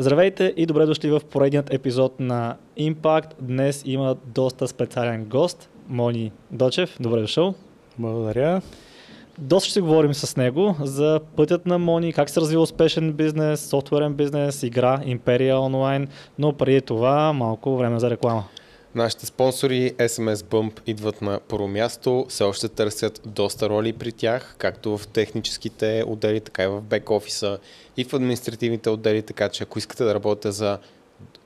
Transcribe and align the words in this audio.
Здравейте 0.00 0.54
и 0.56 0.66
добре 0.66 0.86
дошли 0.86 1.10
в 1.10 1.20
поредният 1.30 1.74
епизод 1.74 2.20
на 2.20 2.56
Impact. 2.78 3.30
Днес 3.40 3.82
има 3.86 4.16
доста 4.26 4.68
специален 4.68 5.24
гост, 5.24 5.70
Мони 5.88 6.32
Дочев. 6.50 6.96
Добре 7.00 7.20
дошъл. 7.20 7.54
Благодаря. 7.98 8.62
Доста 9.38 9.70
ще 9.70 9.80
говорим 9.80 10.14
с 10.14 10.36
него 10.36 10.76
за 10.80 11.20
пътят 11.36 11.66
на 11.66 11.78
Мони, 11.78 12.12
как 12.12 12.30
се 12.30 12.40
развива 12.40 12.62
успешен 12.62 13.12
бизнес, 13.12 13.60
софтуерен 13.60 14.14
бизнес, 14.14 14.62
игра, 14.62 15.00
империя 15.04 15.60
онлайн, 15.60 16.08
но 16.38 16.52
преди 16.52 16.80
това 16.80 17.32
малко 17.32 17.76
време 17.76 18.00
за 18.00 18.10
реклама. 18.10 18.44
Нашите 18.94 19.26
спонсори 19.26 19.92
SMS 19.98 20.34
Bump 20.34 20.80
идват 20.86 21.22
на 21.22 21.40
първо 21.48 21.68
място, 21.68 22.26
все 22.28 22.44
още 22.44 22.68
търсят 22.68 23.20
доста 23.26 23.68
роли 23.68 23.92
при 23.92 24.12
тях, 24.12 24.54
както 24.58 24.98
в 24.98 25.08
техническите 25.08 26.04
отдели, 26.06 26.40
така 26.40 26.64
и 26.64 26.66
в 26.66 26.80
бек 26.80 27.10
офиса 27.10 27.58
и 27.96 28.04
в 28.04 28.14
административните 28.14 28.90
отдели, 28.90 29.22
така 29.22 29.48
че 29.48 29.62
ако 29.62 29.78
искате 29.78 30.04
да 30.04 30.14
работите 30.14 30.50
за 30.50 30.78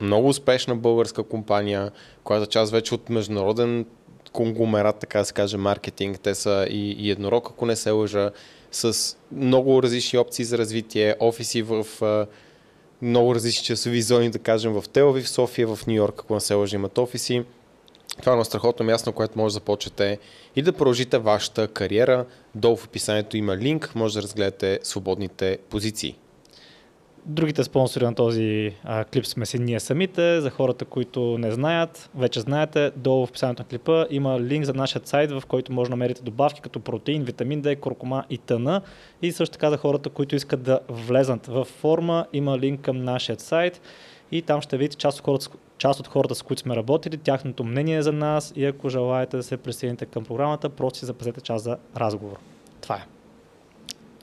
много 0.01 0.27
успешна 0.27 0.75
българска 0.75 1.23
компания, 1.23 1.91
която 2.23 2.49
част 2.49 2.71
вече 2.71 2.95
от 2.95 3.09
международен 3.09 3.85
конгломерат, 4.31 4.99
така 4.99 5.19
да 5.19 5.25
се 5.25 5.33
каже, 5.33 5.57
маркетинг, 5.57 6.19
те 6.19 6.35
са 6.35 6.67
и, 6.69 6.91
и 6.91 7.11
еднорог, 7.11 7.47
ако 7.49 7.65
не 7.65 7.75
се 7.75 7.91
лъжа, 7.91 8.31
с 8.71 9.17
много 9.31 9.83
различни 9.83 10.19
опции 10.19 10.45
за 10.45 10.57
развитие, 10.57 11.15
офиси 11.19 11.61
в 11.61 11.85
много 13.03 13.35
различни 13.35 13.65
часови 13.65 14.01
зони, 14.01 14.29
да 14.29 14.39
кажем 14.39 14.73
в 14.73 14.83
Телави, 14.89 15.21
в 15.21 15.29
София, 15.29 15.75
в 15.75 15.87
Нью 15.87 15.95
Йорк, 15.95 16.19
ако 16.19 16.33
не 16.33 16.39
се 16.39 16.53
лъжи, 16.53 16.75
имат 16.75 16.97
офиси. 16.97 17.43
Това 18.19 18.31
е 18.31 18.33
едно 18.33 18.45
страхотно 18.45 18.85
място, 18.85 19.11
което 19.11 19.37
може 19.37 19.53
да 19.53 19.53
започнете 19.53 20.19
и 20.55 20.61
да 20.61 20.73
продължите 20.73 21.17
вашата 21.17 21.67
кариера. 21.67 22.25
Долу 22.55 22.75
в 22.75 22.85
описанието 22.85 23.37
има 23.37 23.57
линк, 23.57 23.95
може 23.95 24.13
да 24.13 24.21
разгледате 24.21 24.79
свободните 24.83 25.57
позиции. 25.69 26.15
Другите 27.25 27.63
спонсори 27.63 28.05
на 28.05 28.15
този 28.15 28.75
а, 28.83 29.05
клип 29.05 29.25
сме 29.25 29.45
си 29.45 29.59
ние 29.59 29.79
самите. 29.79 30.41
За 30.41 30.49
хората, 30.49 30.85
които 30.85 31.37
не 31.37 31.51
знаят, 31.51 32.09
вече 32.15 32.39
знаете, 32.39 32.91
долу 32.95 33.25
в 33.25 33.29
описанието 33.29 33.61
на 33.61 33.67
клипа 33.67 34.05
има 34.09 34.41
линк 34.41 34.65
за 34.65 34.73
нашия 34.73 35.01
сайт, 35.05 35.31
в 35.31 35.43
който 35.47 35.71
може 35.73 35.89
да 35.89 35.95
намерите 35.95 36.21
добавки 36.21 36.61
като 36.61 36.79
протеин, 36.79 37.23
витамин 37.23 37.63
D, 37.63 37.79
куркума 37.79 38.23
и 38.29 38.37
тъна. 38.37 38.81
И 39.21 39.31
също 39.31 39.53
така 39.53 39.69
за 39.69 39.77
хората, 39.77 40.09
които 40.09 40.35
искат 40.35 40.63
да 40.63 40.79
влезнат 40.89 41.47
в 41.47 41.65
форма, 41.65 42.25
има 42.33 42.59
линк 42.59 42.81
към 42.81 43.03
нашия 43.03 43.39
сайт 43.39 43.81
и 44.31 44.41
там 44.41 44.61
ще 44.61 44.77
видите 44.77 44.97
част 44.97 45.19
от 45.19 45.25
хората, 45.25 45.47
част 45.77 45.99
от 45.99 46.07
хората, 46.07 46.35
с 46.35 46.41
които 46.41 46.61
сме 46.61 46.75
работили, 46.75 47.17
тяхното 47.17 47.63
мнение 47.63 48.01
за 48.01 48.11
нас 48.11 48.53
и 48.55 48.65
ако 48.65 48.89
желаете 48.89 49.37
да 49.37 49.43
се 49.43 49.57
присъедините 49.57 50.05
към 50.05 50.25
програмата, 50.25 50.69
просто 50.69 50.99
си 50.99 51.05
запазете 51.05 51.41
час 51.41 51.63
за 51.63 51.77
разговор. 51.97 52.37
Това 52.81 52.95
е. 52.95 53.12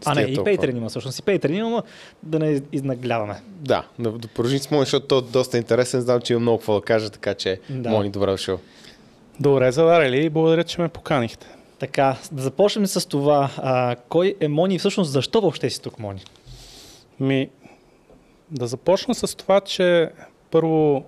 А 0.04 0.14
не, 0.14 0.20
и 0.20 0.36
Patreon 0.36 0.76
има 0.76 0.88
всъщност. 0.88 1.18
И 1.18 1.22
Patreon 1.22 1.58
има, 1.58 1.70
но 1.70 1.82
да 2.22 2.38
не 2.38 2.62
изнагляваме. 2.72 3.42
Да, 3.46 3.84
да, 3.98 4.12
да 4.12 4.28
продължим 4.28 4.58
с 4.58 4.70
Мони, 4.70 4.84
защото 4.84 5.06
той 5.06 5.18
е 5.18 5.22
доста 5.22 5.58
интересен. 5.58 6.00
Знам, 6.00 6.20
че 6.20 6.32
има 6.32 6.40
много 6.40 6.58
какво 6.58 6.74
да 6.74 6.80
кажа, 6.80 7.10
така 7.10 7.34
че 7.34 7.60
да. 7.70 7.90
Мони, 7.90 8.10
добре 8.10 8.30
дошъл. 8.30 8.58
Добре, 9.40 9.72
заварили 9.72 10.24
и 10.24 10.30
благодаря, 10.30 10.64
че 10.64 10.80
ме 10.80 10.88
поканихте. 10.88 11.46
Така, 11.78 12.16
да 12.32 12.42
започнем 12.42 12.86
с 12.86 13.08
това. 13.08 13.50
А, 13.56 13.96
кой 14.08 14.34
е 14.40 14.48
Мони 14.48 14.74
и 14.74 14.78
всъщност 14.78 15.10
защо 15.10 15.40
въобще 15.40 15.70
си 15.70 15.82
тук, 15.82 15.98
Мони? 15.98 16.20
Ми, 17.20 17.48
да 18.50 18.66
започна 18.66 19.14
с 19.14 19.36
това, 19.36 19.60
че 19.60 20.10
първо, 20.50 21.04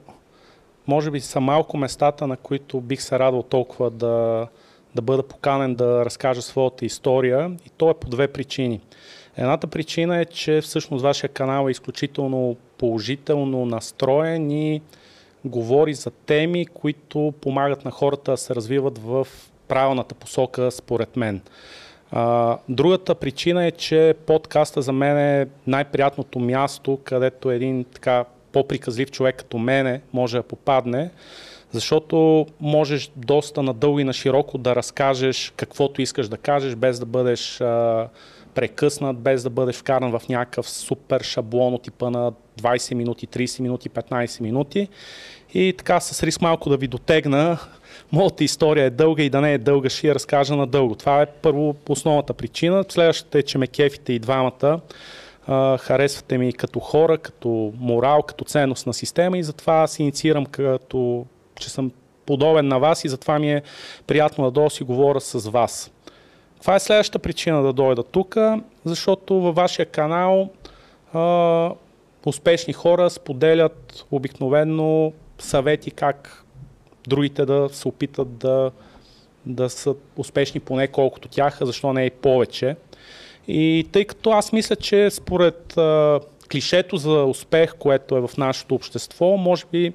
може 0.86 1.10
би 1.10 1.20
са 1.20 1.40
малко 1.40 1.76
местата, 1.76 2.26
на 2.26 2.36
които 2.36 2.80
бих 2.80 3.02
се 3.02 3.18
радвал 3.18 3.42
толкова 3.42 3.90
да, 3.90 4.46
да 4.94 5.02
бъда 5.02 5.22
поканен 5.22 5.74
да 5.74 6.04
разкажа 6.04 6.42
своята 6.42 6.84
история 6.84 7.56
и 7.66 7.70
то 7.76 7.90
е 7.90 7.94
по 7.94 8.08
две 8.08 8.28
причини. 8.28 8.80
Едната 9.36 9.66
причина 9.66 10.20
е, 10.20 10.24
че 10.24 10.60
всъщност 10.60 11.02
вашия 11.02 11.30
канал 11.30 11.68
е 11.68 11.70
изключително 11.70 12.56
положително 12.78 13.66
настроен 13.66 14.50
и 14.50 14.82
говори 15.44 15.94
за 15.94 16.10
теми, 16.10 16.66
които 16.66 17.34
помагат 17.40 17.84
на 17.84 17.90
хората 17.90 18.30
да 18.30 18.36
се 18.36 18.54
развиват 18.54 18.98
в 18.98 19.26
правилната 19.68 20.14
посока, 20.14 20.70
според 20.70 21.16
мен. 21.16 21.40
Другата 22.68 23.14
причина 23.14 23.66
е, 23.66 23.70
че 23.70 24.14
подкаста 24.26 24.82
за 24.82 24.92
мен 24.92 25.18
е 25.18 25.48
най-приятното 25.66 26.38
място, 26.38 26.98
където 27.04 27.50
един 27.50 27.84
така 27.84 28.24
по-приказлив 28.52 29.10
човек 29.10 29.36
като 29.36 29.58
мене 29.58 30.00
може 30.12 30.36
да 30.36 30.42
попадне, 30.42 31.10
защото 31.72 32.46
можеш 32.60 33.10
доста 33.16 33.62
надълго 33.62 33.98
и 33.98 34.04
на 34.04 34.12
широко 34.12 34.58
да 34.58 34.76
разкажеш 34.76 35.52
каквото 35.56 36.02
искаш 36.02 36.28
да 36.28 36.36
кажеш, 36.36 36.74
без 36.74 36.98
да 36.98 37.06
бъдеш 37.06 37.60
а, 37.60 38.08
прекъснат, 38.54 39.18
без 39.18 39.42
да 39.42 39.50
бъдеш 39.50 39.76
вкаран 39.76 40.18
в 40.18 40.28
някакъв 40.28 40.70
супер 40.70 41.20
шаблон 41.22 41.74
от 41.74 41.82
типа 41.82 42.10
на 42.10 42.32
20 42.60 42.94
минути, 42.94 43.26
30 43.26 43.60
минути, 43.60 43.90
15 43.90 44.40
минути. 44.40 44.88
И 45.54 45.74
така 45.78 46.00
с 46.00 46.22
риск 46.22 46.40
малко 46.40 46.70
да 46.70 46.76
ви 46.76 46.88
дотегна, 46.88 47.58
моята 48.12 48.44
история 48.44 48.84
е 48.84 48.90
дълга 48.90 49.22
и 49.22 49.30
да 49.30 49.40
не 49.40 49.54
е 49.54 49.58
дълга, 49.58 49.88
ще 49.88 50.08
я 50.08 50.14
разкажа 50.14 50.56
надълго. 50.56 50.94
Това 50.94 51.22
е 51.22 51.26
първо 51.26 51.76
основната 51.88 52.34
причина. 52.34 52.84
Следващата 52.88 53.38
е, 53.38 53.42
че 53.42 53.58
ме 53.58 53.66
кефите 53.66 54.12
и 54.12 54.18
двамата. 54.18 54.80
Харесвате 55.78 56.38
ми 56.38 56.52
като 56.52 56.80
хора, 56.80 57.18
като 57.18 57.72
морал, 57.78 58.22
като 58.22 58.44
ценност 58.44 58.86
на 58.86 58.94
система 58.94 59.38
и 59.38 59.42
затова 59.42 59.74
аз 59.74 59.98
инициирам 59.98 60.46
като 60.46 61.26
че 61.60 61.70
съм 61.70 61.90
подобен 62.26 62.68
на 62.68 62.78
вас 62.78 63.04
и 63.04 63.08
затова 63.08 63.38
ми 63.38 63.52
е 63.52 63.62
приятно 64.06 64.44
да 64.44 64.50
дойда 64.50 64.70
си 64.70 64.84
говоря 64.84 65.20
с 65.20 65.50
вас. 65.50 65.90
Това 66.60 66.74
е 66.74 66.80
следващата 66.80 67.18
причина 67.18 67.62
да 67.62 67.72
дойда 67.72 68.02
тук, 68.02 68.36
защото 68.84 69.34
във 69.34 69.54
вашия 69.54 69.86
канал 69.86 70.50
а, 71.12 71.70
успешни 72.26 72.72
хора 72.72 73.10
споделят 73.10 74.06
обикновено 74.10 75.12
съвети 75.38 75.90
как 75.90 76.44
другите 77.06 77.44
да 77.44 77.68
се 77.72 77.88
опитат 77.88 78.38
да, 78.38 78.70
да 79.46 79.70
са 79.70 79.94
успешни 80.16 80.60
поне 80.60 80.88
колкото 80.88 81.28
тяха, 81.28 81.66
защо 81.66 81.92
не 81.92 82.04
и 82.04 82.10
повече. 82.10 82.76
И 83.48 83.88
тъй 83.92 84.04
като 84.04 84.30
аз 84.30 84.52
мисля, 84.52 84.76
че 84.76 85.10
според 85.10 85.76
а, 85.76 86.20
клишето 86.50 86.96
за 86.96 87.24
успех, 87.24 87.74
което 87.78 88.16
е 88.16 88.20
в 88.20 88.30
нашето 88.38 88.74
общество, 88.74 89.36
може 89.36 89.64
би 89.72 89.92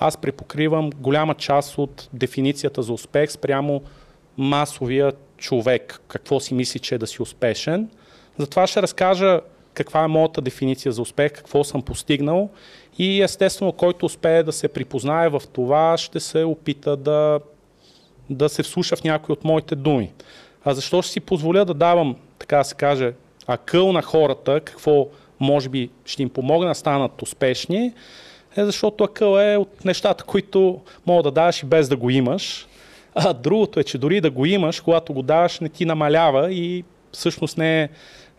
аз 0.00 0.16
препокривам 0.16 0.90
голяма 0.90 1.34
част 1.34 1.78
от 1.78 2.08
дефиницията 2.12 2.82
за 2.82 2.92
успех 2.92 3.30
спрямо 3.30 3.82
масовия 4.38 5.12
човек, 5.36 6.00
какво 6.08 6.40
си 6.40 6.54
мисли, 6.54 6.78
че 6.78 6.94
е 6.94 6.98
да 6.98 7.06
си 7.06 7.22
успешен. 7.22 7.88
Затова 8.38 8.66
ще 8.66 8.82
разкажа 8.82 9.40
каква 9.74 10.04
е 10.04 10.08
моята 10.08 10.40
дефиниция 10.40 10.92
за 10.92 11.02
успех, 11.02 11.32
какво 11.32 11.64
съм 11.64 11.82
постигнал 11.82 12.50
и 12.98 13.22
естествено, 13.22 13.72
който 13.72 14.06
успее 14.06 14.42
да 14.42 14.52
се 14.52 14.68
припознае 14.68 15.28
в 15.28 15.42
това, 15.52 15.96
ще 15.96 16.20
се 16.20 16.44
опита 16.44 16.96
да, 16.96 17.40
да 18.30 18.48
се 18.48 18.62
вслуша 18.62 18.96
в 18.96 19.04
някои 19.04 19.32
от 19.32 19.44
моите 19.44 19.74
думи. 19.76 20.12
А 20.64 20.74
защо 20.74 21.02
ще 21.02 21.12
си 21.12 21.20
позволя 21.20 21.64
да 21.64 21.74
давам, 21.74 22.16
така 22.38 22.56
да 22.56 22.64
се 22.64 22.74
каже, 22.74 23.12
акъл 23.46 23.92
на 23.92 24.02
хората, 24.02 24.60
какво 24.60 25.06
може 25.40 25.68
би 25.68 25.90
ще 26.04 26.22
им 26.22 26.30
помогне 26.30 26.68
да 26.68 26.74
станат 26.74 27.22
успешни, 27.22 27.92
е 28.56 28.64
защото 28.64 29.04
акъл 29.04 29.38
е 29.38 29.56
от 29.56 29.84
нещата, 29.84 30.24
които 30.24 30.80
мога 31.06 31.22
да 31.22 31.30
даваш 31.30 31.62
и 31.62 31.66
без 31.66 31.88
да 31.88 31.96
го 31.96 32.10
имаш. 32.10 32.66
А 33.14 33.32
другото 33.32 33.80
е, 33.80 33.84
че 33.84 33.98
дори 33.98 34.20
да 34.20 34.30
го 34.30 34.46
имаш, 34.46 34.80
когато 34.80 35.12
го 35.12 35.22
даваш, 35.22 35.60
не 35.60 35.68
ти 35.68 35.84
намалява 35.84 36.52
и 36.52 36.84
всъщност 37.12 37.58
не 37.58 37.82
е, 37.82 37.88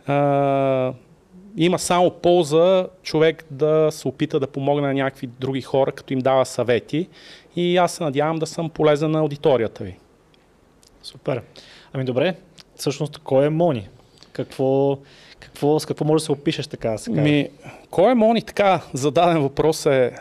а, 0.06 0.92
има 1.56 1.78
само 1.78 2.10
полза 2.10 2.86
човек 3.02 3.44
да 3.50 3.88
се 3.90 4.08
опита 4.08 4.40
да 4.40 4.46
помогне 4.46 4.86
на 4.86 4.94
някакви 4.94 5.26
други 5.26 5.62
хора, 5.62 5.92
като 5.92 6.12
им 6.12 6.18
дава 6.18 6.46
съвети. 6.46 7.08
И 7.56 7.76
аз 7.76 7.92
се 7.92 8.04
надявам 8.04 8.38
да 8.38 8.46
съм 8.46 8.70
полезен 8.70 9.10
на 9.10 9.18
аудиторията 9.18 9.84
ви. 9.84 9.98
Супер. 11.02 11.42
Ами 11.92 12.04
добре, 12.04 12.36
всъщност 12.76 13.18
кой 13.18 13.46
е 13.46 13.50
Мони? 13.50 13.88
Какво, 14.32 14.98
какво, 15.52 15.80
с 15.80 15.86
какво 15.86 16.04
може 16.04 16.22
да 16.22 16.24
се 16.24 16.32
опишеш 16.32 16.66
така? 16.66 16.98
Сега? 16.98 17.20
Ми, 17.20 17.48
кой 17.90 18.10
е 18.10 18.14
Мони? 18.14 18.42
Така, 18.42 18.80
зададен 18.94 19.42
въпрос 19.42 19.86
е 19.86 20.12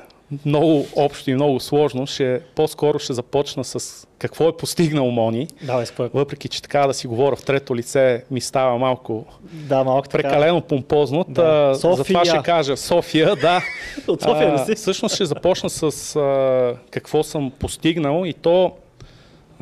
много 0.46 0.86
общо 0.96 1.32
и 1.32 1.34
много 1.34 1.60
сложно. 1.60 2.08
Ще, 2.08 2.42
по-скоро 2.56 3.00
ще 3.00 3.14
започна 3.14 3.64
с 3.64 4.08
какво 4.20 4.50
е 4.50 4.58
постигнал 4.58 5.12
Мони. 5.12 5.48
Давай, 5.64 5.86
спой. 5.86 6.10
Въпреки, 6.14 6.48
че 6.48 6.62
така 6.62 6.88
да 6.88 6.94
си 6.94 7.08
говоря 7.08 7.36
в 7.36 7.44
трето 7.44 7.76
лице 7.76 8.24
ми 8.32 8.42
става 8.42 8.78
малко, 8.78 9.26
да, 9.52 9.84
малко 9.84 10.10
прекалено 10.10 10.62
така. 10.62 10.68
помпозно. 10.68 11.26
Да. 11.28 11.76
София. 11.76 11.96
Затова 11.96 12.26
ще 12.26 12.44
кажа 12.44 12.78
София, 12.78 13.36
да. 13.36 13.62
От 14.08 14.22
София 14.22 14.54
а, 14.54 14.66
си? 14.66 14.76
Всъщност 14.76 15.16
ще 15.16 15.26
започна 15.26 15.70
с 15.70 16.16
а, 16.16 16.76
какво 16.92 17.24
съм 17.24 17.52
постигнал 17.60 18.26
и 18.26 18.34
то 18.34 18.72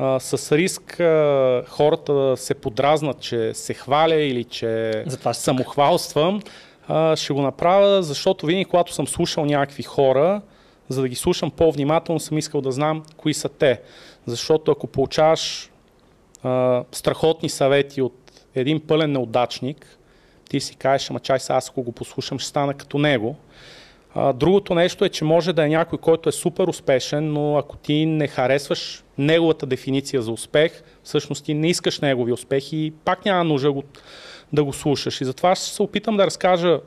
а, 0.00 0.20
с 0.20 0.52
риск 0.56 1.00
а, 1.00 1.62
хората 1.68 2.12
да 2.12 2.36
се 2.36 2.54
подразнат, 2.54 3.20
че 3.20 3.54
се 3.54 3.74
хваля 3.74 4.14
или 4.14 4.44
че 4.44 5.04
самохвалствам. 5.32 6.42
А, 6.88 7.16
ще 7.16 7.32
го 7.32 7.42
направя, 7.42 8.02
защото 8.02 8.46
винаги, 8.46 8.64
когато 8.64 8.94
съм 8.94 9.06
слушал 9.06 9.44
някакви 9.44 9.82
хора, 9.82 10.40
за 10.88 11.02
да 11.02 11.08
ги 11.08 11.14
слушам 11.14 11.50
по-внимателно, 11.50 12.20
съм 12.20 12.38
искал 12.38 12.60
да 12.60 12.72
знам 12.72 13.02
кои 13.16 13.34
са 13.34 13.48
те. 13.48 13.80
Защото 14.26 14.70
ако 14.70 14.86
получаваш 14.86 15.70
а, 16.42 16.84
страхотни 16.92 17.48
съвети 17.48 18.02
от 18.02 18.32
един 18.54 18.80
пълен 18.80 19.12
неудачник, 19.12 19.98
ти 20.48 20.60
си 20.60 20.76
кажеш, 20.76 21.10
ама 21.10 21.20
чай 21.20 21.40
сега, 21.40 21.56
аз 21.56 21.68
ако 21.68 21.82
го 21.82 21.92
послушам, 21.92 22.38
ще 22.38 22.48
стана 22.48 22.74
като 22.74 22.98
него. 22.98 23.36
А, 24.14 24.32
другото 24.32 24.74
нещо 24.74 25.04
е, 25.04 25.08
че 25.08 25.24
може 25.24 25.52
да 25.52 25.64
е 25.64 25.68
някой, 25.68 25.98
който 25.98 26.28
е 26.28 26.32
супер 26.32 26.68
успешен, 26.68 27.32
но 27.32 27.58
ако 27.58 27.76
ти 27.76 28.06
не 28.06 28.28
харесваш 28.28 29.04
неговата 29.18 29.66
дефиниция 29.66 30.22
за 30.22 30.32
успех, 30.32 30.82
всъщност 31.02 31.44
ти 31.44 31.54
не 31.54 31.68
искаш 31.68 32.00
негови 32.00 32.32
успехи 32.32 32.76
и 32.76 32.90
пак 32.90 33.24
няма 33.24 33.44
нужда 33.44 33.68
да 33.68 33.72
го, 33.72 33.82
да 34.52 34.64
го 34.64 34.72
слушаш. 34.72 35.20
И 35.20 35.24
затова 35.24 35.54
ще 35.54 35.64
се 35.64 35.82
опитам 35.82 36.16
да 36.16 36.26
разкажа 36.26 36.80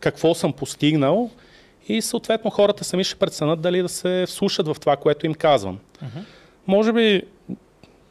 какво 0.00 0.34
съм 0.34 0.52
постигнал 0.52 1.30
и 1.88 2.02
съответно 2.02 2.50
хората 2.50 2.84
сами 2.84 3.04
ще 3.04 3.16
преценят 3.16 3.60
дали 3.60 3.82
да 3.82 3.88
се 3.88 4.24
вслушат 4.28 4.68
в 4.68 4.76
това, 4.80 4.96
което 4.96 5.26
им 5.26 5.34
казвам. 5.34 5.78
Uh-huh. 6.02 6.22
Може 6.66 6.92
би 6.92 7.22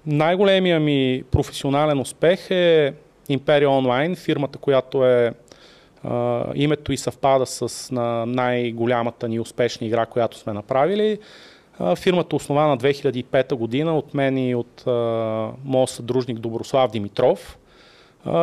най-големия 0.06 0.80
ми 0.80 1.24
професионален 1.31 2.00
успех 2.00 2.51
е 2.51 2.94
Imperia 3.30 3.68
Online, 3.68 4.18
фирмата, 4.18 4.57
която 4.57 5.06
е 5.06 5.33
Името 6.55 6.91
и 6.91 6.97
съвпада 6.97 7.45
с 7.45 7.91
на 7.91 8.25
най-голямата 8.25 9.27
ни 9.27 9.39
успешна 9.39 9.87
игра, 9.87 10.05
която 10.05 10.37
сме 10.37 10.53
направили. 10.53 11.19
Uh, 11.79 11.97
фирмата 11.97 12.35
е 12.35 12.37
основана 12.37 12.77
2005 12.77 13.55
година 13.55 13.97
от 13.97 14.13
мен 14.13 14.37
и 14.37 14.55
от 14.55 14.83
uh, 14.85 15.51
моят 15.63 15.89
съдружник 15.89 16.39
Доброслав 16.39 16.91
Димитров. 16.91 17.57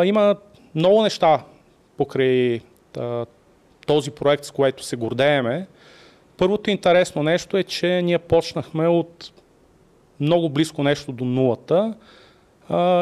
Има 0.05 0.37
много 0.75 1.03
неща 1.03 1.43
покрай 1.97 2.61
този 3.87 4.11
проект, 4.11 4.45
с 4.45 4.51
което 4.51 4.85
се 4.85 4.97
гордееме. 4.97 5.67
Първото 6.37 6.71
интересно 6.71 7.23
нещо 7.23 7.57
е, 7.57 7.63
че 7.63 8.03
ние 8.03 8.19
почнахме 8.19 8.89
от 8.89 9.33
много 10.21 10.49
близко 10.49 10.83
нещо 10.83 11.13
до 11.13 11.25
нулата. 11.25 11.95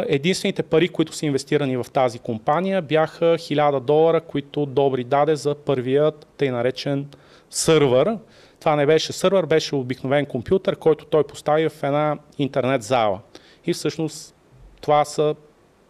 Единствените 0.06 0.62
пари, 0.62 0.88
които 0.88 1.12
са 1.12 1.26
инвестирани 1.26 1.76
в 1.76 1.86
тази 1.92 2.18
компания, 2.18 2.82
бяха 2.82 3.24
1000 3.24 3.80
долара, 3.80 4.20
които 4.20 4.66
Добри 4.66 5.04
даде 5.04 5.36
за 5.36 5.54
първият 5.54 6.26
тъй 6.36 6.50
наречен 6.50 7.06
сървър. 7.50 8.18
Това 8.60 8.76
не 8.76 8.86
беше 8.86 9.12
сървър, 9.12 9.46
беше 9.46 9.74
обикновен 9.74 10.26
компютър, 10.26 10.76
който 10.76 11.04
той 11.04 11.24
постави 11.24 11.68
в 11.68 11.82
една 11.82 12.18
интернет 12.38 12.82
зала. 12.82 13.20
И 13.66 13.72
всъщност 13.72 14.34
това 14.80 15.04
са 15.04 15.34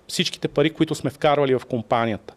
всичките 0.08 0.49
пари, 0.49 0.70
които 0.70 0.94
сме 0.94 1.11
вкарвали 1.11 1.55
в 1.55 1.67
компанията. 1.70 2.34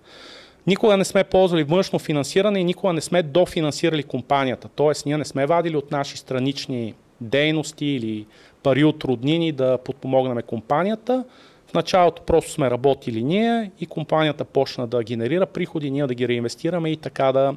Никога 0.68 0.98
не 0.98 1.06
сме 1.06 1.24
ползвали 1.24 1.64
външно 1.64 2.00
финансиране 2.00 2.60
и 2.60 2.64
никога 2.64 2.94
не 2.94 3.02
сме 3.02 3.24
дофинансирали 3.24 4.04
компанията. 4.04 4.70
Тоест, 4.76 5.06
ние 5.06 5.18
не 5.18 5.26
сме 5.26 5.46
вадили 5.46 5.78
от 5.78 5.92
наши 5.92 6.18
странични 6.18 6.94
дейности 7.22 7.86
или 7.86 8.26
пари 8.64 8.84
от 8.84 9.04
роднини 9.04 9.52
да 9.52 9.78
подпомогнем 9.78 10.38
компанията. 10.48 11.24
В 11.68 11.74
началото 11.74 12.22
просто 12.22 12.52
сме 12.52 12.72
работили 12.72 13.24
ние 13.24 13.72
и 13.80 13.86
компанията 13.86 14.46
почна 14.46 14.88
да 14.88 15.04
генерира 15.04 15.46
приходи, 15.46 15.92
ние 15.92 16.08
да 16.08 16.14
ги 16.14 16.28
реинвестираме 16.28 16.90
и 16.90 16.98
така 16.98 17.32
да 17.32 17.56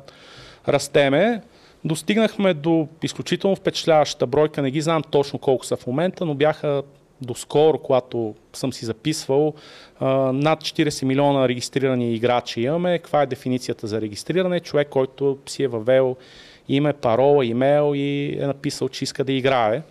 растеме. 0.69 1.43
Достигнахме 1.85 2.55
до 2.55 2.89
изключително 3.03 3.57
впечатляваща 3.57 4.27
бройка, 4.27 4.63
не 4.63 4.71
ги 4.71 4.81
знам 4.81 5.03
точно 5.11 5.39
колко 5.39 5.67
са 5.67 5.77
в 5.77 5.87
момента, 5.87 6.25
но 6.25 6.35
бяха 6.35 6.83
доскоро, 7.21 7.79
когато 7.79 8.35
съм 8.53 8.73
си 8.73 8.85
записвал, 8.85 9.55
над 10.01 10.61
40 10.61 11.05
милиона 11.05 11.49
регистрирани 11.49 12.15
играчи 12.15 12.61
имаме. 12.61 12.99
Каква 12.99 13.23
е 13.23 13.27
дефиницията 13.27 13.87
за 13.87 14.01
регистриране? 14.01 14.61
Човек, 14.61 14.89
който 14.89 15.39
си 15.47 15.63
е 15.63 15.69
въвел 15.69 16.17
име, 16.69 16.93
парола, 16.93 17.47
имейл 17.47 17.93
и 17.95 18.39
е 18.41 18.47
написал, 18.47 18.89
че 18.89 19.05
иска 19.05 19.25
да 19.25 19.33
играе. 19.33 19.83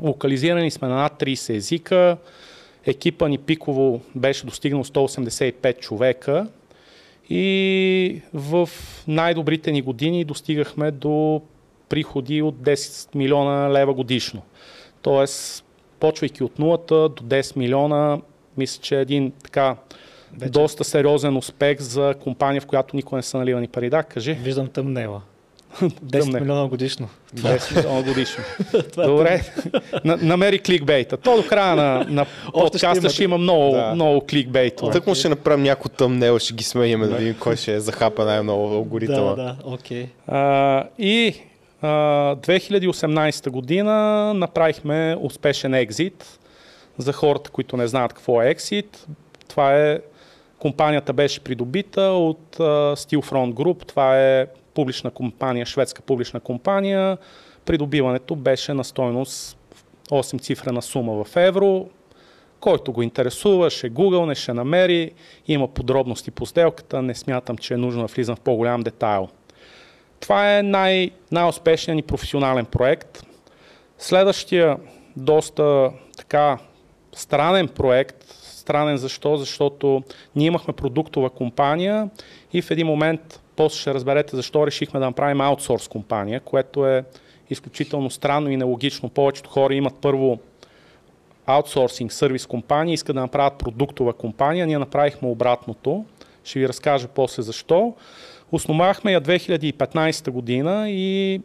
Локализирани 0.00 0.70
сме 0.70 0.88
на 0.88 0.94
над 0.94 1.12
30 1.20 1.54
езика. 1.54 2.16
Екипа 2.86 3.28
ни 3.28 3.38
пиково 3.38 4.00
беше 4.14 4.46
достигнал 4.46 4.84
185 4.84 5.78
човека 5.78 6.46
и 7.30 8.22
в 8.34 8.68
най-добрите 9.08 9.72
ни 9.72 9.82
години 9.82 10.24
достигахме 10.24 10.90
до 10.90 11.42
приходи 11.88 12.42
от 12.42 12.54
10 12.54 13.14
милиона 13.14 13.72
лева 13.72 13.94
годишно. 13.94 14.42
Тоест, 15.02 15.64
почвайки 16.00 16.44
от 16.44 16.58
нулата 16.58 17.08
до 17.08 17.22
10 17.22 17.56
милиона, 17.56 18.20
мисля, 18.56 18.82
че 18.82 18.98
е 18.98 19.00
един 19.00 19.32
така 19.44 19.76
Вече. 20.32 20.50
доста 20.50 20.84
сериозен 20.84 21.36
успех 21.36 21.80
за 21.80 22.14
компания, 22.22 22.60
в 22.60 22.66
която 22.66 22.96
никой 22.96 23.16
не 23.16 23.22
са 23.22 23.38
наливани 23.38 23.68
пари. 23.68 23.90
Да, 23.90 24.02
кажи. 24.02 24.32
Виждам 24.32 24.68
тъмнела. 24.68 25.22
10 25.80 26.40
милиона 26.40 26.68
годишно. 26.68 27.08
10 27.34 27.76
милиона 27.76 28.02
годишно. 28.02 28.44
Е 28.98 29.06
Добре, 29.06 29.42
намери 30.04 30.58
кликбейта. 30.58 31.16
То 31.16 31.36
до 31.36 31.48
края 31.48 31.76
на, 31.76 32.06
на 32.08 32.26
подкаста 32.52 33.08
ще, 33.08 33.14
ще 33.14 33.24
има 33.24 33.38
много, 33.38 33.74
да. 33.74 33.94
много 33.94 34.20
кликбейта. 34.30 34.90
Тък 34.90 35.06
му 35.06 35.14
ще 35.14 35.28
направим 35.28 35.62
някой 35.62 35.90
тъмнел, 35.96 36.38
ще 36.38 36.54
ги 36.54 36.64
сменяме 36.64 37.06
да 37.06 37.14
видим 37.14 37.36
кой 37.40 37.56
ще 37.56 37.80
захапа 37.80 38.24
най-много 38.24 38.74
алгоритъма. 38.74 39.30
Да, 39.30 39.36
да, 39.36 39.56
окей. 39.64 40.06
Okay. 40.28 40.86
и 40.98 41.34
а, 41.82 41.88
2018 42.36 43.50
година 43.50 44.32
направихме 44.34 45.16
успешен 45.20 45.74
екзит. 45.74 46.38
За 46.98 47.12
хората, 47.12 47.50
които 47.50 47.76
не 47.76 47.86
знаят 47.86 48.12
какво 48.12 48.42
е 48.42 48.50
екзит, 48.50 49.06
това 49.48 49.76
е 49.76 49.98
компанията 50.58 51.12
беше 51.12 51.40
придобита 51.40 52.02
от 52.02 52.56
uh, 52.56 52.94
Steelfront 52.94 53.52
Group. 53.52 53.86
Това 53.86 54.20
е 54.20 54.46
публична 54.74 55.10
компания, 55.10 55.66
шведска 55.66 56.02
публична 56.02 56.40
компания. 56.40 57.18
Придобиването 57.64 58.36
беше 58.36 58.74
на 58.74 58.84
стойност 58.84 59.58
8 60.10 60.40
цифрена 60.40 60.82
сума 60.82 61.24
в 61.24 61.36
евро. 61.36 61.88
Който 62.60 62.92
го 62.92 63.02
интересува, 63.02 63.70
ще 63.70 63.90
Google, 63.90 64.26
не 64.26 64.34
ще 64.34 64.52
намери. 64.52 65.10
Има 65.46 65.68
подробности 65.68 66.30
по 66.30 66.46
сделката, 66.46 67.02
не 67.02 67.14
смятам, 67.14 67.58
че 67.58 67.74
е 67.74 67.76
нужно 67.76 68.02
да 68.02 68.06
влизам 68.06 68.36
в 68.36 68.40
по-голям 68.40 68.80
детайл. 68.80 69.28
Това 70.20 70.58
е 70.58 70.62
най- 70.62 71.10
най-успешният 71.32 71.96
ни 71.96 72.02
професионален 72.02 72.64
проект. 72.64 73.26
Следващия 73.98 74.76
доста 75.16 75.90
така 76.16 76.58
странен 77.12 77.68
проект, 77.68 78.24
странен 78.42 78.96
защо? 78.96 79.36
Защото 79.36 80.02
ние 80.36 80.46
имахме 80.46 80.74
продуктова 80.74 81.30
компания 81.30 82.10
и 82.52 82.62
в 82.62 82.70
един 82.70 82.86
момент 82.86 83.40
после 83.56 83.80
ще 83.80 83.94
разберете 83.94 84.36
защо 84.36 84.66
решихме 84.66 85.00
да 85.00 85.06
направим 85.06 85.40
аутсорс 85.40 85.88
компания, 85.88 86.40
което 86.40 86.86
е 86.86 87.04
изключително 87.50 88.10
странно 88.10 88.50
и 88.50 88.56
нелогично. 88.56 89.08
Повечето 89.08 89.50
хора 89.50 89.74
имат 89.74 89.94
първо 90.00 90.38
аутсорсинг 91.46 92.12
сервис 92.12 92.46
компания, 92.46 92.94
искат 92.94 93.16
да 93.16 93.20
направят 93.20 93.58
продуктова 93.58 94.12
компания. 94.12 94.66
Ние 94.66 94.78
направихме 94.78 95.28
обратното. 95.28 96.04
Ще 96.44 96.58
ви 96.58 96.68
разкажа 96.68 97.08
после 97.08 97.42
защо. 97.42 97.94
Основахме 98.52 99.12
я 99.12 99.20
2015 99.20 100.30
година 100.30 100.90
и 100.90 101.40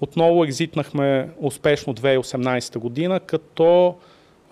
отново 0.00 0.44
екзитнахме 0.44 1.30
успешно 1.38 1.94
2018 1.94 2.78
година, 2.78 3.20
като 3.20 3.94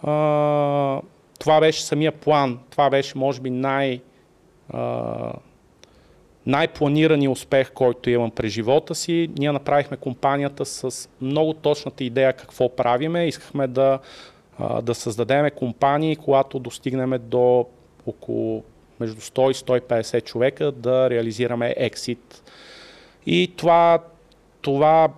а, 0.02 1.00
това 1.38 1.60
беше 1.60 1.82
самия 1.82 2.12
план. 2.12 2.58
Това 2.70 2.90
беше, 2.90 3.18
може 3.18 3.40
би, 3.40 3.50
най- 3.50 4.00
а, 4.70 5.32
най-планирания 6.48 7.30
успех, 7.30 7.72
който 7.72 8.10
имам 8.10 8.30
през 8.30 8.52
живота 8.52 8.94
си. 8.94 9.30
Ние 9.38 9.52
направихме 9.52 9.96
компанията 9.96 10.64
с 10.64 11.08
много 11.20 11.54
точната 11.54 12.04
идея 12.04 12.32
какво 12.32 12.76
правиме. 12.76 13.26
Искахме 13.26 13.66
да, 13.66 13.98
да 14.82 14.94
създадем 14.94 15.50
компании, 15.56 16.16
когато 16.16 16.58
достигнем 16.58 17.14
до 17.22 17.66
около 18.06 18.64
между 19.00 19.20
100 19.20 19.50
и 19.50 19.54
150 19.54 20.24
човека 20.24 20.72
да 20.72 21.10
реализираме 21.10 21.74
ексит. 21.76 22.42
И 23.26 23.52
това, 23.56 23.98
това 24.60 25.08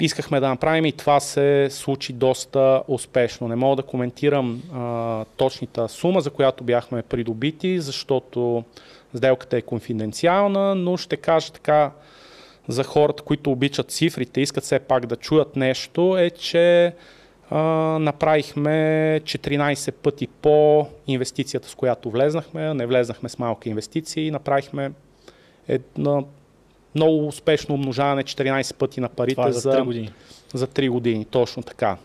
искахме 0.00 0.40
да 0.40 0.48
направим 0.48 0.84
и 0.84 0.92
това 0.92 1.20
се 1.20 1.68
случи 1.70 2.12
доста 2.12 2.82
успешно. 2.88 3.48
Не 3.48 3.56
мога 3.56 3.76
да 3.76 3.82
коментирам 3.82 4.62
а, 4.74 5.24
точната 5.36 5.88
сума, 5.88 6.20
за 6.20 6.30
която 6.30 6.64
бяхме 6.64 7.02
придобити, 7.02 7.80
защото 7.80 8.64
Сделката 9.16 9.56
е 9.56 9.62
конфиденциална, 9.62 10.74
но 10.74 10.96
ще 10.96 11.16
кажа 11.16 11.52
така 11.52 11.90
за 12.68 12.84
хората, 12.84 13.22
които 13.22 13.50
обичат 13.50 13.90
цифрите, 13.90 14.40
искат 14.40 14.64
все 14.64 14.78
пак 14.78 15.06
да 15.06 15.16
чуят 15.16 15.56
нещо, 15.56 16.16
е, 16.18 16.30
че 16.30 16.92
а, 17.50 17.58
направихме 17.98 18.70
14 19.24 19.92
пъти 19.92 20.26
по 20.26 20.86
инвестицията, 21.06 21.68
с 21.68 21.74
която 21.74 22.10
влезнахме. 22.10 22.74
Не 22.74 22.86
влезнахме 22.86 23.28
с 23.28 23.38
малки 23.38 23.68
инвестиции, 23.68 24.30
направихме 24.30 24.92
едно 25.68 26.26
много 26.94 27.26
успешно 27.26 27.74
умножаване 27.74 28.22
14 28.22 28.74
пъти 28.74 29.00
на 29.00 29.08
парите 29.08 29.34
Това 29.34 29.48
е 29.48 29.52
за 29.52 29.72
3 29.72 29.84
години. 29.84 30.12
За 30.54 30.66
3 30.66 30.90
години, 30.90 31.24
точно 31.24 31.62
така. 31.62 31.96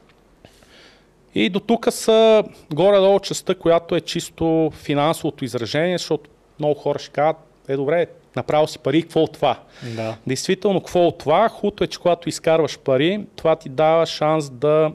И 1.35 1.49
до 1.49 1.59
тук 1.59 1.87
са 1.91 2.43
горе-долу 2.73 3.19
частта, 3.19 3.55
която 3.55 3.95
е 3.95 4.01
чисто 4.01 4.71
финансовото 4.75 5.45
изражение, 5.45 5.97
защото 5.97 6.29
много 6.61 6.79
хора 6.79 6.99
ще 6.99 7.11
кажат, 7.11 7.37
е 7.67 7.75
добре, 7.75 8.07
направил 8.35 8.67
си 8.67 8.79
пари, 8.79 9.01
какво 9.01 9.19
от 9.19 9.33
това? 9.33 9.59
Да. 9.95 10.15
Действително, 10.27 10.79
какво 10.79 11.07
от 11.07 11.17
това? 11.17 11.49
Хуто 11.49 11.83
е, 11.83 11.87
че 11.87 11.99
когато 11.99 12.29
изкарваш 12.29 12.79
пари, 12.79 13.25
това 13.35 13.55
ти 13.55 13.69
дава 13.69 14.05
шанс 14.05 14.49
да 14.49 14.91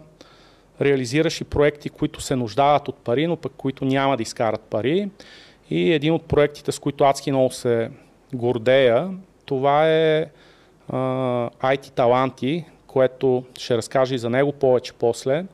реализираш 0.81 1.41
и 1.41 1.45
проекти, 1.45 1.89
които 1.89 2.21
се 2.21 2.37
нуждават 2.37 2.89
от 2.89 2.97
пари, 2.97 3.27
но 3.27 3.37
пък 3.37 3.53
които 3.57 3.85
няма 3.85 4.17
да 4.17 4.23
изкарат 4.23 4.61
пари. 4.61 5.09
И 5.71 5.93
един 5.93 6.13
от 6.13 6.25
проектите, 6.25 6.73
с 6.73 6.79
които 6.79 7.05
адски 7.05 7.31
много 7.31 7.51
се 7.51 7.91
гордея, 8.35 9.11
това 9.45 9.89
е 9.89 10.27
а, 10.89 10.97
IT 11.51 11.91
таланти, 11.91 12.65
което 12.87 13.45
ще 13.59 13.77
разкажа 13.77 14.15
и 14.15 14.19
за 14.19 14.31
него 14.31 14.53
повече 14.53 14.93
после. 14.93 15.45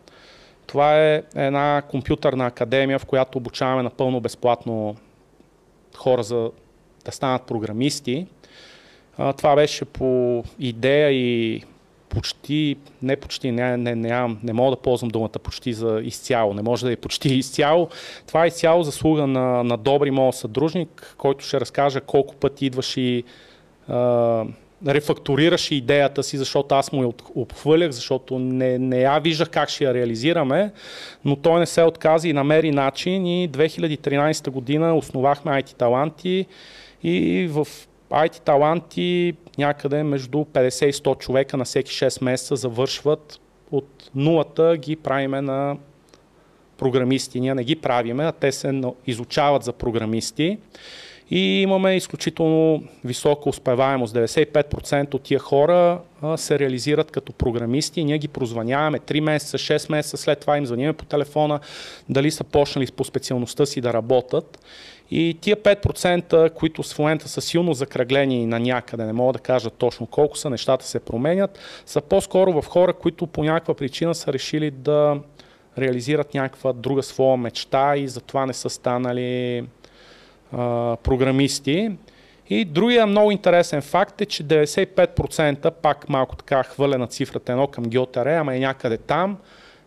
Това 0.66 1.02
е 1.02 1.22
една 1.34 1.82
компютърна 1.90 2.46
академия, 2.46 2.98
в 2.98 3.06
която 3.06 3.38
обучаваме 3.38 3.82
напълно 3.82 4.20
безплатно 4.20 4.96
хора 5.96 6.22
за 6.22 6.50
да 7.04 7.12
станат 7.12 7.42
програмисти. 7.42 8.26
А, 9.18 9.32
това 9.32 9.56
беше 9.56 9.84
по 9.84 10.44
идея 10.58 11.10
и 11.10 11.62
почти, 12.08 12.76
не 13.02 13.16
почти, 13.16 13.50
не, 13.50 13.76
не, 13.76 13.94
не, 13.94 14.36
не 14.42 14.52
мога 14.52 14.76
да 14.76 14.82
ползвам 14.82 15.08
думата 15.08 15.28
почти 15.28 15.72
за 15.72 16.00
изцяло, 16.04 16.54
не 16.54 16.62
може 16.62 16.86
да 16.86 16.92
е 16.92 16.96
почти 16.96 17.28
изцяло. 17.28 17.88
Това 18.26 18.44
е 18.44 18.48
изцяло 18.48 18.82
заслуга 18.82 19.26
на, 19.26 19.64
на 19.64 19.76
добри 19.76 20.10
моят 20.10 20.34
съдружник, 20.34 21.14
който 21.18 21.44
ще 21.44 21.60
разкажа 21.60 22.00
колко 22.00 22.34
пъти 22.34 22.66
идваш 22.66 22.96
и 22.96 23.24
а, 23.88 24.44
рефакторираш 24.86 25.70
идеята 25.70 26.22
си, 26.22 26.38
защото 26.38 26.74
аз 26.74 26.92
му 26.92 27.02
я 27.02 27.10
обхвърлях, 27.34 27.90
защото 27.90 28.38
не, 28.38 28.78
не 28.78 29.00
я 29.00 29.18
виждах 29.18 29.50
как 29.50 29.68
ще 29.68 29.84
я 29.84 29.94
реализираме, 29.94 30.72
но 31.24 31.36
той 31.36 31.60
не 31.60 31.66
се 31.66 31.82
отказа 31.82 32.28
и 32.28 32.32
намери 32.32 32.70
начин 32.70 33.26
и 33.26 33.50
2013 33.50 34.50
година 34.50 34.96
основахме 34.96 35.52
IT 35.52 35.76
Таланти 35.76 36.46
и 37.02 37.48
в 37.50 37.66
IT 38.10 38.40
таланти 38.40 39.34
някъде 39.58 40.02
между 40.02 40.38
50 40.38 40.86
и 40.86 40.92
100 40.92 41.18
човека 41.18 41.56
на 41.56 41.64
всеки 41.64 41.92
6 41.92 42.24
месеца 42.24 42.56
завършват 42.56 43.40
от 43.70 44.10
нулата, 44.14 44.76
ги 44.76 44.96
правиме 44.96 45.40
на 45.40 45.76
програмисти. 46.78 47.40
Ние 47.40 47.54
не 47.54 47.64
ги 47.64 47.76
правиме, 47.76 48.24
а 48.24 48.32
те 48.32 48.52
се 48.52 48.82
изучават 49.06 49.62
за 49.62 49.72
програмисти. 49.72 50.58
И 51.34 51.62
имаме 51.62 51.96
изключително 51.96 52.82
висока 53.04 53.48
успеваемост. 53.48 54.14
95% 54.14 55.14
от 55.14 55.22
тия 55.22 55.38
хора 55.38 56.00
а, 56.22 56.36
се 56.36 56.58
реализират 56.58 57.10
като 57.10 57.32
програмисти. 57.32 58.04
Ние 58.04 58.18
ги 58.18 58.28
прозваняваме 58.28 58.98
3 58.98 59.20
месеца, 59.20 59.58
6 59.58 59.90
месеца, 59.90 60.16
след 60.16 60.40
това 60.40 60.58
им 60.58 60.66
звъниме 60.66 60.92
по 60.92 61.04
телефона 61.04 61.60
дали 62.08 62.30
са 62.30 62.44
почнали 62.44 62.86
по 62.86 63.04
специалността 63.04 63.66
си 63.66 63.80
да 63.80 63.92
работят. 63.92 64.64
И 65.10 65.38
тия 65.40 65.56
5%, 65.56 66.50
които 66.50 66.82
в 66.82 66.98
момента 66.98 67.28
са 67.28 67.40
силно 67.40 67.74
закръглени 67.74 68.46
на 68.46 68.60
някъде, 68.60 69.04
не 69.04 69.12
мога 69.12 69.32
да 69.32 69.38
кажа 69.38 69.70
точно 69.70 70.06
колко 70.06 70.38
са, 70.38 70.50
нещата 70.50 70.86
се 70.86 71.00
променят, 71.00 71.58
са 71.86 72.00
по-скоро 72.00 72.62
в 72.62 72.66
хора, 72.66 72.92
които 72.92 73.26
по 73.26 73.44
някаква 73.44 73.74
причина 73.74 74.14
са 74.14 74.32
решили 74.32 74.70
да 74.70 75.20
реализират 75.78 76.34
някаква 76.34 76.72
друга 76.72 77.02
своя 77.02 77.36
мечта 77.36 77.96
и 77.96 78.08
затова 78.08 78.46
не 78.46 78.52
са 78.52 78.70
станали 78.70 79.64
програмисти. 81.02 81.90
И 82.50 82.64
другия 82.64 83.06
много 83.06 83.30
интересен 83.30 83.82
факт 83.82 84.20
е, 84.20 84.26
че 84.26 84.44
95%, 84.44 85.70
пак 85.70 86.08
малко 86.08 86.36
така 86.36 86.62
хвърлена 86.62 87.06
цифрата 87.06 87.52
едно 87.52 87.66
към 87.66 87.84
Гьотере, 87.84 88.34
ама 88.34 88.56
е 88.56 88.58
някъде 88.58 88.98
там, 88.98 89.38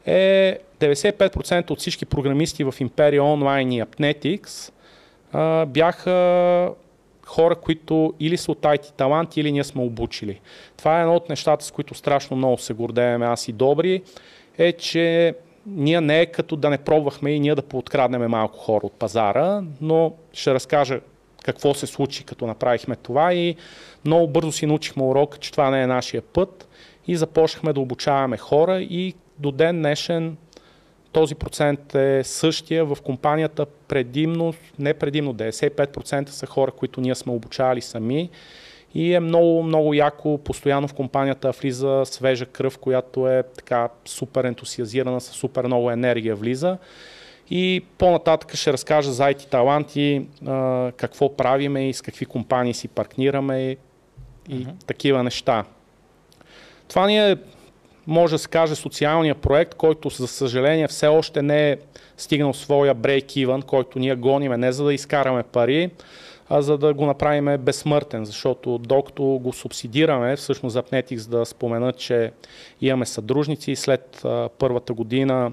е 0.06 0.60
95% 0.80 1.72
от 1.72 1.80
всички 1.80 2.06
програмисти 2.06 2.64
в 2.64 2.72
Imperia 2.72 3.20
Online 3.20 3.74
и 3.74 3.84
Apnetics 3.84 4.72
а, 5.34 5.66
бяха 5.66 6.72
хора, 7.26 7.56
които 7.56 8.14
или 8.20 8.38
са 8.38 8.52
от 8.52 8.62
IT 8.62 8.92
таланти, 8.92 9.40
или 9.40 9.52
ние 9.52 9.64
сме 9.64 9.82
обучили. 9.82 10.40
Това 10.78 10.98
е 10.98 11.02
едно 11.02 11.16
от 11.16 11.30
нещата, 11.30 11.66
с 11.66 11.72
които 11.72 11.94
страшно 11.94 12.38
много 12.38 12.58
се 12.58 12.74
гордеем 12.74 13.22
аз 13.22 13.48
и 13.48 13.52
добри, 13.52 14.02
е, 14.58 14.72
че 14.72 15.36
ние 15.66 16.02
не 16.02 16.22
е 16.22 16.26
като 16.26 16.56
да 16.56 16.70
не 16.70 16.78
пробвахме 16.78 17.32
и 17.32 17.40
ние 17.40 17.56
да 17.56 17.62
пооткраднем 17.62 18.30
малко 18.30 18.58
хора 18.58 18.86
от 18.86 18.94
пазара, 18.94 19.64
но 19.82 20.14
ще 20.34 20.54
разкажа 20.54 21.00
какво 21.44 21.74
се 21.74 21.88
случи 21.88 22.24
като 22.24 22.48
направихме 22.48 22.96
това 22.96 23.34
и 23.34 23.56
много 24.06 24.28
бързо 24.28 24.52
си 24.52 24.66
научихме 24.66 25.04
урока, 25.04 25.38
че 25.38 25.52
това 25.52 25.70
не 25.70 25.82
е 25.82 25.88
нашия 25.88 26.22
път 26.22 26.68
и 27.08 27.16
започнахме 27.16 27.74
да 27.74 27.80
обучаваме 27.80 28.38
хора 28.38 28.82
и 28.82 29.14
до 29.40 29.52
ден 29.52 29.78
днешен 29.78 30.38
този 31.12 31.36
процент 31.36 31.96
е 31.96 32.24
същия 32.24 32.86
в 32.86 32.98
компанията 33.04 33.66
предимно, 33.66 34.54
не 34.80 34.94
предимно, 34.94 35.34
95% 35.34 36.30
са 36.30 36.46
хора, 36.46 36.72
които 36.72 37.02
ние 37.02 37.16
сме 37.16 37.34
обучавали 37.34 37.82
сами 37.82 38.30
и 38.96 39.14
е 39.14 39.20
много, 39.20 39.64
много 39.64 39.94
яко, 39.94 40.38
постоянно 40.38 40.88
в 40.88 40.94
компанията 40.94 41.52
влиза 41.52 42.02
свежа 42.06 42.46
кръв, 42.46 42.78
която 42.78 43.28
е 43.28 43.44
така 43.56 43.90
супер 44.06 44.44
ентусиазирана, 44.44 45.22
с 45.22 45.26
супер 45.26 45.66
много 45.66 45.92
енергия 45.92 46.36
влиза. 46.36 46.78
И 47.50 47.84
по-нататък 47.98 48.56
ще 48.56 48.74
разкажа 48.74 49.12
за 49.12 49.24
IT 49.24 49.50
таланти, 49.50 50.28
какво 50.98 51.36
правиме 51.36 51.90
и 51.90 51.94
с 51.94 52.02
какви 52.02 52.26
компании 52.26 52.74
си 52.74 52.88
партнираме 52.88 53.62
и, 53.62 53.78
и 54.50 54.66
uh-huh. 54.66 54.86
такива 54.86 55.24
неща. 55.24 55.64
Това 56.88 57.08
ни 57.08 57.32
е 57.32 57.36
може 58.08 58.36
да 58.36 58.40
се 58.40 58.48
каже 58.48 58.76
социалния 58.76 59.36
проект, 59.36 59.76
който 59.76 60.10
за 60.10 60.28
съжаление 60.28 60.88
все 60.88 61.08
още 61.08 61.42
не 61.42 61.72
е 61.72 61.78
стигнал 62.18 62.54
своя 62.54 62.96
break-even, 62.96 63.64
който 63.64 64.00
ние 64.00 64.16
гониме 64.16 64.58
не 64.58 64.72
за 64.72 64.84
да 64.84 64.94
изкараме 64.94 65.44
пари, 65.44 65.90
а 66.50 66.62
за 66.62 66.78
да 66.78 66.94
го 66.94 67.06
направим 67.06 67.58
безсмъртен, 67.58 68.26
защото 68.26 68.78
докато 68.78 69.24
го 69.24 69.54
субсидираме, 69.54 70.36
всъщност 70.36 70.74
за 70.74 70.84
Pnetix 70.84 71.30
да 71.30 71.46
спомена, 71.46 71.94
че 71.94 72.32
имаме 72.82 73.06
съдружници 73.06 73.72
и 73.72 73.76
след 73.76 74.22
а, 74.26 74.50
първата 74.60 74.94
година 74.94 75.52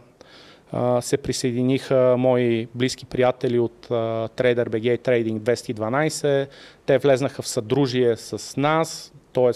се 1.01 1.17
присъединиха 1.17 2.15
мои 2.19 2.69
близки 2.75 3.07
приятели 3.07 3.59
от 3.59 3.87
TraderBG 3.89 4.99
Trading 4.99 5.39
212. 5.39 6.49
Те 6.87 6.99
влезнаха 6.99 7.43
в 7.43 7.49
съдружие 7.49 8.17
с 8.17 8.57
нас, 8.57 9.13
т.е 9.33 9.51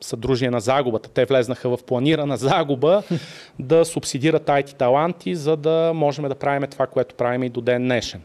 съдружие 0.00 0.50
на 0.50 0.60
загубата. 0.60 1.08
Те 1.08 1.24
влезнаха 1.24 1.76
в 1.76 1.84
планирана 1.84 2.36
загуба 2.36 3.02
да 3.58 3.84
субсидират 3.84 4.46
IT 4.46 4.76
таланти, 4.76 5.34
за 5.34 5.56
да 5.56 5.92
можем 5.94 6.28
да 6.28 6.34
правим 6.34 6.70
това, 6.70 6.86
което 6.86 7.14
правим 7.14 7.42
и 7.42 7.48
до 7.48 7.60
ден 7.60 7.82
днешен. 7.82 8.20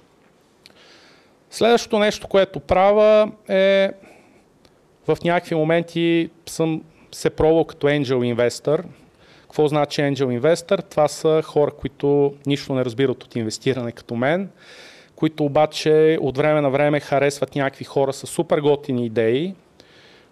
Следващото 1.55 1.99
нещо, 1.99 2.27
което 2.27 2.59
правя 2.59 3.31
е 3.49 3.91
в 5.07 5.17
някакви 5.23 5.55
моменти 5.55 6.29
съм 6.45 6.83
се 7.11 7.29
пробвал 7.29 7.65
като 7.65 7.87
angel 7.87 8.35
investor. 8.35 8.83
Какво 9.41 9.67
значи 9.67 10.01
angel 10.01 10.41
investor? 10.41 10.89
Това 10.89 11.07
са 11.07 11.41
хора, 11.45 11.71
които 11.71 12.33
нищо 12.45 12.73
не 12.73 12.85
разбират 12.85 13.23
от 13.23 13.35
инвестиране 13.35 13.91
като 13.91 14.15
мен, 14.15 14.49
които 15.15 15.45
обаче 15.45 16.17
от 16.21 16.37
време 16.37 16.61
на 16.61 16.69
време 16.69 16.99
харесват 16.99 17.55
някакви 17.55 17.85
хора 17.85 18.13
с 18.13 18.27
супер 18.27 18.59
готини 18.59 19.05
идеи, 19.05 19.53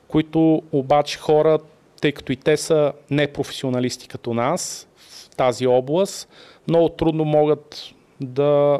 които 0.07 0.61
обаче 0.71 1.19
хора, 1.19 1.59
тъй 2.01 2.11
като 2.11 2.31
и 2.31 2.35
те 2.35 2.57
са 2.57 2.93
непрофесионалисти 3.09 4.07
като 4.07 4.33
нас 4.33 4.87
в 4.97 5.29
тази 5.29 5.67
област, 5.67 6.29
много 6.67 6.89
трудно 6.89 7.25
могат 7.25 7.83
да, 8.21 8.79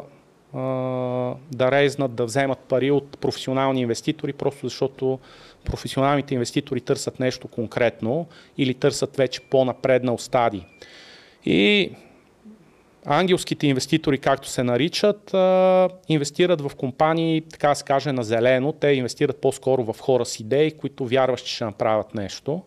да 1.52 1.70
резнат, 1.70 2.14
да 2.14 2.24
вземат 2.24 2.58
пари 2.58 2.90
от 2.90 3.18
професионални 3.18 3.80
инвеститори, 3.80 4.32
просто 4.32 4.66
защото 4.66 5.18
професионалните 5.64 6.34
инвеститори 6.34 6.80
търсят 6.80 7.20
нещо 7.20 7.48
конкретно 7.48 8.26
или 8.58 8.74
търсят 8.74 9.16
вече 9.16 9.40
по-напреднал 9.40 10.18
стадий. 10.18 10.62
И 11.44 11.90
ангелските 13.06 13.66
инвеститори, 13.66 14.18
както 14.18 14.48
се 14.48 14.62
наричат, 14.62 15.34
инвестират 16.08 16.60
в 16.60 16.70
компании, 16.76 17.40
така 17.40 17.74
се 17.74 17.84
каже, 17.84 18.12
на 18.12 18.24
зелено. 18.24 18.72
Те 18.72 18.88
инвестират 18.88 19.40
по-скоро 19.40 19.92
в 19.92 20.00
хора 20.00 20.24
с 20.24 20.40
идеи, 20.40 20.70
които 20.70 21.06
вярват, 21.06 21.44
че 21.44 21.54
ще 21.54 21.64
направят 21.64 22.14
нещо. 22.14 22.62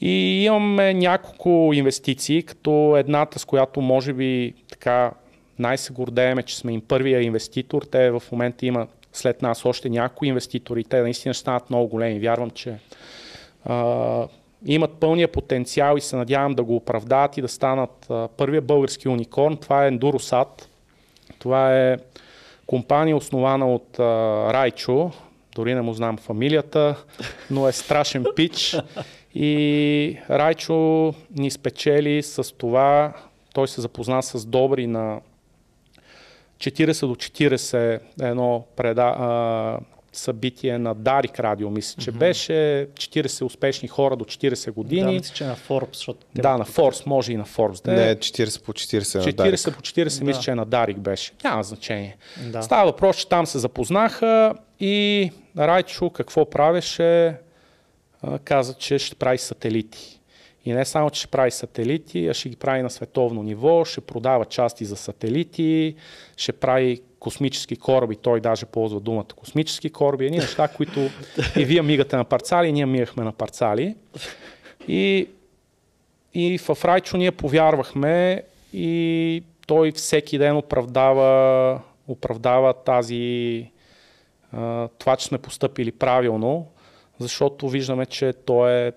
И 0.00 0.44
имаме 0.44 0.94
няколко 0.94 1.70
инвестиции, 1.74 2.42
като 2.42 2.96
едната, 2.96 3.38
с 3.38 3.44
която 3.44 3.80
може 3.80 4.12
би 4.12 4.54
така 4.70 5.12
най-се 5.58 5.92
гордееме, 5.92 6.42
че 6.42 6.56
сме 6.56 6.72
им 6.72 6.80
първия 6.80 7.22
инвеститор. 7.22 7.82
Те 7.82 8.10
в 8.10 8.22
момента 8.32 8.66
има 8.66 8.86
след 9.12 9.42
нас 9.42 9.64
още 9.64 9.88
някои 9.88 10.28
инвеститори. 10.28 10.84
Те 10.84 11.02
наистина 11.02 11.34
станат 11.34 11.70
много 11.70 11.88
големи. 11.88 12.20
Вярвам, 12.20 12.50
че 12.50 12.78
а, 13.64 14.28
имат 14.66 14.92
пълния 14.92 15.28
потенциал 15.28 15.96
и 15.96 16.00
се 16.00 16.16
надявам 16.16 16.54
да 16.54 16.64
го 16.64 16.76
оправдават 16.76 17.36
и 17.36 17.42
да 17.42 17.48
станат 17.48 18.06
а, 18.10 18.28
първия 18.28 18.62
български 18.62 19.08
уникорн. 19.08 19.56
Това 19.56 19.86
е 19.86 19.90
Endurosat. 19.90 20.64
Това 21.38 21.76
е 21.76 21.96
компания 22.66 23.16
основана 23.16 23.74
от 23.74 23.98
а, 23.98 24.02
Райчо, 24.52 25.10
дори 25.54 25.74
не 25.74 25.82
му 25.82 25.92
знам 25.92 26.16
фамилията, 26.16 26.96
но 27.50 27.68
е 27.68 27.72
страшен 27.72 28.24
пич. 28.36 28.76
И 29.34 30.18
Райчо 30.30 31.14
ни 31.36 31.50
спечели 31.50 32.22
с 32.22 32.56
това, 32.56 33.12
той 33.54 33.68
се 33.68 33.80
запозна 33.80 34.22
с 34.22 34.46
добри 34.46 34.86
на 34.86 35.20
40 36.58 37.06
до 37.06 37.14
40 37.14 38.00
едно 38.20 38.64
преда, 38.76 39.14
а, 39.18 39.78
събитие 40.12 40.78
на 40.78 40.94
Дарик 40.94 41.40
Радио, 41.40 41.70
мисля, 41.70 42.02
че 42.02 42.12
mm-hmm. 42.12 42.18
беше 42.18 42.88
40 42.94 43.44
успешни 43.44 43.88
хора 43.88 44.16
до 44.16 44.24
40 44.24 44.72
години. 44.72 45.02
Да, 45.02 45.12
мисля, 45.12 45.34
че 45.34 45.44
е 45.44 45.46
на 45.46 45.56
Forbes. 45.56 45.96
Защото 45.96 46.26
да, 46.34 46.58
на 46.58 46.64
Forbes, 46.64 47.06
може 47.06 47.32
и 47.32 47.36
на 47.36 47.44
Forbes. 47.44 47.84
Да 47.84 47.92
не, 47.92 48.16
40 48.16 48.64
по 48.64 48.72
40 48.72 49.00
40 49.00 49.26
на 49.26 49.32
Дарик. 49.32 49.76
по 49.76 49.82
40 49.82 50.18
да. 50.18 50.24
мисля, 50.24 50.40
че 50.40 50.50
е 50.50 50.54
на 50.54 50.64
Дарик 50.64 50.98
беше. 50.98 51.32
Няма 51.44 51.62
значение. 51.62 52.16
Да. 52.46 52.62
Става 52.62 52.84
въпрос, 52.84 53.16
че 53.16 53.28
там 53.28 53.46
се 53.46 53.58
запознаха 53.58 54.54
и 54.80 55.30
Райчо 55.58 56.10
какво 56.10 56.50
правеше? 56.50 57.36
каза, 58.44 58.74
че 58.74 58.98
ще 58.98 59.14
прави 59.14 59.38
сателити. 59.38 60.13
И 60.64 60.72
не 60.72 60.84
само, 60.84 61.10
че 61.10 61.20
ще 61.20 61.28
прави 61.28 61.50
сателити, 61.50 62.28
а 62.28 62.34
ще 62.34 62.48
ги 62.48 62.56
прави 62.56 62.82
на 62.82 62.90
световно 62.90 63.42
ниво, 63.42 63.84
ще 63.84 64.00
продава 64.00 64.44
части 64.44 64.84
за 64.84 64.96
сателити, 64.96 65.94
ще 66.36 66.52
прави 66.52 67.00
космически 67.18 67.76
кораби, 67.76 68.16
той 68.16 68.40
даже 68.40 68.66
ползва 68.66 69.00
думата 69.00 69.24
космически 69.36 69.90
кораби, 69.90 70.26
едни 70.26 70.38
неща, 70.38 70.68
които 70.68 71.00
и 71.56 71.64
вие 71.64 71.82
мигате 71.82 72.16
на 72.16 72.24
парцали, 72.24 72.68
и 72.68 72.72
ние 72.72 72.86
мигахме 72.86 73.24
на 73.24 73.32
парцали. 73.32 73.96
И, 74.88 75.28
и 76.34 76.58
в 76.58 76.84
Райчо 76.84 77.16
ние 77.16 77.32
повярвахме 77.32 78.42
и 78.72 79.42
той 79.66 79.92
всеки 79.92 80.38
ден 80.38 80.56
оправдава, 80.56 81.80
оправдава 82.08 82.74
тази, 82.74 83.70
това, 84.98 85.16
че 85.18 85.26
сме 85.26 85.38
поступили 85.38 85.92
правилно, 85.92 86.66
защото 87.18 87.68
виждаме, 87.68 88.06
че 88.06 88.32
той 88.32 88.72
е 88.72 88.92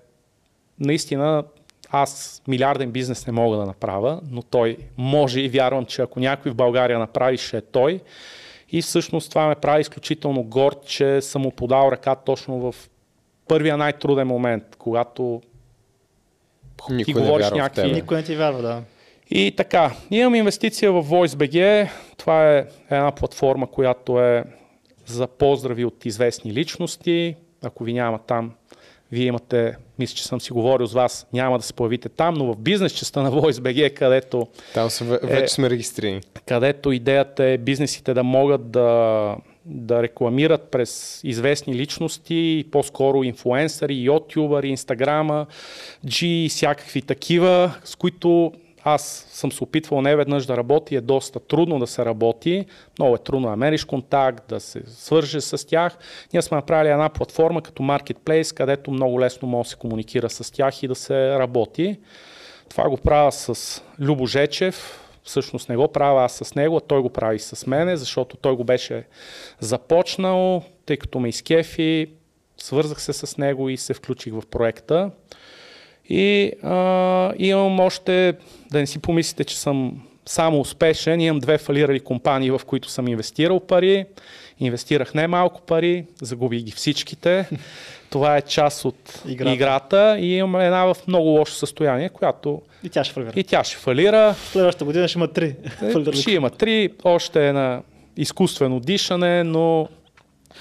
наистина 0.79 1.43
аз 1.89 2.41
милиарден 2.47 2.91
бизнес 2.91 3.27
не 3.27 3.33
мога 3.33 3.57
да 3.57 3.65
направя, 3.65 4.21
но 4.31 4.41
той 4.41 4.77
може 4.97 5.41
и 5.41 5.49
вярвам, 5.49 5.85
че 5.85 6.01
ако 6.01 6.19
някой 6.19 6.51
в 6.51 6.55
България 6.55 6.99
направи, 6.99 7.37
ще 7.37 7.57
е 7.57 7.61
той. 7.61 8.01
И 8.71 8.81
всъщност 8.81 9.29
това 9.29 9.47
ме 9.47 9.55
прави 9.55 9.81
изключително 9.81 10.43
горд, 10.43 10.85
че 10.85 11.21
съм 11.21 11.41
му 11.41 11.51
подал 11.51 11.91
ръка 11.91 12.15
точно 12.15 12.71
в 12.71 12.75
първия 13.47 13.77
най-труден 13.77 14.27
момент, 14.27 14.63
когато 14.77 15.41
Никой 16.89 17.03
ти 17.03 17.13
говориш 17.13 17.51
някакви... 17.51 17.91
Никой 17.91 18.17
не 18.17 18.23
ти 18.23 18.35
вярва, 18.35 18.61
да. 18.61 18.81
И 19.29 19.53
така, 19.57 19.91
имам 20.11 20.35
инвестиция 20.35 20.91
в 20.91 21.03
VoiceBG. 21.03 21.89
Това 22.17 22.53
е 22.53 22.65
една 22.89 23.11
платформа, 23.11 23.67
която 23.67 24.21
е 24.21 24.43
за 25.05 25.27
поздрави 25.27 25.85
от 25.85 26.05
известни 26.05 26.53
личности. 26.53 27.35
Ако 27.63 27.83
ви 27.83 27.93
няма 27.93 28.19
там, 28.19 28.53
вие 29.11 29.25
имате, 29.25 29.75
мисля, 29.99 30.15
че 30.15 30.23
съм 30.23 30.41
си 30.41 30.53
говорил 30.53 30.87
с 30.87 30.93
вас, 30.93 31.27
няма 31.33 31.57
да 31.57 31.63
се 31.63 31.73
появите 31.73 32.09
там, 32.09 32.33
но 32.33 32.45
в 32.45 32.57
бизнес 32.57 32.91
частта 32.91 33.21
на 33.21 33.31
VoiceBG, 33.31 33.93
където, 33.93 34.47
Там 34.73 34.89
са, 34.89 35.03
ве- 35.05 35.21
вече 35.23 35.43
Е, 35.43 35.47
сме 35.47 35.69
регистрирани. 35.69 36.21
където 36.45 36.91
идеята 36.91 37.43
е 37.43 37.57
бизнесите 37.57 38.13
да 38.13 38.23
могат 38.23 38.71
да, 38.71 39.35
да 39.65 40.03
рекламират 40.03 40.63
през 40.63 41.21
известни 41.23 41.75
личности, 41.75 42.37
по-скоро 42.71 43.23
инфуенсъри, 43.23 43.95
ютубъри, 43.95 44.69
инстаграма, 44.69 45.45
G 46.05 46.25
и 46.25 46.49
всякакви 46.49 47.01
такива, 47.01 47.73
с 47.83 47.95
които 47.95 48.51
аз 48.93 49.27
съм 49.29 49.51
се 49.51 49.63
опитвал 49.63 50.01
не 50.01 50.15
веднъж 50.15 50.45
да 50.45 50.57
работи, 50.57 50.95
е 50.95 51.01
доста 51.01 51.39
трудно 51.39 51.79
да 51.79 51.87
се 51.87 52.05
работи, 52.05 52.65
много 52.99 53.15
е 53.15 53.17
трудно 53.17 53.45
да 53.45 53.49
намериш 53.49 53.85
контакт, 53.85 54.43
да 54.49 54.59
се 54.59 54.81
свържеш 54.87 55.43
с 55.43 55.67
тях. 55.67 55.97
Ние 56.33 56.41
сме 56.41 56.55
направили 56.55 56.91
една 56.91 57.09
платформа 57.09 57.61
като 57.61 57.83
Marketplace, 57.83 58.55
където 58.55 58.91
много 58.91 59.21
лесно 59.21 59.47
може 59.47 59.67
да 59.67 59.69
се 59.69 59.75
комуникира 59.75 60.29
с 60.29 60.51
тях 60.51 60.83
и 60.83 60.87
да 60.87 60.95
се 60.95 61.39
работи. 61.39 61.99
Това 62.69 62.89
го 62.89 62.97
правя 62.97 63.31
с 63.31 63.81
Любо 63.99 64.25
Жечев, 64.25 65.03
всъщност 65.23 65.69
не 65.69 65.75
го 65.75 65.87
правя 65.87 66.25
аз 66.25 66.33
с 66.33 66.55
него, 66.55 66.77
а 66.77 66.81
той 66.81 67.01
го 67.01 67.09
прави 67.09 67.39
с 67.39 67.67
мене, 67.67 67.97
защото 67.97 68.37
той 68.37 68.55
го 68.55 68.63
беше 68.63 69.07
започнал, 69.59 70.63
тъй 70.85 70.97
като 70.97 71.19
ме 71.19 71.29
изкефи, 71.29 72.07
свързах 72.57 73.01
се 73.01 73.13
с 73.13 73.37
него 73.37 73.69
и 73.69 73.77
се 73.77 73.93
включих 73.93 74.33
в 74.33 74.43
проекта. 74.51 75.11
И 76.09 76.51
а, 76.63 77.33
имам 77.37 77.79
още, 77.79 78.33
да 78.71 78.79
не 78.79 78.87
си 78.87 78.99
помислите, 78.99 79.43
че 79.43 79.59
съм 79.59 80.01
само 80.25 80.59
успешен, 80.59 81.21
имам 81.21 81.39
две 81.39 81.57
фалирали 81.57 81.99
компании, 81.99 82.51
в 82.51 82.61
които 82.67 82.89
съм 82.89 83.07
инвестирал 83.07 83.59
пари. 83.59 84.05
Инвестирах 84.59 85.13
не 85.13 85.27
малко 85.27 85.61
пари, 85.61 86.05
загубих 86.21 86.63
ги 86.63 86.71
всичките. 86.71 87.49
Това 88.09 88.37
е 88.37 88.41
част 88.41 88.85
от 88.85 89.21
Играта. 89.27 89.53
играта, 89.53 90.17
и 90.19 90.35
имам 90.35 90.61
една 90.61 90.85
в 90.85 90.97
много 91.07 91.27
лошо 91.27 91.53
състояние, 91.53 92.09
която 92.09 92.61
И 92.83 92.89
тя 92.89 93.03
ще 93.03 93.13
фалира. 93.13 93.31
и 93.35 93.43
тя 93.43 93.63
ще 93.63 93.77
фалира. 93.77 94.35
Следващата 94.51 94.85
година 94.85 95.07
ще 95.07 95.17
има 95.17 95.27
три. 95.27 95.55
Е. 95.81 96.13
Ще 96.13 96.31
има 96.31 96.49
три, 96.49 96.89
още 97.03 97.47
е 97.47 97.53
на 97.53 97.81
изкуствено 98.17 98.79
дишане, 98.79 99.43
но 99.43 99.87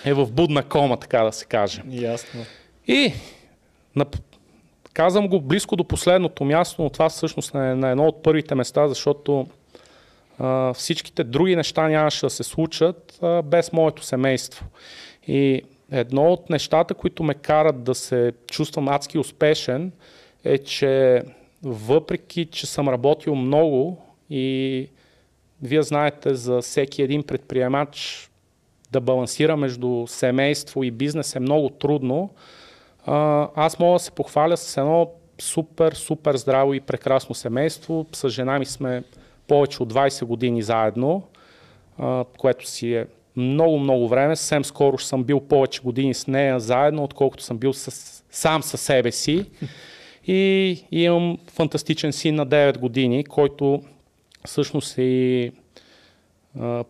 е 0.04 0.14
в 0.14 0.26
будна 0.32 0.62
кома, 0.62 0.96
така 0.96 1.22
да 1.22 1.32
се 1.32 1.44
каже. 1.44 1.82
Ясно. 1.90 2.44
И 2.86 3.12
на, 3.96 4.06
казвам 4.96 5.28
го 5.28 5.40
близко 5.40 5.76
до 5.76 5.84
последното 5.84 6.44
място, 6.44 6.82
но 6.82 6.90
това 6.90 7.08
всъщност 7.08 7.54
е 7.54 7.58
на 7.58 7.90
едно 7.90 8.06
от 8.06 8.22
първите 8.22 8.54
места, 8.54 8.88
защото 8.88 9.46
а, 10.38 10.72
всичките 10.72 11.24
други 11.24 11.56
неща 11.56 11.88
нямаше 11.88 12.26
да 12.26 12.30
се 12.30 12.42
случат 12.42 13.18
а, 13.22 13.42
без 13.42 13.72
моето 13.72 14.04
семейство. 14.04 14.64
И 15.26 15.62
едно 15.92 16.32
от 16.32 16.50
нещата, 16.50 16.94
които 16.94 17.22
ме 17.22 17.34
карат 17.34 17.84
да 17.84 17.94
се 17.94 18.32
чувствам 18.50 18.88
адски 18.88 19.18
успешен, 19.18 19.92
е, 20.44 20.58
че 20.58 21.22
въпреки, 21.62 22.46
че 22.46 22.66
съм 22.66 22.88
работил 22.88 23.34
много 23.34 24.02
и 24.30 24.88
вие 25.62 25.82
знаете 25.82 26.34
за 26.34 26.60
всеки 26.60 27.02
един 27.02 27.22
предприемач 27.22 28.28
да 28.92 29.00
балансира 29.00 29.56
между 29.56 30.04
семейство 30.06 30.84
и 30.84 30.90
бизнес 30.90 31.36
е 31.36 31.40
много 31.40 31.70
трудно. 31.70 32.30
А, 33.06 33.48
аз 33.54 33.78
мога 33.78 33.92
да 33.92 33.98
се 33.98 34.10
похваля 34.10 34.56
с 34.56 34.76
едно 34.76 35.10
супер, 35.38 35.92
супер 35.92 36.36
здраво 36.36 36.74
и 36.74 36.80
прекрасно 36.80 37.34
семейство. 37.34 38.06
С 38.12 38.28
жена 38.28 38.58
ми 38.58 38.66
сме 38.66 39.02
повече 39.48 39.82
от 39.82 39.92
20 39.92 40.24
години 40.24 40.62
заедно, 40.62 41.22
а, 41.98 42.24
което 42.38 42.68
си 42.68 42.94
е 42.94 43.06
много, 43.36 43.78
много 43.78 44.08
време. 44.08 44.36
Съвсем 44.36 44.64
скоро 44.64 44.98
съм 44.98 45.24
бил 45.24 45.40
повече 45.40 45.80
години 45.80 46.14
с 46.14 46.26
нея 46.26 46.60
заедно, 46.60 47.04
отколкото 47.04 47.42
съм 47.42 47.58
бил 47.58 47.72
с, 47.72 48.24
сам 48.30 48.62
със 48.62 48.80
себе 48.80 49.12
си. 49.12 49.46
И 50.28 50.84
имам 50.92 51.38
фантастичен 51.48 52.12
син 52.12 52.34
на 52.34 52.46
9 52.46 52.78
години, 52.78 53.24
който 53.24 53.82
всъщност 54.44 54.98
е 54.98 55.02
и 55.02 55.52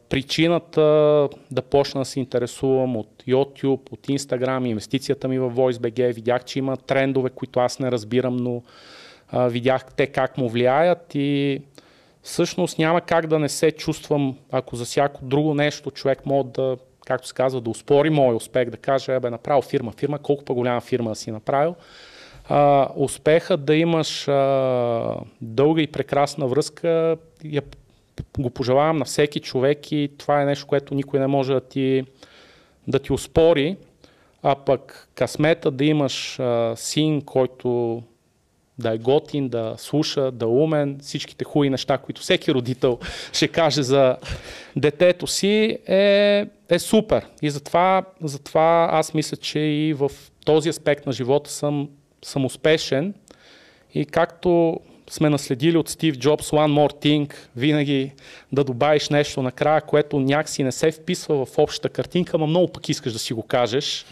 причината 0.08 0.80
да 1.50 1.62
почна 1.62 2.00
да 2.00 2.04
се 2.04 2.20
интересувам 2.20 2.96
от 2.96 3.15
YouTube, 3.28 3.92
от 3.92 4.06
Instagram, 4.06 4.68
инвестицията 4.68 5.28
ми 5.28 5.38
в 5.38 5.50
VoiceBG. 5.50 6.14
Видях, 6.14 6.44
че 6.44 6.58
има 6.58 6.76
трендове, 6.76 7.30
които 7.30 7.60
аз 7.60 7.78
не 7.78 7.90
разбирам, 7.90 8.36
но 8.36 8.62
а, 9.28 9.48
видях 9.48 9.84
те 9.96 10.06
как 10.06 10.38
му 10.38 10.48
влияят 10.48 11.14
и 11.14 11.60
всъщност 12.22 12.78
няма 12.78 13.00
как 13.00 13.26
да 13.26 13.38
не 13.38 13.48
се 13.48 13.70
чувствам, 13.70 14.36
ако 14.50 14.76
за 14.76 14.84
всяко 14.84 15.24
друго 15.24 15.54
нещо 15.54 15.90
човек 15.90 16.26
може 16.26 16.48
да, 16.48 16.76
както 17.06 17.28
се 17.28 17.34
казва, 17.34 17.60
да 17.60 17.70
успори 17.70 18.10
моя 18.10 18.36
успех, 18.36 18.70
да 18.70 18.76
каже, 18.76 19.20
бе, 19.20 19.30
направил 19.30 19.62
фирма, 19.62 19.92
фирма, 19.92 20.18
колко 20.18 20.44
по-голяма 20.44 20.80
фирма 20.80 21.10
да 21.10 21.16
си 21.16 21.30
направил. 21.30 21.74
А, 22.48 22.88
успеха 22.96 23.56
да 23.56 23.74
имаш 23.74 24.28
а, 24.28 25.14
дълга 25.40 25.82
и 25.82 25.86
прекрасна 25.86 26.46
връзка, 26.46 27.16
я, 27.44 27.62
го 28.38 28.50
пожелавам 28.50 28.96
на 28.96 29.04
всеки 29.04 29.40
човек 29.40 29.92
и 29.92 30.10
това 30.18 30.42
е 30.42 30.44
нещо, 30.44 30.66
което 30.66 30.94
никой 30.94 31.20
не 31.20 31.26
може 31.26 31.52
да 31.52 31.60
ти, 31.60 32.04
да 32.88 32.98
ти 32.98 33.12
успори. 33.12 33.76
А 34.42 34.54
пък 34.54 35.08
късмета 35.14 35.70
да 35.70 35.84
имаш 35.84 36.40
а, 36.40 36.72
син, 36.76 37.22
който 37.22 38.02
да 38.78 38.94
е 38.94 38.98
готин, 38.98 39.48
да 39.48 39.74
слуша, 39.78 40.30
да 40.30 40.44
е 40.44 40.48
умен, 40.48 40.98
всичките 41.02 41.44
хубави 41.44 41.70
неща, 41.70 41.98
които 41.98 42.20
всеки 42.20 42.54
родител 42.54 42.98
ще 43.32 43.48
каже 43.48 43.82
за 43.82 44.16
детето 44.76 45.26
си, 45.26 45.78
е, 45.86 46.46
е 46.68 46.78
супер. 46.78 47.26
И 47.42 47.50
затова, 47.50 48.04
затова 48.22 48.88
аз 48.92 49.14
мисля, 49.14 49.36
че 49.36 49.58
и 49.58 49.94
в 49.94 50.10
този 50.44 50.68
аспект 50.68 51.06
на 51.06 51.12
живота 51.12 51.50
съм, 51.50 51.88
съм 52.22 52.44
успешен. 52.44 53.14
И 53.94 54.04
както 54.04 54.80
сме 55.10 55.30
наследили 55.30 55.76
от 55.76 55.88
Стив 55.88 56.18
Джобс 56.18 56.50
One 56.50 56.72
More 56.72 57.04
Thing, 57.04 57.34
винаги 57.56 58.12
да 58.52 58.64
добавиш 58.64 59.08
нещо 59.08 59.42
накрая, 59.42 59.80
което 59.80 60.20
някакси 60.20 60.62
не 60.62 60.72
се 60.72 60.90
вписва 60.90 61.46
в 61.46 61.58
общата 61.58 61.88
картинка, 61.88 62.38
но 62.38 62.46
много 62.46 62.72
пък 62.72 62.88
искаш 62.88 63.12
да 63.12 63.18
си 63.18 63.34
го 63.34 63.42
кажеш. 63.42 64.06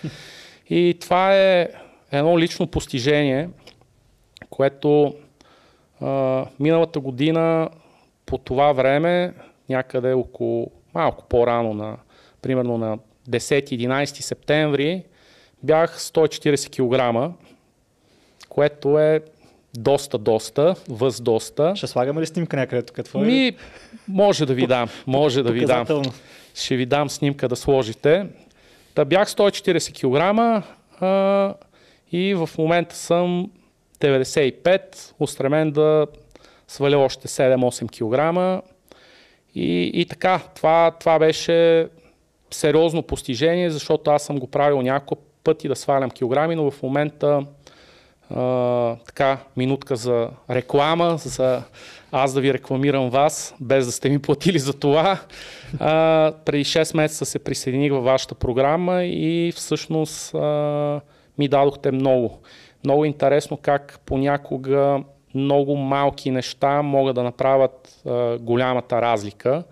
И 0.71 0.97
това 1.01 1.37
е 1.37 1.69
едно 2.13 2.39
лично 2.39 2.67
постижение, 2.67 3.49
което 4.51 5.15
а, 6.01 6.45
миналата 6.61 7.01
година 7.01 7.69
по 8.27 8.39
това 8.39 8.73
време, 8.73 9.35
някъде 9.69 10.13
около 10.13 10.71
малко 10.95 11.25
по-рано, 11.29 11.75
на, 11.75 11.97
примерно 12.43 12.79
на 12.79 12.99
10-11 13.31 14.05
септември, 14.05 15.05
бях 15.63 16.01
140 16.01 16.71
кг, 16.71 17.35
което 18.49 18.99
е 18.99 19.21
доста, 19.75 20.19
доста, 20.19 20.75
въз 20.89 21.21
доста. 21.21 21.77
Ще 21.77 21.87
слагаме 21.87 22.21
ли 22.21 22.27
снимка 22.27 22.57
някъде 22.57 22.83
тук? 22.83 23.05
Твой? 23.05 23.27
Ми, 23.27 23.57
може 24.09 24.47
да 24.47 24.55
ви 24.55 24.67
дам, 24.67 24.89
може 25.07 25.43
да 25.43 25.53
ви 25.53 25.65
дам. 25.65 26.03
Ще 26.55 26.77
ви 26.77 26.87
дам 26.87 27.11
снимка 27.11 27.49
да 27.49 27.57
сложите. 27.57 28.27
Та 28.95 29.05
бях 29.05 29.29
140 29.29 29.93
кг 29.95 30.65
а, 31.01 31.55
и 32.13 32.35
в 32.35 32.51
момента 32.59 32.97
съм 32.97 33.51
95, 34.01 35.13
устремен 35.21 35.71
да 35.71 36.07
сваля 36.69 36.99
още 36.99 37.29
7-8 37.29 37.89
кг. 37.89 38.63
И, 39.55 39.91
и 39.95 40.07
така, 40.07 40.41
това, 40.55 40.91
това 41.01 41.19
беше 41.19 41.89
сериозно 42.51 43.03
постижение, 43.03 43.71
защото 43.71 44.11
аз 44.11 44.23
съм 44.23 44.39
го 44.39 44.47
правил 44.47 44.83
няколко 44.83 45.23
пъти 45.45 45.69
да 45.69 45.77
свалям 45.77 46.11
килограми, 46.11 46.55
но 46.55 46.71
в 46.71 46.83
момента 46.83 47.47
така, 49.07 49.39
минутка 49.57 49.97
за 49.97 50.29
реклама, 50.51 51.17
за 51.17 51.63
аз 52.13 52.33
да 52.33 52.41
ви 52.41 52.55
рекламирам 52.55 53.11
вас, 53.11 53.55
без 53.61 53.87
да 53.87 53.93
сте 53.93 54.09
ми 54.09 54.19
платили 54.19 54.59
за 54.59 54.73
това. 54.73 55.19
А, 55.81 56.33
преди 56.45 56.65
6 56.65 56.97
месеца 56.97 57.25
се 57.25 57.39
присъединих 57.39 57.93
във 57.93 58.05
вашата 58.05 58.35
програма 58.35 59.05
и 59.05 59.53
всъщност 59.57 60.35
а, 60.35 61.01
ми 61.39 61.49
дадохте 61.49 61.91
много. 61.91 62.39
Много 62.85 63.05
интересно 63.05 63.57
как 63.57 64.01
понякога 64.07 65.03
много 65.35 65.77
малки 65.77 66.31
неща 66.31 66.83
могат 66.83 67.15
да 67.15 67.23
направят 67.23 68.03
а, 68.07 68.39
голямата 68.39 69.03
разлика, 69.03 69.65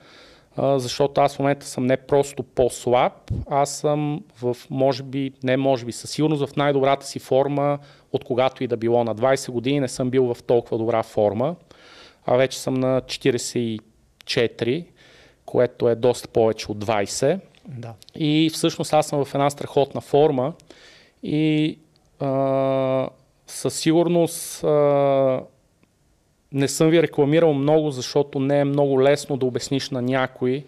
а, 0.56 0.78
защото 0.78 1.20
аз 1.20 1.36
в 1.36 1.38
момента 1.38 1.66
съм 1.66 1.86
не 1.86 1.96
просто 1.96 2.42
по-слаб, 2.42 3.12
аз 3.50 3.70
съм 3.70 4.22
в, 4.42 4.56
може 4.70 5.02
би, 5.02 5.32
не 5.44 5.56
може 5.56 5.84
би, 5.84 5.92
със 5.92 6.10
сигурност 6.10 6.46
в 6.46 6.56
най-добрата 6.56 7.06
си 7.06 7.18
форма, 7.18 7.78
от 8.12 8.24
когато 8.24 8.64
и 8.64 8.66
да 8.66 8.76
било 8.76 9.04
на 9.04 9.14
20 9.14 9.50
години, 9.50 9.80
не 9.80 9.88
съм 9.88 10.10
бил 10.10 10.34
в 10.34 10.42
толкова 10.42 10.78
добра 10.78 11.02
форма, 11.02 11.56
а 12.26 12.36
вече 12.36 12.58
съм 12.58 12.74
на 12.74 13.00
44, 13.00 14.84
което 15.44 15.88
е 15.88 15.94
доста 15.94 16.28
повече 16.28 16.72
от 16.72 16.84
20. 16.84 17.40
Да. 17.68 17.94
И 18.14 18.50
всъщност 18.54 18.92
аз 18.92 19.06
съм 19.06 19.24
в 19.24 19.34
една 19.34 19.50
страхотна 19.50 20.00
форма 20.00 20.52
и 21.22 21.78
а, 22.20 23.08
със 23.46 23.74
сигурност 23.74 24.64
а, 24.64 25.40
не 26.52 26.68
съм 26.68 26.90
ви 26.90 27.02
рекламирал 27.02 27.54
много, 27.54 27.90
защото 27.90 28.40
не 28.40 28.60
е 28.60 28.64
много 28.64 29.02
лесно 29.02 29.36
да 29.36 29.46
обясниш 29.46 29.90
на 29.90 30.02
някой 30.02 30.64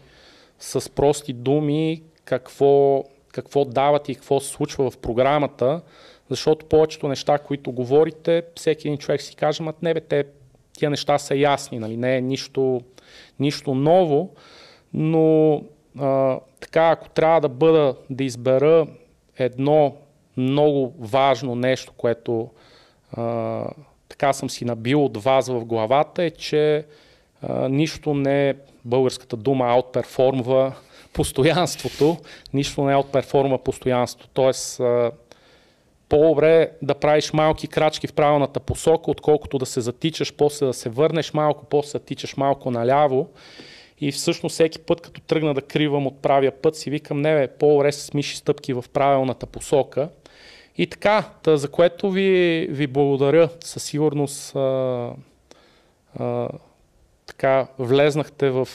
с 0.58 0.90
прости 0.90 1.32
думи 1.32 2.02
какво, 2.24 3.04
какво 3.32 3.64
дават 3.64 4.08
и 4.08 4.14
какво 4.14 4.40
се 4.40 4.48
случва 4.48 4.90
в 4.90 4.98
програмата, 4.98 5.80
защото 6.30 6.66
повечето 6.66 7.08
неща, 7.08 7.38
които 7.38 7.72
говорите, 7.72 8.42
всеки 8.56 8.88
един 8.88 8.98
човек 8.98 9.22
си 9.22 9.36
каже, 9.36 9.62
ма 9.62 9.74
не 9.82 9.94
бе, 9.94 10.00
те, 10.00 10.24
тия 10.72 10.90
неща 10.90 11.18
са 11.18 11.36
ясни, 11.36 11.78
нали? 11.78 11.96
не 11.96 12.16
е 12.16 12.20
нищо, 12.20 12.80
нищо 13.40 13.74
ново, 13.74 14.30
но 14.94 15.62
а, 15.98 16.38
така, 16.60 16.88
ако 16.88 17.08
трябва 17.08 17.40
да 17.40 17.48
бъда, 17.48 17.96
да 18.10 18.24
избера 18.24 18.86
едно 19.38 19.96
много 20.36 20.94
важно 20.98 21.54
нещо, 21.54 21.92
което 21.96 22.50
а, 23.12 23.64
така 24.08 24.32
съм 24.32 24.50
си 24.50 24.64
набил 24.64 25.04
от 25.04 25.22
вас 25.22 25.48
в 25.48 25.64
главата, 25.64 26.24
е, 26.24 26.30
че 26.30 26.84
а, 27.42 27.68
нищо 27.68 28.14
не 28.14 28.48
е 28.48 28.54
българската 28.84 29.36
дума 29.36 29.66
аутперформва 29.66 30.72
постоянството, 31.12 32.16
нищо 32.54 32.84
не 32.84 32.92
е 32.92 32.94
аутперформва 32.94 33.58
постоянството. 33.58 34.28
Тоест, 34.32 34.80
по-добре 36.08 36.70
да 36.82 36.94
правиш 36.94 37.32
малки 37.32 37.68
крачки 37.68 38.06
в 38.06 38.12
правилната 38.12 38.60
посока, 38.60 39.10
отколкото 39.10 39.58
да 39.58 39.66
се 39.66 39.80
затичаш, 39.80 40.34
после 40.34 40.66
да 40.66 40.72
се 40.72 40.88
върнеш 40.88 41.32
малко, 41.32 41.64
после 41.64 41.98
да 41.98 42.04
тичаш 42.04 42.36
малко 42.36 42.70
наляво. 42.70 43.28
И 44.00 44.12
всъщност 44.12 44.52
всеки 44.52 44.78
път, 44.78 45.00
като 45.00 45.20
тръгна 45.20 45.54
да 45.54 45.62
кривам 45.62 46.06
от 46.06 46.22
правия 46.22 46.52
път, 46.52 46.76
си 46.76 46.90
викам, 46.90 47.20
не 47.20 47.34
бе, 47.34 47.48
по-добре 47.48 47.92
с 47.92 48.14
миши 48.14 48.36
стъпки 48.36 48.72
в 48.72 48.84
правилната 48.92 49.46
посока. 49.46 50.08
И 50.78 50.86
така, 50.86 51.30
тъ, 51.42 51.58
за 51.58 51.68
което 51.68 52.10
ви, 52.10 52.66
ви 52.70 52.86
благодаря. 52.86 53.48
Със 53.60 53.82
сигурност 53.82 54.56
а, 54.56 55.10
а, 56.18 56.48
така 57.26 57.66
влезнахте 57.78 58.50
в 58.50 58.68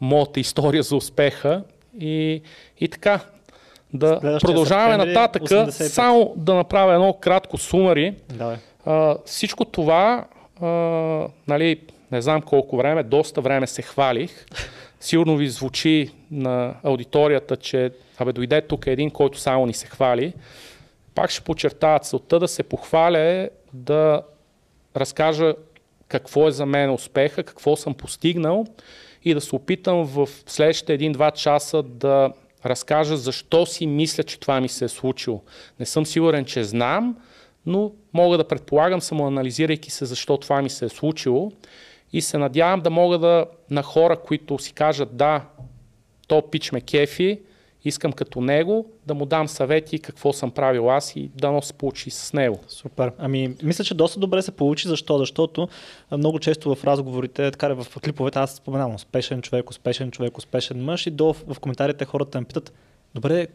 моята 0.00 0.40
история 0.40 0.82
за 0.82 0.96
успеха 0.96 1.62
и, 2.00 2.42
и 2.80 2.88
така, 2.88 3.20
да 3.92 4.18
Следващия 4.20 4.48
продължаваме 4.48 4.96
нататък. 5.04 5.42
85. 5.42 5.70
Само 5.70 6.34
да 6.36 6.54
направя 6.54 6.94
едно 6.94 7.12
кратко 7.12 7.58
сумари. 7.58 8.14
Давай. 8.28 8.56
А, 8.86 9.16
всичко 9.24 9.64
това, 9.64 10.24
а, 10.60 10.66
нали, 11.48 11.80
не 12.12 12.22
знам 12.22 12.42
колко 12.42 12.76
време, 12.76 13.02
доста 13.02 13.40
време 13.40 13.66
се 13.66 13.82
хвалих. 13.82 14.46
Сигурно 15.00 15.36
ви 15.36 15.48
звучи 15.48 16.10
на 16.30 16.74
аудиторията, 16.82 17.56
че 17.56 17.90
абе 18.18 18.32
дойде 18.32 18.60
тук 18.60 18.86
един, 18.86 19.10
който 19.10 19.38
само 19.38 19.66
ни 19.66 19.74
се 19.74 19.86
хвали. 19.86 20.32
Пак 21.14 21.30
ще 21.30 21.40
подчертая, 21.40 21.98
целта 21.98 22.38
да 22.38 22.48
се 22.48 22.62
похваля 22.62 23.18
е 23.18 23.50
да 23.72 24.22
разкажа 24.96 25.54
какво 26.08 26.48
е 26.48 26.50
за 26.50 26.66
мен 26.66 26.90
успеха, 26.90 27.42
какво 27.42 27.76
съм 27.76 27.94
постигнал 27.94 28.66
и 29.24 29.34
да 29.34 29.40
се 29.40 29.56
опитам 29.56 30.04
в 30.04 30.28
следващите 30.46 30.94
един-два 30.94 31.30
часа 31.30 31.82
да 31.82 32.32
разкажа 32.66 33.16
защо 33.16 33.66
си 33.66 33.86
мисля, 33.86 34.22
че 34.22 34.40
това 34.40 34.60
ми 34.60 34.68
се 34.68 34.84
е 34.84 34.88
случило. 34.88 35.42
Не 35.80 35.86
съм 35.86 36.06
сигурен, 36.06 36.44
че 36.44 36.64
знам, 36.64 37.16
но 37.66 37.92
мога 38.12 38.36
да 38.36 38.48
предполагам, 38.48 39.00
самоанализирайки 39.00 39.90
се 39.90 40.04
защо 40.04 40.36
това 40.36 40.62
ми 40.62 40.70
се 40.70 40.84
е 40.84 40.88
случило 40.88 41.52
и 42.12 42.22
се 42.22 42.38
надявам 42.38 42.80
да 42.80 42.90
мога 42.90 43.18
да 43.18 43.46
на 43.70 43.82
хора, 43.82 44.16
които 44.16 44.58
си 44.58 44.72
кажат 44.72 45.16
да, 45.16 45.44
то 46.28 46.50
пич 46.50 46.72
ме 46.72 46.80
кефи, 46.80 47.40
искам 47.84 48.12
като 48.12 48.40
него 48.40 48.86
да 49.06 49.14
му 49.14 49.26
дам 49.26 49.48
съвети 49.48 49.98
какво 49.98 50.32
съм 50.32 50.50
правил 50.50 50.90
аз 50.92 51.16
и 51.16 51.30
да 51.34 51.52
но 51.52 51.62
се 51.62 51.72
получи 51.72 52.10
с 52.10 52.32
него. 52.32 52.60
Супер. 52.68 53.12
Ами, 53.18 53.54
мисля, 53.62 53.84
че 53.84 53.94
доста 53.94 54.20
добре 54.20 54.42
се 54.42 54.50
получи. 54.50 54.88
Защо? 54.88 55.18
Защото 55.18 55.68
много 56.16 56.38
често 56.38 56.74
в 56.74 56.84
разговорите, 56.84 57.50
така 57.50 57.74
в 57.74 57.86
клиповете, 58.04 58.38
аз 58.38 58.54
споменавам 58.54 58.94
успешен 58.94 59.42
човек, 59.42 59.70
успешен 59.70 60.10
човек, 60.10 60.38
успешен 60.38 60.84
мъж 60.84 61.06
и 61.06 61.10
долу 61.10 61.32
в, 61.32 61.60
коментарите 61.60 62.04
хората 62.04 62.40
ме 62.40 62.46
питат, 62.46 62.72
добре, 63.14 63.46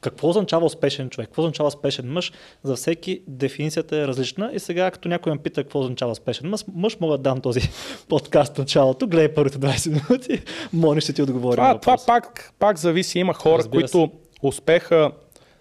какво 0.00 0.28
означава 0.28 0.66
успешен 0.66 1.10
човек? 1.10 1.28
Какво 1.28 1.42
означава 1.42 1.66
успешен 1.66 2.12
мъж? 2.12 2.32
За 2.62 2.76
всеки 2.76 3.22
дефиницията 3.26 3.96
е 3.96 4.06
различна. 4.06 4.50
И 4.54 4.58
сега, 4.58 4.90
като 4.90 5.08
някой 5.08 5.32
ме 5.32 5.38
пита 5.38 5.62
какво 5.62 5.80
означава 5.80 6.12
успешен 6.12 6.48
мъж, 6.48 6.64
мъж 6.74 7.00
мога 7.00 7.16
да 7.16 7.22
дам 7.22 7.40
този 7.40 7.60
подкаст 8.08 8.54
в 8.54 8.58
началото. 8.58 9.06
Гледай 9.06 9.34
първите 9.34 9.58
20 9.58 10.10
минути. 10.10 10.42
Мони 10.72 11.00
ще 11.00 11.12
ти 11.12 11.22
отговори. 11.22 11.56
Това, 11.56 11.78
това 11.78 11.96
пак, 12.06 12.52
пак 12.58 12.78
зависи. 12.78 13.18
Има 13.18 13.34
хора, 13.34 13.58
Разбира 13.58 13.80
които 13.80 14.10
успеха 14.42 15.10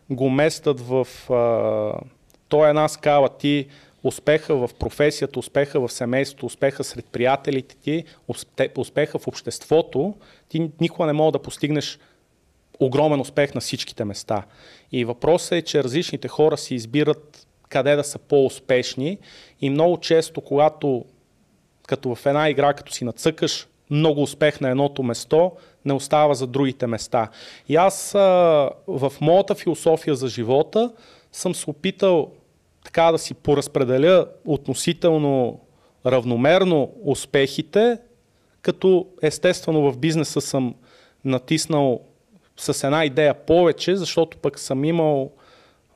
го 0.10 0.30
местят 0.30 0.82
в... 0.82 1.08
А, 1.30 1.94
то 2.48 2.66
е 2.66 2.70
една 2.70 2.88
скала. 2.88 3.30
Ти 3.30 3.68
успеха 4.04 4.56
в 4.56 4.70
професията, 4.80 5.40
успеха 5.40 5.80
в 5.80 5.92
семейството, 5.92 6.46
успеха 6.46 6.84
сред 6.84 7.06
приятелите 7.06 7.76
ти, 7.76 8.04
успеха 8.78 9.20
в 9.20 9.28
обществото, 9.28 10.14
ти 10.50 10.72
никога 10.82 11.08
не 11.08 11.14
мога 11.14 11.32
да 11.32 11.40
постигнеш 11.40 12.00
огромен 12.80 13.20
успех 13.20 13.54
на 13.54 13.62
всичките 13.62 14.06
места. 14.06 14.44
И 14.92 15.06
въпросът 15.06 15.52
е, 15.52 15.62
че 15.62 15.84
различните 15.84 16.28
хора 16.28 16.58
си 16.58 16.76
избират 16.76 17.48
къде 17.70 17.96
да 17.96 18.04
са 18.04 18.20
по-успешни 18.20 19.18
и 19.62 19.70
много 19.70 19.98
често, 19.98 20.42
когато 20.42 21.06
като 21.88 22.16
в 22.16 22.26
една 22.26 22.50
игра, 22.50 22.74
като 22.74 22.92
си 22.94 23.04
нацъкаш 23.04 23.68
много 23.90 24.22
успех 24.22 24.62
на 24.62 24.70
едното 24.70 25.04
место, 25.04 25.52
не 25.86 25.94
остава 25.94 26.34
за 26.34 26.48
другите 26.48 26.88
места. 26.88 27.30
И 27.70 27.76
аз 27.76 28.16
а, 28.16 28.20
в 28.88 29.14
моята 29.22 29.56
философия 29.56 30.16
за 30.16 30.28
живота 30.28 30.92
съм 31.32 31.56
се 31.56 31.70
опитал 31.70 32.32
така 32.86 33.12
да 33.12 33.18
си 33.18 33.34
поразпределя 33.34 34.26
относително 34.46 35.60
равномерно 36.06 36.94
успехите, 37.04 37.98
като 38.62 39.08
естествено 39.22 39.92
в 39.92 39.98
бизнеса 39.98 40.42
съм 40.42 40.76
натиснал 41.26 42.02
с 42.60 42.84
една 42.84 43.06
идея 43.06 43.34
повече, 43.34 43.96
защото 43.96 44.38
пък 44.38 44.60
съм 44.60 44.86
имал, 44.86 45.32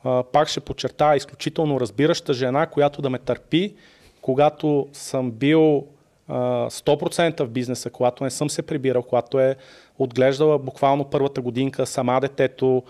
а, 0.04 0.23
пак 0.23 0.47
ще 0.47 0.60
подчертая, 0.60 1.15
изключително 1.15 1.80
разбираща 1.80 2.34
жена, 2.34 2.65
която 2.65 3.02
да 3.02 3.10
ме 3.10 3.19
търпи, 3.19 3.73
когато 4.21 4.88
съм 4.93 5.32
бил 5.32 5.88
а, 6.28 6.69
100% 6.69 7.43
в 7.43 7.49
бизнеса, 7.49 7.89
когато 7.89 8.23
не 8.23 8.30
съм 8.30 8.49
се 8.49 8.62
прибирал, 8.62 9.04
когато 9.04 9.39
е 9.39 9.56
отглеждала 9.99 10.60
буквално 10.60 11.06
първата 11.06 11.41
годинка 11.41 11.86
сама 11.86 12.21
детето, 12.21 12.84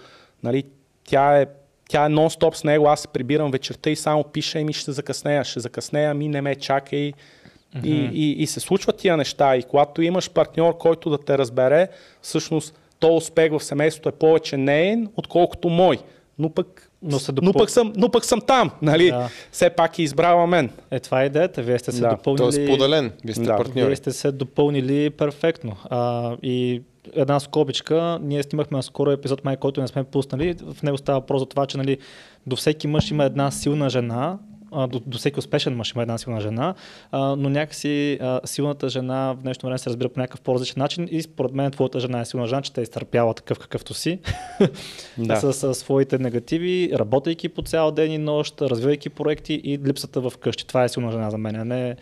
нали, 0.43 0.63
тя 1.03 1.41
е 1.41 1.45
тя 1.89 2.05
е 2.05 2.09
нон-стоп 2.09 2.53
с 2.53 2.63
него, 2.63 2.88
аз 2.88 2.99
се 2.99 3.07
прибирам 3.07 3.51
вечерта 3.51 3.89
и 3.89 3.95
само 3.95 4.23
пиша 4.23 4.59
и 4.59 4.63
ми 4.63 4.73
ще 4.73 4.91
закъснея, 4.91 5.43
ще 5.43 5.59
закъснея, 5.59 6.13
ми 6.13 6.27
не 6.27 6.41
ме 6.41 6.55
чакай. 6.55 7.13
Mm-hmm. 7.13 7.86
И, 7.86 8.09
и, 8.13 8.31
и 8.43 8.47
се 8.47 8.59
случват 8.59 8.97
тия 8.97 9.17
неща. 9.17 9.55
И 9.55 9.63
когато 9.63 10.01
имаш 10.01 10.29
партньор, 10.29 10.77
който 10.77 11.09
да 11.09 11.17
те 11.17 11.38
разбере, 11.38 11.88
всъщност 12.21 12.79
то 13.03 13.15
успех 13.15 13.51
в 13.51 13.63
семейството 13.63 14.09
е 14.09 14.13
повече 14.13 14.57
неен, 14.57 15.07
отколкото 15.15 15.69
мой. 15.69 15.97
Но 16.39 16.49
пък, 16.49 16.89
Но 17.01 17.19
се 17.19 17.31
но 17.31 17.41
допъл- 17.41 17.57
пък, 17.57 17.69
съм, 17.69 17.93
но 17.95 18.09
пък 18.11 18.25
съм 18.25 18.41
там, 18.41 18.71
нали? 18.81 19.07
Да. 19.07 19.29
Все 19.51 19.69
пак 19.69 19.99
е 19.99 20.03
избрала 20.03 20.47
мен. 20.47 20.69
Е, 20.91 20.99
това 20.99 21.23
е 21.23 21.25
идеята. 21.25 21.61
Вие 21.61 21.79
сте 21.79 21.91
се 21.91 22.01
Да. 22.01 22.09
допълнили. 22.09 22.37
Той 22.55 22.63
е 22.63 22.67
споделен. 22.67 23.11
Вие 23.25 23.33
сте 23.35 23.43
Да. 23.43 23.57
партньори. 23.57 23.87
Вие 23.87 23.95
сте 23.95 24.11
се 24.11 24.31
допълнили 24.31 25.09
перфектно. 25.09 25.75
А, 25.85 26.31
и 26.43 26.81
една 27.13 27.39
скобичка, 27.39 28.19
ние 28.21 28.43
снимахме 28.43 28.81
скоро 28.81 29.11
епизод, 29.11 29.45
май, 29.45 29.57
който 29.57 29.81
не 29.81 29.87
сме 29.87 30.03
пуснали. 30.03 30.55
В 30.65 30.83
него 30.83 30.97
става 30.97 31.19
въпрос 31.19 31.39
за 31.39 31.45
това, 31.45 31.65
че 31.65 31.77
нали, 31.77 31.97
до 32.47 32.55
всеки 32.55 32.87
мъж 32.87 33.11
има 33.11 33.23
една 33.23 33.51
силна 33.51 33.89
жена, 33.89 34.37
а, 34.75 34.88
до, 34.88 35.01
до 35.05 35.17
всеки 35.17 35.39
успешен 35.39 35.75
мъж 35.75 35.91
има 35.91 36.01
една 36.01 36.17
силна 36.17 36.41
жена, 36.41 36.73
а, 37.12 37.36
но 37.36 37.49
някакси 37.49 38.17
а, 38.21 38.39
силната 38.45 38.89
жена 38.89 39.33
в 39.33 39.41
днешно 39.41 39.67
време 39.67 39.77
се 39.77 39.89
разбира 39.89 40.09
по 40.09 40.19
някакъв 40.19 40.41
по-различен 40.41 40.75
начин 40.77 41.07
и 41.12 41.21
според 41.21 41.51
мен 41.51 41.71
твоята 41.71 41.99
жена 41.99 42.19
е 42.19 42.25
силна 42.25 42.47
жена, 42.47 42.62
че 42.62 42.73
те 42.73 42.81
е 42.81 42.83
изтърпяла 42.83 43.33
такъв 43.33 43.59
какъвто 43.59 43.93
си, 43.93 44.19
Да. 45.17 45.36
с, 45.36 45.53
с 45.53 45.73
своите 45.73 46.17
негативи, 46.17 46.91
работейки 46.93 47.49
по 47.49 47.62
цял 47.62 47.91
ден 47.91 48.12
и 48.12 48.17
нощ, 48.17 48.62
развивайки 48.62 49.09
проекти 49.09 49.62
и 49.63 49.79
липсата 49.79 50.21
в 50.21 50.33
къщи. 50.38 50.67
Това 50.67 50.83
е 50.83 50.89
силна 50.89 51.12
жена 51.12 51.29
за 51.29 51.38
мен, 51.38 51.55
а 51.55 51.65
не 51.65 51.95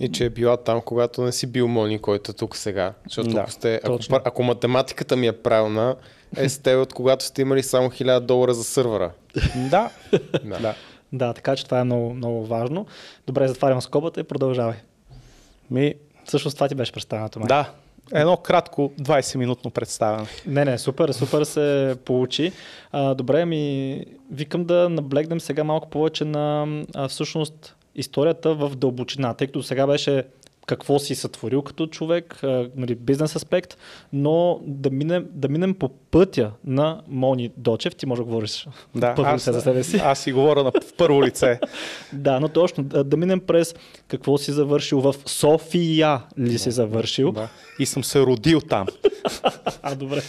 И 0.00 0.12
че 0.12 0.24
е 0.24 0.30
била 0.30 0.56
там, 0.56 0.80
когато 0.80 1.22
не 1.22 1.32
си 1.32 1.46
бил 1.46 1.68
Мони, 1.68 1.98
който 1.98 2.30
е 2.30 2.34
тук 2.34 2.56
сега. 2.56 2.92
Защото 3.08 3.28
Да, 3.30 3.40
ако, 3.40 3.50
сте, 3.50 3.80
ако, 3.84 3.98
ако 4.24 4.42
математиката 4.42 5.16
ми 5.16 5.26
е 5.26 5.32
правилна, 5.32 5.96
е 6.36 6.48
сте 6.48 6.74
от 6.74 6.92
когато 6.92 7.24
сте 7.24 7.42
имали 7.42 7.62
само 7.62 7.88
1000 7.88 8.20
долара 8.20 8.54
за 8.54 8.64
сървъра. 8.64 9.10
Да, 9.70 9.90
Да. 10.44 10.58
да. 10.60 10.74
Да, 11.14 11.32
така 11.32 11.56
че 11.56 11.64
това 11.64 11.80
е 11.80 11.84
много, 11.84 12.14
много 12.14 12.46
важно. 12.46 12.86
Добре, 13.26 13.48
затварям 13.48 13.82
скобата 13.82 14.20
и 14.20 14.24
продължавай. 14.24 14.76
Ми, 15.70 15.94
Всъщност 16.24 16.56
това 16.56 16.68
ти 16.68 16.74
беше 16.74 16.92
представянето 16.92 17.38
май. 17.38 17.48
да. 17.48 17.70
Едно 18.12 18.36
кратко 18.36 18.92
20-минутно 19.00 19.70
представяне. 19.70 20.26
Не, 20.46 20.64
не, 20.64 20.78
супер, 20.78 21.08
супер 21.12 21.44
се 21.44 21.96
получи. 22.04 22.52
А, 22.92 23.14
добре, 23.14 23.44
ми 23.44 24.04
викам 24.32 24.64
да 24.64 24.88
наблегнем 24.88 25.40
сега 25.40 25.64
малко 25.64 25.90
повече 25.90 26.24
на 26.24 26.66
а, 26.94 27.08
всъщност 27.08 27.76
историята 27.94 28.54
в 28.54 28.76
дълбочина, 28.76 29.34
тъй 29.34 29.46
като 29.46 29.62
сега 29.62 29.86
беше 29.86 30.24
какво 30.66 30.98
си 30.98 31.14
сътворил 31.14 31.62
като 31.62 31.86
човек, 31.86 32.40
нали, 32.76 32.94
бизнес 32.94 33.36
аспект, 33.36 33.76
но 34.12 34.60
да 34.66 34.90
минем, 34.90 35.26
да 35.30 35.48
минем 35.48 35.74
по 35.74 35.88
пътя 35.88 36.50
на 36.64 37.02
Мони 37.08 37.50
Дочев, 37.56 37.96
ти 37.96 38.06
може 38.06 38.20
да 38.20 38.24
говориш 38.24 38.68
Да, 38.94 39.14
първо 39.14 39.30
аз, 39.30 39.40
лице 39.40 39.52
за 39.52 39.60
себе 39.60 39.82
си. 39.84 40.00
аз 40.04 40.18
си 40.18 40.32
говоря 40.32 40.64
на 40.64 40.70
в 40.70 40.94
първо 40.98 41.22
лице. 41.22 41.60
Да, 42.12 42.40
но 42.40 42.48
точно, 42.48 42.84
да, 42.84 43.04
да 43.04 43.16
минем 43.16 43.40
през 43.40 43.74
какво 44.16 44.38
си 44.38 44.52
завършил 44.52 45.00
в 45.00 45.14
София 45.26 46.20
ли 46.38 46.58
си 46.58 46.70
завършил. 46.70 47.32
Да. 47.32 47.48
И 47.78 47.86
съм 47.86 48.04
се 48.04 48.20
родил 48.20 48.60
там. 48.60 48.86
А, 49.82 49.94
добре. 49.94 50.22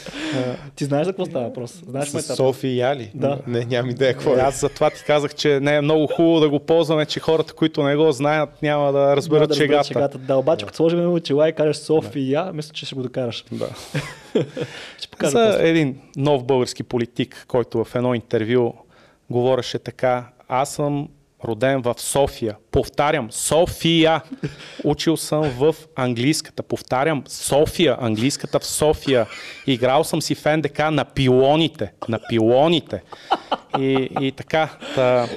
Ти 0.75 0.85
знаеш 0.85 1.05
за 1.05 1.11
какво 1.11 1.25
става 1.25 1.45
въпрос? 1.45 1.83
Знаеш 1.87 2.07
С 2.07 2.35
София 2.35 2.95
ли? 2.95 3.11
Да. 3.13 3.39
Не, 3.47 3.65
нямам 3.65 3.89
идея 3.91 4.13
какво 4.13 4.35
Е. 4.35 4.39
Аз 4.39 4.59
затова 4.59 4.89
ти 4.89 5.03
казах, 5.03 5.35
че 5.35 5.59
не 5.59 5.75
е 5.75 5.81
много 5.81 6.07
хубаво 6.07 6.39
да 6.39 6.49
го 6.49 6.59
ползваме, 6.59 7.05
че 7.05 7.19
хората, 7.19 7.53
които 7.53 7.83
не 7.83 7.95
го 7.95 8.11
знаят, 8.11 8.61
няма 8.61 8.91
да 8.91 9.15
разберат 9.15 9.49
да 9.49 9.55
шегата. 9.55 9.83
шегата. 9.83 10.17
Да, 10.17 10.35
обаче 10.35 10.65
като 10.65 10.75
сложим 10.75 11.13
очила 11.13 11.49
и 11.49 11.53
кажеш 11.53 11.75
София, 11.77 12.51
мисля, 12.53 12.73
че 12.73 12.85
ще 12.85 12.95
го 12.95 13.03
докараш. 13.03 13.45
Да. 13.51 13.67
Ще 14.97 15.07
покажа 15.07 15.31
За 15.31 15.45
после. 15.51 15.69
един 15.69 15.97
нов 16.15 16.43
български 16.43 16.83
политик, 16.83 17.45
който 17.47 17.83
в 17.83 17.95
едно 17.95 18.13
интервю 18.13 18.73
говореше 19.29 19.79
така, 19.79 20.25
аз 20.47 20.73
съм 20.73 21.07
роден 21.45 21.81
в 21.81 21.95
София. 21.97 22.55
Повтарям, 22.71 23.31
София. 23.31 24.21
Учил 24.83 25.17
съм 25.17 25.41
в 25.43 25.75
английската. 25.95 26.63
Повтарям, 26.63 27.23
София. 27.27 27.97
Английската 27.99 28.59
в 28.59 28.65
София. 28.65 29.27
Играл 29.67 30.03
съм 30.03 30.21
си 30.21 30.35
в 30.35 30.57
НДК 30.57 30.79
на 30.79 31.05
пилоните. 31.05 31.91
На 32.09 32.19
пилоните. 32.29 33.03
И, 33.79 34.09
и 34.21 34.31
така. 34.31 34.69
Та, 34.95 35.27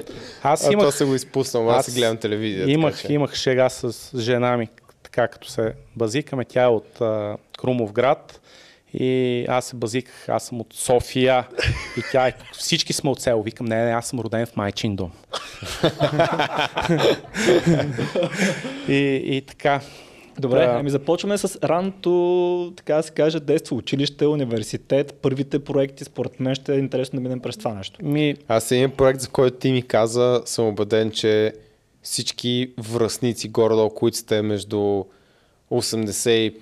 аз 0.43 0.61
А, 0.61 0.71
това 0.71 0.83
имах... 0.83 0.95
се 0.95 1.05
го 1.05 1.15
изпуснал, 1.15 1.71
аз, 1.71 1.85
си 1.85 1.99
гледам 1.99 2.17
телевизия. 2.17 2.69
Имах, 2.69 2.95
така, 2.95 3.07
че... 3.07 3.13
имах 3.13 3.35
шега 3.35 3.69
с 3.69 4.11
жена 4.19 4.57
ми, 4.57 4.69
така 5.03 5.27
като 5.27 5.49
се 5.49 5.73
базикаме. 5.95 6.45
Тя 6.45 6.63
е 6.63 6.67
от 6.67 7.01
а, 7.01 7.37
Крумовград 7.57 8.41
и 8.93 9.45
аз 9.49 9.65
се 9.65 9.75
базиках, 9.75 10.29
аз 10.29 10.45
съм 10.45 10.61
от 10.61 10.73
София 10.73 11.47
и 11.97 12.01
тя 12.11 12.27
е, 12.27 12.33
всички 12.51 12.93
сме 12.93 13.09
от 13.09 13.21
село. 13.21 13.43
Викам, 13.43 13.67
не, 13.67 13.85
не, 13.85 13.91
аз 13.91 14.07
съм 14.07 14.19
роден 14.19 14.45
в 14.45 14.55
майчин 14.55 14.95
дом. 14.95 15.11
и, 18.87 18.93
и 19.25 19.41
така. 19.47 19.81
Добре, 20.39 20.59
Да. 20.59 20.75
ами 20.79 20.89
започваме 20.89 21.37
с 21.37 21.59
ранното, 21.63 22.73
така 22.77 22.95
да 22.95 23.03
се 23.03 23.11
каже, 23.11 23.39
детство, 23.39 23.77
училище, 23.77 24.25
университет, 24.25 25.13
първите 25.21 25.63
проекти, 25.63 26.03
според 26.03 26.39
мен 26.39 26.55
ще 26.55 26.75
е 26.75 26.79
интересно 26.79 27.17
да 27.17 27.23
минем 27.23 27.39
през 27.39 27.57
това 27.57 27.73
нещо. 27.73 28.05
Ми, 28.05 28.35
Аз 28.47 28.71
един 28.71 28.91
проект, 28.91 29.19
за 29.19 29.27
който 29.27 29.57
ти 29.57 29.71
ми 29.71 29.81
каза, 29.81 30.41
съм 30.45 30.67
убеден, 30.67 31.11
че 31.11 31.53
всички 32.01 32.71
връзници 32.77 33.49
горе-долу, 33.49 33.89
които 33.89 34.17
сте 34.17 34.41
между 34.41 35.03
85 35.71 36.53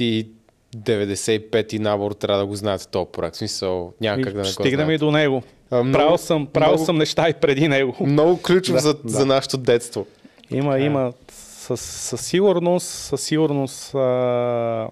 и 0.00 0.28
95 0.76 1.78
набор, 1.78 2.12
трябва 2.12 2.40
да 2.40 2.46
го 2.46 2.54
знаете 2.54 2.88
този 2.88 3.06
проект. 3.12 3.34
В 3.34 3.38
смисъл, 3.38 3.92
няма 4.00 4.22
как 4.22 4.32
да 4.32 4.38
не 4.38 4.44
го 4.44 4.52
стигнем 4.52 4.90
и 4.90 4.98
до 4.98 5.10
него. 5.10 5.42
А, 5.70 5.82
много- 5.82 5.92
правил 5.92 6.18
съм, 6.18 6.46
правил 6.46 6.72
много- 6.72 6.84
съм 6.84 6.96
неща 6.98 7.28
и 7.28 7.34
преди 7.34 7.68
него. 7.68 7.96
Много 8.00 8.42
ключов 8.42 8.74
Да, 8.74 8.80
за, 8.80 8.94
да. 8.94 9.00
за 9.04 9.26
нашето 9.26 9.56
детство. 9.56 10.06
Има, 10.50 10.78
има 10.78 11.12
със, 11.32 11.80
със 11.80 12.20
сигурност, 12.20 12.86
със 12.86 13.20
сигурност 13.20 13.94
а, 13.94 14.88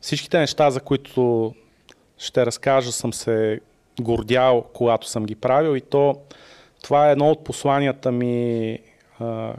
всичките 0.00 0.38
неща, 0.38 0.70
за 0.70 0.80
които 0.80 1.54
ще 2.18 2.46
разкажа, 2.46 2.92
съм 2.92 3.12
се 3.12 3.60
гордял, 4.00 4.64
когато 4.72 5.08
съм 5.08 5.26
ги 5.26 5.34
правил 5.34 5.76
и 5.76 5.80
то 5.80 6.16
това 6.82 7.08
е 7.08 7.12
едно 7.12 7.30
от 7.30 7.44
посланията 7.44 8.12
ми 8.12 8.70
а, 8.72 8.78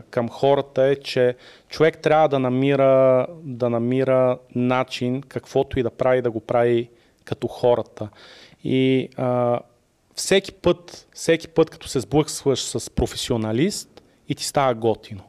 към 0.09 0.29
хората 0.29 0.83
е, 0.83 0.95
че 0.95 1.35
човек 1.69 1.97
трябва 1.97 2.29
да 2.29 2.39
намира, 2.39 3.27
да 3.43 3.69
намира 3.69 4.37
начин, 4.55 5.21
каквото 5.21 5.79
и 5.79 5.83
да 5.83 5.89
прави, 5.89 6.21
да 6.21 6.31
го 6.31 6.39
прави 6.39 6.89
като 7.25 7.47
хората. 7.47 8.09
И 8.63 9.09
а, 9.17 9.59
всеки 10.15 10.51
път, 10.51 11.07
всеки 11.13 11.47
път, 11.47 11.69
като 11.69 11.87
се 11.87 11.99
сблъскваш 11.99 12.63
с 12.63 12.89
професионалист 12.89 14.01
и 14.29 14.35
ти 14.35 14.43
става 14.43 14.73
готино. 14.73 15.23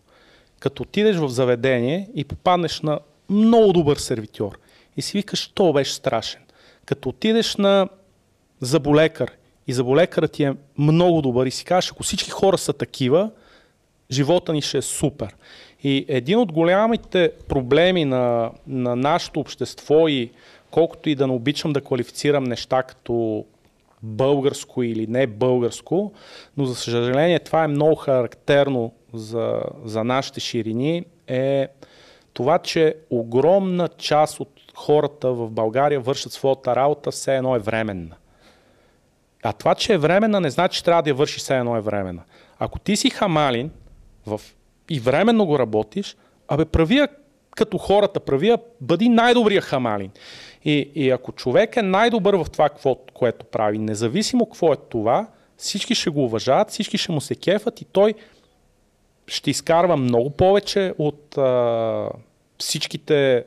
Като 0.61 0.83
отидеш 0.83 1.16
в 1.16 1.29
заведение 1.29 2.09
и 2.14 2.25
попаднеш 2.25 2.81
на 2.81 3.01
много 3.31 3.73
добър 3.73 3.97
сервитьор 3.97 4.59
и 4.97 5.03
си 5.03 5.19
викаш, 5.19 5.49
то 5.49 5.73
беше 5.73 5.95
страшен. 5.95 6.40
Като 6.85 7.09
отидеш 7.09 7.57
на 7.57 7.88
заболекар 8.61 9.31
и 9.66 9.73
заболекарът 9.73 10.33
ти 10.33 10.45
е 10.45 10.55
много 10.79 11.23
добър 11.23 11.47
и 11.47 11.51
си 11.51 11.64
кажеш, 11.64 11.90
ако 11.90 12.03
всички 12.03 12.31
хора 12.31 12.59
са 12.59 12.73
такива, 12.73 13.31
живота 14.12 14.53
ни 14.53 14.62
ще 14.62 14.79
е 14.79 14.83
супер. 14.83 15.37
И 15.83 16.05
един 16.09 16.38
от 16.38 16.53
голямите 16.53 17.33
проблеми 17.49 18.05
на, 18.05 18.51
на 18.66 18.96
нашето 18.96 19.40
общество 19.40 20.09
и 20.09 20.31
колкото 20.70 21.09
и 21.09 21.14
да 21.14 21.27
не 21.27 21.33
обичам 21.33 21.73
да 21.73 21.81
квалифицирам 21.81 22.44
неща 22.44 22.83
като 22.83 23.44
българско 24.03 24.83
или 24.83 25.07
не 25.07 25.27
българско, 25.27 26.12
но 26.57 26.64
за 26.64 26.75
съжаление 26.75 27.38
това 27.38 27.64
е 27.64 27.68
много 27.68 27.94
характерно 27.94 28.92
за, 29.14 29.62
за 29.85 30.05
нашите 30.05 30.40
ширини, 30.40 31.05
е 31.27 31.68
това, 32.33 32.59
че 32.59 32.94
огромна 33.11 33.88
част 33.88 34.40
от 34.40 34.49
хората 34.75 35.33
в 35.33 35.51
България 35.51 36.01
вършат 36.01 36.33
своята 36.33 36.77
работа, 36.77 37.11
все 37.11 37.37
едно 37.37 37.57
е 37.57 37.59
временна. 37.59 38.16
А 39.42 39.53
това, 39.53 39.75
че 39.75 39.92
е 39.92 39.99
временна, 39.99 40.40
не 40.40 40.51
значи, 40.51 40.77
че 40.77 40.85
трябва 40.85 41.03
да 41.03 41.11
я 41.11 41.14
върши 41.14 41.38
все 41.38 41.57
едно 41.57 41.77
е 41.77 41.81
временна. 41.81 42.23
Ако 42.59 42.79
ти 42.79 42.96
си 42.96 43.11
хамалин 43.11 43.70
в... 44.27 44.41
и 44.91 45.01
временно 45.01 45.47
го 45.47 45.59
работиш, 45.59 46.17
абе 46.49 46.65
прави 46.65 46.97
я 46.97 47.09
като 47.57 47.79
хората, 47.79 48.21
прави 48.21 48.49
я, 48.49 48.59
бъди 48.81 49.09
най-добрия 49.09 49.61
хамалин. 49.61 50.11
И, 50.65 50.91
и 50.95 51.11
ако 51.11 51.33
човек 51.33 51.77
е 51.77 51.83
най-добър 51.83 52.35
в 52.35 52.47
това, 52.53 52.69
което 53.15 53.47
прави, 53.47 53.79
независимо 53.79 54.47
какво 54.47 54.73
е 54.73 54.77
това, 54.89 55.27
всички 55.57 55.95
ще 55.95 56.11
го 56.11 56.25
уважават, 56.25 56.71
всички 56.71 56.99
ще 56.99 57.13
му 57.13 57.21
се 57.21 57.35
кефат 57.35 57.81
и 57.81 57.85
той 57.85 58.15
ще 59.27 59.51
изкарва 59.51 59.97
много 59.97 60.31
повече 60.31 60.95
от 60.99 61.39
а, 61.39 62.09
всичките 62.59 63.45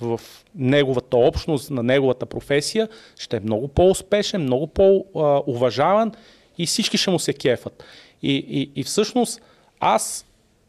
в 0.00 0.20
неговата 0.54 1.16
общност, 1.16 1.70
на 1.70 1.82
неговата 1.82 2.26
професия, 2.26 2.88
ще 3.18 3.36
е 3.36 3.40
много 3.40 3.68
по-успешен, 3.68 4.42
много 4.42 4.66
по-уважаван 4.66 6.12
и 6.58 6.66
всички 6.66 6.98
ще 6.98 7.10
му 7.10 7.18
се 7.18 7.32
кефат. 7.32 7.84
И, 8.22 8.34
и, 8.48 8.80
и 8.80 8.84
всъщност 8.84 9.40
аз 9.80 10.26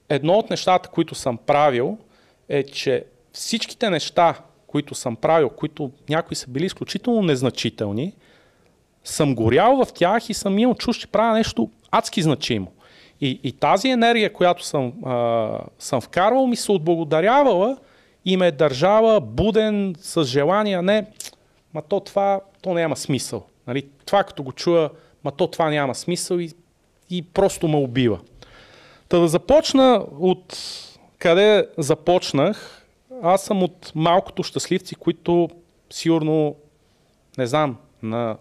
едно 0.09 0.33
от 0.33 0.49
нещата, 0.49 0.89
които 0.89 1.15
съм 1.15 1.37
правил, 1.37 1.97
е, 2.49 2.63
че 2.63 3.05
всичките 3.33 3.89
неща, 3.89 4.35
които 4.67 4.95
съм 4.95 5.15
правил, 5.15 5.49
които 5.49 5.91
някои 6.09 6.35
са 6.35 6.49
били 6.49 6.65
изключително 6.65 7.21
незначителни, 7.21 8.13
съм 9.03 9.35
горял 9.35 9.85
в 9.85 9.93
тях 9.93 10.29
и 10.29 10.33
съм 10.33 10.59
имал 10.59 10.75
чуш, 10.75 10.97
че 10.97 11.07
правя 11.07 11.33
нещо 11.33 11.69
адски 11.91 12.21
значимо. 12.21 12.71
И, 13.21 13.39
и 13.43 13.51
тази 13.51 13.89
енергия, 13.89 14.33
която 14.33 14.65
съм, 14.65 14.93
а, 15.05 15.49
съм 15.79 16.01
вкарвал, 16.01 16.47
ми 16.47 16.55
се 16.55 16.71
отблагодарявала 16.71 17.77
и 18.25 18.37
ме 18.37 18.47
е 18.47 18.51
държала 18.51 19.21
буден 19.21 19.95
с 19.99 20.23
желание, 20.23 20.81
не, 20.81 21.05
ма 21.73 21.81
то 21.81 21.99
това, 21.99 22.41
то 22.61 22.73
няма 22.73 22.95
смисъл. 22.95 23.45
Нали? 23.67 23.85
Това 24.05 24.23
като 24.23 24.43
го 24.43 24.51
чуя, 24.51 24.89
ма 25.23 25.31
то 25.31 25.47
това 25.47 25.69
няма 25.69 25.95
смисъл 25.95 26.37
и, 26.37 26.51
и 27.09 27.21
просто 27.21 27.67
ме 27.67 27.77
убива. 27.77 28.19
Та 29.09 29.19
да 29.19 29.27
започна 29.27 30.05
от 30.19 30.57
къде 31.17 31.67
започнах, 31.77 32.85
аз 33.23 33.43
съм 33.43 33.63
от 33.63 33.91
малкото 33.95 34.43
щастливци, 34.43 34.95
които 34.95 35.49
сигурно, 35.89 36.55
не 37.37 37.47
знам, 37.47 37.77
на 38.03 38.37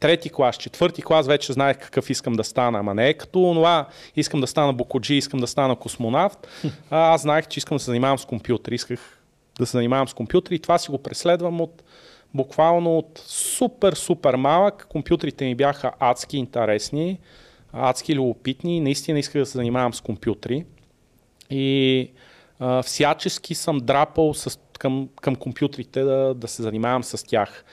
трети 0.00 0.30
клас, 0.30 0.56
четвърти 0.56 1.02
клас 1.02 1.26
вече 1.26 1.52
знаех 1.52 1.78
какъв 1.78 2.10
искам 2.10 2.32
да 2.32 2.44
стана, 2.44 2.78
ама 2.78 2.94
не 2.94 3.08
е 3.08 3.14
като 3.14 3.52
това, 3.54 3.86
искам 4.16 4.40
да 4.40 4.46
стана 4.46 4.72
бокоджи, 4.72 5.14
искам 5.14 5.40
да 5.40 5.46
стана 5.46 5.76
космонавт. 5.76 6.48
А, 6.90 7.14
аз 7.14 7.22
знаех, 7.22 7.46
че 7.46 7.58
искам 7.58 7.76
да 7.76 7.78
се 7.78 7.86
занимавам 7.86 8.18
с 8.18 8.24
компютър. 8.24 8.72
Исках 8.72 9.22
да 9.58 9.66
се 9.66 9.72
занимавам 9.72 10.08
с 10.08 10.14
компютър 10.14 10.52
и 10.52 10.58
това 10.58 10.78
си 10.78 10.90
го 10.90 10.98
преследвам 10.98 11.60
от 11.60 11.82
буквално 12.34 12.98
от 12.98 13.22
супер, 13.26 13.92
супер 13.92 14.34
малък. 14.34 14.86
Компютрите 14.88 15.44
ми 15.44 15.54
бяха 15.54 15.92
адски 15.98 16.36
интересни, 16.36 17.18
адски 17.72 18.14
любопитни. 18.14 18.80
Наистина 18.80 19.18
исках 19.18 19.42
да 19.42 19.46
се 19.46 19.58
занимавам 19.58 19.94
с 19.94 20.00
компютри. 20.00 20.64
И 21.50 22.10
а, 22.58 22.82
всячески 22.82 23.54
съм 23.54 23.78
драпал 23.78 24.34
с, 24.34 24.58
към, 24.78 25.08
към 25.20 25.36
компютрите 25.36 26.02
да, 26.02 26.34
да 26.34 26.48
се 26.48 26.62
занимавам 26.62 27.04
с 27.04 27.26
тях. 27.26 27.64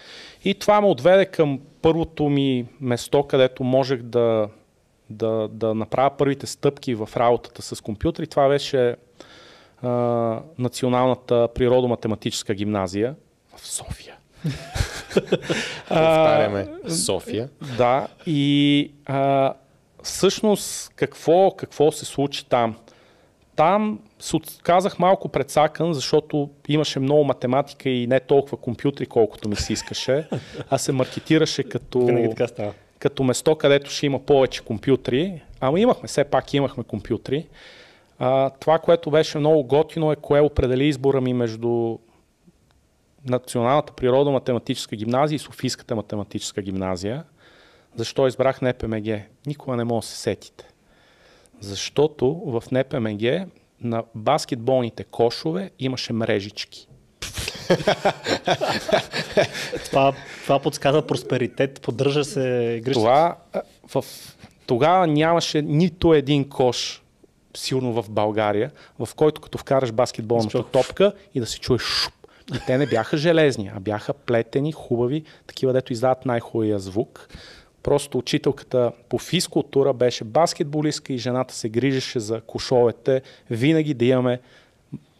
И 0.43 0.53
това 0.53 0.81
ме 0.81 0.87
отведе 0.87 1.25
към 1.25 1.59
първото 1.81 2.29
ми 2.29 2.65
место, 2.81 3.23
където 3.23 3.63
можех 3.63 4.01
да, 4.01 4.49
да, 5.09 5.47
да 5.51 5.73
направя 5.73 6.17
първите 6.17 6.47
стъпки 6.47 6.95
в 6.95 7.09
работата 7.17 7.61
с 7.61 7.81
компютри. 7.81 8.27
Това 8.27 8.47
беше 8.47 8.95
а, 9.81 9.89
Националната 10.57 11.47
природо-математическа 11.55 12.53
гимназия 12.53 13.15
в 13.55 13.67
София. 13.67 14.15
Повтаряме 15.87 16.67
София. 16.87 17.49
Да, 17.77 18.07
и 18.25 18.91
а, 19.05 19.53
всъщност 20.03 20.93
какво, 20.95 21.51
какво 21.51 21.91
се 21.91 22.05
случи 22.05 22.45
там? 22.45 22.75
Там 23.55 23.99
се 24.19 24.35
отказах 24.35 24.99
малко 24.99 25.29
предсакан, 25.29 25.93
защото 25.93 26.49
имаше 26.67 26.99
много 26.99 27.23
математика 27.23 27.89
и 27.89 28.07
не 28.07 28.19
толкова 28.19 28.57
компютри, 28.57 29.05
колкото 29.05 29.49
ми 29.49 29.55
се 29.55 29.73
искаше, 29.73 30.27
а 30.69 30.77
се 30.77 30.91
маркетираше 30.91 31.63
като, 31.63 32.33
като 32.99 33.23
место, 33.23 33.55
където 33.55 33.91
ще 33.91 34.05
има 34.05 34.19
повече 34.19 34.61
компютри. 34.61 35.41
Ама 35.59 35.79
имахме, 35.79 36.07
все 36.07 36.23
пак 36.23 36.53
имахме 36.53 36.83
компютри. 36.83 37.47
А, 38.19 38.49
това, 38.49 38.79
което 38.79 39.11
беше 39.11 39.37
много 39.37 39.63
готино 39.63 40.11
е 40.11 40.15
кое 40.15 40.41
определи 40.41 40.87
избора 40.87 41.21
ми 41.21 41.33
между 41.33 41.97
Националната 43.25 43.93
природо-математическа 43.93 44.95
гимназия 44.95 45.35
и 45.35 45.39
Софийската 45.39 45.95
математическа 45.95 46.61
гимназия. 46.61 47.23
Защо 47.95 48.27
избрах 48.27 48.61
НПМГ? 48.61 49.21
Никога 49.45 49.77
не 49.77 49.83
мога 49.83 50.01
да 50.01 50.07
се 50.07 50.17
сетите. 50.17 50.65
Защото 51.59 52.33
в 52.45 52.63
НПМГ 52.71 53.51
на 53.81 54.03
баскетболните 54.15 55.03
кошове 55.03 55.71
имаше 55.79 56.13
мрежички. 56.13 56.87
Това, 59.85 60.13
това 60.43 60.59
подсказва 60.59 61.07
просперитет, 61.07 61.81
поддържа 61.81 62.23
се 62.23 62.75
игрището. 62.77 62.99
Това, 62.99 63.35
в, 63.87 64.05
тогава 64.67 65.07
нямаше 65.07 65.61
нито 65.61 66.13
един 66.13 66.49
кош, 66.49 67.03
силно 67.57 68.01
в 68.01 68.09
България, 68.09 68.71
в 68.99 69.09
който 69.15 69.41
като 69.41 69.57
вкараш 69.57 69.91
баскетболната 69.91 70.57
Чух. 70.57 70.71
топка 70.71 71.13
и 71.33 71.39
да 71.39 71.45
се 71.45 71.59
чуеш 71.59 71.81
шуп. 71.81 72.13
И 72.55 72.59
те 72.65 72.77
не 72.77 72.85
бяха 72.85 73.17
железни, 73.17 73.71
а 73.75 73.79
бяха 73.79 74.13
плетени, 74.13 74.71
хубави, 74.71 75.23
такива, 75.47 75.73
дето 75.73 75.93
издават 75.93 76.25
най-хубавия 76.25 76.79
звук. 76.79 77.29
Просто 77.89 78.17
учителката 78.17 78.91
по 79.09 79.17
физкултура 79.17 79.93
беше 79.93 80.23
баскетболистка 80.23 81.13
и 81.13 81.17
жената 81.17 81.53
се 81.53 81.69
грижеше 81.69 82.19
за 82.19 82.41
кошовете, 82.41 83.21
винаги 83.49 83.93
да 83.93 84.05
имаме 84.05 84.39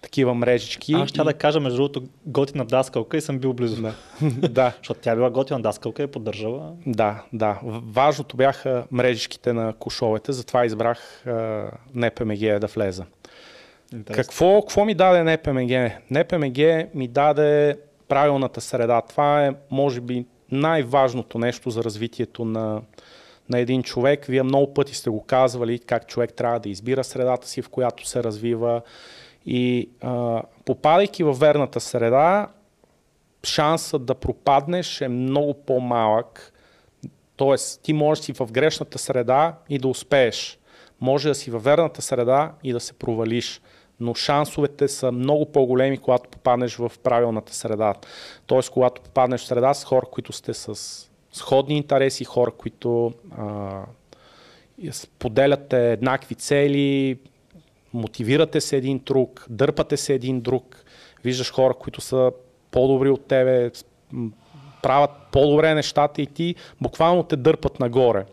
такива 0.01 0.34
мрежички. 0.34 0.93
Аз 0.93 1.10
ще 1.10 1.21
И- 1.21 1.23
да 1.23 1.34
кажа, 1.34 1.60
между 1.60 1.77
другото, 1.77 2.03
готина 2.25 2.65
даскалка 2.65 3.17
и 3.17 3.21
съм 3.21 3.39
бил 3.39 3.53
близо. 3.53 3.82
Да. 3.82 3.93
да. 4.49 4.73
Защото 4.77 4.99
тя 4.99 5.15
била 5.15 5.29
готина 5.29 5.60
даскалка 5.60 6.01
и 6.01 6.05
е 6.05 6.08
поддържала. 6.08 6.71
Да, 6.86 7.23
да. 7.34 7.60
Важното 7.63 8.38
бяха 8.38 8.84
мрежичките 8.91 9.53
на 9.53 9.73
кошовете, 9.73 10.32
затова 10.32 10.65
избрах 10.65 11.27
а, 11.27 11.65
НПМГ 11.95 12.60
да 12.60 12.67
влеза. 12.75 13.05
Интересно. 13.93 14.23
Какво, 14.23 14.62
какво 14.62 14.86
ми 14.86 14.93
даде 14.93 15.23
НПМГ? 15.23 15.91
НПМГ 16.12 16.58
ми 16.95 17.08
даде 17.08 17.77
правилната 18.08 18.62
среда. 18.62 19.01
Това 19.01 19.45
е, 19.45 19.53
може 19.71 20.01
би, 20.01 20.25
най-важното 20.51 21.38
нещо 21.38 21.69
за 21.69 21.83
развитието 21.83 22.45
на, 22.45 22.81
на 23.49 23.59
един 23.59 23.83
човек. 23.83 24.25
Вие 24.25 24.43
много 24.43 24.73
пъти 24.73 24.95
сте 24.95 25.09
го 25.09 25.23
казвали, 25.23 25.79
как 25.79 26.07
човек 26.07 26.33
трябва 26.33 26.59
да 26.59 26.69
избира 26.69 27.03
средата 27.03 27.47
си, 27.47 27.62
в 27.62 27.69
която 27.69 28.07
се 28.07 28.23
развива. 28.23 28.81
И 29.45 29.89
а, 30.01 30.41
попадайки 30.65 31.23
във 31.23 31.39
верната 31.39 31.79
среда, 31.79 32.47
шансът 33.43 34.05
да 34.05 34.15
пропаднеш 34.15 35.01
е 35.01 35.07
много 35.07 35.53
по-малък. 35.53 36.53
Тоест, 37.35 37.81
ти 37.81 37.93
можеш 37.93 38.23
си 38.23 38.33
в 38.33 38.47
грешната 38.51 38.97
среда 38.97 39.55
и 39.69 39.77
да 39.77 39.88
успееш. 39.88 40.59
Може 41.01 41.29
да 41.29 41.35
си 41.35 41.51
във 41.51 41.63
верната 41.63 42.01
среда 42.01 42.51
и 42.63 42.73
да 42.73 42.79
се 42.79 42.93
провалиш. 42.93 43.62
Но 43.99 44.13
шансовете 44.13 44.88
са 44.88 45.12
много 45.12 45.45
по-големи, 45.45 45.97
когато 45.97 46.29
попаднеш 46.29 46.75
в 46.75 46.91
правилната 47.03 47.53
среда. 47.53 47.93
Тоест, 48.45 48.69
когато 48.69 49.01
попаднеш 49.01 49.41
в 49.41 49.47
среда 49.47 49.73
с 49.73 49.83
хора, 49.83 50.05
които 50.12 50.33
сте 50.33 50.53
с 50.53 50.75
сходни 51.31 51.77
интереси, 51.77 52.23
хора, 52.23 52.51
които 52.51 53.13
а, 53.38 53.81
споделяте 54.91 55.91
еднакви 55.91 56.35
цели, 56.35 57.19
мотивирате 57.93 58.62
се 58.62 58.77
един 58.77 59.01
друг, 59.05 59.45
дърпате 59.49 59.97
се 59.97 60.13
един 60.13 60.41
друг, 60.41 60.83
виждаш 61.23 61.51
хора, 61.51 61.73
които 61.73 62.01
са 62.01 62.31
по-добри 62.71 63.09
от 63.09 63.25
тебе, 63.25 63.71
правят 64.83 65.12
по-добре 65.31 65.73
нещата 65.73 66.21
и 66.21 66.25
ти 66.25 66.55
буквално 66.81 67.23
те 67.23 67.35
дърпат 67.35 67.79
нагоре. 67.79 68.25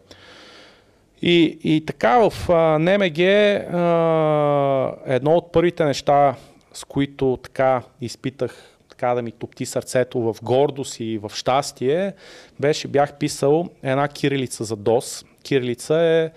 И, 1.28 1.58
и 1.64 1.86
така 1.86 2.30
в 2.30 2.50
а, 2.50 2.78
НМГ 2.78 3.18
а, 3.18 4.92
едно 5.06 5.30
от 5.30 5.52
първите 5.52 5.84
неща, 5.84 6.34
с 6.72 6.84
които 6.84 7.38
така 7.42 7.82
изпитах 8.00 8.76
така 8.88 9.14
да 9.14 9.22
ми 9.22 9.32
топти 9.32 9.66
сърцето 9.66 10.20
в 10.20 10.36
гордост 10.42 11.00
и 11.00 11.18
в 11.18 11.30
щастие, 11.34 12.12
беше, 12.60 12.88
бях 12.88 13.18
писал 13.18 13.68
една 13.82 14.08
кирилица 14.08 14.64
за 14.64 14.76
DOS. 14.76 15.26
Кирилица 15.42 15.94
е 15.94 16.30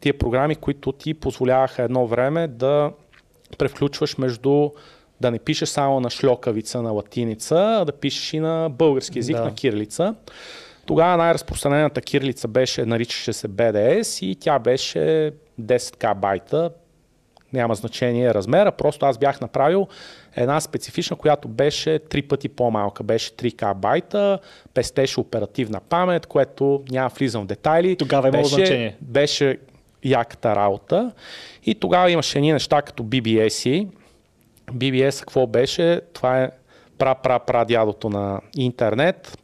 тия 0.00 0.18
програми, 0.18 0.56
които 0.56 0.92
ти 0.92 1.14
позволяваха 1.14 1.82
едно 1.82 2.06
време 2.06 2.48
да 2.48 2.92
превключваш 3.58 4.18
между 4.18 4.70
да 5.20 5.30
не 5.30 5.38
пишеш 5.38 5.68
само 5.68 6.00
на 6.00 6.10
шлокавица, 6.10 6.82
на 6.82 6.90
латиница, 6.90 7.56
а 7.80 7.84
да 7.84 7.92
пишеш 7.92 8.32
и 8.32 8.40
на 8.40 8.68
български 8.70 9.18
язик, 9.18 9.36
Да. 9.36 9.44
на 9.44 9.54
кирилица. 9.54 10.14
Тогава 10.86 11.16
най-разпространената 11.16 12.00
кирилица 12.00 12.48
беше, 12.48 12.84
наричаше 12.86 13.32
се 13.32 13.48
BDS 13.48 14.26
и 14.26 14.36
тя 14.36 14.58
беше 14.58 15.32
10к 15.60 16.14
байта, 16.14 16.70
няма 17.52 17.74
значение 17.74 18.34
размера, 18.34 18.72
просто 18.72 19.06
аз 19.06 19.18
бях 19.18 19.40
направил 19.40 19.88
една 20.36 20.60
специфична, 20.60 21.16
която 21.16 21.48
беше 21.48 21.98
три 21.98 22.22
пъти 22.22 22.48
по-малка, 22.48 23.02
беше 23.02 23.32
3к 23.32 23.74
байта, 23.74 24.38
пестеше 24.74 25.20
оперативна 25.20 25.80
памет, 25.80 26.26
което 26.26 26.82
няма 26.90 27.08
влизам 27.08 27.42
в 27.42 27.46
детайли. 27.46 27.96
Тогава 27.96 28.28
имало 28.28 28.42
беше, 28.42 28.54
значение. 28.54 28.96
Беше 29.00 29.58
яката 30.04 30.56
работа 30.56 31.12
и 31.64 31.74
тогава 31.74 32.10
имаше 32.10 32.38
едни 32.38 32.52
неща 32.52 32.82
като 32.82 33.02
BBS. 33.02 33.88
BBS 34.72 35.20
какво 35.20 35.46
беше? 35.46 36.00
Това 36.12 36.42
е 36.42 36.50
пра-пра-пра 36.98 37.64
дядото 37.64 38.08
на 38.08 38.40
интернет. 38.56 39.38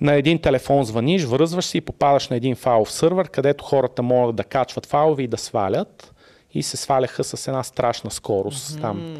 На 0.00 0.14
един 0.14 0.38
телефон 0.38 0.84
звъниш, 0.84 1.24
връзваш 1.24 1.64
се 1.64 1.78
и 1.78 1.80
попадаш 1.80 2.28
на 2.28 2.36
един 2.36 2.56
файлов 2.56 2.92
сървър, 2.92 3.28
където 3.28 3.64
хората 3.64 4.02
могат 4.02 4.36
да 4.36 4.44
качват 4.44 4.86
файлове 4.86 5.22
и 5.22 5.26
да 5.26 5.36
свалят. 5.36 6.14
И 6.54 6.62
се 6.62 6.76
сваляха 6.76 7.24
с 7.24 7.48
една 7.48 7.62
страшна 7.62 8.10
скорост. 8.10 8.80
Там. 8.80 9.16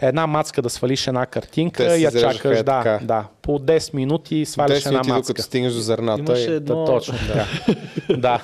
Една 0.00 0.26
мацка 0.26 0.62
да 0.62 0.70
свалиш 0.70 1.06
една 1.06 1.26
картинка 1.26 1.86
Те 1.88 1.94
и 1.94 2.02
я 2.02 2.10
чакаш. 2.12 2.58
е 2.58 2.62
Да, 2.62 2.82
така. 2.82 3.00
да. 3.02 3.24
По 3.42 3.58
10 3.58 3.94
минути 3.94 4.44
сваляш 4.44 4.78
10 4.78 4.86
една 4.86 4.90
минути, 4.90 5.10
мацка. 5.10 5.32
докато 5.32 5.42
стигнеш 5.42 5.72
до 5.72 5.80
зърната. 5.80 6.20
Имаше 6.22 6.50
и- 6.50 6.54
едно... 6.54 6.84
Та, 6.84 6.92
точно 6.92 7.14
така. 7.18 7.46
да. 8.16 8.42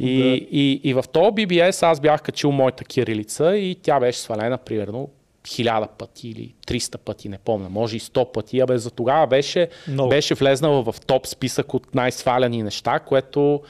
И, 0.00 0.20
и, 0.50 0.80
и 0.84 0.94
в 0.94 1.04
този 1.12 1.24
BBS 1.26 1.82
аз 1.82 2.00
бях 2.00 2.22
качил 2.22 2.50
моята 2.52 2.84
кирилица 2.84 3.56
и 3.56 3.74
тя 3.82 4.00
беше 4.00 4.18
свалена 4.18 4.58
примерно 4.58 5.08
хиляда 5.48 5.86
пъти 5.86 6.28
или 6.28 6.54
300 6.66 6.96
пъти, 6.96 7.28
не 7.28 7.38
помня, 7.38 7.68
може 7.68 7.96
и 7.96 8.00
100 8.00 8.32
пъти, 8.32 8.60
абе 8.60 8.78
за 8.78 8.90
тогава 8.90 9.26
беше, 9.26 9.68
Много. 9.88 10.08
беше 10.08 10.34
влезнала 10.34 10.92
в 10.92 10.94
топ 11.06 11.26
списък 11.26 11.74
от 11.74 11.94
най-сваляни 11.94 12.62
неща, 12.62 12.98
което 12.98 13.62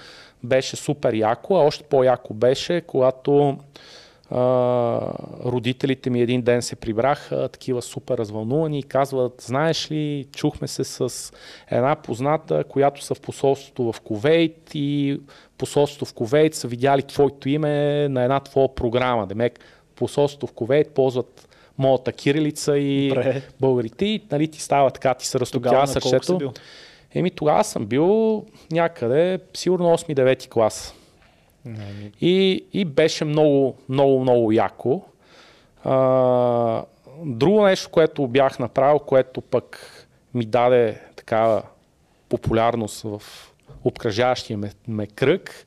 беше 0.42 0.76
супер 0.76 1.14
яко, 1.14 1.54
а 1.56 1.58
още 1.58 1.84
по-яко 1.84 2.34
беше, 2.34 2.80
когато 2.80 3.58
а, 4.30 5.00
родителите 5.44 6.10
ми 6.10 6.20
един 6.20 6.42
ден 6.42 6.62
се 6.62 6.76
прибраха, 6.76 7.48
такива 7.48 7.82
супер 7.82 8.18
развълнувани 8.18 8.78
и 8.78 8.82
казват, 8.82 9.44
знаеш 9.46 9.90
ли, 9.90 10.26
чухме 10.36 10.68
се 10.68 10.84
с 10.84 11.32
една 11.70 11.96
позната, 11.96 12.64
която 12.64 13.04
са 13.04 13.14
в 13.14 13.20
посолството 13.20 13.92
в 13.92 14.00
Ковейт 14.00 14.70
и 14.74 15.20
посолството 15.58 16.04
в 16.04 16.14
Ковейт 16.14 16.54
са 16.54 16.68
видяли 16.68 17.02
твоето 17.02 17.48
име 17.48 18.08
на 18.08 18.22
една 18.22 18.40
твоя 18.40 18.74
програма. 18.74 19.26
Демек, 19.26 19.60
посолството 19.96 20.46
в 20.46 20.52
Ковейт 20.52 20.90
ползват 20.90 21.48
моята 21.78 22.12
кирилица 22.12 22.78
и 22.78 23.08
Добре. 23.08 23.42
българите 23.60 24.04
и 24.04 24.22
нали, 24.30 24.48
ти 24.48 24.60
става 24.60 24.90
така, 24.90 25.14
ти 25.14 25.26
се 25.26 25.40
разтопява 25.40 25.86
сърцето. 25.86 26.52
Еми 27.14 27.30
тогава 27.30 27.64
съм 27.64 27.86
бил 27.86 28.44
някъде, 28.72 29.38
сигурно 29.54 29.86
8-9 29.86 30.48
клас. 30.48 30.94
Не, 31.64 32.10
И, 32.20 32.64
и 32.72 32.84
беше 32.84 33.24
много, 33.24 33.76
много, 33.88 34.20
много 34.20 34.52
яко. 34.52 35.02
А, 35.84 36.84
друго 37.24 37.64
нещо, 37.64 37.90
което 37.90 38.26
бях 38.26 38.58
направил, 38.58 38.98
което 38.98 39.40
пък 39.40 39.90
ми 40.34 40.46
даде 40.46 41.00
такава 41.16 41.62
популярност 42.28 43.02
в 43.02 43.22
обкръжаващия 43.84 44.58
ме, 44.58 44.70
ме 44.88 45.06
кръг, 45.06 45.66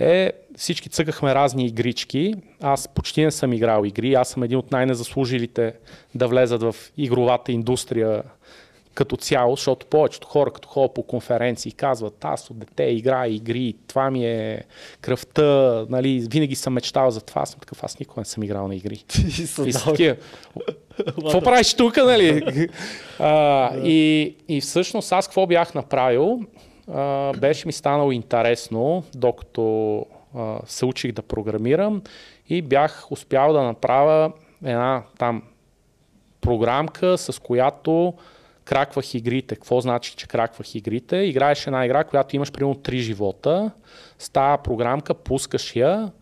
е 0.00 0.32
всички 0.56 0.88
цъкахме 0.88 1.34
разни 1.34 1.66
игрички. 1.66 2.34
Аз 2.62 2.88
почти 2.88 3.24
не 3.24 3.30
съм 3.30 3.52
играл 3.52 3.84
игри. 3.84 4.14
Аз 4.14 4.28
съм 4.28 4.42
един 4.42 4.58
от 4.58 4.72
най-незаслужилите 4.72 5.72
да 6.14 6.28
влезат 6.28 6.62
в 6.62 6.74
игровата 6.96 7.52
индустрия 7.52 8.22
като 8.98 9.16
цяло, 9.16 9.56
защото 9.56 9.86
повечето 9.86 10.26
хора, 10.26 10.50
като 10.50 10.68
ходят 10.68 10.94
по 10.94 11.02
конференции, 11.02 11.72
казват, 11.72 12.24
аз 12.24 12.50
от 12.50 12.58
дете 12.58 12.82
играя 12.82 13.34
игри, 13.34 13.74
това 13.86 14.10
ми 14.10 14.26
е 14.26 14.62
кръвта, 15.00 15.86
нали, 15.88 16.26
винаги 16.30 16.54
съм 16.54 16.72
мечтал 16.72 17.10
за 17.10 17.20
това, 17.20 17.42
аз 17.42 17.50
съм 17.50 17.60
такъв, 17.60 17.84
аз 17.84 17.98
никога 17.98 18.20
не 18.20 18.24
съм 18.24 18.42
играл 18.42 18.68
на 18.68 18.74
игри. 18.74 19.04
И 19.66 19.72
са 19.72 19.84
такива, 19.84 20.16
какво 21.06 21.40
правиш 21.40 21.74
тук, 21.74 21.96
нали? 21.96 22.42
а, 23.18 23.70
и, 23.76 24.34
и 24.48 24.60
всъщност 24.60 25.12
аз 25.12 25.26
какво 25.26 25.46
бях 25.46 25.74
направил, 25.74 26.40
беше 27.38 27.66
ми 27.66 27.72
станало 27.72 28.12
интересно, 28.12 29.04
докато 29.14 30.06
а, 30.34 30.58
се 30.66 30.86
учих 30.86 31.12
да 31.12 31.22
програмирам 31.22 32.02
и 32.48 32.62
бях 32.62 33.12
успял 33.12 33.52
да 33.52 33.62
направя 33.62 34.32
една 34.64 35.02
там 35.18 35.42
програмка, 36.40 37.18
с 37.18 37.42
която 37.42 38.14
краквах 38.64 39.14
игрите. 39.14 39.54
Какво 39.54 39.80
значи, 39.80 40.16
че 40.16 40.26
краквах 40.26 40.74
игрите? 40.74 41.16
Играеш 41.16 41.66
една 41.66 41.84
игра, 41.84 42.04
която 42.04 42.36
имаш 42.36 42.52
примерно 42.52 42.74
3 42.74 42.96
живота, 42.96 43.70
става 44.18 44.58
програмка, 44.58 45.14
пускаш 45.14 45.76
я, 45.76 46.12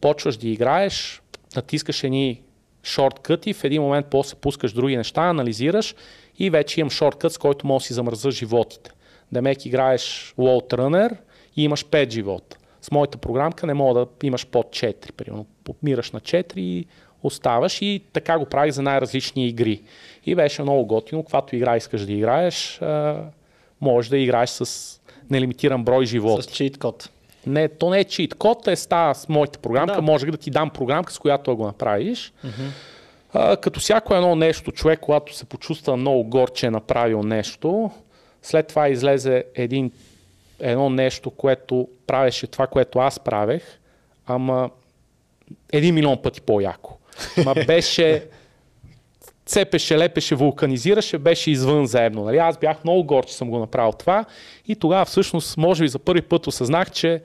почваш 0.00 0.36
да 0.36 0.48
играеш, 0.48 1.22
натискаш 1.56 2.04
едни 2.04 2.42
шорткъти, 2.82 3.52
в 3.52 3.64
един 3.64 3.82
момент 3.82 4.06
после 4.10 4.36
пускаш 4.36 4.72
други 4.72 4.96
неща, 4.96 5.22
анализираш 5.22 5.94
и 6.38 6.50
вече 6.50 6.80
имам 6.80 6.90
шорткът, 6.90 7.32
с 7.32 7.38
който 7.38 7.66
може 7.66 7.82
да 7.82 7.86
си 7.86 7.94
замръза 7.94 8.30
животите. 8.30 8.90
Демек 9.34 9.66
играеш 9.66 10.34
World 10.38 10.74
Runner 10.74 11.16
и 11.56 11.64
имаш 11.64 11.84
5 11.84 12.10
живота. 12.10 12.56
С 12.82 12.90
моята 12.90 13.18
програмка 13.18 13.66
не 13.66 13.74
мога 13.74 14.00
да 14.00 14.06
имаш 14.22 14.46
под 14.46 14.66
4, 14.66 15.12
примерно. 15.12 15.46
Подмираш 15.64 16.10
на 16.10 16.20
4 16.20 16.56
и 16.56 16.86
оставаш 17.22 17.82
и 17.82 18.02
така 18.12 18.38
го 18.38 18.44
правих 18.44 18.72
за 18.72 18.82
най-различни 18.82 19.48
игри. 19.48 19.82
И 20.26 20.34
беше 20.34 20.62
много 20.62 20.86
готино, 20.86 21.22
каквато 21.22 21.56
игра 21.56 21.76
искаш 21.76 22.06
да 22.06 22.12
играеш, 22.12 22.80
можеш 23.80 24.08
да 24.08 24.18
играеш 24.18 24.50
с 24.50 25.00
нелимитиран 25.30 25.84
брой 25.84 26.06
животи. 26.06 26.42
С 26.42 26.46
чит 26.46 26.78
код. 26.78 27.10
Не, 27.46 27.68
то 27.68 27.90
не 27.90 27.98
е 28.00 28.04
чит 28.04 28.34
код, 28.34 28.68
е 28.68 28.76
става 28.76 29.14
с 29.14 29.28
моята 29.28 29.58
програмка, 29.58 29.94
Да. 29.94 30.02
може 30.02 30.26
да 30.26 30.36
ти 30.36 30.50
дам 30.50 30.70
програмка, 30.70 31.12
с 31.12 31.18
която 31.18 31.50
да 31.50 31.56
го 31.56 31.64
направиш. 31.64 32.32
А, 33.32 33.56
като 33.56 33.80
всяко 33.80 34.14
едно 34.14 34.36
нещо, 34.36 34.72
човек, 34.72 35.00
когато 35.00 35.36
се 35.36 35.44
почувства 35.44 35.96
много 35.96 36.24
гор, 36.24 36.52
че 36.52 36.66
е 36.66 36.70
направил 36.70 37.22
нещо, 37.22 37.90
след 38.44 38.66
това 38.66 38.88
излезе 38.88 39.44
един, 39.54 39.92
едно 40.60 40.90
нещо, 40.90 41.30
което 41.30 41.88
правеше 42.06 42.46
това, 42.46 42.66
което 42.66 42.98
аз 42.98 43.20
правех, 43.20 43.62
ама 44.26 44.70
един 45.72 45.94
милион 45.94 46.22
пъти 46.22 46.40
по-яко. 46.40 46.98
Ма 47.44 47.54
беше 47.66 48.26
цепеше, 49.46 49.98
лепеше, 49.98 50.34
вулканизираше, 50.34 51.18
беше 51.18 51.50
извънземно. 51.50 52.24
Нали? 52.24 52.36
Аз 52.36 52.58
бях 52.58 52.84
много 52.84 53.04
гор, 53.04 53.26
че 53.26 53.34
съм 53.34 53.50
го 53.50 53.58
направил 53.58 53.92
това 53.92 54.24
и 54.68 54.76
тогава 54.76 55.04
всъщност, 55.04 55.56
може 55.56 55.84
би 55.84 55.88
за 55.88 55.98
първи 55.98 56.22
път 56.22 56.46
осъзнах, 56.46 56.90
че 56.90 57.22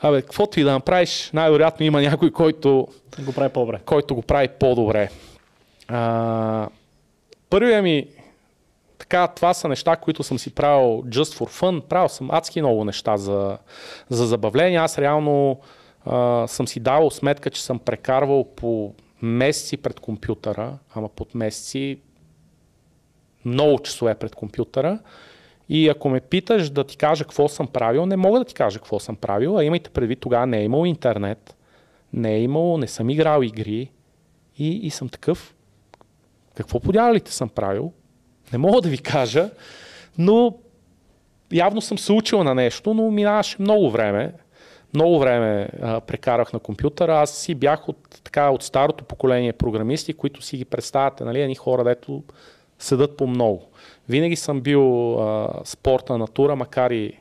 абе, 0.00 0.22
каквото 0.22 0.60
и 0.60 0.62
да 0.62 0.72
направиш, 0.72 1.30
най-вероятно 1.32 1.86
има 1.86 2.02
някой, 2.02 2.30
който 2.30 2.88
Го 3.18 3.32
прави 3.32 3.52
по-добре. 3.52 3.78
който 3.86 4.14
го 4.14 4.22
прави 4.22 4.48
по-добре. 4.48 5.10
А, 5.88 6.68
първия 7.50 7.82
ми, 7.82 8.06
така, 9.10 9.28
това 9.28 9.54
са 9.54 9.68
неща, 9.68 9.96
които 9.96 10.22
съм 10.22 10.38
си 10.38 10.54
правил 10.54 11.02
just 11.02 11.38
for 11.38 11.60
fun. 11.60 11.80
Правил 11.80 12.08
съм 12.08 12.30
адски 12.30 12.60
много 12.60 12.84
неща 12.84 13.16
за, 13.16 13.58
за 14.08 14.26
забавление. 14.26 14.78
Аз 14.78 14.98
реално 14.98 15.60
а, 16.06 16.46
съм 16.46 16.68
си 16.68 16.80
давал 16.80 17.10
сметка, 17.10 17.50
че 17.50 17.62
съм 17.62 17.78
прекарвал 17.78 18.44
по 18.56 18.94
месеци 19.22 19.76
пред 19.76 20.00
компютъра, 20.00 20.78
ама 20.94 21.08
под 21.08 21.34
месеци 21.34 22.00
много 23.44 23.78
часове 23.78 24.14
пред 24.14 24.34
компютъра. 24.34 24.98
И 25.68 25.88
ако 25.88 26.08
ме 26.08 26.20
питаш 26.20 26.70
да 26.70 26.84
ти 26.84 26.96
кажа 26.96 27.24
какво 27.24 27.48
съм 27.48 27.66
правил, 27.66 28.06
не 28.06 28.16
мога 28.16 28.38
да 28.38 28.44
ти 28.44 28.54
кажа 28.54 28.78
какво 28.78 28.98
съм 28.98 29.16
правил, 29.16 29.58
а 29.58 29.64
имайте 29.64 29.90
предвид, 29.90 30.20
тогава 30.20 30.46
не 30.46 30.58
е 30.58 30.64
имал 30.64 30.86
интернет, 30.86 31.56
не 32.12 32.34
е 32.34 32.42
имало, 32.42 32.78
не 32.78 32.86
съм 32.86 33.10
играл 33.10 33.42
игри 33.42 33.90
и, 34.58 34.68
и 34.68 34.90
съм 34.90 35.08
такъв. 35.08 35.54
Какво 36.54 36.80
по 36.80 36.92
дяволите 36.92 37.32
съм 37.32 37.48
правил? 37.48 37.92
Не 38.52 38.58
мога 38.58 38.80
да 38.80 38.88
ви 38.88 38.98
кажа, 38.98 39.50
но 40.18 40.54
явно 41.52 41.80
съм 41.80 41.98
се 41.98 42.12
учил 42.12 42.44
на 42.44 42.54
нещо, 42.54 42.94
но 42.94 43.10
минаваше 43.10 43.56
много 43.58 43.90
време. 43.90 44.32
Много 44.94 45.18
време 45.18 45.68
а, 45.82 46.00
прекарах 46.00 46.52
на 46.52 46.58
компютъра. 46.58 47.18
Аз 47.18 47.30
си 47.30 47.54
бях 47.54 47.88
от, 47.88 48.20
така, 48.24 48.50
от 48.50 48.62
старото 48.62 49.04
поколение 49.04 49.52
програмисти, 49.52 50.12
които 50.12 50.42
си 50.42 50.56
ги 50.56 50.64
представяте, 50.64 51.24
нали, 51.24 51.40
едни 51.40 51.54
хора, 51.54 51.84
дето 51.84 52.22
седат 52.78 53.16
по 53.16 53.26
много. 53.26 53.62
Винаги 54.08 54.36
съм 54.36 54.60
бил 54.60 55.14
а, 55.20 55.48
спорта 55.64 56.18
натура, 56.18 56.56
макар 56.56 56.90
и 56.90 57.12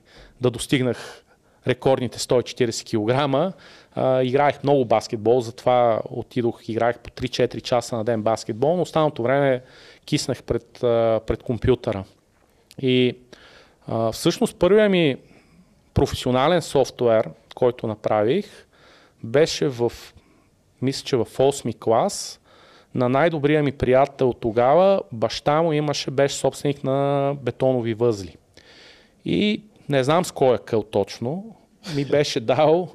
да 0.41 0.51
достигнах 0.51 1.23
рекордните 1.67 2.19
140 2.19 2.85
кг. 2.85 3.53
Играех 4.23 4.63
много 4.63 4.85
баскетбол, 4.85 5.41
затова 5.41 6.01
отидох, 6.09 6.69
играех 6.69 6.99
по 6.99 7.09
3-4 7.09 7.61
часа 7.61 7.97
на 7.97 8.03
ден 8.03 8.21
баскетбол, 8.21 8.75
но 8.75 8.81
останалото 8.81 9.23
време 9.23 9.61
киснах 10.09 10.43
пред, 10.43 10.77
пред 11.27 11.43
компютъра. 11.43 12.03
И 12.81 13.17
всъщност 14.11 14.55
първият 14.55 14.91
ми 14.91 15.15
професионален 15.93 16.61
софтуер, 16.61 17.29
който 17.55 17.87
направих, 17.87 18.67
беше 19.23 19.67
в, 19.67 19.91
мисля, 20.81 21.05
че 21.05 21.17
в 21.17 21.25
8 21.25 21.79
клас, 21.79 22.39
на 22.95 23.09
най-добрия 23.09 23.63
ми 23.63 23.71
приятел 23.71 24.33
тогава, 24.33 25.01
баща 25.11 25.61
му 25.61 25.73
имаше, 25.73 26.11
беше 26.11 26.35
собственик 26.35 26.83
на 26.83 27.35
бетонови 27.41 27.93
възли. 27.93 28.35
И 29.25 29.63
не 29.89 30.03
знам 30.03 30.25
с 30.25 30.31
кой 30.31 30.55
е 30.55 30.57
къл 30.57 30.83
точно, 30.83 31.55
ми 31.95 32.05
беше 32.05 32.39
дал 32.39 32.89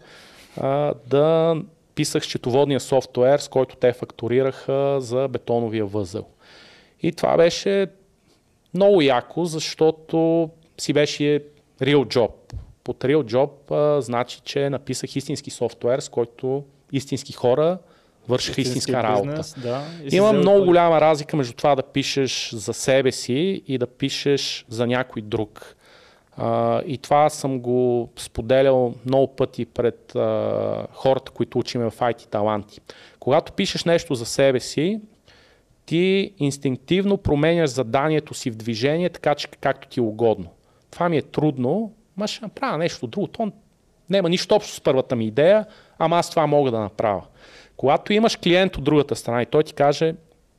а, 0.56 0.94
да 1.06 1.56
писах 1.94 2.22
счетоводния 2.22 2.80
софтуер, 2.80 3.38
с 3.38 3.48
който 3.48 3.76
те 3.76 3.92
фактурираха 3.92 5.00
за 5.00 5.28
бетоновия 5.28 5.86
възел. 5.86 6.24
И 7.04 7.12
това 7.12 7.36
беше 7.36 7.86
много 8.74 9.02
яко, 9.02 9.44
защото 9.44 10.50
си 10.78 10.92
беше 10.92 11.44
real 11.82 12.16
job. 12.16 12.30
Под 12.84 13.04
real 13.04 13.22
job 13.22 13.70
а, 13.70 14.00
значи, 14.00 14.40
че 14.44 14.70
написах 14.70 15.16
истински 15.16 15.50
софтуер, 15.50 15.98
с 15.98 16.08
който 16.08 16.64
истински 16.92 17.32
хора 17.32 17.78
вършиха 18.28 18.60
истинска 18.60 19.02
работа. 19.02 19.26
Бизнес, 19.26 19.54
да, 19.62 19.82
и 20.04 20.10
си 20.10 20.16
Има 20.16 20.32
много 20.32 20.58
пари. 20.58 20.66
голяма 20.66 21.00
разлика 21.00 21.36
между 21.36 21.52
това 21.52 21.74
да 21.74 21.82
пишеш 21.82 22.50
за 22.50 22.72
себе 22.72 23.12
си 23.12 23.62
и 23.66 23.78
да 23.78 23.86
пишеш 23.86 24.66
за 24.68 24.86
някой 24.86 25.22
друг. 25.22 25.76
А, 26.36 26.82
и 26.86 26.98
това 26.98 27.30
съм 27.30 27.60
го 27.60 28.10
споделял 28.16 28.94
много 29.06 29.36
пъти 29.36 29.66
пред 29.66 30.16
а, 30.16 30.86
хората, 30.92 31.32
които 31.32 31.58
учиме 31.58 31.90
в 31.90 31.98
IT 31.98 32.26
таланти. 32.26 32.80
Когато 33.20 33.52
пишеш 33.52 33.84
нещо 33.84 34.14
за 34.14 34.26
себе 34.26 34.60
си, 34.60 35.00
ти 35.86 36.34
инстинктивно 36.38 37.16
променяш 37.16 37.70
заданието 37.70 38.34
си 38.34 38.50
в 38.50 38.56
движение, 38.56 39.08
така 39.08 39.34
че 39.34 39.48
както 39.48 39.88
ти 39.88 40.00
е 40.00 40.02
угодно. 40.02 40.50
Това 40.90 41.08
ми 41.08 41.16
е 41.16 41.22
трудно, 41.22 41.92
ма 42.16 42.28
ще 42.28 42.44
направя 42.44 42.78
нещо 42.78 43.06
друго. 43.06 43.26
То 43.26 43.52
няма 44.10 44.28
нищо 44.28 44.54
общо 44.54 44.72
с 44.72 44.80
първата 44.80 45.16
ми 45.16 45.26
идея, 45.26 45.66
ама 45.98 46.16
аз 46.16 46.30
това 46.30 46.46
мога 46.46 46.70
да 46.70 46.80
направя. 46.80 47.22
Когато 47.76 48.12
имаш 48.12 48.36
клиент 48.36 48.76
от 48.76 48.84
другата 48.84 49.16
страна 49.16 49.42
и 49.42 49.46
той 49.46 49.62
ти 49.62 49.72
каже, 49.72 50.14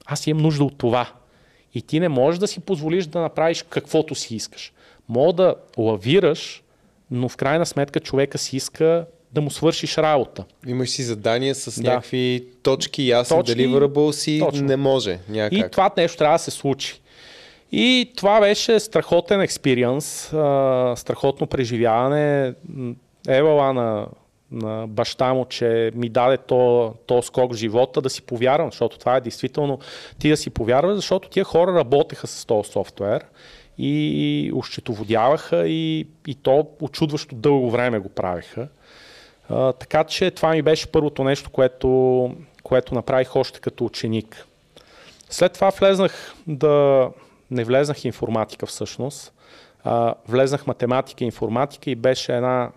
аз 0.05 0.28
имам 0.28 0.43
нужда 0.43 0.63
от 0.63 0.78
това. 0.78 1.09
И 1.73 1.82
ти 1.82 1.99
не 1.99 2.09
можеш 2.09 2.39
да 2.39 2.47
си 2.47 2.59
позволиш 2.59 3.05
да 3.05 3.21
направиш 3.21 3.63
каквото 3.69 4.15
си 4.15 4.36
искаш. 4.36 4.73
Мога 5.09 5.34
да 5.34 5.55
лавираш, 5.78 6.63
но 7.11 7.30
в 7.30 7.38
крайна 7.38 7.65
сметка 7.65 7.99
човека 7.99 8.38
си 8.38 8.57
иска 8.57 9.05
да 9.36 9.41
му 9.41 9.51
свършиш 9.51 9.97
работа. 9.97 10.43
Имаш 10.67 10.89
си 10.89 11.03
задания 11.03 11.55
с 11.55 11.81
Да. 11.81 11.89
някакви 11.89 12.47
точки, 12.63 13.07
ясен 13.07 13.38
Точки, 13.38 13.57
deliverable 13.57 14.11
си, 14.11 14.39
точно. 14.39 14.61
не 14.61 14.75
може. 14.75 15.19
Няма 15.29 15.49
И 15.51 15.63
това 15.71 15.91
нещо 15.97 16.17
трябва 16.17 16.36
да 16.36 16.39
се 16.39 16.51
случи. 16.51 17.01
И 17.71 18.11
това 18.15 18.39
беше 18.39 18.79
страхотен 18.79 19.41
експириенс, 19.41 20.25
страхотно 20.95 21.47
преживяване. 21.47 22.53
Евала 23.27 23.73
на, 23.73 24.07
на 24.51 24.88
баща 24.88 25.33
му, 25.33 25.45
че 25.45 25.91
ми 25.95 26.09
даде 26.09 26.38
то, 26.38 26.93
то 27.05 27.21
скок 27.21 27.53
в 27.53 27.55
живота, 27.55 28.01
да 28.01 28.09
си 28.09 28.21
повярвам, 28.21 28.71
защото 28.71 28.97
това 28.97 29.15
е 29.15 29.21
действително 29.21 29.79
ти 30.19 30.29
да 30.29 30.38
си 30.38 30.49
повярваш, 30.49 30.95
защото 30.95 31.29
тия 31.29 31.43
хора 31.43 31.73
работеха 31.75 32.27
с 32.27 32.45
този 32.45 32.71
софтуер 32.71 33.25
и 33.77 34.51
ощетоводяваха 34.55 35.67
и, 35.67 36.07
и 36.27 36.36
то 36.36 36.67
очудващо 36.81 37.36
дълго 37.36 37.71
време 37.71 37.99
го 37.99 38.09
правиха. 38.09 38.67
Така 39.79 40.03
че 40.03 40.31
това 40.31 40.49
ми 40.49 40.61
беше 40.61 40.87
първото 40.87 41.23
нещо, 41.23 41.49
което, 41.49 42.31
което 42.63 42.95
направих 42.95 43.35
още 43.35 43.59
като 43.59 43.85
ученик. 43.85 44.45
След 45.29 45.53
това 45.53 45.69
влезнах 45.69 46.33
да... 46.47 47.09
Не 47.51 47.63
влезнах 47.63 48.05
информатика 48.05 48.65
всъщност. 48.65 49.33
А, 49.83 50.13
влезнах 50.27 50.67
математика 50.67 51.23
и 51.23 51.25
информатика 51.25 51.91
и 51.91 51.95
беше 51.95 52.35
една 52.35 52.71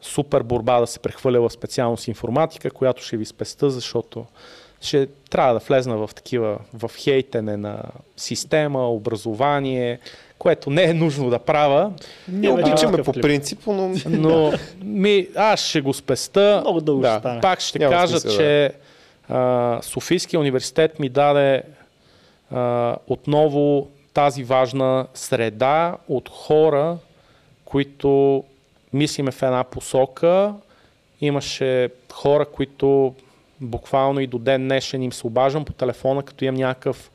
супер 0.00 0.42
борба 0.42 0.80
да 0.80 0.86
се 0.86 0.98
прехвърля 0.98 1.40
в 1.40 1.52
специалност 1.52 2.08
информатика, 2.08 2.70
която 2.70 3.02
ще 3.02 3.16
ви 3.16 3.24
спеста, 3.24 3.70
защото 3.70 4.26
ще 4.80 5.06
трябва 5.30 5.54
да 5.54 5.60
влезна 5.60 5.96
в 5.96 6.10
такива, 6.14 6.58
в 6.74 6.90
хейтене 6.96 7.56
на 7.56 7.82
система, 8.16 8.88
образование, 8.88 9.98
което 10.38 10.70
не 10.70 10.84
е 10.84 10.94
нужно 10.94 11.30
да 11.30 11.38
правя. 11.38 11.92
Не 12.28 12.50
обичаме 12.50 13.02
по 13.02 13.12
принцип, 13.12 13.60
но... 13.66 13.94
но 14.06 14.52
ми, 14.82 15.28
аз 15.36 15.60
ще 15.60 15.80
го 15.80 15.94
спеста. 15.94 16.58
Много 16.60 16.80
дълго 16.80 17.02
да, 17.02 17.10
ще 17.10 17.18
стане. 17.18 17.40
Пак 17.40 17.60
ще 17.60 17.78
Няма 17.78 17.92
кажа, 17.92 18.20
смисъл, 18.20 18.38
че 18.38 18.72
а, 19.28 19.78
Софийския 19.82 20.40
университет 20.40 20.98
ми 20.98 21.08
даде 21.08 21.62
а, 22.50 22.96
отново 23.06 23.88
тази 24.14 24.44
важна 24.44 25.06
среда 25.14 25.96
от 26.08 26.28
хора, 26.28 26.96
които 27.64 28.44
мислиме 28.92 29.30
в 29.30 29.42
една 29.42 29.64
посока. 29.64 30.54
Имаше 31.20 31.88
хора, 32.12 32.46
които 32.46 33.14
буквално 33.60 34.20
и 34.20 34.26
до 34.26 34.38
ден 34.38 34.62
днешен 34.62 35.02
им 35.02 35.12
се 35.12 35.26
обаждам 35.26 35.64
по 35.64 35.72
телефона, 35.72 36.22
като 36.22 36.44
имам 36.44 36.54
някакъв 36.54 37.10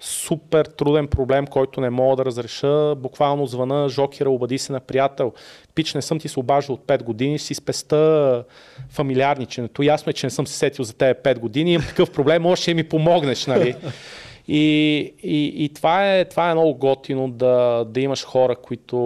супер 0.00 0.64
труден 0.64 1.06
проблем, 1.06 1.46
който 1.46 1.80
не 1.80 1.90
мога 1.90 2.16
да 2.16 2.24
разреша. 2.24 2.94
Буквално 2.94 3.46
звъна, 3.46 3.88
жокера, 3.88 4.30
обади 4.30 4.58
се 4.58 4.72
на 4.72 4.80
приятел. 4.80 5.32
Пич, 5.74 5.94
не 5.94 6.02
съм 6.02 6.18
ти 6.18 6.28
се 6.28 6.40
обаждал 6.40 6.74
от 6.74 6.86
5 6.86 7.02
години, 7.02 7.38
си 7.38 7.54
спеста 7.54 8.44
фамилиарниченето. 8.90 9.82
Ясно 9.82 10.10
е, 10.10 10.12
че 10.12 10.26
не 10.26 10.30
съм 10.30 10.46
се 10.46 10.54
сетил 10.54 10.84
за 10.84 10.94
тебе 10.94 11.20
5 11.34 11.38
години, 11.38 11.72
имам 11.72 11.86
такъв 11.86 12.10
проблем, 12.10 12.42
може 12.42 12.62
ще 12.62 12.74
ми 12.74 12.88
помогнеш, 12.88 13.46
нали? 13.46 13.74
И, 14.48 14.64
и, 15.22 15.64
и 15.64 15.68
това, 15.68 16.16
е, 16.16 16.24
това 16.24 16.50
е 16.50 16.54
много 16.54 16.74
готино 16.74 17.30
да, 17.30 17.84
да 17.88 18.00
имаш 18.00 18.24
хора, 18.24 18.56
които, 18.56 18.96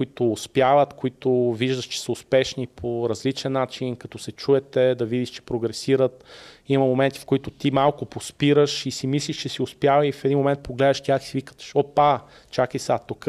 които 0.00 0.32
успяват, 0.32 0.94
които 0.94 1.52
виждаш, 1.52 1.84
че 1.84 2.00
са 2.00 2.12
успешни 2.12 2.66
по 2.66 3.08
различен 3.08 3.52
начин, 3.52 3.96
като 3.96 4.18
се 4.18 4.32
чуете, 4.32 4.94
да 4.94 5.04
видиш, 5.04 5.30
че 5.30 5.42
прогресират. 5.42 6.24
Има 6.68 6.84
моменти, 6.84 7.18
в 7.18 7.24
които 7.24 7.50
ти 7.50 7.70
малко 7.70 8.04
поспираш 8.04 8.86
и 8.86 8.90
си 8.90 9.06
мислиш, 9.06 9.36
че 9.36 9.48
си 9.48 9.62
успял 9.62 10.02
и 10.02 10.12
в 10.12 10.24
един 10.24 10.38
момент 10.38 10.60
погледаш 10.60 11.00
тях 11.00 11.22
и 11.22 11.26
си 11.26 11.36
викаш, 11.36 11.72
опа, 11.74 12.20
чакай 12.50 12.78
сега, 12.78 12.98
тук 12.98 13.24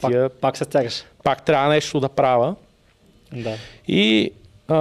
Пак, 0.00 0.10
тия, 0.10 0.28
пак 0.28 0.56
се 0.56 0.64
стягаш. 0.64 1.04
пак 1.22 1.44
трябва 1.44 1.68
нещо 1.68 2.00
да 2.00 2.08
правя. 2.08 2.54
Да. 3.32 3.56
И 3.88 4.32
а, 4.68 4.76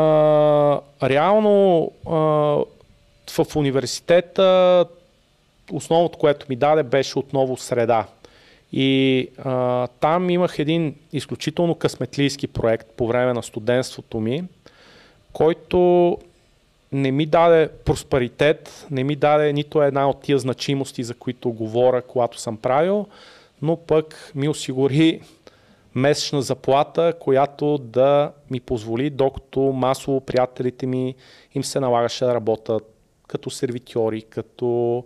реално 1.03 1.91
а, 2.07 2.11
в 3.29 3.55
университета 3.55 4.85
основното, 5.71 6.17
което 6.17 6.45
ми 6.49 6.55
даде, 6.55 6.83
беше 6.83 7.19
отново 7.19 7.57
среда. 7.57 8.05
И 8.73 9.29
а, 9.37 9.87
там 9.87 10.29
имах 10.29 10.59
един 10.59 10.95
изключително 11.13 11.75
късметлийски 11.75 12.47
проект 12.47 12.87
по 12.97 13.07
време 13.07 13.33
на 13.33 13.43
студентството 13.43 14.19
ми, 14.19 14.43
който 15.33 16.17
не 16.91 17.11
ми 17.11 17.25
даде 17.25 17.69
просперитет, 17.85 18.87
не 18.91 19.03
ми 19.03 19.15
даде 19.15 19.53
нито 19.53 19.81
една 19.81 20.09
от 20.09 20.21
тия 20.21 20.39
значимости, 20.39 21.03
за 21.03 21.13
които 21.13 21.51
говоря, 21.51 22.01
когато 22.01 22.39
съм 22.39 22.57
правил, 22.57 23.07
но 23.61 23.77
пък 23.77 24.31
ми 24.35 24.49
осигури 24.49 25.21
месечна 25.95 26.41
заплата, 26.41 27.13
която 27.19 27.77
да 27.77 28.31
ми 28.51 28.59
позволи, 28.59 29.09
докато 29.09 29.59
масово 29.59 30.21
приятелите 30.21 30.85
ми 30.85 31.15
им 31.55 31.63
се 31.63 31.79
налагаше 31.79 32.25
да 32.25 32.33
работят 32.33 32.83
като 33.27 33.49
сервитьори, 33.49 34.21
като 34.21 35.03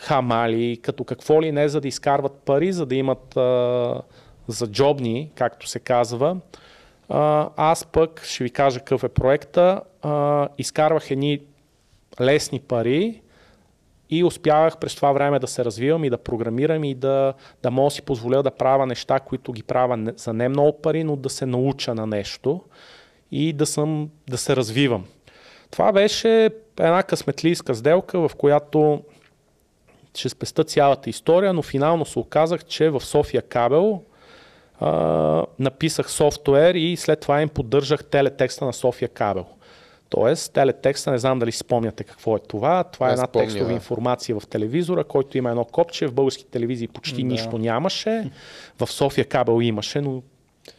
хамали, 0.00 0.78
като 0.82 1.04
какво 1.04 1.42
ли 1.42 1.52
не, 1.52 1.68
за 1.68 1.80
да 1.80 1.88
изкарват 1.88 2.32
пари, 2.32 2.72
за 2.72 2.86
да 2.86 2.94
имат 2.94 3.32
за 4.48 4.66
джобни, 4.66 5.30
както 5.34 5.68
се 5.68 5.78
казва. 5.78 6.36
Аз 7.56 7.86
пък 7.86 8.24
ще 8.24 8.44
ви 8.44 8.50
кажа 8.50 8.78
какъв 8.78 9.04
е 9.04 9.08
проекта. 9.08 9.80
Изкарвах 10.58 11.10
едни 11.10 11.40
лесни 12.20 12.60
пари 12.60 13.22
и 14.10 14.24
успявах 14.24 14.76
през 14.76 14.94
това 14.94 15.12
време 15.12 15.38
да 15.38 15.46
се 15.46 15.64
развивам 15.64 16.04
и 16.04 16.10
да 16.10 16.18
програмирам 16.18 16.84
и 16.84 16.94
да, 16.94 17.34
да 17.62 17.70
мога 17.70 17.90
си 17.90 18.02
позволя 18.02 18.42
да 18.42 18.50
правя 18.50 18.86
неща, 18.86 19.20
които 19.20 19.52
ги 19.52 19.62
правя 19.62 20.12
за 20.16 20.32
не 20.32 20.48
много 20.48 20.78
пари, 20.82 21.04
но 21.04 21.16
да 21.16 21.30
се 21.30 21.46
науча 21.46 21.94
на 21.94 22.06
нещо 22.06 22.60
и 23.30 23.52
да, 23.52 23.66
съм, 23.66 24.10
да 24.28 24.38
се 24.38 24.56
развивам. 24.56 25.04
Това 25.70 25.92
беше 25.92 26.50
една 26.80 27.02
късметлийска 27.02 27.74
сделка, 27.74 28.28
в 28.28 28.34
която 28.34 29.02
ще 30.14 30.28
спеста 30.28 30.64
цялата 30.64 31.10
история, 31.10 31.52
но 31.52 31.62
финално 31.62 32.04
се 32.06 32.18
оказах, 32.18 32.64
че 32.64 32.90
в 32.90 33.00
София 33.00 33.42
кабел 33.42 34.02
а, 34.80 35.44
написах 35.58 36.10
софтуер 36.10 36.74
и 36.74 36.96
след 36.96 37.20
това 37.20 37.42
им 37.42 37.48
поддържах 37.48 38.04
телетекста 38.04 38.64
на 38.64 38.72
София 38.72 39.08
кабел. 39.08 39.44
Тоест, 40.08 40.52
телетекста, 40.52 41.10
не 41.10 41.18
знам 41.18 41.38
дали 41.38 41.52
си 41.52 41.58
спомняте 41.58 42.04
какво 42.04 42.36
е 42.36 42.40
това. 42.48 42.84
Това 42.84 43.08
е 43.08 43.12
една 43.12 43.26
спомня, 43.26 43.46
текстова 43.46 43.68
да. 43.68 43.72
информация 43.72 44.40
в 44.40 44.46
телевизора, 44.46 45.04
който 45.04 45.38
има 45.38 45.50
едно 45.50 45.64
копче. 45.64 46.06
В 46.06 46.12
български 46.12 46.44
телевизии 46.44 46.88
почти 46.88 47.22
Да. 47.22 47.28
нищо 47.28 47.58
нямаше. 47.58 48.30
В 48.78 48.86
София 48.92 49.24
кабел 49.24 49.60
имаше, 49.62 50.00
но 50.00 50.22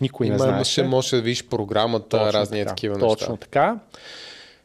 никой 0.01 0.25
не 0.25 0.29
Има, 0.29 0.37
знаеше. 0.37 0.55
имаше, 0.55 0.83
може 0.83 1.15
да 1.15 1.21
видиш 1.21 1.47
програмата, 1.47 2.09
Точно 2.09 2.33
разни 2.33 2.59
така, 2.59 2.69
такива 2.69 2.99
Точно 2.99 3.31
неща. 3.33 3.35
така. 3.37 3.79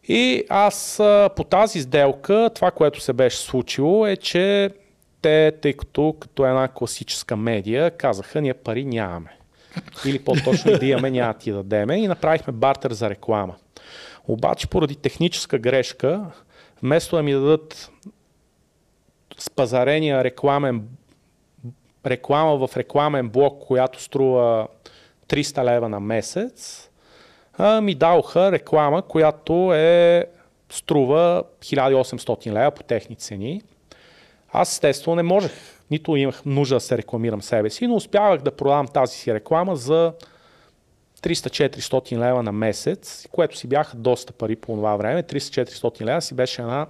И 0.08 0.44
аз 0.48 0.96
по 1.36 1.44
тази 1.44 1.80
сделка, 1.80 2.50
това, 2.54 2.70
което 2.70 3.00
се 3.00 3.12
беше 3.12 3.38
случило 3.38 4.06
е, 4.06 4.16
че 4.16 4.70
те, 5.22 5.52
тъй 5.62 5.72
като 5.72 6.16
като 6.20 6.46
една 6.46 6.68
класическа 6.68 7.36
медия, 7.36 7.90
казаха, 7.90 8.40
ние 8.40 8.54
пари 8.54 8.84
нямаме. 8.84 9.38
Или 10.06 10.18
по-точно 10.18 10.70
и 10.72 10.78
да 10.78 10.86
имаме, 10.86 11.10
няма 11.10 11.32
да 11.32 11.38
ти 11.38 11.52
дадеме. 11.52 11.96
И 11.96 12.08
направихме 12.08 12.52
бартер 12.52 12.92
за 12.92 13.10
реклама. 13.10 13.54
Обаче 14.28 14.66
поради 14.66 14.96
техническа 14.96 15.58
грешка, 15.58 16.24
вместо 16.82 17.16
да 17.16 17.22
ми 17.22 17.32
дадат 17.32 17.90
спазарения 19.38 20.24
рекламен, 20.24 20.88
реклама 22.06 22.66
в 22.66 22.76
рекламен 22.76 23.28
блок, 23.28 23.66
която 23.66 24.02
струва 24.02 24.68
300 25.28 25.64
лева 25.64 25.88
на 25.88 26.00
месец, 26.00 26.87
ми 27.82 27.94
дадоха 27.94 28.52
реклама, 28.52 29.02
която 29.02 29.74
е 29.74 30.26
струва 30.70 31.42
1800 31.60 32.52
лева 32.52 32.70
по 32.70 32.82
техни 32.82 33.16
цени. 33.16 33.62
Аз 34.52 34.72
естествено 34.72 35.16
не 35.16 35.22
можех, 35.22 35.52
нито 35.90 36.16
имах 36.16 36.44
нужда 36.44 36.76
да 36.76 36.80
се 36.80 36.98
рекламирам 36.98 37.42
себе 37.42 37.70
си, 37.70 37.86
но 37.86 37.94
успявах 37.94 38.40
да 38.40 38.50
продавам 38.50 38.86
тази 38.86 39.16
си 39.16 39.34
реклама 39.34 39.76
за 39.76 40.12
300-400 41.22 42.18
лева 42.18 42.42
на 42.42 42.52
месец, 42.52 43.26
което 43.32 43.58
си 43.58 43.66
бяха 43.66 43.96
доста 43.96 44.32
пари 44.32 44.56
по 44.56 44.74
това 44.74 44.96
време. 44.96 45.22
300-400 45.22 46.04
лева 46.04 46.22
си 46.22 46.34
беше 46.34 46.62
една 46.62 46.86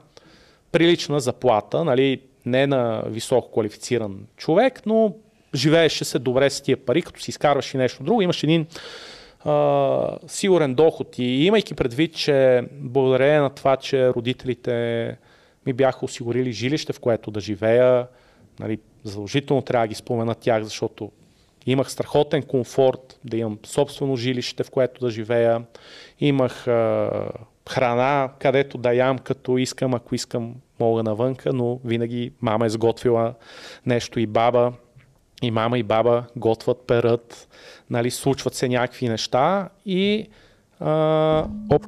прилична 0.73 1.21
заплата, 1.21 1.85
нали, 1.85 2.21
не 2.47 2.66
на 2.66 3.03
високо 3.07 3.53
квалифициран 3.53 4.27
човек, 4.37 4.83
но 4.87 5.14
живееше 5.55 6.05
се 6.05 6.19
добре 6.19 6.51
с 6.51 6.61
тия 6.61 6.77
пари, 6.77 7.03
като 7.03 7.21
си 7.21 7.31
изкарваш 7.31 7.75
и 7.75 7.77
нещо 7.77 8.03
друго. 8.03 8.23
Имаш 8.23 8.43
един 8.43 8.66
сигурен 10.26 10.74
доход 10.74 11.18
и 11.18 11.45
имайки 11.45 11.74
предвид, 11.74 12.14
че 12.14 12.62
благодарение 12.72 13.41
на 13.41 13.51
това, 13.51 13.76
че 13.76 14.09
родителите 14.09 15.16
ми 15.66 15.72
бяха 15.72 16.05
осигурили 16.05 16.53
жилище, 16.53 16.93
в 16.93 17.01
което 17.01 17.30
да 17.30 17.41
живея, 17.41 18.07
нали, 18.61 18.78
задължително 19.05 19.62
трябва 19.62 19.84
да 19.84 19.89
ги 19.89 19.95
спомена 19.95 20.34
тях, 20.34 20.62
защото 20.62 21.11
имах 21.66 21.91
страхотен 21.91 22.43
комфорт 22.43 23.20
да 23.24 23.36
имам 23.36 23.59
собствено 23.66 24.16
жилище, 24.16 24.64
в 24.64 24.70
което 24.70 25.01
да 25.01 25.11
живея. 25.11 25.62
Имах 26.20 26.66
а, 26.66 27.11
храна, 27.68 28.30
където 28.39 28.78
да 28.78 28.95
ям, 28.95 29.18
като 29.18 29.59
искам, 29.59 29.95
ако 29.95 30.14
искам, 30.14 30.55
мога 30.80 31.03
навънка, 31.03 31.53
но 31.53 31.80
винаги 31.84 32.32
мама 32.41 32.66
е 32.66 32.68
сготвила 32.68 33.34
нещо 33.86 34.20
и 34.20 34.26
баба. 34.26 34.72
И 35.43 35.51
мама 35.51 35.78
и 35.78 35.82
баба 35.82 36.24
готват, 36.36 36.86
перат, 36.86 37.47
нали, 37.91 38.11
случват 38.11 38.55
се 38.55 38.68
някакви 38.68 39.09
неща 39.09 39.68
и 39.86 40.28
а, 40.80 41.45
оп, 41.70 41.86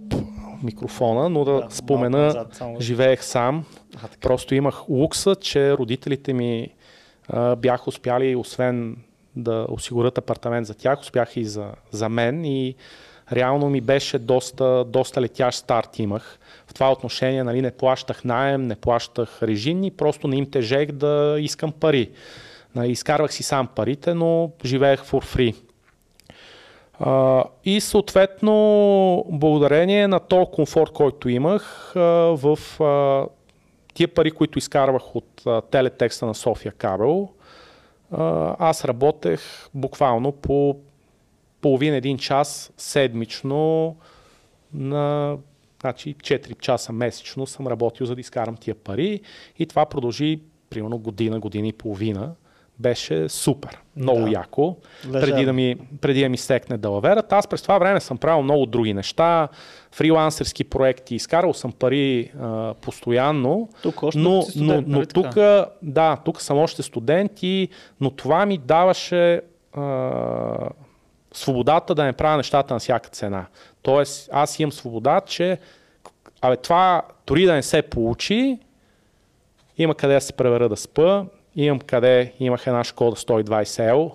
микрофона, 0.62 1.28
но 1.28 1.44
да, 1.44 1.52
Да, 1.52 1.66
спомена, 1.70 2.18
назад, 2.18 2.54
само- 2.54 2.80
живеех 2.80 3.24
сам. 3.24 3.64
А, 3.96 4.00
така. 4.00 4.16
Просто 4.20 4.54
имах 4.54 4.88
лукса, 4.88 5.34
че 5.34 5.72
родителите 5.72 6.32
ми 6.32 6.68
а, 7.28 7.56
бяха 7.56 7.84
успяли, 7.86 8.36
освен 8.36 8.96
да 9.36 9.66
осигурят 9.68 10.18
апартамент 10.18 10.66
за 10.66 10.74
тях, 10.74 11.00
успяха 11.00 11.40
и 11.40 11.44
за, 11.44 11.68
за 11.90 12.08
мен 12.08 12.44
и 12.44 12.74
реално 13.32 13.70
ми 13.70 13.80
беше 13.80 14.18
доста, 14.18 14.84
доста 14.84 15.20
летящ 15.20 15.58
старт 15.58 15.98
имах. 15.98 16.38
В 16.66 16.74
това 16.74 16.92
отношение 16.92 17.44
нали, 17.44 17.62
не 17.62 17.70
плащах 17.70 18.24
найем, 18.24 18.66
не 18.66 18.74
плащах 18.76 19.42
режимни, 19.42 19.90
просто 19.90 20.28
не 20.28 20.36
им 20.36 20.50
тежех 20.50 20.92
да 20.92 21.36
искам 21.40 21.72
пари. 21.72 22.10
Нали, 22.74 22.90
изкарвах 22.90 23.32
си 23.32 23.42
сам 23.42 23.66
парите, 23.66 24.14
но 24.14 24.50
живеех 24.64 25.00
for 25.00 25.36
free. 25.36 25.54
И 27.64 27.80
съответно, 27.80 29.24
благодарение 29.28 30.08
на 30.08 30.20
този 30.20 30.50
комфорт, 30.52 30.92
който 30.92 31.28
имах, 31.28 31.92
в 31.94 32.58
тия 33.94 34.08
пари, 34.08 34.30
които 34.30 34.58
изкарвах 34.58 35.16
от 35.16 35.46
телетекста 35.70 36.26
на 36.26 36.34
София 36.34 36.72
Кабел, 36.72 37.28
аз 38.58 38.84
работех 38.84 39.40
буквално 39.74 40.32
по 40.32 40.76
половин 41.60 41.94
един 41.94 42.18
час 42.18 42.72
седмично 42.76 43.96
на 44.74 45.36
значи 45.80 46.14
4 46.14 46.58
часа 46.58 46.92
месечно 46.92 47.46
съм 47.46 47.66
работил 47.66 48.06
за 48.06 48.14
да 48.14 48.20
изкарам 48.20 48.56
тия 48.56 48.74
пари. 48.74 49.20
И 49.58 49.66
това 49.66 49.86
продължи 49.86 50.40
примерно 50.70 50.98
година, 50.98 51.40
година 51.40 51.68
и 51.68 51.72
половина 51.72 52.34
беше 52.80 53.28
супер, 53.28 53.78
много 53.96 54.20
да. 54.20 54.30
яко, 54.30 54.76
преди 55.12 55.44
да, 55.44 55.52
ми, 55.52 55.76
преди 56.00 56.20
да 56.20 56.28
ми 56.28 56.36
стекне 56.36 56.78
далаверата. 56.78 57.36
Аз 57.36 57.46
през 57.46 57.62
това 57.62 57.78
време 57.78 58.00
съм 58.00 58.18
правил 58.18 58.42
много 58.42 58.66
други 58.66 58.94
неща, 58.94 59.48
фрилансерски 59.92 60.64
проекти, 60.64 61.14
изкарал 61.14 61.54
съм 61.54 61.72
пари 61.72 62.32
а, 62.40 62.74
постоянно, 62.74 63.68
тук 63.82 64.02
още 64.02 64.18
но, 64.18 64.42
студент, 64.42 64.68
но, 64.68 64.92
но 64.92 64.98
нали 64.98 65.06
тук, 65.06 65.34
да, 65.82 66.16
тук 66.24 66.40
съм 66.40 66.58
още 66.58 66.82
студент 66.82 67.42
и, 67.42 67.68
но 68.00 68.10
това 68.10 68.46
ми 68.46 68.58
даваше 68.58 69.40
а, 69.72 70.68
свободата 71.32 71.94
да 71.94 72.04
не 72.04 72.12
правя 72.12 72.36
нещата 72.36 72.74
на 72.74 72.80
всяка 72.80 73.10
цена. 73.10 73.46
Тоест, 73.82 74.28
аз 74.32 74.58
имам 74.58 74.72
свобода, 74.72 75.20
че 75.20 75.58
абе, 76.40 76.56
това 76.56 77.02
дори 77.26 77.44
да 77.44 77.52
не 77.52 77.62
се 77.62 77.82
получи, 77.82 78.58
има 79.78 79.94
къде 79.94 80.14
да 80.14 80.20
се 80.20 80.32
превера 80.32 80.68
да 80.68 80.76
спа, 80.76 81.24
имам 81.64 81.80
къде, 81.80 82.32
имах 82.40 82.66
една 82.66 82.84
школа 82.84 83.12
120 83.12 83.88
ел 83.88 84.12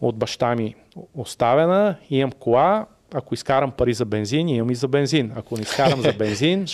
от 0.00 0.16
баща 0.16 0.54
ми 0.54 0.74
оставена, 1.14 1.96
имам 2.10 2.32
кола, 2.32 2.86
ако 3.14 3.34
изкарам 3.34 3.70
пари 3.70 3.94
за 3.94 4.04
бензин, 4.04 4.48
имам 4.48 4.70
и 4.70 4.74
за 4.74 4.88
бензин. 4.88 5.32
Ако 5.36 5.56
не 5.56 5.62
изкарам 5.62 6.00
за 6.00 6.12
бензин, 6.18 6.66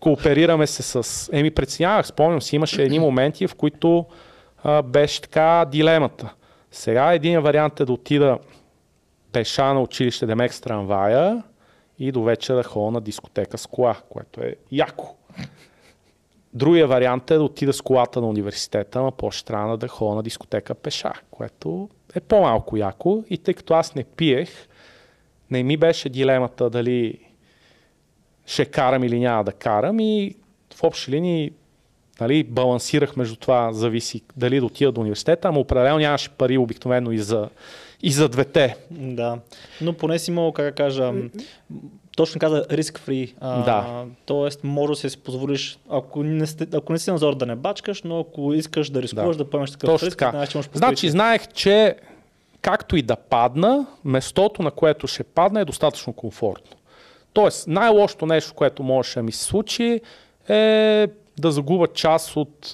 кооперираме 0.00 0.66
се 0.66 0.82
с... 0.82 1.30
Еми, 1.32 1.50
преценявах, 1.50 2.06
спомням 2.06 2.42
си, 2.42 2.56
имаше 2.56 2.82
едни 2.82 2.98
моменти, 2.98 3.46
в 3.46 3.54
които 3.54 4.06
а, 4.64 4.82
беше 4.82 5.22
така 5.22 5.66
дилемата. 5.70 6.34
Сега 6.70 7.12
един 7.12 7.40
вариант 7.40 7.80
е 7.80 7.84
да 7.84 7.92
отида 7.92 8.38
пеша 9.32 9.74
на 9.74 9.80
училище 9.80 10.26
Демек 10.26 10.54
с 10.54 10.60
трамвая 10.60 11.42
и 11.98 12.12
до 12.12 12.22
вечера 12.22 12.56
да 12.56 12.62
ходя 12.62 12.90
на 12.90 13.00
дискотека 13.00 13.58
с 13.58 13.66
кола, 13.66 13.96
което 14.08 14.40
е 14.40 14.54
яко. 14.72 15.14
Другия 16.54 16.86
вариант 16.86 17.30
е 17.30 17.34
да 17.34 17.42
отида 17.42 17.72
с 17.72 17.80
колата 17.80 18.20
на 18.20 18.28
университета, 18.28 19.00
но 19.00 19.12
по 19.12 19.32
странно 19.32 19.76
да 19.76 19.88
ходя 19.88 20.14
на 20.14 20.22
дискотека 20.22 20.74
пеша, 20.74 21.12
което 21.30 21.88
е 22.14 22.20
по-малко 22.20 22.76
яко. 22.76 23.24
И 23.30 23.38
тъй 23.38 23.54
като 23.54 23.74
аз 23.74 23.94
не 23.94 24.04
пиех, 24.04 24.68
не 25.50 25.62
ми 25.62 25.76
беше 25.76 26.08
дилемата 26.08 26.70
дали 26.70 27.18
ще 28.46 28.64
карам 28.64 29.04
или 29.04 29.20
няма 29.20 29.44
да 29.44 29.52
карам 29.52 30.00
и 30.00 30.34
в 30.74 30.84
общи 30.84 31.10
линии 31.10 31.52
нали, 32.20 32.44
балансирах 32.44 33.16
между 33.16 33.36
това, 33.36 33.72
зависи 33.72 34.22
дали 34.36 34.60
да 34.60 34.66
отида 34.66 34.92
до 34.92 35.00
университета, 35.00 35.48
ама 35.48 35.60
определено 35.60 35.98
нямаше 35.98 36.30
пари 36.30 36.58
обикновено 36.58 37.12
и 37.12 37.18
за, 37.18 37.48
и 38.02 38.10
за 38.10 38.28
двете. 38.28 38.76
Да, 38.90 39.38
но 39.80 39.92
поне 39.92 40.18
си 40.18 40.30
имал, 40.30 40.52
как 40.52 40.64
да 40.64 40.72
кажа, 40.72 41.12
точно 42.18 42.38
каза 42.38 42.64
риск 42.70 42.98
фри. 42.98 43.34
Да. 43.40 44.04
Тоест, 44.26 44.64
може 44.64 45.02
да 45.02 45.10
си 45.10 45.18
позволиш, 45.18 45.78
ако 45.90 46.22
не, 46.22 46.46
сте, 46.46 46.66
ако 46.74 46.92
не 46.92 46.98
си 46.98 47.10
назор 47.10 47.34
да 47.34 47.46
не 47.46 47.54
бачкаш, 47.56 48.02
но 48.02 48.20
ако 48.20 48.52
искаш 48.52 48.90
да 48.90 49.02
рискуваш, 49.02 49.36
да, 49.36 49.44
да 49.44 49.50
поемеш 49.50 49.70
такъв 49.70 49.90
точно 49.90 50.06
риск, 50.06 50.24
знаеш, 50.30 50.48
че 50.48 50.58
можеш 50.58 50.70
Значи, 50.74 51.10
знаех, 51.10 51.48
че 51.52 51.96
както 52.62 52.96
и 52.96 53.02
да 53.02 53.16
падна, 53.16 53.86
местото, 54.04 54.62
на 54.62 54.70
което 54.70 55.06
ще 55.06 55.24
падне, 55.24 55.60
е 55.60 55.64
достатъчно 55.64 56.12
комфортно. 56.12 56.76
Тоест, 57.32 57.68
най-лошото 57.68 58.26
нещо, 58.26 58.54
което 58.54 58.82
може 58.82 59.14
да 59.14 59.22
ми 59.22 59.32
се 59.32 59.44
случи, 59.44 60.00
е 60.48 61.08
да 61.38 61.52
загубя 61.52 61.86
част 61.86 62.36
от, 62.36 62.70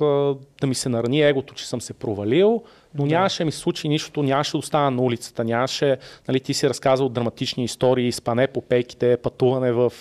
да 0.60 0.66
ми 0.66 0.74
се 0.74 0.88
нарани 0.88 1.22
егото, 1.22 1.54
че 1.54 1.68
съм 1.68 1.80
се 1.80 1.92
провалил, 1.92 2.62
но 2.94 3.06
нямаше 3.06 3.44
ми 3.44 3.52
случи 3.52 3.88
нищо, 3.88 4.22
нямаше 4.22 4.52
да 4.52 4.58
остана 4.58 4.90
на 4.90 5.02
улицата, 5.02 5.44
нямаше, 5.44 5.96
нали, 6.28 6.40
ти 6.40 6.54
си 6.54 6.68
разказал 6.68 7.08
драматични 7.08 7.64
истории, 7.64 8.12
спане 8.12 8.46
по 8.46 8.60
пейките, 8.60 9.16
пътуване 9.16 9.72
в... 9.72 9.92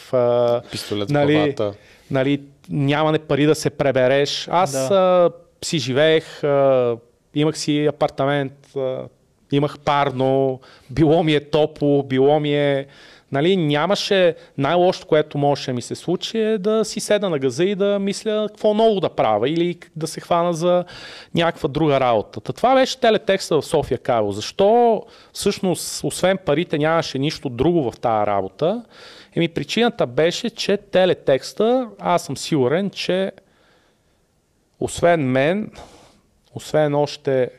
Пистолет 0.71 1.09
нали, 1.09 1.55
нали, 2.11 2.41
нямане 2.69 3.19
пари 3.19 3.45
да 3.45 3.55
се 3.55 3.69
пребереш. 3.69 4.47
Аз 4.51 4.71
да. 4.71 5.31
а, 5.61 5.65
си 5.65 5.79
живеех, 5.79 6.43
а, 6.43 6.97
имах 7.35 7.57
си 7.57 7.85
апартамент, 7.85 8.75
а, 8.77 9.07
имах 9.51 9.79
парно, 9.79 10.59
било 10.89 11.23
ми 11.23 11.33
е 11.33 11.49
топло, 11.49 12.03
било 12.03 12.39
ми 12.39 12.55
е 12.55 12.87
Нали, 13.33 13.57
нямаше 13.57 14.35
най-лошото, 14.57 15.07
което 15.07 15.37
можеше 15.37 15.73
ми 15.73 15.81
се 15.81 15.95
случи 15.95 16.39
е 16.39 16.57
да 16.57 16.85
си 16.85 16.99
седа 16.99 17.29
на 17.29 17.39
газа 17.39 17.65
и 17.65 17.75
да 17.75 17.99
мисля 17.99 18.47
какво 18.47 18.73
ново 18.73 18.99
да 18.99 19.09
правя 19.09 19.49
или 19.49 19.79
да 19.95 20.07
се 20.07 20.21
хвана 20.21 20.53
за 20.53 20.85
някаква 21.35 21.69
друга 21.69 21.99
работа. 21.99 22.41
Та 22.41 22.53
това 22.53 22.75
беше 22.75 22.99
телетекста 22.99 23.61
в 23.61 23.65
София 23.65 23.97
Кайл. 23.97 24.31
Защо 24.31 25.01
всъщност 25.33 26.03
освен 26.03 26.37
парите 26.45 26.77
нямаше 26.77 27.19
нищо 27.19 27.49
друго 27.49 27.91
в 27.91 27.99
тази 27.99 28.27
работа? 28.27 28.85
Еми 29.35 29.47
причината 29.47 30.07
беше, 30.07 30.49
че 30.49 30.77
телетекста, 30.77 31.89
аз 31.99 32.25
съм 32.25 32.37
сигурен, 32.37 32.89
че 32.89 33.31
освен 34.79 35.31
мен, 35.31 35.71
освен 36.53 36.95
още 36.95 37.49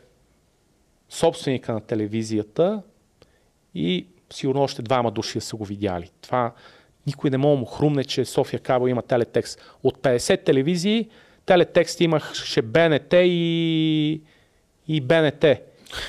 собственика 1.08 1.72
на 1.72 1.80
телевизията 1.80 2.82
и 3.74 4.06
сигурно 4.34 4.62
още 4.62 4.82
двама 4.82 5.10
души 5.10 5.40
са 5.40 5.56
го 5.56 5.64
видяли. 5.64 6.10
Това 6.20 6.52
никой 7.06 7.30
не 7.30 7.38
мога 7.38 7.56
му 7.56 7.66
хрумне, 7.66 8.04
че 8.04 8.24
София 8.24 8.60
Кабел 8.60 8.88
има 8.88 9.02
телетекст. 9.02 9.60
От 9.82 9.98
50 9.98 10.44
телевизии 10.44 11.08
телетекст 11.46 12.00
имаше 12.00 12.62
БНТ 12.62 13.12
и, 13.12 14.20
и 14.88 15.00
БНТ. 15.00 15.44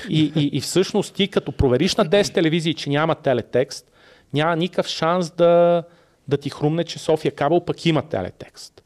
И, 0.08 0.32
и, 0.36 0.50
и 0.52 0.60
всъщност 0.60 1.14
ти 1.14 1.28
като 1.28 1.52
провериш 1.52 1.96
на 1.96 2.06
10 2.06 2.34
телевизии, 2.34 2.74
че 2.74 2.90
няма 2.90 3.14
телетекст, 3.14 3.92
няма 4.34 4.56
никакъв 4.56 4.86
шанс 4.86 5.30
да, 5.30 5.82
да 6.28 6.36
ти 6.36 6.50
хрумне, 6.50 6.84
че 6.84 6.98
София 6.98 7.32
Кабел 7.32 7.60
пък 7.60 7.86
има 7.86 8.02
телетекст. 8.02 8.82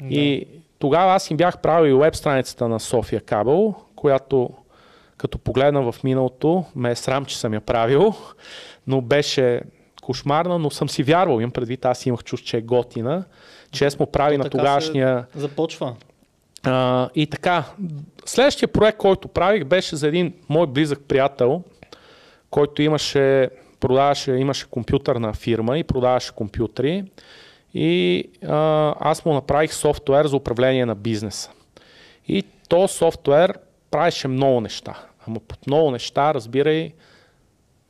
Да. 0.00 0.14
И 0.14 0.46
тогава 0.78 1.12
аз 1.12 1.30
им 1.30 1.36
бях 1.36 1.58
правил 1.58 1.98
веб 1.98 2.16
страницата 2.16 2.68
на 2.68 2.80
София 2.80 3.20
Кабел, 3.20 3.74
която 3.96 4.50
като 5.22 5.38
погледна 5.38 5.92
в 5.92 6.04
миналото, 6.04 6.64
ме 6.76 6.90
е 6.90 6.94
срам, 6.94 7.24
че 7.24 7.38
съм 7.38 7.54
я 7.54 7.60
правил, 7.60 8.14
но 8.86 9.00
беше 9.00 9.60
кошмарна, 10.02 10.58
но 10.58 10.70
съм 10.70 10.88
си 10.88 11.02
вярвал. 11.02 11.40
Имам 11.40 11.50
предвид, 11.50 11.84
аз 11.84 12.06
имах 12.06 12.24
чуш, 12.24 12.40
че 12.40 12.56
е 12.56 12.60
готина, 12.60 13.24
че 13.70 13.90
сме 13.90 14.06
прави 14.06 14.38
на 14.38 14.50
тогашния... 14.50 15.26
Започва. 15.34 15.94
А, 16.62 17.08
и 17.14 17.26
така, 17.26 17.64
следващия 18.24 18.68
проект, 18.68 18.98
който 18.98 19.28
правих, 19.28 19.64
беше 19.64 19.96
за 19.96 20.08
един 20.08 20.32
мой 20.48 20.66
близък 20.66 21.00
приятел, 21.08 21.62
който 22.50 22.82
имаше, 22.82 23.50
продаваше, 23.80 24.32
имаше 24.32 24.70
компютърна 24.70 25.32
фирма 25.32 25.78
и 25.78 25.84
продаваше 25.84 26.32
компютри. 26.32 27.04
И 27.74 28.24
а, 28.48 28.94
аз 29.00 29.24
му 29.24 29.34
направих 29.34 29.74
софтуер 29.74 30.26
за 30.26 30.36
управление 30.36 30.86
на 30.86 30.94
бизнеса. 30.94 31.50
И 32.28 32.44
то 32.68 32.88
софтуер 32.88 33.58
правеше 33.90 34.28
много 34.28 34.60
неща. 34.60 35.06
Ама 35.26 35.40
под 35.40 35.66
много 35.66 35.90
неща, 35.90 36.34
разбирай, 36.34 36.92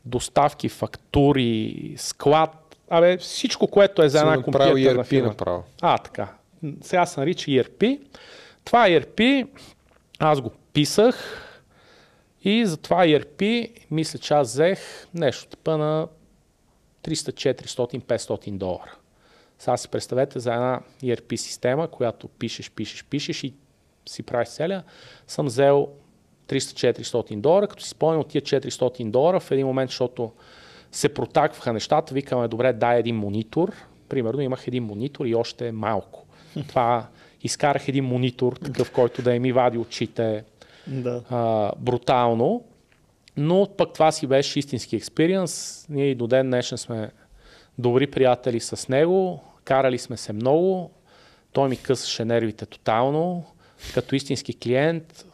доставки, 0.04 0.68
фактури, 0.68 1.94
склад, 1.98 2.76
абе 2.90 3.16
всичко, 3.16 3.66
което 3.66 4.02
е 4.02 4.08
за 4.08 4.18
една 4.20 4.42
компютърна 4.42 5.04
фирма. 5.04 5.28
Направо. 5.28 5.64
А, 5.80 5.98
така. 5.98 6.28
Сега 6.80 7.06
се 7.06 7.20
нарича 7.20 7.50
ERP. 7.50 8.00
Това 8.64 8.88
ERP, 8.88 9.48
аз 10.18 10.40
го 10.40 10.50
писах 10.72 11.38
и 12.44 12.66
за 12.66 12.76
това 12.76 13.06
ERP, 13.06 13.70
мисля, 13.90 14.18
че 14.18 14.34
аз 14.34 14.48
взех 14.48 15.08
нещо 15.14 15.46
типа 15.46 15.76
на 15.76 16.08
300, 17.04 17.54
400, 17.64 18.00
500 18.00 18.50
долара. 18.58 18.96
Сега 19.58 19.76
си 19.76 19.88
представете 19.88 20.40
за 20.40 20.52
една 20.52 20.80
ERP 21.02 21.36
система, 21.36 21.88
която 21.88 22.28
пишеш, 22.28 22.70
пишеш, 22.70 23.04
пишеш 23.04 23.44
и 23.44 23.54
си 24.06 24.22
правиш 24.22 24.48
целя, 24.48 24.82
съм 25.26 25.46
взел 25.46 25.88
300-400 26.52 27.40
долара, 27.40 27.66
като 27.68 27.82
си 27.82 27.88
спомням 27.88 28.20
от 28.20 28.28
тия 28.28 28.42
400 28.42 29.10
долара 29.10 29.40
в 29.40 29.50
един 29.50 29.66
момент, 29.66 29.90
защото 29.90 30.32
се 30.92 31.14
протакваха 31.14 31.72
нещата, 31.72 32.14
викаме, 32.14 32.48
добре, 32.48 32.72
дай 32.72 32.98
един 32.98 33.16
монитор. 33.16 33.72
Примерно 34.08 34.40
имах 34.40 34.68
един 34.68 34.84
монитор 34.84 35.26
и 35.26 35.34
още 35.34 35.72
малко. 35.72 36.26
Това 36.68 37.06
изкарах 37.42 37.88
един 37.88 38.04
монитор, 38.04 38.52
такъв, 38.52 38.90
който 38.90 39.22
да 39.22 39.40
ми 39.40 39.52
вади 39.52 39.78
очите 39.78 40.44
да. 40.86 41.22
а, 41.30 41.72
брутално. 41.78 42.64
Но 43.36 43.68
пък 43.76 43.92
това 43.92 44.12
си 44.12 44.26
беше 44.26 44.58
истински 44.58 44.96
експириенс. 44.96 45.86
Ние 45.88 46.10
и 46.10 46.14
до 46.14 46.26
ден 46.26 46.46
днешен 46.46 46.78
сме 46.78 47.10
добри 47.78 48.06
приятели 48.06 48.60
с 48.60 48.88
него, 48.88 49.40
карали 49.64 49.98
сме 49.98 50.16
се 50.16 50.32
много, 50.32 50.90
той 51.52 51.68
ми 51.68 51.76
късаше 51.76 52.24
нервите 52.24 52.66
тотално. 52.66 53.44
Като 53.94 54.14
истински 54.14 54.54
клиент 54.54 55.26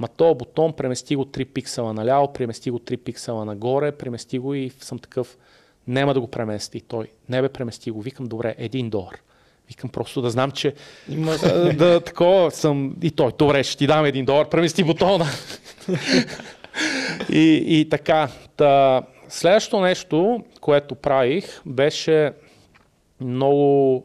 Ма 0.00 0.08
то 0.08 0.34
бутон 0.34 0.72
премести 0.72 1.16
го 1.16 1.24
3 1.24 1.44
пиксела 1.44 1.92
наляво, 1.92 2.32
премести 2.32 2.70
го 2.70 2.78
3 2.78 2.96
пиксела 2.96 3.44
нагоре, 3.44 3.92
премести 3.92 4.38
го 4.38 4.54
и 4.54 4.70
съм 4.80 4.98
такъв, 4.98 5.38
няма 5.88 6.14
да 6.14 6.20
го 6.20 6.26
премести. 6.26 6.80
Той, 6.80 7.06
не 7.28 7.42
бе 7.42 7.48
премести 7.48 7.90
го. 7.90 8.00
Викам, 8.00 8.26
добре, 8.26 8.54
един 8.58 8.90
долар. 8.90 9.16
Викам 9.68 9.90
просто 9.90 10.22
да 10.22 10.30
знам, 10.30 10.50
че 10.50 10.74
има, 11.08 11.36
да, 11.76 12.00
такова 12.00 12.50
съм. 12.50 12.96
И 13.02 13.10
той, 13.10 13.32
добре, 13.38 13.64
ще 13.64 13.78
ти 13.78 13.86
дам 13.86 14.04
един 14.04 14.24
долар, 14.24 14.48
премести 14.48 14.84
бутона. 14.84 15.26
и, 17.30 17.64
и 17.66 17.88
така. 17.88 18.28
Та, 18.56 19.02
следващото 19.28 19.80
нещо, 19.80 20.44
което 20.60 20.94
правих, 20.94 21.60
беше 21.66 22.32
много 23.20 24.04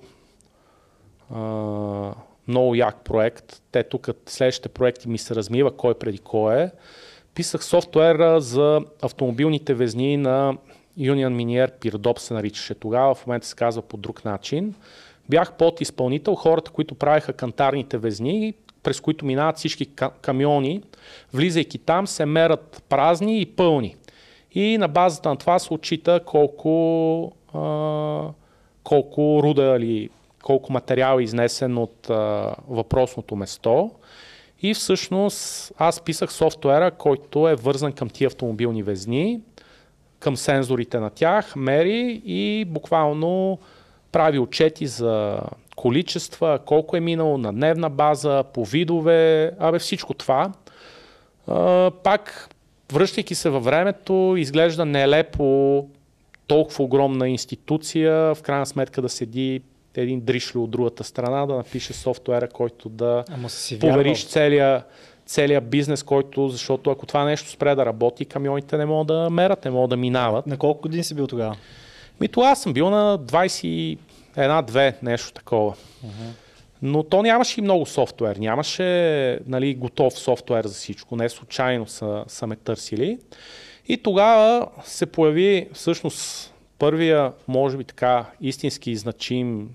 а, 1.33 2.13
много 2.47 2.75
як 2.75 3.03
проект. 3.03 3.61
Те 3.71 3.83
тук 3.83 4.09
следващите 4.25 4.69
проекти 4.69 5.09
ми 5.09 5.17
се 5.17 5.35
размива 5.35 5.77
кой 5.77 5.93
преди 5.93 6.17
кой 6.17 6.61
е. 6.61 6.71
Писах 7.33 7.63
софтуера 7.63 8.41
за 8.41 8.81
автомобилните 9.01 9.73
везни 9.73 10.17
на 10.17 10.57
Union 10.99 11.35
Minier 11.35 11.71
Pirdop 11.79 12.19
се 12.19 12.33
наричаше 12.33 12.75
тогава, 12.75 13.15
в 13.15 13.27
момента 13.27 13.47
се 13.47 13.55
казва 13.55 13.81
по 13.81 13.97
друг 13.97 14.25
начин. 14.25 14.75
Бях 15.29 15.53
под 15.53 15.81
изпълнител, 15.81 16.35
хората, 16.35 16.71
които 16.71 16.95
правиха 16.95 17.33
кантарните 17.33 17.97
везни, 17.97 18.53
през 18.83 18.99
които 18.99 19.25
минават 19.25 19.57
всички 19.57 19.85
камиони, 20.21 20.81
влизайки 21.33 21.77
там, 21.77 22.07
се 22.07 22.25
мерят 22.25 22.83
празни 22.89 23.41
и 23.41 23.45
пълни. 23.45 23.95
И 24.51 24.77
на 24.77 24.87
базата 24.87 25.29
на 25.29 25.35
това 25.35 25.59
се 25.59 25.73
отчита 25.73 26.19
колко, 26.25 27.31
а, 27.53 28.29
колко 28.83 29.39
руда 29.43 29.75
или 29.79 30.09
колко 30.45 30.73
материал 30.73 31.19
е 31.19 31.23
изнесен 31.23 31.77
от 31.77 32.09
а, 32.09 32.55
въпросното 32.67 33.35
место. 33.35 33.91
И 34.61 34.73
всъщност 34.73 35.71
аз 35.77 36.01
писах 36.01 36.33
софтуера, 36.33 36.91
който 36.91 37.49
е 37.49 37.55
вързан 37.55 37.93
към 37.93 38.09
тия 38.09 38.27
автомобилни 38.27 38.83
везни, 38.83 39.41
към 40.19 40.37
сензорите 40.37 40.99
на 40.99 41.09
тях, 41.09 41.55
мери 41.55 42.21
и 42.25 42.65
буквално 42.65 43.59
прави 44.11 44.39
отчети 44.39 44.87
за 44.87 45.39
количества, 45.75 46.59
колко 46.65 46.97
е 46.97 46.99
минало 46.99 47.37
на 47.37 47.53
дневна 47.53 47.89
база, 47.89 48.43
по 48.53 48.65
видове, 48.65 49.51
абе 49.59 49.79
всичко 49.79 50.13
това. 50.13 50.51
А, 51.47 51.91
пак, 52.03 52.49
връщайки 52.93 53.35
се 53.35 53.49
във 53.49 53.63
времето, 53.63 54.35
изглежда 54.37 54.85
нелепо 54.85 55.85
толкова 56.47 56.83
огромна 56.83 57.29
институция, 57.29 58.35
в 58.35 58.41
крайна 58.41 58.65
сметка 58.65 59.01
да 59.01 59.09
седи 59.09 59.61
един 60.01 60.21
дришло 60.21 60.63
от 60.63 60.71
другата 60.71 61.03
страна, 61.03 61.45
да 61.45 61.55
напише 61.55 61.93
софтуера, 61.93 62.47
който 62.47 62.89
да 62.89 63.23
повериш 63.79 64.27
целия, 64.27 64.83
целия 65.25 65.61
бизнес, 65.61 66.03
който, 66.03 66.49
защото 66.49 66.91
ако 66.91 67.05
това 67.05 67.25
нещо 67.25 67.49
спре 67.49 67.75
да 67.75 67.85
работи, 67.85 68.25
камионите 68.25 68.77
не 68.77 68.85
могат 68.85 69.07
да 69.07 69.29
мерят, 69.29 69.65
не 69.65 69.71
могат 69.71 69.89
да 69.89 69.97
минават. 69.97 70.47
На 70.47 70.57
колко 70.57 70.81
години 70.81 71.03
си 71.03 71.13
бил 71.13 71.27
тогава? 71.27 71.55
Ми 72.21 72.27
това 72.27 72.55
съм 72.55 72.73
бил 72.73 72.89
на 72.89 73.19
21-2, 73.19 74.93
нещо 75.03 75.33
такова. 75.33 75.71
Uh-huh. 75.71 76.31
Но 76.81 77.03
то 77.03 77.21
нямаше 77.21 77.59
и 77.59 77.63
много 77.63 77.85
софтуер. 77.85 78.35
Нямаше 78.35 79.39
нали, 79.47 79.75
готов 79.75 80.19
софтуер 80.19 80.65
за 80.65 80.73
всичко. 80.73 81.15
Не 81.15 81.29
случайно 81.29 81.87
са, 81.87 82.23
са 82.27 82.47
ме 82.47 82.55
търсили. 82.55 83.19
И 83.87 83.97
тогава 83.97 84.67
се 84.83 85.05
появи 85.05 85.67
всъщност 85.73 86.53
първия, 86.79 87.31
може 87.47 87.77
би 87.77 87.83
така, 87.83 88.25
истински 88.41 88.95
значим 88.95 89.69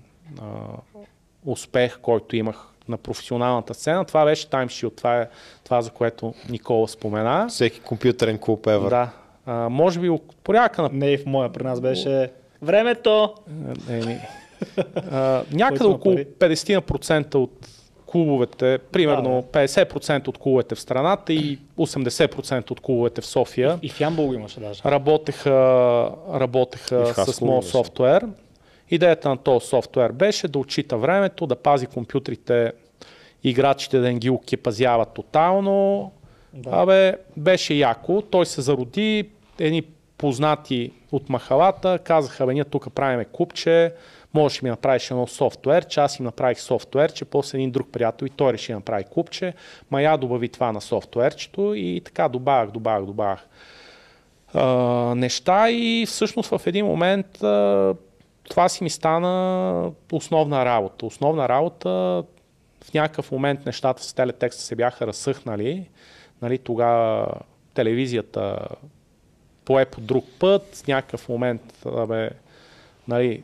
успех, 1.45 1.99
който 2.01 2.35
имах 2.35 2.67
на 2.89 2.97
професионалната 2.97 3.73
сцена. 3.73 4.05
Това 4.05 4.25
беше 4.25 4.47
TimeShield. 4.47 4.97
Това 4.97 5.21
е 5.21 5.27
това, 5.63 5.81
за 5.81 5.89
което 5.89 6.33
Никола 6.49 6.87
спомена. 6.87 7.47
Всеки 7.49 7.79
компютърен 7.79 8.37
клуб 8.37 8.65
ever. 8.65 8.89
Да. 8.89 9.09
А, 9.45 9.69
може 9.69 9.99
би 9.99 10.09
порядка 10.43 10.81
на... 10.81 10.89
Не 10.93 11.11
и 11.11 11.17
в 11.17 11.25
моя, 11.25 11.49
при 11.49 11.63
нас 11.63 11.81
беше 11.81 12.31
времето. 12.61 13.33
Не, 13.89 13.99
не. 13.99 14.27
А, 15.11 15.43
някъде 15.51 15.85
около 15.85 16.15
50% 16.15 17.35
от 17.35 17.67
клубовете, 18.05 18.79
примерно 18.91 19.45
да, 19.53 19.67
50% 19.67 20.27
от 20.27 20.37
клубовете 20.37 20.75
в 20.75 20.81
страната 20.81 21.33
и 21.33 21.59
80% 21.77 22.71
от 22.71 22.79
клубовете 22.79 23.21
в 23.21 23.25
София. 23.25 23.79
И, 23.81 23.85
и 23.85 23.89
в 23.89 23.99
Ямбол 23.99 24.33
имаше 24.33 24.59
даже. 24.59 24.81
Работеха, 24.85 26.11
работеха 26.33 27.13
с 27.25 27.41
моят 27.41 27.65
софтуер. 27.65 28.25
Идеята 28.91 29.29
на 29.29 29.37
този 29.37 29.67
софтуер 29.67 30.11
беше 30.11 30.47
да 30.47 30.59
отчита 30.59 30.97
времето, 30.97 31.47
да 31.47 31.55
пази 31.55 31.85
компютрите, 31.85 32.71
играчите 33.43 33.99
да 33.99 34.07
не 34.07 34.19
ги 34.19 34.29
окипазяват 34.29 35.13
тотално. 35.13 36.11
Да. 36.53 36.69
Абе, 36.73 37.17
беше 37.37 37.73
яко. 37.73 38.21
Той 38.21 38.45
се 38.45 38.61
зароди, 38.61 39.29
едни 39.59 39.83
познати 40.17 40.91
от 41.11 41.29
махалата 41.29 41.99
казаха, 42.03 42.45
бе, 42.45 42.53
ние 42.53 42.63
тук 42.63 42.93
правиме 42.93 43.25
купче, 43.25 43.93
можеш 44.33 44.61
ми 44.61 44.69
направиш 44.69 45.11
едно 45.11 45.27
софтуер, 45.27 45.85
че 45.85 45.99
аз 45.99 46.19
им 46.19 46.25
направих 46.25 46.59
софтуер, 46.59 47.13
че 47.13 47.25
после 47.25 47.57
един 47.57 47.71
друг 47.71 47.87
приятел 47.91 48.25
и 48.25 48.29
той 48.29 48.53
реши 48.53 48.71
да 48.71 48.75
направи 48.75 49.03
купче, 49.03 49.53
ма 49.91 50.01
я 50.01 50.17
добави 50.17 50.49
това 50.49 50.71
на 50.71 50.81
софтуерчето 50.81 51.73
и 51.75 52.01
така 52.05 52.27
добавях, 52.27 52.71
добавях, 52.71 53.05
добавях 53.05 53.47
а, 54.53 54.65
неща 55.15 55.69
и 55.69 56.05
всъщност 56.07 56.49
в 56.49 56.61
един 56.65 56.85
момент 56.85 57.43
а, 57.43 57.93
това 58.49 58.69
си 58.69 58.83
ми 58.83 58.89
стана 58.89 59.91
основна 60.11 60.65
работа. 60.65 61.05
Основна 61.05 61.49
работа, 61.49 61.89
в 62.83 62.93
някакъв 62.93 63.31
момент 63.31 63.65
нещата 63.65 64.03
с 64.03 64.13
телетекста 64.13 64.63
се 64.63 64.75
бяха 64.75 65.07
разсъхнали. 65.07 65.89
Нали, 66.41 66.57
тогава 66.57 67.27
телевизията 67.73 68.67
пое 69.65 69.85
по 69.85 70.01
друг 70.01 70.25
път, 70.39 70.75
в 70.75 70.87
някакъв 70.87 71.29
момент 71.29 71.61
бе, 72.07 72.29
нали, 73.07 73.43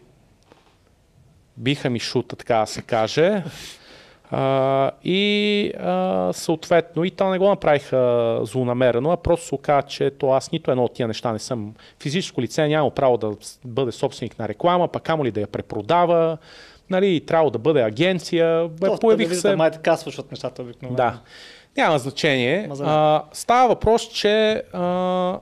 биха 1.58 1.89
ми 1.89 2.00
шута, 2.00 2.36
така 2.36 2.58
да 2.58 2.68
се 2.68 2.82
каже. 2.82 3.43
А, 4.32 4.91
и 5.03 5.71
а, 5.80 6.30
съответно, 6.34 7.03
и 7.03 7.11
то 7.11 7.30
не 7.30 7.38
го 7.38 7.49
направих 7.49 7.93
а, 7.93 8.39
злонамерено, 8.43 9.11
а 9.11 9.17
просто 9.17 9.45
се 9.45 9.55
оказа, 9.55 9.88
че 9.88 10.11
то 10.11 10.32
аз 10.32 10.51
нито 10.51 10.71
едно 10.71 10.84
от 10.84 10.93
тия 10.93 11.07
неща 11.07 11.32
не 11.32 11.39
съм 11.39 11.73
физическо 12.01 12.41
лице, 12.41 12.67
няма 12.67 12.91
право 12.91 13.17
да 13.17 13.32
бъде 13.65 13.91
собственик 13.91 14.39
на 14.39 14.47
реклама, 14.47 14.88
пък 14.88 15.03
камо 15.03 15.25
ли 15.25 15.32
да 15.32 15.41
я 15.41 15.47
препродава, 15.47 16.38
нали, 16.89 17.25
трябва 17.25 17.51
да 17.51 17.59
бъде 17.59 17.82
агенция. 17.82 18.67
Бе, 18.67 18.88
То, 18.88 18.97
появих 18.99 19.36
се... 19.36 19.55
Май 19.55 19.71
така 19.71 19.97
свършват 19.97 20.32
нещата 20.32 20.61
обикновено. 20.61 20.95
Да. 20.95 21.19
Няма 21.78 21.99
значение. 21.99 22.69
А, 22.82 23.23
става 23.34 23.67
въпрос, 23.67 24.01
че 24.01 24.63
а, 24.73 25.39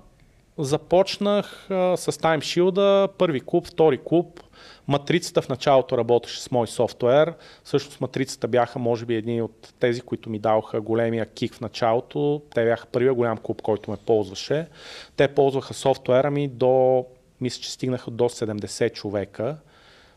започнах 0.57 1.71
а, 1.71 1.97
с 1.97 2.11
Time 2.11 2.39
Shield, 2.39 3.07
първи 3.07 3.41
клуб, 3.45 3.67
втори 3.67 3.99
клуб, 4.05 4.39
Матрицата 4.87 5.41
в 5.41 5.49
началото 5.49 5.97
работеше 5.97 6.41
с 6.41 6.51
мой 6.51 6.67
софтуер. 6.67 7.33
Всъщност 7.63 8.01
матрицата 8.01 8.47
бяха, 8.47 8.79
може 8.79 9.05
би, 9.05 9.15
едни 9.15 9.41
от 9.41 9.73
тези, 9.79 10.01
които 10.01 10.29
ми 10.29 10.39
даваха 10.39 10.81
големия 10.81 11.25
кик 11.25 11.53
в 11.53 11.61
началото. 11.61 12.41
Те 12.55 12.65
бяха 12.65 12.85
първия 12.85 13.13
голям 13.13 13.37
клуб, 13.37 13.61
който 13.61 13.91
ме 13.91 13.97
ползваше. 13.97 14.67
Те 15.15 15.27
ползваха 15.27 15.73
софтуера 15.73 16.31
ми 16.31 16.47
до, 16.47 17.05
мисля, 17.41 17.61
че 17.61 17.71
стигнаха 17.71 18.11
до 18.11 18.23
70 18.23 18.93
човека, 18.93 19.57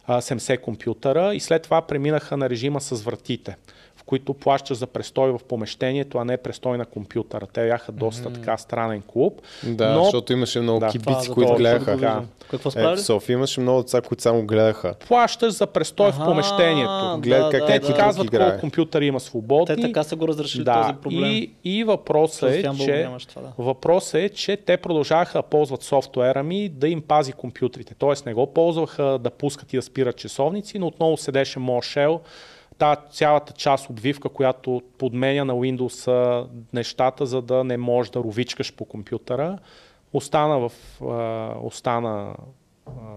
70 0.09 0.61
компютъра 0.61 1.35
и 1.35 1.41
след 1.41 1.63
това 1.63 1.83
преминаха 1.83 2.37
на 2.37 2.51
режима 2.51 2.81
с 2.81 3.03
вратите 3.03 3.57
които 4.09 4.35
плащаш 4.35 4.77
за 4.77 4.87
престой 4.87 5.33
в 5.33 5.41
помещението, 5.49 6.19
а 6.19 6.25
не 6.25 6.37
престой 6.37 6.79
на 6.79 6.87
компютъра. 6.87 7.47
Те 7.53 7.67
бяха 7.67 7.93
доста 7.93 8.31
mm-hmm. 8.31 8.35
така 8.35 8.57
странен 8.57 9.03
клуб. 9.07 9.41
Да, 9.65 9.93
но... 9.93 10.05
защото 10.05 10.33
имаше 10.33 10.61
много 10.61 10.81
да, 10.81 10.89
кибици, 10.89 11.31
които 11.31 11.55
гледаха. 11.55 11.97
Да. 11.97 12.23
Какво 12.51 12.71
е, 12.77 12.97
в 12.97 13.01
София 13.01 13.35
имаше 13.35 13.61
много 13.61 13.83
деца, 13.83 14.01
които 14.01 14.23
само 14.23 14.43
гледаха. 14.43 14.95
Плащаш 15.09 15.53
за 15.53 15.67
престой 15.67 16.13
в 16.13 16.19
помещението. 16.25 17.19
Глед, 17.23 17.43
да, 17.43 17.51
как 17.51 17.67
те 17.67 17.81
ти 17.81 17.95
казват 17.95 18.31
колко 18.31 18.61
компютър 18.61 19.03
има 19.03 19.21
свободни. 19.21 19.77
Те 19.77 19.83
така 19.83 20.03
са 20.03 20.17
го 20.17 20.29
разрешили 20.29 20.65
да, 20.65 20.83
този 20.83 20.95
проблем. 20.95 21.25
И, 21.25 21.51
и 21.65 21.85
въпросът 21.85 22.51
е, 22.51 22.63
че, 22.79 23.09
това, 23.29 23.43
да. 23.43 23.53
въпросът 23.59 24.15
е, 24.15 24.29
че 24.29 24.57
те 24.57 24.77
продължаваха 24.77 25.39
да 25.39 25.43
ползват 25.43 25.83
софтуера 25.83 26.43
ми 26.43 26.69
да 26.69 26.89
им 26.89 27.03
пази 27.03 27.33
компютрите. 27.33 27.95
Тоест 27.95 28.27
не 28.27 28.35
го 28.35 28.47
ползваха 28.47 29.19
да 29.21 29.31
пускат 29.31 29.73
и 29.73 29.77
да 29.77 29.83
спират 29.83 30.17
часовници, 30.17 30.79
но 30.79 30.87
отново 30.87 31.17
седеше 31.17 31.59
моят 31.59 31.85
тази 32.79 33.01
цялата 33.11 33.53
част 33.53 33.91
обвивка, 33.91 34.29
която 34.29 34.83
подменя 34.99 35.45
на 35.45 35.55
Windows 35.55 36.47
нещата, 36.73 37.27
за 37.27 37.43
да 37.43 37.65
не 37.65 37.77
можеш 37.77 38.11
да 38.11 38.19
ровичкаш 38.19 38.73
по 38.73 38.85
компютъра, 38.85 39.59
остана, 40.13 40.69
в, 40.69 40.73
остана 41.63 42.35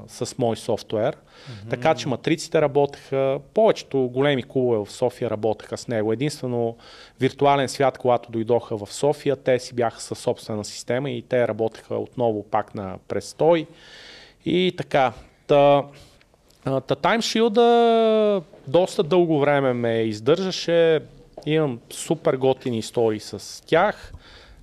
с 0.08 0.38
мой 0.38 0.58
софтуер. 0.58 1.16
Mm-hmm. 1.16 1.70
Така 1.70 1.96
че 1.96 2.08
матриците 2.08 2.62
работеха, 2.62 3.40
повечето 3.54 4.10
големи 4.14 4.44
клубове 4.44 4.86
в 4.86 4.92
София 4.92 5.30
работеха 5.30 5.78
с 5.78 5.88
него. 5.88 6.14
Единствено 6.14 6.76
виртуален 7.20 7.70
свят, 7.70 7.98
когато 7.98 8.32
дойдоха 8.32 8.78
в 8.78 8.94
София, 8.94 9.36
те 9.36 9.60
си 9.60 9.76
бяха 9.76 10.02
със 10.02 10.20
собствена 10.20 10.66
система 10.66 11.10
и 11.10 11.22
те 11.22 11.48
работеха 11.48 11.96
отново 11.96 12.44
пак 12.44 12.76
на 12.76 12.98
престой. 13.08 13.68
И 14.46 14.74
така. 14.78 15.14
Та, 15.48 15.84
Та 16.64 16.96
Time 16.96 17.20
Shield 17.20 18.44
доста 18.68 19.04
дълго 19.04 19.40
време 19.40 19.74
ме 19.74 20.02
издържаше. 20.02 21.00
Имам 21.46 21.80
супер 21.90 22.34
готини 22.34 22.78
истории 22.78 23.20
с 23.20 23.64
тях. 23.66 24.14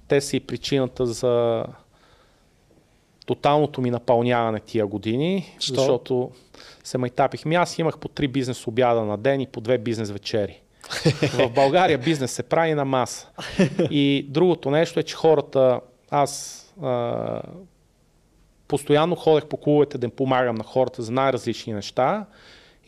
Те 0.09 0.21
са 0.21 0.37
и 0.37 0.41
причината 0.41 1.07
за 1.07 1.65
тоталното 3.27 3.81
ми 3.81 3.91
напълняване 3.91 4.61
тия 4.61 4.87
години, 4.87 5.55
Що? 5.59 5.75
защото 5.75 6.31
се 6.85 6.99
майтапих. 6.99 7.45
Ми 7.45 7.55
аз 7.55 7.79
имах 7.79 7.99
по 7.99 8.09
три 8.09 8.29
бизнес 8.29 8.67
обяда 8.67 9.05
на 9.05 9.17
ден 9.19 9.41
и 9.41 9.47
по 9.47 9.61
две 9.61 9.79
бизнес 9.79 10.11
вечери. 10.11 10.61
В 11.33 11.51
България 11.51 11.99
бизнес 11.99 12.33
се 12.33 12.43
прави 12.43 12.75
на 12.75 12.85
маса. 12.85 13.29
И 13.91 14.27
другото 14.29 14.71
нещо 14.71 15.01
е, 15.01 15.03
че 15.03 15.15
хората, 15.15 15.81
аз 16.11 16.65
а, 16.83 17.43
постоянно 18.69 19.17
ходех 19.17 19.47
по 19.49 19.57
клубовете 19.57 19.99
да 19.99 20.07
им 20.07 20.11
помагам 20.11 20.57
на 20.57 20.65
хората 20.65 21.03
за 21.03 21.13
най-различни 21.13 21.73
неща 21.73 22.27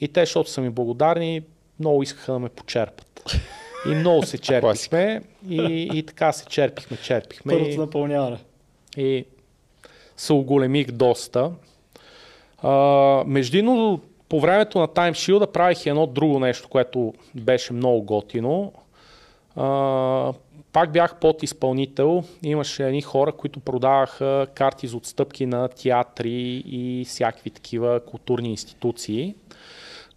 и 0.00 0.08
те, 0.08 0.20
защото 0.20 0.50
са 0.50 0.60
ми 0.60 0.70
благодарни, 0.70 1.42
много 1.80 2.02
искаха 2.02 2.32
да 2.32 2.38
ме 2.38 2.48
почерпат. 2.48 3.36
И 3.86 3.94
много 3.94 4.22
се 4.22 4.38
черпихме 4.38 5.22
и, 5.48 5.88
и 5.94 6.02
така 6.02 6.32
се 6.32 6.46
черпихме, 6.46 6.96
черпихме. 6.96 7.52
Първото 7.52 7.70
И, 7.70 7.76
напълняване. 7.78 8.38
и 8.96 9.24
се 10.16 10.32
оголемих 10.32 10.90
доста. 10.90 11.52
А, 12.62 12.70
междинно, 13.26 14.00
по 14.28 14.40
времето 14.40 14.78
на 14.78 14.88
Time 14.88 15.12
Shield 15.12 15.46
правих 15.52 15.86
едно 15.86 16.06
друго 16.06 16.38
нещо, 16.40 16.68
което 16.68 17.14
беше 17.34 17.72
много 17.72 18.02
готино. 18.02 18.72
А, 19.56 20.32
пак 20.72 20.92
бях 20.92 21.16
подизпълнител. 21.20 22.24
Имаше 22.42 22.86
едни 22.86 23.02
хора, 23.02 23.32
които 23.32 23.60
продаваха 23.60 24.46
карти 24.54 24.86
за 24.86 24.96
отстъпки 24.96 25.46
на 25.46 25.68
театри 25.68 26.62
и 26.66 27.04
всякакви 27.08 27.50
такива 27.50 28.00
културни 28.00 28.50
институции. 28.50 29.34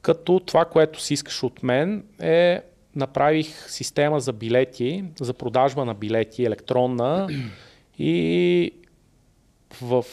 Като 0.04 0.39
това, 0.39 0.66
което 0.66 1.01
си 1.01 1.14
искаш 1.14 1.43
от 1.43 1.64
мен 1.64 2.06
е 2.22 2.62
направих 2.95 3.72
система 3.72 4.20
за 4.20 4.34
билети, 4.34 5.04
за 5.20 5.34
продажба 5.34 5.86
на 5.86 5.93
билети, 5.93 6.43
електронна 6.43 7.28
и 7.99 8.72
в 9.82 10.06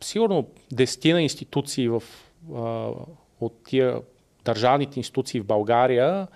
сигурно 0.00 0.48
10 0.74 1.12
на 1.12 1.22
институции 1.22 1.88
в, 1.88 2.02
а, 2.54 2.90
от 3.40 3.64
тия 3.64 4.00
държавните 4.44 5.00
институции 5.00 5.40
в 5.40 5.46
България 5.46 6.26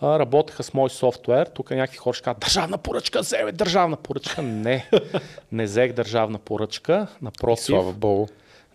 а, 0.00 0.18
работеха 0.18 0.62
с 0.62 0.74
мой 0.74 0.90
софтуер. 0.90 1.46
Тук 1.46 1.70
някакви 1.70 1.96
хора 1.96 2.14
ще 2.14 2.24
кажат, 2.24 2.40
държавна 2.40 2.78
поръчка, 2.78 3.20
вземе 3.20 3.52
държавна 3.52 3.96
поръчка. 3.96 4.42
Не, 4.42 4.90
не 5.52 5.64
взех 5.64 5.92
държавна 5.92 6.38
поръчка, 6.38 7.06
напротив. 7.22 7.64
Слава 7.64 7.92
Богу. 7.92 8.26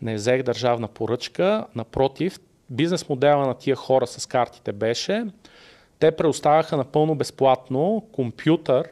Не 0.02 0.16
взех 0.16 0.44
държавна 0.44 0.88
поръчка, 0.88 1.66
напротив, 1.76 2.40
бизнес 2.70 3.10
модела 3.10 3.48
на 3.48 3.54
тия 3.54 3.76
хора 3.76 4.08
с 4.08 4.26
картите 4.26 4.72
беше, 4.72 5.26
те 6.00 6.12
предоставяха 6.12 6.78
напълно 6.78 7.16
безплатно 7.16 8.08
компютър, 8.12 8.90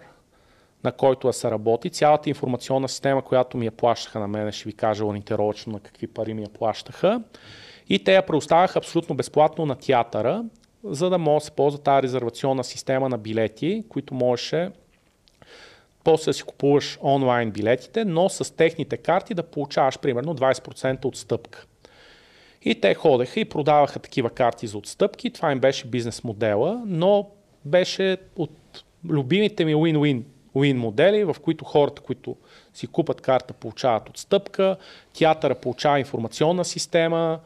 на 0.83 0.91
който 0.91 1.27
да 1.27 1.33
се 1.33 1.51
работи. 1.51 1.89
Цялата 1.89 2.29
информационна 2.29 2.89
система, 2.89 3.21
която 3.21 3.57
ми 3.57 3.65
я 3.65 3.71
плащаха 3.71 4.19
на 4.19 4.27
мен, 4.27 4.51
ще 4.51 4.65
ви 4.65 4.73
кажа 4.73 5.05
ориентировачно 5.05 5.73
на 5.73 5.79
какви 5.79 6.07
пари 6.07 6.33
ми 6.33 6.41
я 6.41 6.49
плащаха. 6.49 7.21
И 7.89 8.03
те 8.03 8.13
я 8.13 8.25
предоставяха 8.25 8.79
абсолютно 8.79 9.15
безплатно 9.15 9.65
на 9.65 9.75
театъра, 9.75 10.43
за 10.83 11.09
да 11.09 11.17
може 11.17 11.41
да 11.41 11.45
се 11.45 11.51
ползва 11.51 11.79
тази 11.79 12.03
резервационна 12.03 12.63
система 12.63 13.09
на 13.09 13.17
билети, 13.17 13.83
които 13.89 14.13
можеше 14.13 14.71
после 16.03 16.29
да 16.29 16.33
си 16.33 16.43
купуваш 16.43 16.99
онлайн 17.01 17.51
билетите, 17.51 18.05
но 18.05 18.29
с 18.29 18.55
техните 18.55 18.97
карти 18.97 19.33
да 19.33 19.43
получаваш 19.43 19.99
примерно 19.99 20.35
20% 20.35 21.05
отстъпка. 21.05 21.65
И 22.61 22.81
те 22.81 22.93
ходеха 22.93 23.39
и 23.39 23.45
продаваха 23.45 23.99
такива 23.99 24.29
карти 24.29 24.67
за 24.67 24.77
отстъпки. 24.77 25.29
Това 25.29 25.51
им 25.51 25.59
беше 25.59 25.87
бизнес 25.87 26.23
модела, 26.23 26.81
но 26.85 27.29
беше 27.65 28.17
от 28.35 28.51
любимите 29.09 29.65
ми 29.65 29.75
win-win 29.75 30.23
win 30.55 30.77
модели, 30.77 31.23
в 31.23 31.35
които 31.43 31.65
хората, 31.65 32.01
които 32.01 32.35
си 32.73 32.87
купат 32.87 33.21
карта, 33.21 33.53
получават 33.53 34.09
отстъпка, 34.09 34.77
театъра 35.17 35.55
получава 35.55 35.99
информационна 35.99 36.65
система, 36.65 37.39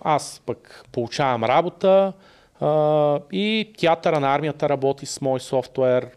аз 0.00 0.42
пък 0.46 0.84
получавам 0.92 1.44
работа 1.44 2.12
и 3.32 3.72
театъра 3.78 4.20
на 4.20 4.34
армията 4.34 4.68
работи 4.68 5.06
с 5.06 5.20
мой 5.20 5.40
софтуер, 5.40 6.08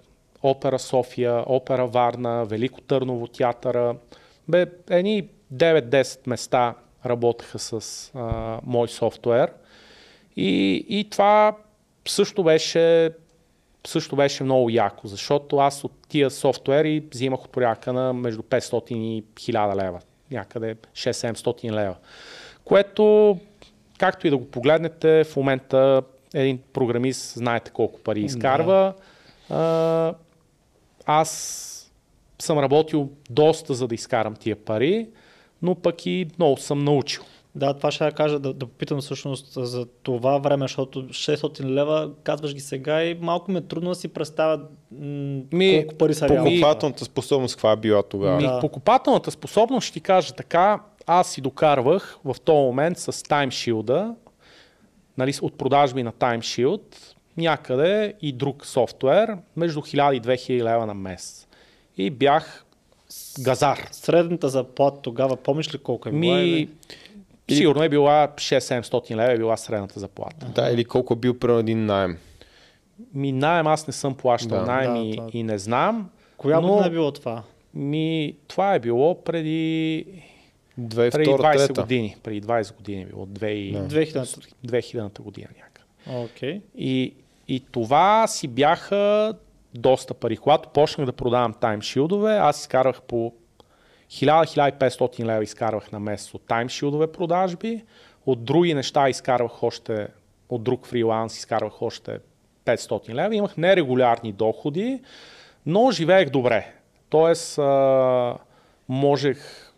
Опера 0.43 0.80
София, 0.80 1.43
Опера 1.47 1.88
Варна, 1.88 2.45
Велико 2.45 2.82
Търново 2.82 3.28
театъра. 3.28 3.95
Бе, 4.47 4.66
едни 4.89 5.28
9-10 5.54 6.28
места 6.28 6.76
работеха 7.06 7.60
с 7.60 8.12
а, 8.16 8.60
мой 8.66 8.88
софтуер. 8.88 9.54
И, 10.36 10.86
и 10.89 11.10
това 11.10 11.56
също 12.08 12.43
беше, 12.43 13.12
също 13.88 14.16
беше 14.16 14.43
много 14.43 14.70
яко, 14.70 15.08
защото 15.08 15.58
аз 15.58 15.84
от 15.84 15.93
тия 16.08 16.32
софтуери 16.32 17.04
взимах 17.12 17.43
от 17.43 17.49
порядка 17.49 17.93
на 17.93 18.14
между 18.14 18.41
500 18.41 18.93
и 18.93 19.24
1000 19.24 19.84
лева, 19.84 19.99
някъде 20.32 20.76
6-700 20.93 21.72
лева. 21.72 21.95
Което, 22.66 23.38
както 23.99 24.28
и 24.28 24.30
да 24.30 24.38
го 24.38 24.47
погледнете, 24.47 25.24
в 25.24 25.36
момента 25.36 26.04
един 26.34 26.60
програмист 26.74 27.34
знаете 27.34 27.72
колко 27.72 27.99
пари 27.99 28.22
изкарва. 28.22 28.93
А, 29.49 30.14
аз 31.06 31.91
съм 32.39 32.60
работил 32.60 33.10
доста 33.30 33.74
за 33.74 33.88
да 33.88 33.95
изкарам 33.95 34.36
тия 34.36 34.56
пари, 34.56 35.08
но 35.62 35.76
пък 35.76 36.05
и 36.05 36.28
много 36.39 36.57
съм 36.57 36.80
научил. 36.80 37.24
Да, 37.55 37.74
това 37.74 37.91
ще 37.91 38.05
я 38.05 38.12
кажа, 38.12 38.39
да, 38.39 38.53
да 38.53 38.66
попитам 38.66 39.01
всъщност 39.01 39.53
за 39.55 39.86
това 39.86 40.38
време, 40.38 40.64
защото 40.64 41.03
600 41.03 41.64
лева, 41.64 42.12
казваш 42.24 42.53
ги 42.53 42.59
сега 42.59 43.03
и 43.03 43.18
малко 43.22 43.51
ми 43.51 43.57
е 43.57 43.62
трудно 43.62 43.89
да 43.89 43.95
си 43.95 44.07
представя 44.07 44.57
м- 44.57 45.41
Ми, 45.51 45.80
колко 45.80 45.97
пари 45.97 46.14
са 46.14 46.30
реално. 46.30 46.49
Покупателната 46.49 47.05
способност 47.05 47.55
каква 47.55 47.72
е 47.72 47.76
била 47.76 48.03
тогава? 48.03 48.38
Ми, 48.38 48.43
Да. 48.43 48.59
покупателната 48.59 49.32
способност 49.32 49.88
ще 49.88 49.93
ти 49.93 49.99
кажа 50.01 50.34
така, 50.34 50.80
аз 51.07 51.30
си 51.32 51.41
докарвах 51.41 52.18
в 52.26 52.36
този 52.45 52.57
момент 52.57 52.97
с 52.97 53.12
Time 53.12 53.47
Shield, 53.47 54.14
нали, 55.18 55.34
от 55.41 55.57
продажби 55.57 56.03
на 56.03 56.12
Time 56.12 56.39
Shield, 56.39 56.82
някъде 57.38 58.14
и 58.22 58.32
друг 58.32 58.66
софтуер, 58.66 59.38
между 59.55 59.80
1000 59.82 60.14
и 60.14 60.22
2000 60.22 60.64
лева 60.64 60.86
на 60.86 60.93
месец. 60.93 61.47
И 61.97 62.09
бях 62.09 62.66
газар. 63.39 63.88
Средната 63.91 64.49
заплата 64.49 65.01
тогава, 65.01 65.36
помниш 65.38 65.74
ли 65.74 65.78
колко 65.78 66.09
е 66.09 66.12
била? 66.12 66.36
Ми, 66.36 66.49
или? 66.49 66.70
сигурно 67.51 67.84
е 67.84 67.89
била 67.89 68.28
6-700 68.30 69.12
лева, 69.12 69.32
е 69.32 69.38
била 69.38 69.57
средната 69.57 69.99
заплата. 69.99 70.45
Да, 70.45 70.70
или 70.70 70.86
колко 70.86 71.14
е 71.14 71.18
бил 71.18 71.39
при 71.39 71.53
един 71.53 71.86
найем. 71.86 72.18
Ми 73.14 73.32
найем 73.32 73.68
аз 73.68 73.88
не 73.88 73.93
съм 73.93 74.16
плащал 74.16 74.49
Да. 74.49 74.66
найем 74.66 74.93
Да, 74.93 74.99
и, 74.99 75.16
това- 75.16 75.30
и 75.34 75.43
не 75.43 75.57
знам. 75.57 76.09
Коя 76.38 76.59
но, 76.59 76.68
година 76.68 76.88
е 76.88 76.89
било 76.89 77.12
това? 77.12 77.43
Ми, 77.74 78.36
това 78.47 78.74
е 78.74 78.80
било 78.80 79.16
преди, 79.16 80.05
преди 80.89 80.91
20 81.26 81.68
2002-2003. 81.68 81.82
години. 81.82 82.16
Преди 82.24 82.41
20 82.41 82.76
години 82.76 83.01
е 83.01 83.05
било. 83.05 83.26
2000, 83.26 83.88
2000. 83.88 84.53
2000 84.66 85.22
година 85.22 85.47
някъде. 85.57 86.22
Окей. 86.24 86.62
И, 86.78 87.14
и 87.47 87.59
това 87.62 88.28
си 88.28 88.47
бяха 88.47 89.34
доста 89.74 90.13
пари. 90.13 90.38
Когато 90.38 90.69
почнах 90.69 91.05
да 91.05 91.13
продавам 91.13 91.53
таймшилдове, 91.53 92.38
аз 92.38 92.59
изкарвах 92.59 93.01
по 93.01 93.34
1000-1500 94.09 95.26
лева 95.26 95.43
изкарвах 95.43 95.91
на 95.91 95.99
месец 95.99 96.34
от 96.34 96.45
таймшилдове 96.47 97.11
продажби, 97.11 97.84
от 98.26 98.43
други 98.43 98.74
неща 98.74 99.09
изкарвах 99.09 99.63
още, 99.63 100.07
от 100.49 100.63
друг 100.63 100.86
фриланс 100.86 101.38
изкарвах 101.38 101.82
още 101.82 102.19
500 102.65 103.13
лева. 103.13 103.36
Имах 103.36 103.57
нерегулярни 103.57 104.32
доходи, 104.32 105.01
но 105.65 105.91
живеех 105.91 106.30
добре. 106.30 106.74
Тоест, 107.09 107.59
можех, 108.89 109.70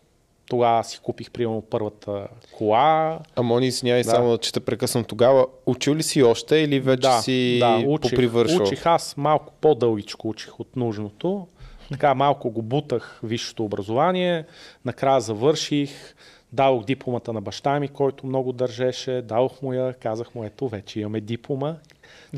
тогава 0.48 0.84
си 0.84 1.00
купих 1.02 1.30
примерно 1.30 1.62
първата 1.70 2.26
кола, 2.56 3.18
Амони, 3.36 3.66
извинявай 3.66 4.02
Да. 4.02 4.10
само, 4.10 4.38
че 4.38 4.52
те 4.52 4.60
прекъсвам 4.60 5.04
тогава. 5.04 5.46
Учил 5.66 5.94
ли 5.94 6.02
си 6.02 6.22
още 6.22 6.56
или 6.56 6.80
вече 6.80 7.00
да, 7.00 7.20
си 7.22 7.58
да, 7.60 7.82
учих, 7.86 8.10
попривършил? 8.10 8.62
учих 8.62 8.86
аз 8.86 9.16
малко 9.16 9.52
по-дългичко 9.60 10.28
учих 10.28 10.60
от 10.60 10.76
нужното. 10.76 11.46
Така 11.90 12.14
малко 12.14 12.50
го 12.50 12.62
бутах 12.62 13.20
висшето 13.22 13.64
образование, 13.64 14.44
накрая 14.84 15.20
завърших, 15.20 16.14
дадох 16.52 16.84
дипломата 16.84 17.32
на 17.32 17.40
баща 17.40 17.80
ми, 17.80 17.88
който 17.88 18.26
много 18.26 18.52
държеше, 18.52 19.22
дадох 19.22 19.62
му 19.62 19.72
я, 19.72 19.92
казах 19.92 20.34
му, 20.34 20.44
ето 20.44 20.68
вече 20.68 21.00
имаме 21.00 21.20
диплома. 21.20 21.76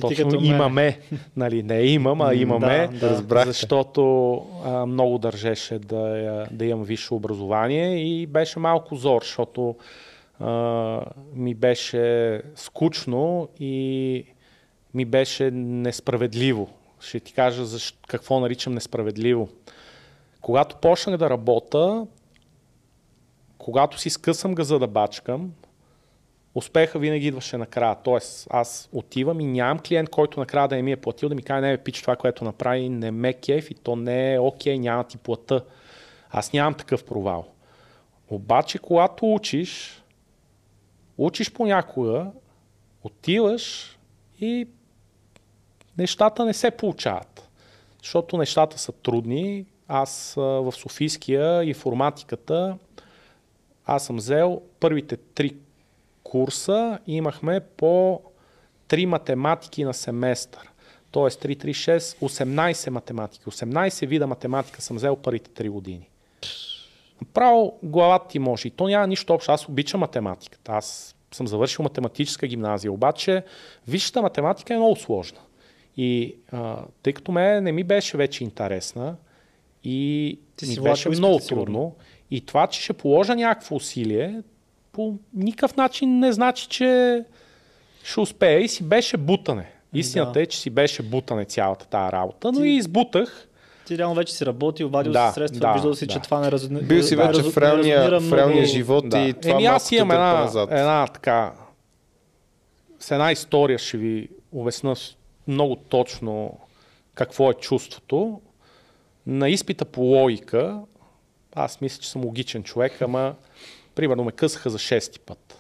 Точно 0.01 0.45
имаме, 0.45 0.99
нали, 1.37 1.63
не 1.63 1.83
имам, 1.83 2.21
а 2.21 2.35
имаме, 2.35 2.89
Да, 2.93 2.99
да. 2.99 3.11
Разбрахте. 3.11 3.51
защото 3.51 4.35
а, 4.65 4.87
много 4.87 5.19
държеше 5.19 5.79
да, 5.79 6.47
да 6.51 6.65
имам 6.65 6.85
висше 6.85 7.15
образование 7.15 7.99
и 7.99 8.27
беше 8.27 8.59
малко 8.59 8.95
зор, 8.97 9.23
защото 9.23 9.77
а, 10.41 11.01
ми 11.35 11.55
беше 11.55 12.43
скучно 12.55 13.49
и 13.61 14.25
ми 14.95 15.05
беше 15.05 15.51
несправедливо. 15.51 16.69
Ще 17.01 17.21
ти 17.21 17.33
кажа 17.33 17.65
защо, 17.65 17.99
какво 18.09 18.41
наричам 18.41 18.75
несправедливо. 18.75 19.49
Когато 20.41 20.77
почнах 20.77 21.17
да 21.17 21.31
работя, 21.31 22.07
когато 23.59 24.01
си 24.01 24.11
скъсам 24.11 24.55
газа 24.55 24.79
да 24.79 24.87
бачкам, 24.87 25.53
успеха 26.57 26.99
винаги 26.99 27.27
идваше 27.27 27.57
накрая. 27.57 27.97
Тоест, 28.05 28.47
аз 28.51 28.89
отивам 28.93 29.41
и 29.41 29.45
нямам 29.45 29.79
клиент, 29.79 30.11
който 30.11 30.41
накрая 30.41 30.69
да 30.69 30.77
не 30.77 30.83
ми 30.83 30.93
е 30.93 30.97
платил, 30.97 31.29
да 31.29 31.35
ми 31.35 31.43
каже, 31.43 31.61
не, 31.61 31.79
пич, 31.79 32.01
това, 32.01 32.17
което 32.17 32.45
направи, 32.45 32.89
не 32.89 33.11
ме 33.11 33.33
кеф 33.33 33.71
и 33.71 33.75
то 33.75 33.97
не 33.97 34.35
е 34.35 34.39
окей, 34.39 34.79
няма 34.79 35.05
ти 35.05 35.19
плата. 35.19 35.65
Аз 36.31 36.53
нямам 36.53 36.75
такъв 36.75 37.05
провал. 37.05 37.47
Обаче, 38.29 38.79
когато 38.79 39.35
учиш, 39.35 40.03
учиш 41.19 41.53
понякога, 41.53 42.27
отиваш 43.03 43.97
и 44.41 44.69
нещата 45.99 46.45
не 46.45 46.55
се 46.55 46.71
получават. 46.71 47.49
Защото 48.03 48.37
нещата 48.37 48.79
са 48.79 48.93
трудни. 48.93 49.67
Аз 49.89 50.33
в 50.37 50.73
Софийския 50.73 51.65
информатиката 51.65 52.79
аз 53.87 54.05
съм 54.05 54.17
взел 54.17 54.63
първите 54.81 55.17
три 55.17 55.57
курса 56.31 56.99
имахме 57.07 57.61
по 57.61 58.23
три 58.89 59.07
математики 59.07 59.85
на 59.85 59.95
семестър. 59.95 60.71
Тоест 61.11 61.43
3, 61.43 61.65
3, 61.65 61.99
6, 61.99 61.99
18 61.99 62.91
математики. 62.91 63.45
18 63.45 64.07
вида 64.07 64.27
математика 64.27 64.83
съм 64.83 64.97
взел 64.97 65.17
първите 65.17 65.65
3 65.65 65.71
години. 65.71 66.09
Право 67.35 67.79
главата 67.83 68.29
ти 68.29 68.39
може. 68.39 68.69
И 68.69 68.71
то 68.71 68.89
няма 68.89 69.07
нищо 69.07 69.35
общо. 69.35 69.53
Аз 69.53 69.69
обичам 69.69 70.01
математиката. 70.01 70.73
Аз 70.73 71.17
съм 71.33 71.47
завършил 71.49 71.83
математическа 71.83 72.47
гимназия, 72.47 72.93
обаче 72.93 73.43
висшата 73.89 74.23
математика 74.23 74.75
е 74.75 74.77
много 74.77 74.97
сложна. 74.97 75.39
И 75.97 76.37
а, 76.53 76.79
тъй 77.03 77.13
като 77.13 77.33
ме 77.33 77.61
не 77.61 77.73
ми 77.73 77.85
беше 77.85 78.17
вече 78.17 78.45
интересна 78.45 79.17
и 79.85 80.41
Ти 80.57 80.67
ми 80.67 80.81
беше 80.81 81.09
много 81.09 81.39
трудно, 81.39 81.95
и 82.31 82.41
това, 82.41 82.67
че 82.67 82.83
ще 82.83 82.93
положа 82.93 83.35
някакво 83.35 83.77
усилие, 83.77 84.43
по 84.97 85.15
никакъв 85.35 85.77
начин 85.77 86.19
не 86.19 86.33
значи, 86.33 86.69
че 86.69 87.23
ще 88.03 88.21
успея. 88.21 88.61
И 88.61 88.69
си 88.69 88.85
беше 88.85 89.17
бутане. 89.17 89.73
Истината 89.95 90.33
да. 90.33 90.43
е, 90.43 90.47
че 90.47 90.59
си 90.59 90.71
беше 90.71 91.03
бутане 91.03 91.45
цялата 91.45 91.87
тази 91.87 92.13
работа, 92.13 92.53
но 92.53 92.61
Ти... 92.61 92.69
и 92.69 92.77
избутах. 92.77 93.49
Ти 93.87 93.99
реално 93.99 94.15
вече 94.15 94.35
си 94.35 94.47
работил, 94.47 94.89
вадил 94.89 95.13
да, 95.13 95.29
си 95.29 95.35
средства, 95.35 95.61
да, 95.61 95.73
виждал 95.73 95.95
си, 95.95 96.07
да. 96.07 96.13
че 96.13 96.21
това 96.21 96.41
не 96.41 96.51
разумира. 96.53 96.85
Бил 96.85 97.03
си 97.03 97.17
вече 97.17 97.43
в 97.43 97.57
реалния, 97.57 98.21
в 98.21 98.33
реалния 98.33 98.67
живот 98.67 99.09
да. 99.09 99.19
и 99.19 99.33
това 99.33 99.55
Еми 99.55 99.67
аз 99.67 99.93
имам 99.93 100.11
една, 100.11 100.33
назад. 100.33 100.71
една 100.73 101.07
така, 101.07 101.53
с 102.99 103.11
една 103.11 103.33
история 103.33 103.79
ще 103.79 103.97
ви 103.97 104.29
обясна 104.53 104.95
много 105.49 105.77
точно 105.77 106.59
какво 107.15 107.51
е 107.51 107.55
чувството. 107.55 108.41
На 109.27 109.49
изпита 109.49 109.85
по 109.85 110.01
логика, 110.01 110.81
аз 111.55 111.81
мисля, 111.81 112.03
че 112.03 112.11
съм 112.11 112.25
логичен 112.25 112.63
човек, 112.63 113.03
ама 113.03 113.35
примерно 113.97 114.25
ме 114.25 114.33
късаха 114.33 114.71
за 114.71 114.79
шести 114.79 115.21
път. 115.21 115.57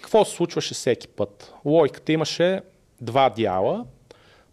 Какво 0.00 0.24
се 0.24 0.36
случваше 0.36 0.74
всеки 0.74 1.08
път? 1.08 1.54
Логиката 1.64 2.12
имаше 2.12 2.60
два 3.00 3.30
дяла. 3.30 3.84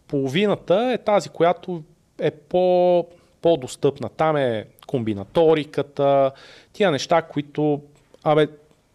Половината 0.08 0.90
е 0.94 0.98
тази, 0.98 1.28
която 1.28 1.82
е 2.18 2.30
по, 2.30 3.06
по-достъпна. 3.42 4.08
Там 4.08 4.36
е 4.36 4.66
комбинаториката, 4.86 6.30
тия 6.72 6.90
неща, 6.90 7.22
които 7.22 7.82
абе, 8.22 8.48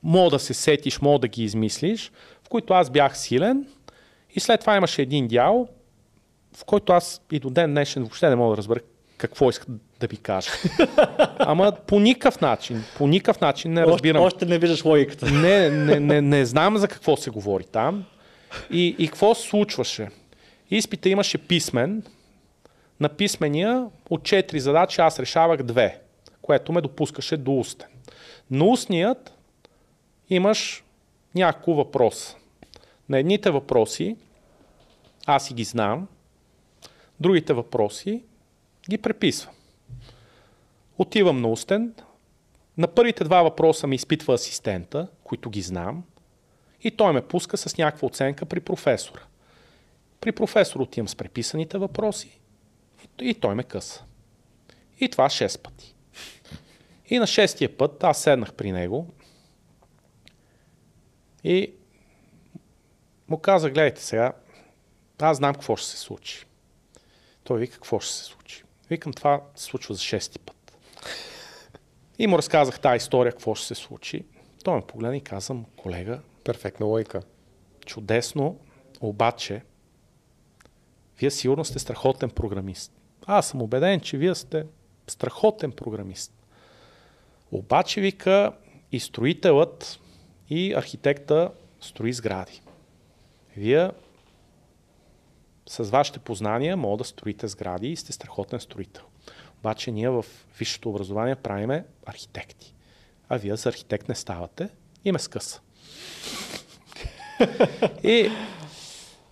мога 0.04 0.30
да 0.30 0.40
се 0.40 0.54
сетиш, 0.54 1.02
мога 1.02 1.20
да 1.20 1.28
ги 1.28 1.44
измислиш, 1.44 2.12
в 2.44 2.50
които 2.50 2.74
аз 2.74 2.90
бях 2.90 3.18
силен. 3.18 3.68
И 4.36 4.40
след 4.40 4.62
това 4.62 4.76
имаше 4.76 5.02
един 5.02 5.28
дял, 5.28 5.68
в 6.58 6.66
който 6.66 6.94
аз 6.94 7.22
и 7.32 7.40
до 7.40 7.50
ден 7.50 7.72
днешен 7.72 8.04
въобще 8.04 8.30
не 8.30 8.36
мога 8.36 8.54
да 8.54 8.58
разбера 8.58 8.80
какво 9.22 9.50
искат 9.50 9.70
да 10.00 10.08
ви 10.08 10.18
кажа. 10.18 10.52
Ама 11.40 11.72
по 11.88 12.00
никакъв 12.00 12.42
начин, 12.42 12.84
по 12.98 13.08
никакъв 13.08 13.42
начин 13.42 13.74
не 13.74 13.86
разбирам. 13.86 14.24
Още, 14.24 14.36
още 14.36 14.46
не 14.46 14.58
виждаш 14.58 14.86
логиката. 14.86 15.26
Не, 15.32 15.70
не, 15.70 16.00
не, 16.00 16.22
не 16.22 16.46
знам 16.46 16.78
за 16.78 16.88
какво 16.88 17.18
се 17.18 17.30
говори 17.30 17.64
там. 17.64 18.06
И, 18.72 18.96
и 19.00 19.08
какво 19.08 19.36
се 19.36 19.50
случваше? 19.50 20.08
Изпита 20.72 21.10
имаше 21.10 21.38
писмен. 21.38 22.04
На 23.00 23.10
писмения 23.10 23.88
от 24.10 24.24
четири 24.24 24.60
задачи 24.60 25.02
аз 25.02 25.20
решавах 25.20 25.64
две, 25.64 26.00
което 26.42 26.72
ме 26.72 26.82
допускаше 26.82 27.38
до 27.38 27.60
устен. 27.60 27.88
На 28.52 28.66
устният 28.66 29.34
имаш 30.30 30.84
няколко 31.36 31.74
въпроса. 31.74 32.36
На 33.10 33.20
едните 33.20 33.52
въпроси 33.52 34.16
аз 35.26 35.48
си 35.48 35.54
ги 35.54 35.64
знам, 35.64 36.08
другите 37.20 37.54
въпроси 37.54 38.24
ги 38.90 38.98
преписвам. 38.98 39.56
Отивам 40.98 41.42
на 41.42 41.48
устен, 41.48 41.94
на 42.78 42.88
първите 42.88 43.24
два 43.24 43.44
въпроса 43.44 43.88
ми 43.88 43.96
изпитва 43.96 44.34
асистента, 44.34 45.08
които 45.24 45.50
ги 45.50 45.62
знам, 45.62 46.04
и 46.84 46.92
той 46.92 47.14
ме 47.14 47.28
пуска 47.28 47.58
с 47.58 47.78
някаква 47.78 48.06
оценка 48.06 48.46
при 48.46 48.60
професора. 48.60 49.22
При 50.22 50.32
професор 50.32 50.80
отивам 50.80 51.08
с 51.08 51.16
преписаните 51.16 51.78
въпроси 51.78 52.40
и 53.22 53.34
той 53.34 53.56
ме 53.56 53.64
къса. 53.64 54.04
И 55.00 55.10
това 55.10 55.30
6 55.30 55.62
пъти. 55.62 55.96
И 57.10 57.20
на 57.20 57.28
шестия 57.28 57.78
път 57.78 58.04
аз 58.04 58.22
седнах 58.22 58.54
при 58.54 58.72
него 58.72 59.08
и 61.44 61.74
му 63.28 63.38
каза, 63.38 63.70
гледайте 63.70 64.02
сега, 64.02 64.34
аз 65.20 65.38
знам 65.38 65.54
какво 65.54 65.76
ще 65.76 65.90
се 65.90 65.98
случи. 65.98 66.46
Той 67.44 67.60
вика, 67.60 67.74
какво 67.74 68.00
ще 68.00 68.14
се 68.14 68.24
случи. 68.24 68.61
Викам, 68.92 69.14
това 69.14 69.42
се 69.56 69.64
случва 69.64 69.96
за 69.96 70.02
шести 70.02 70.40
път. 70.40 70.78
И 72.20 72.28
му 72.28 72.38
разказах 72.38 72.80
тази 72.80 72.98
история, 72.98 73.32
какво 73.32 73.56
ще 73.56 73.68
се 73.68 73.76
случи. 73.76 74.26
Той 74.64 74.76
ме 74.76 74.82
погледна 74.82 75.18
и 75.18 75.22
казвам, 75.22 75.66
колега. 75.78 76.20
Перфектна 76.44 76.86
лойка. 76.86 77.22
Чудесно, 77.86 78.60
обаче, 79.02 79.62
вие 81.20 81.32
сигурно 81.32 81.66
сте 81.66 81.80
страхотен 81.80 82.30
програмист. 82.30 82.92
Аз 83.26 83.48
съм 83.48 83.62
убеден, 83.62 84.00
че 84.00 84.18
вие 84.18 84.36
сте 84.36 84.66
страхотен 85.08 85.72
програмист. 85.72 86.34
Обаче, 87.52 88.02
вика, 88.02 88.54
и 88.92 89.00
строителът, 89.00 90.00
и 90.50 90.74
архитекта 90.74 91.52
строи 91.82 92.14
сгради. 92.14 92.62
Вие 93.58 93.92
с 95.72 95.84
вашите 95.84 96.20
познания 96.20 96.78
мога 96.78 96.98
да 96.98 97.04
строите 97.04 97.48
сгради 97.48 97.88
и 97.88 97.96
сте 97.96 98.12
страхотен 98.12 98.60
строител. 98.60 99.04
Обаче 99.60 99.92
ние 99.92 100.10
в 100.10 100.26
висшето 100.60 100.90
образование 100.90 101.36
правиме 101.36 101.86
архитекти. 102.06 102.74
А 103.30 103.38
вие 103.38 103.56
за 103.56 103.70
архитект 103.70 104.10
не 104.10 104.16
ставате 104.16 104.70
и 105.06 105.12
ме 105.12 105.20
скъса. 105.20 105.62
и 108.04 108.30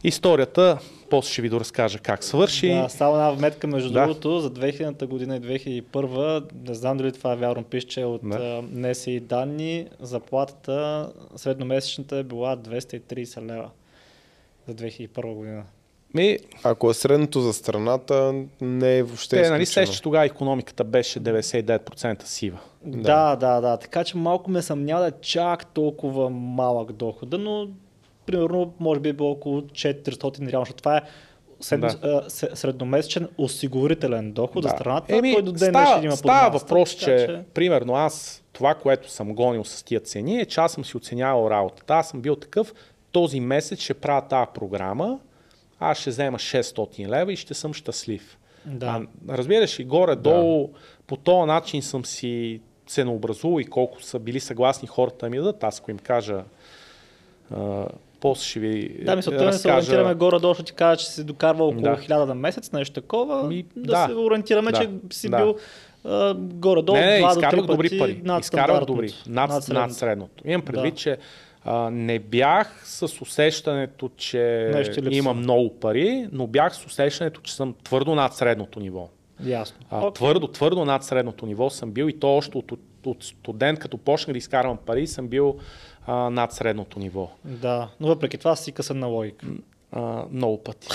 историята, 0.04 0.80
после 1.10 1.32
ще 1.32 1.42
ви 1.42 1.50
доразкажа 1.50 2.00
как 2.00 2.24
свърши. 2.24 2.70
Да, 2.70 2.90
само 2.90 3.14
една 3.14 3.32
вметка 3.32 3.68
между 3.68 3.92
да. 3.92 4.02
другото, 4.02 4.40
за 4.40 4.54
2000 4.54 5.06
година 5.06 5.36
и 5.36 5.42
2001, 5.42 6.68
не 6.68 6.74
знам 6.74 6.98
дали 6.98 7.12
това 7.12 7.34
е 7.34 7.36
вярно, 7.36 7.64
пише, 7.64 8.04
от 8.04 8.22
да. 8.24 8.64
НСИ 8.72 9.20
данни, 9.20 9.88
заплатата 10.00 11.10
средномесечната 11.36 12.18
е 12.18 12.24
била 12.24 12.58
230 12.58 13.46
лева 13.46 13.70
за 14.68 14.76
2001 14.76 15.34
година. 15.34 15.64
Ми, 16.14 16.38
Ако 16.64 16.90
е 16.90 16.94
средното 16.94 17.42
за 17.42 17.54
страната, 17.54 18.34
не 18.62 18.98
е 18.98 19.04
въобще 19.04 19.44
Те, 19.44 19.50
нали 19.50 19.66
сеща, 19.66 19.96
че 19.96 20.02
тогава 20.02 20.26
економиката 20.26 20.84
беше 20.84 21.20
99% 21.20 22.24
сива. 22.24 22.60
Да, 22.86 23.36
да, 23.36 23.62
да. 23.62 23.78
Така 23.78 24.04
че 24.04 24.18
малко 24.18 24.52
ме 24.52 24.62
съмнява 24.62 25.02
да 25.02 25.08
е 25.08 25.12
чак 25.22 25.66
толкова 25.66 26.30
малък 26.30 26.92
дохода, 26.92 27.38
но 27.38 27.68
примерно 28.26 28.74
може 28.80 29.00
би 29.00 29.10
е 29.10 29.14
било 29.14 29.32
около 29.32 29.62
400 29.62 30.52
реално, 30.52 30.66
това 30.66 30.98
е 30.98 31.02
сред, 31.60 31.82
да. 31.82 32.24
средномесечен 32.30 33.28
осигурителен 33.38 34.32
доход 34.32 34.64
да. 34.64 34.70
за 34.70 34.76
страната. 34.76 35.16
Еми, 35.16 35.34
той 35.34 35.42
до 35.42 35.52
ден 35.52 35.70
става, 35.70 36.06
има 36.06 36.18
става 36.18 36.60
въпрос, 36.60 36.90
че, 36.90 37.06
че 37.06 37.44
примерно 37.54 37.96
аз 37.96 38.44
това, 38.54 38.76
което 38.76 39.12
съм 39.12 39.34
гонил 39.34 39.64
с 39.64 39.84
тия 39.84 40.00
цени 40.00 40.40
е, 40.40 40.46
че 40.46 40.60
аз 40.60 40.72
съм 40.72 40.86
си 40.86 40.98
оценявал 40.98 41.50
работата. 41.50 41.94
Аз 41.94 42.10
съм 42.10 42.22
бил 42.22 42.36
такъв, 42.36 42.74
този 43.12 43.40
месец 43.40 43.80
ще 43.80 43.94
правя 43.94 44.28
тази 44.28 44.48
програма, 44.54 45.20
аз 45.80 45.98
ще 45.98 46.10
взема 46.10 46.38
600 46.38 47.08
лева 47.08 47.34
и 47.34 47.36
ще 47.36 47.54
съм 47.54 47.74
щастлив. 47.74 48.38
Да. 48.66 48.86
А, 48.86 49.38
разбираш 49.38 49.80
и 49.80 49.84
горе-долу 49.84 50.68
да. 50.68 50.80
по 51.08 51.18
този 51.18 51.48
начин 51.48 51.82
съм 51.82 52.06
си 52.06 52.62
ценообразувал 52.88 53.60
и 53.60 53.66
колко 53.66 54.02
са 54.02 54.20
били 54.20 54.40
съгласни 54.40 54.88
хората 54.88 55.26
да 55.26 55.30
ми 55.30 55.38
дадат. 55.38 55.64
Аз 55.64 55.80
ако 55.80 55.92
им 55.92 56.00
кажа 56.00 56.44
а, 57.56 57.86
после 58.20 58.44
ще 58.44 58.60
ви 58.60 59.04
Да, 59.04 59.16
мисля, 59.16 59.32
разкажа... 59.32 59.52
да 59.52 59.58
се 59.58 59.68
ориентираме 59.68 60.16
горе-долу, 60.16 60.54
ще 60.54 60.64
ти 60.64 60.74
кажа, 60.74 60.98
че 60.98 61.12
си 61.12 61.24
докарва 61.24 61.66
около 61.66 61.82
да. 61.82 61.98
1000 61.98 62.26
на 62.26 62.36
месец, 62.36 62.72
нещо 62.72 63.02
такова. 63.02 63.44
Ми, 63.44 63.66
да, 63.76 63.92
да, 63.92 64.08
се 64.08 64.16
ориентираме, 64.16 64.72
да, 64.72 64.80
че 64.80 64.90
си 65.18 65.30
да. 65.30 65.38
бил 65.38 65.56
а, 66.04 66.34
горе-долу 66.38 66.98
не, 66.98 67.06
не, 67.06 67.22
2 67.22 67.32
изкарвах 67.32 67.66
до 67.66 67.74
добри 67.74 68.00
пари. 68.00 68.22
Над 68.24 68.44
изкарвах 68.44 68.86
добри, 68.86 69.14
над, 69.28 69.50
над, 69.50 69.64
средното. 69.64 69.88
над 69.88 69.98
средното. 69.98 70.48
Имам 70.48 70.62
предвид, 70.62 70.94
да. 70.94 71.00
че 71.00 71.18
а, 71.66 71.90
не 71.90 72.20
бях 72.20 72.82
с 72.86 73.22
усещането, 73.22 74.10
че 74.18 74.72
имам 75.10 75.38
много 75.38 75.80
пари, 75.80 76.28
но 76.32 76.48
бях 76.48 76.76
с 76.76 76.86
усещането, 76.86 77.42
че 77.42 77.56
съм 77.56 77.76
твърдо 77.84 78.16
над 78.16 78.34
средното 78.34 78.80
ниво. 78.80 79.10
Ясно. 79.46 79.78
А, 79.90 80.02
okay. 80.02 80.16
Твърдо, 80.16 80.48
твърдо 80.48 80.86
над 80.86 81.04
средното 81.04 81.46
ниво 81.46 81.70
съм 81.70 81.92
бил 81.92 82.10
и 82.10 82.20
то 82.20 82.38
още 82.38 82.58
от 82.58 82.72
от 83.06 83.24
студент, 83.24 83.80
като 83.80 83.98
почнах 83.98 84.32
да 84.34 84.38
изкарвам 84.38 84.78
пари, 84.78 85.08
съм 85.08 85.28
бил 85.28 85.58
а, 86.08 86.30
над 86.30 86.54
средното 86.54 87.00
ниво. 87.00 87.30
Да, 87.44 87.90
но 88.00 88.08
въпреки 88.08 88.38
това 88.38 88.56
си 88.56 88.72
късен 88.72 89.00
на 89.00 89.08
логика. 89.08 89.46
А, 89.92 90.24
много 90.32 90.64
пъти. 90.64 90.88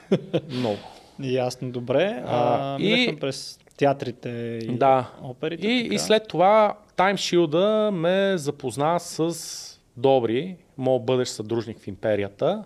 много. 0.50 0.78
Ясно, 1.20 1.70
добре. 1.70 2.22
А, 2.26 2.74
А, 2.74 2.80
и... 2.80 3.16
през 3.20 3.58
театрите 3.76 4.28
и 4.62 4.76
Да. 4.76 5.10
оперите. 5.22 5.66
И, 5.68 5.82
така. 5.82 5.94
и 5.94 5.98
след 5.98 6.28
това 6.28 6.74
Shield 6.96 7.90
ме 7.90 8.38
запозна 8.38 9.00
с 9.00 9.71
Добри, 9.96 10.56
моят 10.78 11.04
бъдещ 11.04 11.32
съдружник 11.32 11.78
в 11.78 11.88
империята. 11.88 12.64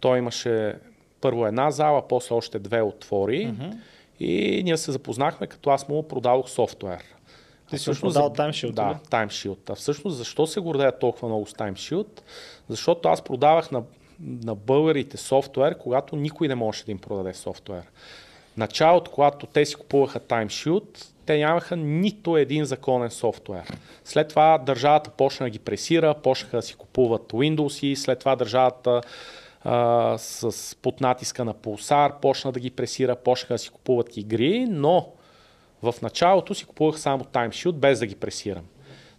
Той 0.00 0.18
имаше 0.18 0.74
първо 1.20 1.46
една 1.46 1.70
зала, 1.70 2.08
после 2.08 2.34
още 2.34 2.58
две 2.58 2.82
отвори. 2.82 3.46
Мгм. 3.46 3.70
И 4.20 4.62
ние 4.64 4.76
се 4.76 4.92
запознахме, 4.92 5.46
като 5.46 5.70
аз 5.70 5.88
му 5.88 6.02
продадох 6.02 6.48
софтуер. 6.48 6.98
Ти 6.98 7.04
А 7.66 7.70
си 7.70 7.82
всъщност 7.82 8.14
продал 8.14 8.28
за- 8.28 8.42
Time 8.42 8.50
Shield, 8.50 8.72
Да, 8.72 8.82
ли? 8.84 8.94
Time 9.08 9.26
Shield. 9.26 9.70
А 9.70 9.74
всъщност 9.74 10.16
защо 10.16 10.46
се 10.46 10.60
гордея 10.60 10.98
толкова 10.98 11.28
много 11.28 11.46
с 11.46 11.52
Time 11.52 11.72
Shield? 11.72 12.20
Защото 12.68 13.08
аз 13.08 13.22
продавах 13.22 13.70
на, 13.70 13.82
на 14.20 14.54
българите 14.54 15.16
софтуер, 15.16 15.78
когато 15.78 16.16
никой 16.16 16.48
не 16.48 16.54
можеше 16.54 16.84
да 16.84 16.92
им 16.92 16.98
продаде 16.98 17.34
софтуер. 17.34 17.82
Началото, 18.56 19.10
когато 19.10 19.46
те 19.46 19.66
си 19.66 19.74
купуваха 19.74 20.20
Time 20.20 20.46
Shield, 20.46 21.06
те 21.28 21.38
нямаха 21.38 21.76
нито 21.76 22.36
един 22.36 22.64
законен 22.64 23.10
софтуер. 23.10 23.62
След 24.04 24.28
това 24.28 24.58
държавата 24.58 25.10
почна 25.10 25.46
да 25.46 25.50
ги 25.50 25.58
пресира, 25.58 26.14
почнаха 26.14 26.56
да 26.56 26.62
си 26.62 26.74
купуват 26.74 27.32
Windows 27.32 27.86
и 27.86 27.96
след 27.96 28.18
това 28.18 28.36
държавата 28.36 29.00
а, 29.62 30.14
с 30.18 30.76
под 30.82 31.00
натиска 31.00 31.44
на 31.44 31.54
пулсар 31.54 32.20
почна 32.20 32.52
да 32.52 32.60
ги 32.60 32.70
пресира, 32.70 33.16
почнаха 33.16 33.54
да 33.54 33.58
си 33.58 33.70
купуват 33.70 34.16
игри, 34.16 34.66
но 34.70 35.08
в 35.82 35.94
началото 36.02 36.54
си 36.54 36.64
купувах 36.64 37.00
само 37.00 37.24
Time 37.24 37.48
Shield, 37.48 37.72
без 37.72 37.98
да 37.98 38.06
ги 38.06 38.14
пресирам. 38.14 38.64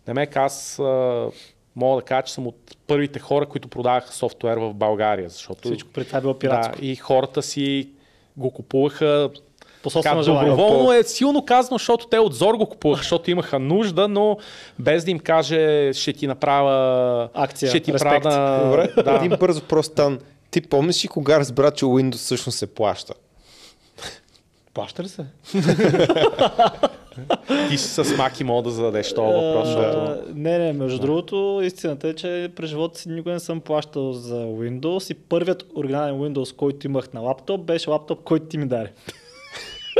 Демек 0.06 0.38
аз 0.38 0.80
а, 0.80 1.28
мога 1.76 2.02
да 2.02 2.06
кажа, 2.06 2.24
че 2.24 2.34
съм 2.34 2.48
от 2.48 2.78
първите 2.88 3.20
хора, 3.20 3.46
които 3.46 3.68
продаваха 3.68 4.14
софтуер 4.14 4.58
в 4.58 4.74
България, 4.74 5.30
защото 5.30 5.62
Всичко 5.62 5.90
при 5.90 6.06
това 6.06 6.18
е 6.18 6.22
било 6.22 6.40
пиратско. 6.40 6.80
да, 6.80 6.86
и 6.86 6.96
хората 6.96 7.42
си 7.42 7.90
го 8.38 8.52
купуваха 8.52 9.30
По 9.84 9.90
така, 9.90 9.94
собствено 9.94 10.24
желание. 10.24 10.50
доброволно 10.50 10.94
е 10.94 11.04
силно 11.04 11.46
казано, 11.46 11.78
защото 11.78 12.08
те 12.08 12.20
от 12.20 12.34
зор 12.34 12.54
го 12.54 12.66
купуваха, 12.66 13.02
защото 13.02 13.32
имаха 13.32 13.60
нужда, 13.60 14.08
но 14.08 14.38
без 14.80 15.06
да 15.06 15.12
им 15.12 15.20
каже 15.20 15.94
ще 15.94 16.14
ти 16.14 16.28
направя 16.28 17.30
Акция, 17.34 17.70
ще 17.70 17.80
ти 17.80 17.94
респект. 17.94 18.24
правя 18.24 18.66
Добре, 18.66 19.04
да. 19.04 19.16
един 19.16 19.38
бърз 19.40 19.60
въпрос 19.60 19.86
стан. 19.86 20.20
Ти 20.52 20.62
помниш 20.62 21.04
ли 21.04 21.08
кога 21.08 21.40
разбра, 21.40 21.72
че 21.72 21.86
Windows 21.86 22.16
всъщност 22.16 22.58
се 22.58 22.68
плаща? 22.68 23.14
Плаща 24.74 25.04
ли 25.04 25.08
се? 25.08 25.26
Ти 27.70 27.78
си 27.78 28.04
с 28.04 28.18
маки 28.18 28.44
мога 28.44 28.64
да 28.64 28.70
зададеш 28.70 29.14
този 29.14 29.34
въпрос, 29.34 29.68
А, 29.68 29.72
защото... 29.72 30.18
Не, 30.36 30.58
не, 30.58 30.74
между 30.74 31.00
другото, 31.00 31.62
истината 31.64 32.08
е, 32.08 32.14
че 32.14 32.52
през 32.56 32.70
живота 32.70 33.00
си 33.00 33.10
никога 33.10 33.32
не 33.32 33.40
съм 33.40 33.62
плащал 33.62 34.14
за 34.14 34.36
Windows 34.36 35.12
и 35.12 35.14
първият 35.14 35.66
оригинален 35.76 36.16
Windows, 36.16 36.56
който 36.56 36.88
имах 36.88 37.14
на 37.14 37.20
лаптоп, 37.22 37.62
беше 37.62 37.90
лаптоп, 37.90 38.24
който 38.24 38.46
ти 38.46 38.58
ми 38.58 38.68
даде. 38.68 38.92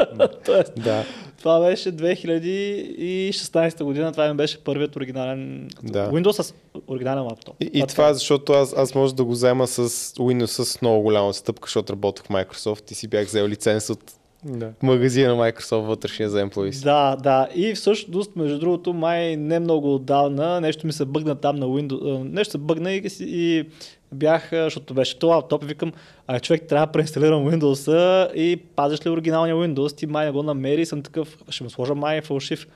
Тоест, 0.46 0.74
Да. 0.78 1.04
това 1.38 1.60
беше 1.60 1.92
2016 1.92 3.84
година, 3.84 4.12
това 4.12 4.28
ми 4.28 4.34
беше 4.34 4.64
първият 4.64 4.96
оригинален 4.96 5.70
Да. 5.84 6.10
Windows 6.12 6.42
с 6.42 6.54
оригинален 6.88 7.24
лаптоп. 7.24 7.56
И, 7.60 7.70
и 7.74 7.84
това 7.88 8.10
е 8.10 8.14
защото 8.14 8.54
аз, 8.54 8.74
аз 8.78 8.96
може 8.96 9.16
да 9.16 9.24
го 9.24 9.32
взема 9.32 9.68
с 9.68 9.90
Windows 10.14 10.64
с 10.64 10.82
много 10.82 11.02
голяма 11.02 11.34
стъпка, 11.34 11.66
защото 11.68 11.94
работех 11.94 12.26
в 12.26 12.30
Microsoft 12.30 12.92
и 12.92 12.96
си 12.96 13.08
бях 13.08 13.26
взел 13.26 13.48
лиценз 13.48 13.90
от 13.90 14.00
Да. 14.46 14.72
магазина 14.84 15.36
на 15.36 15.44
Microsoft 15.44 15.86
вътрешния 15.86 16.30
за 16.30 16.46
Employees. 16.46 16.84
Да, 16.84 17.16
да. 17.16 17.48
И 17.56 17.74
всъщност, 17.74 18.36
между 18.36 18.60
другото, 18.60 18.94
май 18.94 19.36
не 19.36 19.60
много 19.60 19.96
отдавна 19.96 20.62
нещо 20.62 20.88
ми 20.88 20.94
се 20.94 21.06
бъгна 21.06 21.36
там 21.36 21.56
на 21.56 21.66
Windows. 21.66 22.24
Нещо 22.24 22.52
се 22.52 22.58
бъгна 22.58 22.94
и, 22.94 23.02
и 23.20 23.66
бях, 24.12 24.50
защото 24.52 24.94
беше 24.94 25.20
това 25.20 25.36
лаптоп 25.36 25.64
викам, 25.64 25.92
а 26.32 26.40
човек 26.40 26.64
трябва 26.64 26.86
да 26.86 26.92
преинсталирам 26.92 27.46
Windows 27.46 27.92
и 28.34 28.58
пазиш 28.58 29.06
ли 29.06 29.10
оригиналния 29.10 29.56
Windows, 29.58 29.98
ти 29.98 30.06
май 30.06 30.26
не 30.26 30.32
го 30.32 30.44
намери 30.44 30.82
и 30.82 30.86
съм 30.86 31.02
такъв, 31.02 31.38
ще 31.50 31.64
му 31.64 31.70
сложа 31.70 31.96
май 31.96 32.22
фалшив. 32.22 32.68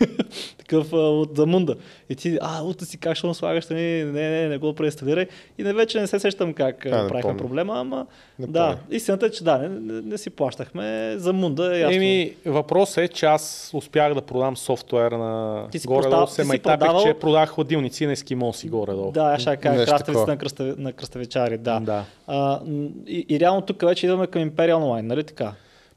такъв 0.58 0.92
а, 0.92 0.96
от 0.96 1.36
замунда. 1.36 1.76
И 2.08 2.16
ти, 2.16 2.38
а, 2.40 2.62
ута 2.62 2.84
си 2.84 2.98
как 2.98 3.16
ще 3.16 3.26
му 3.26 3.34
слагаш, 3.34 3.68
нали? 3.68 3.80
не, 4.04 4.30
не, 4.30 4.48
не 4.48 4.58
го 4.58 4.74
преинсталирай. 4.74 5.26
И 5.58 5.62
не 5.62 5.72
вече 5.72 6.00
не 6.00 6.06
се 6.06 6.18
сещам 6.18 6.52
как 6.52 6.86
А, 6.86 6.88
а, 6.88 7.02
не 7.02 7.08
правихме 7.08 7.20
помня. 7.22 7.36
проблема, 7.38 7.74
ама 7.76 8.06
Не 8.38 8.46
да, 8.46 8.60
помня. 8.62 8.78
истината 8.90 9.26
е, 9.26 9.30
че 9.30 9.44
да, 9.44 9.58
не, 9.58 9.68
не, 9.68 10.00
не 10.00 10.18
си 10.18 10.30
плащахме 10.30 10.82
за 11.16 11.32
мунда. 11.32 11.76
е 11.76 11.80
Ясно. 11.80 11.96
Еми, 11.96 12.32
въпросът 12.46 12.98
е, 12.98 13.08
че 13.08 13.26
аз 13.26 13.70
успях 13.74 14.14
да 14.14 14.22
продам 14.22 14.56
софтуер 14.56 15.12
на 15.12 15.64
Ти 15.68 15.78
си 15.78 15.86
горе-долу 15.86 16.12
продал- 16.14 16.26
се 16.26 16.44
майтапех, 16.44 16.78
продавал- 16.80 17.02
че 17.04 17.14
продах 17.14 17.48
хладилници 17.48 18.06
на 18.06 18.12
ескимоси 18.12 18.68
горе-долу. 18.68 19.12
Да, 19.12 19.22
аз 19.24 19.40
ще 19.40 19.56
кажа 19.56 19.86
такова. 19.98 20.26
на, 20.26 20.36
кръста, 20.36 20.74
на 20.78 20.92
кръставичари, 20.92 21.58
да. 21.58 21.80
да. 21.80 22.04
А, 22.26 22.60
и, 23.06 23.26
и 23.28 23.40
реално 23.40 23.60
тук 23.62 23.82
вече 23.82 24.06
идваме 24.06 24.26
към 24.26 24.50
Imperial 24.50 24.74
Online, 24.74 25.00
нали 25.00 25.24
така? 25.24 25.52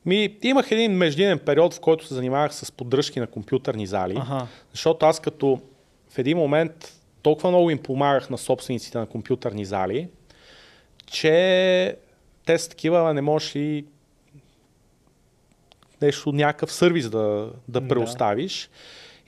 Ми, 0.06 0.38
имах 0.42 0.72
един 0.72 0.92
междинен 0.92 1.40
период, 1.40 1.74
в 1.74 1.80
който 1.80 2.06
се 2.06 2.14
занимавах 2.14 2.56
с 2.56 2.72
поддръжки 2.72 3.20
на 3.20 3.28
компютърни 3.28 3.88
зали, 3.88 4.16
Аха. 4.18 4.48
защото 4.72 5.06
аз 5.06 5.20
като 5.20 5.62
в 6.10 6.20
един 6.20 6.38
момент 6.38 6.94
толкова 7.22 7.50
много 7.50 7.70
им 7.70 7.78
помагах 7.78 8.30
на 8.30 8.38
собствениците 8.38 8.98
на 8.98 9.06
компютърни 9.06 9.66
зали, 9.66 10.08
че 11.06 11.96
те 12.46 12.58
са 12.58 12.70
такива, 12.70 13.14
не 13.14 13.22
можеш 13.22 13.56
ли 13.56 13.86
нещо, 16.02 16.32
някакъв 16.32 16.72
сервис 16.74 17.10
да, 17.10 17.50
да 17.68 17.82
Да. 17.82 17.88
преоставиш. 17.88 18.70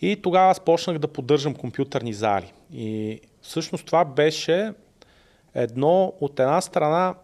И 0.02 0.16
тогава 0.22 0.52
аз 0.52 0.60
почнах 0.60 0.98
да 0.98 1.08
поддържам 1.08 1.56
компютърни 1.56 2.14
зали. 2.14 2.54
И 2.74 3.20
всъщност 3.42 3.86
това 3.86 4.06
беше 4.06 4.74
едно 5.56 6.14
от 6.22 6.40
една 6.40 6.62
страна 6.62 7.16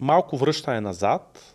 малко 0.00 0.36
връщане 0.36 0.80
назад, 0.80 1.54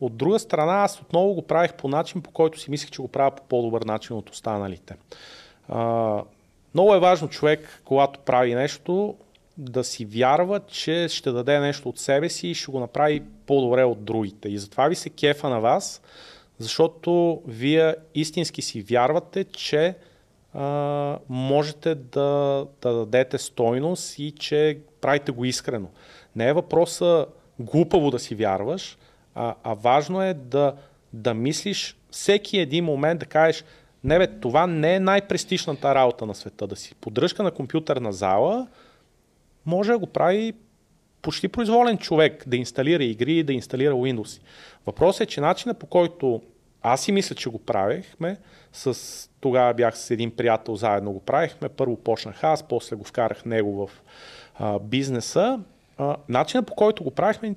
от 0.00 0.16
друга 0.16 0.38
страна 0.38 0.72
аз 0.72 1.00
отново 1.00 1.34
го 1.34 1.42
правих 1.42 1.74
по 1.74 1.88
начин, 1.88 2.22
по 2.22 2.30
който 2.30 2.60
си 2.60 2.70
мислех, 2.70 2.90
че 2.90 3.02
го 3.02 3.08
правя 3.08 3.30
по 3.30 3.42
по-добър 3.42 3.82
начин 3.82 4.16
от 4.16 4.30
останалите. 4.30 4.94
А, 5.68 6.22
много 6.74 6.94
е 6.94 7.00
важно 7.00 7.28
човек, 7.28 7.82
когато 7.84 8.20
прави 8.20 8.54
нещо, 8.54 9.14
да 9.58 9.84
си 9.84 10.04
вярва, 10.04 10.60
че 10.60 11.08
ще 11.08 11.32
даде 11.32 11.60
нещо 11.60 11.88
от 11.88 11.98
себе 11.98 12.28
си 12.28 12.48
и 12.48 12.54
ще 12.54 12.72
го 12.72 12.80
направи 12.80 13.22
по-добре 13.46 13.84
от 13.84 14.04
другите. 14.04 14.48
И 14.48 14.58
затова 14.58 14.88
ви 14.88 14.94
се 14.94 15.10
кефа 15.10 15.48
на 15.48 15.60
вас, 15.60 16.02
защото 16.58 17.42
вие 17.46 17.94
истински 18.14 18.62
си 18.62 18.82
вярвате, 18.82 19.44
че 19.44 19.94
а, 20.54 21.18
можете 21.28 21.94
да, 21.94 22.66
да 22.82 22.92
дадете 22.92 23.38
стойност 23.38 24.18
и 24.18 24.30
че 24.30 24.78
правите 25.00 25.32
го 25.32 25.44
искрено. 25.44 25.88
Не 26.36 26.48
е 26.48 26.52
въпроса 26.52 27.26
глупаво 27.58 28.10
да 28.10 28.18
си 28.18 28.34
вярваш, 28.34 28.98
а, 29.34 29.54
а 29.62 29.74
важно 29.74 30.22
е 30.22 30.34
да, 30.34 30.74
да 31.12 31.34
мислиш 31.34 31.96
всеки 32.10 32.58
един 32.58 32.84
момент 32.84 33.20
да 33.20 33.26
кажеш, 33.26 33.64
не 34.04 34.18
бе, 34.18 34.26
това 34.26 34.66
не 34.66 34.94
е 34.94 35.00
най-престижната 35.00 35.94
работа 35.94 36.26
на 36.26 36.34
света. 36.34 36.66
Да 36.66 36.76
си 36.76 36.94
поддръжка 36.94 37.42
на 37.42 37.50
компютърна 37.50 38.12
зала, 38.12 38.66
може 39.66 39.92
да 39.92 39.98
го 39.98 40.06
прави 40.06 40.52
почти 41.22 41.48
произволен 41.48 41.98
човек 41.98 42.44
да 42.46 42.56
инсталира 42.56 43.04
игри, 43.04 43.42
да 43.42 43.52
инсталира 43.52 43.92
Windows. 43.92 44.42
Въпросът 44.86 45.20
е, 45.20 45.26
че 45.26 45.40
начинът 45.40 45.78
по 45.78 45.86
който 45.86 46.42
аз 46.82 47.00
си 47.00 47.12
мисля, 47.12 47.34
че 47.34 47.50
го 47.50 47.58
правихме, 47.58 48.36
с, 48.72 49.30
тогава 49.40 49.74
бях 49.74 49.98
с 49.98 50.10
един 50.10 50.36
приятел, 50.36 50.76
заедно 50.76 51.12
го 51.12 51.20
правихме, 51.20 51.68
първо 51.68 51.96
почнах 51.96 52.44
аз, 52.44 52.62
после 52.62 52.96
го 52.96 53.04
вкарах 53.04 53.44
него 53.44 53.86
в 53.86 54.02
а, 54.54 54.78
бизнеса. 54.78 55.60
А, 55.98 56.16
начинът 56.28 56.66
по 56.66 56.74
който 56.74 57.04
го 57.04 57.10
правихме, 57.10 57.54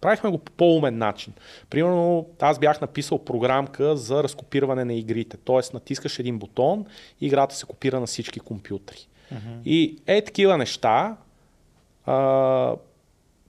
правихме 0.00 0.30
го 0.30 0.38
по 0.38 0.52
по-умен 0.52 0.98
начин. 0.98 1.32
Примерно, 1.70 2.26
аз 2.40 2.58
бях 2.58 2.80
написал 2.80 3.24
програмка 3.24 3.96
за 3.96 4.22
разкопиране 4.22 4.84
на 4.84 4.94
игрите. 4.94 5.36
Тоест, 5.36 5.74
натискаш 5.74 6.18
един 6.18 6.38
бутон 6.38 6.86
и 7.20 7.26
играта 7.26 7.54
се 7.54 7.66
копира 7.66 8.00
на 8.00 8.06
всички 8.06 8.40
компютри. 8.40 9.08
И 9.64 9.98
е 10.06 10.24
такива 10.24 10.58
неща, 10.58 11.16
а, 12.06 12.76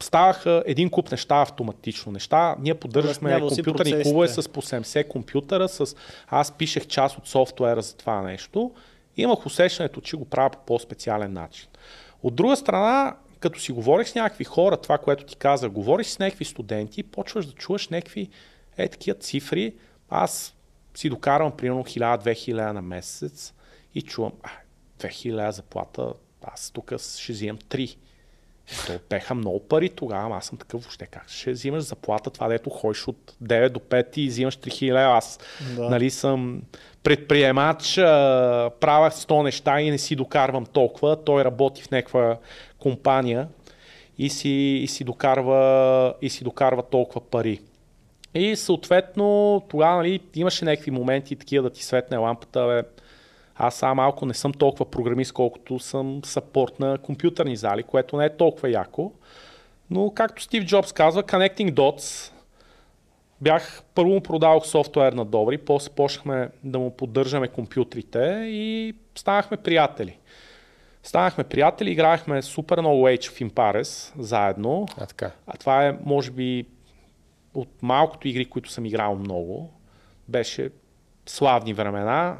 ставаха 0.03 0.63
един 0.65 0.89
куп 0.89 1.11
неща 1.11 1.41
автоматично. 1.41 2.11
Неща, 2.11 2.55
ние 2.59 2.73
поддържахме 2.73 3.39
компютърни 3.39 4.03
клубове 4.03 4.27
с 4.27 4.49
по 4.49 4.61
70 4.61 5.07
компютъра, 5.07 5.69
с... 5.69 5.95
аз 6.27 6.51
пишех 6.51 6.87
част 6.87 7.17
от 7.17 7.27
софтуера 7.27 7.81
за 7.81 7.95
това 7.95 8.21
нещо. 8.21 8.71
Имах 9.17 9.45
усещането, 9.45 10.01
че 10.01 10.17
го 10.17 10.25
правя 10.25 10.49
по 10.49 10.57
по-специален 10.65 11.33
начин. 11.33 11.67
От 12.23 12.35
друга 12.35 12.55
страна, 12.55 13.15
като 13.41 13.59
си 13.59 13.71
говорих 13.71 14.07
с 14.09 14.15
някакви 14.15 14.43
хора, 14.43 14.77
това, 14.77 14.97
което 14.97 15.23
ти 15.23 15.35
казах, 15.35 15.71
говориш 15.71 16.07
с 16.07 16.19
някакви 16.19 16.45
студенти, 16.45 17.03
почваш 17.03 17.45
да 17.45 17.53
чуваш 17.53 17.89
някакви 17.89 18.29
е 18.77 18.87
такива 18.87 19.17
цифри. 19.19 19.73
Аз 20.09 20.55
си 20.95 21.09
докарвам 21.09 21.57
примерно 21.57 21.83
1000-2000 21.83 22.71
на 22.71 22.81
месец 22.81 23.53
и 23.95 24.01
чувам, 24.01 24.31
а, 24.43 24.49
2000 24.99 25.49
заплата, 25.49 26.13
аз 26.43 26.71
тук 26.71 26.93
ще 27.17 27.33
взимам 27.33 27.57
3. 27.57 27.97
То 28.87 28.93
беха 29.09 29.35
много 29.35 29.59
пари 29.67 29.89
тогава, 29.89 30.37
аз 30.37 30.45
съм 30.45 30.57
такъв 30.57 30.81
въобще 30.81 31.05
как 31.05 31.29
ще 31.29 31.51
взимаш 31.51 31.83
заплата, 31.83 32.29
това 32.29 32.47
дето 32.47 32.69
ходиш 32.69 33.07
от 33.07 33.33
9 33.43 33.69
до 33.69 33.79
5 33.79 34.17
и 34.17 34.27
взимаш 34.27 34.57
3000, 34.57 35.17
аз 35.17 35.39
Да. 35.75 35.89
нали 35.89 36.09
съм 36.09 36.61
предприемач, 37.03 37.95
правя 38.79 39.11
100 39.11 39.43
неща 39.43 39.81
и 39.81 39.91
не 39.91 39.97
си 39.97 40.15
докарвам 40.15 40.65
толкова. 40.65 41.23
Той 41.23 41.43
работи 41.43 41.83
в 41.83 41.91
някаква 41.91 42.37
компания 42.81 43.47
и 44.17 44.29
си, 44.29 44.49
и 44.83 44.87
си, 44.87 45.03
докарва, 45.03 46.13
и 46.21 46.29
си 46.29 46.43
докарва 46.43 46.83
толкова 46.83 47.21
пари. 47.21 47.59
И 48.33 48.55
съответно 48.55 49.61
тогава 49.69 49.97
нали, 49.97 50.19
имаше 50.35 50.65
някакви 50.65 50.91
моменти 50.91 51.35
такива 51.35 51.63
да 51.63 51.69
ти 51.69 51.83
светне 51.83 52.17
лампата. 52.17 52.67
Бе. 52.67 53.03
Аз 53.55 53.75
сам 53.75 53.95
малко 53.95 54.25
не 54.25 54.33
съм 54.33 54.53
толкова 54.53 54.85
програмист, 54.85 55.33
колкото 55.33 55.79
съм 55.79 56.21
сапорт 56.25 56.79
на 56.79 56.97
компютърни 56.97 57.55
зали, 57.55 57.83
което 57.83 58.17
не 58.17 58.25
е 58.25 58.37
толкова 58.37 58.69
яко. 58.69 59.11
Но 59.89 60.11
както 60.15 60.43
Стив 60.43 60.65
Джобс 60.65 60.91
казва, 60.91 61.23
Connecting 61.23 61.71
Dots, 61.71 62.31
бях, 63.41 63.83
първо 63.95 64.09
му 64.09 64.21
продавах 64.21 64.65
софтуер 64.65 65.13
на 65.13 65.25
добри, 65.25 65.57
после 65.57 65.89
почнахме 65.89 66.49
да 66.63 66.79
му 66.79 66.91
поддържаме 66.91 67.47
компютрите 67.47 68.43
и 68.47 68.93
станахме 69.15 69.57
приятели. 69.57 70.17
Станахме 71.03 71.43
приятели, 71.43 71.91
играехме 71.91 72.41
супер 72.41 72.79
много 72.79 73.07
Age 73.07 73.31
of 73.31 73.49
Empires 73.49 74.19
заедно. 74.19 74.85
А, 74.97 75.05
така. 75.05 75.31
А 75.47 75.57
това 75.57 75.85
е, 75.87 75.97
може 76.05 76.31
би, 76.31 76.65
от 77.53 77.69
малкото 77.81 78.27
игри, 78.27 78.45
които 78.45 78.71
съм 78.71 78.85
играл 78.85 79.15
много. 79.15 79.73
Беше 80.27 80.69
славни 81.25 81.73
времена, 81.73 82.37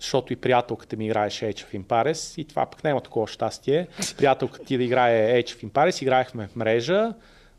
защото 0.00 0.32
и 0.32 0.36
приятелката 0.36 0.96
ми 0.96 1.06
играеше 1.06 1.44
Age 1.44 1.58
of 1.58 1.82
Empires 1.82 2.40
и 2.40 2.44
това 2.44 2.66
пък 2.66 2.84
няма 2.84 3.00
такова 3.00 3.26
щастие. 3.26 3.86
Приятелката 4.16 4.64
ти 4.64 4.76
да 4.76 4.84
играе 4.84 5.42
Age 5.42 5.48
of 5.48 5.70
Empires, 5.70 6.02
играехме 6.02 6.48
в 6.48 6.56
мрежа, 6.56 7.14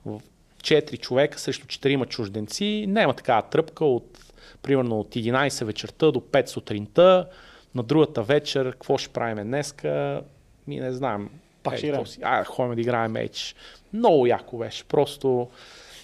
в 0.05 0.21
4 0.61 0.99
човека 0.99 1.39
срещу 1.39 1.65
4 1.65 2.07
чужденци. 2.07 2.85
Няма 2.87 3.13
такава 3.13 3.41
тръпка 3.41 3.85
от 3.85 4.19
примерно 4.61 4.99
от 4.99 5.15
11 5.15 5.65
вечерта 5.65 6.11
до 6.11 6.19
5 6.19 6.45
сутринта. 6.45 7.27
На 7.75 7.83
другата 7.83 8.23
вечер, 8.23 8.71
какво 8.71 8.97
ще 8.97 9.09
правим 9.09 9.47
днеска? 9.47 10.21
Ми 10.67 10.79
не 10.79 10.93
знам. 10.93 11.29
Пак 11.63 11.77
ще 11.77 11.87
играем. 11.87 12.05
А, 12.21 12.43
ходим 12.43 12.75
да 12.75 12.81
играем 12.81 13.11
меч. 13.11 13.55
Много 13.93 14.27
яко 14.27 14.57
беше. 14.57 14.83
Просто 14.83 15.49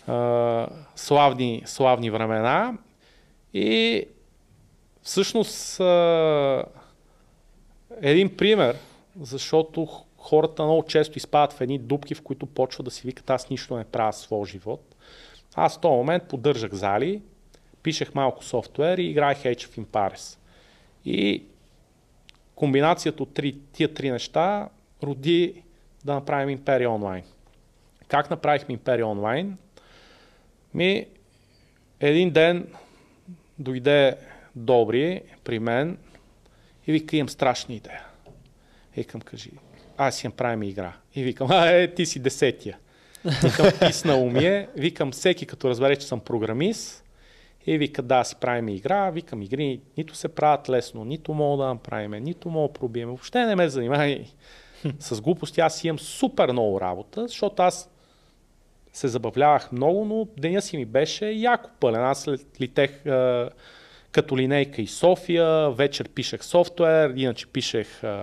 а, 0.07 0.67
славни, 0.95 1.63
славни 1.65 2.09
времена. 2.09 2.77
И 3.53 4.03
всъщност 5.01 5.79
а, 5.79 6.63
един 8.01 8.37
пример, 8.37 8.77
защото 9.21 9.87
хората 10.17 10.63
много 10.63 10.83
често 10.83 11.17
изпадат 11.17 11.53
в 11.53 11.61
едни 11.61 11.79
дупки, 11.79 12.15
в 12.15 12.21
които 12.21 12.45
почват 12.45 12.85
да 12.85 12.91
си 12.91 13.07
викат 13.07 13.29
аз 13.29 13.49
нищо 13.49 13.77
не 13.77 13.83
правя 13.83 14.13
своя 14.13 14.45
живот. 14.45 14.95
Аз 15.55 15.77
в 15.77 15.81
този 15.81 15.91
момент 15.91 16.23
поддържах 16.23 16.73
зали, 16.73 17.21
пишех 17.83 18.15
малко 18.15 18.43
софтуер 18.43 18.97
и 18.97 19.03
играех 19.03 19.37
Age 19.37 19.67
of 19.67 19.85
Empires. 19.85 20.37
И 21.05 21.43
комбинацията 22.57 23.23
от 23.23 23.33
три, 23.33 23.55
тия 23.71 23.93
три 23.93 24.11
неща 24.11 24.69
роди 25.03 25.63
да 26.05 26.13
направим 26.13 26.49
Империя 26.49 26.91
онлайн. 26.91 27.23
Как 28.07 28.29
направихме 28.29 28.73
Империя 28.73 29.07
онлайн? 29.07 29.57
Ми, 30.73 31.05
един 31.99 32.29
ден 32.29 32.67
дойде 33.59 34.15
Добри 34.55 35.21
при 35.43 35.59
мен 35.59 35.97
и 36.87 36.91
вика, 36.91 37.17
имам 37.17 37.29
страшна 37.29 37.75
идея. 37.75 38.05
Викам, 38.95 39.21
кажи, 39.21 39.51
аз 39.97 40.15
си 40.15 40.27
направим 40.27 40.63
игра. 40.63 40.93
И 41.15 41.23
викам, 41.23 41.47
а, 41.51 41.69
е, 41.69 41.93
ти 41.93 42.05
си 42.05 42.19
десетия. 42.19 42.77
Викам, 43.43 43.87
писна 43.87 44.15
умие. 44.15 44.67
Викам, 44.75 45.11
всеки 45.11 45.45
като 45.45 45.69
разбере, 45.69 45.95
че 45.95 46.07
съм 46.07 46.19
програмист, 46.19 47.03
и 47.67 47.77
вика, 47.77 48.01
да, 48.01 48.23
си 48.23 48.35
правим 48.35 48.69
игра, 48.69 49.09
викам, 49.09 49.41
игри 49.41 49.81
нито 49.97 50.15
се 50.15 50.27
правят 50.27 50.69
лесно, 50.69 51.05
нито 51.05 51.33
мога 51.33 51.63
да 51.63 51.69
направим, 51.69 52.23
нито 52.23 52.49
мога 52.49 52.67
да 52.67 52.73
пробием. 52.73 53.07
Въобще 53.07 53.45
не 53.45 53.55
ме 53.55 53.69
занимай 53.69 54.25
с 54.99 55.21
глупости. 55.21 55.61
Аз 55.61 55.83
имам 55.83 55.99
супер 55.99 56.51
много 56.51 56.81
работа, 56.81 57.27
защото 57.27 57.63
аз 57.63 57.89
се 58.93 59.07
забавлявах 59.07 59.71
много, 59.71 60.05
но 60.05 60.27
деня 60.37 60.61
си 60.61 60.77
ми 60.77 60.85
беше 60.85 61.29
яко 61.29 61.69
пълен. 61.79 62.03
Аз 62.03 62.27
летех 62.61 63.05
е, 63.05 63.45
като 64.11 64.37
линейка 64.37 64.81
и 64.81 64.87
София, 64.87 65.71
вечер 65.71 66.09
пишех 66.09 66.43
софтуер, 66.43 67.13
иначе 67.15 67.47
пишех, 67.47 68.03
е, 68.03 68.17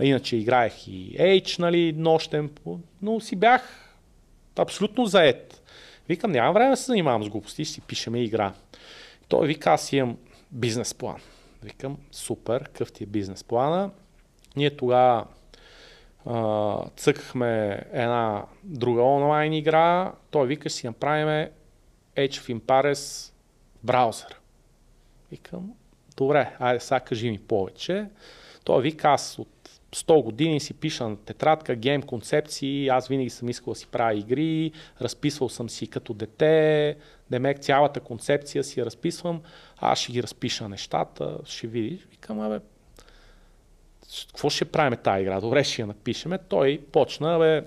иначе 0.00 0.36
играех 0.36 0.88
и 0.88 1.16
H, 1.18 1.58
нали, 1.58 1.92
нощен, 1.92 2.50
но 3.02 3.20
си 3.20 3.36
бях 3.36 3.92
абсолютно 4.56 5.06
заед. 5.06 5.62
Викам, 6.08 6.32
нямам 6.32 6.54
време 6.54 6.70
да 6.70 6.76
се 6.76 6.84
занимавам 6.84 7.24
с 7.24 7.28
глупости, 7.28 7.64
ще 7.64 7.74
си 7.74 7.80
пишеме 7.80 8.22
игра. 8.22 8.52
Той 9.28 9.46
вика, 9.46 9.70
аз 9.70 9.92
имам 9.92 10.16
бизнес 10.50 10.94
план. 10.94 11.16
Викам, 11.62 11.96
супер, 12.12 12.64
какъв 12.64 12.92
ти 12.92 13.04
е 13.04 13.06
бизнес 13.06 13.44
плана? 13.44 13.90
Ние 14.56 14.76
тогава 14.76 15.26
цъкахме 16.96 17.82
една 17.92 18.44
друга 18.62 19.02
онлайн 19.02 19.52
игра. 19.52 20.12
Той 20.30 20.46
вика, 20.46 20.70
си 20.70 20.86
направим 20.86 21.48
Age 22.16 22.30
of 22.30 22.60
Empires 22.60 23.32
браузър. 23.82 24.40
Викам, 25.30 25.72
добре, 26.16 26.56
айде 26.58 26.80
сега 26.80 27.00
кажи 27.00 27.30
ми 27.30 27.38
повече. 27.38 28.06
Той 28.64 28.82
вика, 28.82 29.08
аз 29.08 29.38
от 29.38 29.48
100 29.96 30.22
години 30.22 30.60
си 30.60 30.74
пиша 30.74 31.08
на 31.08 31.16
тетрадка, 31.16 31.74
гейм 31.74 32.02
концепции, 32.02 32.88
аз 32.88 33.08
винаги 33.08 33.30
съм 33.30 33.48
искал 33.48 33.72
да 33.72 33.78
си 33.78 33.86
правя 33.86 34.14
игри, 34.14 34.72
разписвал 35.00 35.48
съм 35.48 35.70
си 35.70 35.86
като 35.86 36.14
дете, 36.14 36.96
демек 37.30 37.58
цялата 37.58 38.00
концепция 38.00 38.64
си 38.64 38.80
я 38.80 38.86
разписвам, 38.86 39.40
аз 39.78 39.98
ще 39.98 40.12
ги 40.12 40.22
разпиша 40.22 40.68
нещата, 40.68 41.38
ще 41.44 41.66
видиш. 41.66 42.00
Викам, 42.10 42.40
абе, 42.40 42.58
какво 44.28 44.50
ще 44.50 44.64
правим 44.64 44.98
тази 45.02 45.22
игра? 45.22 45.40
Добре, 45.40 45.64
ще 45.64 45.82
я 45.82 45.86
напишеме. 45.86 46.38
Той 46.38 46.80
почна, 46.92 47.38
бе, 47.38 47.64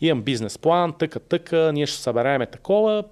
имам 0.00 0.22
бизнес 0.22 0.58
план, 0.58 0.92
тъка, 0.98 1.20
тъка, 1.20 1.70
ние 1.74 1.86
ще 1.86 2.02
събереме 2.02 2.46
такова. 2.46 3.04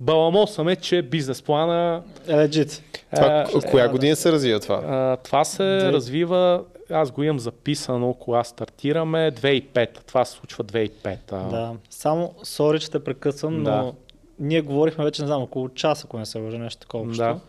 Баламосаме, 0.00 0.76
че 0.76 1.02
бизнес 1.02 1.42
плана... 1.42 2.02
Е, 2.28 2.32
legit. 2.32 2.82
Това, 3.14 3.42
е, 3.42 3.70
коя 3.70 3.84
е, 3.84 3.88
година 3.88 4.16
се 4.16 4.32
развива 4.32 4.60
това? 4.60 4.82
А, 4.86 5.16
това 5.16 5.44
се 5.44 5.62
Две- 5.62 5.92
развива, 5.92 6.64
аз 6.90 7.10
го 7.10 7.22
имам 7.22 7.38
записано, 7.38 8.14
кога 8.14 8.44
стартираме, 8.44 9.32
2005. 9.32 10.04
Това 10.06 10.24
се 10.24 10.32
случва 10.32 10.64
2005. 10.64 11.16
Да. 11.50 11.74
Само, 11.90 12.34
сори, 12.42 12.80
че 12.80 12.90
те 12.90 13.04
прекъсвам, 13.04 13.64
Да. 13.64 13.76
но 13.76 13.94
ние 14.38 14.60
говорихме 14.60 15.04
вече, 15.04 15.22
не 15.22 15.26
знам, 15.26 15.42
около 15.42 15.68
час, 15.68 16.04
ако 16.04 16.18
не 16.18 16.26
се 16.26 16.38
лъжа, 16.38 16.58
нещо 16.58 16.80
такова. 16.80 17.12
Да. 17.12 17.40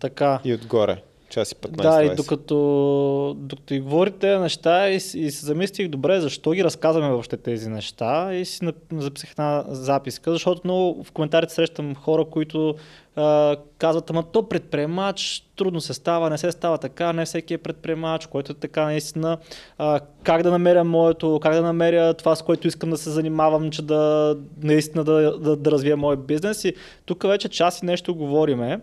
Така. 0.00 0.40
И 0.44 0.54
отгоре. 0.54 1.02
Час 1.28 1.52
и 1.52 1.54
15 1.54 1.82
Да, 1.82 2.04
и 2.04 2.14
докато, 2.14 3.36
докато 3.38 3.74
и 3.74 3.80
говорите 3.80 4.38
неща 4.38 4.90
и, 4.90 4.94
и 4.94 5.00
се 5.00 5.46
замислих 5.46 5.88
добре, 5.88 6.20
защо 6.20 6.50
ги 6.50 6.64
разказваме 6.64 7.08
въобще 7.08 7.36
тези 7.36 7.68
неща 7.68 8.34
и 8.34 8.44
си 8.44 8.72
записах 8.92 9.30
една 9.30 9.64
записка, 9.68 10.32
защото 10.32 10.60
много 10.64 11.04
в 11.04 11.12
коментарите 11.12 11.54
срещам 11.54 11.94
хора, 11.94 12.24
които 12.24 12.74
а, 13.16 13.56
казват, 13.78 14.10
ама 14.10 14.22
то 14.22 14.48
предприемач, 14.48 15.44
трудно 15.56 15.80
се 15.80 15.94
става, 15.94 16.30
не 16.30 16.38
се 16.38 16.52
става 16.52 16.78
така, 16.78 17.12
не 17.12 17.24
всеки 17.24 17.54
е 17.54 17.58
предприемач, 17.58 18.26
който 18.26 18.52
е 18.52 18.54
така 18.54 18.84
наистина, 18.84 19.38
а, 19.78 20.00
как 20.22 20.42
да 20.42 20.50
намеря 20.50 20.84
моето, 20.84 21.40
как 21.42 21.54
да 21.54 21.62
намеря 21.62 22.14
това, 22.14 22.36
с 22.36 22.42
което 22.42 22.68
искам 22.68 22.90
да 22.90 22.96
се 22.96 23.10
занимавам, 23.10 23.70
че 23.70 23.82
да 23.82 24.36
наистина 24.62 25.04
да, 25.04 25.38
да, 25.38 25.56
да 25.56 25.70
развия 25.70 25.96
моят 25.96 26.26
бизнес? 26.26 26.64
И 26.64 26.74
тук 27.06 27.22
вече 27.22 27.48
час 27.48 27.82
и 27.82 27.86
нещо 27.86 28.14
говориме 28.14 28.80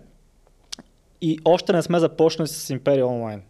и 1.26 1.40
още 1.46 1.74
не 1.74 1.82
сме 1.82 2.00
започнали 2.00 2.48
с 2.48 2.70
Империя 2.70 3.08
онлайн. 3.08 3.42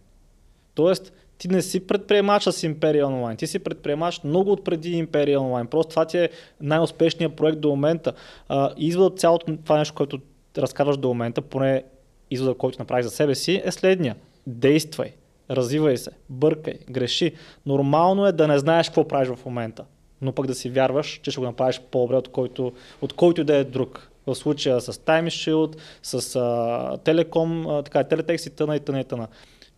Тоест, 0.75 1.13
ти 1.37 1.47
не 1.47 1.61
си 1.61 1.87
предприемач 1.87 2.43
с 2.43 2.63
Империя 2.63 3.07
онлайн, 3.07 3.37
ти 3.37 3.47
си 3.47 3.59
предприемач 3.59 4.23
много 4.23 4.51
отпреди 4.51 4.91
Империя 4.91 5.41
онлайн. 5.41 5.67
Просто 5.67 5.89
това 5.89 6.05
ти 6.05 6.17
е 6.17 6.29
най-успешният 6.61 7.35
проект 7.35 7.59
до 7.59 7.69
момента. 7.69 8.13
А, 8.49 8.73
изводът 8.77 9.13
от 9.13 9.19
цялото 9.19 9.57
това 9.63 9.77
нещо, 9.77 9.95
което 9.95 10.19
разказваш 10.57 10.97
до 10.97 11.07
момента, 11.07 11.41
поне 11.41 11.83
извода, 12.31 12.57
който 12.57 12.81
направиш 12.81 13.05
за 13.05 13.11
себе 13.11 13.35
си, 13.35 13.61
е 13.65 13.71
следния. 13.71 14.15
Действай, 14.47 15.11
развивай 15.49 15.97
се, 15.97 16.11
бъркай, 16.29 16.73
греши. 16.89 17.31
Нормално 17.65 18.25
е 18.25 18.31
да 18.31 18.47
не 18.47 18.59
знаеш 18.59 18.87
какво 18.87 19.07
правиш 19.07 19.29
в 19.29 19.45
момента, 19.45 19.85
но 20.21 20.31
пък 20.31 20.47
да 20.47 20.55
си 20.55 20.69
вярваш, 20.69 21.19
че 21.23 21.31
ще 21.31 21.39
го 21.39 21.45
направиш 21.45 21.81
по-добре 21.91 22.15
от 22.15 22.27
който, 22.27 22.73
от 23.01 23.13
който 23.13 23.43
да 23.43 23.55
е 23.55 23.63
друг. 23.63 24.11
В 24.27 24.35
случая 24.35 24.81
с 24.81 24.93
Time 24.93 25.25
Shield, 25.25 25.77
с 26.03 26.35
а, 26.35 26.97
Телеком, 27.03 27.67
а, 27.67 27.83
така, 27.83 28.03
Телетекс 28.03 28.45
и 28.45 28.49
тъна 28.49 28.75
и 28.75 28.79
тъна 28.79 28.99
и 28.99 29.03
тъна. 29.03 29.27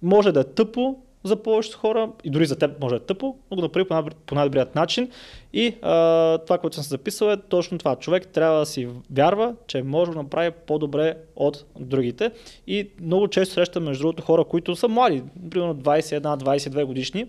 Може 0.02 0.32
да 0.32 0.40
е 0.40 0.44
тъпо 0.44 0.95
за 1.24 1.36
повечето 1.44 1.78
хора, 1.78 2.10
и 2.24 2.30
дори 2.30 2.45
за 2.45 2.56
теб 2.56 2.82
може 2.82 2.95
да 2.95 3.03
е 3.03 3.06
тъпо, 3.06 3.36
но 3.52 3.56
го 3.56 3.61
направи 3.61 3.88
по, 3.88 4.03
по 4.26 4.36
най-добрият 4.36 4.76
начин. 4.76 5.11
И 5.53 5.76
а, 5.82 6.38
това, 6.38 6.57
което 6.57 6.76
съм 6.76 6.84
се 6.84 6.90
записал 6.90 7.28
е 7.28 7.38
точно 7.38 7.78
това. 7.78 7.95
Човек 7.95 8.28
трябва 8.28 8.60
да 8.60 8.65
си 8.65 8.88
вярва, 9.11 9.56
че 9.68 9.84
може 9.84 10.11
да 10.11 10.18
направи 10.18 10.52
по-добре 10.52 11.18
от 11.36 11.65
другите. 11.80 12.32
И 12.68 12.90
много 13.02 13.28
често 13.28 13.53
срещам, 13.53 13.84
между 13.84 14.02
другото, 14.02 14.24
хора, 14.24 14.44
които 14.44 14.76
са 14.76 14.88
млади, 14.88 15.24
примерно 15.49 15.76
21-22 15.76 16.86
годишни, 16.86 17.28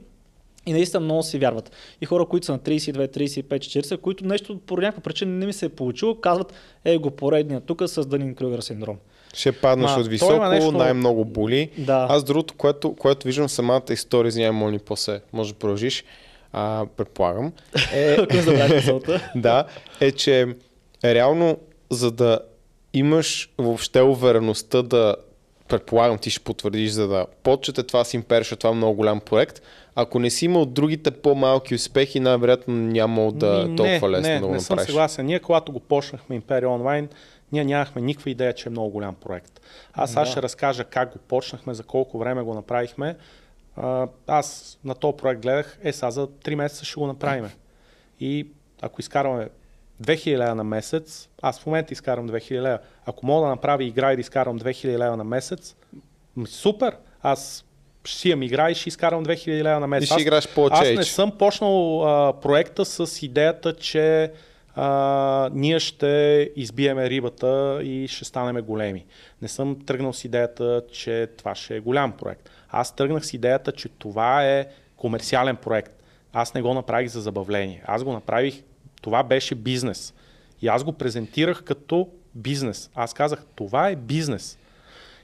и 0.67 0.73
наистина 0.73 1.01
много 1.01 1.23
си 1.23 1.39
вярват. 1.39 1.73
И 2.01 2.07
хора, 2.07 2.27
които 2.27 2.47
са 2.47 2.53
на 2.53 2.59
32, 2.59 3.17
35, 3.17 3.59
40, 3.59 4.01
които 4.01 4.27
нещо 4.27 4.59
по 4.67 4.77
някаква 4.77 5.03
причина 5.03 5.33
не 5.33 5.47
ми 5.47 5.53
се 5.53 5.67
е 5.67 5.69
получило, 5.69 6.15
казват, 6.15 6.53
е 6.85 6.99
го 6.99 7.11
поредния 7.11 7.61
тук 7.61 7.83
с 7.87 8.07
Данин 8.07 8.35
Крюгер 8.35 8.61
синдром. 8.61 8.97
Ще 9.35 9.53
паднеш 9.53 9.91
Ма, 9.91 10.01
от 10.01 10.07
високо, 10.07 10.45
нещо- 10.49 10.73
най-много 10.73 11.25
боли. 11.25 11.71
Да. 11.79 12.07
Аз 12.11 12.25
другото, 12.25 12.55
което, 12.55 12.95
което 12.95 13.27
виждам 13.27 13.49
самата 13.49 13.83
история, 13.91 14.29
извинявай, 14.29 14.59
моля 14.59 14.71
ни 14.71 14.79
после, 14.79 15.21
може 15.33 15.53
да 15.53 15.59
продължиш, 15.59 16.05
а, 16.53 16.87
предполагам, 16.97 17.53
е, 17.93 18.17
да, 19.37 19.65
е, 20.01 20.13
че 20.13 20.47
реално, 21.05 21.59
за 21.91 22.11
да 22.11 22.41
имаш 22.95 23.51
въобще 23.59 24.03
увереността 24.03 24.83
да 24.83 25.17
предполагам 25.69 26.19
ти 26.19 26.31
ще 26.31 26.41
потвърдиш, 26.41 26.91
за 26.91 27.09
да 27.09 27.27
почете 27.43 27.83
това 27.83 28.05
с 28.05 28.15
Импер, 28.15 28.41
защото 28.41 28.61
това 28.61 28.71
е 28.71 28.77
много 28.77 28.97
голям 28.97 29.21
проект. 29.21 29.63
Ако 30.01 30.19
не 30.19 30.31
си 30.31 30.45
имал 30.45 30.67
другите 30.67 31.11
по-малки 31.11 31.75
успехи, 31.75 32.21
най-вероятно 32.21 32.75
няма 32.75 33.33
да 33.33 33.69
е 33.73 33.77
толкова 33.77 34.11
лесно 34.11 34.33
не, 34.33 34.41
да 34.41 34.47
го 34.47 34.53
не 34.53 34.61
съм 34.61 34.79
съгласен. 34.79 35.27
Ние, 35.27 35.41
когато 35.41 35.73
го 35.73 35.81
почнахме 35.81 36.41
Imperia 36.41 36.65
Online, 36.65 37.09
ние 37.53 37.65
нямахме 37.65 38.03
никаква 38.03 38.31
идея, 38.31 38.53
че 38.53 38.69
е 38.69 38.71
много 38.71 38.91
голям 38.91 39.15
проект. 39.15 39.61
Аз 39.93 40.11
сега 40.11 40.21
Да. 40.21 40.27
ще 40.27 40.43
разкажа 40.43 40.85
как 40.85 41.13
го 41.13 41.19
почнахме, 41.19 41.75
за 41.75 41.83
колко 41.83 42.19
време 42.19 42.43
го 42.43 42.55
направихме. 42.55 43.17
Аз 44.27 44.79
на 44.85 44.95
този 44.95 45.17
проект 45.17 45.43
гледах, 45.43 45.79
е 45.83 45.93
сега 45.93 46.11
за 46.11 46.27
3 46.27 46.55
месеца 46.55 46.85
ще 46.85 47.01
го 47.01 47.07
направим. 47.07 47.51
И 48.21 48.49
ако 48.83 49.01
изкарваме 49.01 49.49
2000 50.03 50.39
лева 50.39 50.55
на 50.55 50.65
месец, 50.65 51.29
аз 51.43 51.61
в 51.61 51.67
момента 51.67 51.93
изкарвам 51.93 52.29
2000 52.29 52.63
лева. 52.63 52.79
Ако 53.07 53.27
мога 53.27 53.43
да 53.43 53.51
направя 53.51 53.85
игра 53.85 54.13
и 54.13 54.17
да 54.17 54.21
изкарвам 54.21 54.59
2000 54.59 54.99
лева 54.99 55.17
на 55.17 55.25
месец, 55.25 55.77
супер! 56.47 56.97
Аз 57.23 57.65
ще 58.09 58.19
си 58.19 58.29
имам 58.29 58.43
игра 58.43 58.71
и 58.71 58.75
ще 58.75 58.89
изкарвам 58.89 59.25
2000 59.25 59.63
лева 59.63 59.81
на 59.81 59.87
И 59.87 59.89
месец. 59.89 60.07
ще 60.07 60.15
Аз- 60.15 60.23
играеш 60.23 60.49
по 60.49 60.69
аз 60.71 60.81
не 60.89 61.05
съм 61.05 61.31
почнал 61.31 62.05
а, 62.05 62.33
проекта 62.33 62.85
с 62.85 63.23
идеята, 63.23 63.73
че 63.73 64.33
а, 64.75 65.51
ние 65.53 65.81
ще 65.81 66.07
избиеме 66.57 67.11
рибата 67.11 67.81
и 67.83 68.09
ще 68.09 68.25
станем 68.25 68.65
големи. 68.65 69.05
Не 69.43 69.49
съм 69.49 69.85
тръгнал 69.87 70.13
с 70.13 70.25
идеята, 70.25 70.83
че 70.93 71.29
това 71.37 71.55
ще 71.55 71.77
е 71.77 71.81
голям 71.81 72.13
проект. 72.13 72.51
Аз 72.71 72.97
тръгнах 72.97 73.27
с 73.27 73.35
идеята, 73.35 73.73
че 73.73 73.89
това 73.89 74.45
е 74.47 74.67
комерциален 74.97 75.57
проект. 75.57 75.93
Аз 76.33 76.55
не 76.55 76.63
го 76.63 76.75
направих 76.75 77.09
за 77.11 77.21
забавление. 77.21 77.83
Аз 77.87 78.05
го 78.05 78.13
направих, 78.13 78.63
това 79.03 79.23
беше 79.23 79.55
бизнес. 79.55 80.15
И 80.63 80.69
аз 80.69 80.85
го 80.85 80.93
презентирах 80.93 81.65
като 81.65 82.09
бизнес. 82.35 82.91
Аз 82.95 83.15
казах, 83.15 83.43
това 83.57 83.89
е 83.89 83.97
бизнес. 83.97 84.59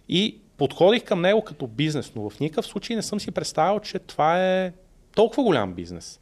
И 0.08 0.38
подходих 0.56 1.04
към 1.04 1.20
него 1.20 1.44
като 1.44 1.66
бизнес, 1.66 2.12
но 2.16 2.30
в 2.30 2.40
никакъв 2.40 2.66
случай 2.66 2.96
не 2.96 3.02
съм 3.02 3.20
си 3.20 3.30
представил, 3.30 3.80
че 3.80 3.98
това 3.98 4.44
е 4.44 4.72
толкова 5.14 5.42
голям 5.42 5.72
бизнес. 5.72 6.20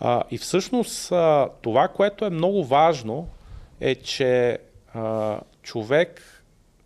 А, 0.00 0.22
и 0.30 0.38
всъщност 0.38 1.12
а, 1.12 1.48
това, 1.62 1.88
което 1.88 2.24
е 2.24 2.30
много 2.30 2.64
важно, 2.64 3.28
е, 3.80 3.94
че 3.94 4.58
а, 4.94 5.40
човек, 5.62 6.42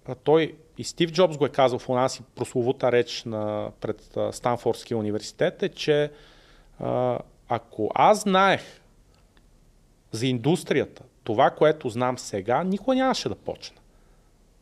а, 0.09 0.15
той 0.15 0.55
и 0.79 0.85
Стив 0.85 1.13
Джобс 1.13 1.37
го 1.37 1.47
е 1.47 1.49
казал 1.49 1.79
в 1.79 1.89
една 1.89 2.09
си 2.09 2.23
прословута 2.35 2.93
реч 2.93 3.25
на, 3.25 3.71
пред 3.81 4.17
а, 4.17 4.33
Станфордския 4.33 4.99
университет, 4.99 5.63
е, 5.63 5.69
че 5.69 6.11
а, 6.81 7.19
ако 7.49 7.91
аз 7.95 8.21
знаех 8.21 8.61
за 10.13 10.27
индустрията, 10.27 11.03
това, 11.25 11.51
което 11.51 11.89
знам 11.89 12.19
сега, 12.19 12.65
никога 12.65 12.97
нямаше 12.97 13.29
да 13.29 13.35
почна. 13.35 13.77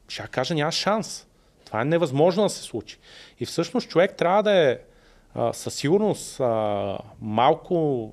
Ще 0.09 0.29
кажа, 0.29 0.55
няма 0.55 0.73
шанс. 0.73 1.26
Това 1.67 1.81
е 1.81 1.85
невъзможно 1.85 2.43
да 2.43 2.49
се 2.49 2.63
случи. 2.63 2.99
И 3.41 3.47
всъщност 3.47 3.89
човек 3.89 4.17
трябва 4.17 4.43
да 4.43 4.53
е 4.53 4.79
а, 5.35 5.53
със 5.53 5.75
сигурност 5.75 6.41
а, 6.41 6.99
малко 7.21 8.13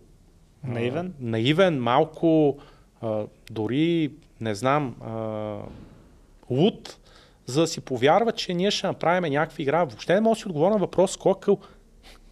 а, 0.63 0.67
Наивен? 0.67 1.13
наивен, 1.19 1.81
малко 1.81 2.57
а, 3.01 3.25
дори, 3.51 4.11
не 4.41 4.55
знам, 4.55 4.95
а, 5.01 5.57
луд, 6.49 6.97
за 7.45 7.61
да 7.61 7.67
си 7.67 7.81
повярва, 7.81 8.31
че 8.31 8.53
ние 8.53 8.71
ще 8.71 8.87
направим 8.87 9.33
някаква 9.33 9.61
игра. 9.61 9.83
Въобще 9.83 10.13
не 10.13 10.21
мога 10.21 10.35
да 10.35 10.39
си 10.39 10.47
отговоря 10.47 10.73
на 10.73 10.79
въпрос, 10.79 11.17
кой, 11.17 11.33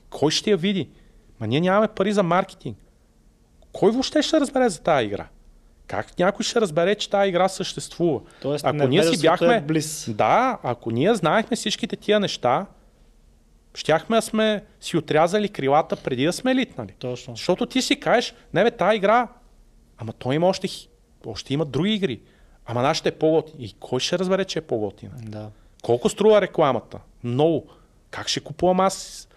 кой 0.09 0.31
ще 0.31 0.51
я 0.51 0.57
види. 0.57 0.89
Ма 1.39 1.47
ние 1.47 1.61
нямаме 1.61 1.87
пари 1.87 2.13
за 2.13 2.23
маркетинг. 2.23 2.77
Кой 3.73 3.91
въобще 3.91 4.21
ще 4.21 4.39
разбере 4.39 4.69
за 4.69 4.81
тази 4.81 5.05
игра? 5.05 5.27
Как 5.91 6.19
някой 6.19 6.43
ще 6.43 6.61
разбере, 6.61 6.95
че 6.95 7.09
тази 7.09 7.29
игра 7.29 7.49
съществува? 7.49 8.19
Тоест, 8.41 8.65
ако 8.65 8.87
ние 8.87 9.03
си 9.03 9.09
невежеството 9.09 9.43
бяхме... 9.43 9.57
е 9.57 9.61
близ. 9.61 10.09
Да, 10.13 10.59
ако 10.63 10.91
ние 10.91 11.15
знаехме 11.15 11.55
всичките 11.55 11.95
тия 11.95 12.19
неща, 12.19 12.65
щяхме 13.75 14.15
да 14.17 14.21
сме 14.21 14.63
си 14.81 14.97
отрязали 14.97 15.49
крилата 15.49 15.95
преди 15.95 16.25
да 16.25 16.33
сме 16.33 16.55
литнали. 16.55 16.93
Точно. 16.99 17.35
Защото 17.35 17.65
ти 17.65 17.81
си 17.81 17.99
кажеш, 17.99 18.33
не 18.53 18.63
бе, 18.63 18.71
тази 18.71 18.95
игра, 18.95 19.27
ама 19.97 20.13
той 20.13 20.35
има 20.35 20.47
още, 20.47 20.67
още 21.25 21.53
има 21.53 21.65
други 21.65 21.93
игри. 21.93 22.21
Ама 22.65 22.81
нашата 22.81 23.09
е 23.09 23.11
по-готина. 23.11 23.63
И 23.63 23.75
кой 23.79 23.99
ще 23.99 24.19
разбере, 24.19 24.45
че 24.45 24.59
е 24.59 24.61
по-готина? 24.61 25.11
Да. 25.21 25.49
Колко 25.83 26.09
струва 26.09 26.41
рекламата? 26.41 26.99
Много. 27.23 27.67
Как 28.09 28.27
ще 28.27 28.39
купувам 28.39 28.79
аз 28.79 29.27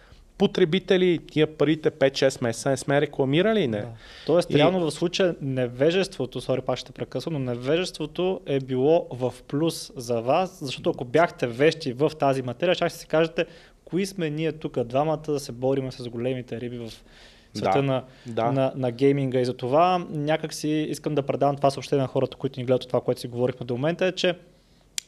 потребители 0.44 1.18
тия 1.30 1.46
парите 1.46 1.90
5-6 1.90 2.42
месеца 2.42 2.70
не 2.70 2.76
сме 2.76 3.00
рекламирали? 3.00 3.66
Не. 3.68 3.78
Да. 3.78 3.88
Тоест, 4.26 4.50
И- 4.50 4.54
реално 4.58 4.80
в 4.80 4.90
случая 4.90 5.34
невежеството, 5.40 6.40
сори 6.40 6.60
пак 6.60 6.78
ще 6.78 6.92
прекъсвам, 6.92 7.34
но 7.34 7.40
невежеството 7.40 8.40
е 8.46 8.60
било 8.60 9.06
в 9.10 9.34
плюс 9.48 9.92
за 9.96 10.20
вас, 10.20 10.58
защото 10.64 10.90
ако 10.90 11.04
бяхте 11.04 11.46
вещи 11.46 11.92
в 11.92 12.12
тази 12.18 12.42
материя, 12.42 12.74
ще 12.74 12.88
си 12.90 13.06
кажете, 13.06 13.46
кои 13.84 14.06
сме 14.06 14.30
ние 14.30 14.52
тук 14.52 14.84
двамата 14.84 15.22
да 15.26 15.40
се 15.40 15.52
бориме 15.52 15.92
с 15.92 16.08
големите 16.08 16.60
риби 16.60 16.78
в 16.78 16.90
света 17.54 17.72
Да, 17.72 17.82
на, 17.82 18.02
да. 18.26 18.52
на, 18.52 18.72
на 18.76 18.90
гейминга 18.90 19.40
и 19.40 19.44
за 19.44 19.54
това 19.56 20.06
някак 20.10 20.54
си 20.54 20.68
искам 20.68 21.14
да 21.14 21.22
предавам 21.22 21.56
това 21.56 21.70
съобщение 21.70 22.02
на 22.02 22.08
хората, 22.08 22.36
които 22.36 22.60
ни 22.60 22.66
гледат 22.66 22.82
от 22.82 22.88
това, 22.88 23.00
което 23.00 23.20
си 23.20 23.28
говорихме 23.28 23.66
до 23.66 23.74
момента, 23.74 24.06
е, 24.06 24.12
че 24.12 24.34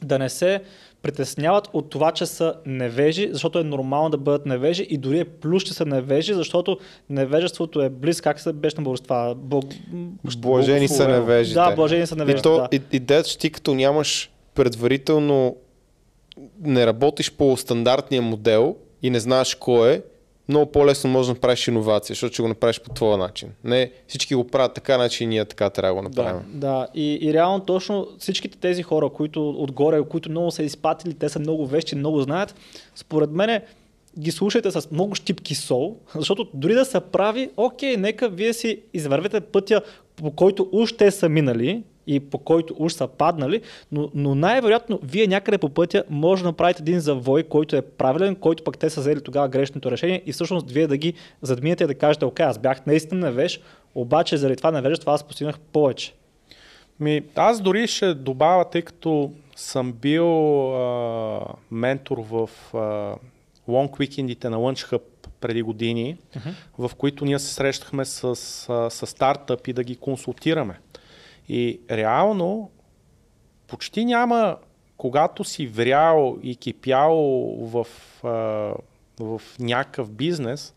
да 0.01 0.19
не 0.19 0.29
се 0.29 0.61
притесняват 1.01 1.69
от 1.73 1.89
това, 1.89 2.11
че 2.11 2.25
са 2.25 2.53
невежи, 2.65 3.29
защото 3.31 3.59
е 3.59 3.63
нормално 3.63 4.09
да 4.09 4.17
бъдат 4.17 4.45
невежи 4.45 4.87
и 4.89 4.97
дори 4.97 5.19
е 5.19 5.25
плюс, 5.25 5.63
че 5.63 5.73
са 5.73 5.85
невежи, 5.85 6.33
защото 6.33 6.77
невежеството 7.09 7.81
е 7.81 7.89
близ, 7.89 8.21
как 8.21 8.39
се 8.39 8.53
беше 8.53 8.75
на 8.77 8.83
български 8.83 9.03
това? 9.03 9.35
Бог... 9.35 9.65
Блажени 10.37 10.87
са 10.87 11.07
невежите. 11.07 11.53
Да, 11.53 11.75
блажени 11.75 12.07
са 12.07 12.15
И, 12.15 12.17
невежите, 12.17 12.41
то, 12.41 12.57
да. 12.57 12.67
и, 12.71 13.23
че 13.23 13.37
ти 13.37 13.49
като 13.49 13.73
нямаш 13.73 14.31
предварително 14.55 15.55
не 16.61 16.85
работиш 16.85 17.31
по 17.31 17.57
стандартния 17.57 18.21
модел 18.21 18.75
и 19.01 19.09
не 19.09 19.19
знаеш 19.19 19.55
кой 19.55 19.91
е, 19.91 20.01
много 20.49 20.71
по-лесно 20.71 21.09
можеш 21.09 21.27
да 21.27 21.33
направиш 21.33 21.67
иновация, 21.67 22.13
защото 22.13 22.33
ще 22.33 22.41
го 22.41 22.47
направиш 22.47 22.79
по 22.79 22.89
твоя 22.89 23.17
начин. 23.17 23.49
Не 23.63 23.91
всички 24.07 24.35
го 24.35 24.47
правят 24.47 24.73
така, 24.73 24.95
значи 24.95 25.23
и 25.23 25.27
ние 25.27 25.45
така 25.45 25.69
трябва 25.69 25.95
да 25.95 26.01
го 26.01 26.09
направим. 26.09 26.41
Да, 26.53 26.87
и, 26.95 27.19
и 27.21 27.33
реално 27.33 27.59
точно 27.59 28.07
всичките 28.19 28.57
тези 28.57 28.83
хора, 28.83 29.09
които 29.09 29.49
отгоре, 29.49 30.03
които 30.03 30.29
много 30.29 30.51
са 30.51 30.63
изпатили, 30.63 31.13
те 31.13 31.29
са 31.29 31.39
много 31.39 31.67
вещи, 31.67 31.95
много 31.95 32.21
знаят, 32.21 32.55
според 32.95 33.31
мен 33.31 33.61
ги 34.19 34.31
слушайте 34.31 34.71
с 34.71 34.91
много 34.91 35.15
щипки 35.15 35.55
сол, 35.55 35.97
защото 36.15 36.47
дори 36.53 36.73
да 36.73 36.85
са 36.85 37.01
прави, 37.01 37.49
окей, 37.57 37.97
нека 37.97 38.29
вие 38.29 38.53
си 38.53 38.79
извървите 38.93 39.41
пътя, 39.41 39.81
по 40.15 40.31
който 40.31 40.69
уж 40.71 40.93
те 40.93 41.11
са 41.11 41.29
минали 41.29 41.83
и 42.07 42.19
по 42.19 42.37
който 42.37 42.75
уж 42.77 42.93
са 42.93 43.07
паднали, 43.07 43.61
но, 43.91 44.09
но 44.13 44.35
най-вероятно 44.35 44.99
вие 45.03 45.27
някъде 45.27 45.57
по 45.57 45.69
пътя 45.69 46.03
може 46.09 46.43
да 46.43 46.49
направите 46.49 46.81
един 46.81 46.99
завой, 46.99 47.43
който 47.43 47.75
е 47.75 47.81
правилен, 47.81 48.35
който 48.35 48.63
пък 48.63 48.77
те 48.77 48.89
са 48.89 48.99
взели 48.99 49.21
тогава 49.21 49.47
грешното 49.47 49.91
решение 49.91 50.23
и 50.25 50.31
всъщност 50.31 50.71
вие 50.71 50.87
да 50.87 50.97
ги 50.97 51.13
задминете 51.41 51.83
и 51.83 51.87
да 51.87 51.95
кажете, 51.95 52.25
окей, 52.25 52.45
аз 52.45 52.59
бях 52.59 52.85
наистина 52.85 53.25
невеж, 53.25 53.59
обаче 53.95 54.37
заради 54.37 54.57
това 54.57 54.71
невежество 54.71 55.11
аз 55.11 55.23
постигнах 55.23 55.59
повече. 55.59 56.13
Ми, 56.99 57.23
аз 57.35 57.61
дори 57.61 57.87
ще 57.87 58.13
добавя, 58.13 58.69
тъй 58.69 58.81
като 58.81 59.31
съм 59.55 59.93
бил 59.93 60.27
а, 60.75 61.39
ментор 61.71 62.17
в 62.17 62.49
а, 62.73 63.15
лонг 63.67 63.99
уикендите 63.99 64.49
на 64.49 64.57
Lunch 64.57 64.91
Hub 64.91 65.01
преди 65.41 65.61
години, 65.61 66.17
в 66.77 66.91
които 66.97 67.25
ние 67.25 67.39
се 67.39 67.53
срещахме 67.53 68.05
с, 68.05 68.35
с 68.89 69.07
стартъп 69.07 69.67
и 69.67 69.73
да 69.73 69.83
ги 69.83 69.95
консултираме. 69.95 70.79
И 71.49 71.81
реално 71.91 72.71
почти 73.67 74.05
няма, 74.05 74.57
когато 74.97 75.43
си 75.43 75.67
врял 75.67 76.37
и 76.43 76.55
кипял 76.55 77.15
в, 77.61 77.87
в 79.19 79.41
някакъв 79.59 80.11
бизнес, 80.11 80.73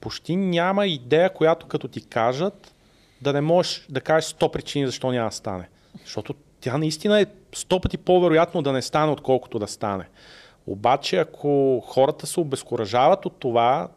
почти 0.00 0.36
няма 0.36 0.86
идея, 0.86 1.34
която 1.34 1.66
като 1.66 1.88
ти 1.88 2.06
кажат, 2.06 2.74
да 3.22 3.32
не 3.32 3.40
можеш 3.40 3.86
да 3.88 4.00
кажеш 4.00 4.30
100 4.30 4.52
причини 4.52 4.86
защо 4.86 5.12
няма 5.12 5.28
да 5.28 5.36
стане. 5.36 5.68
Защото 6.02 6.34
тя 6.60 6.78
наистина 6.78 7.20
е 7.20 7.26
100 7.52 7.82
пъти 7.82 7.98
по-вероятно 7.98 8.62
да 8.62 8.72
не 8.72 8.82
стане, 8.82 9.12
отколкото 9.12 9.58
да 9.58 9.66
стане. 9.66 10.08
Обаче, 10.66 11.16
ако 11.16 11.80
хората 11.80 12.26
се 12.26 12.40
обезкуражават 12.40 13.26
от 13.26 13.36
това, 13.38 13.88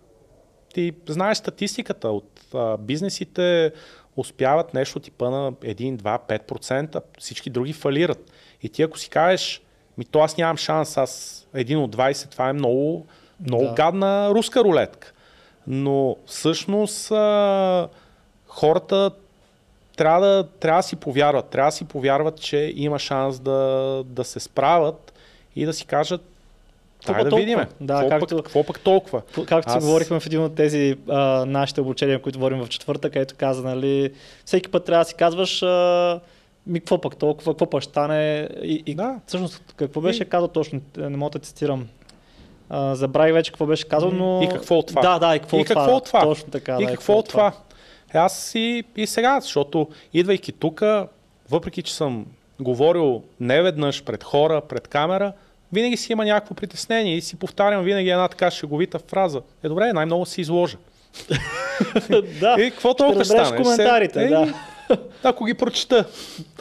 ти 0.74 0.94
знаеш 1.08 1.38
статистиката 1.38 2.10
от 2.10 2.42
а, 2.54 2.78
бизнесите 2.78 3.72
успяват 4.18 4.74
нещо 4.74 5.00
типа 5.00 5.30
на 5.30 5.52
1, 5.52 5.98
2, 5.98 6.40
5%, 6.48 7.02
всички 7.20 7.50
други 7.50 7.74
фалират. 7.74 8.32
И 8.64 8.70
ти 8.70 8.84
ако 8.84 9.00
си 9.00 9.10
кажеш, 9.10 9.62
ми 9.98 10.06
то 10.06 10.20
аз 10.20 10.38
нямам 10.38 10.58
шанс, 10.58 10.98
аз 10.98 11.44
един 11.54 11.80
от 11.80 11.96
20, 11.96 12.32
това 12.32 12.50
е 12.50 12.54
много, 12.54 13.06
много 13.40 13.64
Да. 13.64 13.74
гадна 13.74 14.30
руска 14.30 14.64
рулетка. 14.64 15.14
Но 15.68 16.16
всъщност 16.26 17.12
а, 17.12 17.88
хората 18.48 19.12
трябва 19.98 20.28
да, 20.28 20.48
трябва 20.60 20.80
да 20.80 20.88
си 20.88 20.96
повярват. 20.96 21.50
Трябва 21.50 21.68
да 21.68 21.76
си 21.76 21.86
повярват, 21.86 22.42
че 22.42 22.74
има 22.76 23.00
шанс 23.00 23.40
да, 23.40 24.04
да 24.06 24.24
се 24.24 24.40
справят 24.40 25.14
и 25.56 25.66
да 25.66 25.74
си 25.74 25.86
кажат, 25.86 26.22
Дай 27.08 27.24
да 27.24 27.36
видим. 27.36 27.60
Да, 27.82 27.94
какво, 27.94 28.10
както- 28.10 28.36
пък, 28.36 28.46
какво 28.46 28.64
пък 28.64 28.80
толкова? 28.80 29.22
Както 29.46 29.72
си 29.72 29.78
Аз- 29.78 29.86
говорихме 29.86 30.20
в 30.20 30.26
един 30.26 30.44
от 30.44 30.56
тези 30.56 30.96
а, 31.10 31.18
нашите 31.46 31.82
обучения, 31.82 32.22
които 32.22 32.40
водим 32.40 32.60
в 32.60 32.70
четвъртък, 32.70 33.14
където 33.14 33.36
каза, 33.38 33.64
нали, 33.64 34.12
всеки 34.46 34.70
път 34.70 34.86
трябва 34.86 35.02
да 35.02 35.08
си 35.08 35.16
казваш 35.16 35.64
а, 35.64 36.20
ми 36.68 36.80
какво 36.80 37.02
пък 37.02 37.16
толкова, 37.16 37.54
какво 37.54 37.66
пък 37.66 37.84
стане 37.84 38.50
и, 38.64 38.84
и 38.86 38.96
Да. 38.96 39.16
всъщност 39.28 39.74
какво 39.76 40.02
беше 40.02 40.24
И- 40.24 40.26
казал 40.26 40.48
точно, 40.48 40.82
не 40.98 41.18
мога 41.18 41.32
да 41.32 41.40
цитирам. 41.40 41.88
А, 42.70 42.96
забравих 42.96 43.34
вече 43.34 43.52
какво 43.52 43.66
беше 43.66 43.88
казал, 43.88 44.12
но... 44.12 44.42
И 44.44 44.50
какво 44.50 44.76
от 44.76 44.88
това? 44.88 45.02
Да, 45.02 45.20
да, 45.20 45.36
и 45.36 45.40
какво 45.40 45.58
И 45.58 45.62
от 45.62 45.68
това. 45.68 45.76
какво 45.76 45.96
от 45.96 46.06
това? 46.06 46.22
Точно 46.22 46.50
така, 46.50 46.78
и 46.80 46.86
да, 46.86 46.92
какво 46.92 47.14
от 47.14 47.28
това? 47.30 47.52
Е, 48.14 48.18
Аз 48.18 48.56
и, 48.56 48.84
и 48.98 49.08
сега, 49.08 49.40
защото 49.40 49.88
идвайки 50.14 50.52
тук, 50.52 50.84
въпреки 51.50 51.82
че 51.82 51.96
съм 51.96 52.26
говорил 52.60 53.24
не 53.40 53.62
веднъж 53.62 54.04
пред 54.04 54.24
хора, 54.24 54.62
пред 54.62 54.88
камера, 54.88 55.34
винаги 55.74 55.98
си 55.98 56.12
има 56.12 56.26
някакво 56.26 56.56
притеснение 56.56 57.16
и 57.16 57.22
си 57.22 57.36
повтарям 57.36 57.84
винаги 57.84 58.10
една 58.10 58.28
така 58.28 58.52
шеговита 58.52 59.00
фраза. 59.02 59.42
Е, 59.64 59.70
добре, 59.70 59.94
най-много 59.94 60.26
се 60.26 60.42
изложа. 60.42 60.78
да, 62.40 62.56
И 62.60 62.72
какво 62.72 62.94
толкова 62.94 63.26
ще 63.26 63.34
стане? 63.34 63.58
коментарите, 63.58 64.20
Се- 64.20 64.28
да. 64.28 64.54
Ако 65.24 65.46
ги 65.46 65.54
прочета. 65.54 66.06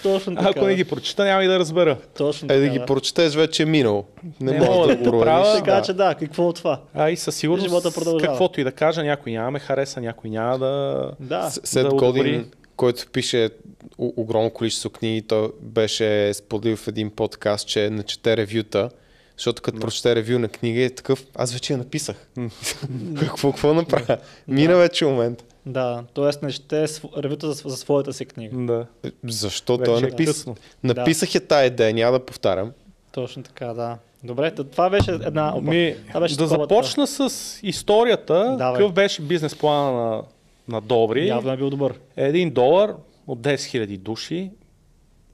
точно 0.03 0.37
така. 0.37 0.49
Ако 0.51 0.67
не 0.67 0.75
ги 0.75 0.85
прочета, 0.85 1.25
няма 1.25 1.45
и 1.45 1.49
да 1.49 1.59
разбера. 1.59 1.97
Точно 2.17 2.47
Е, 2.47 2.49
така, 2.49 2.61
да 2.61 2.69
ги 2.69 2.81
прочетеш 2.81 3.35
вече 3.35 3.63
е 3.63 3.67
минало. 3.67 4.05
Не, 4.41 4.53
Не 4.53 4.61
мога 4.61 4.87
да 4.89 4.97
да 4.97 5.11
го 5.11 5.21
правя. 5.21 5.55
Така 5.55 5.73
Да. 5.73 5.83
че 5.83 5.93
да, 5.93 6.15
какво 6.15 6.49
от 6.49 6.57
това? 6.57 6.81
А 6.95 7.11
и 7.11 7.17
със 7.17 7.41
Живота 7.41 7.61
сигурност, 7.63 7.95
продължава. 7.95 8.29
каквото 8.29 8.61
и 8.61 8.65
да 8.65 8.73
кажа, 8.73 9.03
някой 9.03 9.33
няма 9.33 9.51
ме 9.51 9.59
хареса, 9.59 10.01
някой 10.01 10.31
няма 10.31 10.59
да... 10.59 11.05
Да, 11.21 11.51
С- 11.51 11.61
Сет 11.65 11.83
да 11.83 11.95
одобри. 11.97 12.45
който 12.77 13.07
пише 13.07 13.51
огромно 13.99 14.51
количество 14.51 14.91
книги, 14.91 15.23
той 15.23 15.49
беше 15.63 16.35
споделил 16.35 16.77
в 16.77 16.89
един 16.89 17.11
подкаст, 17.11 17.69
че 17.69 17.91
не 17.91 18.03
чете 18.03 18.37
ревюта, 18.37 18.91
защото 19.37 19.63
като 19.63 19.81
прочете 19.81 20.17
ревю 20.17 20.39
на 20.39 20.49
книга 20.49 20.81
е 20.83 20.91
такъв, 20.91 21.25
аз 21.35 21.53
вече 21.53 21.73
я 21.73 21.79
написах. 21.79 22.29
какво, 23.19 23.53
какво 23.53 23.75
направя? 23.75 24.19
Мина 24.49 24.77
вече 24.77 25.05
момент. 25.05 25.45
да, 25.67 26.05
т.е. 26.15 26.45
не 26.47 26.53
ще 26.53 26.87
ревюта 27.19 27.53
за, 27.53 27.69
за 27.69 27.77
своята 27.77 28.13
си 28.13 28.27
книга. 28.27 28.57
Да. 28.57 28.87
Е, 29.05 29.11
Защо 29.25 29.77
Вече 29.77 29.91
той 29.91 29.99
е 29.99 30.01
напис... 30.01 30.27
късно. 30.27 30.57
написах 30.83 31.35
я 31.35 31.41
тая 31.41 31.67
идея, 31.67 31.95
няма 31.95 32.13
да 32.13 32.25
повтарям. 32.25 32.73
Точно 33.13 33.43
така, 33.43 33.67
да. 33.67 33.99
Добре, 34.25 34.51
това 34.51 34.91
беше 34.91 35.11
една... 35.11 35.57
Опа, 35.57 35.71
Ми, 35.71 35.95
това 36.09 36.21
беше 36.21 36.37
да 36.37 36.49
таковата. 36.49 36.75
започна 36.75 37.07
с 37.07 37.31
историята. 37.63 38.55
Давай. 38.59 38.81
Какъв 38.81 38.93
беше 38.93 39.23
бизнес 39.23 39.55
плана 39.57 39.93
на, 39.93 40.23
на 40.69 40.81
Добри? 40.81 41.29
Явно 41.29 41.53
е 41.53 41.57
бил 41.57 41.71
добър. 41.71 41.95
Един 42.17 42.51
долар 42.51 42.95
от 43.27 43.39
10 43.41 43.55
000 43.55 43.99
души. 43.99 44.51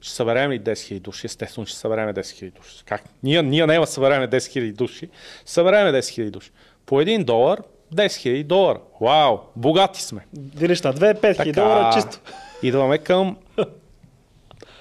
Ще 0.01 0.13
съберем 0.13 0.51
ли 0.51 0.59
10 0.59 0.73
000 0.73 0.99
души? 0.99 1.25
Естествено, 1.25 1.67
ще 1.67 1.77
съберем 1.77 2.09
10 2.09 2.21
000 2.21 2.55
души. 2.55 2.83
Как? 2.85 3.03
Ние, 3.23 3.43
ние 3.43 3.67
няма 3.67 3.87
съберем 3.87 4.29
10 4.29 4.37
000 4.37 4.73
души. 4.73 5.09
Съберем 5.45 5.87
10 5.87 5.99
000 5.99 6.29
души. 6.29 6.51
По 6.85 7.01
един 7.01 7.23
долар, 7.23 7.61
10 7.93 8.07
000 8.07 8.43
долара. 8.43 8.79
Вау, 9.01 9.39
богати 9.55 10.01
сме. 10.01 10.25
Дилиш 10.33 10.81
на 10.81 10.93
2-5 10.93 11.35
хиляди 11.35 11.51
долара 11.51 11.93
чисто. 11.93 12.19
Идваме 12.63 12.97
към 12.97 13.37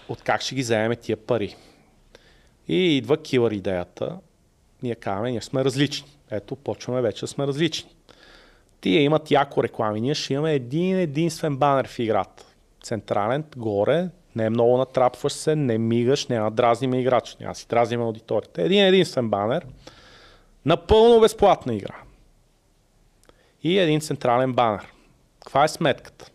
от 0.09 0.23
как 0.23 0.41
ще 0.41 0.55
ги 0.55 0.63
вземем 0.63 0.97
тия 1.03 1.17
пари. 1.17 1.57
И 2.69 2.97
идва 2.97 3.23
килър 3.23 3.51
идеята. 3.51 4.19
Ние 4.83 4.95
казваме, 4.95 5.31
ние 5.31 5.43
сме 5.43 5.65
различни. 5.65 6.09
Ето, 6.31 6.57
почваме 6.57 7.03
вече 7.03 7.21
да 7.21 7.27
сме 7.27 7.47
различни. 7.47 7.91
Тия 8.81 9.03
имат 9.03 9.31
яко 9.31 9.63
реклами. 9.63 10.01
Ние 10.01 10.15
ще 10.15 10.35
имаме 10.35 10.55
един 10.55 10.99
единствен 10.99 11.57
банер 11.57 11.89
в 11.89 11.99
играта. 11.99 12.45
Централен, 12.83 13.45
горе, 13.57 14.09
не 14.37 14.45
е 14.45 14.51
много 14.51 14.77
натрапваш 14.77 15.33
се, 15.33 15.57
не 15.57 15.79
мигаш, 15.79 16.27
не 16.27 16.39
надразним 16.39 16.95
играч, 16.95 17.37
няма 17.41 17.55
си 17.55 17.67
дразним 17.69 18.03
аудиторията. 18.03 18.63
Един 18.63 18.85
единствен 18.85 19.31
банер, 19.31 19.67
напълно 20.67 21.21
безплатна 21.21 21.75
игра. 21.75 21.97
И 23.63 23.79
един 23.79 24.01
централен 24.01 24.53
банер. 24.53 24.87
Каква 25.41 25.65
е 25.65 25.69
сметката? 25.69 26.33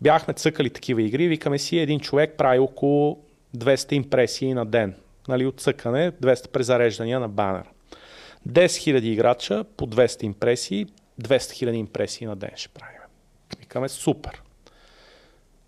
бяхме 0.00 0.34
цъкали 0.34 0.70
такива 0.70 1.02
игри, 1.02 1.28
викаме 1.28 1.58
си 1.58 1.78
един 1.78 2.00
човек 2.00 2.34
прави 2.38 2.58
около 2.58 3.18
200 3.56 3.92
импресии 3.92 4.54
на 4.54 4.66
ден. 4.66 4.94
Нали, 5.28 5.46
от 5.46 5.60
цъкане, 5.60 6.12
200 6.12 6.48
презареждания 6.48 7.20
на 7.20 7.28
банер. 7.28 7.64
10 8.48 8.66
000 8.66 9.00
играча 9.02 9.64
по 9.76 9.86
200 9.86 10.24
импресии, 10.24 10.86
200 11.22 11.38
000 11.38 11.74
импресии 11.74 12.26
на 12.26 12.36
ден 12.36 12.50
ще 12.56 12.68
правим. 12.68 13.00
Викаме 13.60 13.88
супер. 13.88 14.42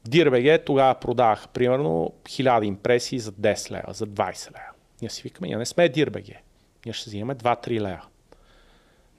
DIRBG 0.08 0.64
тогава 0.64 0.94
продаваха 0.94 1.48
примерно 1.48 2.12
1000 2.24 2.64
импресии 2.64 3.18
за 3.18 3.32
10 3.32 3.70
лева, 3.70 3.92
за 3.92 4.06
20 4.06 4.50
лева. 4.50 4.70
Ние 5.02 5.10
си 5.10 5.22
викаме, 5.22 5.48
ние 5.48 5.56
не 5.56 5.66
сме 5.66 5.88
DIRBG. 5.88 6.36
Ние 6.86 6.92
ще 6.92 7.10
взимаме 7.10 7.34
2-3 7.34 7.80
лева. 7.80 8.02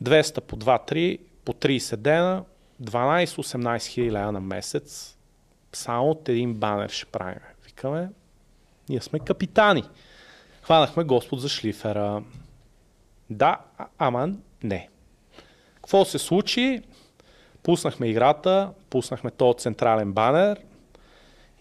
200 0.04 0.40
по 0.42 0.56
2-3, 0.56 1.20
по 1.46 1.54
30 1.54 1.96
дена, 1.96 2.44
12-18 2.84 3.86
хиляди 3.86 4.12
лева 4.12 4.32
на 4.32 4.40
месец, 4.40 5.18
само 5.74 6.10
от 6.10 6.30
един 6.30 6.54
банер 6.54 6.90
ще 6.90 7.06
правим. 7.06 7.40
Викаме, 7.66 8.10
ние 8.90 9.02
сме 9.02 9.20
капитани. 9.20 9.84
Хванахме 10.62 11.04
Господ 11.04 11.42
за 11.42 11.50
шлифера. 11.50 12.24
Да, 13.30 13.60
а- 13.78 13.88
ама 13.98 14.30
не. 14.64 14.90
Какво 15.76 16.06
се 16.06 16.20
случи? 16.20 16.82
Пуснахме 17.64 18.08
играта, 18.08 18.72
пуснахме 18.90 19.32
този 19.32 19.58
централен 19.58 20.14
банер 20.14 20.60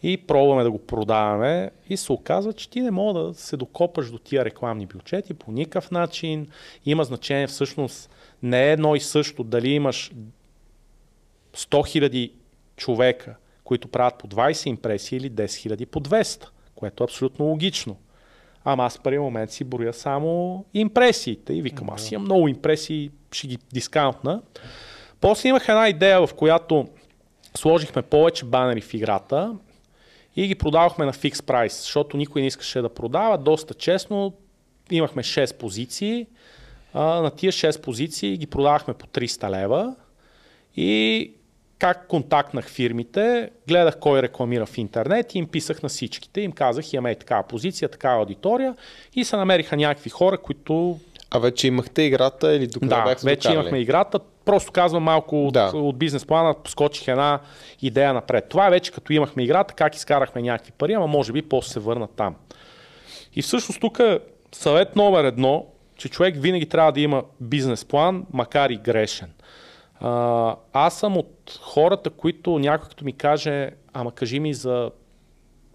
и 0.03 0.17
пробваме 0.17 0.63
да 0.63 0.71
го 0.71 0.79
продаваме 0.79 1.71
и 1.89 1.97
се 1.97 2.13
оказва, 2.13 2.53
че 2.53 2.71
ти 2.71 2.81
не 2.81 2.91
мога 2.91 3.21
да 3.21 3.35
се 3.35 3.57
докопаш 3.57 4.11
до 4.11 4.19
тия 4.19 4.45
рекламни 4.45 4.87
бюджети 4.87 5.35
по 5.35 5.53
никакъв 5.53 5.91
начин. 5.91 6.49
Има 6.87 7.05
значение 7.05 7.47
всъщност 7.47 8.11
не 8.43 8.69
е 8.69 8.73
едно 8.73 8.95
и 8.95 9.01
също 9.01 9.45
дали 9.45 9.71
имаш 9.71 10.13
100 11.57 11.67
000 11.67 12.33
човека, 12.77 13.35
които 13.65 13.89
правят 13.89 14.19
по 14.19 14.29
20 14.29 14.67
импресии 14.67 15.17
или 15.17 15.31
10 15.31 15.45
000 15.45 15.87
по 15.87 16.01
200, 16.01 16.49
което 16.75 17.05
е 17.05 17.07
абсолютно 17.07 17.45
логично. 17.45 17.97
Ама 18.65 18.85
аз 18.85 18.97
в 18.97 19.01
първи 19.01 19.19
момент 19.19 19.51
си 19.51 19.65
броя 19.65 19.93
само 19.93 20.65
импресиите 20.75 21.53
и 21.53 21.63
викам, 21.63 21.91
аз 21.91 22.13
имам 22.13 22.25
много 22.25 22.49
импресии, 22.49 23.11
ще 23.33 23.47
ги 23.47 23.59
дискаунтна. 23.73 24.43
После 25.21 25.49
имах 25.49 25.69
една 25.69 25.89
идея, 25.89 26.27
в 26.27 26.35
която 26.35 26.89
сложихме 27.57 28.03
повече 28.03 28.45
банери 28.45 28.81
в 28.81 28.95
играта 28.95 29.57
и 30.39 30.47
ги 30.47 30.55
продавахме 30.55 31.05
на 31.05 31.13
фикс 31.13 31.43
прайс, 31.43 31.81
защото 31.81 32.17
никой 32.17 32.43
не 32.43 32.47
искаше 32.49 32.83
да 32.83 32.89
продава. 32.89 33.39
Доста 33.39 33.75
честно 33.75 34.33
имахме 34.91 35.23
6 35.23 35.57
позиции. 35.57 36.27
А, 36.95 37.03
на 37.03 37.31
тия 37.31 37.53
6 37.53 37.83
позиции 37.83 38.37
ги 38.37 38.47
продавахме 38.47 38.95
по 38.95 39.07
300 39.07 39.51
лева 39.51 39.95
и 40.77 41.33
как 41.79 42.07
контактнах 42.07 42.69
фирмите, 42.69 43.51
гледах 43.69 43.99
кой 43.99 44.23
рекламира 44.23 44.67
в 44.67 44.79
интернет 44.79 45.35
и 45.35 45.39
им 45.39 45.47
писах 45.47 45.83
на 45.83 45.89
всичките. 45.89 46.41
Им 46.41 46.53
казах, 46.53 46.93
имаме 46.93 47.15
такава 47.15 47.43
позиция, 47.43 47.89
такава 47.89 48.21
аудитория 48.21 48.75
и 49.15 49.25
се 49.25 49.37
намериха 49.37 49.77
някакви 49.77 50.11
хора, 50.11 50.39
които 50.39 50.99
А 51.31 51.39
вече 51.39 51.67
имахте 51.67 52.03
играта 52.03 52.55
или 52.55 52.67
докъде 52.67 52.95
да, 52.95 53.05
бяхте 53.05 53.27
вече 53.27 53.49
докарали? 53.49 53.61
имахме 53.61 53.79
играта. 53.79 54.21
Просто 54.49 54.73
казвам 54.73 55.03
малко 55.03 55.47
от, 55.47 55.53
Да. 55.53 55.71
от 55.75 55.99
бизнес 55.99 56.27
плана, 56.27 56.55
скочих 56.69 57.09
една 57.09 57.41
идея 57.83 58.15
напред. 58.15 58.49
Това 58.49 58.67
е 58.67 58.71
вече 58.71 58.93
като 58.93 59.13
имахме 59.13 59.43
играта, 59.43 59.75
как 59.75 59.95
изкарахме 59.95 60.43
някакви 60.43 60.73
пари, 60.73 60.93
ама 60.93 61.07
може 61.07 61.33
би 61.33 61.43
после 61.43 61.73
се 61.73 61.81
върна 61.81 62.09
там. 62.09 62.35
И 63.35 63.43
всъщност 63.43 63.81
тук 63.81 64.01
съвет 64.53 64.97
номер 64.97 65.25
едно, 65.25 65.67
че 65.97 66.09
човек 66.09 66.35
винаги 66.39 66.67
трябва 66.67 66.93
да 66.93 67.01
има 67.01 67.23
бизнес 67.41 67.85
план, 67.85 68.27
макар 68.33 68.71
и 68.71 68.77
грешен. 68.77 69.33
А, 70.01 70.57
аз 70.73 70.99
съм 70.99 71.17
от 71.17 71.59
хората, 71.63 72.11
които 72.11 72.59
някой 72.59 72.89
като 72.89 73.05
ми 73.05 73.13
каже, 73.13 73.71
ама 73.93 74.13
кажи 74.13 74.41
ми 74.41 74.55
за 74.55 74.91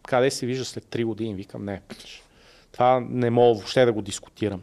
къде 0.04 0.32
се 0.32 0.46
вижда 0.46 0.66
след 0.66 0.86
3 0.86 1.06
години, 1.06 1.34
викам 1.34 1.66
не. 1.66 1.82
Това 2.74 3.04
не 3.10 3.30
мога 3.30 3.54
въобще 3.54 3.86
да 3.86 3.94
го 3.94 4.02
дискутирам. 4.02 4.62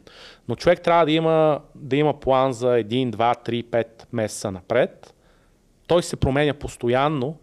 Но 0.48 0.56
човек 0.56 0.82
трябва 0.82 1.04
да 1.04 1.12
има, 1.12 1.60
да 1.74 1.96
има 1.96 2.20
план 2.20 2.52
за 2.52 2.66
1, 2.66 3.10
2, 3.10 3.48
3, 3.48 3.64
5 3.64 3.86
месеца 4.12 4.50
напред. 4.50 5.14
Той 5.86 6.02
се 6.02 6.16
променя 6.16 6.54
постоянно, 6.54 7.36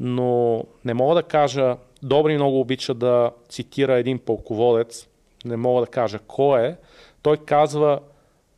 но 0.00 0.62
не 0.84 0.94
мога 0.94 1.14
да 1.14 1.22
кажа, 1.22 1.76
Добри 2.04 2.34
много 2.34 2.60
обича 2.60 2.94
да 2.94 3.30
цитира 3.48 3.98
един 3.98 4.18
полководец, 4.18 5.08
не 5.44 5.56
мога 5.56 5.80
да 5.80 5.86
кажа 5.86 6.18
кой 6.18 6.66
е. 6.66 6.76
Той 7.22 7.36
казва 7.36 8.00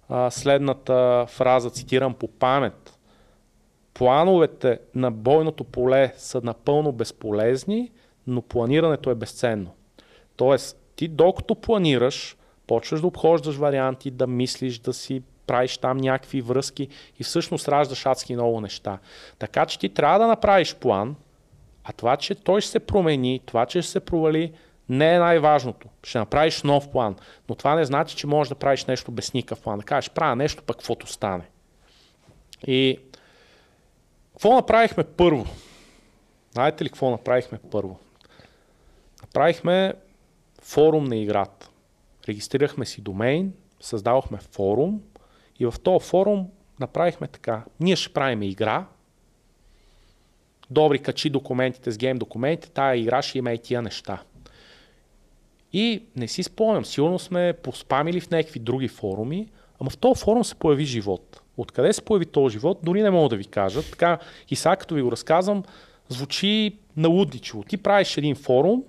а, 0.08 0.30
следната 0.30 1.26
фраза, 1.28 1.70
цитирам 1.70 2.14
по 2.14 2.28
памет. 2.28 2.98
Плановете 3.94 4.78
на 4.94 5.10
бойното 5.10 5.64
поле 5.64 6.12
са 6.16 6.40
напълно 6.44 6.92
безполезни, 6.92 7.92
но 8.26 8.42
планирането 8.42 9.10
е 9.10 9.14
безценно. 9.14 9.70
Тоест, 10.36 10.78
ти 10.96 11.08
докато 11.08 11.54
планираш, 11.54 12.36
почваш 12.66 13.00
да 13.00 13.06
обхождаш 13.06 13.56
варианти, 13.56 14.10
да 14.10 14.26
мислиш, 14.26 14.78
да 14.78 14.92
си 14.92 15.22
правиш 15.46 15.78
там 15.78 15.96
някакви 15.96 16.40
връзки 16.40 16.88
и 17.18 17.24
всъщност 17.24 17.68
раждаш 17.68 18.06
адски 18.06 18.34
много 18.34 18.60
неща. 18.60 18.98
Така 19.38 19.66
че 19.66 19.78
ти 19.78 19.88
трябва 19.88 20.18
да 20.18 20.26
направиш 20.26 20.74
план, 20.74 21.16
а 21.84 21.92
това, 21.92 22.16
че 22.16 22.34
той 22.34 22.60
ще 22.60 22.70
се 22.70 22.80
промени, 22.80 23.40
това, 23.46 23.66
че 23.66 23.82
ще 23.82 23.90
се 23.90 24.00
провали, 24.00 24.52
не 24.88 25.14
е 25.14 25.18
най-важното. 25.18 25.88
Ще 26.02 26.18
направиш 26.18 26.62
нов 26.62 26.90
план. 26.90 27.16
Но 27.48 27.54
това 27.54 27.74
не 27.74 27.84
значи, 27.84 28.16
че 28.16 28.26
можеш 28.26 28.48
да 28.48 28.54
правиш 28.54 28.84
нещо 28.84 29.10
без 29.12 29.32
никакъв 29.34 29.60
план. 29.60 29.78
Да 29.78 29.84
кажеш, 29.84 30.10
правя 30.10 30.36
нещо, 30.36 30.62
пък 30.62 30.76
каквото 30.76 31.06
стане. 31.06 31.44
И 32.66 32.98
какво 34.32 34.54
направихме 34.54 35.04
първо? 35.04 35.46
Знаете 36.52 36.84
ли 36.84 36.88
какво 36.88 37.10
направихме 37.10 37.58
първо? 37.70 37.98
Направихме 39.22 39.94
форум 40.66 41.04
на 41.04 41.16
играта. 41.16 41.70
Регистрирахме 42.28 42.86
си 42.86 43.00
домейн, 43.00 43.52
създавахме 43.80 44.38
форум 44.38 45.00
и 45.60 45.66
в 45.66 45.74
този 45.82 46.08
форум 46.08 46.48
направихме 46.80 47.28
така. 47.28 47.64
Ние 47.80 47.96
ще 47.96 48.12
правим 48.12 48.42
игра, 48.42 48.86
добри 50.70 50.98
качи 50.98 51.30
документите 51.30 51.90
с 51.92 51.98
гейм 51.98 52.18
документите, 52.18 52.70
тая 52.70 52.96
игра 52.96 53.22
ще 53.22 53.38
има 53.38 53.52
и 53.52 53.58
тия 53.58 53.82
неща. 53.82 54.22
И 55.72 56.02
не 56.16 56.28
си 56.28 56.42
спомням, 56.42 56.84
сигурно 56.84 57.18
сме 57.18 57.54
поспамили 57.62 58.20
в 58.20 58.30
някакви 58.30 58.60
други 58.60 58.88
форуми, 58.88 59.48
ама 59.80 59.90
в 59.90 59.96
този 59.96 60.20
форум 60.20 60.44
се 60.44 60.54
появи 60.54 60.84
живот. 60.84 61.40
Откъде 61.56 61.92
се 61.92 62.02
появи 62.02 62.26
този 62.26 62.52
живот, 62.52 62.78
дори 62.82 63.02
не 63.02 63.10
мога 63.10 63.28
да 63.28 63.36
ви 63.36 63.44
кажа. 63.44 63.82
Така 63.82 64.18
и 64.50 64.56
сега 64.56 64.76
като 64.76 64.94
ви 64.94 65.02
го 65.02 65.12
разказвам, 65.12 65.62
звучи 66.08 66.78
налудничево. 66.96 67.62
Ти 67.62 67.76
правиш 67.76 68.16
един 68.16 68.34
форум, 68.34 68.84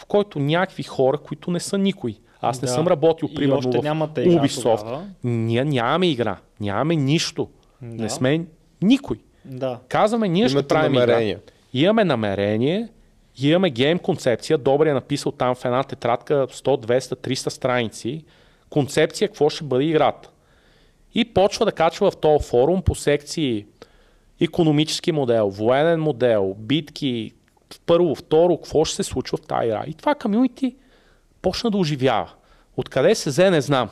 в 0.00 0.04
който 0.04 0.38
някакви 0.38 0.82
хора, 0.82 1.18
които 1.18 1.50
не 1.50 1.60
са 1.60 1.78
никой. 1.78 2.14
Аз 2.40 2.62
не 2.62 2.66
Да. 2.66 2.72
съм 2.72 2.86
работил, 2.86 3.28
примерно, 3.34 3.58
още 3.58 3.78
в 3.78 3.82
нямате 3.82 4.20
игра 4.20 4.42
Ubisoft. 4.42 4.78
тогава. 4.78 5.06
Ние 5.24 5.64
нямаме 5.64 6.06
игра, 6.06 6.36
нямаме 6.60 6.96
нищо. 6.96 7.48
Да. 7.82 8.02
Не 8.02 8.10
сме 8.10 8.44
никой. 8.82 9.16
Да. 9.44 9.78
Казваме, 9.88 10.28
ние 10.28 10.48
ще 10.48 10.52
Имате 10.52 10.68
правим 10.68 10.92
намерение. 10.92 11.30
игра. 11.30 11.40
Имаме 11.74 12.04
намерение, 12.04 12.88
имаме 13.38 13.70
гейм 13.70 13.98
концепция, 13.98 14.58
Добре 14.58 14.90
е 14.90 14.94
написал 14.94 15.32
там 15.32 15.54
в 15.54 15.64
една 15.64 15.82
тетрадка 15.82 16.46
100, 16.46 16.86
200, 16.88 16.98
300 17.28 17.48
страници, 17.48 18.24
концепция 18.70 19.28
какво 19.28 19.50
ще 19.50 19.64
бъде 19.64 19.84
играта. 19.84 20.30
И 21.14 21.24
почва 21.24 21.64
да 21.64 21.72
качва 21.72 22.10
в 22.10 22.16
този 22.16 22.44
форум 22.44 22.82
по 22.82 22.94
секции 22.94 23.66
економически 24.40 25.12
модел, 25.12 25.48
военен 25.48 26.00
модел, 26.00 26.54
битки, 26.58 27.32
първо, 27.78 28.14
второ, 28.14 28.56
какво 28.56 28.84
ще 28.84 28.96
се 28.96 29.02
случва 29.02 29.38
в 29.38 29.46
тази 29.46 29.66
игра. 29.66 29.84
И 29.86 29.94
това 29.94 30.14
комюнити 30.14 30.76
почна 31.42 31.70
да 31.70 31.78
оживява. 31.78 32.30
Откъде 32.76 33.14
се 33.14 33.30
взе, 33.30 33.50
не 33.50 33.60
знам. 33.60 33.88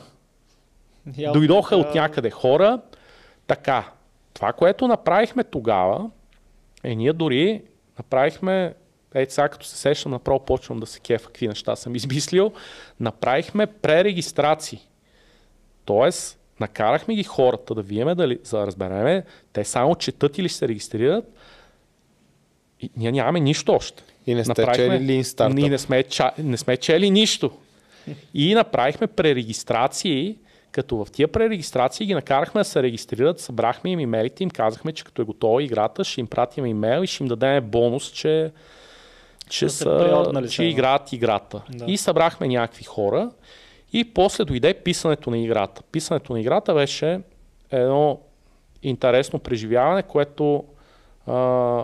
Явно 1.17 1.39
Дойдоха 1.39 1.75
от 1.75 1.95
някъде 1.95 2.29
хора. 2.29 2.81
Така, 3.47 3.91
това, 4.33 4.53
което 4.53 4.87
направихме 4.87 5.43
тогава, 5.43 6.09
е 6.83 6.95
ние 6.95 7.13
дори 7.13 7.61
направихме, 7.97 8.73
ей 9.15 9.25
сега 9.29 9.49
като 9.49 9.65
се 9.65 9.77
сещам, 9.77 10.11
направо 10.11 10.39
почвам 10.39 10.79
да 10.79 10.85
се 10.85 10.99
кефа 10.99 11.27
какви 11.27 11.47
неща 11.47 11.75
съм 11.75 11.95
измислил, 11.95 12.51
направихме 12.99 13.67
пререгистрации. 13.67 14.79
Тоест, 15.85 16.39
накарахме 16.59 17.15
ги 17.15 17.23
хората 17.23 17.75
да 17.75 17.81
виеме, 17.81 18.15
да, 18.15 18.37
за 18.43 18.59
да 18.59 18.67
разбереме, 18.67 19.23
те 19.53 19.63
само 19.63 19.95
четат 19.95 20.37
или 20.37 20.49
се 20.49 20.67
регистрират. 20.67 21.25
И 22.81 22.89
ние 22.97 23.11
нямаме 23.11 23.39
нищо 23.39 23.71
още. 23.71 24.03
И 24.27 24.35
не 24.35 24.43
сте 24.43 24.51
Направихме- 24.51 24.75
чели 24.75 25.03
Lean 25.03 25.21
Startup. 25.21 25.53
Ние 25.53 25.69
не 25.69 25.77
сме, 25.77 26.03
ча, 26.03 26.31
не 26.37 26.57
сме 26.57 26.77
чели 26.77 27.09
нищо. 27.09 27.51
И 28.33 28.53
направихме 28.53 29.07
пререгистрации, 29.07 30.35
като 30.71 30.97
в 30.97 31.11
тия 31.11 31.27
пререгистрации 31.27 32.05
ги 32.07 32.13
накарахме 32.13 32.61
да 32.61 32.65
се 32.65 32.83
регистрират, 32.83 33.39
събрахме 33.39 33.91
им 33.91 33.99
имейлите, 33.99 34.43
им 34.43 34.49
казахме, 34.49 34.91
че 34.91 35.03
като 35.03 35.21
е 35.21 35.25
готова 35.25 35.63
играта, 35.63 36.03
ще 36.03 36.21
им 36.21 36.27
пратим 36.27 36.65
имейл 36.65 37.03
и 37.03 37.07
ще 37.07 37.23
им 37.23 37.27
дадем 37.27 37.63
бонус, 37.63 38.11
че, 38.11 38.51
че, 39.49 39.65
Да 39.65 39.71
са, 39.71 40.31
че 40.43 40.55
са, 40.55 40.63
играят 40.63 41.13
играта. 41.13 41.61
Да. 41.69 41.85
И 41.87 41.97
събрахме 41.97 42.47
някакви 42.47 42.83
хора 42.83 43.31
и 43.93 44.03
после 44.03 44.45
дойде 44.45 44.73
писането 44.73 45.29
на 45.29 45.37
играта. 45.37 45.81
Писането 45.91 46.33
на 46.33 46.39
играта 46.39 46.73
беше 46.73 47.21
едно 47.71 48.19
интересно 48.83 49.39
преживяване, 49.39 50.03
което 50.03 50.63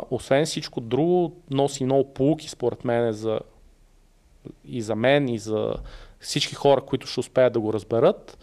освен 0.09 0.45
всичко 0.45 0.81
друго 0.81 1.35
носи 1.51 1.85
много 1.85 2.13
полуки 2.13 2.49
според 2.49 2.85
мен 2.85 3.11
за, 3.11 3.39
и 4.65 4.81
за 4.81 4.95
мен, 4.95 5.29
и 5.29 5.37
за 5.37 5.73
всички 6.19 6.55
хора, 6.55 6.81
които 6.81 7.07
ще 7.07 7.19
успеят 7.19 7.53
да 7.53 7.59
го 7.59 7.73
разберат. 7.73 8.37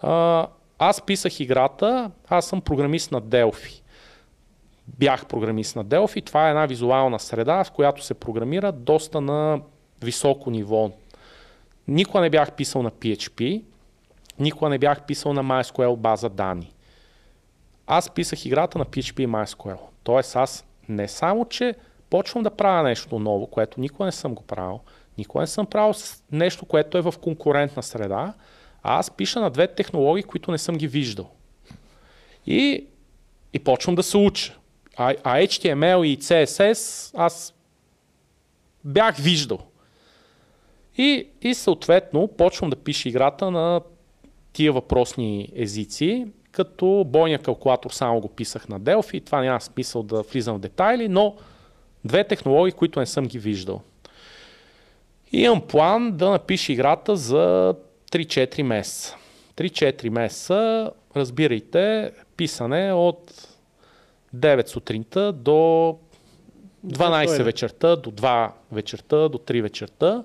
А, 0.00 0.46
аз 0.78 1.02
писах 1.02 1.40
играта, 1.40 2.10
аз 2.28 2.46
съм 2.46 2.60
програмист 2.60 3.12
на 3.12 3.22
Delphi. 3.22 3.82
Бях 4.88 5.26
програмист 5.26 5.76
на 5.76 5.84
Delphi. 5.84 6.26
Това 6.26 6.46
е 6.46 6.50
една 6.50 6.66
визуална 6.66 7.18
среда, 7.18 7.64
в 7.64 7.70
която 7.70 8.04
се 8.04 8.14
програмира 8.14 8.72
доста 8.72 9.20
на 9.20 9.60
високо 10.02 10.50
ниво. 10.50 10.90
Никога 11.88 12.20
не 12.20 12.30
бях 12.30 12.52
писал 12.52 12.82
на 12.82 12.90
PHP, 12.90 13.62
никога 14.38 14.70
не 14.70 14.78
бях 14.78 15.02
писал 15.02 15.32
на 15.32 15.44
MySQL 15.44 15.96
база 15.96 16.28
данни. 16.28 16.73
Аз 17.86 18.10
писах 18.10 18.44
играта 18.44 18.78
на 18.78 18.84
PHP 18.84 19.20
и 19.20 19.28
MySQL. 19.28 19.78
Тоест 20.02 20.36
аз 20.36 20.64
не 20.88 21.08
само, 21.08 21.44
че 21.44 21.74
почвам 22.10 22.42
да 22.42 22.50
правя 22.50 22.82
нещо 22.82 23.18
ново, 23.18 23.46
което 23.46 23.80
никога 23.80 24.04
не 24.04 24.12
съм 24.12 24.34
го 24.34 24.42
правил, 24.42 24.80
никога 25.18 25.42
не 25.42 25.46
съм 25.46 25.66
правил 25.66 25.94
нещо, 26.32 26.66
което 26.66 26.98
е 26.98 27.02
в 27.02 27.14
конкурентна 27.22 27.82
среда, 27.82 28.34
а 28.82 28.98
аз 28.98 29.10
пиша 29.10 29.40
на 29.40 29.50
две 29.50 29.66
технологии, 29.66 30.22
които 30.22 30.50
не 30.50 30.58
съм 30.58 30.76
ги 30.76 30.88
виждал. 30.88 31.30
И, 32.46 32.86
и 33.52 33.58
почвам 33.58 33.94
да 33.94 34.02
се 34.02 34.16
уча. 34.16 34.58
А 34.96 35.14
HTML 35.14 36.04
и 36.04 36.18
CSS 36.18 37.10
аз 37.18 37.54
бях 38.84 39.16
виждал. 39.16 39.58
И, 40.96 41.28
и 41.42 41.54
съответно 41.54 42.28
почвам 42.28 42.70
да 42.70 42.76
пиша 42.76 43.08
играта 43.08 43.50
на 43.50 43.80
тия 44.52 44.72
въпросни 44.72 45.48
езици, 45.54 46.26
като 46.54 47.04
бойния 47.06 47.38
калкулатор 47.38 47.90
само 47.90 48.20
го 48.20 48.28
писах 48.28 48.68
на 48.68 48.80
Delphi, 48.80 49.26
това 49.26 49.40
няма 49.40 49.60
смисъл 49.60 50.02
да 50.02 50.22
влизам 50.22 50.56
в 50.56 50.60
детайли, 50.60 51.08
но 51.08 51.34
две 52.04 52.24
технологии, 52.24 52.72
които 52.72 53.00
не 53.00 53.06
съм 53.06 53.26
ги 53.26 53.38
виждал. 53.38 53.80
И 55.32 55.42
имам 55.42 55.60
план 55.60 56.12
да 56.12 56.30
напиша 56.30 56.72
играта 56.72 57.16
за 57.16 57.74
3-4 58.12 58.62
месеца. 58.62 59.16
3-4 59.56 60.08
месеца, 60.08 60.90
разбирайте, 61.16 62.12
писане 62.36 62.92
от 62.92 63.48
9 64.36 64.68
сутринта 64.68 65.32
до 65.32 65.50
12 66.86 67.26
дойде. 67.26 67.42
вечерта, 67.42 67.96
до 67.96 68.10
2 68.10 68.50
вечерта, 68.72 69.28
до 69.28 69.38
3 69.38 69.62
вечерта. 69.62 70.24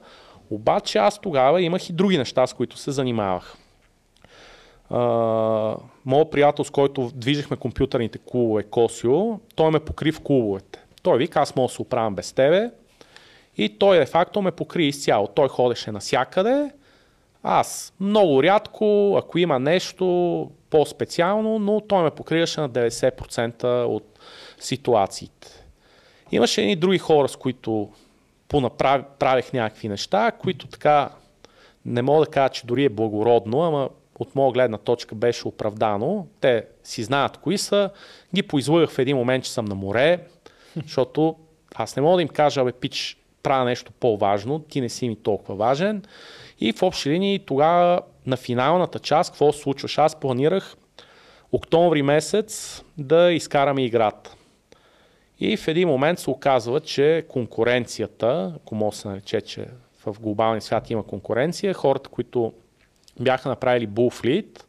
Обаче 0.49 0.97
аз 0.97 1.21
тогава 1.21 1.61
имах 1.61 1.89
и 1.89 1.93
други 1.93 2.17
неща, 2.17 2.47
с 2.47 2.53
които 2.53 2.77
се 2.77 2.91
занимавах. 2.91 3.57
Моят 6.05 6.31
приятел, 6.31 6.65
с 6.65 6.69
който 6.69 7.11
движихме 7.15 7.57
компютърните 7.57 8.17
клубове, 8.17 8.63
Косио, 8.63 9.39
той 9.55 9.71
ме 9.71 9.79
покри 9.79 10.11
в 10.11 10.21
клубовете. 10.21 10.79
Той 11.03 11.17
вика, 11.17 11.39
аз 11.39 11.55
мога 11.55 11.67
да 11.67 11.73
се 11.73 11.81
оправям 11.81 12.15
без 12.15 12.33
тебе. 12.33 12.71
И 13.57 13.79
той 13.79 13.99
де 13.99 14.05
факто 14.05 14.41
ме 14.41 14.51
покри 14.51 14.85
изцяло. 14.85 15.27
Той 15.27 15.47
ходеше 15.47 15.91
насякъде. 15.91 16.71
Аз 17.43 17.93
много 17.99 18.43
рядко, 18.43 19.15
ако 19.17 19.37
има 19.37 19.59
нещо 19.59 20.05
по-специално, 20.69 21.59
но 21.59 21.81
той 21.81 22.03
ме 22.03 22.11
покриваше 22.11 22.61
на 22.61 22.69
90% 22.69 23.83
от 23.83 24.19
ситуациите. 24.59 25.47
Имаше 26.31 26.61
едни 26.61 26.75
други 26.75 26.97
хора, 26.97 27.27
с 27.27 27.35
които 27.35 27.89
понаправ... 28.47 29.01
правех 29.19 29.53
някакви 29.53 29.89
неща, 29.89 30.31
които 30.31 30.67
така 30.67 31.09
не 31.85 32.01
мога 32.01 32.25
да 32.25 32.31
кажа, 32.31 32.49
че 32.49 32.65
дори 32.65 32.83
е 32.85 32.89
благородно, 32.89 33.61
ама 33.61 33.89
от 34.19 34.35
моя 34.35 34.51
гледна 34.51 34.77
точка 34.77 35.15
беше 35.15 35.47
оправдано. 35.47 36.27
Те 36.41 36.65
си 36.83 37.03
знаят 37.03 37.37
кои 37.37 37.57
са. 37.57 37.89
Ги 38.35 38.43
поизлъгах 38.43 38.89
в 38.89 38.99
един 38.99 39.17
момент, 39.17 39.43
че 39.43 39.51
съм 39.51 39.65
на 39.65 39.75
море, 39.75 40.19
защото 40.83 41.35
аз 41.75 41.95
не 41.95 42.01
мога 42.01 42.15
да 42.15 42.21
им 42.21 42.27
кажа, 42.27 42.63
бе, 42.63 42.71
пич, 42.71 43.17
правя 43.43 43.65
нещо 43.65 43.91
по-важно, 43.99 44.59
ти 44.59 44.81
не 44.81 44.89
си 44.89 45.09
ми 45.09 45.15
толкова 45.15 45.55
важен. 45.55 46.03
И 46.59 46.73
в 46.73 46.83
общи 46.83 47.09
линии 47.09 47.39
тогава 47.39 48.01
на 48.25 48.37
финалната 48.37 48.99
част, 48.99 49.31
какво 49.31 49.51
се 49.51 49.59
случваш? 49.59 49.97
Аз 49.97 50.15
планирах 50.15 50.75
октомври 51.51 52.01
месец 52.01 52.83
да 52.97 53.31
изкараме 53.31 53.85
играта. 53.85 54.35
И 55.39 55.57
в 55.57 55.67
един 55.67 55.87
момент 55.87 56.19
се 56.19 56.29
оказва, 56.29 56.79
че 56.79 57.25
конкуренцията, 57.29 58.53
ако 58.55 58.75
може 58.75 58.95
да 58.95 59.01
се 59.01 59.07
нарече, 59.07 59.41
че 59.41 59.65
в 60.05 60.15
глобалния 60.19 60.61
свят 60.61 60.89
има 60.89 61.03
конкуренция, 61.03 61.73
хората, 61.73 62.09
които 62.09 62.53
бяха 63.19 63.49
направили 63.49 63.87
Bullfleet, 63.87 64.63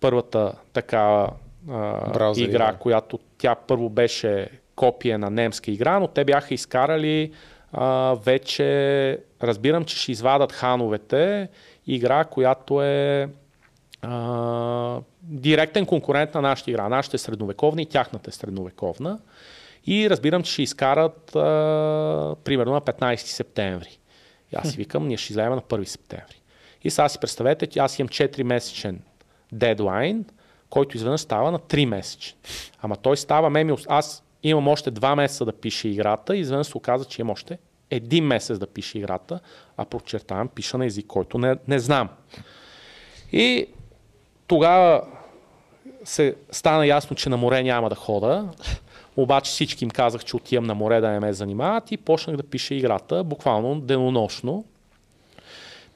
първата 0.00 0.52
такава 0.72 1.32
а, 1.70 2.10
Браузър 2.10 2.42
игра, 2.42 2.68
игра. 2.68 2.72
която 2.72 3.18
тя 3.38 3.54
първо 3.54 3.88
беше 3.88 4.48
копия 4.76 5.18
на 5.18 5.30
немска 5.30 5.70
игра, 5.70 6.00
но 6.00 6.06
те 6.08 6.24
бяха 6.24 6.54
изкарали 6.54 7.32
а, 7.72 8.16
вече, 8.24 9.18
разбирам, 9.42 9.84
че 9.84 9.96
ще 9.96 10.12
извадат 10.12 10.52
хановете, 10.52 11.48
игра, 11.86 12.24
която 12.24 12.82
е 12.82 13.28
а, 14.02 15.00
директен 15.22 15.86
конкурент 15.86 16.34
на 16.34 16.40
нашата 16.40 16.70
игра. 16.70 16.88
Нашата 16.88 17.16
е 17.16 17.18
средновековна 17.18 17.82
и 17.82 17.86
тяхната 17.86 18.30
е 18.30 18.32
средновековна. 18.32 19.18
И 19.86 20.10
разбирам, 20.10 20.42
че 20.42 20.52
ще 20.52 20.62
изкарат 20.62 21.36
а, 21.36 22.36
примерно 22.44 22.72
на 22.72 22.80
15 22.80 23.16
септември. 23.16 23.98
И 24.52 24.56
аз 24.56 24.70
си 24.70 24.76
викам, 24.76 25.08
ние 25.08 25.16
ще 25.16 25.32
излеем 25.32 25.52
на 25.52 25.60
1 25.60 25.84
септември. 25.84 26.40
И 26.86 26.90
сега 26.90 27.08
си 27.08 27.18
представете, 27.18 27.78
аз 27.78 27.98
имам 27.98 28.08
4 28.08 28.42
месечен 28.42 29.00
дедлайн, 29.52 30.24
който 30.70 30.96
изведнъж 30.96 31.20
става 31.20 31.50
на 31.50 31.58
3 31.58 31.84
месечен. 31.84 32.36
Ама 32.82 32.96
той 32.96 33.16
става, 33.16 33.50
ме 33.50 33.64
ми, 33.64 33.76
аз 33.88 34.24
имам 34.42 34.68
още 34.68 34.92
2 34.92 35.14
месеца 35.14 35.44
да 35.44 35.52
пише 35.52 35.88
играта 35.88 36.36
и 36.36 36.40
изведнъж 36.40 36.66
се 36.66 36.76
оказа, 36.76 37.04
че 37.04 37.22
имам 37.22 37.30
още 37.30 37.58
един 37.90 38.24
месец 38.24 38.58
да 38.58 38.66
пише 38.66 38.98
играта, 38.98 39.40
а 39.76 39.84
подчертавам, 39.84 40.48
пиша 40.48 40.78
на 40.78 40.86
език, 40.86 41.06
който 41.06 41.38
не, 41.38 41.56
не 41.68 41.78
знам. 41.78 42.08
И 43.32 43.66
тогава 44.46 45.02
се 46.04 46.36
стана 46.50 46.86
ясно, 46.86 47.16
че 47.16 47.28
на 47.28 47.36
море 47.36 47.62
няма 47.62 47.88
да 47.88 47.94
хода. 47.94 48.48
Обаче 49.16 49.50
всички 49.50 49.84
им 49.84 49.90
казах, 49.90 50.24
че 50.24 50.36
отивам 50.36 50.64
на 50.64 50.74
море 50.74 51.00
да 51.00 51.08
не 51.08 51.20
ме 51.20 51.32
занимават 51.32 51.92
и 51.92 51.96
почнах 51.96 52.36
да 52.36 52.42
пиша 52.42 52.74
играта, 52.74 53.24
буквално 53.24 53.80
денонощно. 53.80 54.64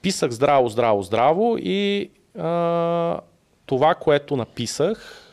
Писах 0.02 0.31
здраво, 0.31 0.68
здраво, 0.68 1.02
здраво 1.02 1.56
и 1.59 2.10
а, 2.39 3.20
това, 3.66 3.94
което 3.94 4.36
написах, 4.36 5.27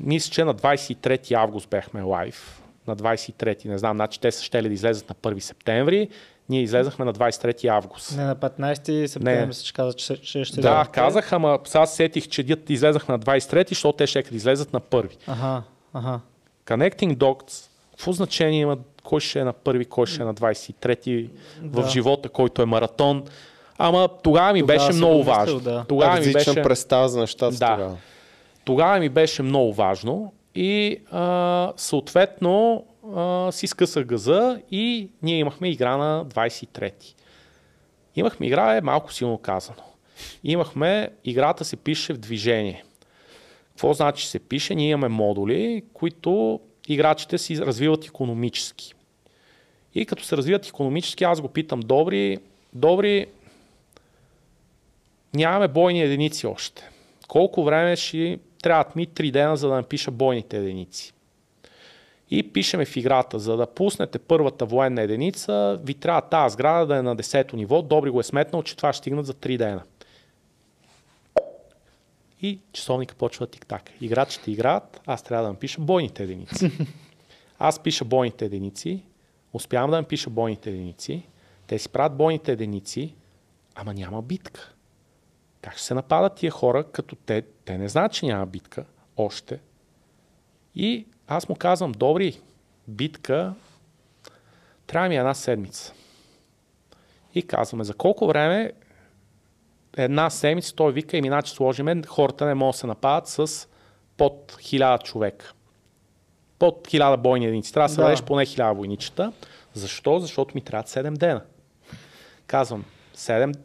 мисля, 0.00 0.30
че 0.30 0.44
на 0.44 0.54
23 0.54 1.32
август 1.32 1.68
бяхме 1.68 2.02
лайв. 2.02 2.62
На 2.86 2.96
23, 2.96 3.64
не 3.64 3.78
знам, 3.78 3.96
значи 3.96 4.20
те 4.20 4.32
са 4.32 4.44
ще 4.44 4.62
да 4.62 4.68
излезат 4.68 5.08
на 5.08 5.14
1 5.14 5.38
септември. 5.38 6.08
Ние 6.48 6.62
излезахме 6.62 7.04
на 7.04 7.12
23 7.12 7.68
август. 7.68 8.16
Не, 8.16 8.24
на 8.24 8.36
15 8.36 9.06
септември 9.06 9.54
се 9.54 9.72
каза, 9.72 9.92
че 9.92 10.16
ще, 10.16 10.44
ще 10.44 10.60
Да, 10.60 10.86
казах, 10.92 11.32
ама 11.32 11.58
сега 11.64 11.86
сетих, 11.86 12.28
че 12.28 12.56
излезах 12.68 13.08
на 13.08 13.18
23, 13.18 13.68
защото 13.68 13.96
те 13.96 14.06
ще 14.06 14.22
да 14.22 14.36
излезат 14.36 14.72
на 14.72 14.80
1. 14.80 15.16
Ага, 15.26 15.62
ага. 15.94 16.20
Connecting 16.66 17.16
Dots, 17.16 17.68
какво 17.90 18.12
значение 18.12 18.60
има 18.60 18.78
кой 19.08 19.20
ще 19.20 19.38
е 19.40 19.44
на 19.44 19.52
първи, 19.52 19.84
кой 19.84 20.06
ще 20.06 20.22
е 20.22 20.24
на 20.24 20.34
23 20.34 21.30
да. 21.62 21.82
в 21.82 21.88
живота, 21.88 22.28
който 22.28 22.62
е 22.62 22.64
маратон. 22.64 23.24
Ама 23.78 24.08
тогава 24.22 24.52
ми 24.52 24.60
тогава 24.60 24.78
беше 24.78 24.96
много 24.96 25.24
важно. 25.24 25.60
Да. 25.60 25.84
Тогава 25.88 26.20
ми 26.20 26.32
беше... 26.32 26.62
представа 26.62 27.08
за 27.08 27.20
нещата 27.20 27.56
да. 27.56 27.74
тогава. 27.74 27.96
Тогава 28.64 28.98
ми 28.98 29.08
беше 29.08 29.42
много 29.42 29.72
важно 29.72 30.32
и 30.54 30.98
а, 31.10 31.72
съответно 31.76 32.84
а, 33.16 33.52
си 33.52 33.66
скъсах 33.66 34.04
газа 34.04 34.60
и 34.70 35.08
ние 35.22 35.38
имахме 35.38 35.68
игра 35.68 35.96
на 35.96 36.24
23-ти. 36.26 37.14
Имахме 38.16 38.46
игра, 38.46 38.76
е 38.76 38.80
малко 38.80 39.12
силно 39.12 39.38
казано. 39.38 39.82
Имахме, 40.44 41.10
играта 41.24 41.64
се 41.64 41.76
пише 41.76 42.12
в 42.12 42.18
движение. 42.18 42.84
Какво 43.68 43.92
значи 43.92 44.26
се 44.26 44.38
пише? 44.38 44.74
Ние 44.74 44.90
имаме 44.90 45.08
модули, 45.08 45.82
които 45.92 46.60
играчите 46.88 47.38
си 47.38 47.58
развиват 47.58 48.04
економически. 48.04 48.94
И 49.94 50.06
като 50.06 50.24
се 50.24 50.36
развиват 50.36 50.66
економически, 50.66 51.24
аз 51.24 51.40
го 51.40 51.48
питам, 51.48 51.80
добри, 51.80 52.38
добри, 52.72 53.26
нямаме 55.34 55.68
бойни 55.68 56.02
единици 56.02 56.46
още. 56.46 56.88
Колко 57.28 57.64
време 57.64 57.96
ще 57.96 58.38
трябват 58.62 58.96
ми 58.96 59.08
3 59.08 59.30
дена, 59.30 59.56
за 59.56 59.68
да 59.68 59.74
напиша 59.74 60.10
бойните 60.10 60.56
единици? 60.56 61.12
И 62.30 62.52
пишеме 62.52 62.84
в 62.84 62.96
играта, 62.96 63.38
за 63.38 63.56
да 63.56 63.66
пуснете 63.66 64.18
първата 64.18 64.64
военна 64.64 65.02
единица, 65.02 65.80
ви 65.84 65.94
трябва 65.94 66.20
тази 66.20 66.52
сграда 66.52 66.86
да 66.86 66.96
е 66.96 67.02
на 67.02 67.16
10-то 67.16 67.56
ниво. 67.56 67.82
Добри 67.82 68.10
го 68.10 68.20
е 68.20 68.22
сметнал, 68.22 68.62
че 68.62 68.76
това 68.76 68.92
ще 68.92 68.98
стигнат 68.98 69.26
за 69.26 69.34
3 69.34 69.58
дена. 69.58 69.82
И 72.42 72.58
часовника 72.72 73.14
почва 73.14 73.46
тик-так. 73.46 73.82
Играчите 74.00 74.50
играят, 74.50 75.00
аз 75.06 75.22
трябва 75.22 75.44
да 75.44 75.52
напиша 75.52 75.80
бойните 75.80 76.22
единици. 76.22 76.70
Аз 77.58 77.78
пиша 77.82 78.04
бойните 78.04 78.44
единици, 78.44 79.02
успявам 79.52 79.90
да 79.90 79.96
напиша 79.96 80.30
бойните 80.30 80.70
единици, 80.70 81.28
те 81.66 81.78
си 81.78 81.88
правят 81.88 82.16
бойните 82.16 82.52
единици, 82.52 83.14
ама 83.74 83.94
няма 83.94 84.22
битка. 84.22 84.74
Как 85.62 85.72
ще 85.72 85.82
се 85.82 85.94
нападат 85.94 86.34
тия 86.34 86.50
хора, 86.50 86.84
като 86.84 87.16
те, 87.16 87.42
те 87.64 87.78
не 87.78 87.88
знаят, 87.88 88.12
че 88.12 88.26
няма 88.26 88.46
битка 88.46 88.84
още. 89.16 89.60
И 90.74 91.06
аз 91.26 91.48
му 91.48 91.56
казвам, 91.56 91.92
добри, 91.92 92.40
битка, 92.88 93.54
трябва 94.86 95.08
ми 95.08 95.16
една 95.16 95.34
седмица. 95.34 95.92
И 97.34 97.42
казваме, 97.42 97.84
за 97.84 97.94
колко 97.94 98.26
време 98.26 98.72
една 99.96 100.30
седмица 100.30 100.74
той 100.74 100.92
вика, 100.92 101.16
и 101.16 101.20
иначе 101.20 101.52
сложиме, 101.52 102.02
хората 102.06 102.46
не 102.46 102.54
могат 102.54 102.74
да 102.74 102.78
се 102.78 102.86
нападат 102.86 103.28
с 103.28 103.68
под 104.16 104.52
1000 104.52 105.02
човека. 105.02 105.52
Под 106.58 106.88
1000 106.88 107.16
бойни 107.16 107.46
единици. 107.46 107.72
Трябва 107.72 107.88
да 107.88 108.16
се 108.16 108.22
да. 108.22 108.26
поне 108.26 108.46
1000 108.46 108.74
войничета. 108.74 109.32
Защо? 109.74 110.18
Защото 110.18 110.54
ми 110.54 110.60
трябва 110.60 110.88
7 110.88 111.16
дена. 111.16 111.42
Казвам, 112.46 112.84
7 113.16 113.56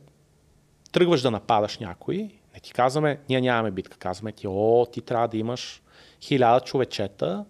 тръгваш 0.93 1.21
да 1.21 1.31
нападаш 1.31 1.77
някой, 1.77 2.29
не 2.53 2.59
ти 2.61 2.73
казваме, 2.73 3.19
ние 3.29 3.41
нямаме 3.41 3.71
битка. 3.71 3.97
Казваме 3.97 4.31
ти, 4.31 4.47
о, 4.47 4.85
ти 4.91 5.01
трябва 5.01 5.27
да 5.27 5.37
имаш 5.37 5.81
1000 6.21 6.63
човечета, 6.63 7.45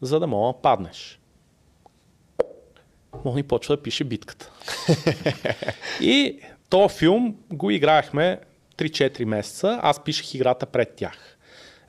за 0.00 0.20
да 0.20 0.26
мога 0.26 0.52
да 0.52 0.62
паднеш. 0.62 1.20
Мони 3.24 3.42
почва 3.42 3.76
да 3.76 3.82
пише 3.82 4.04
битката. 4.04 4.50
и 6.00 6.40
то 6.70 6.88
филм 6.88 7.36
го 7.52 7.70
играехме 7.70 8.40
3-4 8.76 9.24
месеца, 9.24 9.80
аз 9.82 10.04
пишех 10.04 10.34
играта 10.34 10.66
пред 10.66 10.94
тях. 10.94 11.36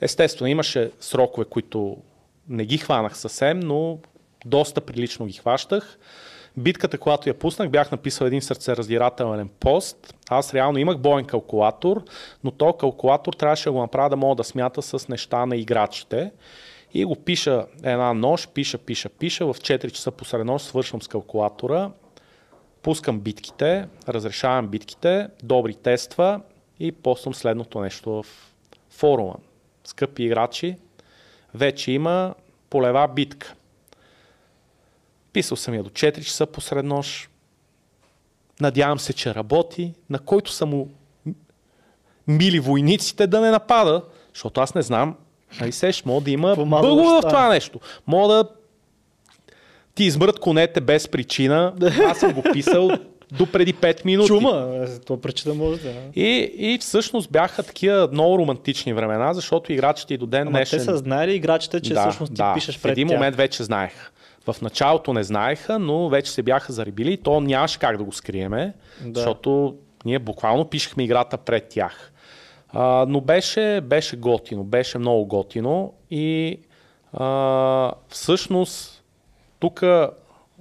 Естествено, 0.01 0.47
имаше 0.47 0.91
срокове, 0.99 1.45
които 1.45 1.97
не 2.49 2.65
ги 2.65 2.77
хванах 2.77 3.17
съвсем, 3.17 3.59
но 3.59 3.99
доста 4.45 4.81
прилично 4.81 5.25
ги 5.25 5.33
хващах. 5.33 5.99
Битката, 6.57 6.97
когато 6.97 7.29
я 7.29 7.39
пуснах, 7.39 7.69
бях 7.69 7.91
написал 7.91 8.25
един 8.25 8.41
сърцераздирателен 8.41 9.49
пост. 9.59 10.15
Аз 10.29 10.53
реално 10.53 10.77
имах 10.77 10.97
боен 10.97 11.25
калкулатор, 11.25 12.03
но 12.43 12.51
то 12.51 12.73
калкулатор 12.73 13.33
трябваше 13.33 13.63
да 13.63 13.71
го 13.71 13.79
направя 13.79 14.09
да 14.09 14.15
мога 14.15 14.35
да 14.35 14.43
смята 14.43 14.81
с 14.81 15.07
неща 15.07 15.45
на 15.45 15.55
играчите. 15.55 16.31
И 16.93 17.05
го 17.05 17.15
пиша 17.15 17.65
една 17.83 18.13
нощ, 18.13 18.53
пиша, 18.53 18.77
пиша, 18.77 19.09
пиша. 19.09 19.45
В 19.45 19.53
4 19.53 19.91
часа 19.91 20.11
посред 20.11 20.45
нощ 20.45 20.65
свършвам 20.65 21.01
с 21.01 21.07
калкулатора 21.07 21.91
пускам 22.87 23.19
битките, 23.19 23.87
разрешавам 24.07 24.67
битките, 24.67 25.27
добри 25.43 25.73
тества 25.73 26.41
и 26.79 26.91
постам 26.91 27.33
следното 27.33 27.81
нещо 27.81 28.09
в 28.09 28.25
форума. 28.89 29.35
Скъпи 29.83 30.23
играчи, 30.23 30.77
вече 31.53 31.91
има 31.91 32.35
полева 32.69 33.07
битка. 33.07 33.53
Писал 35.33 35.57
съм 35.57 35.73
я 35.73 35.83
до 35.83 35.89
4 35.89 36.23
часа 36.23 36.45
посред 36.45 36.85
нощ. 36.85 37.29
Надявам 38.61 38.99
се, 38.99 39.13
че 39.13 39.35
работи. 39.35 39.93
На 40.09 40.19
който 40.19 40.51
са 40.51 40.65
му 40.65 40.89
мили 42.27 42.59
войниците 42.59 43.27
да 43.27 43.41
не 43.41 43.51
напада, 43.51 44.03
защото 44.33 44.61
аз 44.61 44.75
не 44.75 44.81
знам. 44.81 45.15
Нали 45.59 45.71
сеш, 45.71 46.05
мога 46.05 46.21
да 46.21 46.31
има 46.31 46.55
бъгове 46.55 47.03
в 47.03 47.21
това 47.21 47.49
нещо. 47.49 47.79
Мога 48.07 48.33
да 48.33 48.49
ти 49.95 50.03
измрат 50.03 50.39
конете 50.39 50.81
без 50.81 51.07
причина. 51.07 51.73
Аз 52.05 52.19
съм 52.19 52.33
го 52.33 52.43
писал 52.53 52.89
до 53.31 53.45
преди 53.45 53.73
5 53.73 54.05
минути. 54.05 54.27
Чума, 54.27 54.85
то 55.05 55.21
причина 55.21 55.53
може 55.53 55.81
да. 55.81 55.93
И, 56.15 56.51
и 56.57 56.77
всъщност 56.81 57.31
бяха 57.31 57.63
такива 57.63 58.09
много 58.11 58.37
романтични 58.37 58.93
времена, 58.93 59.33
защото 59.33 59.73
играчите 59.73 60.13
и 60.13 60.17
до 60.17 60.25
ден 60.25 60.41
Ама 60.41 60.51
днешен... 60.51 60.79
те 60.79 60.85
са 60.85 60.97
знаели 60.97 61.33
играчите, 61.33 61.81
че 61.81 61.93
да, 61.93 62.01
всъщност 62.01 62.33
ти 62.33 62.37
да, 62.37 62.53
пишеш 62.53 62.81
пред 62.81 62.89
В 62.89 62.91
един 62.91 63.07
тях. 63.07 63.17
момент 63.17 63.35
вече 63.35 63.63
знаеха. 63.63 64.11
В 64.51 64.61
началото 64.61 65.13
не 65.13 65.23
знаеха, 65.23 65.79
но 65.79 66.09
вече 66.09 66.31
се 66.31 66.43
бяха 66.43 66.73
зарибили 66.73 67.13
и 67.13 67.17
то 67.17 67.41
нямаше 67.41 67.79
как 67.79 67.97
да 67.97 68.03
го 68.03 68.11
скриеме, 68.11 68.73
да. 69.05 69.19
защото 69.19 69.75
ние 70.05 70.19
буквално 70.19 70.65
пишехме 70.65 71.03
играта 71.03 71.37
пред 71.37 71.69
тях. 71.69 72.11
А, 72.69 73.05
но 73.09 73.21
беше, 73.21 73.81
беше 73.81 74.15
готино, 74.15 74.63
беше 74.63 74.97
много 74.97 75.25
готино 75.25 75.93
и 76.11 76.59
а, 77.13 77.91
всъщност 78.09 79.03
тук 79.59 79.83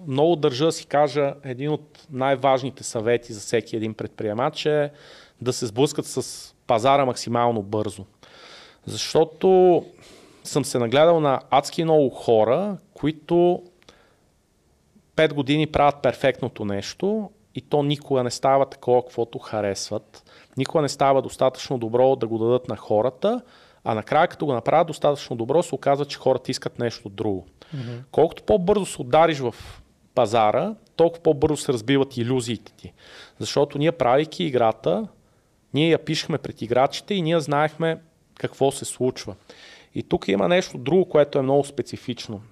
много 0.07 0.37
държа 0.37 0.65
да 0.65 0.73
си 0.73 0.87
кажа, 0.87 1.35
един 1.45 1.71
от 1.71 1.96
най-важните 2.11 2.85
съвети 2.85 3.33
за 3.33 3.41
всеки 3.41 3.77
един 3.77 3.95
предприемач 3.95 4.67
е 4.67 4.91
да 5.41 5.53
се 5.53 5.67
сблъскат 5.67 6.07
с 6.07 6.55
пазара 6.67 7.05
максимално 7.05 7.63
бързо. 7.63 8.05
Защото 8.87 9.85
съм 10.45 10.65
се 10.65 10.79
нагледал 10.79 11.21
на 11.21 11.41
адски 11.51 11.85
много 11.85 12.11
хора, 12.11 12.77
които 12.95 13.63
5 15.17 15.33
години 15.33 15.67
правят 15.67 16.03
перфектното 16.03 16.65
нещо 16.65 17.31
и 17.55 17.61
то 17.61 17.83
никога 17.83 18.23
не 18.23 18.31
става 18.31 18.67
такова, 18.67 19.03
каквото 19.03 19.39
харесват. 19.39 20.31
Никога 20.57 20.83
не 20.83 20.89
става 20.89 21.23
достатъчно 21.23 21.79
добро 21.79 22.17
да 22.17 22.27
го 22.27 22.39
дадат 22.39 22.69
на 22.69 22.77
хората, 22.77 23.41
а 23.85 23.95
накрая 23.95 24.29
като 24.29 24.47
го 24.47 24.53
направят 24.53 24.87
достатъчно 24.87 25.37
добро, 25.37 25.63
се 25.63 25.75
оказва, 25.75 26.05
че 26.05 26.19
хората 26.19 26.51
искат 26.51 26.79
нещо 26.79 27.09
друго. 27.09 27.47
Mm-hmm. 27.77 28.01
Колкото 28.13 28.43
по-бързо 28.43 28.87
се 28.87 29.03
удариш 29.03 29.39
в 29.39 29.55
пазара, 30.15 30.75
толкова 30.97 31.23
по-бързо 31.23 31.57
се 31.57 31.73
разбиват 31.73 32.17
иллюзиите 32.17 32.73
ти. 32.73 32.93
Защото 33.39 33.79
ние 33.79 33.93
правейки 33.93 34.45
играта, 34.45 35.09
ние 35.75 35.89
я 35.89 36.05
пишехме 36.05 36.39
пред 36.39 36.63
играчите 36.63 37.15
и 37.15 37.23
ние 37.23 37.41
знаехме 37.41 37.99
какво 38.35 38.71
се 38.73 38.85
случва. 38.85 39.35
И 39.95 40.03
тук 40.03 40.29
има 40.29 40.49
нещо 40.49 40.79
друго, 40.79 41.09
което 41.09 41.39
е 41.39 41.43
много 41.43 41.65
специфично. 41.65 42.43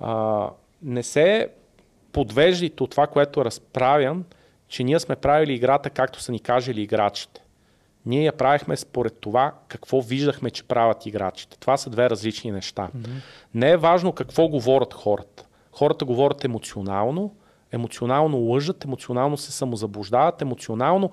А, 0.00 0.48
не 0.82 1.02
се 1.02 1.48
подвеждайте 2.12 2.82
от 2.82 2.90
това, 2.90 3.06
което 3.06 3.40
е 3.40 3.44
разправям, 3.44 4.24
че 4.68 4.84
ние 4.84 5.00
сме 5.00 5.16
правили 5.16 5.54
играта 5.54 5.90
както 5.90 6.20
са 6.20 6.32
ни 6.32 6.40
кажели 6.40 6.82
играчите. 6.82 7.42
Ние 8.06 8.24
я 8.24 8.32
правихме 8.32 8.76
според 8.76 9.18
това 9.20 9.54
какво 9.68 10.00
виждахме, 10.00 10.50
че 10.50 10.64
правят 10.64 11.06
играчите. 11.06 11.58
Това 11.58 11.76
са 11.76 11.90
две 11.90 12.10
различни 12.10 12.50
неща. 12.50 12.88
Mm-hmm. 12.96 13.22
Не 13.54 13.70
е 13.70 13.76
важно 13.76 14.12
какво 14.12 14.48
говорят 14.48 14.94
хората. 14.94 15.46
Хората 15.72 16.04
говорят 16.04 16.44
емоционално, 16.44 17.34
емоционално 17.72 18.38
лъжат, 18.38 18.84
емоционално 18.84 19.36
се 19.36 19.52
самозаблуждават, 19.52 20.42
емоционално 20.42 21.10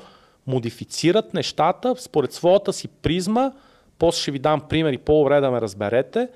модифицират 0.47 1.33
нещата 1.33 1.95
според 1.97 2.33
своята 2.33 2.73
си 2.73 2.87
призма. 2.87 3.51
После 3.99 4.21
ще 4.21 4.31
ви 4.31 4.39
дам 4.39 4.61
примери 4.61 4.97
по-добре 4.97 5.41
да 5.41 5.51
ме 5.51 5.61
разберете. 5.61 6.29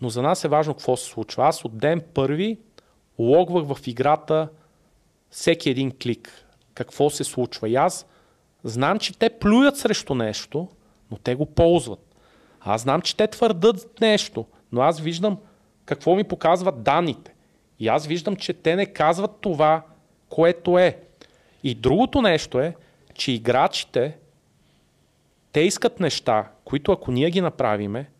Но 0.00 0.08
за 0.08 0.22
нас 0.22 0.44
е 0.44 0.48
важно 0.48 0.74
какво 0.74 0.96
се 0.96 1.04
случва. 1.04 1.46
Аз 1.46 1.64
от 1.64 1.78
ден 1.78 2.02
първи 2.14 2.58
логвах 3.18 3.74
в 3.74 3.86
играта 3.86 4.48
всеки 5.30 5.70
един 5.70 5.92
клик. 6.02 6.46
Какво 6.74 7.10
се 7.10 7.24
случва. 7.24 7.68
И 7.68 7.74
аз 7.74 8.06
знам, 8.64 8.98
че 8.98 9.18
те 9.18 9.30
плюят 9.30 9.76
срещу 9.76 10.14
нещо, 10.14 10.68
но 11.10 11.16
те 11.16 11.34
го 11.34 11.46
ползват. 11.46 12.14
Аз 12.60 12.82
знам, 12.82 13.00
че 13.00 13.16
те 13.16 13.26
твърдат 13.26 14.00
нещо, 14.00 14.46
но 14.72 14.80
аз 14.80 15.00
виждам 15.00 15.38
какво 15.84 16.14
ми 16.14 16.24
показват 16.24 16.82
данните. 16.82 17.33
И 17.84 17.88
аз 17.88 18.06
виждам, 18.06 18.36
че 18.36 18.52
те 18.52 18.76
не 18.76 18.86
казват 18.86 19.30
това, 19.40 19.82
което 20.28 20.78
е. 20.78 20.98
И 21.64 21.74
другото 21.74 22.22
нещо 22.22 22.60
е, 22.60 22.74
че 23.14 23.32
играчите, 23.32 24.16
те 25.52 25.60
искат 25.60 26.00
неща, 26.00 26.50
които 26.64 26.92
ако 26.92 27.12
ние 27.12 27.30
ги 27.30 27.40
направиме, 27.40 28.10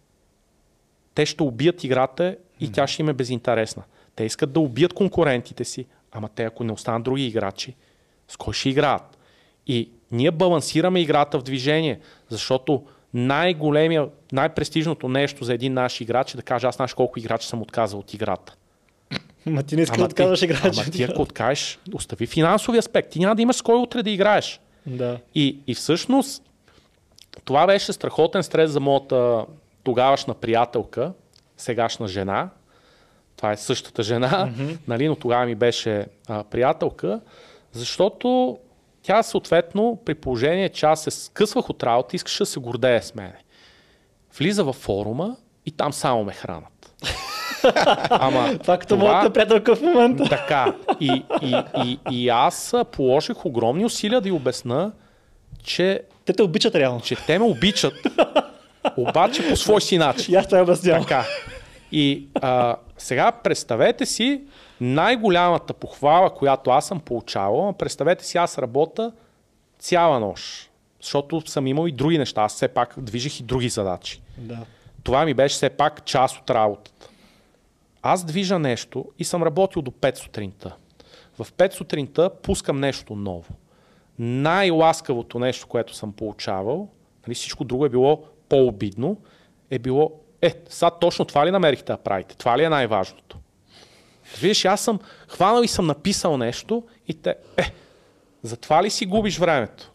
те 1.15 1.27
ще 1.27 1.43
убият 1.43 1.85
играта 1.85 2.37
и 2.61 2.73
тя 2.73 2.87
ще 2.87 3.03
им 3.03 3.09
е 3.09 3.13
безинтересна. 3.13 3.83
Те 4.17 4.25
искат 4.25 4.53
да 4.53 4.61
убият 4.61 4.93
конкурентите 4.93 5.65
си, 5.65 5.87
ама 6.13 6.29
те 6.29 6.45
ако 6.45 6.65
не 6.65 6.73
останат 6.73 7.03
други 7.03 7.27
играчи, 7.27 7.75
с 8.29 8.37
кой 8.37 8.55
ще 8.55 8.69
играят? 8.69 9.19
И 9.67 9.91
ние 10.13 10.31
балансираме 10.31 11.01
играта 11.01 11.39
в 11.39 11.43
движение, 11.43 12.01
защото 12.29 12.87
най-големия, 13.15 14.09
най-престижното 14.33 15.09
нещо 15.09 15.45
за 15.45 15.55
един 15.55 15.73
наш 15.73 16.01
играч 16.01 16.35
е 16.35 16.37
да 16.37 16.43
каже 16.43 16.67
аз 16.67 16.77
знаеш 16.77 16.95
колко 16.95 17.19
играчи 17.19 17.49
съм 17.49 17.63
отказал 17.63 18.01
от 18.01 18.15
играта. 18.15 18.57
Ама 19.47 19.63
ти 19.63 19.77
не 19.77 19.83
искаш 19.83 19.99
да 19.99 20.05
отказваш 20.05 20.43
играчи. 20.43 20.81
Ама 20.81 20.91
ти 20.91 21.03
ако 21.03 21.23
откажеш, 21.23 21.79
остави 21.95 22.27
финансови 22.27 22.79
аспект. 22.79 23.11
Ти 23.11 23.19
няма 23.19 23.35
да 23.35 23.43
имаш 23.43 23.57
с 23.57 23.63
кой 23.63 23.77
утре 23.77 24.03
да 24.03 24.11
играеш. 24.11 24.61
Да. 24.87 25.19
И, 25.35 25.59
и 25.67 25.75
всъщност 25.75 26.43
това 27.45 27.67
беше 27.67 27.93
страхотен 27.93 28.43
стрес 28.43 28.71
за 28.71 28.81
моята 28.81 29.45
тогавашна 29.83 30.35
приятелка, 30.35 31.13
сегашна 31.57 32.09
жена. 32.09 32.51
Това 33.37 33.53
е 33.53 33.57
същата 33.57 34.03
жена, 34.03 34.31
mm-hmm. 34.31 34.79
нали, 34.89 35.09
но 35.09 35.17
тогава 35.17 35.47
ми 35.47 35.55
беше 35.55 36.07
а, 36.29 36.45
приятелка, 36.45 37.21
защото 37.73 38.59
тя 39.03 39.23
съответно, 39.23 39.99
при 40.05 40.15
положение, 40.15 40.69
че 40.69 40.87
аз 40.87 41.03
се 41.03 41.11
скъсвах 41.11 41.71
от 41.71 41.83
работа, 41.83 42.17
искаше 42.17 42.43
да 42.43 42.47
се 42.47 42.61
гордее 42.61 43.03
с 43.03 43.15
мене. 43.15 43.37
Влиза 44.39 44.65
във 44.65 44.77
форума 44.77 45.37
и 45.67 45.71
там 45.71 45.93
само 45.93 46.25
ме 46.25 46.33
хранат. 46.33 46.95
Ама, 48.11 48.59
това 48.59 48.79
като 48.79 48.97
това... 48.97 49.13
моята 49.13 49.33
приятелка 49.33 49.77
в 49.77 49.81
момента. 49.81 50.25
Така. 50.29 50.75
И, 51.01 51.25
и, 51.43 51.63
и, 51.85 51.99
и 52.11 52.29
аз 52.29 52.75
положих 52.93 53.47
огромни 53.47 53.85
усилия 53.85 54.21
да 54.21 54.29
й 54.29 54.33
обясна, 54.33 54.93
че... 55.63 56.03
Те 56.25 56.33
те 56.33 56.43
обичат 56.43 56.75
реално. 56.75 57.01
Че 57.01 57.17
те 57.27 57.39
ме 57.39 57.45
обичат, 57.45 57.95
обаче 58.97 59.49
по 59.49 59.57
свой 59.57 59.81
си 59.81 59.99
начин. 59.99 60.35
И 60.35 60.37
аз 60.37 60.47
това 60.47 60.63
обяснявам. 60.63 61.03
Така. 61.03 61.25
И 61.93 62.27
а, 62.41 62.77
сега 62.99 63.33
представете 63.33 64.07
си 64.07 64.43
най-голямата 64.81 65.75
похвала, 65.75 66.35
която 66.35 66.71
аз 66.71 66.87
съм 66.87 67.01
получавал, 67.01 67.73
представете 67.73 68.25
си 68.25 68.39
аз 68.39 68.59
работя 68.59 69.13
цяла 69.79 70.21
нощ, 70.21 70.71
защото 71.03 71.43
съм 71.47 71.67
имал 71.67 71.87
и 71.87 71.93
други 71.93 72.19
неща. 72.19 72.43
Аз 72.43 72.55
все 72.55 72.69
пак 72.69 72.95
движих 72.97 73.41
и 73.41 73.43
други 73.43 73.69
задачи. 73.69 74.21
Да. 74.39 74.59
Това 75.03 75.25
ми 75.25 75.35
беше 75.35 75.55
все 75.55 75.71
пак 75.71 76.05
част 76.05 76.41
от 76.41 76.51
работата. 76.51 77.09
Аз 78.07 78.25
движа 78.25 78.59
нещо 78.59 79.05
и 79.19 79.25
съм 79.25 79.43
работил 79.43 79.83
до 79.83 79.91
5 79.91 80.17
сутринта. 80.17 80.77
В 81.39 81.53
5 81.53 81.73
сутринта 81.73 82.31
пускам 82.43 82.81
нещо 82.81 83.15
ново. 83.17 83.55
Най-ласкавото 84.19 85.39
нещо, 85.39 85.67
което 85.67 85.95
съм 85.95 86.13
получавал, 86.13 86.89
нали, 87.27 87.35
всичко 87.35 87.65
друго 87.65 87.87
е 87.87 87.89
било 87.89 88.25
по-обидно, 88.49 89.17
е 89.71 89.79
било, 89.79 90.13
е, 90.43 90.55
сега 90.69 90.91
точно 90.91 91.25
това 91.25 91.47
ли 91.47 91.51
намерихте 91.51 91.93
да 91.93 91.97
правите? 91.97 92.37
Това 92.37 92.59
ли 92.59 92.65
е 92.65 92.69
най-важното? 92.69 93.39
Виж, 94.41 94.65
аз 94.65 94.81
съм 94.81 95.01
хванал 95.29 95.63
и 95.63 95.69
съм 95.69 95.87
написал 95.87 96.37
нещо 96.37 96.83
и 97.09 97.15
те, 97.15 97.37
е, 97.57 97.63
за 98.43 98.57
това 98.57 98.83
ли 98.83 98.91
си 98.91 99.07
губиш 99.07 99.39
времето? 99.39 99.93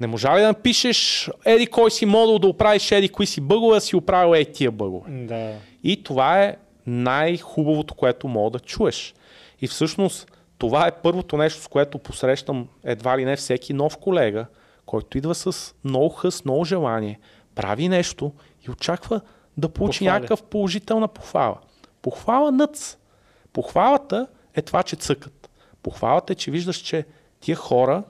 Не 0.00 0.06
можа 0.06 0.36
ли 0.36 0.40
да 0.40 0.46
напишеш 0.46 1.30
еди 1.44 1.66
кой 1.66 1.90
си 1.90 2.06
модул 2.06 2.38
да 2.38 2.48
оправиш 2.48 2.92
еди 2.92 3.08
кои 3.08 3.26
си 3.26 3.40
бъгове, 3.40 3.74
да 3.74 3.80
си 3.80 3.96
оправил 3.96 4.34
еди 4.34 4.52
тия 4.52 4.70
бъгове? 4.70 5.10
Да. 5.10 5.54
И 5.84 6.02
това 6.02 6.42
е 6.42 6.56
най-хубавото, 6.86 7.94
което 7.94 8.28
мога 8.28 8.50
да 8.50 8.60
чуеш. 8.60 9.14
И 9.60 9.68
всъщност 9.68 10.32
това 10.58 10.86
е 10.86 10.92
първото 11.02 11.36
нещо, 11.36 11.62
с 11.62 11.68
което 11.68 11.98
посрещам 11.98 12.68
едва 12.84 13.18
ли 13.18 13.24
не 13.24 13.36
всеки 13.36 13.72
нов 13.72 13.96
колега, 13.96 14.46
който 14.86 15.18
идва 15.18 15.34
с 15.34 15.74
много 15.84 16.08
хъс, 16.08 16.44
много 16.44 16.64
желание, 16.64 17.18
прави 17.54 17.88
нещо 17.88 18.32
и 18.66 18.70
очаква 18.70 19.20
да 19.56 19.68
получи 19.68 19.98
Похвали. 19.98 20.20
някакъв 20.20 20.42
положителна 20.42 21.08
похвала. 21.08 21.56
Похвала 22.02 22.52
нъц. 22.52 22.96
Похвалата 23.52 24.26
е 24.54 24.62
това, 24.62 24.82
че 24.82 24.96
цъкат. 24.96 25.50
Похвалата 25.82 26.32
е, 26.32 26.36
че 26.36 26.50
виждаш, 26.50 26.76
че 26.76 27.04
тия 27.40 27.56
хора, 27.56 28.02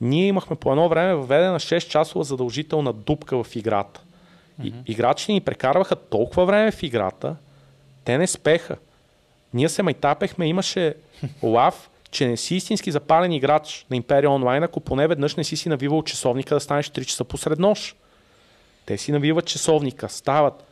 ние 0.00 0.26
имахме 0.26 0.56
по 0.56 0.70
едно 0.70 0.88
време 0.88 1.14
въведена 1.14 1.60
6 1.60 1.88
часова 1.88 2.24
задължителна 2.24 2.92
дупка 2.92 3.44
в 3.44 3.56
играта. 3.56 4.00
И, 4.62 4.72
mm-hmm. 4.72 4.82
Играчите 4.86 5.32
ни 5.32 5.40
прекарваха 5.40 5.96
толкова 5.96 6.46
време 6.46 6.70
в 6.70 6.82
играта, 6.82 7.36
те 8.06 8.18
не 8.18 8.26
спеха. 8.26 8.76
Ние 9.54 9.68
се 9.68 9.82
майтапехме, 9.82 10.46
имаше 10.46 10.94
лав, 11.42 11.90
че 12.10 12.28
не 12.28 12.36
си 12.36 12.54
истински 12.54 12.90
запален 12.90 13.32
играч 13.32 13.86
на 13.90 13.96
Империя 13.96 14.30
онлайн, 14.30 14.62
ако 14.62 14.80
поне 14.80 15.08
веднъж 15.08 15.34
не 15.34 15.44
си 15.44 15.56
си 15.56 15.68
навивал 15.68 16.02
часовника 16.02 16.54
да 16.54 16.60
станеш 16.60 16.88
3 16.88 17.04
часа 17.04 17.24
посред 17.24 17.58
нощ. 17.58 17.96
Те 18.86 18.98
си 18.98 19.12
навиват 19.12 19.46
часовника, 19.46 20.08
стават. 20.08 20.64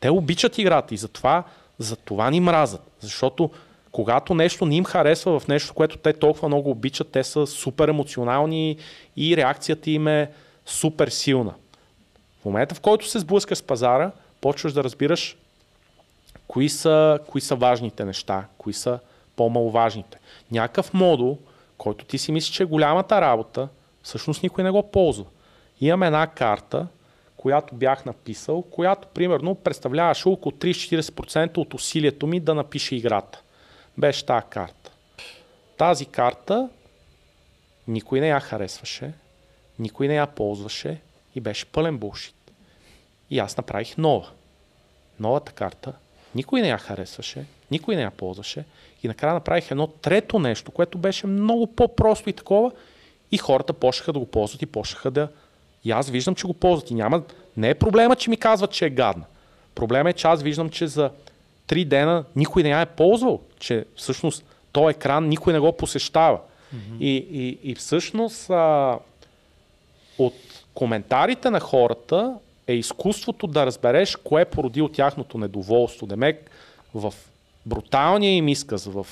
Те 0.00 0.10
обичат 0.10 0.58
играта 0.58 0.94
и 0.94 0.96
затова, 0.96 1.44
затова 1.78 2.30
ни 2.30 2.40
мразят. 2.40 2.82
Защото 3.00 3.50
когато 3.92 4.34
нещо 4.34 4.66
не 4.66 4.76
им 4.76 4.84
харесва 4.84 5.40
в 5.40 5.48
нещо, 5.48 5.74
което 5.74 5.96
те 5.96 6.12
толкова 6.12 6.48
много 6.48 6.70
обичат, 6.70 7.10
те 7.12 7.24
са 7.24 7.46
супер 7.46 7.88
емоционални 7.88 8.76
и 9.16 9.36
реакцията 9.36 9.90
им 9.90 10.08
е 10.08 10.30
супер 10.66 11.08
силна. 11.08 11.54
В 12.42 12.44
момента, 12.44 12.74
в 12.74 12.80
който 12.80 13.08
се 13.08 13.18
сблъскаш 13.18 13.58
с 13.58 13.62
пазара, 13.62 14.10
почваш 14.40 14.72
да 14.72 14.84
разбираш 14.84 15.36
кои 16.50 16.68
са, 16.68 17.18
кои 17.26 17.40
са 17.40 17.56
важните 17.56 18.04
неща, 18.04 18.46
кои 18.58 18.72
са 18.72 18.98
по-маловажните. 19.36 20.18
Някакъв 20.50 20.94
модул, 20.94 21.38
който 21.78 22.04
ти 22.04 22.18
си 22.18 22.32
мислиш, 22.32 22.56
че 22.56 22.62
е 22.62 22.66
голямата 22.66 23.20
работа, 23.20 23.68
всъщност 24.02 24.42
никой 24.42 24.64
не 24.64 24.70
го 24.70 24.90
ползва. 24.90 25.24
Имам 25.80 26.02
една 26.02 26.26
карта, 26.26 26.86
която 27.36 27.74
бях 27.74 28.04
написал, 28.04 28.62
която 28.62 29.08
примерно 29.08 29.54
представляваше 29.54 30.28
около 30.28 30.52
30-40% 30.52 31.58
от 31.58 31.74
усилието 31.74 32.26
ми 32.26 32.40
да 32.40 32.54
напише 32.54 32.96
играта. 32.96 33.42
Беше 33.98 34.26
тази 34.26 34.46
карта. 34.50 34.92
Тази 35.76 36.06
карта 36.06 36.68
никой 37.88 38.20
не 38.20 38.28
я 38.28 38.40
харесваше, 38.40 39.12
никой 39.78 40.08
не 40.08 40.14
я 40.14 40.26
ползваше 40.26 41.00
и 41.34 41.40
беше 41.40 41.66
пълен 41.66 41.98
булшит. 41.98 42.52
И 43.30 43.38
аз 43.38 43.56
направих 43.56 43.96
нова. 43.98 44.28
Новата 45.20 45.52
карта 45.52 45.92
никой 46.34 46.60
не 46.60 46.68
я 46.68 46.78
харесваше, 46.78 47.44
никой 47.70 47.96
не 47.96 48.02
я 48.02 48.10
ползваше 48.10 48.64
и 49.02 49.08
накрая 49.08 49.34
направих 49.34 49.70
едно 49.70 49.86
трето 49.86 50.38
нещо, 50.38 50.70
което 50.70 50.98
беше 50.98 51.26
много 51.26 51.66
по-просто 51.66 52.30
и 52.30 52.32
такова 52.32 52.70
и 53.32 53.38
хората 53.38 53.72
почнаха 53.72 54.12
да 54.12 54.18
го 54.18 54.26
ползват 54.26 54.62
и 54.62 54.66
почнаха 54.66 55.10
да... 55.10 55.28
И 55.84 55.90
аз 55.90 56.10
виждам, 56.10 56.34
че 56.34 56.46
го 56.46 56.54
ползват 56.54 56.90
и 56.90 56.94
няма... 56.94 57.22
Не 57.56 57.70
е 57.70 57.74
проблема, 57.74 58.16
че 58.16 58.30
ми 58.30 58.36
казват, 58.36 58.70
че 58.70 58.86
е 58.86 58.90
гадна. 58.90 59.24
Проблема 59.74 60.10
е, 60.10 60.12
че 60.12 60.26
аз 60.26 60.42
виждам, 60.42 60.70
че 60.70 60.86
за 60.86 61.10
три 61.66 61.84
дена 61.84 62.24
никой 62.36 62.62
не 62.62 62.68
я 62.68 62.80
е 62.80 62.86
ползвал, 62.86 63.40
че 63.58 63.84
всъщност 63.96 64.44
този 64.72 64.90
екран 64.90 65.28
никой 65.28 65.52
не 65.52 65.58
го 65.58 65.72
посещава. 65.72 66.38
Mm-hmm. 66.38 66.98
И, 67.00 67.16
и, 67.16 67.58
и 67.70 67.74
всъщност 67.74 68.50
а, 68.50 68.98
от 70.18 70.34
коментарите 70.74 71.50
на 71.50 71.60
хората 71.60 72.34
е 72.70 72.76
изкуството 72.76 73.46
да 73.46 73.66
разбереш 73.66 74.16
кое 74.16 74.44
породи 74.44 74.82
от 74.82 74.92
тяхното 74.92 75.38
недоволство. 75.38 76.06
Демек 76.06 76.50
в 76.94 77.14
бруталния 77.66 78.36
им 78.36 78.48
изказ, 78.48 78.86
в 78.86 79.06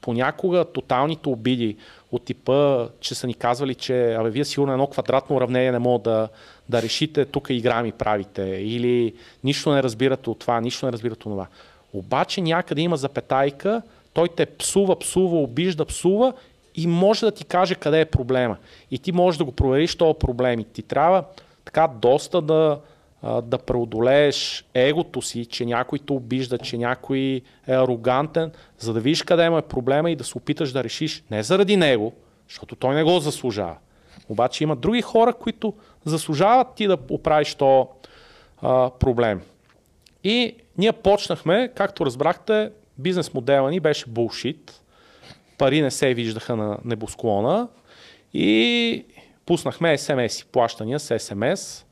понякога 0.00 0.64
тоталните 0.64 1.28
обиди 1.28 1.76
от 2.12 2.24
типа, 2.24 2.88
че 3.00 3.14
са 3.14 3.26
ни 3.26 3.34
казвали, 3.34 3.74
че 3.74 4.14
абе, 4.14 4.30
вие 4.30 4.44
сигурно 4.44 4.72
едно 4.72 4.86
квадратно 4.86 5.36
уравнение 5.36 5.72
не 5.72 5.78
мога 5.78 6.02
да, 6.02 6.28
да 6.68 6.82
решите, 6.82 7.24
тук 7.24 7.46
игра 7.50 7.82
ми 7.82 7.92
правите, 7.92 8.42
или 8.42 9.14
нищо 9.44 9.72
не 9.72 9.82
разбирате 9.82 10.30
от 10.30 10.38
това, 10.38 10.60
нищо 10.60 10.86
не 10.86 10.92
разбирате 10.92 11.18
от 11.28 11.32
това. 11.32 11.46
Обаче 11.92 12.40
някъде 12.40 12.82
има 12.82 12.96
запетайка, 12.96 13.82
той 14.12 14.28
те 14.28 14.46
псува, 14.46 14.98
псува, 14.98 15.36
обижда, 15.36 15.84
псува 15.84 16.32
и 16.74 16.86
може 16.86 17.26
да 17.26 17.32
ти 17.32 17.44
каже 17.44 17.74
къде 17.74 18.00
е 18.00 18.04
проблема. 18.04 18.56
И 18.90 18.98
ти 18.98 19.12
можеш 19.12 19.38
да 19.38 19.44
го 19.44 19.52
провериш 19.52 19.96
този 19.96 20.18
проблем. 20.18 20.60
И 20.60 20.64
ти 20.64 20.82
трябва 20.82 21.24
така 21.64 21.88
доста 21.88 22.42
да, 22.42 22.78
да 23.42 23.58
преодолееш 23.58 24.64
егото 24.74 25.22
си, 25.22 25.46
че 25.46 25.64
някой 25.64 25.98
те 25.98 26.12
обижда, 26.12 26.58
че 26.58 26.78
някой 26.78 27.40
е 27.68 27.72
арогантен, 27.72 28.52
за 28.78 28.92
да 28.92 29.00
видиш 29.00 29.22
къде 29.22 29.44
има 29.44 29.62
проблема 29.62 30.10
и 30.10 30.16
да 30.16 30.24
се 30.24 30.38
опиташ 30.38 30.72
да 30.72 30.84
решиш. 30.84 31.24
Не 31.30 31.42
заради 31.42 31.76
него, 31.76 32.12
защото 32.48 32.76
той 32.76 32.94
не 32.94 33.02
го 33.02 33.18
заслужава. 33.18 33.76
Обаче 34.28 34.64
има 34.64 34.76
други 34.76 35.02
хора, 35.02 35.32
които 35.32 35.74
заслужават 36.04 36.74
ти 36.74 36.86
да 36.86 36.98
оправиш 37.10 37.54
то 37.54 37.88
а, 38.62 38.90
проблем. 38.90 39.40
И 40.24 40.54
ние 40.78 40.92
почнахме, 40.92 41.72
както 41.74 42.06
разбрахте, 42.06 42.70
бизнес 42.98 43.34
модела 43.34 43.70
ни 43.70 43.80
беше 43.80 44.06
булшит. 44.06 44.80
Пари 45.58 45.82
не 45.82 45.90
се 45.90 46.14
виждаха 46.14 46.56
на 46.56 46.78
небосклона 46.84 47.68
и 48.34 49.04
пуснахме 49.46 49.98
SMS 49.98 50.46
плащания 50.46 51.00
с 51.00 51.18
SMS 51.18 51.84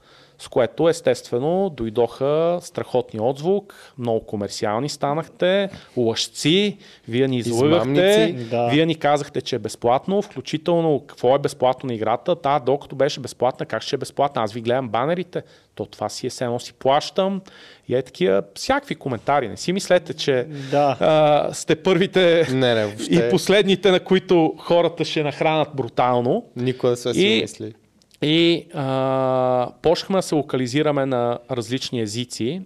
с 0.42 0.48
което 0.48 0.88
естествено 0.88 1.70
дойдоха 1.70 2.58
страхотни 2.62 3.20
отзвук, 3.20 3.74
много 3.98 4.26
комерциални 4.26 4.88
станахте, 4.88 5.68
лъжци, 5.96 6.76
вие 7.08 7.28
ни 7.28 7.38
излъгахте, 7.38 8.32
да. 8.50 8.68
вие 8.68 8.86
ни 8.86 8.94
казахте, 8.94 9.40
че 9.40 9.56
е 9.56 9.58
безплатно, 9.58 10.22
включително 10.22 11.04
какво 11.06 11.34
е 11.34 11.38
безплатно 11.38 11.86
на 11.86 11.94
играта, 11.94 12.36
та 12.36 12.58
докато 12.58 12.96
беше 12.96 13.20
безплатна, 13.20 13.66
как 13.66 13.82
ще 13.82 13.96
е 13.96 13.98
безплатна, 13.98 14.42
аз 14.42 14.52
ви 14.52 14.60
гледам 14.60 14.88
банерите, 14.88 15.42
то 15.74 15.86
това 15.86 16.08
си 16.08 16.26
е 16.26 16.30
само 16.30 16.60
си 16.60 16.72
плащам 16.72 17.40
и 17.88 17.94
е 17.94 18.02
такива 18.02 18.42
всякакви 18.54 18.94
коментари. 18.94 19.48
Не 19.48 19.56
си 19.56 19.72
мислете, 19.72 20.14
че 20.14 20.46
да. 20.70 20.96
а, 21.00 21.54
сте 21.54 21.76
първите 21.76 22.46
не, 22.50 22.74
не, 22.74 22.96
и 23.10 23.30
последните, 23.30 23.90
на 23.90 24.00
които 24.00 24.54
хората 24.58 25.04
ще 25.04 25.22
нахранат 25.22 25.68
брутално. 25.74 26.44
Никога 26.56 26.90
не 26.90 26.96
се 26.96 27.14
си 27.14 27.38
мисли. 27.42 27.74
И 28.22 28.66
а, 28.74 29.68
почнахме 29.82 30.16
да 30.16 30.22
се 30.22 30.34
локализираме 30.34 31.06
на 31.06 31.38
различни 31.50 32.00
езици. 32.00 32.62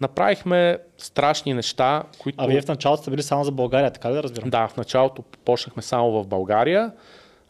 Направихме 0.00 0.78
страшни 0.98 1.54
неща, 1.54 2.02
които... 2.18 2.44
А 2.44 2.46
вие 2.46 2.60
в 2.60 2.68
началото 2.68 3.02
сте 3.02 3.10
били 3.10 3.22
само 3.22 3.44
за 3.44 3.50
България, 3.50 3.90
така 3.90 4.10
ли 4.10 4.14
да 4.14 4.22
разбирам? 4.22 4.50
Да, 4.50 4.68
в 4.68 4.76
началото 4.76 5.22
почнахме 5.44 5.82
само 5.82 6.10
в 6.10 6.26
България. 6.26 6.92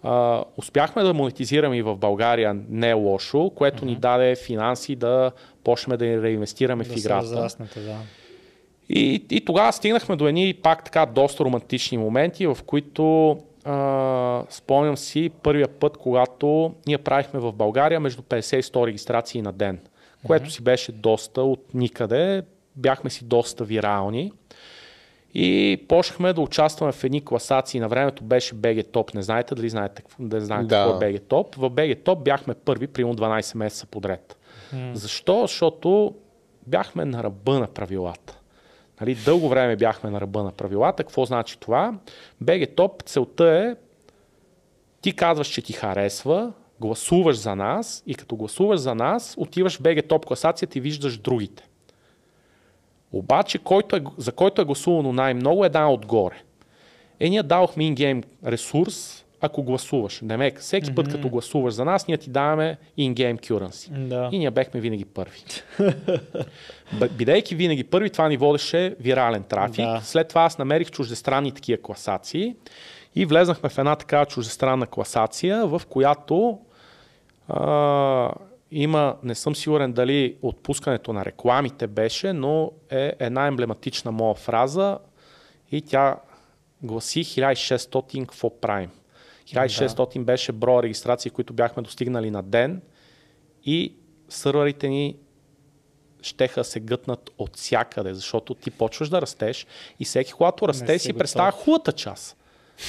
А, 0.02 0.44
успяхме 0.56 1.02
да 1.02 1.14
монетизираме 1.14 1.76
и 1.76 1.82
в 1.82 1.96
България 1.96 2.56
не 2.68 2.92
лошо, 2.92 3.50
което 3.50 3.82
uh-huh. 3.82 3.86
ни 3.86 3.96
даде 3.96 4.36
финанси 4.36 4.96
да 4.96 5.32
почнем 5.64 5.98
да 5.98 6.22
реинвестираме 6.22 6.84
да 6.84 6.90
в 6.90 6.96
играта. 6.96 7.48
да. 7.76 7.96
И, 8.88 9.24
и 9.30 9.44
тогава 9.44 9.72
стигнахме 9.72 10.16
до 10.16 10.28
едни 10.28 10.54
пак 10.54 10.84
така 10.84 11.06
доста 11.06 11.44
романтични 11.44 11.98
моменти, 11.98 12.46
в 12.46 12.59
които 12.66 13.38
а, 13.64 14.44
спомням 14.51 14.97
си 14.97 15.30
първия 15.43 15.68
път, 15.68 15.97
когато 15.97 16.74
ние 16.86 16.98
правихме 16.98 17.40
в 17.40 17.52
България 17.52 18.01
между 18.01 18.22
50 18.22 18.56
и 18.56 18.62
100 18.62 18.86
регистрации 18.86 19.43
на 19.43 19.52
ден, 19.52 19.80
което 20.26 20.51
си 20.51 20.62
беше 20.62 20.93
доста 20.93 21.43
от 21.43 21.74
никъде, 21.74 22.43
бяхме 22.76 23.10
си 23.10 23.24
доста 23.24 23.64
вирални. 23.64 24.32
И 25.34 25.84
почнахме 25.89 26.32
да 26.32 26.40
участваме 26.40 26.93
в 26.93 27.05
едни 27.05 27.24
класации. 27.24 27.80
На 27.80 27.89
времето 27.89 28.24
беше 28.24 28.55
BG 28.55 28.84
Top. 28.84 29.14
Не 29.14 29.22
знаете 29.22 29.55
дали 29.55 29.68
знаете, 29.68 30.02
да 30.18 30.40
знаете 30.40 30.66
да. 30.66 30.76
какво 30.76 31.05
е 31.05 31.12
BG 31.12 31.20
Top. 31.20 31.56
В 31.56 31.70
BG 31.70 32.02
Top 32.02 32.22
бяхме 32.22 32.55
първи, 32.55 32.86
примерно 32.86 33.16
12 33.16 33.56
месеца 33.56 33.86
подред. 33.86 34.36
Mm. 34.74 34.94
Защо? 34.94 35.40
Защото 35.43 36.14
бяхме 36.66 37.05
на 37.05 37.22
ръба 37.22 37.59
на 37.59 37.66
правилата. 37.66 38.39
Нали, 39.02 39.14
дълго 39.14 39.48
време 39.48 39.76
бяхме 39.76 40.10
на 40.10 40.20
ръба 40.20 40.42
на 40.42 40.52
правилата. 40.52 41.04
Какво 41.04 41.24
значи 41.24 41.58
това? 41.60 41.94
BG 42.44 42.74
Top 42.74 43.06
целта 43.06 43.44
е 43.44 43.74
ти 45.00 45.16
казваш, 45.16 45.48
че 45.48 45.62
ти 45.62 45.72
харесва, 45.72 46.52
гласуваш 46.80 47.36
за 47.36 47.56
нас 47.56 48.02
и 48.06 48.14
като 48.14 48.36
гласуваш 48.36 48.80
за 48.80 48.94
нас, 48.94 49.34
отиваш 49.38 49.78
в 49.78 49.82
BG 49.82 50.02
Top 50.02 50.26
класацията 50.26 50.78
и 50.78 50.80
виждаш 50.80 51.18
другите. 51.18 51.68
Обаче, 53.12 53.58
който 53.58 53.96
е, 53.96 54.02
за 54.16 54.32
който 54.32 54.62
е 54.62 54.64
гласувано 54.64 55.12
най-много 55.12 55.64
е 55.64 55.68
дан 55.68 55.92
отгоре. 55.92 56.42
Е, 57.20 57.28
ние 57.28 57.42
дадохме 57.42 57.84
ингейм 57.84 58.22
ресурс, 58.46 59.24
ако 59.43 59.62
гласуваш. 59.62 60.20
Демек, 60.23 60.60
всеки 60.60 60.86
mm-hmm. 60.86 60.94
път 60.94 61.09
като 61.09 61.28
гласуваш 61.28 61.74
за 61.74 61.85
нас, 61.85 62.09
ние 62.09 62.16
ти 62.16 62.31
даваме 62.31 62.77
in-game 62.98 63.40
currency. 63.40 63.90
Да. 63.90 64.28
И 64.32 64.39
ние 64.39 64.51
бехме 64.51 64.81
винаги 64.81 65.05
първи. 65.05 65.43
Бидейки 67.19 67.55
винаги 67.55 67.85
първи, 67.85 68.10
това 68.10 68.28
ни 68.28 68.36
водеше 68.36 68.97
вирален 69.01 69.43
трафик. 69.43 69.85
Да. 69.85 70.01
След 70.02 70.28
това 70.28 70.43
аз 70.43 70.59
намерих 70.59 70.90
чуждестранни 70.90 71.52
такива 71.52 71.82
класации 71.82 72.56
и 73.14 73.24
влезнахме 73.24 73.69
в 73.69 73.78
една 73.78 73.97
такава 73.97 74.27
чуждестранна 74.27 74.86
класация, 74.86 75.66
в 75.66 75.82
която 75.89 76.59
а, 77.48 78.31
има, 78.70 79.16
не 79.23 79.35
съм 79.35 79.56
сигурен 79.56 79.93
дали 79.93 80.36
отпускането 80.43 81.12
на 81.12 81.24
рекламите 81.24 81.86
беше, 81.86 82.32
но 82.32 82.70
е 82.90 83.12
една 83.19 83.47
емблематична 83.47 84.12
моя 84.12 84.35
фраза 84.35 84.98
и 85.73 85.82
тя 85.82 86.16
гласи 86.82 87.24
1600 87.24 88.27
какво 88.27 88.60
правим. 88.60 88.90
1600 89.54 90.18
да. 90.18 90.24
беше 90.24 90.52
броя 90.52 90.82
регистрации, 90.82 91.30
които 91.30 91.52
бяхме 91.52 91.82
достигнали 91.82 92.30
на 92.30 92.42
ден 92.42 92.82
и 93.64 93.94
сървърите 94.28 94.88
ни 94.88 95.16
щеха 96.22 96.64
се 96.64 96.80
гътнат 96.80 97.30
от 97.38 97.56
всякъде, 97.56 98.14
защото 98.14 98.54
ти 98.54 98.70
почваш 98.70 99.08
да 99.08 99.22
растеш 99.22 99.66
и 100.00 100.04
всеки, 100.04 100.32
когато 100.32 100.68
расте, 100.68 100.98
си 100.98 101.12
представя 101.12 101.52
хубавата 101.52 101.92
част. 101.92 102.36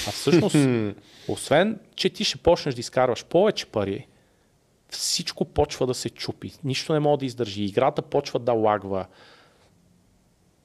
А 0.08 0.12
всъщност, 0.12 0.56
освен, 1.28 1.80
че 1.96 2.10
ти 2.10 2.24
ще 2.24 2.38
почнеш 2.38 2.76
да 2.76 2.80
изкарваш 2.80 3.26
повече 3.26 3.66
пари, 3.66 4.08
всичко 4.90 5.46
почва 5.46 5.88
да 5.88 5.94
се 5.94 6.10
чупи. 6.10 6.52
Нищо 6.64 6.94
не 6.94 7.00
може 7.00 7.20
да 7.20 7.26
издържи. 7.26 7.64
Играта 7.64 8.02
почва 8.02 8.40
да 8.40 8.54
лагва 8.54 9.06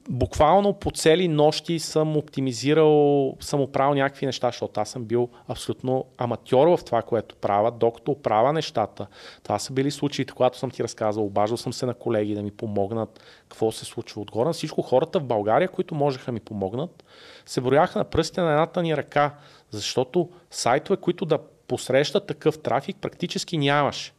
буквално 0.09 0.73
по 0.73 0.91
цели 0.91 1.27
нощи 1.27 1.79
съм 1.79 2.17
оптимизирал, 2.17 3.35
съм 3.39 3.61
оправил 3.61 3.95
някакви 3.95 4.25
неща, 4.25 4.47
защото 4.47 4.81
аз 4.81 4.89
съм 4.89 5.05
бил 5.05 5.29
абсолютно 5.47 6.05
аматьор 6.17 6.67
в 6.67 6.83
това, 6.85 7.01
което 7.01 7.35
правя, 7.35 7.71
докато 7.71 8.11
оправя 8.11 8.53
нещата. 8.53 9.07
Това 9.43 9.59
са 9.59 9.73
били 9.73 9.91
случаите, 9.91 10.33
когато 10.33 10.57
съм 10.57 10.71
ти 10.71 10.83
разказал, 10.83 11.25
обаждал 11.25 11.57
съм 11.57 11.73
се 11.73 11.85
на 11.85 11.93
колеги 11.93 12.35
да 12.35 12.41
ми 12.41 12.51
помогнат 12.51 13.23
какво 13.49 13.71
се 13.71 13.85
случва 13.85 14.21
отгоре. 14.21 14.53
Всичко 14.53 14.81
хората 14.81 15.19
в 15.19 15.23
България, 15.23 15.67
които 15.67 15.95
можеха 15.95 16.31
ми 16.31 16.39
помогнат, 16.39 17.03
се 17.45 17.61
брояха 17.61 17.99
на 17.99 18.05
пръстите 18.05 18.41
на 18.41 18.51
едната 18.51 18.83
ни 18.83 18.97
ръка, 18.97 19.35
защото 19.71 20.29
сайтове, 20.51 20.97
които 20.97 21.25
да 21.25 21.39
посрещат 21.67 22.27
такъв 22.27 22.59
трафик, 22.59 22.97
практически 23.01 23.57
нямаш. 23.57 24.13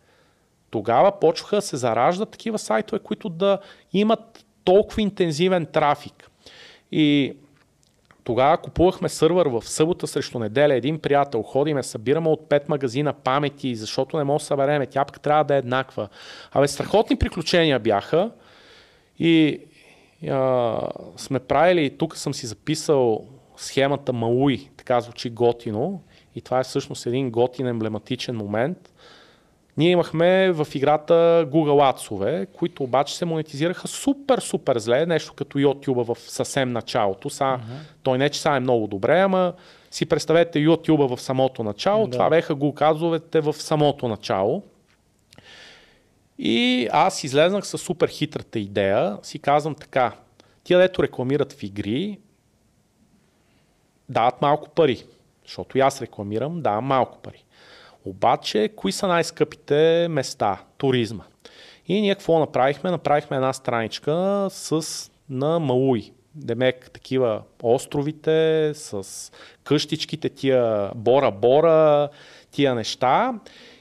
Тогава 0.71 1.21
почваха 1.21 1.57
да 1.57 1.62
се 1.62 1.77
зараждат 1.77 2.31
такива 2.31 2.59
сайтове, 2.59 2.99
които 2.99 3.29
да 3.29 3.59
имат 3.93 4.45
толкова 4.65 5.03
интензивен 5.03 5.66
трафик. 5.66 6.31
И 6.93 7.37
тогава 8.24 8.57
купувахме 8.57 9.09
сървър 9.09 9.47
в 9.47 9.62
събота 9.62 10.07
срещу 10.07 10.39
неделя. 10.39 10.74
Един 10.74 10.99
приятел, 10.99 11.43
ходиме, 11.43 11.82
събираме 11.82 12.28
от 12.28 12.49
пет 12.49 12.69
магазина 12.69 13.12
памети, 13.12 13.74
защото 13.74 14.19
не 14.19 14.24
може 14.24 14.43
да 14.43 14.47
събереме. 14.47 14.87
Тя 14.87 15.05
пък 15.05 15.20
трябва 15.20 15.45
да 15.45 15.55
е 15.55 15.59
еднаква. 15.59 16.09
Абе, 16.53 16.69
страхотни 16.69 17.16
приключения 17.16 17.78
бяха. 17.78 18.31
И 19.19 19.61
а, 20.28 20.78
сме 21.16 21.39
правили, 21.39 21.99
тук 21.99 22.16
съм 22.16 22.35
си 22.35 22.47
записал 22.47 23.27
схемата 23.57 24.12
Мауи, 24.12 24.70
така 24.77 25.01
звучи 25.01 25.31
готино. 25.31 26.03
И 26.35 26.41
това 26.41 26.61
е 26.61 26.65
всъщност 26.65 27.07
един 27.07 27.31
готин 27.31 27.66
емблематичен 27.66 28.37
момент. 28.37 28.93
Ние 29.81 29.90
имахме 29.90 30.52
в 30.52 30.66
играта 30.74 31.47
Google 31.52 31.93
Ads-ове, 31.93 32.47
които 32.47 32.82
обаче 32.82 33.16
се 33.16 33.24
монетизираха 33.24 33.89
супер, 33.89 34.39
супер 34.39 34.78
зле, 34.78 35.07
нещо 35.07 35.35
като 35.35 35.59
YouTube 35.59 36.15
в 36.15 36.19
съвсем 36.20 36.73
началото. 36.73 37.31
Са, 37.31 37.44
uh-huh. 37.44 37.61
Той 38.02 38.19
не 38.19 38.28
че 38.28 38.40
са 38.40 38.51
е 38.51 38.61
много 38.61 38.86
добре, 38.86 39.20
ама 39.20 39.52
си 39.90 40.07
представете 40.07 40.59
YouTube 40.59 41.16
в 41.16 41.20
самото 41.20 41.62
начало, 41.62 42.07
да. 42.07 42.11
това 42.11 42.31
беха 42.31 42.57
Google 42.57 42.93
Ads-овете 42.93 43.40
в 43.40 43.52
самото 43.52 44.09
начало. 44.09 44.62
И 46.39 46.89
аз 46.93 47.24
излезнах 47.24 47.66
с 47.66 47.78
супер 47.78 48.09
хитрата 48.09 48.59
идея, 48.59 49.19
си 49.23 49.39
казвам 49.39 49.74
така, 49.74 50.12
тия 50.65 50.78
дето 50.78 51.02
рекламират 51.02 51.52
в 51.52 51.62
игри, 51.62 52.19
дават 54.09 54.43
малко 54.43 54.69
пари, 54.69 55.05
защото 55.44 55.78
и 55.78 55.81
аз 55.81 56.02
рекламирам, 56.02 56.62
давам 56.62 56.85
малко 56.85 57.19
пари. 57.19 57.44
Обаче, 58.05 58.71
кои 58.77 58.93
са 58.93 59.07
най-скъпите 59.07 60.07
места? 60.11 60.63
Туризма. 60.79 61.25
И 61.87 62.01
ние 62.01 62.15
какво 62.15 62.39
направихме? 62.39 62.91
Направихме 62.91 63.37
една 63.37 63.53
страничка 63.53 64.47
с 64.51 65.11
на 65.31 65.59
Мауи. 65.59 66.13
Демек, 66.35 66.91
такива 66.91 67.43
островите 67.63 68.73
с 68.75 69.33
къщичките, 69.65 70.29
тия 70.29 70.91
бора-бора, 70.95 72.09
тия 72.51 72.75
неща. 72.75 73.35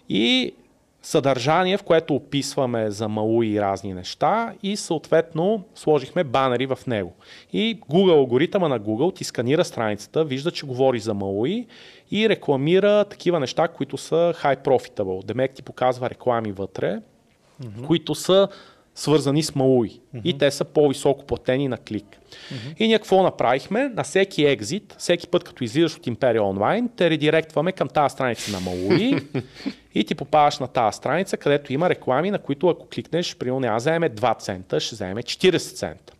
И 0.10 0.54
съдържание, 1.02 1.78
в 1.78 1.84
което 1.84 2.16
описваме 2.16 2.91
за 2.91 3.08
Мауи 3.08 3.48
и 3.48 3.62
разни 3.62 3.94
неща 3.94 4.54
и 4.64 4.78
съответно 4.78 5.64
сложихме 5.76 6.24
банери 6.24 6.66
в 6.66 6.80
него. 6.88 7.14
И 7.54 7.80
Google 7.80 8.14
алгоритъма 8.14 8.68
на 8.68 8.80
Google 8.80 9.16
ти 9.16 9.24
сканира 9.24 9.66
страницата, 9.66 10.26
вижда, 10.26 10.52
че 10.52 10.66
говори 10.66 11.00
за 11.00 11.14
Мауи 11.14 11.68
и 12.11 12.30
рекламира 12.30 13.06
такива 13.06 13.40
неща, 13.40 13.68
които 13.68 13.98
са 13.98 14.34
high 14.44 14.64
profitable. 14.64 15.26
Демек 15.26 15.52
ти 15.52 15.64
показва 15.64 16.10
реклами 16.10 16.52
вътре, 16.52 16.99
mm-hmm. 17.64 17.86
които 17.88 18.15
са 18.15 18.48
свързани 18.95 19.44
с 19.44 19.56
Мауи. 19.56 19.90
Mm-hmm. 19.90 20.22
И 20.23 20.38
те 20.38 20.52
са 20.52 20.65
по-високо 20.65 21.26
платени 21.26 21.68
на 21.68 21.77
клик. 21.77 22.06
Mm-hmm. 22.06 22.76
И 22.77 22.88
ние 22.88 22.98
какво 22.98 23.23
направихме? 23.23 23.90
На 23.90 24.03
всеки 24.03 24.45
екзит, 24.45 24.95
всеки 24.98 25.27
път 25.27 25.44
като 25.44 25.64
излизаш 25.64 25.95
от 25.95 26.07
Империя 26.07 26.44
онлайн, 26.44 26.90
те 26.95 27.10
редиректваме 27.10 27.72
към 27.72 27.88
тази 27.88 28.14
страница 28.14 28.52
на 28.52 28.60
Мауи 28.60 29.19
и 29.95 30.03
ти 30.03 30.15
попадаш 30.15 30.60
на 30.60 30.68
тази 30.68 30.98
страница, 30.98 31.38
където 31.38 31.73
има 31.73 31.90
реклами, 31.90 32.31
на 32.31 32.40
които 32.40 32.69
ако 32.69 32.88
кликнеш, 32.88 33.36
примерно 33.36 33.60
няма 33.60 33.77
вземе 33.77 34.10
2 34.10 34.40
цента, 34.40 34.80
ще 34.80 34.95
вземе 34.95 35.23
40 35.23 35.76
цента. 35.76 36.14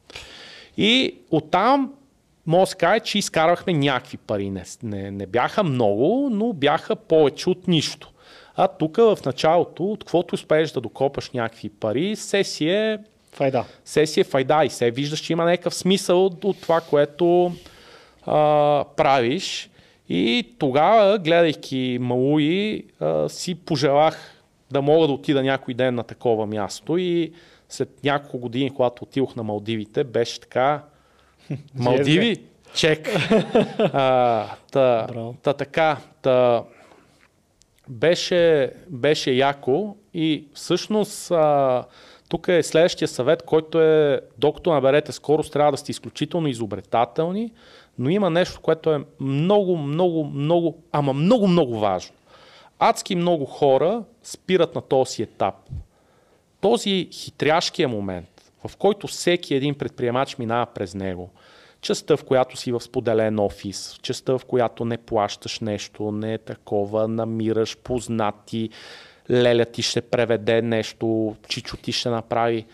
И 0.78 1.16
оттам 1.32 1.94
може 2.50 2.60
да 2.60 2.68
се 2.68 2.76
каже, 2.76 3.00
че 3.00 3.18
изкарвахме 3.18 3.74
някакви 3.74 4.18
пари. 4.18 4.50
Не, 4.50 4.64
не, 4.84 5.12
не 5.12 5.26
бяха 5.26 5.64
много, 5.64 6.30
но 6.32 6.54
бяха 6.54 6.96
повече 6.96 7.50
от 7.50 7.68
нищо. 7.68 8.12
А 8.56 8.68
тук 8.68 8.98
в 8.98 9.18
началото, 9.26 9.84
от 9.84 10.00
каквото 10.00 10.36
успееш 10.36 10.72
да 10.72 10.82
докопаш 10.82 11.32
някакви 11.32 11.70
пари, 11.70 12.16
сесия 12.16 13.00
Файда. 13.32 13.66
Сесия 13.86 14.26
файда 14.26 14.66
и 14.66 14.70
се 14.70 14.92
виждаш, 14.92 15.20
че 15.20 15.34
има 15.34 15.46
някакъв 15.46 15.74
смисъл 15.74 16.26
от, 16.26 16.44
от 16.44 16.62
това, 16.62 16.82
което 16.82 17.52
а, 18.26 18.86
правиш. 18.98 19.70
И 20.10 20.56
тогава, 20.60 21.20
гледайки 21.20 21.98
Малуи, 22.02 22.84
а, 23.00 23.30
си 23.30 23.56
пожелах 23.56 24.44
да 24.72 24.82
мога 24.82 25.08
да 25.08 25.14
отида 25.14 25.44
някой 25.44 25.74
ден 25.74 25.96
на 25.96 26.04
такова 26.04 26.46
място 26.46 26.98
и 26.98 27.32
след 27.70 28.04
няколко 28.04 28.38
години, 28.38 28.70
когато 28.70 29.04
отидох 29.04 29.36
на 29.36 29.44
Малдивите, 29.44 30.04
беше 30.04 30.40
така 30.40 30.84
Малдиви? 31.76 32.38
Чек. 32.74 33.10
а, 33.94 34.46
та, 34.72 35.08
та 35.44 35.54
така. 35.54 35.98
Та, 36.22 36.64
беше, 37.88 38.72
беше 38.88 39.32
яко 39.32 39.96
и 40.14 40.44
всъщност 40.54 41.32
а, 41.32 41.84
тук 42.30 42.48
е 42.48 42.64
следващия 42.64 43.08
съвет, 43.08 43.44
който 43.44 43.82
е, 43.82 44.22
докато 44.38 44.74
наберете 44.74 45.12
скорост, 45.12 45.54
трябва 45.54 45.72
да 45.72 45.78
сте 45.78 45.92
изключително 45.92 46.48
изобретателни, 46.48 47.52
но 48.00 48.10
има 48.10 48.30
нещо, 48.30 48.62
което 48.62 48.94
е 48.94 49.04
много, 49.20 49.78
много, 49.78 50.24
много, 50.24 50.78
ама 50.92 51.14
много, 51.14 51.48
много 51.48 51.80
важно. 51.80 52.16
Адски 52.80 53.16
много 53.16 53.46
хора 53.46 54.04
спират 54.24 54.76
на 54.76 54.82
този 54.82 55.24
етап. 55.24 55.56
Този 56.62 57.10
хитряшкия 57.12 57.88
момент, 57.88 58.39
в 58.68 58.77
който 58.77 59.07
всеки 59.07 59.56
един 59.56 59.76
предприемач 59.76 60.38
минава 60.38 60.65
през 60.65 60.95
него, 60.95 61.30
частта, 61.81 62.18
в 62.18 62.23
която 62.23 62.57
си 62.57 62.72
в 62.72 62.81
споделен 62.81 63.40
офис, 63.40 63.99
частта, 64.02 64.38
в 64.38 64.45
която 64.45 64.86
не 64.86 64.98
плащаш 64.98 65.60
нещо, 65.60 66.11
не 66.11 66.34
е 66.34 66.38
такова, 66.38 67.07
намираш 67.07 67.77
познати, 67.77 68.69
леля 69.31 69.65
ти 69.65 69.81
ще 69.81 70.02
преведе 70.02 70.61
нещо, 70.61 71.36
чичо 71.48 71.77
ти 71.77 71.91
ще 71.91 72.10
направи. 72.10 72.65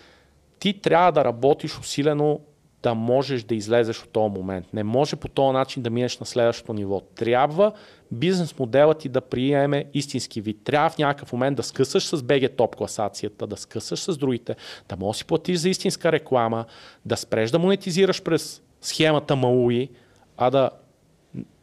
Ти 0.60 0.82
трябва 0.82 1.12
да 1.12 1.26
работиш 1.26 1.80
усилено 1.80 2.40
да 2.86 2.94
можеш 2.94 3.44
да 3.44 3.56
излезеш 3.56 4.04
от 4.04 4.10
този 4.10 4.34
момент. 4.34 4.74
Не 4.74 4.84
може 4.84 5.16
по 5.16 5.28
този 5.28 5.54
начин 5.54 5.84
да 5.84 5.90
минеш 5.90 6.20
на 6.20 6.26
следващото 6.26 6.74
ниво. 6.74 7.02
Трябва 7.02 7.72
бизнес 8.12 8.60
моделът 8.60 9.00
ти 9.00 9.10
да 9.10 9.22
приеме 9.22 9.86
истински 9.94 10.42
вид. 10.42 10.58
Трябва 10.64 10.90
в 10.90 10.98
някакъв 10.98 11.34
момент 11.34 11.58
да 11.58 11.64
скъсаш 11.64 12.06
с 12.06 12.18
BG 12.18 12.58
топ 12.58 12.76
класацията, 12.76 13.48
да 13.48 13.58
скъсаш 13.58 14.00
с 14.00 14.18
другите, 14.18 14.56
да 14.90 14.96
можеш 14.98 15.18
да 15.18 15.18
си 15.18 15.26
платиш 15.26 15.58
за 15.58 15.70
истинска 15.70 16.12
реклама, 16.12 16.66
да 17.06 17.18
спреш 17.18 17.52
да 17.52 17.60
монетизираш 17.60 18.24
през 18.24 18.62
схемата 18.82 19.36
Мауи, 19.36 19.90
а 20.38 20.50
да 20.50 20.70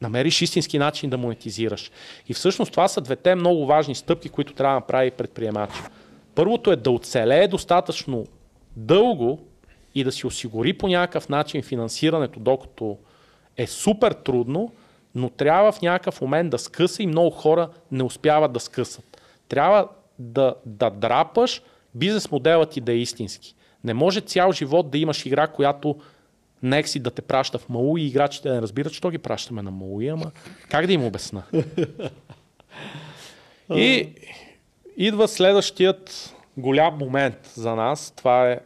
намериш 0.01 0.43
истински 0.43 0.79
начин 0.79 1.11
да 1.11 1.19
монетизираш. 1.19 1.91
И 2.29 2.35
всъщност 2.35 2.71
това 2.71 2.89
са 2.89 3.01
двете 3.01 3.35
много 3.35 3.67
важни 3.67 3.95
стъпки, 3.95 4.29
които 4.29 4.55
трябва 4.55 4.75
да 4.75 4.81
направи 4.81 5.11
предприемач. 5.11 5.71
Първото 6.35 6.73
е 6.73 6.77
да 6.77 6.91
оцелее 6.91 7.49
достатъчно 7.49 8.27
дълго 8.77 9.52
и 9.95 10.05
да 10.05 10.13
си 10.13 10.27
осигури 10.27 10.73
по 10.73 10.89
някакъв 10.89 11.29
начин 11.29 11.63
финансирането, 11.63 12.41
докато 12.41 12.99
е 13.57 13.67
супер 13.67 14.13
трудно, 14.13 14.73
но 15.15 15.31
трябва 15.31 15.73
в 15.73 15.83
някакъв 15.83 16.21
момент 16.21 16.51
да 16.51 16.59
скъса 16.59 17.03
и 17.03 17.07
много 17.07 17.31
хора 17.31 17.69
не 17.93 18.03
успяват 18.03 18.53
да 18.53 18.61
скъсат. 18.61 19.23
Трябва 19.49 19.89
да, 20.19 20.55
да 20.67 20.91
драпаш 20.91 21.63
бизнес 21.95 22.31
моделът 22.31 22.71
ти 22.71 22.81
да 22.81 22.93
е 22.93 22.97
истински. 22.97 23.55
Не 23.85 23.95
може 23.95 24.21
цял 24.21 24.53
живот 24.53 24.91
да 24.91 24.99
имаш 24.99 25.27
игра, 25.27 25.47
която 25.47 25.97
Некси 26.63 26.99
да 26.99 27.11
те 27.11 27.23
праща 27.23 27.59
в 27.59 27.69
Мауи 27.69 28.03
и 28.03 28.07
играчите 28.07 28.49
да 28.49 28.55
не 28.55 28.63
разбират, 28.63 28.93
що 28.93 29.11
ги 29.11 29.19
пращаме 29.19 29.63
на 29.63 29.71
Мауи, 29.71 30.09
ама 30.09 30.31
как 30.71 30.87
да 30.87 30.93
им 30.93 31.05
обясна? 31.05 31.43
и 33.75 34.09
идва 34.97 35.29
следващият 35.29 36.35
голям 36.57 36.99
момент 36.99 37.51
за 37.55 37.75
нас. 37.75 38.13
Това 38.17 38.51
е 38.51 38.61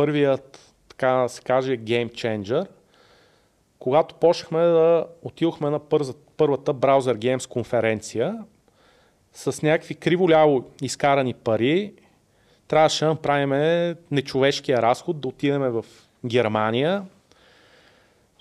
първият, 0.00 0.74
така 0.88 1.08
да 1.08 1.28
се 1.28 1.42
каже, 1.42 1.76
гейм 1.76 2.08
ченджер. 2.08 2.66
Когато 3.78 4.14
почнахме 4.14 4.58
да 4.60 5.06
отидохме 5.22 5.70
на 5.70 5.78
първата 6.36 6.74
Browser 6.74 7.16
Games 7.16 7.48
конференция, 7.48 8.38
с 9.32 9.62
някакви 9.62 9.94
криволяво 9.94 10.64
изкарани 10.82 11.34
пари, 11.34 11.92
трябваше 12.68 13.04
да 13.04 13.10
направим 13.10 13.94
нечовешкия 14.10 14.82
разход, 14.82 15.20
да 15.20 15.28
отидем 15.28 15.62
в 15.62 15.84
Германия, 16.26 17.04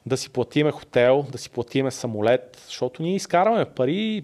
да 0.05 0.17
си 0.17 0.29
платиме 0.29 0.71
хотел, 0.71 1.25
да 1.31 1.37
си 1.37 1.49
платиме 1.49 1.91
самолет, 1.91 2.63
защото 2.65 3.03
ние 3.03 3.15
изкарваме 3.15 3.65
пари. 3.65 4.23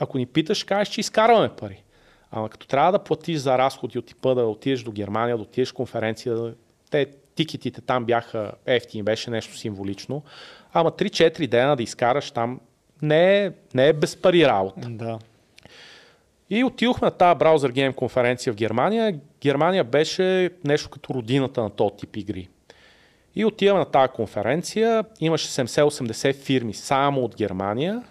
Ако 0.00 0.18
ни 0.18 0.26
питаш, 0.26 0.64
кажеш, 0.64 0.94
че 0.94 1.00
изкарваме 1.00 1.48
пари. 1.48 1.82
Ама 2.30 2.48
като 2.48 2.66
трябва 2.66 2.92
да 2.92 2.98
платиш 2.98 3.38
за 3.38 3.58
разходи 3.58 3.98
от 3.98 4.06
типа 4.06 4.34
да 4.34 4.46
отидеш 4.46 4.82
до 4.82 4.92
Германия, 4.92 5.36
да 5.36 5.42
отидеш 5.42 5.72
конференция, 5.72 6.54
те 6.90 7.06
тикетите 7.34 7.80
там 7.80 8.04
бяха 8.04 8.52
ефтини, 8.66 9.02
беше 9.02 9.30
нещо 9.30 9.56
символично. 9.56 10.22
Ама 10.72 10.90
3-4 10.90 11.46
дена 11.46 11.76
да 11.76 11.82
изкараш 11.82 12.30
там 12.30 12.60
не 13.02 13.44
е, 13.44 13.52
не 13.74 13.88
е 13.88 13.92
без 13.92 14.16
пари 14.16 14.46
работа. 14.46 14.88
Да. 14.90 15.18
И 16.50 16.64
отидохме 16.64 17.06
на 17.06 17.10
тази 17.10 17.38
браузър 17.38 17.70
гейм 17.70 17.92
конференция 17.92 18.52
в 18.52 18.56
Германия. 18.56 19.20
Германия 19.40 19.84
беше 19.84 20.50
нещо 20.64 20.90
като 20.90 21.14
родината 21.14 21.62
на 21.62 21.70
този 21.70 21.96
тип 21.96 22.16
игри. 22.16 22.48
И 23.34 23.44
отиваме 23.44 23.78
на 23.78 23.84
тази 23.84 24.12
конференция. 24.12 25.04
Имаше 25.20 25.48
70-80 25.48 26.34
фирми 26.34 26.74
само 26.74 27.20
от 27.20 27.36
Германия. 27.36 28.02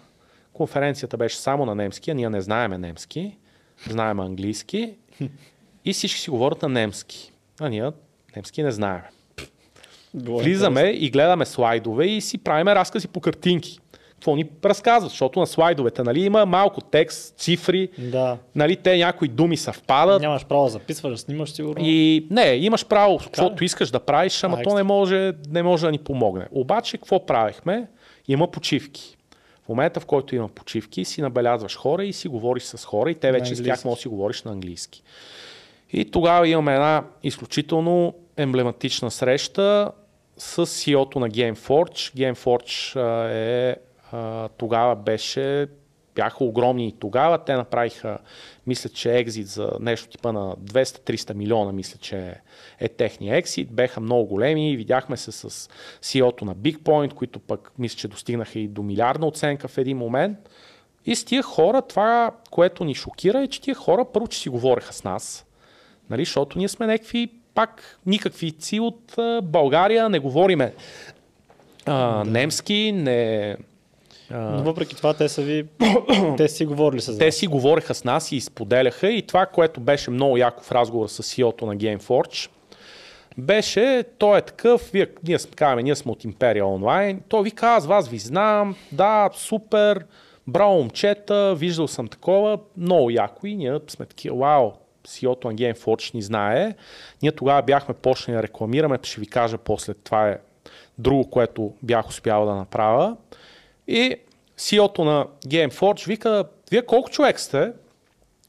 Конференцията 0.52 1.16
беше 1.16 1.36
само 1.36 1.66
на 1.66 1.74
немски, 1.74 2.10
а 2.10 2.14
ние 2.14 2.30
не 2.30 2.40
знаеме 2.40 2.78
немски, 2.78 3.36
знаем 3.88 4.20
английски. 4.20 4.94
И 5.84 5.92
всички 5.92 6.20
си 6.20 6.30
говорят 6.30 6.62
на 6.62 6.68
немски. 6.68 7.32
А 7.60 7.68
ние 7.68 7.90
немски 8.36 8.62
не 8.62 8.70
знаем. 8.70 9.00
Влизаме 10.14 10.82
и 10.82 11.10
гледаме 11.10 11.46
слайдове 11.46 12.06
и 12.06 12.20
си 12.20 12.38
правиме 12.38 12.74
разкази 12.74 13.08
по 13.08 13.20
картинки 13.20 13.80
какво 14.18 14.36
ни 14.36 14.44
разказват, 14.64 15.10
защото 15.10 15.40
на 15.40 15.46
слайдовете 15.46 16.02
нали, 16.02 16.20
има 16.20 16.46
малко 16.46 16.80
текст, 16.80 17.38
цифри, 17.38 17.88
да. 17.98 18.38
нали, 18.54 18.76
те 18.76 18.96
някои 18.96 19.28
думи 19.28 19.56
съвпадат. 19.56 20.22
Нямаш 20.22 20.44
право 20.46 20.64
да 20.64 20.70
записваш, 20.70 21.12
да 21.12 21.18
снимаш 21.18 21.50
сигурно. 21.50 21.84
И 21.84 22.26
не, 22.30 22.54
имаш 22.54 22.86
право, 22.86 23.18
каквото 23.18 23.64
искаш 23.64 23.90
да 23.90 24.00
правиш, 24.00 24.44
ама 24.44 24.56
а, 24.60 24.62
то 24.62 24.74
не 24.74 24.82
може, 24.82 25.32
не 25.50 25.62
може 25.62 25.86
да 25.86 25.90
ни 25.90 25.98
помогне. 25.98 26.46
Обаче, 26.52 26.98
какво 26.98 27.26
правихме? 27.26 27.86
Има 28.28 28.50
почивки. 28.50 29.16
В 29.64 29.68
момента, 29.68 30.00
в 30.00 30.06
който 30.06 30.34
има 30.34 30.48
почивки, 30.48 31.04
си 31.04 31.22
набелязваш 31.22 31.76
хора 31.76 32.04
и 32.04 32.12
си 32.12 32.28
говориш 32.28 32.62
с 32.62 32.84
хора 32.84 33.10
и 33.10 33.14
те 33.14 33.32
вече 33.32 33.54
с 33.54 33.62
тях 33.62 33.84
можеш 33.84 33.98
да 33.98 34.02
си 34.02 34.08
говориш 34.08 34.42
на 34.42 34.52
английски. 34.52 35.02
И 35.92 36.10
тогава 36.10 36.48
имаме 36.48 36.74
една 36.74 37.04
изключително 37.22 38.14
емблематична 38.36 39.10
среща 39.10 39.90
с 40.36 40.66
CEO-то 40.66 41.20
на 41.20 41.28
GameForge. 41.28 42.16
GameForge 42.16 42.96
е 43.32 43.76
тогава 44.56 44.96
беше, 44.96 45.66
бяха 46.14 46.44
огромни 46.44 46.88
и 46.88 46.92
тогава. 46.92 47.44
Те 47.44 47.54
направиха, 47.54 48.18
мисля, 48.66 48.90
че 48.90 49.16
екзит 49.16 49.46
за 49.46 49.72
нещо 49.80 50.08
типа 50.08 50.32
на 50.32 50.56
200-300 50.56 51.34
милиона, 51.34 51.72
мисля, 51.72 51.98
че 52.00 52.40
е 52.80 52.88
техния 52.88 53.36
екзит. 53.36 53.72
Беха 53.72 54.00
много 54.00 54.26
големи. 54.26 54.76
Видяхме 54.76 55.16
се 55.16 55.32
с 55.32 55.70
CEO-то 56.02 56.44
на 56.44 56.54
BigPoint, 56.54 57.14
които 57.14 57.38
пък 57.38 57.72
мисля, 57.78 57.96
че 57.96 58.08
достигнаха 58.08 58.58
и 58.58 58.68
до 58.68 58.82
милиардна 58.82 59.26
оценка 59.26 59.68
в 59.68 59.78
един 59.78 59.96
момент. 59.96 60.38
И 61.06 61.16
с 61.16 61.24
тия 61.24 61.42
хора, 61.42 61.82
това, 61.82 62.30
което 62.50 62.84
ни 62.84 62.94
шокира 62.94 63.42
е, 63.42 63.48
че 63.48 63.60
тия 63.60 63.74
хора 63.74 64.04
първо, 64.12 64.28
че 64.28 64.38
си 64.38 64.48
говореха 64.48 64.92
с 64.92 65.04
нас, 65.04 65.46
нали, 66.10 66.24
защото 66.24 66.58
ние 66.58 66.68
сме 66.68 66.86
някакви 66.86 67.30
пак 67.54 67.98
никакви 68.06 68.52
ци 68.52 68.80
от 68.80 69.18
а, 69.18 69.40
България, 69.42 70.08
не 70.08 70.18
говориме 70.18 70.74
а, 71.86 72.24
немски, 72.24 72.92
не, 72.92 73.56
Но 74.30 74.62
въпреки 74.62 74.96
това 74.96 75.14
те 75.14 75.28
са 75.28 75.42
ви, 75.42 75.66
те 76.36 76.48
си 76.48 76.66
говорили 76.66 77.00
с 77.00 77.08
вас. 77.08 77.18
Те 77.18 77.32
си 77.32 77.46
говореха 77.46 77.94
с 77.94 78.04
нас 78.04 78.32
и 78.32 78.36
изподеляха 78.36 79.10
и 79.10 79.22
това, 79.22 79.46
което 79.46 79.80
беше 79.80 80.10
много 80.10 80.36
яко 80.36 80.64
в 80.64 80.72
разговора 80.72 81.08
с 81.08 81.22
CEO-то 81.22 81.66
на 81.66 81.76
Gameforge, 81.76 82.50
беше, 83.38 84.04
той 84.18 84.38
е 84.38 84.42
такъв, 84.42 84.90
вие, 84.92 85.06
ние 85.28 85.38
казваме, 85.56 85.82
ние 85.82 85.94
сме 85.94 86.12
от 86.12 86.24
Империя 86.24 86.66
онлайн, 86.66 87.20
той 87.28 87.42
ви 87.42 87.50
казва, 87.50 87.96
аз 87.96 88.08
ви 88.08 88.18
знам, 88.18 88.76
да, 88.92 89.30
супер, 89.34 90.04
браво 90.46 90.74
момчета, 90.74 91.54
виждал 91.54 91.88
съм 91.88 92.08
такова, 92.08 92.58
много 92.76 93.10
яко. 93.10 93.46
И 93.46 93.56
ние 93.56 93.78
сме 93.88 94.06
такива, 94.06 94.36
вау, 94.36 94.72
CEO-то 95.08 95.48
на 95.48 95.54
Gameforge 95.54 96.14
ни 96.14 96.22
знае. 96.22 96.74
Ние 97.22 97.32
тогава 97.32 97.62
бяхме 97.62 97.94
почнали 97.94 98.36
да 98.36 98.42
рекламираме, 98.42 98.98
ще 99.02 99.20
ви 99.20 99.26
кажа 99.26 99.58
после, 99.58 99.94
това 99.94 100.28
е 100.28 100.38
друго, 100.98 101.30
което 101.30 101.72
бях 101.82 102.08
успял 102.08 102.46
да 102.46 102.54
направя. 102.54 103.16
И 103.88 104.16
CEO-то 104.58 105.04
на 105.04 105.26
Gameforge 105.46 106.06
вика, 106.06 106.44
вие 106.70 106.86
колко 106.86 107.10
човек 107.10 107.40
сте? 107.40 107.72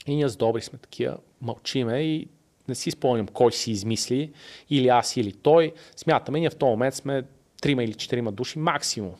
И 0.07 0.15
ние 0.15 0.29
с 0.29 0.35
добри 0.35 0.61
сме 0.61 0.79
такива, 0.79 1.17
мълчиме 1.41 1.99
и 1.99 2.27
не 2.67 2.75
си 2.75 2.91
спомням 2.91 3.27
кой 3.27 3.51
си 3.51 3.71
измисли, 3.71 4.31
или 4.69 4.87
аз, 4.87 5.17
или 5.17 5.31
той. 5.31 5.73
Смятаме, 5.95 6.39
ние 6.39 6.49
в 6.49 6.55
този 6.55 6.69
момент 6.69 6.95
сме 6.95 7.23
трима 7.61 7.83
или 7.83 7.93
четирима 7.93 8.31
души 8.31 8.59
максимум. 8.59 9.15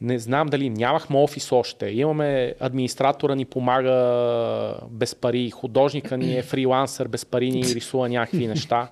Не 0.00 0.18
знам 0.18 0.48
дали 0.48 0.70
нямахме 0.70 1.16
офис 1.16 1.52
още. 1.52 1.86
Имаме 1.86 2.54
администратора 2.60 3.34
ни 3.34 3.44
помага 3.44 4.74
без 4.90 5.14
пари, 5.14 5.50
художника 5.50 6.16
ни 6.16 6.38
е 6.38 6.42
фрилансър 6.42 7.08
без 7.08 7.24
пари 7.24 7.50
ни 7.50 7.64
рисува 7.64 8.08
някакви 8.08 8.46
неща. 8.46 8.88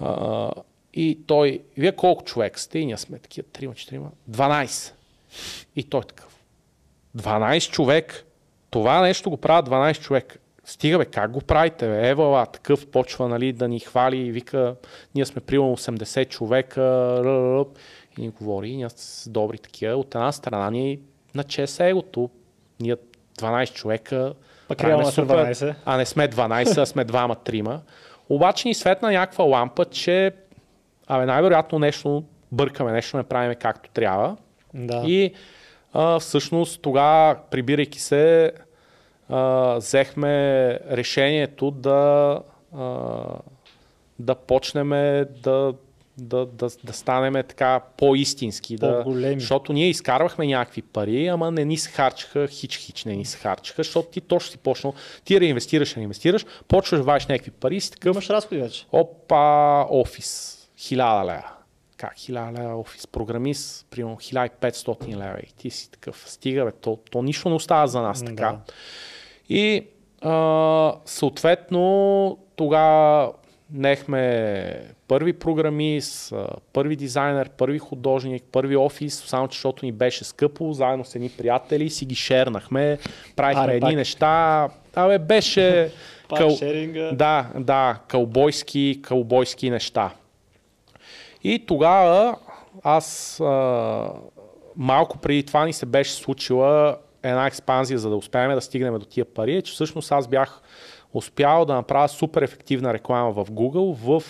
А, 0.00 0.50
и 0.94 1.18
той, 1.26 1.60
вие 1.76 1.92
колко 1.92 2.24
човек 2.24 2.58
сте? 2.58 2.78
И 2.78 2.86
ние 2.86 2.96
сме 2.96 3.18
такива, 3.18 3.48
трима, 3.52 3.74
четирима, 3.74 4.10
12. 4.30 4.92
И 5.76 5.82
той 5.82 6.02
такъв. 6.02 6.38
12 7.16 7.70
човек. 7.70 8.24
Това 8.70 9.00
нещо 9.00 9.30
го 9.30 9.36
правят 9.36 9.68
12 9.68 10.00
човек. 10.00 10.38
Стига 10.64 10.98
бе, 10.98 11.04
как 11.04 11.30
го 11.30 11.40
правите? 11.40 11.86
Бе? 11.86 12.08
Евала, 12.08 12.46
такъв 12.46 12.86
почва 12.86 13.28
нали, 13.28 13.52
да 13.52 13.68
ни 13.68 13.80
хвали 13.80 14.16
и 14.16 14.30
вика, 14.30 14.76
ние 15.14 15.24
сме 15.24 15.40
примерно 15.40 15.76
80 15.76 16.28
човека 16.28 16.82
и 18.18 18.22
ни 18.22 18.28
говори, 18.28 18.68
и 18.68 18.76
ние 18.76 18.88
сме 18.88 19.32
добри 19.32 19.58
такива. 19.58 19.96
От 19.96 20.14
една 20.14 20.32
страна 20.32 20.70
ни 20.70 20.98
на 21.34 21.44
чест 21.44 21.80
егото. 21.80 22.30
Ние 22.80 22.96
12 23.38 23.72
човека, 23.72 24.34
правим 24.68 24.88
реално 24.88 25.06
са 25.06 25.12
супер, 25.12 25.54
12. 25.54 25.74
а 25.84 25.96
не 25.96 26.06
сме 26.06 26.28
12, 26.28 26.82
а 26.82 26.86
сме 26.86 27.04
двама-трима. 27.04 27.80
Обаче 28.28 28.68
ни 28.68 28.74
светна 28.74 29.12
някаква 29.12 29.44
лампа, 29.44 29.84
че 29.84 30.32
абе, 31.06 31.26
най-вероятно 31.26 31.78
нещо 31.78 32.24
бъркаме, 32.52 32.92
нещо 32.92 33.16
не 33.16 33.22
правиме 33.22 33.54
както 33.54 33.90
трябва. 33.90 34.36
Да. 34.74 35.02
И 35.06 35.34
а, 35.92 36.18
всъщност 36.18 36.82
тогава, 36.82 37.36
прибирайки 37.50 38.00
се, 38.00 38.52
а, 39.28 39.74
взехме 39.76 40.70
решението 40.90 41.70
да, 41.70 42.40
а, 42.76 43.20
да 44.18 44.34
почнем 44.34 44.88
да, 45.42 45.74
да, 46.18 46.46
да, 46.46 46.68
да 46.84 46.92
станем 46.92 47.42
така 47.48 47.80
по-истински. 47.96 48.76
Да, 48.76 49.02
По-големи. 49.02 49.40
защото 49.40 49.72
ние 49.72 49.88
изкарвахме 49.88 50.46
някакви 50.46 50.82
пари, 50.82 51.26
ама 51.26 51.50
не 51.50 51.64
ни 51.64 51.76
се 51.76 51.90
харчаха, 51.90 52.48
хич-хич 52.48 53.06
не 53.06 53.16
ни 53.16 53.24
се 53.24 53.38
харчаха, 53.38 53.82
защото 53.82 54.08
ти 54.08 54.20
точно 54.20 54.50
си 54.50 54.58
почнал, 54.58 54.94
ти 55.24 55.40
реинвестираш, 55.40 55.96
реинвестираш, 55.96 56.46
почваш 56.68 56.98
да 56.98 57.04
вадиш 57.04 57.26
някакви 57.26 57.50
пари 57.50 57.76
и 57.76 57.80
си 57.80 57.90
такъв, 57.90 58.14
Имаш 58.14 58.30
разходи 58.30 58.60
вече. 58.60 58.86
Опа, 58.92 59.86
офис. 59.90 60.60
1000 60.78 61.24
лева. 61.24 61.50
Как 61.96 62.16
1000 62.16 62.58
лева 62.58 62.80
офис? 62.80 63.06
Програмист, 63.06 63.86
примерно 63.90 64.16
1500 64.16 65.08
лева. 65.08 65.38
И 65.42 65.52
ти 65.52 65.70
си 65.70 65.90
такъв, 65.90 66.24
стига 66.26 66.64
бе, 66.64 66.72
то, 66.72 66.98
то 67.10 67.22
нищо 67.22 67.48
не 67.48 67.54
остава 67.54 67.86
за 67.86 68.02
нас 68.02 68.24
така. 68.24 68.50
Да. 68.50 68.58
И 69.48 69.86
а, 70.22 70.94
съответно 71.04 72.38
тогава 72.56 73.32
нехме 73.74 74.80
първи 75.08 75.32
програмист, 75.32 76.34
първи 76.72 76.96
дизайнер, 76.96 77.48
първи 77.48 77.78
художник, 77.78 78.42
първи 78.52 78.76
офис, 78.76 79.14
само 79.26 79.48
защото 79.50 79.84
ни 79.86 79.92
беше 79.92 80.24
скъпо, 80.24 80.72
заедно 80.72 81.04
с 81.04 81.14
едни 81.14 81.30
приятели 81.30 81.90
си 81.90 82.04
ги 82.04 82.14
шернахме, 82.14 82.98
правихме 83.36 83.64
Аре, 83.64 83.76
едни 83.76 83.88
пак. 83.88 83.96
неща. 83.96 84.68
Абе, 84.94 85.18
беше 85.18 85.92
Пак 86.28 86.40
къл- 86.40 86.58
шеринга. 86.58 87.10
да, 87.12 87.46
да, 87.58 87.98
кълбойски, 88.08 89.00
кълбойски 89.02 89.70
неща. 89.70 90.10
И 91.44 91.66
тогава 91.66 92.36
аз 92.82 93.40
а, 93.40 94.08
малко 94.76 95.18
преди 95.18 95.42
това 95.42 95.64
ни 95.64 95.72
се 95.72 95.86
беше 95.86 96.12
случила 96.12 96.96
една 97.22 97.46
експанзия, 97.46 97.98
за 97.98 98.10
да 98.10 98.16
успеем 98.16 98.54
да 98.54 98.60
стигнем 98.60 98.98
до 98.98 99.06
тия 99.06 99.24
пари, 99.24 99.56
е, 99.56 99.62
че 99.62 99.72
всъщност 99.72 100.12
аз 100.12 100.28
бях 100.28 100.60
успял 101.14 101.64
да 101.64 101.74
направя 101.74 102.08
супер 102.08 102.42
ефективна 102.42 102.94
реклама 102.94 103.32
в 103.32 103.50
Google 103.50 103.94
в 103.94 104.22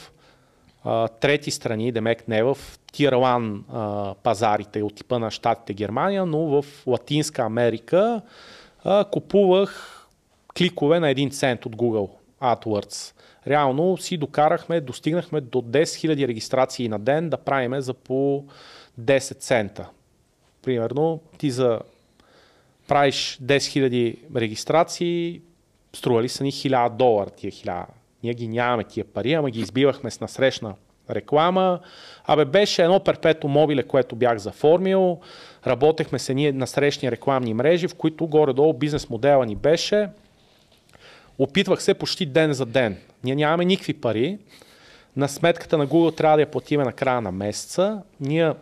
а, 0.84 1.08
трети 1.08 1.50
страни, 1.50 1.92
демек 1.92 2.28
не 2.28 2.42
в 2.42 2.58
1 2.92 3.62
а, 3.72 4.14
пазарите 4.22 4.82
от 4.82 4.94
типа 4.94 5.18
на 5.18 5.30
Штатите 5.30 5.74
Германия, 5.74 6.26
но 6.26 6.38
в 6.38 6.64
Латинска 6.86 7.42
Америка 7.42 8.22
а, 8.84 9.04
купувах 9.04 10.00
кликове 10.58 11.00
на 11.00 11.06
1 11.06 11.32
цент 11.32 11.66
от 11.66 11.76
Google 11.76 12.10
AdWords. 12.40 13.14
Реално 13.46 13.96
си 13.96 14.16
докарахме, 14.16 14.80
достигнахме 14.80 15.40
до 15.40 15.58
10 15.62 15.82
000 15.84 16.28
регистрации 16.28 16.88
на 16.88 16.98
ден 16.98 17.30
да 17.30 17.36
правиме 17.36 17.80
за 17.80 17.94
по 17.94 18.44
10 19.00 19.38
цента. 19.38 19.88
Примерно 20.62 21.20
ти 21.38 21.50
за 21.50 21.80
правиш 22.88 23.38
10 23.42 23.46
000 23.46 24.40
регистрации, 24.40 25.42
стрували 25.94 26.28
са 26.28 26.44
ни 26.44 26.52
1000 26.52 26.90
долара 26.90 27.30
тия 27.30 27.52
1000. 27.52 27.84
Ние 28.22 28.34
ги 28.34 28.48
нямаме 28.48 28.84
тия 28.84 29.04
пари, 29.04 29.32
ама 29.32 29.50
ги 29.50 29.60
избивахме 29.60 30.10
с 30.10 30.20
насрещна 30.20 30.74
реклама. 31.10 31.80
Абе 32.24 32.44
беше 32.44 32.82
едно 32.82 33.00
перпето 33.00 33.48
мобиле, 33.48 33.82
което 33.82 34.16
бях 34.16 34.38
заформил. 34.38 35.18
Работехме 35.66 36.18
с 36.18 36.28
едни 36.28 36.52
насрещни 36.52 37.10
рекламни 37.10 37.54
мрежи, 37.54 37.88
в 37.88 37.94
които 37.94 38.26
горе-долу 38.26 38.72
бизнес 38.72 39.10
модела 39.10 39.46
ни 39.46 39.56
беше 39.56 40.08
Опитвах 41.38 41.82
се 41.82 41.94
почти 41.94 42.26
ден 42.26 42.52
за 42.52 42.66
ден. 42.66 42.96
Ние 43.24 43.34
нямаме 43.34 43.64
никакви 43.64 43.94
пари. 43.94 44.38
На 45.16 45.28
сметката 45.28 45.78
на 45.78 45.86
Google 45.86 46.16
трябва 46.16 46.36
да 46.36 46.40
я 46.40 46.50
платиме 46.50 46.84
на 46.84 46.92
края 46.92 47.20
на 47.20 47.32
месеца. 47.32 48.02
Ние 48.20 48.52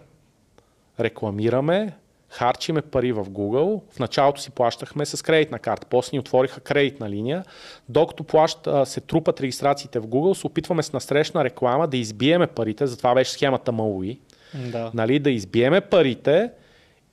рекламираме, 1.00 1.92
харчиме 2.32 2.82
пари 2.82 3.12
в 3.12 3.24
Google. 3.24 3.80
В 3.90 3.98
началото 3.98 4.40
си 4.40 4.50
плащахме 4.50 5.06
с 5.06 5.22
кредитна 5.22 5.58
карта. 5.58 5.86
После 5.90 6.10
ни 6.12 6.20
отвориха 6.20 6.60
кредитна 6.60 7.10
линия. 7.10 7.44
Докато 7.88 8.24
плащ, 8.24 8.66
а, 8.66 8.86
се 8.86 9.00
трупат 9.00 9.40
регистрациите 9.40 9.98
в 9.98 10.06
Google, 10.06 10.32
се 10.34 10.46
опитваме 10.46 10.82
с 10.82 10.92
насрещна 10.92 11.44
реклама 11.44 11.88
да 11.88 11.96
избиеме 11.96 12.46
парите. 12.46 12.86
Затова 12.86 13.14
беше 13.14 13.30
схемата 13.30 13.72
MAUI 13.72 14.18
Да. 14.54 14.90
нали, 14.94 15.18
да 15.18 15.30
избиеме 15.30 15.80
парите 15.80 16.50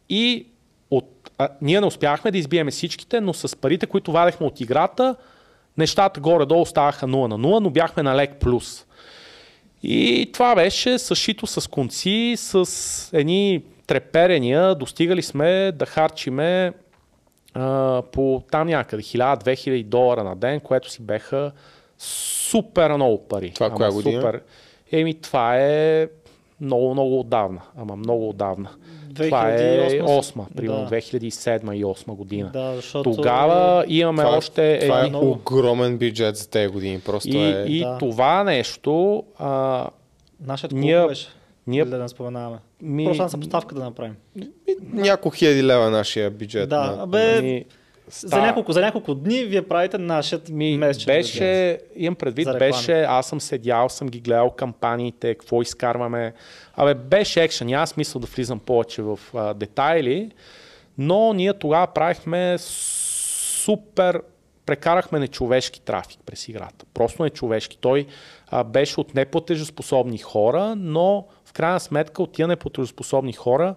и 0.10 0.46
от, 0.92 1.32
а, 1.38 1.50
ние 1.62 1.80
не 1.82 1.88
успяхме 1.88 2.32
да 2.32 2.38
избиеме 2.38 2.72
всичките, 2.72 3.22
но 3.22 3.34
с 3.34 3.58
парите, 3.58 3.86
които 3.86 4.12
вадехме 4.12 4.48
от 4.48 4.62
играта, 4.62 5.16
нещата 5.78 6.20
горе-долу 6.20 6.66
ставаха 6.66 7.08
0 7.08 7.28
на 7.28 7.40
0, 7.40 7.60
но 7.60 7.70
бяхме 7.70 8.04
на 8.04 8.16
лек 8.16 8.36
плюс. 8.40 8.86
И 9.84 10.30
това 10.34 10.56
беше 10.56 11.00
съшито 11.00 11.48
с 11.48 11.70
конци, 11.70 12.34
с 12.38 12.70
едни 13.14 13.62
треперения, 13.90 14.76
достигали 14.76 15.22
сме 15.22 15.72
да 15.72 15.86
харчиме 15.86 16.74
а, 17.54 18.02
по 18.02 18.44
там 18.52 18.68
някъде 18.68 19.04
1000-2000 19.04 19.84
долара 19.84 20.24
на 20.24 20.36
ден, 20.36 20.60
което 20.60 20.92
си 20.92 21.02
беха 21.02 21.52
супер 21.98 22.92
много 22.92 23.28
пари. 23.28 23.52
Това 23.56 23.70
коя 23.70 23.92
година? 23.92 24.22
Супер. 24.22 24.42
Еми, 24.92 25.14
това 25.14 25.58
е 25.58 26.08
много, 26.62 26.92
много 26.92 27.20
отдавна. 27.20 27.62
Ама 27.78 27.96
много 27.96 28.30
отдавна. 28.30 28.70
Това 29.16 29.50
е 29.50 29.58
2008, 29.58 30.02
8, 30.02 30.56
примерно 30.56 30.86
да. 30.86 30.90
2007 30.92 31.74
и 31.74 31.86
8 31.86 32.06
година. 32.08 32.50
Да, 32.54 32.76
защото... 32.76 33.12
Тогава 33.12 33.86
имаме 33.88 34.24
Това, 34.24 34.38
още 34.38 34.80
това 34.82 34.98
е 34.98 35.00
едни... 35.00 35.10
много. 35.10 35.32
огромен 35.32 35.98
бюджет 35.98 36.36
за 36.36 36.50
тези 36.50 36.68
години. 36.68 37.00
Просто 37.00 37.30
И, 37.30 37.38
е... 37.38 37.66
и 37.68 37.80
Да. 37.80 37.98
това 37.98 38.44
нещо, 38.44 39.24
а, 39.40 39.86
Нашият 40.42 40.72
клуб 40.72 40.82
Ние- 40.82 41.08
беше. 41.08 41.28
Ние... 41.68 41.86
Да 41.86 41.98
не 41.98 42.08
споменаваме. 42.10 42.58
Ми, 42.82 43.06
Просто 43.06 43.24
една 43.24 43.30
съпоставка 43.30 43.76
да 43.76 43.84
направим. 43.84 44.16
Няколко 44.94 45.38
хиляди 45.38 45.64
лева 45.64 45.90
нашия 45.90 46.32
бюджет. 46.32 46.70
Да, 46.70 46.92
на... 46.92 47.04
абе, 47.04 47.42
ми, 47.42 47.66
за, 48.10 48.42
няколко, 48.42 48.72
за 48.72 48.82
няколко 48.82 49.16
дни 49.16 49.44
вие 49.44 49.62
правите 49.62 49.98
нашият 49.98 50.50
Ми, 50.50 50.78
месечен 50.78 51.06
бюджет. 51.06 51.26
беше, 51.26 51.80
имам 51.96 52.16
предвид, 52.16 52.48
беше, 52.60 53.02
аз 53.02 53.28
съм 53.28 53.42
седял, 53.42 53.90
съм 53.90 54.08
ги 54.08 54.20
гледал 54.20 54.50
кампаниите, 54.50 55.36
какво 55.36 55.62
изкарваме. 55.62 56.34
Абе, 56.76 56.94
беше 56.94 57.44
екшен, 57.44 57.68
няма 57.68 57.88
смисъл 57.88 58.22
да 58.22 58.28
влизам 58.28 58.60
повече 58.60 59.02
в 59.02 59.20
а, 59.34 59.54
детайли, 59.54 60.32
но 60.98 61.34
ние 61.34 61.54
тогава 61.54 61.88
правихме 61.88 62.56
супер, 62.60 64.22
прекарахме 64.66 65.20
нечовешки 65.20 65.82
трафик 65.82 66.20
през 66.26 66.48
играта. 66.48 66.86
Просто 66.94 67.24
нечовешки. 67.24 67.78
Той 67.78 68.06
а, 68.48 68.64
беше 68.64 69.00
от 69.00 69.16
неплатежоспособни 69.16 70.18
хора, 70.18 70.76
но 70.78 71.28
крайна 71.60 71.80
сметка 71.80 72.24
от 72.24 72.32
тия 72.32 72.48
неплатежоспособни 72.48 73.34
хора 73.34 73.76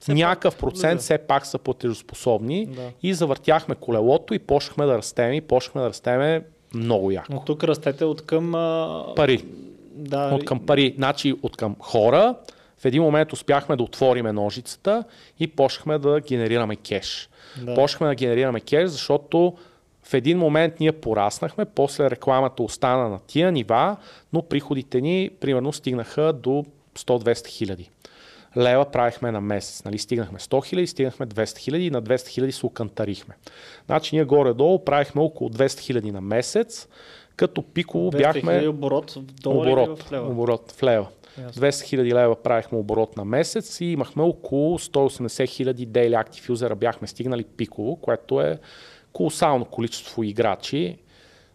Все 0.00 0.14
някакъв 0.14 0.56
процент 0.56 0.92
влиза. 0.92 1.04
все 1.04 1.18
пак 1.18 1.46
са 1.46 1.58
платежоспособни 1.58 2.66
Да. 2.66 2.90
и 3.02 3.14
завъртяхме 3.14 3.74
колелото 3.74 4.34
и 4.34 4.38
почнахме 4.38 4.86
да 4.86 4.98
растем 4.98 5.32
и 5.32 5.40
почнахме 5.40 5.80
да 5.82 5.88
растеме 5.88 6.44
много 6.74 7.10
яко. 7.10 7.32
Но 7.32 7.44
тук 7.44 7.64
растете 7.64 8.04
от 8.04 8.26
към... 8.26 8.54
А... 8.54 9.04
Пари. 9.16 9.44
Да, 9.92 10.34
От 10.34 10.44
към 10.44 10.66
пари, 10.66 10.94
значи 10.96 11.34
от 11.42 11.56
към 11.56 11.76
хора. 11.80 12.34
В 12.78 12.84
един 12.84 13.02
момент 13.02 13.32
успяхме 13.32 13.76
да 13.76 13.82
отвориме 13.82 14.32
ножицата 14.32 15.04
и 15.40 15.46
почнахме 15.46 15.98
да 15.98 16.20
генерираме 16.20 16.76
кеш. 16.76 17.28
Да. 17.62 17.74
Почнахме 17.74 18.06
да 18.06 18.14
генерираме 18.14 18.60
кеш, 18.60 18.88
защото 18.90 19.54
в 20.02 20.14
един 20.14 20.38
момент 20.38 20.80
ние 20.80 20.92
пораснахме, 20.92 21.64
после 21.64 22.10
рекламата 22.10 22.62
остана 22.62 23.08
на 23.08 23.18
тия 23.26 23.52
нива, 23.52 23.96
но 24.32 24.42
приходите 24.42 25.00
ни 25.00 25.30
примерно 25.40 25.72
стигнаха 25.72 26.32
до 26.32 26.64
100-200 26.98 27.46
хиляди. 27.46 27.90
Лева 28.56 28.84
правихме 28.84 29.32
на 29.32 29.40
месец. 29.40 29.84
Нали? 29.84 29.98
Стигнахме 29.98 30.38
100 30.38 30.66
хиляди, 30.66 30.86
стигнахме 30.86 31.26
200 31.26 31.58
хиляди 31.58 31.86
и 31.86 31.90
на 31.90 32.02
200 32.02 32.28
хиляди 32.28 32.52
се 32.52 32.66
окантарихме. 32.66 33.34
Значи 33.86 34.16
ние 34.16 34.24
горе-долу 34.24 34.84
правихме 34.84 35.22
около 35.22 35.50
200 35.50 35.80
хиляди 35.80 36.12
на 36.12 36.20
месец, 36.20 36.88
като 37.36 37.62
пиково 37.62 38.10
200 38.10 38.18
бяхме... 38.18 38.68
оборот 38.68 39.10
в 39.10 39.20
долари 39.20 39.72
оборот, 39.72 40.02
в 40.02 40.12
лева? 40.12 40.30
оборот 40.30 40.72
в 40.72 40.82
лева. 40.82 41.06
Ясно. 41.38 41.62
200 41.62 41.84
хиляди 41.84 42.14
лева 42.14 42.42
правихме 42.42 42.78
оборот 42.78 43.16
на 43.16 43.24
месец 43.24 43.80
и 43.80 43.84
имахме 43.84 44.22
около 44.22 44.78
180 44.78 45.48
хиляди 45.48 45.88
daily 45.88 46.24
active 46.24 46.52
user 46.52 46.74
бяхме 46.74 47.06
стигнали 47.06 47.44
пиково, 47.44 47.96
което 47.96 48.40
е 48.40 48.58
колосално 49.12 49.64
количество 49.64 50.22
играчи. 50.22 50.98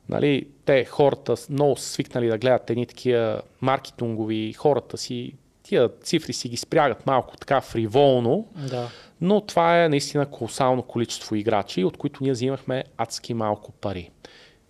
Нали, 0.09 0.47
те, 0.65 0.85
хората, 0.85 1.35
много 1.49 1.75
свикнали 1.77 2.27
да 2.27 2.37
гледат 2.37 2.69
едни 2.69 2.85
такива 2.85 3.41
маркетингови, 3.61 4.53
хората 4.53 4.97
си, 4.97 5.33
тия 5.63 5.89
цифри 6.03 6.33
си 6.33 6.49
ги 6.49 6.57
спрягат 6.57 7.05
малко 7.05 7.37
така 7.37 7.61
фриволно, 7.61 8.47
Да. 8.69 8.89
но 9.21 9.41
това 9.41 9.83
е 9.83 9.89
наистина 9.89 10.25
колосално 10.25 10.83
количество 10.83 11.35
играчи, 11.35 11.83
от 11.83 11.97
които 11.97 12.23
ние 12.23 12.31
взимахме 12.31 12.83
адски 12.97 13.33
малко 13.33 13.71
пари. 13.71 14.09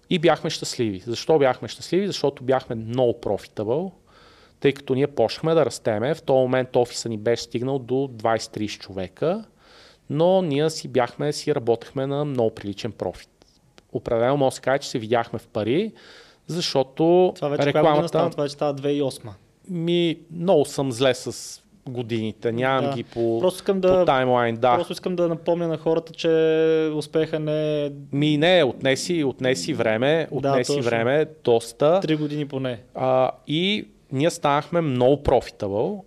И 0.10 0.20
бяхме 0.20 0.49
щастливи. 0.49 0.99
Защо 0.99 1.40
бяхме 1.40 1.68
щастливи? 1.68 2.07
Защото 2.07 2.44
бяхме 2.44 2.76
много 2.76 3.14
profitable, 3.14 3.91
тъй 4.60 4.74
като 4.74 4.95
ние 4.95 5.07
почнахме 5.07 5.53
да 5.53 5.66
растеме. 5.66 6.14
В 6.16 6.22
този 6.22 6.38
момент 6.38 6.76
офиса 6.76 7.10
ни 7.10 7.18
беше 7.18 7.44
стигнал 7.44 7.80
до 7.80 7.94
20-30 7.94 8.80
човека, 8.80 9.44
но 10.10 10.41
ние 10.41 10.70
си 10.70 10.88
бяхме, 10.88 11.34
си 11.34 11.56
работехме 11.56 12.07
на 12.07 12.26
много 12.26 12.56
приличен 12.56 12.91
профит. 12.91 13.39
Определено 13.94 14.38
може 14.38 14.52
да 14.52 14.56
се 14.56 14.61
каже, 14.61 14.80
че 14.80 14.90
се 14.90 14.99
видяхме 14.99 15.40
в 15.40 15.48
пари, 15.48 15.91
защото 16.48 17.32
Това 17.36 17.48
вече 17.48 17.66
рекламата... 17.66 18.07
става? 18.07 18.30
Това 18.30 18.44
вече 18.44 18.53
става 18.53 18.74
2008. 18.74 19.30
Ми, 19.70 20.18
много 20.32 20.66
съм 20.66 20.91
зле 20.91 21.14
с 21.14 21.60
годините, 21.88 22.52
нямам 22.52 22.86
Да. 22.86 22.95
ги 22.95 23.03
по, 23.03 23.40
Просто 23.40 23.57
искам 23.57 23.76
по 23.76 23.88
да, 23.88 24.06
таймлайн. 24.06 24.56
Да. 24.56 24.76
просто 24.76 24.94
искам 24.94 25.16
да 25.16 25.28
напомня 25.28 25.68
на 25.68 25.78
хората, 25.78 26.14
че 26.14 26.30
успеха 26.95 27.40
не 27.40 27.86
е 27.86 27.91
Ми 28.11 28.38
не, 28.38 28.64
отнеси, 28.64 29.24
отнеси 29.24 29.74
време, 29.74 30.28
Да, 30.32 30.38
отнеси 30.52 30.68
точно. 30.68 30.84
време, 30.84 31.26
доста. 31.44 31.99
3 32.03 32.18
години 32.18 32.48
поне. 32.48 32.80
А, 32.95 33.32
и 33.48 33.88
ние 34.11 34.30
станахме 34.30 34.82
много 34.82 35.16
profitable 35.16 36.02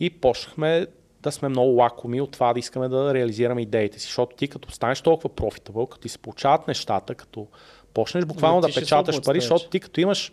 и 0.00 0.10
почнахме 0.10 0.86
да 1.22 1.32
сме 1.32 1.48
много 1.48 1.70
лакоми 1.70 2.20
от 2.20 2.30
това 2.30 2.52
да 2.52 2.58
искаме 2.58 2.88
да 2.88 3.14
реализираме 3.14 3.62
идеите 3.62 3.98
си. 3.98 4.06
Защото 4.06 4.36
ти 4.36 4.48
като 4.48 4.72
станеш 4.72 5.00
толкова 5.00 5.30
profitable, 5.30 5.88
като 5.88 6.02
ти 6.02 6.08
се 6.08 6.18
получават 6.18 6.68
нещата, 6.68 7.14
като 7.14 7.46
почнеш 7.94 8.24
буквално 8.24 8.60
да 8.60 8.70
и 8.70 8.74
печаташ 8.74 9.22
пари, 9.22 9.40
защото 9.40 9.68
ти 9.68 9.80
като 9.80 10.00
имаш 10.00 10.32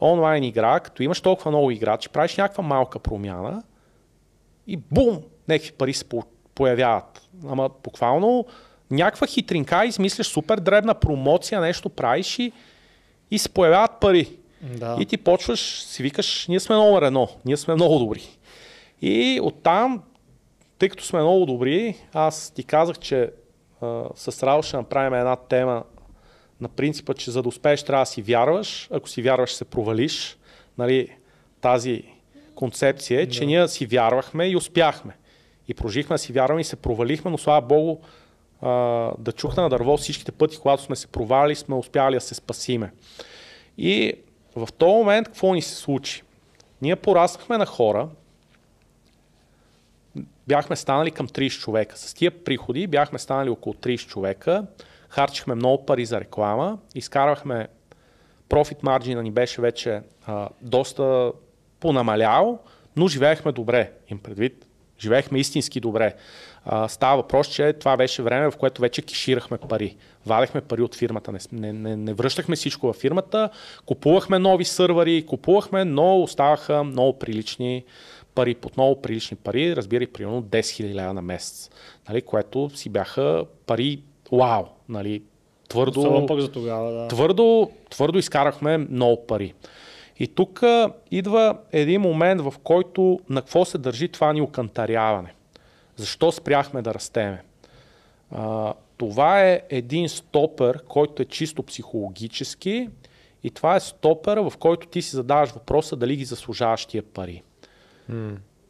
онлайн 0.00 0.44
игра, 0.44 0.80
като 0.80 1.02
имаш 1.02 1.20
толкова 1.20 1.50
много 1.50 1.70
играчи, 1.70 2.08
правиш 2.08 2.36
някаква 2.36 2.64
малка 2.64 2.98
промяна 2.98 3.62
и 4.66 4.76
бум, 4.76 5.18
някакви 5.48 5.72
пари 5.72 5.92
се 5.92 6.04
по- 6.04 6.24
появяват. 6.54 7.28
Ама 7.48 7.70
буквално 7.84 8.46
някаква 8.90 9.26
хитринка, 9.26 9.86
измисляш 9.86 10.26
супер 10.26 10.60
дребна 10.60 10.94
промоция, 10.94 11.60
нещо 11.60 11.88
правиш 11.88 12.38
и, 12.38 12.52
и 13.30 13.38
се 13.38 13.48
появяват 13.48 14.00
пари. 14.00 14.36
Да. 14.62 14.96
И 15.00 15.06
ти 15.06 15.16
почваш, 15.16 15.82
си 15.82 16.02
викаш, 16.02 16.46
ние 16.48 16.60
сме 16.60 16.76
номер 16.76 17.02
едно, 17.02 17.28
ние 17.44 17.56
сме 17.56 17.74
много 17.74 17.98
добри. 17.98 18.22
И 19.02 19.40
оттам, 19.42 20.02
тъй 20.80 20.88
като 20.88 21.04
сме 21.04 21.20
много 21.20 21.46
добри, 21.46 21.96
аз 22.12 22.50
ти 22.50 22.64
казах, 22.64 22.98
че 22.98 23.30
а, 23.80 24.04
с 24.14 24.42
Рао 24.42 24.62
ще 24.62 24.76
направим 24.76 25.14
една 25.14 25.36
тема 25.36 25.84
на 26.60 26.68
принципа, 26.68 27.14
че 27.14 27.30
за 27.30 27.42
да 27.42 27.48
успееш 27.48 27.82
трябва 27.82 28.02
да 28.02 28.06
си 28.06 28.22
вярваш, 28.22 28.88
ако 28.92 29.08
си 29.08 29.22
вярваш 29.22 29.54
се 29.54 29.64
провалиш. 29.64 30.38
Нали, 30.78 31.08
тази 31.60 32.02
концепция 32.54 33.20
е, 33.20 33.28
че 33.28 33.40
Да. 33.40 33.46
ние 33.46 33.68
си 33.68 33.86
вярвахме 33.86 34.46
и 34.46 34.56
успяхме. 34.56 35.16
И 35.68 35.74
продължихме 35.74 36.14
да 36.14 36.18
си 36.18 36.32
вярваме 36.32 36.60
и 36.60 36.64
се 36.64 36.76
провалихме, 36.76 37.30
но 37.30 37.38
слава 37.38 37.60
Богу 37.60 37.98
а, 38.62 38.70
да 39.18 39.32
чухна 39.32 39.62
на 39.62 39.68
дърво 39.68 39.96
всичките 39.96 40.32
пъти, 40.32 40.58
когато 40.58 40.82
сме 40.82 40.96
се 40.96 41.06
провали, 41.06 41.54
сме 41.54 41.74
успяли 41.74 42.14
да 42.14 42.20
се 42.20 42.34
спасиме. 42.34 42.92
И 43.78 44.12
в 44.56 44.68
този 44.78 44.92
момент 44.92 45.26
какво 45.26 45.54
ни 45.54 45.62
се 45.62 45.74
случи? 45.74 46.22
Ние 46.82 46.96
пораснахме 46.96 47.58
на 47.58 47.66
хора, 47.66 48.08
бяхме 50.50 50.76
станали 50.76 51.10
към 51.10 51.28
30 51.28 51.60
човека. 51.60 51.98
С 51.98 52.14
тия 52.14 52.30
приходи 52.30 52.86
бяхме 52.86 53.18
станали 53.18 53.50
около 53.50 53.74
30 53.74 54.08
човека, 54.08 54.66
харчихме 55.08 55.54
много 55.54 55.86
пари 55.86 56.06
за 56.06 56.20
реклама, 56.20 56.78
изкарвахме 56.94 57.68
профит 58.48 58.82
марджина 58.82 59.22
ни 59.22 59.30
беше 59.30 59.62
вече 59.62 60.02
а, 60.26 60.48
доста 60.62 61.32
понамалял, 61.80 62.58
но 62.96 63.08
живеехме 63.08 63.52
добре, 63.52 63.92
им 64.08 64.18
предвид. 64.18 64.66
Живеехме 65.00 65.38
истински 65.38 65.80
добре. 65.80 66.14
А, 66.64 66.88
става 66.88 67.16
въпрос, 67.16 67.48
че 67.48 67.72
това 67.72 67.96
беше 67.96 68.22
време, 68.22 68.50
в 68.50 68.56
което 68.56 68.82
вече 68.82 69.02
кеширахме 69.02 69.58
пари. 69.58 69.96
Вадехме 70.26 70.60
пари 70.60 70.82
от 70.82 70.94
фирмата, 70.94 71.32
не, 71.32 71.38
не, 71.52 71.72
не, 71.72 71.96
не 71.96 72.14
връщахме 72.14 72.56
всичко 72.56 72.86
във 72.86 72.96
фирмата, 72.96 73.50
купувахме 73.86 74.38
нови 74.38 74.64
сървъри, 74.64 75.26
купувахме, 75.26 75.84
но 75.84 76.22
оставаха 76.22 76.84
много 76.84 77.18
прилични 77.18 77.84
пари, 78.34 78.54
под 78.54 78.76
много 78.76 79.02
прилични 79.02 79.36
пари, 79.36 79.76
разбирай, 79.76 80.06
примерно 80.06 80.42
10 80.42 80.60
000 80.60 80.94
лева 80.94 81.14
на 81.14 81.22
месец, 81.22 81.70
нали, 82.08 82.22
което 82.22 82.70
си 82.74 82.88
бяха 82.88 83.44
пари, 83.66 84.02
вау, 84.32 84.64
нали, 84.88 85.22
твърдо, 85.68 86.00
Особено 86.00 86.26
пък 86.26 86.40
за 86.40 86.52
тогава, 86.52 86.92
да. 86.92 87.08
твърдо, 87.08 87.70
твърдо 87.90 88.18
изкарахме 88.18 88.78
много 88.78 89.26
пари. 89.26 89.54
И 90.18 90.26
тук 90.26 90.62
идва 91.10 91.58
един 91.72 92.00
момент, 92.00 92.40
в 92.40 92.54
който 92.64 93.20
на 93.28 93.42
какво 93.42 93.64
се 93.64 93.78
държи 93.78 94.08
това 94.08 94.32
ни 94.32 94.40
окантаряване. 94.40 95.34
Защо 95.96 96.32
спряхме 96.32 96.82
да 96.82 96.94
растеме? 96.94 97.42
А, 98.30 98.74
това 98.96 99.42
е 99.42 99.62
един 99.68 100.08
стопер, 100.08 100.82
който 100.88 101.22
е 101.22 101.24
чисто 101.24 101.62
психологически 101.62 102.88
и 103.42 103.50
това 103.50 103.76
е 103.76 103.80
стопер, 103.80 104.38
в 104.38 104.52
който 104.58 104.86
ти 104.86 105.02
си 105.02 105.16
задаваш 105.16 105.50
въпроса 105.50 105.96
дали 105.96 106.16
ги 106.16 106.24
заслужаваш 106.24 106.86
тия 106.86 107.02
пари. 107.02 107.42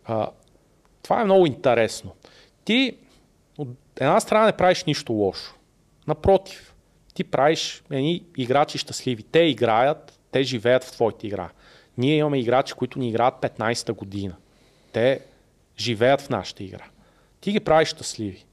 А, 0.05 0.31
това 1.03 1.21
е 1.21 1.25
много 1.25 1.47
интересно. 1.47 2.13
Ти 2.65 2.97
от 3.59 3.69
една 3.97 4.21
страна 4.21 4.47
не 4.47 4.57
правиш 4.57 4.85
нищо 4.85 5.13
лошо. 5.13 5.55
Напротив, 6.07 6.75
ти 7.15 7.25
правиш 7.25 7.83
едни 7.91 8.25
играчи 8.37 8.79
щастливи. 8.79 9.23
Те 9.23 9.39
играят, 9.39 10.19
те 10.31 10.43
живеят 10.43 10.85
в 10.85 10.93
твоята 10.93 11.27
игра. 11.27 11.51
Ние 11.99 12.17
имаме 12.17 12.39
играчи, 12.39 12.75
които 12.75 12.99
ни 12.99 13.09
играят 13.09 13.35
15-та 13.35 13.93
година. 13.93 14.37
Те 14.93 15.21
живеят 15.79 16.21
в 16.21 16.31
нашата 16.31 16.65
игра. 16.65 16.85
Ти 17.41 17.53
ги 17.53 17.61
правиш 17.61 17.89
щастливи. 17.89 18.45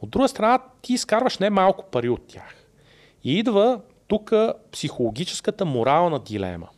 От 0.00 0.10
друга 0.10 0.28
страна, 0.28 0.58
ти 0.82 0.92
изкарваш 0.92 1.38
не 1.38 1.50
малко 1.50 1.84
пари 1.90 2.08
от 2.08 2.26
тях. 2.26 2.54
И 3.24 3.38
идва 3.38 3.80
тук 4.06 4.32
психологическата 4.72 5.64
морална 5.64 6.18
дилема. 6.18 6.68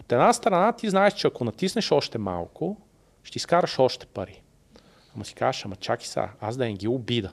От 0.00 0.12
една 0.12 0.32
страна, 0.32 0.72
ти 0.72 0.90
знаеш, 0.90 1.14
че 1.14 1.26
ако 1.26 1.44
натиснеш 1.44 1.92
още 1.92 2.18
малко, 2.18 2.76
ще 3.22 3.38
изкараш 3.38 3.78
още 3.78 4.06
пари. 4.06 4.42
Ама 5.14 5.24
си 5.24 5.34
кажеш, 5.34 5.64
ама 5.64 5.76
чакай 5.76 6.06
сега, 6.06 6.30
аз 6.40 6.56
да 6.56 6.64
не 6.64 6.72
ги 6.72 6.88
обида, 6.88 7.32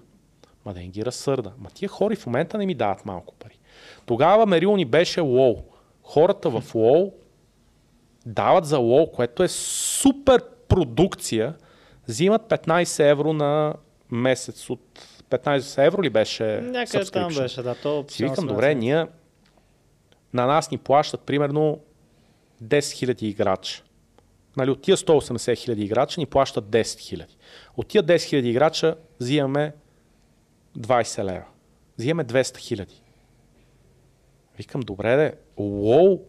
ма 0.65 0.73
да 0.73 0.79
не 0.79 0.87
ги 0.87 1.05
разсърда. 1.05 1.51
Ма 1.57 1.69
тия 1.69 1.89
хора 1.89 2.13
и 2.13 2.17
в 2.17 2.25
момента 2.25 2.57
не 2.57 2.65
ми 2.65 2.75
дават 2.75 3.05
малко 3.05 3.35
пари. 3.35 3.59
Тогава 4.05 4.45
мерил 4.45 4.75
ни 4.75 4.85
беше 4.85 5.21
лоу. 5.21 5.55
Хората 6.03 6.49
в 6.49 6.75
лоу 6.75 7.11
дават 8.25 8.65
за 8.65 8.77
лоу, 8.77 9.11
което 9.11 9.43
е 9.43 9.47
супер 9.47 10.43
продукция, 10.67 11.55
взимат 12.07 12.41
15 12.41 13.09
евро 13.11 13.33
на 13.33 13.73
месец 14.11 14.69
от 14.69 14.81
15 15.29 15.85
евро 15.85 16.03
ли 16.03 16.09
беше 16.09 16.61
Някъде 16.61 17.05
там 17.05 17.33
беше, 17.35 17.63
да. 17.63 17.75
То 17.75 18.05
Си 18.07 18.23
викам, 18.23 18.47
добре, 18.47 18.75
ние 18.75 19.07
на 20.33 20.45
нас 20.45 20.71
ни 20.71 20.77
плащат 20.77 21.21
примерно 21.21 21.79
10 22.63 22.79
000 22.79 23.23
играча. 23.23 23.83
Нали, 24.57 24.69
от 24.69 24.81
тия 24.81 24.97
180 24.97 25.35
000 25.35 25.73
играча 25.73 26.19
ни 26.19 26.25
плащат 26.25 26.65
10 26.65 26.81
000. 26.81 27.25
От 27.77 27.87
тия 27.87 28.03
10 28.03 28.15
000 28.15 28.35
играча 28.35 28.95
взимаме 29.19 29.73
20 30.77 31.23
лева. 31.23 31.45
Взимаме 31.97 32.25
200 32.25 32.41
000. 32.41 32.89
Викам, 34.57 34.81
добре 34.81 35.15
де, 35.15 35.33
лоу 35.57 36.19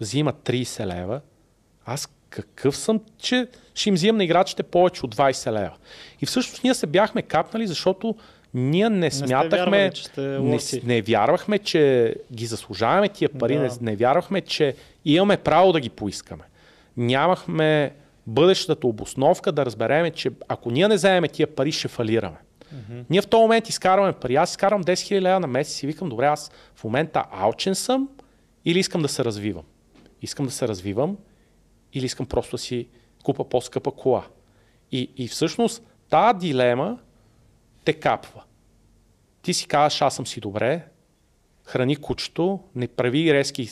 взима 0.00 0.32
30 0.32 0.86
лева, 0.86 1.20
аз 1.84 2.08
какъв 2.30 2.76
съм, 2.76 3.00
че 3.18 3.46
ще 3.74 3.88
им 3.88 3.94
взимам 3.94 4.16
на 4.16 4.24
играчите 4.24 4.62
повече 4.62 5.06
от 5.06 5.16
20 5.16 5.52
лева. 5.52 5.76
И 6.20 6.26
всъщност 6.26 6.64
ние 6.64 6.74
се 6.74 6.86
бяхме 6.86 7.22
капнали, 7.22 7.66
защото 7.66 8.14
ние 8.54 8.90
не 8.90 9.10
смятахме, 9.10 9.56
вярвали, 9.58 9.94
че 9.94 10.04
сте 10.04 10.20
не, 10.20 10.58
не 10.84 11.02
вярвахме, 11.02 11.58
че 11.58 12.14
ги 12.32 12.46
заслужаваме 12.46 13.08
тия 13.08 13.28
пари, 13.28 13.54
Да. 13.54 13.60
не, 13.60 13.70
не 13.80 13.96
вярвахме, 13.96 14.40
че 14.40 14.74
имаме 15.04 15.36
право 15.36 15.72
да 15.72 15.80
ги 15.80 15.90
поискаме. 15.90 16.44
Нямахме 16.98 17.94
бъдещата 18.26 18.86
обосновка 18.86 19.52
да 19.52 19.66
разбереме, 19.66 20.10
че 20.10 20.30
ако 20.48 20.70
ние 20.70 20.88
не 20.88 20.94
вземем 20.94 21.30
тия 21.32 21.54
пари, 21.54 21.72
ще 21.72 21.88
фалираме. 21.88 22.36
Ние 23.10 23.20
в 23.20 23.26
този 23.26 23.42
момент 23.42 23.68
изкарваме 23.68 24.12
пари. 24.12 24.36
Аз 24.36 24.50
изкарвам 24.50 24.84
10 24.84 24.92
000 24.92 25.20
лева 25.20 25.40
на 25.40 25.46
месец 25.46 25.82
и 25.82 25.86
викам, 25.86 26.08
добре, 26.08 26.26
аз 26.26 26.50
в 26.74 26.84
момента 26.84 27.24
алчен 27.32 27.74
съм 27.74 28.08
или 28.64 28.78
искам 28.78 29.02
да 29.02 29.08
се 29.08 29.24
развивам. 29.24 29.64
Искам 30.22 30.46
да 30.46 30.52
се 30.52 30.68
развивам 30.68 31.16
или 31.92 32.04
искам 32.04 32.26
просто 32.26 32.50
да 32.50 32.58
си 32.58 32.88
купа 33.24 33.48
по-скъпа 33.48 33.90
кола. 33.90 34.24
И, 34.92 35.10
и 35.16 35.28
всъщност 35.28 35.82
тази 36.10 36.38
дилема 36.38 36.98
те 37.84 37.92
капва. 37.92 38.42
Ти 39.42 39.54
си 39.54 39.66
казваш, 39.66 40.02
аз 40.02 40.16
съм 40.16 40.26
си 40.26 40.40
добре, 40.40 40.84
храни 41.64 41.96
кучето, 41.96 42.60
не 42.74 42.88
прави 42.88 43.34
резки 43.34 43.70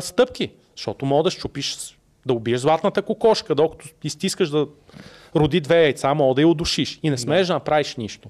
стъпки, 0.00 0.50
защото 0.76 1.06
мога 1.06 1.22
да 1.22 1.30
щупиш, 1.30 1.98
да 2.26 2.32
убиеш 2.32 2.60
златната 2.60 3.02
кокошка, 3.02 3.54
докато 3.54 3.88
изтискаш 4.04 4.50
да 4.50 4.66
роди 5.36 5.60
две 5.60 5.82
яйца, 5.82 6.14
мога 6.14 6.34
да 6.34 6.40
я 6.40 6.48
удушиш 6.48 7.00
и 7.02 7.10
не 7.10 7.18
смееш 7.18 7.46
да 7.46 7.52
направиш 7.54 7.96
нищо. 7.96 8.28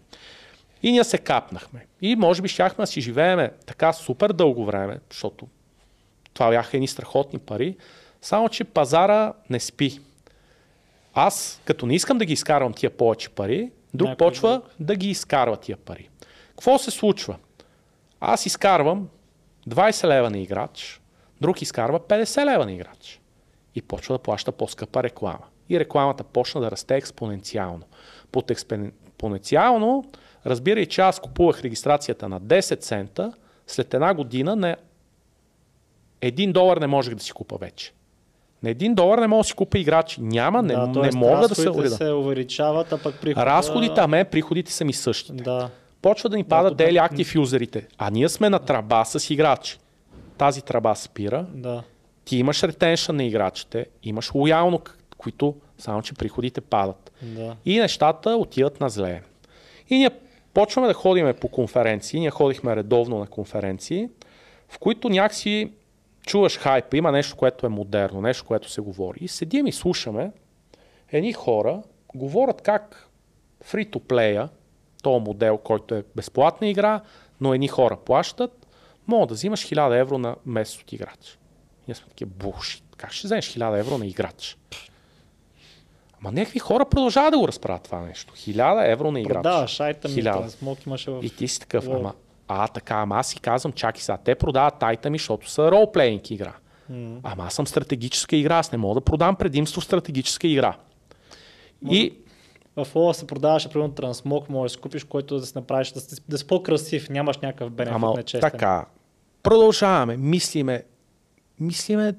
И 0.82 0.92
ние 0.92 1.04
се 1.04 1.18
капнахме. 1.18 1.86
И 2.02 2.16
може 2.16 2.42
би 2.42 2.48
щяхме 2.48 2.82
да 2.82 2.86
си 2.86 3.00
живееме 3.00 3.50
така 3.66 3.92
супер 3.92 4.32
дълго 4.32 4.64
време, 4.64 4.98
защото 5.10 5.46
това 6.34 6.50
бяха 6.50 6.76
едни 6.76 6.88
страхотни 6.88 7.38
пари, 7.38 7.76
само 8.22 8.48
че 8.48 8.64
пазара 8.64 9.32
не 9.50 9.60
спи. 9.60 10.00
Аз, 11.14 11.60
като 11.64 11.86
не 11.86 11.94
искам 11.94 12.18
да 12.18 12.24
ги 12.24 12.32
изкарвам 12.32 12.72
тия 12.72 12.90
повече 12.90 13.28
пари, 13.28 13.70
друг 13.94 14.08
Някой 14.08 14.26
почва 14.26 14.50
друг. 14.52 14.64
да 14.80 14.96
ги 14.96 15.10
изкарва 15.10 15.56
тия 15.56 15.76
пари. 15.76 16.08
Какво 16.48 16.78
се 16.78 16.90
случва? 16.90 17.36
Аз 18.20 18.46
изкарвам 18.46 19.08
20 19.68 20.08
лева 20.08 20.30
на 20.30 20.38
играч, 20.38 21.00
друг 21.42 21.62
изкарва 21.62 22.00
50 22.00 22.44
лева 22.44 22.64
на 22.64 22.72
играч. 22.72 23.20
И 23.74 23.82
почва 23.82 24.14
да 24.14 24.18
плаща 24.18 24.52
по-скъпа 24.52 25.02
реклама. 25.02 25.44
И 25.68 25.80
рекламата 25.80 26.24
почна 26.24 26.60
да 26.60 26.70
расте 26.70 26.96
експоненциално. 26.96 27.82
Под 28.32 28.50
експоненциално, 28.50 30.04
разбирай, 30.46 30.86
че 30.86 31.00
аз 31.00 31.20
купувах 31.20 31.62
регистрацията 31.62 32.28
на 32.28 32.40
10 32.40 32.80
цента, 32.80 33.32
след 33.66 33.94
една 33.94 34.14
година 34.14 34.56
на 34.56 34.76
1 36.20 36.52
долар 36.52 36.76
не 36.76 36.86
можех 36.86 37.14
да 37.14 37.22
си 37.22 37.32
купа 37.32 37.56
вече. 37.56 37.92
На 38.62 38.70
1 38.70 38.94
долар 38.94 39.18
не 39.18 39.26
мога 39.26 39.40
да 39.40 39.44
си 39.44 39.54
купа 39.54 39.78
играчи. 39.78 40.20
Няма, 40.20 40.62
не, 40.62 40.74
да, 40.74 40.86
не 40.86 41.10
мога 41.14 41.48
да 41.48 41.54
се 41.54 41.70
уреда. 41.70 41.90
се 41.90 42.12
увеличават, 42.12 42.92
а 42.92 43.02
пък 43.02 43.20
прихода... 43.20 43.46
Разходите, 43.46 44.00
а 44.00 44.06
мен 44.06 44.26
приходите 44.26 44.72
са 44.72 44.84
ми 44.84 44.92
същите. 44.92 45.42
Да. 45.42 45.70
Почва 46.02 46.28
да 46.28 46.36
ни 46.36 46.44
падат 46.44 46.72
тук- 46.72 46.86
daily 46.86 47.10
active 47.10 47.34
юзерите. 47.34 47.86
А 47.98 48.10
ние 48.10 48.28
сме 48.28 48.50
на 48.50 48.58
тръба 48.58 49.04
с 49.04 49.30
играчи. 49.30 49.78
Тази 50.42 50.62
тръба 50.62 50.94
спира, 50.96 51.46
Да. 51.54 51.82
ти 52.24 52.36
имаш 52.36 52.62
ретеншън 52.62 53.16
на 53.16 53.24
играчите, 53.24 53.86
имаш 54.02 54.34
лоялно, 54.34 54.80
които 55.16 55.54
само, 55.78 56.02
че 56.02 56.14
приходите 56.14 56.60
падат. 56.60 57.12
Да. 57.22 57.56
И 57.64 57.78
нещата 57.78 58.30
отиват 58.30 58.80
на 58.80 58.88
зле. 58.88 59.22
И 59.90 59.96
ние 59.98 60.10
почваме 60.54 60.88
да 60.88 60.94
ходиме 60.94 61.32
по 61.32 61.48
конференции, 61.48 62.20
ние 62.20 62.30
ходихме 62.30 62.76
редовно 62.76 63.18
на 63.18 63.26
конференции, 63.26 64.08
в 64.68 64.78
които 64.78 65.08
някакси 65.08 65.72
чуваш 66.26 66.58
хайпа, 66.58 66.96
има 66.96 67.12
нещо, 67.12 67.36
което 67.36 67.66
е 67.66 67.68
модерно, 67.68 68.20
нещо, 68.20 68.44
което 68.44 68.70
се 68.70 68.80
говори. 68.80 69.18
И 69.20 69.28
седим 69.28 69.66
и 69.66 69.72
слушаме 69.72 70.30
едни 71.12 71.32
хора, 71.32 71.82
говорят 72.14 72.62
как 72.62 73.08
free-to-play, 73.64 74.48
този 75.02 75.24
модел, 75.24 75.58
който 75.58 75.94
е 75.94 76.04
безплатна 76.16 76.68
игра, 76.68 77.00
но 77.40 77.54
едни 77.54 77.68
хора 77.68 77.96
плащат, 77.96 78.61
мога 79.06 79.26
да 79.26 79.34
взимаш 79.34 79.66
1000 79.66 80.00
евро 80.00 80.18
на 80.18 80.36
месец 80.46 80.80
от 80.80 80.92
играч. 80.92 81.38
Ние 81.88 81.94
сме 81.94 82.08
такива 82.08 82.30
булшит. 82.30 82.84
Как 82.96 83.12
ще 83.12 83.26
вземеш 83.26 83.54
1000 83.54 83.78
евро 83.78 83.98
на 83.98 84.06
играч? 84.06 84.56
Ама 86.20 86.32
някакви 86.32 86.58
хора 86.58 86.84
продължават 86.84 87.32
да 87.32 87.38
го 87.38 87.48
разправят 87.48 87.82
това 87.82 88.00
нещо. 88.00 88.34
1000 88.34 88.92
евро 88.92 89.10
на 89.10 89.20
играч. 89.20 89.34
Продаваш 89.34 89.80
айтъм, 89.80 90.12
Хиляда. 90.12 90.50
смок 90.50 90.86
имаше 90.86 91.10
в... 91.10 91.20
И 91.22 91.30
ти 91.30 91.48
си 91.48 91.60
такъв, 91.60 91.88
ама, 91.88 92.14
а 92.48 92.68
така, 92.68 92.94
ама 92.94 93.16
аз 93.16 93.26
си 93.26 93.40
казвам, 93.40 93.72
чакай 93.72 94.00
сега, 94.00 94.16
те 94.16 94.34
продават 94.34 94.82
айта 94.82 95.10
ми, 95.10 95.18
защото 95.18 95.50
са 95.50 95.70
ролплейнг 95.70 96.30
игра. 96.30 96.52
Ама 97.22 97.44
аз 97.44 97.54
съм 97.54 97.66
стратегическа 97.66 98.36
игра, 98.36 98.58
аз 98.58 98.72
не 98.72 98.78
мога 98.78 98.94
да 98.94 99.00
продам 99.00 99.36
предимство 99.36 99.80
в 99.80 99.84
стратегическа 99.84 100.46
игра. 100.46 100.76
И 101.90 102.14
В 102.76 102.86
Лола 102.94 103.14
се 103.14 103.26
продаваше, 103.26 103.68
примерно, 103.68 103.94
трансмок, 103.94 104.48
можеш 104.48 104.72
да 104.72 104.76
си 104.76 104.82
купиш, 104.82 105.04
който 105.04 105.38
да 105.38 105.46
си 105.46 105.52
направиш, 105.54 105.92
да 105.92 106.00
си, 106.00 106.16
да 106.28 106.38
си 106.38 106.46
по-красив, 106.46 107.08
нямаш 107.08 107.38
някакъв 107.38 107.70
бенефит 107.70 107.94
Ама 107.96 108.14
нечестен. 108.16 108.50
така, 108.50 108.86
продължаваме, 109.42 110.16
мислиме, 110.16 110.82
мислиме, 111.60 112.14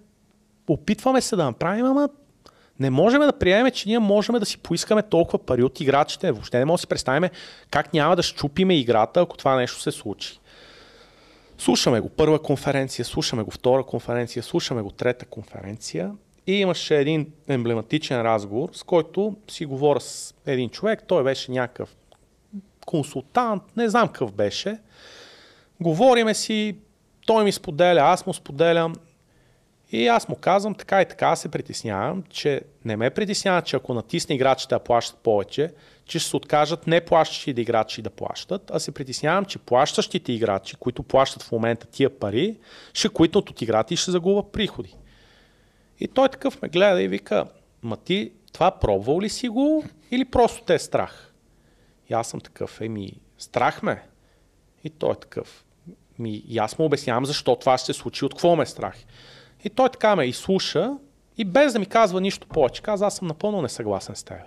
опитваме 0.67 1.21
се 1.21 1.35
да 1.35 1.45
направим, 1.45 1.85
ама 1.85 2.09
не 2.80 2.89
можем 2.89 3.21
да 3.21 3.34
приемем, 3.39 3.71
че 3.71 3.89
ние 3.89 3.99
можем 3.99 4.35
да 4.35 4.45
си 4.45 4.57
поискаме 4.57 5.01
толкова 5.01 5.39
пари 5.39 5.63
от 5.63 5.80
играчите. 5.80 6.31
Въобще 6.31 6.59
не 6.59 6.65
можем 6.65 6.75
да 6.75 6.81
си 6.81 6.88
представим 6.88 7.30
как 7.71 7.93
няма 7.93 8.15
да 8.15 8.23
щупиме 8.23 8.80
играта, 8.80 9.21
ако 9.21 9.38
това 9.38 9.55
нещо 9.55 9.81
се 9.81 9.91
случи. 9.91 10.39
Слушаме 11.57 11.99
го 11.99 12.09
първа 12.09 12.41
конференция, 12.41 13.05
слушаме 13.05 13.43
го 13.43 13.51
втора 13.51 13.84
конференция, 13.84 14.43
слушаме 14.43 14.81
го 14.81 14.91
трета 14.91 15.25
конференция 15.25 16.11
и 16.47 16.53
имаше 16.53 16.97
един 16.97 17.31
емблематичен 17.47 18.21
разговор, 18.21 18.69
с 18.73 18.83
който 18.83 19.35
си 19.47 19.65
говоря 19.65 19.99
с 19.99 20.35
един 20.45 20.69
човек, 20.69 21.03
той 21.07 21.23
беше 21.23 21.51
някакъв 21.51 21.95
консултант, 22.85 23.63
не 23.77 23.89
знам 23.89 24.07
какъв 24.07 24.33
беше. 24.33 24.77
Говориме 25.81 26.33
си, 26.33 26.77
той 27.25 27.43
ми 27.43 27.51
споделя, 27.51 28.01
аз 28.01 28.25
му 28.25 28.33
споделям. 28.33 28.95
И 29.91 30.07
аз 30.07 30.29
му 30.29 30.35
казвам 30.35 30.75
така 30.75 31.01
и 31.01 31.05
така 31.05 31.35
се 31.35 31.51
притеснявам, 31.51 32.23
че 32.29 32.61
не 32.85 32.95
ме 32.95 33.09
притеснява, 33.09 33.61
че 33.61 33.75
ако 33.75 33.93
натисне 33.93 34.35
играчите 34.35 34.75
да 34.75 34.79
плащат 34.79 35.17
повече, 35.17 35.71
че 36.05 36.19
ще 36.19 36.29
се 36.29 36.37
откажат 36.37 36.87
не 36.87 37.01
плащащите 37.01 37.61
играчи 37.61 38.01
да 38.01 38.09
плащат, 38.09 38.71
а 38.73 38.79
се 38.79 38.91
притеснявам, 38.91 39.45
че 39.45 39.59
плащащите 39.59 40.33
играчи, 40.33 40.75
които 40.75 41.03
плащат 41.03 41.43
в 41.43 41.51
момента 41.51 41.87
тия 41.87 42.19
пари, 42.19 42.57
ще 42.93 43.09
куитнат 43.09 43.49
от 43.49 43.61
играта 43.61 43.93
и 43.93 43.97
ще 43.97 44.11
загубят 44.11 44.51
приходи. 44.51 44.95
И 45.99 46.07
той 46.07 46.29
такъв 46.29 46.61
ме 46.61 46.69
гледа 46.69 47.01
и 47.01 47.07
вика, 47.07 47.45
ма 47.81 47.97
ти 47.97 48.31
това 48.53 48.71
пробвал 48.71 49.21
ли 49.21 49.29
си 49.29 49.49
го 49.49 49.83
или 50.11 50.25
просто 50.25 50.63
те 50.63 50.73
е 50.73 50.79
страх? 50.79 51.33
И 52.09 52.13
аз 52.13 52.27
съм 52.27 52.39
такъв, 52.39 52.81
еми, 52.81 53.13
страх 53.37 53.83
ме. 53.83 54.03
И 54.83 54.89
той 54.89 55.11
е 55.11 55.15
такъв. 55.15 55.65
Ми, 56.19 56.43
и 56.47 56.57
аз 56.57 56.79
му 56.79 56.85
обяснявам 56.85 57.25
защо 57.25 57.55
това 57.55 57.77
ще 57.77 57.93
се 57.93 57.99
случи, 57.99 58.25
от 58.25 58.33
какво 58.33 58.55
ме 58.55 58.63
е 58.63 58.65
страх. 58.65 58.95
И 59.63 59.69
той 59.69 59.89
така 59.89 60.15
ме 60.15 60.25
изслуша 60.25 60.97
и 61.37 61.45
без 61.45 61.73
да 61.73 61.79
ми 61.79 61.85
казва 61.85 62.21
нищо 62.21 62.47
повече, 62.47 62.81
каза, 62.81 63.05
аз 63.05 63.15
съм 63.15 63.27
напълно 63.27 63.61
несъгласен 63.61 64.15
с 64.15 64.23
теб. 64.23 64.37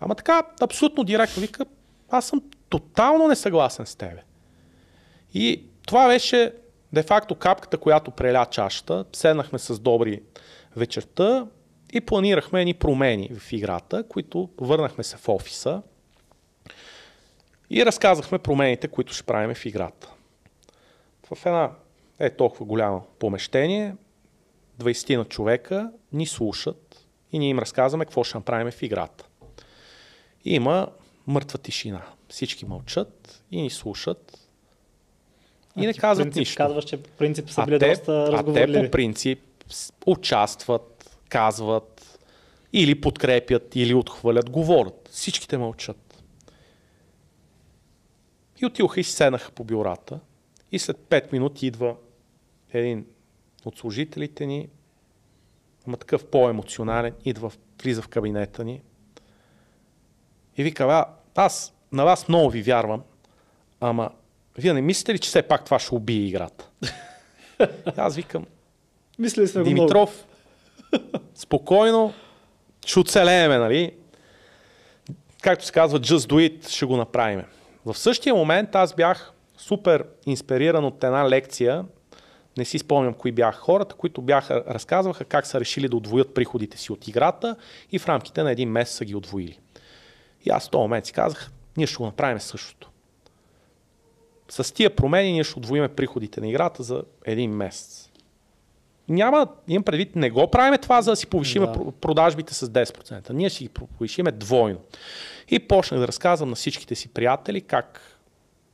Ама 0.00 0.14
така, 0.14 0.42
абсолютно 0.60 1.04
директно 1.04 1.40
вика, 1.40 1.64
аз 2.10 2.26
съм 2.26 2.42
тотално 2.68 3.28
несъгласен 3.28 3.86
с 3.86 3.94
теб. 3.94 4.18
И 5.34 5.64
това 5.86 6.08
беше 6.08 6.52
де-факто 6.92 7.34
капката, 7.34 7.78
която 7.78 8.10
преля 8.10 8.46
чашата. 8.46 9.04
Седнахме 9.12 9.58
с 9.58 9.78
добри 9.78 10.22
вечерта 10.76 11.46
и 11.92 12.00
планирахме 12.00 12.60
едни 12.60 12.74
промени 12.74 13.30
в 13.38 13.52
играта, 13.52 14.04
които 14.08 14.48
върнахме 14.58 15.04
се 15.04 15.16
в 15.16 15.28
офиса 15.28 15.82
и 17.70 17.86
разказахме 17.86 18.38
промените, 18.38 18.88
които 18.88 19.14
ще 19.14 19.22
правим 19.22 19.54
в 19.54 19.66
играта. 19.66 20.12
В 21.34 21.46
една 21.46 21.70
е 22.18 22.30
толкова 22.30 22.66
голямо 22.66 23.06
помещение, 23.18 23.96
20 24.80 25.16
на 25.16 25.24
човека 25.24 25.90
ни 26.12 26.26
слушат 26.26 27.06
и 27.32 27.38
ние 27.38 27.48
им 27.48 27.58
разказваме 27.58 28.04
какво 28.04 28.24
ще 28.24 28.38
направим 28.38 28.72
в 28.72 28.82
играта. 28.82 29.26
И 30.44 30.54
има 30.54 30.88
мъртва 31.26 31.58
тишина. 31.58 32.02
Всички 32.28 32.66
мълчат 32.66 33.44
и 33.50 33.62
ни 33.62 33.70
слушат 33.70 34.41
и 35.76 35.80
А 35.80 35.86
не 35.86 35.92
ти 35.92 35.98
казват 35.98 36.24
принцип, 36.24 36.38
нищо. 36.38 36.56
Казваш, 36.56 36.84
че 36.84 37.02
по 37.02 37.10
принцип 37.10 37.50
са 37.50 37.62
А 37.62 37.66
били 37.66 37.78
те, 37.78 37.88
доста 37.88 38.22
а 38.22 38.26
те 38.26 38.32
разговорливи. 38.32 38.84
по 38.84 38.90
принцип 38.90 39.40
участват, 40.06 41.18
казват, 41.28 42.18
или 42.72 43.00
подкрепят, 43.00 43.76
или 43.76 43.94
отхвърлят, 43.94 44.50
говорят. 44.50 45.08
Всичките 45.12 45.58
мълчат. 45.58 46.22
И 48.62 48.66
отидоха 48.66 49.00
и 49.00 49.04
седнаха 49.04 49.50
по 49.50 49.64
бюрата. 49.64 50.20
И 50.72 50.78
след 50.78 50.96
5 50.96 51.32
минути 51.32 51.66
идва 51.66 51.96
един 52.72 53.06
от 53.64 53.78
служителите 53.78 54.46
ни, 54.46 54.68
ама 55.86 55.96
такъв 55.96 56.26
по-емоционален, 56.26 57.14
идва, 57.24 57.50
влиза 57.82 58.02
в 58.02 58.08
кабинета 58.08 58.64
ни 58.64 58.82
и 60.56 60.62
вика, 60.62 60.84
а, 60.84 61.06
аз 61.34 61.74
на 61.92 62.04
вас 62.04 62.28
много 62.28 62.50
ви 62.50 62.62
вярвам, 62.62 63.02
ама 63.80 64.10
вие 64.58 64.72
не 64.72 64.80
мислите 64.80 65.14
ли, 65.14 65.18
че 65.18 65.28
все 65.28 65.42
пак 65.42 65.64
това 65.64 65.78
ще 65.78 65.94
убие 65.94 66.26
играта? 66.26 66.68
Аз 67.96 68.16
викам, 68.16 68.46
Мислили 69.18 69.48
сме. 69.48 69.62
Димитров, 69.62 70.24
Спокойно, 71.34 72.12
ще 72.86 73.00
оцелееме, 73.00 73.58
нали? 73.58 73.94
Както 75.42 75.64
се 75.64 75.72
казва, 75.72 76.00
just 76.00 76.30
do 76.30 76.50
it, 76.50 76.68
ще 76.68 76.86
го 76.86 76.96
направим. 76.96 77.42
В 77.84 77.98
същия 77.98 78.34
момент 78.34 78.74
аз 78.74 78.94
бях 78.94 79.32
супер 79.58 80.04
инспириран 80.26 80.84
от 80.84 81.04
една 81.04 81.28
лекция, 81.28 81.84
не 82.58 82.64
си 82.64 82.78
спомням 82.78 83.14
кои 83.14 83.32
бяха 83.32 83.60
хората, 83.60 83.94
които 83.94 84.22
бяха, 84.22 84.64
разказваха 84.68 85.24
как 85.24 85.46
са 85.46 85.60
решили 85.60 85.88
да 85.88 85.96
отвоят 85.96 86.34
приходите 86.34 86.78
си 86.78 86.92
от 86.92 87.08
играта 87.08 87.56
и 87.92 87.98
в 87.98 88.08
рамките 88.08 88.42
на 88.42 88.50
един 88.50 88.70
месец 88.70 88.96
са 88.96 89.04
ги 89.04 89.14
отвоили. 89.14 89.58
И 90.44 90.50
аз 90.50 90.66
в 90.66 90.70
този 90.70 90.82
момент 90.82 91.06
си 91.06 91.12
казах, 91.12 91.50
ние 91.76 91.86
ще 91.86 91.96
го 91.96 92.04
направим 92.04 92.40
същото. 92.40 92.90
С 94.52 94.74
тия 94.74 94.90
промени 94.90 95.32
ние 95.32 95.44
ще 95.44 95.58
отвоиме 95.58 95.88
приходите 95.88 96.40
на 96.40 96.48
играта 96.48 96.82
за 96.82 97.02
един 97.24 97.50
месец. 97.50 98.10
Няма, 99.08 99.46
имам 99.68 99.82
предвид, 99.84 100.16
не 100.16 100.30
го 100.30 100.46
правиме 100.48 100.78
това, 100.78 101.02
за 101.02 101.10
да 101.10 101.16
си 101.16 101.26
повишиме 101.26 101.66
Да. 101.66 101.72
да. 101.74 101.92
продажбите 101.92 102.54
с 102.54 102.68
10%. 102.68 103.30
Ние 103.30 103.48
ще 103.48 103.64
ги 103.64 103.68
повишиме 103.68 104.32
двойно. 104.32 104.78
И 105.48 105.58
почнах 105.58 106.00
да 106.00 106.08
разказвам 106.08 106.48
на 106.48 106.56
всичките 106.56 106.94
си 106.94 107.08
приятели 107.08 107.60
как 107.60 108.00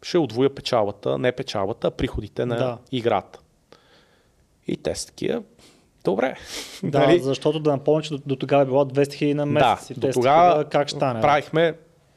ще 0.02 0.18
отвоя 0.18 0.54
печалбата, 0.54 1.18
не 1.18 1.32
печалбата, 1.32 1.86
а 1.86 1.90
приходите 1.90 2.46
на 2.46 2.56
Да. 2.56 2.78
играта. 2.92 3.38
И 4.66 4.76
те 4.76 4.94
са 4.94 5.06
такива, 5.06 5.42
добре. 6.04 6.34
Да, 6.82 6.98
Нали? 6.98 7.18
защото 7.20 7.60
да 7.60 7.70
напомня, 7.70 8.02
че 8.02 8.10
до, 8.10 8.18
до 8.26 8.36
тогава 8.36 8.62
е 8.62 8.66
било 8.66 8.84
200 8.84 9.12
хиляди 9.14 9.34
на 9.34 9.46
месец. 9.46 9.88
Да, 9.88 9.94
и 9.94 10.00
до 10.00 10.12
тогава 10.12 10.64
как 10.64 10.88
ще 10.88 10.96
стане? 10.96 11.20
правихме 11.20 11.74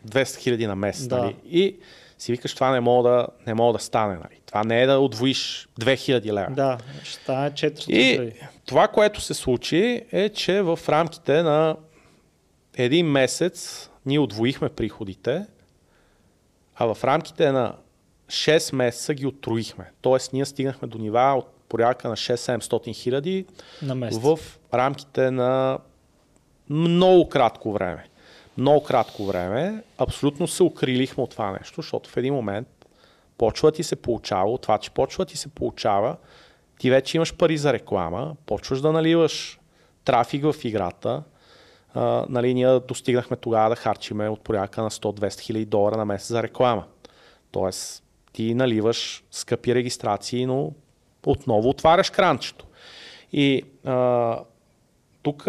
200 0.07 0.37
хиляди 0.37 0.67
на 0.67 0.75
месец. 0.75 1.07
Да. 1.07 1.17
Нали? 1.17 1.35
И 1.45 1.75
си 2.21 2.31
викаш, 2.31 2.53
това 2.53 2.71
не 2.71 2.79
мога 2.79 3.09
да, 3.09 3.27
не 3.47 3.53
мога 3.53 3.77
да 3.77 3.83
стане. 3.83 4.15
Нали? 4.15 4.39
Това 4.45 4.63
не 4.63 4.81
е 4.81 4.85
да 4.85 4.99
отвоиш 4.99 5.67
2000 5.79 6.25
лева. 6.25 6.51
Да, 6.51 6.77
ще 7.03 7.23
стане 7.23 7.51
400 7.51 7.89
И 7.89 8.33
това, 8.65 8.87
което 8.87 9.21
се 9.21 9.33
случи 9.33 10.01
е, 10.11 10.29
че 10.29 10.61
в 10.61 10.79
рамките 10.89 11.43
на 11.43 11.75
един 12.77 13.07
месец 13.07 13.89
ние 14.05 14.19
отвоихме 14.19 14.69
приходите, 14.69 15.45
а 16.75 16.93
в 16.93 17.03
рамките 17.03 17.51
на 17.51 17.75
6 18.27 18.75
месеца 18.75 19.13
ги 19.13 19.27
отроихме. 19.27 19.91
Тоест 20.01 20.33
ние 20.33 20.45
стигнахме 20.45 20.87
до 20.87 20.97
нива 20.97 21.33
от 21.37 21.47
порядка 21.69 22.09
на 22.09 22.15
6-700 22.15 22.95
хиляди 22.95 23.45
в 24.11 24.39
рамките 24.73 25.31
на 25.31 25.79
много 26.69 27.29
кратко 27.29 27.71
време. 27.71 28.05
Много 28.57 28.83
кратко 28.83 29.25
време. 29.25 29.83
Абсолютно 29.97 30.47
се 30.47 30.63
укрилихме 30.63 31.23
от 31.23 31.29
това 31.29 31.51
нещо, 31.51 31.81
защото 31.81 32.09
в 32.09 32.17
един 32.17 32.33
момент 32.33 32.67
почва 33.37 33.71
ти 33.71 33.83
се 33.83 33.95
получава, 33.95 34.57
това, 34.57 34.77
че 34.77 34.91
почва 34.91 35.25
ти 35.25 35.37
се 35.37 35.47
получава, 35.47 36.15
ти 36.79 36.89
вече 36.89 37.17
имаш 37.17 37.35
пари 37.35 37.57
за 37.57 37.73
реклама, 37.73 38.35
почваш 38.45 38.81
да 38.81 38.91
наливаш 38.91 39.59
трафик 40.05 40.43
в 40.43 40.55
играта. 40.63 41.23
А, 41.93 42.25
нали, 42.29 42.53
ние 42.53 42.79
достигнахме 42.79 43.37
тогава 43.37 43.69
да 43.69 43.75
харчиме 43.75 44.29
от 44.29 44.41
порядка 44.41 44.81
на 44.81 44.89
100-200 44.89 45.39
хиляди 45.39 45.65
долара 45.65 45.97
на 45.97 46.05
месец 46.05 46.27
за 46.27 46.43
реклама. 46.43 46.83
Тоест, 47.51 48.03
ти 48.33 48.53
наливаш 48.53 49.23
скъпи 49.31 49.75
регистрации, 49.75 50.45
но 50.45 50.71
отново 51.25 51.69
отваряш 51.69 52.09
кранчето. 52.09 52.65
И 53.33 53.63
тук 55.21 55.47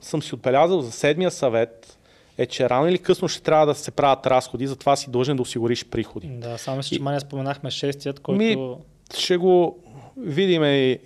съм 0.00 0.22
си 0.22 0.34
отбелязал 0.34 0.80
за 0.80 0.92
седмия 0.92 1.30
съвет, 1.30 1.98
е, 2.38 2.46
че 2.46 2.70
рано 2.70 2.88
или 2.88 2.98
късно 2.98 3.28
ще 3.28 3.42
трябва 3.42 3.66
да 3.66 3.74
се 3.74 3.90
правят 3.90 4.26
разходи, 4.26 4.66
затова 4.66 4.96
си 4.96 5.10
дължен 5.10 5.36
да 5.36 5.42
осигуриш 5.42 5.84
приходи. 5.84 6.26
Да, 6.28 6.58
само 6.58 6.82
че 6.82 6.94
И- 6.94 6.98
май 6.98 7.20
споменахме 7.20 7.70
шестият, 7.70 8.20
който... 8.20 8.38
Ми- 8.38 8.76
Ще 9.16 9.36
го 9.36 9.78
видим 10.16 10.64
и 10.64 10.98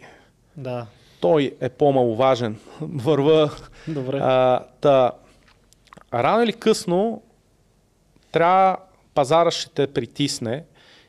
Да, 0.56 0.86
той 1.20 1.56
е 1.60 1.68
по-маловажен. 1.68 2.56
Върва. 2.80 3.50
добре. 3.88 4.18
А, 4.18 4.60
та, 4.80 5.12
рано 6.14 6.42
или 6.42 6.52
късно 6.52 7.22
трябва 8.32 8.76
пазара 9.14 9.50
ще 9.50 9.70
те 9.70 9.86
притисне 9.86 10.64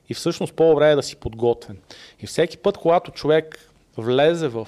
и 0.09 0.13
всъщност 0.13 0.53
по-добре 0.53 0.91
е 0.91 0.95
да 0.95 1.03
си 1.03 1.15
подготвен. 1.15 1.77
И 2.19 2.27
всеки 2.27 2.57
път, 2.57 2.77
когато 2.77 3.11
човек 3.11 3.69
влезе 3.97 4.47
в 4.47 4.67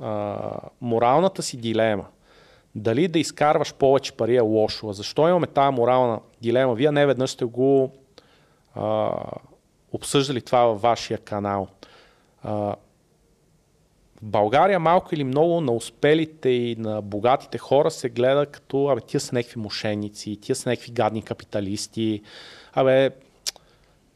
а, 0.00 0.36
моралната 0.80 1.42
си 1.42 1.56
дилема, 1.56 2.04
дали 2.74 3.08
да 3.08 3.18
изкарваш 3.18 3.74
повече 3.74 4.12
пари 4.12 4.36
е 4.36 4.40
лошо. 4.40 4.92
Защо 4.92 5.28
имаме 5.28 5.46
тази 5.46 5.74
морална 5.74 6.20
дилема? 6.40 6.74
Вие 6.74 6.92
не 6.92 7.06
веднъж 7.06 7.30
сте 7.30 7.44
го 7.44 7.92
а, 8.74 9.12
обсъждали 9.92 10.40
това 10.40 10.64
във 10.64 10.80
вашия 10.80 11.18
канал. 11.18 11.68
А, 12.42 12.76
в 14.22 14.24
България 14.24 14.80
малко 14.80 15.14
или 15.14 15.24
много 15.24 15.60
на 15.60 15.72
успелите 15.72 16.48
и 16.48 16.76
на 16.78 17.02
богатите 17.02 17.58
хора 17.58 17.90
се 17.90 18.08
гледа 18.08 18.46
като, 18.46 18.88
абе, 18.88 19.00
тия 19.00 19.20
са 19.20 19.34
някакви 19.34 19.60
мошенници, 19.60 20.38
тия 20.40 20.56
са 20.56 20.68
някакви 20.68 20.92
гадни 20.92 21.22
капиталисти, 21.22 22.22
абе, 22.72 23.10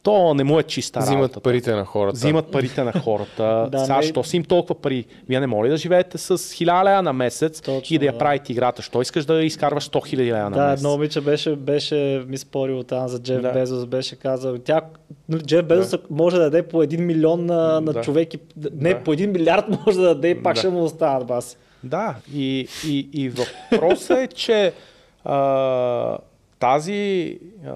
то 0.05 0.35
не 0.35 0.45
му 0.45 0.59
е 0.59 0.63
чиста 0.63 1.01
Взимат 1.01 1.17
работата. 1.17 1.41
парите 1.41 1.73
на 1.73 1.85
хората. 1.85 2.15
Взимат 2.15 2.47
парите 2.47 2.85
на 2.85 2.93
хората. 2.95 3.69
Да, 3.73 3.79
Сега, 3.79 3.97
не- 3.97 4.03
що 4.03 4.25
си 4.25 4.37
им 4.37 4.45
толкова 4.45 4.75
пари? 4.75 5.05
Вие 5.29 5.41
не 5.41 5.47
може 5.47 5.71
да 5.71 5.77
живеете 5.77 6.19
с 6.19 6.39
1000 6.39 6.65
лева 6.85 7.03
на 7.03 7.13
месец 7.13 7.61
Точно, 7.61 7.95
и 7.95 7.99
да 7.99 8.07
я 8.07 8.13
да. 8.13 8.19
правите 8.19 8.53
играта? 8.53 8.83
Що 8.83 9.03
искаш 9.03 9.25
да 9.25 9.43
изкарваш 9.43 9.85
100 9.85 10.17
000 10.17 10.27
лева 10.27 10.39
на 10.41 10.51
Да, 10.51 10.63
месец? 10.63 10.81
едно 10.81 10.91
момиче 10.91 11.21
беше, 11.21 11.57
беше 11.57 11.95
ми 12.29 12.39
спорил 12.39 12.83
там 12.83 13.09
за 13.09 13.19
Джеф 13.19 13.43
Да. 13.43 13.53
Безос, 13.53 13.87
беше 13.87 14.17
казал, 14.17 14.59
тя, 14.59 14.81
ну, 15.29 15.39
Джеф 15.39 15.65
Безос 15.65 15.95
може 16.11 16.37
да 16.37 16.43
даде 16.43 16.63
по 16.63 16.77
1 16.79 16.97
милион 16.99 17.47
на, 17.47 17.57
на 17.81 17.93
Да. 17.93 18.01
човек 18.01 18.35
и, 18.35 18.39
не, 18.73 18.91
Да. 18.91 19.01
по 19.01 19.11
1 19.11 19.27
милиард 19.29 19.65
може 19.87 19.99
да 19.99 20.05
даде 20.05 20.29
и 20.31 20.43
пак 20.43 20.55
Да. 20.55 20.59
ще 20.59 20.69
му 20.69 20.83
остават 20.83 21.27
бас. 21.27 21.57
Да, 21.85 22.15
и, 22.35 22.69
и, 22.87 23.09
и 23.15 23.33
въпросът 23.71 24.19
е, 24.19 24.27
че 24.27 24.73
а, 25.25 26.19
тази, 26.61 27.39
а, 27.67 27.71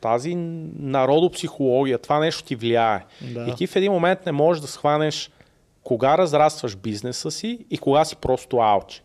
тази 0.00 0.34
народопсихология, 0.34 1.98
това 1.98 2.18
нещо 2.18 2.44
ти 2.44 2.56
влияе. 2.56 3.04
Да. 3.20 3.46
И 3.48 3.54
ти 3.54 3.66
в 3.66 3.76
един 3.76 3.92
момент 3.92 4.26
не 4.26 4.32
можеш 4.32 4.60
да 4.60 4.66
схванеш 4.66 5.30
кога 5.84 6.18
разрастваш 6.18 6.76
бизнеса 6.76 7.30
си 7.30 7.66
и 7.70 7.78
кога 7.78 8.04
си 8.04 8.16
просто 8.16 8.56
алче. 8.56 9.02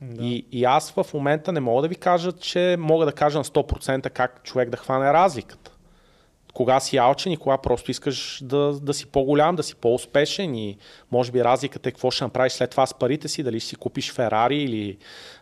Да. 0.00 0.24
И, 0.24 0.46
и 0.52 0.64
аз 0.64 0.90
в 0.90 1.06
момента 1.14 1.52
не 1.52 1.60
мога 1.60 1.82
да 1.82 1.88
ви 1.88 1.94
кажа, 1.94 2.32
че 2.32 2.76
мога 2.78 3.04
да 3.06 3.12
кажа 3.12 3.38
на 3.38 3.44
100% 3.44 4.10
как 4.10 4.42
човек 4.42 4.70
да 4.70 4.76
хване 4.76 5.12
разликата. 5.12 5.70
Кога 6.54 6.80
си 6.80 6.96
алчен 6.96 7.32
и 7.32 7.36
кога 7.36 7.58
просто 7.58 7.90
искаш 7.90 8.40
да, 8.42 8.72
да 8.72 8.94
си 8.94 9.06
по-голям, 9.06 9.56
да 9.56 9.62
си 9.62 9.74
по-успешен 9.74 10.54
и 10.54 10.78
може 11.12 11.32
би 11.32 11.44
разликата 11.44 11.88
е 11.88 11.92
какво 11.92 12.10
ще 12.10 12.24
направиш 12.24 12.52
след 12.52 12.70
това 12.70 12.86
с 12.86 12.94
парите 12.94 13.28
си, 13.28 13.42
дали 13.42 13.60
ще 13.60 13.68
си 13.68 13.76
купиш 13.76 14.12
Ферари 14.12 14.62
или 14.62 14.96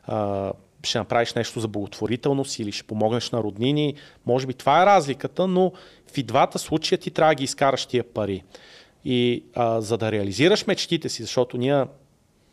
а, 0.05 0.53
ще 0.85 0.99
направиш 0.99 1.35
нещо 1.35 1.61
за 1.61 1.69
благотворителност 1.69 2.59
или 2.59 2.73
ще 2.73 2.83
помогнеш 2.87 3.31
на 3.31 3.43
роднини. 3.43 3.95
Може 4.27 4.47
би 4.47 4.55
това 4.55 4.83
е 4.83 4.87
разликата, 4.87 5.47
но 5.47 5.73
в 6.13 6.19
и 6.19 6.23
двата 6.23 6.59
случая 6.59 6.99
ти 6.99 7.11
трябва 7.11 7.31
да 7.31 7.35
ги 7.35 7.45
изкараш 7.45 7.87
тия 7.87 8.05
пари. 8.05 8.43
И 9.05 9.45
а, 9.55 9.81
за 9.81 9.99
да 9.99 10.13
реализираш 10.13 10.67
мечтите 10.67 11.09
си, 11.09 11.23
защото 11.23 11.57
ние 11.57 11.85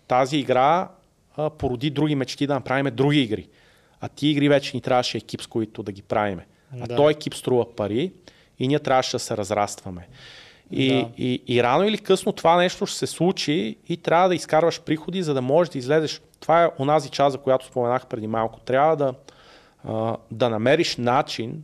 тази 0.07 0.37
игра 0.37 0.89
а, 1.37 1.49
породи 1.49 1.89
други 1.89 2.15
мечти 2.15 2.47
да 2.47 2.53
направим 2.53 2.95
други 2.95 3.21
игри. 3.21 3.47
А 4.01 4.07
ти 4.07 4.27
игри 4.27 4.49
вече 4.49 4.77
ни 4.77 4.81
трябваше 4.81 5.17
екип, 5.17 5.41
с 5.41 5.47
които 5.47 5.83
да 5.83 5.91
ги 5.91 6.01
правиме. 6.01 6.47
А 6.81 6.87
Да. 6.87 6.95
той 6.95 7.11
екип 7.11 7.35
струва 7.35 7.75
пари 7.75 8.11
и 8.59 8.67
ние 8.67 8.79
трябваше 8.79 9.11
да 9.11 9.19
се 9.19 9.37
разрастваме. 9.37 10.07
И, 10.71 10.87
Да. 10.89 11.09
и, 11.17 11.43
и 11.47 11.63
рано 11.63 11.83
или 11.83 11.97
късно 11.97 12.31
това 12.31 12.57
нещо 12.57 12.85
ще 12.85 12.97
се 12.97 13.07
случи 13.07 13.75
и 13.89 13.97
трябва 13.97 14.27
да 14.29 14.35
изкарваш 14.35 14.81
приходи, 14.81 15.23
за 15.23 15.33
да 15.33 15.41
можеш 15.41 15.71
да 15.71 15.77
излезеш. 15.79 16.21
Това 16.39 16.63
е 16.63 16.69
онази 16.79 17.09
част, 17.09 17.31
за 17.31 17.37
която 17.37 17.65
споменах 17.65 18.05
преди 18.05 18.27
малко. 18.27 18.59
Трябва 18.59 18.95
да, 18.95 19.13
а, 19.83 20.17
да 20.31 20.49
намериш 20.49 20.97
начин 20.97 21.63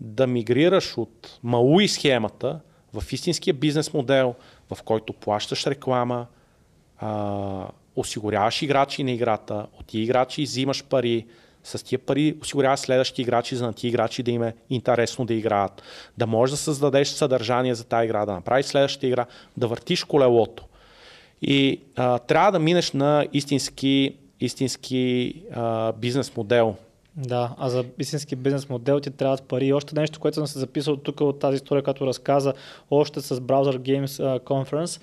да 0.00 0.26
мигрираш 0.26 0.98
от 0.98 1.38
малуи 1.42 1.88
схемата 1.88 2.60
в 2.94 3.12
истинския 3.12 3.54
бизнес 3.54 3.92
модел, 3.92 4.34
в 4.74 4.82
който 4.82 5.12
плащаш 5.12 5.66
реклама, 5.66 6.26
а, 6.98 7.66
осигуряваш 7.96 8.62
играчи 8.62 9.04
на 9.04 9.10
играта, 9.10 9.66
от 9.80 9.94
играчи 9.94 10.42
взимаш 10.42 10.84
пари, 10.84 11.26
с 11.64 11.84
тия 11.84 11.98
пари 11.98 12.36
осигуряваш 12.42 12.80
следващи 12.80 13.22
играчи, 13.22 13.56
за 13.56 13.66
на 13.66 13.72
тия 13.72 13.88
играчи 13.88 14.22
да 14.22 14.30
им 14.30 14.42
е 14.42 14.54
интересно 14.70 15.24
да 15.24 15.34
играят. 15.34 15.82
Да 16.18 16.26
можеш 16.26 16.50
да 16.50 16.56
създадеш 16.56 17.08
съдържание 17.08 17.74
за 17.74 17.84
тази 17.84 18.04
игра, 18.04 18.26
да 18.26 18.32
направиш 18.32 18.66
следващата 18.66 19.06
игра, 19.06 19.26
да 19.56 19.66
въртиш 19.66 20.04
колелото. 20.04 20.64
И 21.42 21.80
а, 21.96 22.18
трябва 22.18 22.52
да 22.52 22.58
минеш 22.58 22.92
на 22.92 23.26
истински, 23.32 24.14
истински 24.40 25.34
а, 25.54 25.92
бизнес 25.92 26.36
модел. 26.36 26.76
Да, 27.20 27.54
а 27.58 27.68
за 27.68 27.84
истински 27.98 28.36
бизнес 28.36 28.68
модел 28.68 29.00
ти 29.00 29.10
трябват 29.10 29.42
пари. 29.42 29.66
И 29.66 29.72
още 29.72 29.94
нещо, 29.94 30.20
което 30.20 30.34
съм 30.34 30.46
се 30.46 30.58
записал 30.58 30.96
тук 30.96 31.20
от 31.20 31.38
тази 31.38 31.54
история, 31.54 31.82
която 31.82 32.06
разказа 32.06 32.52
още 32.90 33.20
с 33.20 33.40
Browser 33.40 33.78
Games 33.78 34.40
Conference, 34.40 35.00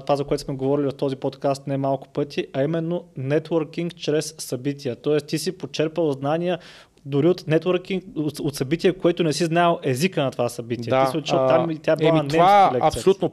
това 0.00 0.16
за 0.16 0.24
което 0.24 0.42
сме 0.42 0.54
говорили 0.54 0.86
в 0.86 0.94
този 0.94 1.16
подкаст 1.16 1.66
не 1.66 1.76
малко 1.76 2.08
пъти, 2.08 2.46
а 2.52 2.62
именно 2.62 3.04
нетворкинг 3.16 3.94
чрез 3.96 4.34
събития. 4.38 4.96
Тоест 4.96 5.26
ти 5.26 5.38
си 5.38 5.58
почерпал 5.58 6.12
знания 6.12 6.58
дори 7.04 7.28
от 7.28 7.46
нетворкинг, 7.46 8.04
от, 8.16 8.38
от 8.40 8.54
събитие, 8.54 8.92
което 8.92 9.22
не 9.22 9.32
си 9.32 9.44
знаел 9.44 9.78
езика 9.82 10.22
на 10.22 10.30
това 10.30 10.48
събитие. 10.48 10.90
Да, 10.90 11.04
ти 11.04 11.28
си 11.28 11.34
а, 11.34 11.48
там 11.48 11.70
и 11.70 11.78
тя 11.78 11.96
била 11.96 12.12
на 12.12 12.18
еми, 12.18 12.28
това 12.28 12.70
лекция. 12.74 12.88
абсолютно 12.88 13.32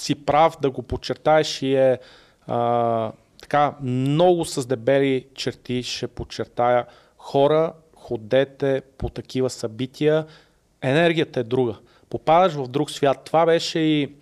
си 0.00 0.14
прав 0.14 0.56
да 0.62 0.70
го 0.70 0.82
подчертаеш 0.82 1.62
и 1.62 1.74
е 1.74 1.98
а, 2.46 3.12
така 3.42 3.74
много 3.82 4.44
с 4.44 4.66
дебели 4.66 5.26
черти 5.34 5.82
ще 5.82 6.06
подчертая. 6.06 6.86
Хора, 7.24 7.72
ходете 7.96 8.82
по 8.98 9.08
такива 9.08 9.50
събития. 9.50 10.26
Енергията 10.82 11.40
е 11.40 11.44
друга. 11.44 11.76
Попадаш 12.10 12.52
в 12.52 12.68
друг 12.68 12.90
свят. 12.90 13.22
Това 13.24 13.46
беше 13.46 13.78
и 13.78 14.14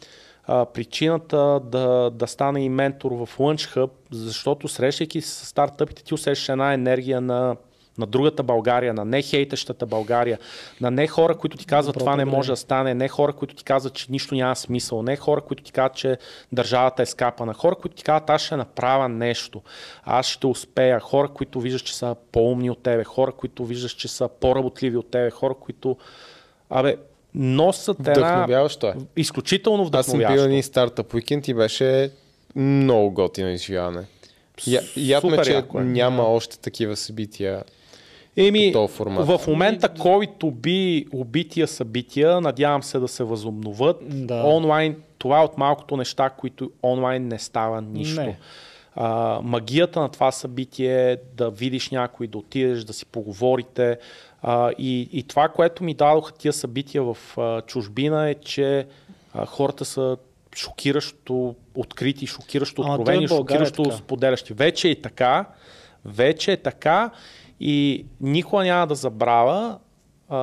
а, 0.45 0.67
причината 0.67 1.61
да, 1.65 2.11
да 2.11 2.27
стане 2.27 2.65
и 2.65 2.69
ментор 2.69 3.11
в 3.11 3.29
Launch 3.39 3.77
Hub, 3.77 3.91
защото 4.11 4.69
срещайки 4.69 5.21
се 5.21 5.29
с 5.29 5.47
стартъпите, 5.47 6.05
ти 6.05 6.15
усещаш 6.15 6.49
една 6.49 6.73
енергия 6.73 7.21
на, 7.21 7.57
на 7.99 8.07
другата 8.07 8.43
България, 8.43 8.95
на 8.95 9.05
не 9.05 9.23
хейтещата 9.23 9.87
България, 9.87 10.39
на 10.81 10.91
не 10.91 11.07
хора, 11.07 11.35
които 11.35 11.57
ти 11.57 11.67
казват 11.67 11.99
това 11.99 12.17
не 12.17 12.25
може 12.25 12.53
да 12.53 12.57
стане, 12.57 12.95
не 12.95 13.09
хора, 13.09 13.33
които 13.33 13.55
ти 13.55 13.65
казват, 13.65 13.95
че 13.95 14.07
нищо 14.11 14.35
няма 14.35 14.57
смисъл, 14.57 15.03
не 15.03 15.17
хора, 15.17 15.41
които 15.41 15.63
ти 15.63 15.73
казват, 15.73 15.95
че 15.95 16.19
държавата 16.53 17.03
е 17.03 17.07
скапана, 17.07 17.55
хора, 17.55 17.75
които 17.75 17.97
ти 17.97 18.05
казват, 18.05 18.31
аз 18.31 18.43
ще 18.43 18.57
направя 18.57 19.09
нещо, 19.09 19.63
аз 20.05 20.27
ще 20.27 20.47
успея, 20.47 21.01
хора, 21.01 21.29
които 21.29 21.61
виждаш, 21.61 21.83
че 21.83 21.97
са 21.97 22.17
по-умни 22.33 22.71
от 22.71 22.83
тебе, 22.83 23.05
хора, 23.05 23.33
които 23.33 23.65
виждаш, 23.65 23.93
че 23.93 24.09
са 24.09 24.29
по-работливи 24.41 24.97
от 24.97 25.11
тебе, 25.11 25.31
хора, 25.31 25.55
които 25.55 25.97
Абе, 26.71 26.97
носят 27.35 28.01
една 28.01 28.13
Вдъхновяващо 28.13 28.87
е. 28.87 28.95
изключително 29.17 29.83
Аз 29.83 29.89
съм 29.89 29.91
бил 29.91 30.27
вдъхновяващо. 30.27 30.45
един 30.45 30.63
стартъп 30.63 31.15
уикенд 31.15 31.49
и 31.49 31.55
беше 31.55 32.11
много 32.57 33.11
готино 33.11 33.51
изживяване. 33.51 34.05
Я, 34.67 35.19
е, 35.19 35.21
Супер 35.21 35.45
че 35.45 35.57
е. 35.57 35.63
няма 35.75 36.23
още 36.23 36.59
такива 36.59 36.97
събития. 36.97 37.63
Еми, 38.37 38.73
в 38.97 39.41
момента 39.49 39.89
COVID 39.89 40.43
уби 40.45 41.07
убития 41.13 41.69
събития, 41.69 42.41
надявам 42.41 42.83
се 42.83 42.99
да 42.99 43.09
се 43.09 43.25
възобновят. 43.25 44.27
Да. 44.27 44.45
Онлайн, 44.45 44.97
това 45.19 45.41
е 45.41 45.45
от 45.45 45.59
малкото 45.59 45.97
неща, 45.97 46.31
които 46.31 46.71
онлайн 46.83 47.29
не 47.29 47.39
става 47.39 47.83
нищо. 47.83 48.21
Не. 48.21 48.39
А, 48.97 49.41
магията 49.43 50.01
на 50.01 50.09
това 50.09 50.33
събитие 50.33 51.13
е 51.13 51.17
да 51.37 51.51
видиш 51.51 51.91
някой, 51.91 52.27
да 52.27 52.39
отидеш, 52.39 52.85
да 52.85 52.93
си 52.93 53.07
поговорите. 53.07 53.99
А, 54.43 54.73
и, 54.79 55.09
и 55.13 55.23
това, 55.23 55.49
което 55.49 55.85
ми 55.85 55.95
дадоха 55.95 56.33
тия 56.33 56.53
събития 56.53 57.03
в 57.03 57.17
а, 57.39 57.61
чужбина 57.61 58.31
е, 58.31 58.35
че 58.35 58.87
а, 59.35 59.47
хората 59.47 59.85
са 59.85 60.17
шокиращо 60.57 61.55
открити, 61.75 62.27
шокиращо 62.27 62.83
Ама 62.83 62.95
откровени, 62.95 63.27
България 63.27 63.63
е 63.63 63.67
шокиращо 63.67 63.83
така. 63.83 63.97
споделящи. 63.97 64.53
Вече 64.53 64.91
е 64.91 65.01
така, 65.01 65.45
вече 66.05 66.53
е 66.53 66.57
така 66.57 67.11
и 67.65 68.07
никога 68.21 68.65
няма 68.65 68.87
да 68.87 68.95
забравя 68.95 69.79
а, 70.29 70.39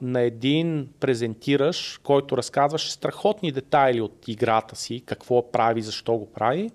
на 0.00 0.20
един 0.20 0.88
презентираш, 1.00 2.00
който 2.02 2.36
разказваше 2.36 2.92
страхотни 2.92 3.52
детайли 3.52 4.00
от 4.00 4.28
играта 4.28 4.76
си, 4.76 5.02
какво 5.06 5.52
прави, 5.52 5.82
защо 5.82 6.16
го 6.16 6.32
прави. 6.32 6.70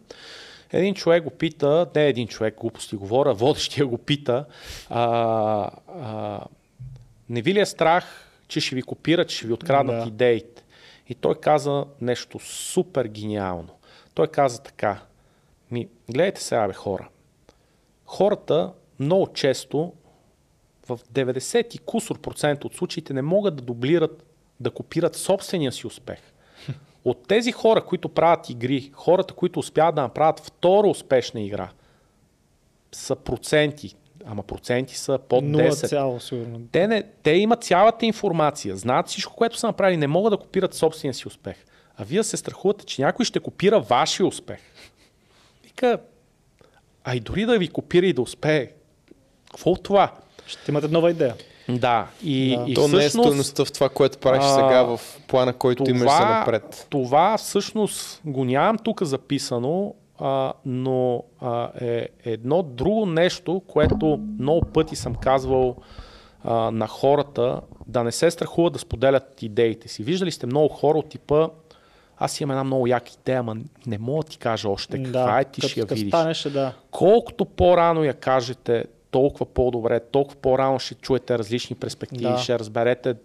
Един 0.72 0.94
човек 0.94 1.24
го 1.24 1.30
пита, 1.30 1.88
не 1.96 2.08
един 2.08 2.28
човек, 2.28 2.58
глупости 2.62 2.96
говоря, 2.96 3.34
водещия 3.34 3.86
го 3.86 3.98
пита, 3.98 4.46
а, 4.90 5.04
а, 6.02 6.42
не 7.30 7.42
ви 7.42 7.54
ли 7.54 7.60
е 7.60 7.66
страх, 7.66 8.30
че 8.48 8.60
ще 8.60 8.76
ви 8.76 8.82
копират, 8.82 9.30
че 9.30 9.36
ще 9.36 9.48
ви 9.48 9.54
откраднат 9.54 10.04
Да. 10.04 10.08
идеите? 10.08 10.64
И 11.10 11.16
той 11.16 11.36
каза 11.36 11.86
нещо 12.02 12.40
супер 12.40 13.06
гениално. 13.06 13.70
Той 14.14 14.28
каза 14.28 14.64
така, 14.64 15.02
ми, 15.72 15.88
гледайте 16.10 16.42
сега, 16.42 16.68
бе, 16.68 16.74
хора. 16.74 17.08
Хората 18.06 18.72
много 19.00 19.28
често 19.34 19.94
в 20.90 21.00
90 21.14 21.76
и 21.76 21.78
кусор 21.78 22.20
процент 22.20 22.66
от 22.66 22.76
случаите 22.76 23.14
не 23.14 23.22
могат 23.22 23.56
да 23.56 23.62
дублират, 23.62 24.26
да 24.60 24.72
копират 24.72 25.16
собствения 25.16 25.72
си 25.72 25.88
успех. 25.88 26.20
От 27.06 27.28
тези 27.28 27.52
хора, 27.52 27.86
които 27.86 28.10
правят 28.10 28.50
игри, 28.50 28.92
хората, 28.94 29.34
които 29.34 29.60
успяват 29.60 29.96
да 29.96 30.02
направят 30.02 30.40
втора 30.40 30.88
успешна 30.88 31.42
игра, 31.42 31.70
са 32.92 33.16
проценти. 33.16 33.96
Ама 34.26 34.44
проценти 34.44 34.98
са 34.98 35.20
под 35.30 35.44
0 35.44 35.70
10. 35.70 35.88
цяло, 35.88 36.20
сигурно. 36.20 36.62
Те, 36.72 36.88
не, 36.88 37.04
те 37.24 37.32
имат 37.32 37.64
цялата 37.64 38.06
информация, 38.06 38.76
знаят 38.76 39.08
всичко, 39.08 39.36
което 39.36 39.58
са 39.58 39.68
направили, 39.68 39.98
не 39.98 40.08
могат 40.08 40.32
да 40.32 40.38
копират 40.38 40.74
собствения 40.74 41.14
си 41.14 41.28
успех. 41.28 41.66
А 41.98 42.04
вие 42.04 42.24
се 42.24 42.38
страхувате, 42.38 42.86
че 42.86 43.02
някой 43.02 43.26
ще 43.26 43.40
копира 43.40 43.80
вашия 43.80 44.26
успех. 44.26 44.60
Вика, 45.64 46.00
а 47.04 47.16
и 47.16 47.20
дори 47.20 47.46
да 47.46 47.58
ви 47.58 47.68
копира 47.68 48.06
и 48.06 48.14
да 48.14 48.22
успее, 48.22 48.72
какво 49.52 49.70
от 49.72 49.84
това? 49.84 50.12
Ще 50.48 50.72
имате 50.72 50.88
нова 50.88 51.12
идея. 51.12 51.36
Да, 51.70 52.08
и, 52.24 52.56
Да. 52.58 52.64
и 52.68 52.74
То 52.74 52.82
не 52.82 52.98
е 52.98 53.00
всъщност, 53.00 53.28
стоеността 53.28 53.66
в 53.66 53.72
това, 53.72 53.90
което 53.90 54.18
правиш 54.18 54.44
а, 54.44 54.50
сега 54.50 54.84
в 54.84 55.00
плана, 55.28 55.54
който 55.54 55.90
имаш 55.90 56.12
за 56.12 56.26
напред. 56.26 56.88
това 56.90 57.38
всъщност 57.38 58.22
го 58.26 58.46
нямам 58.46 58.78
тук 58.78 59.04
записано, 59.04 59.94
а, 60.20 60.54
но 60.66 61.24
а, 61.42 61.70
е 61.82 62.08
едно 62.26 62.64
друго 62.64 63.06
нещо, 63.06 63.62
което 63.68 64.06
много 64.40 64.66
пъти 64.66 64.96
съм 64.96 65.16
казвал 65.16 65.76
а, 66.44 66.72
на 66.72 66.88
хората, 66.88 67.62
да 67.88 68.04
не 68.04 68.12
се 68.12 68.32
страхуват 68.32 68.74
да 68.74 68.80
споделят 68.80 69.44
идеите 69.44 69.88
си. 69.88 70.04
Виждали 70.04 70.32
сте 70.32 70.46
много 70.46 70.68
хора 70.70 70.98
от 70.98 71.10
типа, 71.10 71.48
аз 72.18 72.42
имам 72.42 72.52
една 72.52 72.64
много 72.64 72.88
яка 72.88 73.12
идея, 73.22 73.40
ама 73.40 73.56
не 73.86 73.98
мога 73.98 74.24
да 74.24 74.30
ти 74.30 74.38
кажа 74.38 74.70
още 74.70 75.04
каква 75.04 75.40
е, 75.40 75.46
ти 75.46 75.62
като- 75.62 75.68
ще 75.68 75.80
я 75.80 75.86
видиш. 75.86 76.08
станеш, 76.08 76.42
да. 76.44 76.74
Колкото 76.92 77.46
по-рано 77.46 78.04
я 78.04 78.14
кажете, 78.14 78.86
толкова 79.12 79.46
по-добре, 79.46 80.00
толкова 80.00 80.38
по-рано 80.42 80.80
ще 80.80 80.96
чуете 80.96 81.38
различни 81.38 81.76
перспективи, 81.76 82.24
Да. 82.24 82.38
ще 82.38 82.60
разберете 82.60 83.16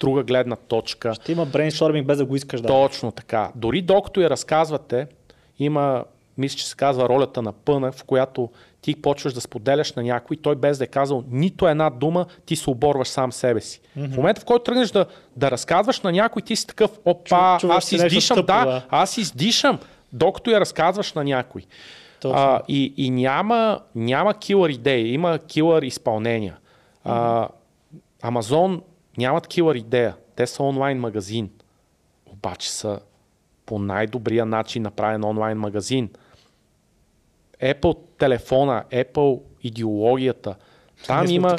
друга 0.00 0.22
гледна 0.22 0.56
точка. 0.56 1.14
Ще 1.14 1.32
има 1.32 1.46
брейнсторминг 1.46 2.06
без 2.06 2.18
да 2.18 2.24
го 2.24 2.36
искаш. 2.36 2.60
Да. 2.60 2.68
Точно 2.68 3.12
така. 3.12 3.52
Дори 3.54 3.82
докато 3.82 4.20
я 4.20 4.30
разказвате, 4.30 5.06
има, 5.58 6.04
мисля, 6.38 6.56
че 6.58 6.68
се 6.68 6.76
казва 6.76 7.08
ролята 7.08 7.42
на 7.42 7.52
пъна, 7.52 7.92
в 7.92 8.04
която 8.04 8.48
ти 8.80 9.02
почваш 9.02 9.32
да 9.32 9.40
споделяш 9.40 9.92
на 9.92 10.02
някой, 10.02 10.36
той 10.36 10.56
без 10.56 10.78
да 10.78 10.84
е 10.84 10.86
казал 10.86 11.24
нито 11.30 11.68
една 11.68 11.90
дума, 11.90 12.26
ти 12.46 12.56
се 12.56 12.70
оборваш 12.70 13.08
сам 13.08 13.32
себе 13.32 13.60
си. 13.60 13.80
Mm-hmm. 13.98 14.12
В 14.12 14.16
момента, 14.16 14.40
в 14.40 14.44
който 14.44 14.62
тръгнеш 14.64 14.90
да, 14.90 15.06
да 15.36 15.50
разказваш 15.50 16.00
на 16.00 16.12
някой, 16.12 16.42
ти 16.42 16.56
си 16.56 16.66
такъв, 16.66 16.90
опа, 17.04 17.58
Чу- 17.60 17.70
аз 17.70 17.92
издишам, 17.92 18.34
тъпо, 18.34 18.46
да, 18.46 18.64
да. 18.64 18.86
аз 18.90 19.18
издишам, 19.18 19.78
докато 20.12 20.50
я 20.50 20.60
разказваш 20.60 21.12
на 21.12 21.24
някой. 21.24 21.62
Точно. 22.22 22.38
А, 22.38 22.62
и 22.68 22.94
и 22.96 23.10
няма, 23.10 23.80
няма 23.94 24.34
килър 24.34 24.70
идеи, 24.70 25.12
има 25.12 25.38
килър 25.38 25.82
изпълнения. 25.82 26.56
А, 27.04 27.48
Амазон 28.22 28.82
нямат 29.18 29.46
килър 29.46 29.74
идея, 29.74 30.16
те 30.36 30.46
са 30.46 30.62
онлайн 30.62 30.98
магазин. 31.00 31.50
Обаче 32.26 32.72
са 32.72 33.00
по 33.66 33.78
най-добрия 33.78 34.46
начин 34.46 34.82
направен 34.82 35.24
онлайн 35.24 35.58
магазин. 35.58 36.10
Apple 37.62 37.98
телефона, 38.18 38.84
Apple 38.92 39.40
идеологията. 39.62 40.54
Там 41.06 41.26
Ние 41.26 41.34
има, 41.34 41.56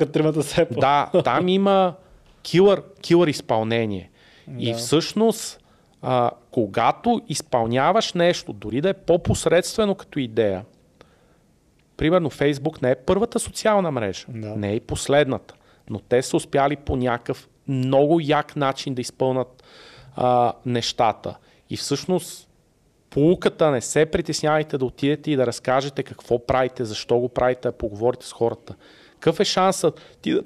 да, 0.71 1.09
там 1.23 1.47
има 1.47 1.93
килър, 2.43 2.83
килър 3.01 3.27
изпълнение. 3.27 4.09
И 4.57 4.71
Да. 4.71 4.77
всъщност, 4.77 5.62
а, 6.03 6.31
когато 6.51 7.21
изпълняваш 7.29 8.13
нещо, 8.13 8.53
дори 8.53 8.81
да 8.81 8.89
е 8.89 8.93
по-посредствено 8.93 9.95
като 9.95 10.19
идея, 10.19 10.65
примерно 11.97 12.29
Facebook 12.29 12.81
не 12.81 12.91
е 12.91 12.95
първата 12.95 13.39
социална 13.39 13.91
мрежа, 13.91 14.25
Да. 14.29 14.55
не 14.55 14.69
е 14.71 14.75
и 14.75 14.79
последната, 14.79 15.55
но 15.89 15.99
те 15.99 16.21
са 16.21 16.37
успяли 16.37 16.75
по 16.75 16.95
някакъв 16.95 17.49
много 17.67 18.19
як 18.21 18.55
начин 18.55 18.93
да 18.93 19.01
изпълнат 19.01 19.63
а, 20.15 20.53
нещата. 20.65 21.37
И 21.69 21.77
всъщност 21.77 22.49
полуката 23.09 23.71
не 23.71 23.81
се 23.81 24.05
притеснявайте 24.05 24.77
да 24.77 24.85
отидете 24.85 25.31
и 25.31 25.35
да 25.35 25.47
разкажете 25.47 26.03
какво 26.03 26.45
правите, 26.45 26.85
защо 26.85 27.19
го 27.19 27.29
правите, 27.29 27.67
да 27.67 27.71
поговорите 27.71 28.25
с 28.25 28.31
хората. 28.31 28.75
Какъв 29.13 29.39
е 29.39 29.45
шансът 29.45 30.01
ти 30.21 30.31
да, 30.31 30.43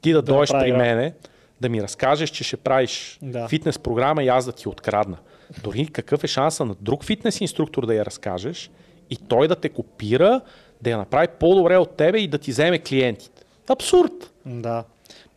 ти 0.00 0.12
да, 0.12 0.22
Да 0.22 0.32
дойдеш 0.32 0.50
при 0.50 0.72
мене, 0.72 1.10
да 1.22 1.28
ми 1.68 1.82
разкажеш, 1.82 2.30
че 2.30 2.44
ще 2.44 2.56
правиш 2.56 3.18
Да. 3.22 3.48
фитнес 3.48 3.78
програма 3.78 4.24
и 4.24 4.28
аз 4.28 4.44
да 4.44 4.52
ти 4.52 4.68
открадна. 4.68 5.16
Дори 5.62 5.86
какъв 5.86 6.24
е 6.24 6.26
шанса 6.26 6.64
на 6.64 6.74
друг 6.80 7.04
фитнес 7.04 7.40
инструктор 7.40 7.86
да 7.86 7.94
я 7.94 8.04
разкажеш 8.04 8.70
и 9.10 9.16
той 9.16 9.48
да 9.48 9.56
те 9.56 9.68
копира, 9.68 10.40
да 10.82 10.90
я 10.90 10.98
направи 10.98 11.28
по-добре 11.40 11.76
от 11.76 11.96
тебе 11.96 12.18
и 12.18 12.28
да 12.28 12.38
ти 12.38 12.50
вземе 12.50 12.78
клиентите. 12.78 13.42
Абсурд! 13.68 14.30
Да. 14.46 14.84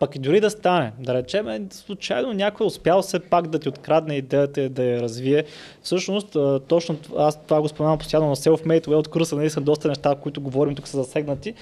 Пък 0.01 0.15
и 0.15 0.19
дори 0.19 0.39
да 0.39 0.49
стане, 0.49 0.91
да 0.99 1.13
речем, 1.13 1.47
е, 1.47 1.61
случайно 1.71 2.33
някой 2.33 2.63
е 2.63 2.67
успял 2.67 3.01
все 3.01 3.19
пак 3.19 3.47
да 3.47 3.59
ти 3.59 3.69
открадне 3.69 4.15
идеята 4.15 4.69
да 4.69 4.83
я 4.83 5.01
развие. 5.01 5.43
Всъщност, 5.83 6.37
точно 6.67 6.97
аз 7.17 7.43
това 7.43 7.61
го 7.61 7.67
споменавам 7.67 7.99
постоянно 7.99 8.29
на 8.29 8.35
Self-Made 8.35 8.87
от 8.87 9.07
курса, 9.07 9.49
са 9.49 9.61
доста 9.61 9.87
неща, 9.87 10.15
които 10.21 10.41
говорим 10.41 10.75
тук 10.75 10.87
са 10.87 10.97
засегнати. 10.97 11.53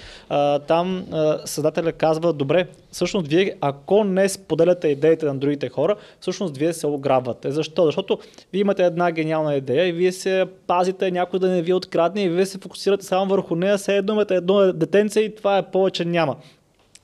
Там 0.68 1.06
създателя 1.46 1.92
казва, 1.92 2.34
добре, 2.34 2.68
всъщност 2.92 3.28
вие, 3.28 3.56
ако 3.62 4.04
не 4.04 4.30
споделяте 4.30 4.88
идеите 4.88 5.26
на 5.26 5.36
другите 5.36 5.70
хора, 5.70 5.96
всъщност 6.20 6.58
вие 6.58 6.74
се 6.74 6.88
ограбвате. 6.88 7.52
Защо? 7.52 7.86
Защото 7.86 8.20
вие 8.54 8.62
имате 8.62 8.86
една 8.86 9.12
гениална 9.12 9.56
идея 9.56 9.88
и 9.88 9.92
вие 9.92 10.12
се 10.12 10.46
пазите 10.68 11.12
някой 11.12 11.40
да 11.40 11.50
не 11.50 11.62
ви 11.62 11.74
открадне 11.74 12.24
и 12.24 12.30
вие 12.30 12.46
се 12.46 12.58
фокусирате 12.58 13.06
само 13.06 13.30
върху 13.30 13.56
нея, 13.56 13.78
все 13.78 13.98
едно 13.98 14.22
едно 14.30 14.74
детенце 14.74 15.20
и 15.20 15.36
това 15.36 15.58
е 15.58 15.72
повече 15.72 16.06
няма. 16.06 16.36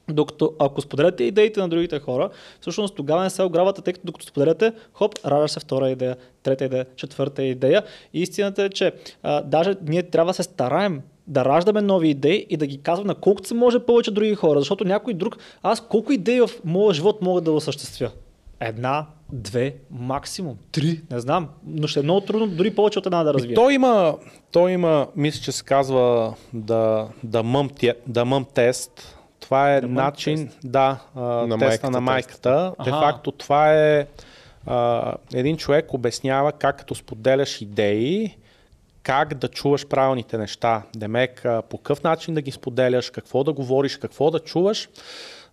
Докато 0.10 0.54
ако 0.60 0.82
споделяте 0.82 1.24
идеите 1.24 1.60
на 1.60 1.70
другите 1.70 2.00
хора, 2.00 2.30
всъщност 2.62 2.96
тогава 2.96 3.24
не 3.24 3.30
се 3.30 3.44
ограбвате, 3.44 3.82
тъй 3.82 3.94
като 3.94 4.06
докато 4.06 4.26
споделяте, 4.26 4.74
хоп, 4.94 5.26
ражда 5.26 5.48
се 5.48 5.60
втора 5.60 5.90
идея, 5.90 6.16
трета 6.44 6.66
идея, 6.66 6.86
четвърта 6.96 7.44
идея. 7.44 7.84
И 8.14 8.22
истината 8.22 8.64
е, 8.64 8.70
че 8.70 8.92
а, 9.24 9.42
даже 9.42 9.76
ние 9.88 10.04
трябва 10.04 10.30
да 10.30 10.34
се 10.34 10.44
стараем 10.44 11.02
да 11.28 11.46
раждаме 11.46 11.82
нови 11.82 12.10
идеи 12.10 12.46
и 12.50 12.58
да 12.58 12.68
ги 12.68 12.82
казваме 12.82 13.08
на 13.08 13.16
колкото 13.16 13.48
се 13.48 13.54
може 13.54 13.80
повече 13.80 14.12
други 14.12 14.36
хора, 14.36 14.60
защото 14.60 14.86
някой 14.86 15.14
друг, 15.14 15.38
аз 15.64 15.88
колко 15.88 16.12
идеи 16.12 16.42
в 16.42 16.50
моя 16.66 16.94
живот 16.94 17.22
мога 17.22 17.42
да 17.42 17.52
осъществя? 17.52 18.12
Една, 18.60 19.06
две, 19.32 19.76
максимум, 19.92 20.58
три, 20.72 21.02
не 21.12 21.20
знам, 21.20 21.50
но 21.68 21.88
ще 21.88 22.00
е 22.00 22.04
много 22.04 22.22
трудно 22.22 22.48
дори 22.48 22.76
повече 22.76 23.00
от 23.00 23.06
една 23.06 23.24
да 23.24 23.34
развия. 23.34 23.56
Той 23.56 23.74
има, 23.74 24.18
той 24.52 24.72
има, 24.72 25.08
мисля, 25.16 25.42
че 25.42 25.52
се 25.52 25.64
казва 25.64 26.34
да, 26.54 27.08
да, 27.24 27.44
мъм, 27.44 27.70
да 28.08 28.26
мъм 28.26 28.46
тест. 28.54 29.15
Това 29.46 29.76
е 29.76 29.82
мъм 29.82 29.94
начин, 29.94 30.48
тест. 30.48 30.60
да, 30.64 30.98
а, 31.16 31.22
На 31.22 31.58
теста 31.58 31.66
майката 31.68 31.92
на 31.92 32.02
майката. 32.02 32.74
Де 32.84 32.90
факто 32.90 33.32
това 33.32 33.74
е 33.74 34.08
а, 34.66 35.14
един 35.34 35.58
човек 35.58 35.94
обяснява 35.94 36.52
как 36.52 36.78
като 36.78 36.96
споделяш 36.96 37.62
идеи, 37.62 38.38
как 39.04 39.34
да 39.34 39.48
чуваш 39.48 39.88
правилните 39.88 40.38
неща. 40.38 40.82
Демек, 40.96 41.46
а, 41.46 41.62
по 41.62 41.78
какъв 41.78 42.04
начин 42.04 42.34
да 42.34 42.42
ги 42.42 42.52
споделяш, 42.52 43.10
какво 43.10 43.44
да 43.44 43.54
говориш, 43.54 43.98
какво 43.98 44.32
да 44.32 44.40
чуваш, 44.40 44.90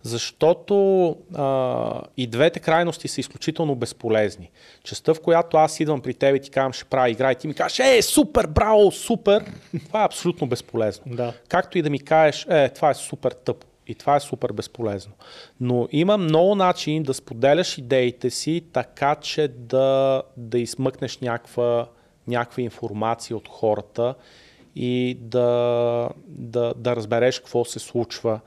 защото 0.03 1.07
а, 1.35 2.01
и 2.17 2.27
двете 2.27 2.59
крайности 2.59 3.07
са 3.07 3.21
изключително 3.21 3.75
безполезни. 3.75 4.51
Частта, 4.83 5.13
в 5.13 5.21
която 5.21 5.57
аз 5.57 5.79
идвам 5.79 6.01
при 6.01 6.13
теб 6.13 6.35
и 6.35 6.39
ти 6.39 6.49
казвам, 6.49 6.73
ще 6.73 6.85
правя 6.85 7.09
игра 7.09 7.31
и 7.31 7.35
ти 7.35 7.47
ми 7.47 7.53
кажеш, 7.53 7.79
е, 7.79 8.01
супер, 8.01 8.47
браво, 8.47 8.91
супер, 8.91 9.45
това 9.87 10.01
е 10.01 10.05
абсолютно 10.05 10.47
безполезно. 10.47 11.15
Да. 11.15 11.33
Както 11.47 11.77
и 11.77 11.81
да 11.81 11.89
ми 11.89 11.99
кажеш, 11.99 12.45
е, 12.49 12.69
това 12.69 12.89
е 12.89 12.93
супер 12.93 13.31
тъпо. 13.31 13.67
И 13.87 13.95
това 13.95 14.15
е 14.15 14.19
супер 14.19 14.51
безполезно. 14.51 15.13
Но 15.59 15.87
има 15.91 16.17
много 16.17 16.55
начини 16.55 17.03
да 17.03 17.13
споделяш 17.13 17.77
идеите 17.77 18.29
си, 18.29 18.63
така 18.73 19.15
че 19.15 19.47
да, 19.47 20.21
да 20.37 20.59
измъкнеш 20.59 21.17
някаква, 21.19 21.87
някаква 22.27 22.63
информация 22.63 23.37
от 23.37 23.47
хората 23.47 24.15
и 24.75 25.17
да, 25.21 26.09
да, 26.27 26.73
да 26.77 26.95
разбереш 26.95 27.39
какво 27.39 27.65
се 27.65 27.79
случва, 27.79 28.39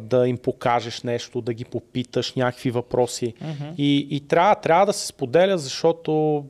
да 0.00 0.28
им 0.28 0.38
покажеш 0.38 1.02
нещо, 1.02 1.40
да 1.40 1.54
ги 1.54 1.64
попиташ 1.64 2.34
някакви 2.34 2.70
въпроси. 2.70 3.34
И, 3.78 4.08
и 4.10 4.20
трябва, 4.20 4.54
трябва 4.54 4.86
да 4.86 4.92
се 4.92 5.06
споделя, 5.06 5.58
защото 5.58 6.44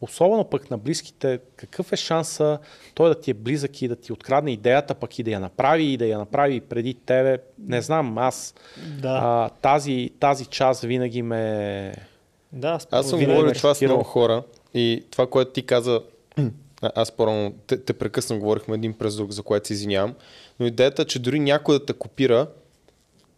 особено 0.00 0.44
пък 0.44 0.70
на 0.70 0.78
близките, 0.78 1.38
какъв 1.56 1.92
е 1.92 1.96
шанса 1.96 2.58
той 2.94 3.08
да 3.08 3.20
ти 3.20 3.30
е 3.30 3.34
близък 3.34 3.82
и 3.82 3.88
да 3.88 3.96
ти 3.96 4.12
открадне 4.12 4.52
идеята, 4.52 4.94
пък 4.94 5.18
и 5.18 5.22
да 5.22 5.30
я 5.30 5.40
направи, 5.40 5.84
и 5.84 5.96
да 5.96 6.06
я 6.06 6.18
направи 6.18 6.60
преди 6.60 6.94
тебе. 6.94 7.38
Не 7.58 7.82
знам, 7.82 8.18
аз 8.18 8.54
Да. 8.98 9.20
а, 9.22 9.48
тази, 9.48 10.10
тази 10.20 10.46
част 10.46 10.82
винаги 10.82 11.22
ме... 11.22 11.92
Да, 12.52 12.78
Аз 12.90 13.08
съм 13.08 13.20
говорил 13.20 13.52
това 13.52 13.74
с 13.74 13.80
много 13.80 14.04
хора 14.04 14.42
и 14.74 15.04
това, 15.10 15.26
което 15.26 15.50
ти 15.50 15.66
каза, 15.66 16.00
аз 16.80 17.12
по-рано 17.12 17.52
те, 17.66 17.84
те 17.84 17.92
прекъснах, 17.92 18.38
говорихме 18.38 18.74
един 18.74 18.92
през 18.92 19.16
друг, 19.16 19.30
за 19.30 19.42
което 19.42 19.66
се 19.66 19.72
извинявам, 19.72 20.14
но 20.60 20.66
идеята, 20.66 21.04
че 21.04 21.18
дори 21.18 21.40
някой 21.40 21.78
да 21.78 21.86
те 21.86 21.92
копира, 21.92 22.46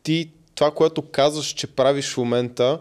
ти 0.03 0.31
това, 0.55 0.71
което 0.71 1.03
казваш, 1.03 1.47
че 1.47 1.67
правиш 1.67 2.15
в 2.15 2.19
момента, 2.19 2.81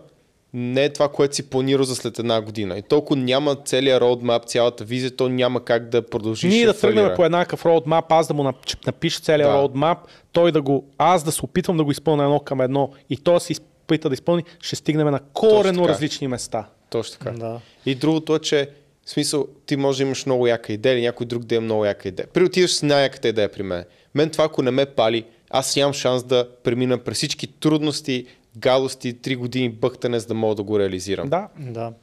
не 0.60 0.84
е 0.86 0.94
това, 0.94 1.10
което 1.10 1.36
си 1.36 1.50
планирал 1.50 1.84
за 1.84 1.96
след 1.96 2.20
една 2.20 2.42
година. 2.42 2.78
И 2.78 2.82
толкова 2.82 3.22
няма 3.22 3.56
целият 3.56 4.02
roadmap, 4.04 4.46
цялата 4.46 4.84
визия, 4.84 5.16
то 5.16 5.30
няма 5.30 5.66
как 5.66 5.90
да 5.90 6.02
продължиш. 6.02 6.52
Ние 6.52 6.66
да 6.66 6.80
тръгнем 6.80 7.10
по 7.16 7.26
еднакъв 7.26 7.66
роудмап, 7.66 8.12
аз 8.12 8.28
да 8.28 8.34
му 8.34 8.44
нап- 8.44 8.88
напиша 8.88 9.20
целият 9.20 9.52
Да. 9.52 9.58
роудмап, 9.58 9.98
той 10.32 10.52
да 10.52 10.62
го, 10.62 10.86
аз 10.98 11.24
да 11.24 11.32
се 11.32 11.46
опитвам 11.46 11.78
да 11.78 11.84
го 11.84 11.92
изпълня 11.92 12.24
едно 12.24 12.40
към 12.40 12.62
едно 12.62 12.92
и 13.10 13.18
той 13.18 13.34
да 13.34 13.40
се 13.40 13.52
изпита 13.52 14.10
да 14.10 14.14
изпълни, 14.14 14.44
ще 14.62 14.76
стигнем 14.76 15.08
на 15.08 15.20
корено 15.34 15.88
различни 15.88 16.28
места. 16.28 16.68
Точно 16.90 17.18
така. 17.20 17.32
Да. 17.32 17.60
И 17.86 17.96
другото 17.96 18.36
е, 18.36 18.40
че 18.40 18.70
в 19.06 19.10
смисъл, 19.10 19.48
ти 19.66 19.76
може 19.76 19.98
да 19.98 20.04
имаш 20.04 20.26
много 20.26 20.48
яка 20.48 20.74
идея 20.74 20.94
или 20.94 21.02
някой 21.02 21.26
друг 21.26 21.44
да 21.44 21.56
има 21.56 21.66
много 21.66 21.86
яка 21.86 22.08
идея. 22.08 22.28
При 22.34 22.44
отидеш 22.44 22.72
с 22.72 22.84
най-яката 22.84 23.28
идея 23.28 23.52
при 23.52 23.64
мен. 23.64 23.84
Мен 24.16 24.30
това, 24.30 24.44
ако 24.46 24.62
не 24.62 24.72
ме 24.72 24.86
пали, 24.86 25.26
аз 25.50 25.76
нямам 25.76 25.94
шанс 25.94 26.24
да 26.24 26.48
премина 26.64 26.98
през 26.98 27.18
всички 27.18 27.48
трудности, 27.48 28.26
гадости, 28.58 29.14
три 29.14 29.36
години 29.36 29.70
бъхтане, 29.70 30.20
за 30.20 30.28
да 30.28 30.34
мога 30.34 30.56
да 30.56 30.64
го 30.64 30.80
реализирам. 30.80 31.30
Да, 31.30 31.48
Да. 31.60 31.94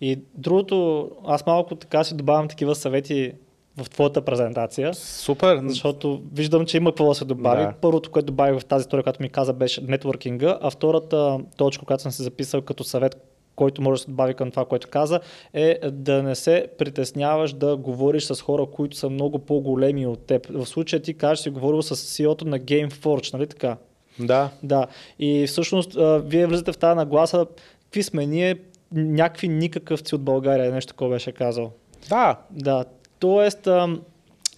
И 0.00 0.18
другото, 0.34 1.08
аз 1.26 1.46
малко 1.46 1.76
така 1.76 2.04
си 2.04 2.14
добавям 2.14 2.48
такива 2.48 2.74
съвети 2.74 3.32
в 3.76 3.90
твоята 3.90 4.22
презентация, 4.22 4.94
супер. 4.94 5.60
защото 5.66 6.22
виждам, 6.32 6.66
че 6.66 6.76
има 6.76 6.90
какво 6.90 7.08
да 7.08 7.14
се 7.14 7.24
добави. 7.24 7.62
Да. 7.62 7.74
Първото, 7.80 8.10
което 8.10 8.26
добавих 8.26 8.60
в 8.60 8.64
тази 8.64 8.82
история, 8.82 9.02
която 9.02 9.22
ми 9.22 9.28
каза, 9.28 9.52
беше 9.52 9.82
нетворкинга, 9.82 10.58
а 10.60 10.70
втората 10.70 11.38
точка, 11.56 11.86
която 11.86 12.02
съм 12.02 12.12
си 12.12 12.22
записал 12.22 12.62
като 12.62 12.84
съвет, 12.84 13.16
който 13.56 13.82
може 13.82 14.00
да 14.00 14.04
се 14.04 14.10
добави 14.10 14.34
към 14.34 14.50
това, 14.50 14.64
което 14.64 14.88
каза, 14.90 15.20
е 15.52 15.90
да 15.90 16.22
не 16.22 16.34
се 16.34 16.66
притесняваш 16.78 17.52
да 17.52 17.76
говориш 17.76 18.24
с 18.24 18.42
хора, 18.42 18.66
които 18.66 18.96
са 18.96 19.10
много 19.10 19.38
по-големи 19.38 20.06
от 20.06 20.26
теб. 20.26 20.46
В 20.50 20.66
случая 20.66 21.02
ти 21.02 21.14
кажеш, 21.14 21.42
си 21.42 21.50
говорил 21.50 21.82
с 21.82 21.96
CEO-то 21.96 22.44
на 22.44 22.60
GameForge, 22.60 23.32
нали 23.32 23.46
така? 23.46 23.76
Да. 24.20 24.50
Да. 24.62 24.86
И 25.18 25.46
всъщност 25.46 25.96
а, 25.96 26.22
вие 26.24 26.46
влизате 26.46 26.72
в 26.72 26.78
тази 26.78 26.96
нагласа, 26.96 27.46
какви 27.84 28.02
сме 28.02 28.26
ние, 28.26 28.56
някакви 28.92 29.48
никакъвци 29.48 30.14
от 30.14 30.22
България, 30.22 30.72
нещо 30.72 30.92
такова 30.92 31.10
беше 31.10 31.32
казал. 31.32 31.70
Да, 32.08 32.36
Да, 32.50 32.84
тоест, 33.18 33.66
а, 33.66 33.98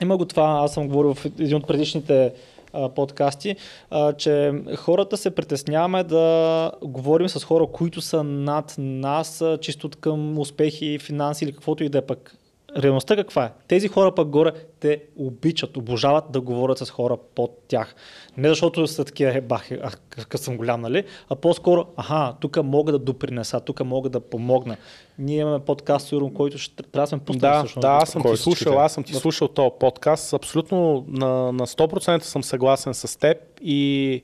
има 0.03 0.17
го 0.17 0.25
това, 0.25 0.61
аз 0.65 0.75
съм 0.75 0.89
говорил 0.89 1.15
в 1.15 1.25
един 1.25 1.57
от 1.57 1.67
предишните 1.67 2.33
а, 2.73 2.89
подкасти, 2.89 3.57
а, 3.91 4.13
че 4.13 4.53
хората 4.77 5.17
се 5.17 5.31
притесняваме 5.31 6.05
да 6.05 6.73
говорим 6.83 7.29
с 7.29 7.45
хора, 7.45 7.67
които 7.67 8.01
са 8.01 8.25
над 8.25 8.75
нас, 8.79 9.45
чисто 9.61 9.91
към 10.01 10.39
успехи, 10.39 10.99
финанси 10.99 11.45
или 11.45 11.53
каквото 11.53 11.85
и 11.85 11.89
да 11.89 11.99
е 11.99 12.03
пък. 12.03 12.37
Реалността 12.77 13.17
каква 13.17 13.45
е? 13.45 13.53
Тези 13.69 13.89
хора 13.89 14.15
пък 14.15 14.29
горе, 14.29 14.53
те 14.81 15.03
обичат, 15.17 15.77
обожават 15.77 16.25
да 16.31 16.41
говорят 16.41 16.79
с 16.79 16.91
хора 16.91 17.17
под 17.35 17.59
тях. 17.69 17.95
Не 18.37 18.49
защото 18.49 18.87
са 18.87 19.05
такива, 19.05 19.39
е, 19.39 19.41
бах, 19.41 19.71
а, 19.73 19.91
какъв 20.09 20.41
съм 20.41 20.57
голям, 20.57 20.81
нали? 20.81 21.05
А 21.29 21.37
по-скоро, 21.37 21.87
аха, 21.97 22.35
тук 22.41 22.63
мога 22.65 22.93
да 22.93 22.99
допринеса, 22.99 23.61
тук 23.61 23.85
мога 23.85 24.09
да 24.09 24.21
помогна. 24.21 24.77
Ние 25.19 25.39
имаме 25.39 25.59
подкаст, 25.59 26.09
сигурно, 26.09 26.35
който 26.35 26.59
ще 26.59 26.83
трябва 26.83 27.03
да 27.03 27.07
сме 27.07 27.19
пуснали 27.19 27.41
Да, 27.41 27.59
всъщност. 27.59 27.83
да, 27.83 27.89
аз 27.89 28.11
съм 28.11 28.23
ти 28.23 28.37
слушал, 28.37 28.81
аз 28.81 28.93
съм 28.93 29.05
ти 29.05 29.15
слушал 29.15 29.49
този 29.49 29.71
подкаст. 29.81 30.33
Абсолютно 30.33 31.05
на, 31.09 31.53
на 31.53 31.67
100% 31.67 32.21
съм 32.21 32.45
съгласен 32.45 32.95
с 32.95 33.19
теб 33.19 33.39
и 33.63 34.23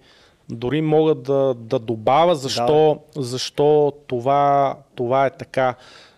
дори 0.51 0.81
мога 0.81 1.15
да, 1.15 1.55
да 1.55 1.79
добавя 1.79 2.35
защо, 2.35 2.99
защо 3.17 3.93
това, 4.07 4.77
това 4.95 5.27
е 5.27 5.31
така. 5.31 5.75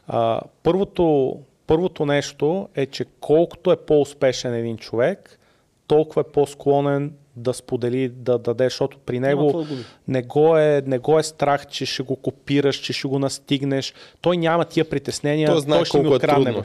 А, 0.06 0.40
първото, 0.62 1.36
първото 1.68 2.06
нещо 2.06 2.68
е, 2.74 2.86
че 2.86 3.04
колкото 3.20 3.72
е 3.72 3.76
по-успешен 3.76 4.54
един 4.54 4.76
човек, 4.76 5.38
толкова 5.86 6.20
е 6.20 6.32
по-склонен 6.32 7.12
да 7.36 7.54
сподели, 7.54 8.08
да 8.08 8.38
даде, 8.38 8.64
защото 8.64 8.98
при 8.98 9.20
него 9.20 9.66
не 10.08 10.22
го, 10.22 10.56
е, 10.56 10.82
не 10.86 10.98
го 10.98 11.18
е 11.18 11.22
страх, 11.22 11.66
че 11.66 11.86
ще 11.86 12.02
го 12.02 12.16
копираш, 12.16 12.76
че 12.76 12.92
ще 12.92 13.08
го 13.08 13.18
настигнеш. 13.18 13.94
Той 14.20 14.36
няма 14.36 14.64
тия 14.64 14.90
притеснения. 14.90 15.48
Той 15.48 15.60
знае 15.60 15.84
ще 15.84 15.98
ми 15.98 16.08
е 16.08 16.08
открадне. 16.08 16.52
трудно. 16.52 16.64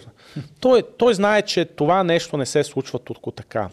Той, 0.60 0.84
той 0.98 1.14
знае, 1.14 1.42
че 1.42 1.66
това 1.66 2.04
нещо 2.04 2.38
не 2.38 2.46
се 2.46 2.64
случва 2.64 3.00
толкова 3.00 3.36
така. 3.36 3.70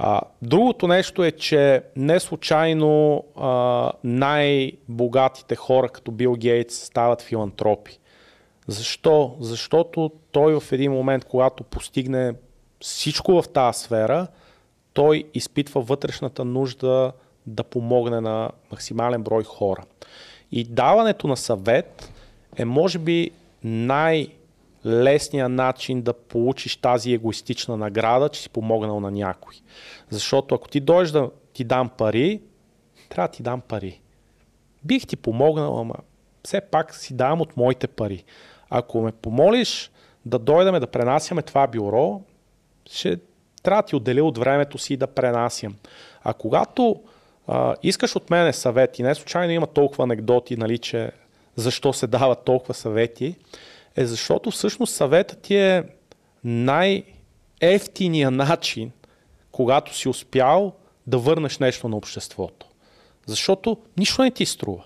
А, 0.00 0.20
другото 0.42 0.86
нещо 0.86 1.24
е, 1.24 1.30
че 1.30 1.82
не 1.96 2.20
случайно 2.20 3.24
а, 3.36 3.92
най-богатите 4.04 5.56
хора, 5.56 5.88
като 5.88 6.10
Бил 6.10 6.34
Гейтс, 6.34 6.74
стават 6.74 7.22
филантропи. 7.22 7.97
Защо? 8.68 9.36
Защото 9.40 10.10
той 10.32 10.60
в 10.60 10.72
един 10.72 10.92
момент, 10.92 11.24
когато 11.24 11.64
постигне 11.64 12.34
всичко 12.80 13.42
в 13.42 13.48
тази 13.48 13.80
сфера, 13.80 14.26
той 14.92 15.24
изпитва 15.34 15.80
вътрешната 15.80 16.44
нужда 16.44 17.12
да 17.46 17.64
помогне 17.64 18.20
на 18.20 18.50
максимален 18.70 19.22
брой 19.22 19.44
хора. 19.44 19.84
И 20.52 20.64
даването 20.64 21.26
на 21.26 21.36
съвет 21.36 22.12
е, 22.56 22.64
може 22.64 22.98
би, 22.98 23.30
най-лесният 23.64 25.52
начин 25.52 26.02
да 26.02 26.12
получиш 26.12 26.76
тази 26.76 27.12
егоистична 27.12 27.76
награда, 27.76 28.28
че 28.28 28.40
си 28.40 28.48
помогнал 28.48 29.00
на 29.00 29.10
някой. 29.10 29.54
Защото 30.10 30.54
ако 30.54 30.68
ти 30.68 30.80
дойдеш 30.80 31.10
да 31.10 31.30
ти 31.52 31.64
дам 31.64 31.88
пари, 31.88 32.40
трябва 33.08 33.28
да 33.28 33.32
ти 33.32 33.42
дам 33.42 33.60
пари. 33.60 34.00
Бих 34.84 35.06
ти 35.06 35.16
помогнал, 35.16 35.80
ама 35.80 35.94
все 36.44 36.60
пак 36.60 36.94
си 36.94 37.14
давам 37.14 37.40
от 37.40 37.56
моите 37.56 37.86
пари. 37.86 38.24
Ако 38.70 39.00
ме 39.00 39.12
помолиш 39.12 39.90
да 40.26 40.38
дойдем 40.38 40.80
да 40.80 40.86
пренасяме 40.86 41.42
това 41.42 41.66
бюро, 41.66 42.20
ще 42.90 43.18
трябва 43.62 43.82
да 43.82 43.86
ти 43.86 43.96
отделя 43.96 44.24
от 44.24 44.38
времето 44.38 44.78
си 44.78 44.96
да 44.96 45.06
пренасям. 45.06 45.76
А 46.22 46.34
когато 46.34 47.02
а, 47.46 47.74
искаш 47.82 48.16
от 48.16 48.30
мене 48.30 48.52
съвети, 48.52 49.02
не 49.02 49.14
случайно 49.14 49.52
има 49.52 49.66
толкова 49.66 50.04
анекдоти, 50.04 50.56
нали, 50.56 50.78
че 50.78 51.10
защо 51.56 51.92
се 51.92 52.06
дават 52.06 52.44
толкова 52.44 52.74
съвети, 52.74 53.36
е 53.96 54.06
защото 54.06 54.50
всъщност 54.50 54.94
съветът 54.94 55.40
ти 55.40 55.56
е 55.56 55.84
най-ефтиния 56.44 58.30
начин, 58.30 58.90
когато 59.52 59.96
си 59.96 60.08
успял 60.08 60.72
да 61.06 61.18
върнеш 61.18 61.58
нещо 61.58 61.88
на 61.88 61.96
обществото. 61.96 62.66
Защото 63.26 63.76
нищо 63.96 64.22
не 64.22 64.30
ти 64.30 64.46
струва. 64.46 64.84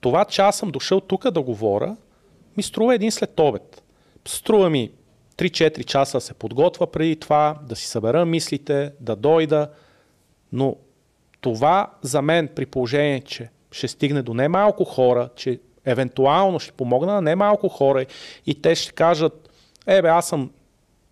Това, 0.00 0.24
че 0.24 0.42
аз 0.42 0.56
съм 0.56 0.70
дошъл 0.70 1.00
тук 1.00 1.30
да 1.30 1.42
говоря, 1.42 1.96
ми 2.56 2.62
струва 2.62 2.94
един 2.94 3.12
след 3.12 3.40
обед. 3.40 3.82
Струва 4.28 4.70
ми 4.70 4.90
3-4 5.36 5.84
часа 5.84 6.20
се 6.20 6.34
подготвя 6.34 6.86
преди 6.86 7.16
това, 7.16 7.58
да 7.62 7.76
си 7.76 7.86
събера 7.86 8.24
мислите, 8.24 8.92
да 9.00 9.16
дойда. 9.16 9.70
Но 10.52 10.76
това 11.40 11.90
за 12.02 12.22
мен 12.22 12.48
при 12.48 12.66
положение, 12.66 13.20
че 13.20 13.48
ще 13.72 13.88
стигне 13.88 14.22
до 14.22 14.34
немалко 14.34 14.84
хора, 14.84 15.28
че 15.36 15.60
евентуално 15.84 16.58
ще 16.60 16.72
помогна 16.72 17.12
на 17.12 17.20
немалко 17.20 17.68
хора 17.68 18.06
и 18.46 18.62
те 18.62 18.74
ще 18.74 18.92
кажат, 18.92 19.50
ебе, 19.86 20.08
аз 20.08 20.28
съм 20.28 20.50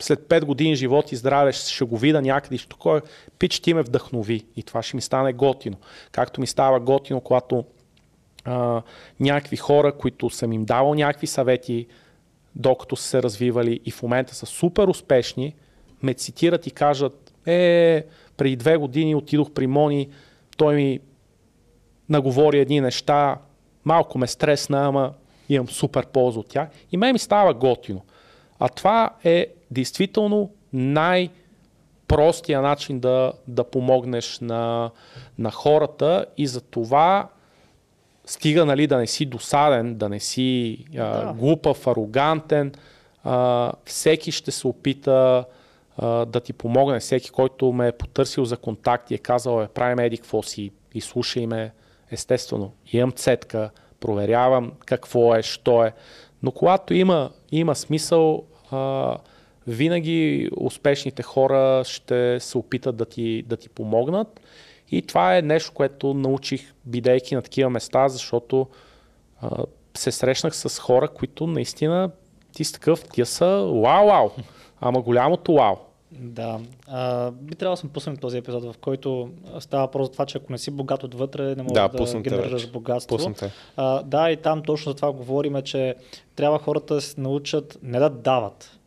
след 0.02 0.20
5 0.20 0.44
години 0.44 0.74
живот 0.74 1.12
и 1.12 1.16
здраве 1.16 1.52
ще 1.52 1.84
го 1.84 1.98
видя 1.98 2.22
някъде, 2.22 2.58
ще 2.58 2.68
такова, 2.68 3.00
пич 3.38 3.60
ти 3.60 3.74
ме 3.74 3.82
вдъхнови 3.82 4.44
и 4.56 4.62
това 4.62 4.82
ще 4.82 4.96
ми 4.96 5.02
стане 5.02 5.32
готино. 5.32 5.76
Както 6.12 6.40
ми 6.40 6.46
става 6.46 6.80
готино, 6.80 7.20
когато 7.20 7.64
а, 8.44 8.82
някакви 9.20 9.56
хора, 9.56 9.92
които 9.92 10.30
съм 10.30 10.52
им 10.52 10.64
давал 10.64 10.94
някакви 10.94 11.26
съвети, 11.26 11.86
докато 12.56 12.96
са 12.96 13.08
се 13.08 13.22
развивали 13.22 13.80
и 13.84 13.90
в 13.90 14.02
момента 14.02 14.34
са 14.34 14.46
супер 14.46 14.88
успешни, 14.88 15.54
ме 16.02 16.14
цитират 16.14 16.66
и 16.66 16.70
кажат, 16.70 17.34
е, 17.46 18.04
преди 18.36 18.56
две 18.56 18.76
години 18.76 19.14
отидох 19.14 19.50
при 19.50 19.66
Мони, 19.66 20.08
той 20.56 20.74
ми 20.74 21.00
наговори 22.08 22.58
едни 22.58 22.80
неща, 22.80 23.36
малко 23.84 24.18
ме 24.18 24.26
стресна, 24.26 24.86
ама 24.86 25.12
имам 25.48 25.68
супер 25.68 26.06
полза 26.06 26.40
от 26.40 26.48
тях 26.48 26.68
и 26.92 26.96
ме 26.96 27.12
ми 27.12 27.18
става 27.18 27.54
готино. 27.54 28.00
А 28.58 28.68
това 28.68 29.10
е 29.24 29.46
действително 29.70 30.50
най- 30.72 31.30
простия 32.08 32.62
начин 32.62 33.00
да, 33.00 33.32
да 33.48 33.64
помогнеш 33.64 34.38
на, 34.40 34.90
на 35.38 35.50
хората 35.50 36.26
и 36.36 36.46
за 36.46 36.60
това 36.60 37.28
стига 38.30 38.64
нали, 38.64 38.86
да 38.86 38.98
не 38.98 39.06
си 39.06 39.26
досаден, 39.26 39.94
да 39.94 40.08
не 40.08 40.20
си 40.20 40.78
а, 40.98 41.26
да. 41.26 41.32
глупав, 41.32 41.86
арогантен, 41.86 42.72
а, 43.24 43.72
всеки 43.84 44.32
ще 44.32 44.50
се 44.50 44.66
опита 44.66 45.44
а, 45.98 46.24
да 46.24 46.40
ти 46.40 46.52
помогне, 46.52 47.00
всеки, 47.00 47.30
който 47.30 47.72
ме 47.72 47.88
е 47.88 47.92
потърсил 47.92 48.44
за 48.44 48.56
контакт 48.56 49.10
и 49.10 49.14
е 49.14 49.18
казал, 49.18 49.62
е, 49.62 49.68
правим 49.68 49.98
еди 49.98 50.16
какво 50.16 50.42
си 50.42 50.70
и 50.94 51.00
слушай 51.00 51.46
ме, 51.46 51.72
естествено, 52.10 52.72
имам 52.92 53.12
цетка, 53.12 53.70
проверявам 54.00 54.72
какво 54.86 55.34
е, 55.34 55.42
що 55.42 55.84
е, 55.84 55.92
но 56.42 56.52
когато 56.52 56.94
има, 56.94 57.30
има 57.52 57.74
смисъл, 57.74 58.44
а, 58.70 59.16
винаги 59.66 60.50
успешните 60.56 61.22
хора 61.22 61.82
ще 61.84 62.40
се 62.40 62.58
опитат 62.58 62.96
да 62.96 63.04
ти, 63.04 63.42
да 63.42 63.56
ти 63.56 63.68
помогнат. 63.68 64.40
И 64.90 65.02
това 65.02 65.36
е 65.36 65.42
нещо, 65.42 65.72
което 65.74 66.14
научих, 66.14 66.74
бидейки 66.84 67.34
на 67.34 67.42
такива 67.42 67.70
места, 67.70 68.08
защото 68.08 68.66
а, 69.42 69.50
се 69.96 70.12
срещнах 70.12 70.56
с 70.56 70.78
хора, 70.78 71.08
които 71.08 71.46
наистина 71.46 72.10
ти 72.52 72.64
с 72.64 72.72
такъв, 72.72 73.04
тия 73.04 73.26
са 73.26 73.46
вау, 73.82 74.06
вау, 74.06 74.30
ама 74.80 75.02
голямото 75.02 75.54
вау. 75.54 75.76
Да. 76.12 76.60
А, 76.86 77.30
би 77.30 77.54
трябвало 77.54 77.74
да 77.74 77.80
съм 77.80 77.90
пуснем 77.90 78.16
този 78.16 78.38
епизод, 78.38 78.64
в 78.64 78.78
който 78.80 79.30
става 79.58 79.86
въпрос 79.86 80.06
за 80.06 80.12
това, 80.12 80.26
че 80.26 80.38
ако 80.38 80.52
не 80.52 80.58
си 80.58 80.70
богат 80.70 81.04
отвътре, 81.04 81.54
не 81.54 81.62
можеш 81.62 81.74
да, 81.74 81.88
да 81.88 82.20
генерираш 82.20 82.70
богатство. 82.70 83.16
Пуснете. 83.16 83.52
А, 83.76 84.02
да, 84.02 84.30
и 84.30 84.36
там 84.36 84.62
точно 84.62 84.92
за 84.92 84.96
това 84.96 85.12
говорим, 85.12 85.62
че 85.62 85.94
трябва 86.36 86.58
хората 86.58 86.94
да 86.94 87.00
се 87.00 87.20
научат 87.20 87.78
не 87.82 87.98
да 87.98 88.10
дават, 88.10 88.78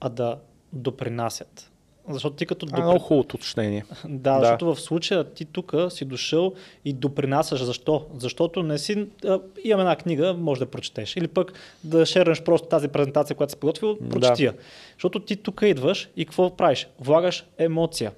а 0.00 0.08
да 0.08 0.38
допринасят. 0.72 1.71
Защото 2.08 2.36
ти 2.36 2.46
като... 2.46 2.66
Допри... 2.66 2.80
А, 2.80 2.84
много 2.84 2.98
хубаво 2.98 3.20
уточнение. 3.20 3.84
да, 4.04 4.38
да, 4.38 4.40
защото 4.40 4.74
в 4.74 4.80
случая 4.80 5.24
ти 5.24 5.44
тук 5.44 5.74
си 5.90 6.04
дошъл 6.04 6.54
и 6.84 6.92
допринасяш. 6.92 7.62
Защо? 7.62 8.06
Защото 8.18 8.62
не 8.62 8.78
си... 8.78 9.06
А, 9.24 9.40
имам 9.64 9.80
една 9.80 9.96
книга, 9.96 10.34
може 10.38 10.60
да 10.60 10.66
прочетеш. 10.66 11.16
Или 11.16 11.28
пък 11.28 11.52
да 11.84 12.06
шернеш 12.06 12.42
просто 12.42 12.68
тази 12.68 12.88
презентация, 12.88 13.36
която 13.36 13.50
си 13.50 13.58
подготвил, 13.58 13.98
прочети 14.10 14.44
я. 14.44 14.52
Да. 14.52 14.58
Защото 14.92 15.20
ти 15.20 15.36
тук 15.36 15.60
идваш 15.62 16.08
и 16.16 16.24
какво 16.24 16.56
правиш? 16.56 16.88
Влагаш 17.00 17.46
емоция, 17.58 18.12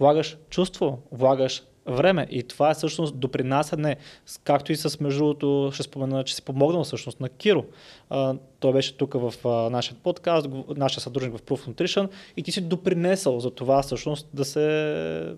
влагаш 0.00 0.36
чувство, 0.50 0.98
влагаш 1.12 1.62
време. 1.88 2.26
И 2.30 2.42
това 2.42 2.70
е 2.70 2.74
всъщност 2.74 3.18
допринасяне, 3.18 3.96
както 4.44 4.72
и 4.72 4.76
с 4.76 5.00
между 5.00 5.18
другото, 5.18 5.70
ще 5.74 5.82
спомена, 5.82 6.24
че 6.24 6.34
си 6.34 6.42
помогнал 6.42 6.84
всъщност 6.84 7.20
на 7.20 7.28
Киро. 7.28 7.64
А, 8.10 8.34
той 8.60 8.72
беше 8.72 8.96
тук 8.96 9.14
в 9.14 9.34
а, 9.44 9.48
нашия 9.48 9.96
подкаст, 10.02 10.48
нашия 10.76 11.00
съдружник 11.00 11.36
в 11.36 11.42
Proof 11.42 11.68
Nutrition 11.68 12.08
и 12.36 12.42
ти 12.42 12.52
си 12.52 12.60
допринесъл 12.60 13.40
за 13.40 13.50
това 13.50 13.82
всъщност 13.82 14.28
да 14.34 14.44
се, 14.44 15.34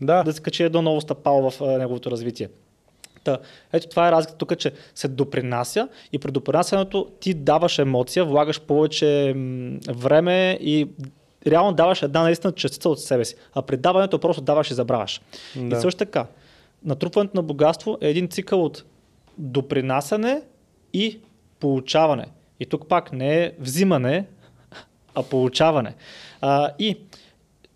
да. 0.00 0.22
да 0.22 0.32
се 0.32 0.42
качи 0.42 0.62
едно 0.62 0.82
ново 0.82 1.00
стъпало 1.00 1.50
в 1.50 1.60
а, 1.60 1.78
неговото 1.78 2.10
развитие. 2.10 2.48
Та, 3.24 3.38
ето 3.72 3.88
това 3.88 4.08
е 4.08 4.12
разлика 4.12 4.38
тук, 4.38 4.58
че 4.58 4.72
се 4.94 5.08
допринася 5.08 5.88
и 6.12 6.18
при 6.18 6.30
допринасянето 6.30 7.06
ти 7.20 7.34
даваш 7.34 7.78
емоция, 7.78 8.24
влагаш 8.24 8.60
повече 8.60 9.34
време 9.88 10.58
и 10.60 10.88
реално 11.46 11.72
даваш 11.72 12.02
една 12.02 12.22
наистина 12.22 12.52
частица 12.52 12.88
от 12.88 13.00
себе 13.00 13.24
си. 13.24 13.34
А 13.54 13.62
при 13.62 13.76
даването 13.76 14.18
просто 14.18 14.42
даваш 14.42 14.70
и 14.70 14.74
забравяш. 14.74 15.20
Да. 15.56 15.76
И 15.76 15.80
също 15.80 15.98
така, 15.98 16.26
натрупването 16.84 17.36
на 17.36 17.42
богатство 17.42 17.98
е 18.00 18.08
един 18.08 18.28
цикъл 18.28 18.64
от 18.64 18.84
допринасяне 19.38 20.42
и 20.92 21.18
получаване. 21.60 22.26
И 22.60 22.66
тук 22.66 22.88
пак 22.88 23.12
не 23.12 23.44
е 23.44 23.52
взимане, 23.58 24.26
а 25.14 25.22
получаване. 25.22 25.94
А, 26.40 26.70
и 26.78 26.98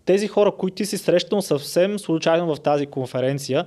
тези 0.05 0.27
хора, 0.27 0.51
които 0.51 0.75
ти 0.75 0.85
си 0.85 0.97
срещал 0.97 1.41
съвсем 1.41 1.99
случайно 1.99 2.55
в 2.55 2.61
тази 2.61 2.85
конференция 2.85 3.65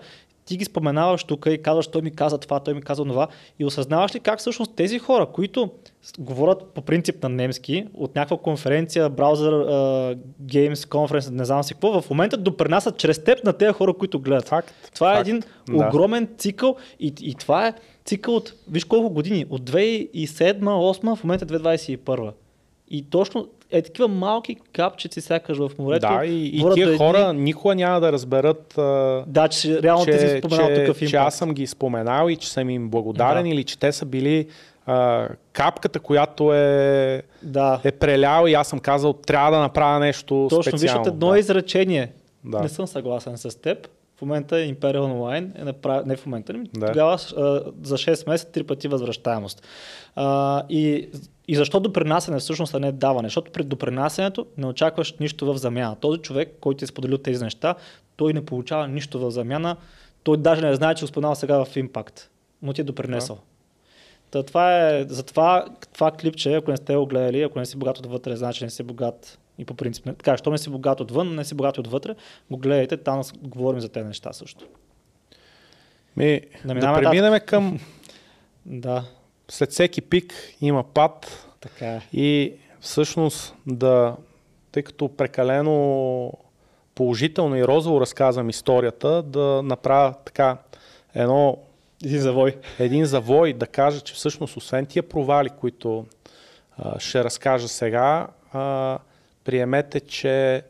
ти 0.49 0.57
ги 0.57 0.65
споменаваш 0.65 1.25
тук 1.25 1.47
и 1.51 1.62
казваш, 1.62 1.86
той 1.86 2.02
ми 2.02 2.10
каза 2.10 2.39
това, 2.39 2.60
той 2.60 2.75
ми 2.75 2.83
каза 2.83 3.05
това 3.05 3.28
и 3.59 3.65
осъзнаваш 3.65 4.15
ли 4.15 4.20
как 4.20 4.39
всъщност 4.39 4.75
тези 4.75 4.99
хора, 4.99 5.27
които 5.27 5.70
говорят 6.18 6.67
по 6.75 6.83
принцип 6.83 7.23
на 7.23 7.28
немски, 7.28 7.86
от 7.94 8.15
някаква 8.15 8.36
конференция, 8.36 9.09
браузър, 9.09 9.52
uh, 9.52 10.18
Games 10.44 10.89
конференция, 10.89 11.33
не 11.33 11.44
знам 11.44 11.62
си 11.62 11.75
какво, 11.75 12.01
в 12.01 12.10
момента 12.10 12.36
допринасят 12.36 12.99
чрез 12.99 13.25
теб 13.25 13.44
на 13.44 13.52
тези 13.52 13.73
хора, 13.73 13.94
които 13.94 14.20
гледат. 14.20 14.49
Факт. 14.49 14.75
Това 14.94 15.15
Факт. 15.15 15.27
е 15.27 15.31
един 15.31 15.43
да. 15.68 15.86
огромен 15.86 16.28
цикъл 16.39 16.77
и, 17.01 17.12
и 17.20 17.35
това 17.35 17.67
е 17.67 17.75
цикъл 18.05 18.35
от, 18.35 18.55
виж 18.70 18.85
колко 18.85 19.10
години, 19.10 19.47
от 19.51 19.70
2007-2008, 19.70 21.17
в 21.17 21.25
момента 21.25 21.47
2021. 21.47 22.33
И 22.91 23.02
точно 23.02 23.49
е 23.71 23.83
такива 23.83 24.09
малки 24.09 24.57
капчици 24.73 25.21
сякаш 25.21 25.59
в 25.59 25.71
морето. 25.79 26.09
Да, 26.09 26.25
и, 26.25 26.47
и 26.47 26.65
тия 26.75 26.87
едни... 26.87 26.99
хора 26.99 27.33
никога 27.33 27.75
няма 27.75 28.01
да 28.01 28.13
разберат, 28.13 28.79
а, 28.79 29.25
да, 29.27 29.49
че 29.49 29.83
реално 29.83 30.05
че, 30.05 30.11
ти 30.11 30.19
си 30.19 30.39
споменал 30.39 30.67
че, 30.67 30.75
такъв 30.75 31.03
импакт. 31.03 31.11
че 31.11 31.17
аз 31.17 31.35
съм 31.35 31.55
ги 31.55 31.67
споменал 31.67 32.29
и 32.29 32.37
че 32.37 32.51
съм 32.51 32.71
им 32.71 32.89
благодарен 32.89 33.43
да. 33.43 33.49
или 33.49 33.65
че 33.65 33.79
те 33.79 33.93
са 33.93 34.07
били 34.07 34.47
а, 34.87 35.29
капката, 35.53 36.01
която 36.01 36.55
е, 36.55 37.23
да. 37.43 37.81
е 37.85 37.93
прелял 37.93 38.47
и 38.47 38.55
аз 38.55 38.69
съм 38.69 38.79
казал, 38.79 39.13
трябва 39.13 39.51
да 39.51 39.59
направя 39.59 39.99
нещо 39.99 40.47
Точно, 40.51 40.79
специално. 40.79 41.05
Точно, 41.05 41.15
едно 41.15 41.31
да. 41.31 41.39
изречение. 41.39 42.13
Да. 42.45 42.61
Не 42.61 42.69
съм 42.69 42.87
съгласен 42.87 43.39
с 43.39 43.61
теб. 43.61 43.89
В 44.19 44.23
момента 44.23 44.55
Imperial 44.55 45.01
Online 45.01 45.61
е 45.61 45.65
направ... 45.65 46.07
не 46.07 46.17
в 46.17 46.27
момента, 46.27 46.53
да. 46.75 46.87
тогава 46.87 47.13
а, 47.13 47.17
за 47.83 47.97
6 47.97 48.29
месеца 48.29 48.53
три 48.53 48.63
пъти 48.63 48.89
възвръщаемост. 48.89 49.63
А, 50.17 50.63
и 50.69 51.09
и 51.49 51.57
защо 51.57 51.81
допринасяне 51.81 52.39
всъщност 52.39 52.75
а 52.75 52.81
не 52.81 52.93
даване? 52.93 53.29
Защото 53.29 53.53
при 53.53 53.65
допринасянето 53.65 54.47
не 54.57 54.67
очакваш 54.67 55.15
нищо 55.21 55.53
в 55.53 55.59
замяна. 55.59 55.97
Този 55.97 56.21
човек, 56.21 56.57
който 56.61 56.85
е 56.85 56.89
споделил 56.89 57.19
тези 57.19 57.45
неща, 57.45 57.75
той 58.17 58.33
не 58.33 58.45
получава 58.45 58.89
нищо 58.89 59.19
в 59.19 59.31
замяна. 59.31 59.77
Той 60.23 60.37
даже 60.37 60.63
не 60.63 60.75
знае, 60.75 60.95
че 60.95 61.05
го 61.05 61.09
споменава 61.09 61.37
сега 61.37 61.65
в 61.65 61.77
импакт. 61.77 62.31
Но 62.63 62.73
ти 62.73 62.81
е 62.81 62.85
допринесъл. 62.85 63.37
Да. 63.37 63.43
Та, 64.31 64.43
това 64.43 64.89
е, 64.89 65.05
затова 65.09 65.67
това 65.93 66.11
клипче, 66.11 66.55
ако 66.55 66.71
не 66.71 66.77
сте 66.77 66.97
го 66.97 67.07
гледали, 67.07 67.43
ако 67.43 67.59
не 67.59 67.67
си 67.67 67.77
богат 67.77 67.99
отвътре, 67.99 68.37
значи 68.37 68.65
не 68.65 68.71
си 68.71 68.83
богат 68.83 69.39
и 69.59 69.65
по 69.65 69.75
принцип. 69.75 70.07
Не, 70.07 70.15
така, 70.15 70.37
що 70.37 70.51
не 70.51 70.59
си 70.59 70.70
богат 70.70 71.01
отвън, 71.01 71.35
не 71.35 71.45
си 71.45 71.55
богат 71.55 71.78
отвътре, 71.78 72.15
го 72.51 72.57
гледайте, 72.57 72.97
там 72.97 73.23
говорим 73.43 73.81
за 73.81 73.89
тези 73.89 74.07
неща 74.07 74.33
също. 74.33 74.67
Ми, 76.17 76.41
да, 76.65 76.75
да 76.75 76.95
преминем 76.95 77.41
към 77.47 77.81
да 78.67 79.05
след 79.49 79.70
всеки 79.70 80.01
пик 80.01 80.35
има 80.61 80.85
пад. 80.85 81.47
Така 81.61 81.87
е. 81.87 82.01
И 82.12 82.55
всъщност 82.81 83.55
да, 83.67 84.17
тъй 84.73 84.83
като 84.83 85.09
прекалено 85.09 86.33
положително 86.95 87.57
и 87.57 87.65
розово 87.65 88.01
разказвам 88.01 88.49
историята, 88.49 89.23
да 89.23 89.61
направя 89.65 90.15
така 90.25 90.57
едно 91.15 91.59
един 92.05 92.20
завой. 92.20 92.57
Един 92.78 93.05
завой 93.05 93.53
да 93.53 93.67
кажа, 93.67 94.01
че 94.01 94.15
всъщност 94.15 94.57
освен 94.57 94.87
тия 94.87 95.03
провали, 95.03 95.49
които 95.49 96.07
а, 96.78 97.01
ще 97.01 97.25
разкажа 97.25 97.69
сега, 97.69 98.27
а, 98.53 98.99
приемете, 99.49 100.01
че 100.01 100.62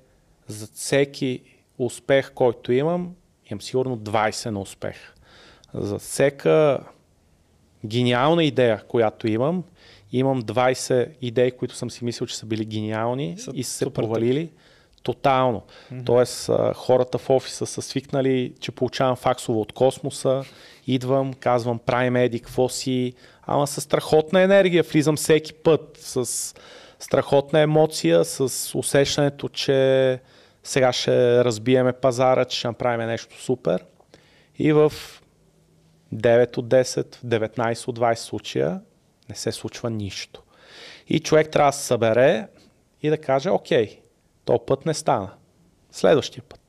за 0.46 0.66
всеки 0.74 1.40
успех, 1.78 2.32
който 2.34 2.72
имам, 2.72 3.14
имам 3.50 3.60
сигурно 3.60 3.98
20 3.98 4.50
на 4.50 4.60
успех. 4.60 5.14
За 5.74 5.98
всека 5.98 6.80
гениална 7.86 8.44
идея, 8.44 8.82
която 8.88 9.28
имам. 9.28 9.64
Имам 10.12 10.42
20 10.42 11.08
идеи, 11.22 11.50
които 11.50 11.74
съм 11.74 11.90
си 11.90 12.04
мислил, 12.04 12.26
че 12.26 12.36
са 12.36 12.46
били 12.46 12.64
гениални 12.64 13.38
Са, 13.38 13.50
и 13.54 13.64
са 13.64 13.72
се 13.72 13.90
провалили. 13.90 14.50
Тотално. 15.02 15.62
Mm-hmm. 15.62 16.06
Тоест, 16.06 16.50
хората 16.74 17.18
в 17.18 17.30
офиса 17.30 17.66
са 17.66 17.82
свикнали, 17.82 18.52
че 18.60 18.72
получавам 18.72 19.16
факсово 19.16 19.60
от 19.60 19.72
космоса, 19.72 20.44
идвам, 20.86 21.34
казвам, 21.34 21.78
правим 21.78 22.16
еди, 22.16 22.40
какво 22.40 22.68
си, 22.68 23.12
ама 23.42 23.66
с 23.66 23.80
страхотна 23.80 24.40
енергия 24.40 24.82
влизам 24.82 25.16
всеки 25.16 25.52
път, 25.52 25.98
с 26.00 26.54
страхотна 26.98 27.60
емоция, 27.60 28.24
с 28.24 28.74
усещането, 28.78 29.48
че 29.48 30.20
сега 30.64 30.92
ще 30.92 31.44
разбиеме 31.44 31.92
пазара, 31.92 32.44
че 32.44 32.58
ще 32.58 32.68
направим 32.68 33.06
нещо 33.06 33.42
супер. 33.42 33.84
И 34.58 34.72
в 34.72 34.92
9 36.14 36.58
от 36.58 36.68
10, 36.68 37.16
19 37.26 37.88
от 37.88 37.98
20 37.98 38.14
случая 38.14 38.80
не 39.28 39.34
се 39.34 39.52
случва 39.52 39.90
нищо. 39.90 40.42
И 41.08 41.20
човек 41.20 41.50
трябва 41.50 41.68
да 41.68 41.76
се 41.76 41.86
събере 41.86 42.48
и 43.02 43.10
да 43.10 43.18
каже, 43.18 43.50
окей, 43.50 44.00
то 44.44 44.66
път 44.66 44.86
не 44.86 44.94
стана. 44.94 45.30
Следващия 45.90 46.42
път. 46.42 46.60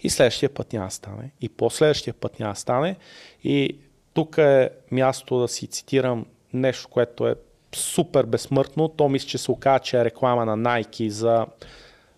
И 0.00 0.10
следващия 0.10 0.54
път 0.54 0.72
няма 0.72 0.86
да 0.86 0.90
стане. 0.90 1.30
И 1.40 1.48
последващия 1.48 2.14
път 2.14 2.40
няма 2.40 2.52
да 2.52 2.60
стане. 2.60 2.96
И 3.44 3.78
тук 4.14 4.38
е 4.38 4.70
място 4.90 5.38
да 5.38 5.48
си 5.48 5.66
цитирам 5.66 6.26
нещо, 6.52 6.88
което 6.88 7.28
е 7.28 7.34
супер 7.74 8.24
безсмъртно. 8.24 8.88
То 8.88 9.08
мисля, 9.08 9.28
че 9.28 9.38
се 9.38 9.50
оказа, 9.50 9.78
че 9.78 10.00
е 10.00 10.04
реклама 10.04 10.44
на 10.44 10.56
Nike 10.56 11.08
за 11.08 11.46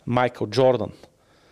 Майкъл 0.07 0.47
Джордан. 0.47 0.91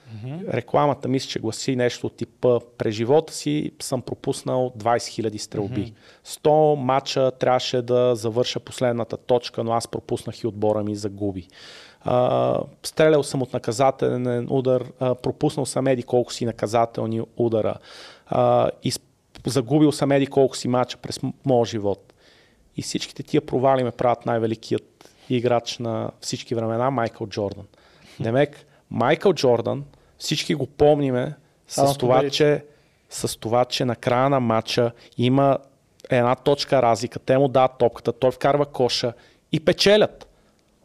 Mm-hmm. 0.08 0.52
Рекламата 0.52 1.08
мисля, 1.08 1.28
че 1.28 1.38
гласи 1.38 1.76
нещо 1.76 2.06
от 2.06 2.16
типа 2.16 2.60
през 2.78 2.94
живота 2.94 3.32
си 3.32 3.72
съм 3.80 4.02
пропуснал 4.02 4.72
20 4.78 5.28
000 5.28 5.36
стрелби. 5.36 5.92
Mm-hmm. 6.24 6.44
100 6.44 6.74
мача 6.74 7.30
трябваше 7.30 7.82
да 7.82 8.16
завърша 8.16 8.60
последната 8.60 9.16
точка, 9.16 9.64
но 9.64 9.72
аз 9.72 9.88
пропуснах 9.88 10.42
и 10.42 10.46
отбора 10.46 10.84
ми 10.84 10.96
загуби. 10.96 11.48
Uh, 12.06 12.64
стрелял 12.82 13.22
съм 13.22 13.42
от 13.42 13.52
наказателен 13.52 14.46
удар, 14.50 14.84
uh, 14.84 15.14
пропуснал 15.14 15.66
съм 15.66 15.86
еди 15.86 16.02
колко 16.02 16.32
си 16.32 16.44
наказателни 16.44 17.22
удара. 17.36 17.74
Uh, 18.32 18.70
из, 18.82 19.00
загубил 19.46 19.92
съм 19.92 20.12
еди 20.12 20.26
колко 20.26 20.56
си 20.56 20.68
мача 20.68 20.98
през 20.98 21.20
моя 21.44 21.64
живот. 21.64 22.07
И 22.78 22.82
всичките 22.82 23.22
тия 23.22 23.40
провали 23.40 23.84
ме 23.84 23.90
правят 23.90 24.26
най-великият 24.26 25.10
играч 25.30 25.78
на 25.78 26.10
всички 26.20 26.54
времена, 26.54 26.90
Майкъл 26.90 27.26
Джордан. 27.26 27.64
Демек, 28.20 28.66
Майкъл 28.90 29.32
Джордан 29.32 29.84
всички 30.18 30.54
го 30.54 30.66
помниме 30.66 31.34
с 31.68 31.98
това, 31.98 32.30
че, 32.30 32.64
с 33.10 33.38
това, 33.40 33.64
че 33.64 33.84
на 33.84 33.96
края 33.96 34.30
на 34.30 34.40
матча 34.40 34.92
има 35.16 35.58
една 36.10 36.34
точка 36.34 36.82
разлика, 36.82 37.18
те 37.18 37.38
му 37.38 37.48
дават 37.48 37.78
топката, 37.78 38.12
той 38.12 38.30
вкарва 38.30 38.66
коша 38.66 39.12
и 39.52 39.60
печелят. 39.60 40.28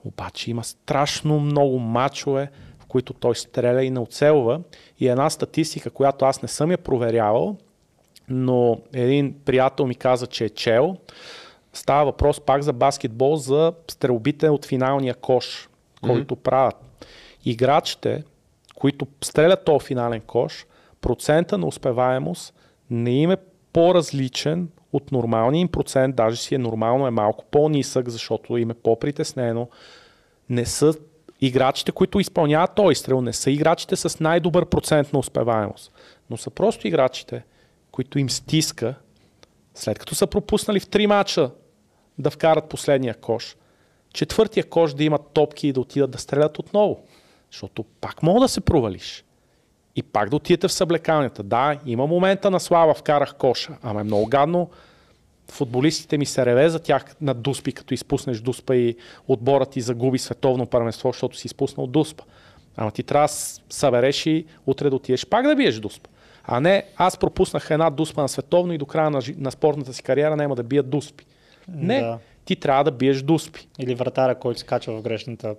Обаче 0.05 0.51
има 0.51 0.63
страшно 0.63 1.39
много 1.39 1.79
мачове, 1.79 2.51
в 2.79 2.85
които 2.85 3.13
той 3.13 3.35
стреля 3.35 3.83
и 3.83 3.89
не 3.89 3.99
оцелва. 3.99 4.61
И 4.99 5.07
една 5.07 5.29
статистика, 5.29 5.89
която 5.89 6.25
аз 6.25 6.41
не 6.41 6.47
съм 6.47 6.71
я 6.71 6.77
проверявал, 6.77 7.57
но 8.29 8.79
един 8.93 9.35
приятел 9.45 9.87
ми 9.87 9.95
каза, 9.95 10.27
че 10.27 10.45
е 10.45 10.49
чел. 10.49 10.97
Става 11.73 12.05
въпрос 12.05 12.39
пак 12.39 12.61
за 12.61 12.73
баскетбол, 12.73 13.35
за 13.35 13.73
стрелбите 13.91 14.49
от 14.49 14.65
финалния 14.65 15.13
кош, 15.13 15.69
който 16.01 16.35
mm-hmm. 16.35 16.39
правят. 16.43 16.75
Играчите 17.45 18.23
които 18.83 19.07
стрелят 19.21 19.65
този 19.65 19.85
финален 19.85 20.21
кош, 20.21 20.65
процента 21.01 21.57
на 21.57 21.67
успеваемост 21.67 22.53
не 22.89 23.11
им 23.11 23.31
е 23.31 23.37
по-различен 23.73 24.69
от 24.93 25.11
нормалния 25.11 25.61
им 25.61 25.67
процент, 25.67 26.15
даже 26.15 26.37
си 26.37 26.55
е 26.55 26.57
нормално, 26.57 27.07
е 27.07 27.11
малко 27.11 27.45
по-нисък, 27.51 28.09
защото 28.09 28.57
им 28.57 28.71
е 28.71 28.73
по-притеснено. 28.73 29.69
Не 30.49 30.65
са 30.65 30.93
играчите, 31.41 31.91
които 31.91 32.19
изпълняват 32.19 32.75
този 32.75 32.91
изстрел, 32.91 33.21
не 33.21 33.33
са 33.33 33.51
играчите 33.51 33.95
с 33.95 34.19
най-добър 34.19 34.65
процент 34.65 35.13
на 35.13 35.19
успеваемост, 35.19 35.91
но 36.29 36.37
са 36.37 36.49
просто 36.49 36.87
играчите, 36.87 37.43
които 37.91 38.19
им 38.19 38.29
стиска, 38.29 38.95
след 39.75 39.99
като 39.99 40.15
са 40.15 40.27
пропуснали 40.27 40.79
в 40.79 40.87
три 40.87 41.07
мача 41.07 41.51
да 42.17 42.29
вкарат 42.31 42.69
последния 42.69 43.13
кош, 43.13 43.55
четвъртия 44.13 44.69
кош 44.69 44.93
да 44.93 45.03
имат 45.03 45.21
топки 45.33 45.67
и 45.67 45.73
да 45.73 45.79
отидат 45.81 46.11
да 46.11 46.17
стрелят 46.17 46.59
отново. 46.59 47.03
Защото 47.51 47.83
пак 47.83 48.23
мога 48.23 48.39
да 48.39 48.47
се 48.47 48.61
провалиш. 48.61 49.23
И 49.95 50.03
пак 50.03 50.29
да 50.29 50.35
отидете 50.35 50.67
в 50.67 50.73
съблекалнята. 50.73 51.43
Да, 51.43 51.79
има 51.85 52.07
момента 52.07 52.51
на 52.51 52.59
слава, 52.59 52.93
вкарах 52.93 53.35
коша, 53.35 53.77
ама 53.83 54.01
е 54.01 54.03
много 54.03 54.25
гадно. 54.25 54.69
Футболистите 55.51 56.17
ми 56.17 56.25
се 56.25 56.45
реве 56.45 56.69
за 56.69 56.79
тях 56.79 57.15
на 57.21 57.33
дуспи, 57.33 57.71
като 57.71 57.93
изпуснеш 57.93 58.39
дуспа 58.39 58.75
и 58.75 58.95
отборът 59.27 59.69
ти 59.69 59.81
загуби 59.81 60.17
световно 60.17 60.65
първенство, 60.65 61.09
защото 61.09 61.37
си 61.37 61.47
изпуснал 61.47 61.87
дуспа. 61.87 62.23
Ама 62.77 62.91
ти 62.91 63.03
трябва 63.03 63.27
да 63.27 63.33
събереш 63.69 64.25
и 64.25 64.45
утре 64.65 64.89
да 64.89 64.95
отидеш 64.95 65.25
пак 65.25 65.47
да 65.47 65.55
биеш 65.55 65.79
дуспа. 65.79 66.09
А 66.43 66.59
не, 66.59 66.85
аз 66.97 67.17
пропуснах 67.17 67.71
една 67.71 67.89
дуспа 67.89 68.21
на 68.21 68.29
световно 68.29 68.73
и 68.73 68.77
до 68.77 68.85
края 68.85 69.09
на, 69.09 69.21
на 69.37 69.51
спортната 69.51 69.93
си 69.93 70.03
кариера 70.03 70.35
няма 70.35 70.55
да 70.55 70.63
бия 70.63 70.83
дуспи. 70.83 71.25
Не, 71.67 71.99
да. 71.99 72.19
ти 72.45 72.55
трябва 72.55 72.83
да 72.83 72.91
биеш 72.91 73.21
дуспи. 73.21 73.67
Или 73.79 73.95
вратара, 73.95 74.39
който 74.39 74.59
се 74.59 74.65
качва 74.65 74.97
в 74.97 75.01
грешната 75.01 75.55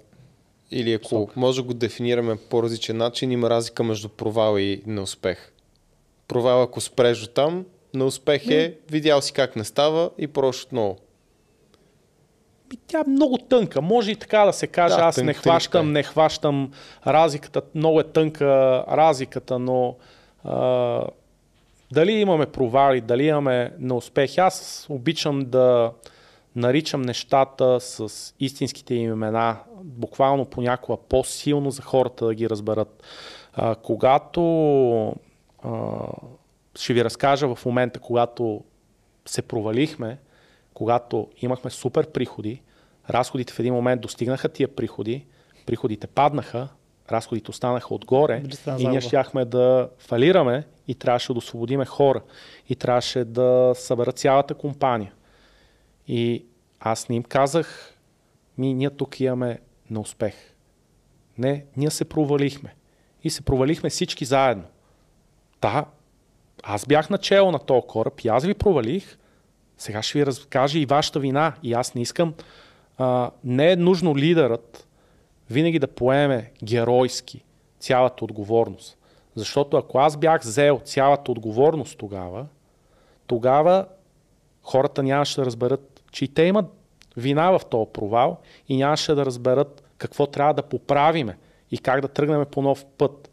или 0.70 0.92
ако 0.92 1.08
Сок. 1.08 1.36
може 1.36 1.62
да 1.62 1.66
го 1.66 1.74
дефинираме 1.74 2.36
по 2.50 2.62
различен 2.62 2.96
начин, 2.96 3.32
има 3.32 3.50
разлика 3.50 3.82
между 3.82 4.08
провал 4.08 4.58
и 4.58 4.82
неуспех. 4.86 5.52
Провал, 6.28 6.62
ако 6.62 6.80
спреш 6.80 7.20
до 7.20 7.26
там, 7.26 7.64
неуспех 7.94 8.46
е, 8.46 8.74
видял 8.90 9.22
си 9.22 9.32
как 9.32 9.56
не 9.56 9.64
става 9.64 10.10
и 10.18 10.26
прош 10.26 10.64
отново. 10.64 10.96
Тя 12.86 13.00
е 13.00 13.10
много 13.10 13.38
тънка. 13.38 13.82
Може 13.82 14.10
и 14.10 14.16
така 14.16 14.44
да 14.44 14.52
се 14.52 14.66
каже. 14.66 14.96
Да, 14.96 15.02
Аз 15.02 15.14
тънк, 15.14 15.26
не 15.26 15.34
хващам, 15.34 15.92
не 15.92 16.02
хващам 16.02 16.72
разликата. 17.06 17.62
Много 17.74 18.00
е 18.00 18.04
тънка 18.04 18.84
разликата, 18.88 19.58
но 19.58 19.96
а, 20.44 21.02
дали 21.94 22.12
имаме 22.12 22.46
провали, 22.46 23.00
дали 23.00 23.26
имаме 23.26 23.72
неуспех. 23.78 24.38
Аз 24.38 24.86
обичам 24.88 25.40
да, 25.40 25.92
наричам 26.56 27.02
нещата 27.02 27.80
с 27.80 28.34
истинските 28.40 28.94
им 28.94 29.12
имена, 29.12 29.56
буквално 29.82 30.44
понякога 30.44 30.98
по-силно 31.08 31.70
за 31.70 31.82
хората 31.82 32.26
да 32.26 32.34
ги 32.34 32.50
разберат. 32.50 33.02
А, 33.52 33.74
когато 33.74 34.42
а, 35.62 35.98
ще 36.76 36.92
ви 36.92 37.04
разкажа 37.04 37.54
в 37.54 37.66
момента, 37.66 38.00
когато 38.00 38.64
се 39.26 39.42
провалихме, 39.42 40.18
когато 40.74 41.28
имахме 41.36 41.70
супер 41.70 42.10
приходи, 42.10 42.62
разходите 43.10 43.52
в 43.52 43.58
един 43.58 43.74
момент 43.74 44.00
достигнаха 44.00 44.48
тия 44.48 44.68
приходи, 44.68 45.26
приходите 45.66 46.06
паднаха, 46.06 46.68
разходите 47.12 47.50
останаха 47.50 47.94
отгоре 47.94 48.42
и 48.78 48.88
ние 48.88 49.00
щяхме 49.00 49.44
да 49.44 49.88
фалираме 49.98 50.64
и 50.88 50.94
трябваше 50.94 51.32
да 51.32 51.38
освободиме 51.38 51.84
хора 51.84 52.20
и 52.68 52.76
трябваше 52.76 53.24
да 53.24 53.72
съберат 53.74 54.18
цялата 54.18 54.54
компания. 54.54 55.12
И 56.08 56.44
аз 56.80 57.08
не 57.08 57.16
им 57.16 57.22
казах, 57.22 57.94
ми, 58.58 58.74
ние 58.74 58.90
тук 58.90 59.20
имаме 59.20 59.58
на 59.90 60.00
успех. 60.00 60.34
Не, 61.38 61.64
ние 61.76 61.90
се 61.90 62.04
провалихме. 62.04 62.74
И 63.24 63.30
се 63.30 63.42
провалихме 63.42 63.90
всички 63.90 64.24
заедно. 64.24 64.64
Да, 65.62 65.84
аз 66.62 66.86
бях 66.86 67.10
начало 67.10 67.50
на 67.50 67.58
този 67.58 67.86
кораб 67.86 68.20
и 68.20 68.28
аз 68.28 68.44
ви 68.44 68.54
провалих. 68.54 69.18
Сега 69.78 70.02
ще 70.02 70.18
ви 70.18 70.26
разкажа 70.26 70.78
и 70.78 70.86
вашата 70.86 71.20
вина. 71.20 71.52
И 71.62 71.72
аз 71.72 71.94
не 71.94 72.02
искам. 72.02 72.34
А, 72.98 73.30
не 73.44 73.72
е 73.72 73.76
нужно 73.76 74.16
лидерът 74.16 74.86
винаги 75.54 75.78
да 75.78 75.86
поеме 75.86 76.52
геройски 76.64 77.44
цялата 77.80 78.24
отговорност. 78.24 78.98
Защото 79.34 79.76
ако 79.76 79.98
аз 79.98 80.16
бях 80.16 80.42
взел 80.42 80.80
цялата 80.84 81.32
отговорност 81.32 81.98
тогава, 81.98 82.46
тогава 83.26 83.86
хората 84.62 85.02
нямаше 85.02 85.40
да 85.40 85.46
разберат 85.46 85.94
че 86.14 86.24
и 86.24 86.28
те 86.28 86.42
имат 86.42 86.66
вина 87.16 87.58
в 87.58 87.60
този 87.70 87.90
провал 87.92 88.40
и 88.68 88.76
нямаше 88.76 89.14
да 89.14 89.26
разберат 89.26 89.84
какво 89.98 90.26
трябва 90.26 90.54
да 90.54 90.62
поправиме 90.62 91.38
и 91.70 91.78
как 91.78 92.00
да 92.00 92.08
тръгнем 92.08 92.46
по 92.50 92.62
нов 92.62 92.84
път. 92.84 93.30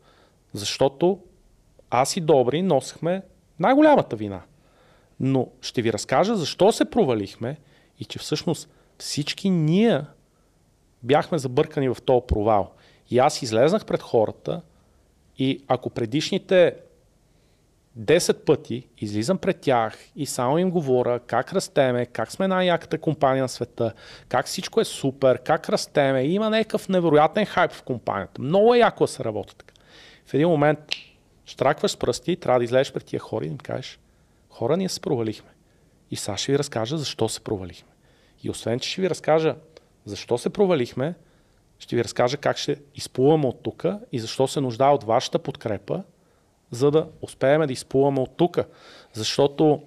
Защото 0.53 1.19
аз 1.90 2.17
и 2.17 2.22
Добри 2.22 2.61
носихме 2.61 3.22
най-голямата 3.59 4.16
вина. 4.16 4.41
Но 5.19 5.48
ще 5.61 5.82
ви 5.82 5.93
разкажа 5.93 6.35
защо 6.35 6.72
се 6.72 6.90
провалихме 6.90 7.58
и 8.00 8.06
че 8.06 8.19
всъщност 8.19 8.69
всички 8.98 9.50
ние 9.50 10.01
бяхме 11.03 11.38
забъркани 11.38 11.89
в 11.89 11.97
този 12.05 12.25
провал. 12.27 12.71
И 13.09 13.19
аз 13.19 13.41
излезнах 13.41 13.85
пред 13.85 14.01
хората 14.01 14.61
и 15.38 15.63
ако 15.67 15.89
предишните 15.89 16.75
10 17.99 18.33
пъти 18.45 18.88
излизам 18.97 19.38
пред 19.38 19.59
тях 19.59 19.97
и 20.15 20.25
само 20.25 20.57
им 20.57 20.71
говоря 20.71 21.19
как 21.19 21.53
растеме, 21.53 22.05
как 22.05 22.31
сме 22.31 22.47
най-яката 22.47 22.97
компания 22.97 23.43
на 23.43 23.49
света, 23.49 23.93
как 24.30 24.45
всичко 24.45 24.81
е 24.81 24.85
супер, 24.85 25.38
как 25.43 25.69
растеме. 25.69 26.21
И 26.21 26.33
има 26.33 26.49
някакъв 26.49 26.89
невероятен 26.89 27.45
хайп 27.45 27.71
в 27.71 27.83
компанията. 27.83 28.41
Много 28.41 28.75
е 28.75 28.77
яко 28.77 29.03
да 29.03 29.07
се 29.07 29.23
работи 29.23 29.55
така. 29.57 29.73
В 30.25 30.33
един 30.33 30.47
момент 30.47 30.80
штракваш 31.45 31.91
с 31.91 31.97
пръсти 31.97 32.35
трябва 32.35 32.59
да 32.59 32.63
излезеш 32.63 32.93
пред 32.93 33.05
тия 33.05 33.19
хора 33.19 33.45
и 33.45 33.47
им 33.47 33.57
кажеш, 33.57 33.99
хора, 34.49 34.77
ние 34.77 34.89
се 34.89 35.01
провалихме. 35.01 35.49
И 36.11 36.15
сега 36.15 36.38
ще 36.38 36.51
ви 36.51 36.59
разкажа 36.59 36.97
защо 36.97 37.30
се 37.30 37.39
провалихме. 37.39 37.91
И 38.43 38.49
освен, 38.49 38.80
че 38.80 38.89
ще 38.89 39.01
ви 39.01 39.09
разкажа 39.09 39.55
защо 40.05 40.38
се 40.38 40.49
провалихме, 40.49 41.15
Ще 41.80 41.95
ви 41.95 42.03
разкажа 42.03 42.38
как 42.38 42.57
ще 42.57 42.77
изплуваме 42.95 43.47
от 43.47 43.63
тук 43.63 43.85
и 44.11 44.19
защо 44.19 44.47
се 44.47 44.61
нуждае 44.61 44.93
от 44.93 45.03
вашата 45.03 45.39
подкрепа, 45.39 46.03
за 46.71 46.91
да 46.91 47.07
успеем 47.21 47.67
да 47.67 47.73
изплуваме 47.73 48.19
от 48.19 48.38
тук. 48.38 48.59
Защото 49.13 49.81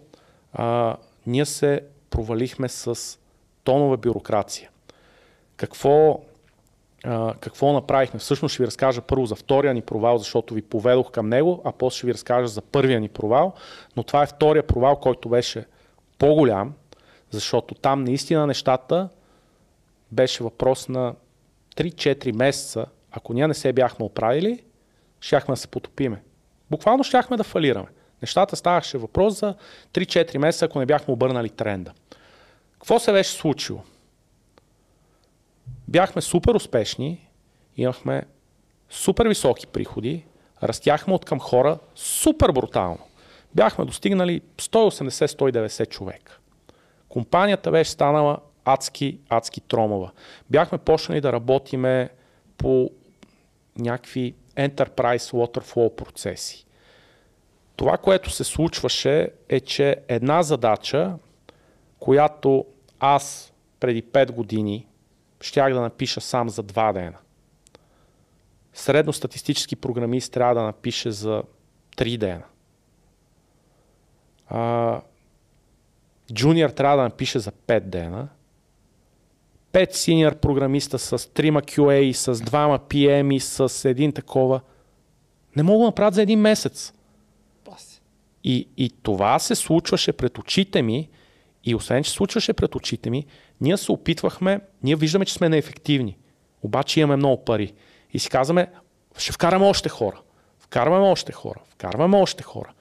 а, 0.53 0.97
ние 1.27 1.47
се 1.47 1.81
провалихме 2.11 2.69
с 2.69 3.19
тонова 3.65 3.97
бюрокрация. 3.97 4.71
Какво, 5.57 6.21
а, 7.05 7.35
какво 7.41 7.73
направихме? 7.73 8.21
Всъщност 8.21 8.53
ще 8.53 8.63
ви 8.63 8.67
разкажа 8.67 9.01
първо 9.01 9.27
за 9.27 9.35
втория 9.35 9.75
ни 9.75 9.83
провал, 9.83 10.19
защото 10.19 10.55
ви 10.55 10.63
поведох 10.63 11.11
към 11.11 11.29
него, 11.29 11.63
а 11.65 11.73
после 11.73 11.97
ще 11.97 12.07
ви 12.07 12.15
разкажа 12.15 12.49
за 12.49 12.63
първия 12.63 13.01
ни 13.01 13.09
провал. 13.09 13.53
Но 13.97 14.03
това 14.03 14.23
е 14.23 14.27
втория 14.27 14.67
провал, 14.67 14.97
който 14.97 15.29
беше 15.29 15.67
по-голям, 16.19 16.75
защото 17.31 17.75
там 17.75 18.05
наистина 18.05 18.47
нещата 18.47 19.09
беше 20.15 20.45
въпрос 20.45 20.89
на 20.89 21.15
3-4 21.77 22.37
месеца. 22.37 22.87
Ако 23.13 23.33
ние 23.35 23.49
не 23.49 23.55
се 23.55 23.73
бяхме 23.73 24.05
оправили, 24.05 24.65
щяхме 25.21 25.53
да 25.53 25.57
се 25.57 25.69
потопиме. 25.69 26.23
Буквално 26.71 27.05
щяхме 27.05 27.37
да 27.37 27.45
фалираме. 27.45 27.89
Нещата 28.23 28.57
ставаше 28.57 28.99
въпрос 28.99 29.41
за 29.41 29.55
3-4 29.93 30.39
месеца, 30.39 30.65
ако 30.65 30.79
не 30.79 30.87
бяхме 30.87 31.15
обърнали 31.15 31.51
тренда. 31.51 31.93
Какво 32.73 32.99
се 32.99 33.13
беше 33.13 33.31
случило? 33.31 33.83
Бяхме 35.89 36.23
супер 36.23 36.55
успешни, 36.55 37.29
имахме 37.77 38.23
супер 38.91 39.29
високи 39.29 39.67
приходи, 39.67 40.25
растяхме 40.63 41.15
от 41.15 41.25
към 41.25 41.41
хора 41.41 41.79
супер 41.95 42.53
брутално. 42.53 42.99
Бяхме 43.55 43.85
достигнали 43.85 44.41
180-190 44.59 45.89
човека. 45.89 46.39
Компанията 47.09 47.71
беше 47.71 47.91
станала 47.91 48.39
адски, 48.65 49.19
адски 49.29 49.61
тромава. 49.61 50.11
Бяхме 50.51 50.79
почнали 50.79 51.21
да 51.21 51.33
работиме 51.33 52.11
по 52.57 52.91
някакви 53.79 54.35
Enterprise 54.57 55.33
Waterflow 55.33 55.95
процеси. 55.95 56.67
Това, 57.77 57.99
което 57.99 58.31
се 58.31 58.45
случваше 58.45 59.31
е, 59.49 59.61
че 59.61 59.97
една 60.09 60.43
задача, 60.43 61.15
която 61.99 62.67
аз 63.01 63.53
преди 63.81 64.03
5 64.03 64.33
години 64.33 64.87
щях 65.41 65.75
да 65.75 65.81
напиша 65.81 66.21
сам 66.21 66.49
за 66.49 66.63
2 66.65 66.93
дена. 66.93 67.19
Средностатистически 68.73 69.77
програмист 69.77 70.33
трябва 70.33 70.55
да 70.55 70.63
напише 70.63 71.11
за 71.11 71.43
3 71.97 72.19
дена. 72.19 72.45
А, 74.49 75.01
джуниор 76.33 76.71
трябва 76.71 76.97
да 76.97 77.03
напише 77.03 77.39
за 77.39 77.53
5 77.53 77.81
дена. 77.81 78.29
5 79.75 79.93
синьор 79.93 80.35
програмиста 80.35 80.99
с 80.99 81.19
3 81.19 81.51
QA, 81.51 82.13
с 82.13 82.35
2 82.35 82.79
PM, 82.79 83.39
с 83.39 83.85
един 83.89 84.13
такова. 84.13 84.61
Не 85.57 85.63
мога 85.63 85.79
да 85.79 85.85
направят 85.85 86.15
за 86.15 86.23
един 86.23 86.41
месец. 86.41 86.93
И, 88.45 88.69
и 88.77 88.91
това 89.03 89.39
се 89.39 89.55
случваше 89.55 90.13
пред 90.13 90.39
очите 90.39 90.83
ми 90.83 91.09
и 91.65 91.75
освен, 91.75 92.03
че 92.03 92.11
се 92.11 92.17
случваше 92.17 92.53
пред 92.53 92.75
очите 92.75 93.11
ми, 93.11 93.27
ние 93.61 93.77
се 93.77 93.93
опитвахме, 93.93 94.61
ние 94.83 94.97
виждаме, 94.97 95.25
че 95.25 95.35
сме 95.35 95.49
неефективни. 95.49 96.17
Обаче 96.63 97.01
имаме 97.01 97.17
много 97.17 97.45
пари. 97.45 97.73
И 98.13 98.19
си 98.19 98.31
казваме, 98.31 98.71
ще 99.19 99.33
вкараме 99.33 99.67
още 99.67 99.89
хора. 99.89 100.21
Вкарваме 100.59 101.07
още 101.07 101.33
хора. 101.33 101.61
Вкарваме 101.71 102.17
още 102.17 102.43
хора. 102.43 102.73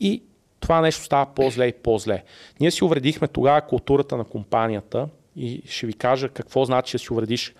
И 0.00 0.22
това 0.60 0.80
нещо 0.80 1.04
става 1.04 1.26
по-зле 1.34 1.66
и 1.66 1.72
по-зле. 1.72 2.24
Ние 2.60 2.70
си 2.70 2.84
увредихме 2.84 3.28
тогава 3.28 3.60
културата 3.60 4.16
на 4.16 4.24
компанията 4.24 5.08
и 5.36 5.62
ще 5.66 5.86
ви 5.86 5.92
кажа 5.92 6.28
какво 6.28 6.64
значи 6.64 6.92
да 6.92 6.98
си 6.98 7.12
увредиш 7.12 7.54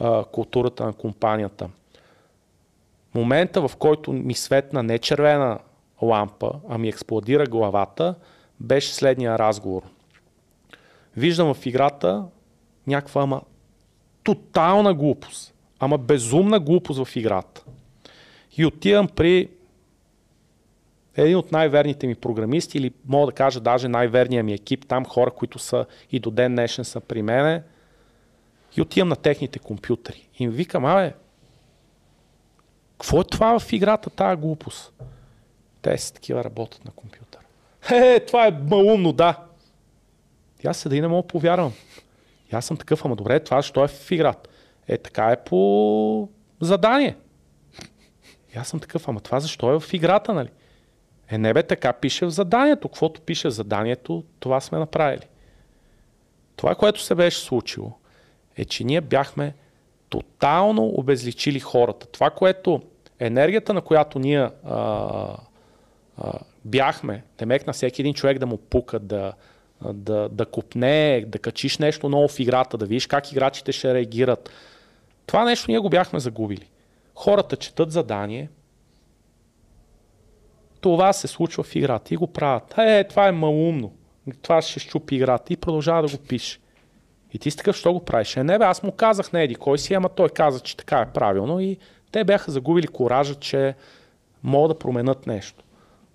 а, 0.00 0.24
културата 0.24 0.84
на 0.84 0.92
компанията. 0.92 1.68
Момента, 3.14 3.68
в 3.68 3.76
който 3.76 4.12
ми 4.12 4.34
светна 4.34 4.82
не 4.82 4.98
червена 4.98 5.58
лампа, 6.02 6.52
а 6.68 6.78
ми 6.78 6.88
експлодира 6.88 7.46
главата, 7.46 8.14
беше 8.60 8.94
следния 8.94 9.38
разговор. 9.38 9.82
Виждам 11.16 11.54
в 11.54 11.66
играта 11.66 12.24
някаква 12.86 13.22
ама 13.22 13.42
тотална 14.22 14.94
глупост, 14.94 15.54
ама 15.78 15.98
безумна 15.98 16.60
глупост 16.60 17.04
в 17.04 17.16
играта. 17.16 17.64
И 18.56 18.66
отивам 18.66 19.08
при 19.08 19.48
един 21.16 21.36
от 21.36 21.52
най-верните 21.52 22.06
ми 22.06 22.14
програмисти, 22.14 22.78
или 22.78 22.92
мога 23.06 23.26
да 23.26 23.32
кажа 23.32 23.60
даже 23.60 23.88
най-верния 23.88 24.44
ми 24.44 24.52
екип, 24.52 24.86
там 24.86 25.04
хора, 25.04 25.30
които 25.30 25.58
са 25.58 25.86
и 26.10 26.20
до 26.20 26.30
ден 26.30 26.54
днешен 26.54 26.84
са 26.84 27.00
при 27.00 27.22
мене, 27.22 27.62
и 28.76 28.82
отивам 28.82 29.08
на 29.08 29.16
техните 29.16 29.58
компютри. 29.58 30.28
И 30.38 30.44
им 30.44 30.50
викам, 30.50 30.84
абе, 30.84 31.12
какво 32.92 33.20
е 33.20 33.24
това 33.24 33.58
в 33.58 33.72
играта, 33.72 34.10
тази 34.10 34.40
глупост? 34.40 34.92
Те 35.82 35.98
си 35.98 36.14
такива 36.14 36.44
работят 36.44 36.84
на 36.84 36.90
компютър. 36.90 37.40
Е, 37.90 38.20
това 38.20 38.46
е 38.46 38.50
малумно, 38.50 39.12
да. 39.12 39.44
И 40.64 40.68
аз 40.68 40.76
седа 40.76 40.96
и 40.96 41.00
не 41.00 41.08
мога 41.08 41.28
повярвам. 41.28 41.72
И 42.52 42.56
аз 42.56 42.66
съм 42.66 42.76
такъв, 42.76 43.04
ама 43.04 43.16
добре, 43.16 43.40
това 43.40 43.60
защо 43.60 43.84
е 43.84 43.88
в 43.88 44.10
играта? 44.10 44.50
Е, 44.88 44.98
така 44.98 45.26
е 45.26 45.44
по 45.44 46.28
задание. 46.60 47.16
И 48.54 48.58
аз 48.58 48.68
съм 48.68 48.80
такъв, 48.80 49.08
ама 49.08 49.20
това 49.20 49.40
защо 49.40 49.74
е 49.74 49.80
в 49.80 49.92
играта, 49.94 50.34
нали? 50.34 50.48
Е, 51.32 51.38
не 51.38 51.54
бе, 51.54 51.62
така 51.62 51.92
пише 51.92 52.26
в 52.26 52.30
заданието. 52.30 52.88
Каквото 52.88 53.20
пише 53.20 53.48
в 53.48 53.52
заданието, 53.52 54.24
това 54.40 54.60
сме 54.60 54.78
направили. 54.78 55.26
Това, 56.56 56.74
което 56.74 57.00
се 57.00 57.14
беше 57.14 57.38
случило, 57.38 57.92
е, 58.56 58.64
че 58.64 58.84
ние 58.84 59.00
бяхме 59.00 59.54
тотално 60.08 60.86
обезличили 60.86 61.60
хората. 61.60 62.06
Това, 62.06 62.30
което 62.30 62.82
енергията, 63.18 63.74
на 63.74 63.80
която 63.80 64.18
ние 64.18 64.48
а, 64.64 65.36
а, 66.18 66.32
бяхме, 66.64 67.24
темек 67.36 67.66
на 67.66 67.72
всеки 67.72 68.02
един 68.02 68.14
човек 68.14 68.38
да 68.38 68.46
му 68.46 68.56
пука, 68.56 68.98
да, 68.98 69.32
да, 69.92 70.28
да 70.28 70.46
купне, 70.46 71.24
да 71.26 71.38
качиш 71.38 71.78
нещо 71.78 72.08
ново 72.08 72.28
в 72.28 72.40
играта, 72.40 72.78
да 72.78 72.86
видиш 72.86 73.06
как 73.06 73.32
играчите 73.32 73.72
ще 73.72 73.94
реагират. 73.94 74.50
Това 75.26 75.44
нещо 75.44 75.70
ние 75.70 75.78
го 75.78 75.90
бяхме 75.90 76.20
загубили. 76.20 76.68
Хората 77.14 77.56
четат 77.56 77.92
задание, 77.92 78.48
това 80.82 81.12
се 81.12 81.28
случва 81.28 81.62
в 81.62 81.76
играта 81.76 82.14
и 82.14 82.16
го 82.16 82.26
правят. 82.26 82.74
Е, 82.78 83.04
това 83.04 83.28
е 83.28 83.32
малумно. 83.32 83.92
Това 84.42 84.62
ще 84.62 84.80
щупи 84.80 85.16
играта 85.16 85.52
и 85.52 85.56
продължава 85.56 86.08
да 86.08 86.16
го 86.16 86.22
пише. 86.22 86.58
И 87.32 87.38
ти 87.38 87.50
си 87.50 87.56
такъв, 87.56 87.76
що 87.76 87.92
го 87.92 88.04
правиш? 88.04 88.36
Е, 88.36 88.44
не 88.44 88.58
бе, 88.58 88.64
аз 88.64 88.82
му 88.82 88.92
казах, 88.92 89.32
не 89.32 89.44
еди, 89.44 89.54
кой 89.54 89.78
си, 89.78 89.94
ама 89.94 90.08
той 90.08 90.28
каза, 90.28 90.60
че 90.60 90.76
така 90.76 90.98
е 90.98 91.12
правилно 91.12 91.60
и 91.60 91.76
те 92.12 92.24
бяха 92.24 92.50
загубили 92.50 92.86
коража, 92.86 93.34
че 93.34 93.74
могат 94.42 94.76
да 94.76 94.78
променят 94.78 95.26
нещо. 95.26 95.64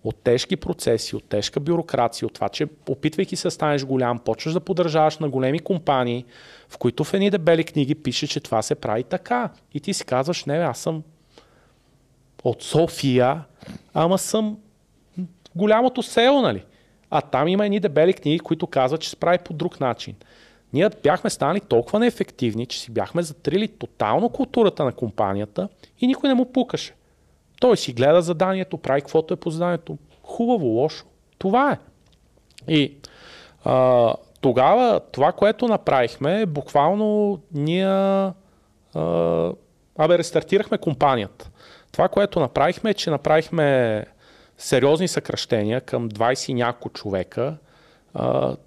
От 0.03 0.15
тежки 0.23 0.55
процеси, 0.55 1.15
от 1.15 1.23
тежка 1.23 1.59
бюрокрация, 1.59 2.25
от 2.25 2.33
това, 2.33 2.49
че 2.49 2.67
опитвайки 2.89 3.35
се 3.35 3.47
да 3.47 3.51
станеш 3.51 3.85
голям, 3.85 4.19
почваш 4.19 4.53
да 4.53 4.59
поддържаваш 4.59 5.17
на 5.17 5.29
големи 5.29 5.59
компании, 5.59 6.25
в 6.69 6.77
които 6.77 7.03
в 7.03 7.13
едни 7.13 7.29
дебели 7.29 7.63
книги 7.63 7.95
пише, 7.95 8.27
че 8.27 8.39
това 8.39 8.61
се 8.61 8.75
прави 8.75 9.03
така. 9.03 9.49
И 9.73 9.79
ти 9.79 9.93
си 9.93 10.05
казваш, 10.05 10.45
не, 10.45 10.57
бе, 10.57 10.63
аз 10.63 10.79
съм 10.79 11.03
от 12.49 12.63
София, 12.63 13.43
ама 13.93 14.17
съм 14.17 14.57
голямото 15.55 16.03
село, 16.03 16.41
нали? 16.41 16.63
А 17.09 17.21
там 17.21 17.47
има 17.47 17.65
едни 17.65 17.79
дебели 17.79 18.13
книги, 18.13 18.39
които 18.39 18.67
казват, 18.67 19.01
че 19.01 19.09
се 19.09 19.15
прави 19.15 19.37
по 19.37 19.53
друг 19.53 19.79
начин. 19.79 20.15
Ние 20.73 20.89
бяхме 21.03 21.29
станали 21.29 21.59
толкова 21.59 21.99
неефективни, 21.99 22.65
че 22.65 22.79
си 22.79 22.91
бяхме 22.91 23.21
затрили 23.21 23.67
тотално 23.67 24.29
културата 24.29 24.85
на 24.85 24.91
компанията 24.91 25.69
и 26.01 26.07
никой 26.07 26.29
не 26.29 26.35
му 26.35 26.51
пукаше. 26.51 26.93
Той 27.59 27.77
си 27.77 27.93
гледа 27.93 28.21
заданието, 28.21 28.77
прави 28.77 29.01
каквото 29.01 29.33
е 29.33 29.37
по 29.37 29.49
заданието. 29.49 29.97
Хубаво, 30.23 30.65
лошо. 30.65 31.05
Това 31.37 31.71
е. 31.71 31.77
И 32.73 32.97
а, 33.65 34.13
тогава 34.41 34.99
това, 35.11 35.31
което 35.31 35.67
направихме, 35.67 36.45
буквално 36.45 37.39
ние 37.53 37.87
а, 37.87 38.33
абе, 39.97 40.17
рестартирахме 40.17 40.77
компанията. 40.77 41.49
Това, 41.97 42.07
което 42.07 42.39
направихме, 42.39 42.89
е, 42.89 42.93
че 42.93 43.09
направихме 43.09 44.05
сериозни 44.57 45.07
съкръщения 45.07 45.81
към 45.81 46.09
20 46.09 46.53
няколко 46.53 46.89
човека. 46.89 47.57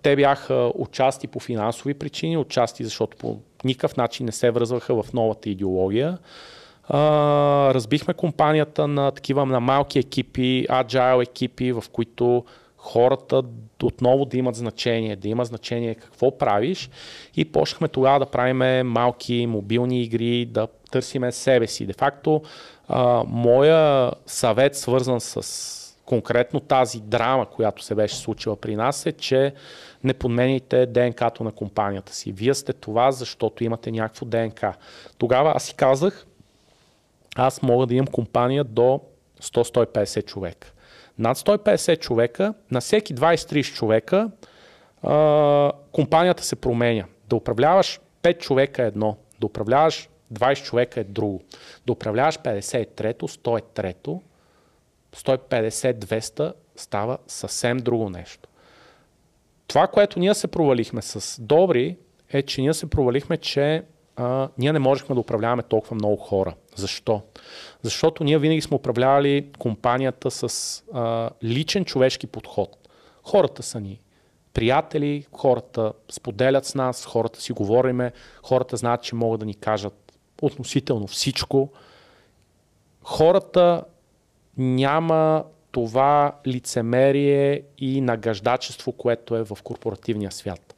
Те 0.03 0.17
бяха 0.17 0.73
отчасти 0.75 1.27
по 1.27 1.41
финансови 1.41 1.95
причини, 1.95 2.37
отчасти 2.37 2.85
защото 2.85 3.17
по 3.17 3.39
никакъв 3.65 3.97
начин 3.97 4.27
не 4.27 4.33
се 4.33 4.51
връзваха 4.51 5.03
в 5.03 5.13
новата 5.13 5.51
идеология. 5.51 6.19
Разбихме 7.75 8.15
компанията 8.15 8.89
на 8.89 9.11
такива 9.11 9.47
на 9.47 9.61
малки 9.61 9.99
екипи, 9.99 10.67
agile 10.71 11.23
екипи, 11.23 11.73
в 11.73 11.85
които 11.93 12.45
хората 12.77 13.43
отново 13.83 14.25
да 14.25 14.37
имат 14.37 14.55
значение, 14.55 15.17
да 15.17 15.29
има 15.29 15.45
значение 15.45 15.95
какво 15.95 16.39
правиш 16.39 16.91
и 17.37 17.45
почнахме 17.45 17.89
тогава 17.89 18.19
да 18.19 18.27
правиме 18.27 18.83
малки 18.83 19.47
мобилни 19.47 20.03
игри, 20.03 20.47
да 20.47 20.69
търсиме 20.91 21.33
себе 21.33 21.67
си. 21.67 21.87
Де 21.87 21.93
факто, 21.93 22.43
а, 22.93 23.25
моя 23.27 24.11
съвет 24.27 24.77
свързан 24.77 25.21
с 25.21 25.97
конкретно 26.05 26.61
тази 26.61 27.01
драма, 27.01 27.47
която 27.47 27.83
се 27.83 27.95
беше 27.95 28.17
случила 28.17 28.57
при 28.57 28.77
нас 28.77 29.07
е, 29.07 29.13
че 29.13 29.55
не 30.05 30.15
подмените 30.15 30.87
ДНК-то 30.87 31.45
на 31.45 31.53
компанията 31.53 32.15
си. 32.15 32.33
Вие 32.33 32.55
сте 32.55 32.73
това, 32.73 33.13
защото 33.13 33.65
имате 33.65 33.91
някакво 33.91 34.27
ДНК. 34.27 34.75
Тогава 35.19 35.53
аз 35.57 35.63
си 35.63 35.75
казах, 35.75 36.27
аз 37.37 37.63
мога 37.63 37.87
да 37.87 37.95
имам 37.95 38.07
компания 38.07 38.65
до 38.65 39.01
100-150 39.43 40.25
човека. 40.25 40.73
Над 41.19 41.39
150 41.39 42.01
човека, 42.01 42.55
на 42.71 42.81
всеки 42.81 43.15
20-30 43.15 43.75
човека 43.75 44.31
а, 45.03 45.73
компанията 45.93 46.43
се 46.43 46.57
променя. 46.57 47.05
Да 47.29 47.37
управляваш 47.37 48.01
5 48.23 48.39
човека 48.39 48.83
едно, 48.83 49.17
да 49.41 49.47
управляваш 49.47 50.09
20 50.35 50.63
човека 50.63 51.01
е 51.01 51.05
друго. 51.05 51.43
Да 51.87 51.93
управляваш 51.93 52.39
53-то, 52.39 53.29
103-то, 53.29 54.23
150-200 55.17 56.53
става 56.77 57.19
съвсем 57.27 57.77
друго 57.77 58.11
нещо. 58.11 58.49
Това, 59.67 59.87
което 59.87 60.19
ние 60.19 60.35
се 60.35 60.47
провалихме 60.47 61.03
с 61.03 61.43
Добри, 61.43 61.97
е, 62.33 62.43
че 62.43 62.61
ние 62.61 62.75
се 62.75 62.91
провалихме, 62.91 63.37
че 63.37 63.83
а, 64.17 64.49
ние 64.59 64.73
не 64.73 64.79
можехме 64.79 65.15
да 65.15 65.21
управляваме 65.21 65.63
толкова 65.63 65.95
много 65.95 66.17
хора. 66.17 66.55
Защо? 66.77 67.23
Защото 67.83 68.25
ние 68.25 68.39
винаги 68.39 68.61
сме 68.61 68.77
управлявали 68.77 69.51
компанията 69.59 70.31
с 70.31 70.83
а, 70.95 71.31
личен 71.45 71.85
човешки 71.85 72.27
подход. 72.27 72.89
Хората 73.23 73.63
са 73.63 73.81
ни 73.81 74.01
приятели, 74.55 75.27
хората 75.33 75.93
споделят 76.11 76.67
с 76.67 76.75
нас, 76.75 77.05
хората 77.05 77.41
си 77.41 77.53
говориме, 77.53 78.13
хората 78.43 78.77
знаят, 78.77 79.03
че 79.03 79.15
могат 79.15 79.41
да 79.41 79.47
ни 79.47 79.55
кажат 79.55 79.95
относително 80.41 81.07
всичко. 81.07 81.69
Хората 83.03 83.85
няма 84.57 85.45
това 85.71 86.33
лицемерие 86.47 87.63
и 87.79 88.01
нагаждачество, 88.01 88.93
което 88.93 89.37
е 89.37 89.43
в 89.43 89.59
корпоративния 89.65 90.33
свят. 90.33 90.75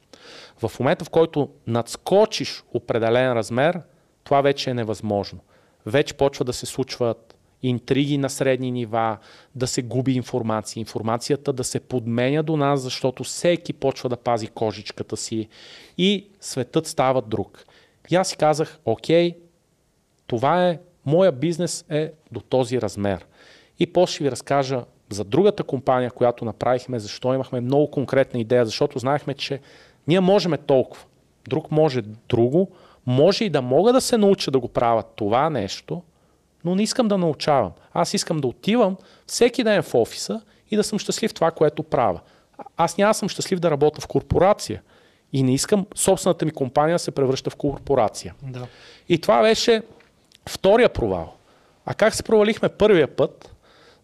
В 0.57 0.79
момента, 0.79 1.05
в 1.05 1.09
който 1.09 1.49
надскочиш 1.67 2.63
определен 2.73 3.33
размер, 3.33 3.81
това 4.23 4.41
вече 4.41 4.69
е 4.69 4.73
невъзможно. 4.73 5.39
Вече 5.85 6.13
почва 6.13 6.45
да 6.45 6.53
се 6.53 6.65
случват 6.65 7.35
интриги 7.63 8.17
на 8.17 8.29
средни 8.29 8.71
нива, 8.71 9.17
да 9.55 9.67
се 9.67 9.81
губи 9.81 10.13
информация, 10.13 10.81
информацията 10.81 11.53
да 11.53 11.63
се 11.63 11.79
подменя 11.79 12.43
до 12.43 12.57
нас, 12.57 12.81
защото 12.81 13.23
всеки 13.23 13.73
почва 13.73 14.09
да 14.09 14.17
пази 14.17 14.47
кожичката 14.47 15.17
си 15.17 15.47
и 15.97 16.27
светът 16.41 16.87
става 16.87 17.21
друг. 17.21 17.65
И 18.11 18.15
аз 18.15 18.27
си 18.27 18.37
казах, 18.37 18.79
окей, 18.85 19.35
това 20.27 20.67
е, 20.67 20.79
моя 21.05 21.31
бизнес 21.31 21.85
е 21.89 22.11
до 22.31 22.39
този 22.39 22.81
размер. 22.81 23.25
И 23.79 23.93
после 23.93 24.13
ще 24.13 24.23
ви 24.23 24.31
разкажа 24.31 24.83
за 25.09 25.23
другата 25.23 25.63
компания, 25.63 26.11
която 26.11 26.45
направихме, 26.45 26.99
защо 26.99 27.33
имахме 27.33 27.61
много 27.61 27.91
конкретна 27.91 28.39
идея, 28.39 28.65
защото 28.65 28.99
знаехме, 28.99 29.33
че 29.33 29.59
ние 30.07 30.19
можем 30.19 30.53
толкова, 30.67 31.03
друг 31.49 31.71
може 31.71 32.01
друго, 32.29 32.71
може 33.05 33.45
и 33.45 33.49
да 33.49 33.61
мога 33.61 33.93
да 33.93 34.01
се 34.01 34.17
науча 34.17 34.51
да 34.51 34.59
го 34.59 34.67
правя 34.67 35.03
това 35.15 35.49
нещо, 35.49 36.01
но 36.65 36.75
не 36.75 36.83
искам 36.83 37.07
да 37.07 37.17
научавам. 37.17 37.71
Аз 37.93 38.13
искам 38.13 38.39
да 38.39 38.47
отивам 38.47 38.97
всеки 39.27 39.63
ден 39.63 39.83
в 39.83 39.95
офиса 39.95 40.41
и 40.71 40.75
да 40.75 40.83
съм 40.83 40.99
щастлив 40.99 41.31
в 41.31 41.33
това, 41.33 41.51
което 41.51 41.83
правя. 41.83 42.19
Аз 42.77 42.97
няма 42.97 43.13
съм 43.13 43.29
щастлив 43.29 43.59
да 43.59 43.71
работя 43.71 44.01
в 44.01 44.07
корпорация 44.07 44.81
и 45.33 45.43
не 45.43 45.53
искам 45.53 45.85
собствената 45.95 46.45
ми 46.45 46.51
компания 46.51 46.95
да 46.95 46.99
се 46.99 47.11
превръща 47.11 47.49
в 47.49 47.55
корпорация. 47.55 48.35
Да. 48.43 48.67
И 49.09 49.17
това 49.17 49.41
беше 49.41 49.81
втория 50.49 50.89
провал. 50.89 51.33
А 51.85 51.93
как 51.93 52.15
се 52.15 52.23
провалихме 52.23 52.69
първия 52.69 53.15
път? 53.15 53.53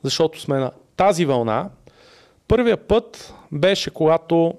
защото 0.04 0.40
сме 0.40 0.58
на 0.58 0.72
тази 0.96 1.26
вълна. 1.26 1.70
Първия 2.48 2.78
път 2.78 3.34
беше 3.52 3.92
когато 3.92 4.54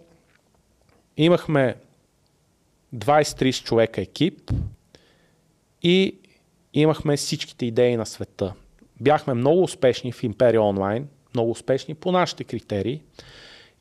имахме 1.17 1.77
20-30 2.95 3.65
човека 3.65 4.01
екип 4.01 4.51
и 5.83 6.19
имахме 6.75 7.17
всичките 7.17 7.67
идеи 7.67 7.97
на 7.97 8.07
света. 8.07 8.53
Бяхме 9.01 9.35
много 9.35 9.63
успешни 9.63 10.13
в 10.13 10.23
Империя 10.23 10.63
онлайн, 10.63 11.09
много 11.35 11.51
успешни 11.51 11.95
по 11.95 12.13
нашите 12.13 12.45
критерии 12.45 13.03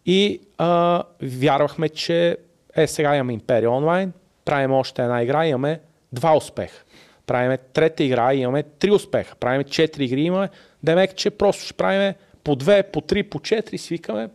и 0.05 0.41
а, 0.57 1.03
вярвахме, 1.21 1.89
че 1.89 2.37
е 2.75 2.87
сега 2.87 3.15
имаме 3.15 3.33
Империя 3.33 3.71
онлайн, 3.71 4.13
правим 4.45 4.71
още 4.71 5.01
една 5.01 5.23
игра, 5.23 5.47
имаме 5.47 5.81
два 6.13 6.37
успеха. 6.37 6.83
Правиме 7.29 7.57
трета 7.57 8.03
игра, 8.03 8.33
имаме 8.33 8.63
три 8.63 8.91
успеха. 8.91 9.35
Правиме 9.35 9.63
четири 9.63 10.05
игри, 10.05 10.21
имаме 10.21 10.49
Демек, 10.83 11.15
че 11.15 11.29
просто 11.29 11.63
ще 11.63 11.73
правим 11.73 12.13
по 12.43 12.55
две, 12.55 12.83
по 12.83 13.01
три, 13.01 13.23
по 13.23 13.39
четири, 13.39 13.77
свикаме. 13.77 14.29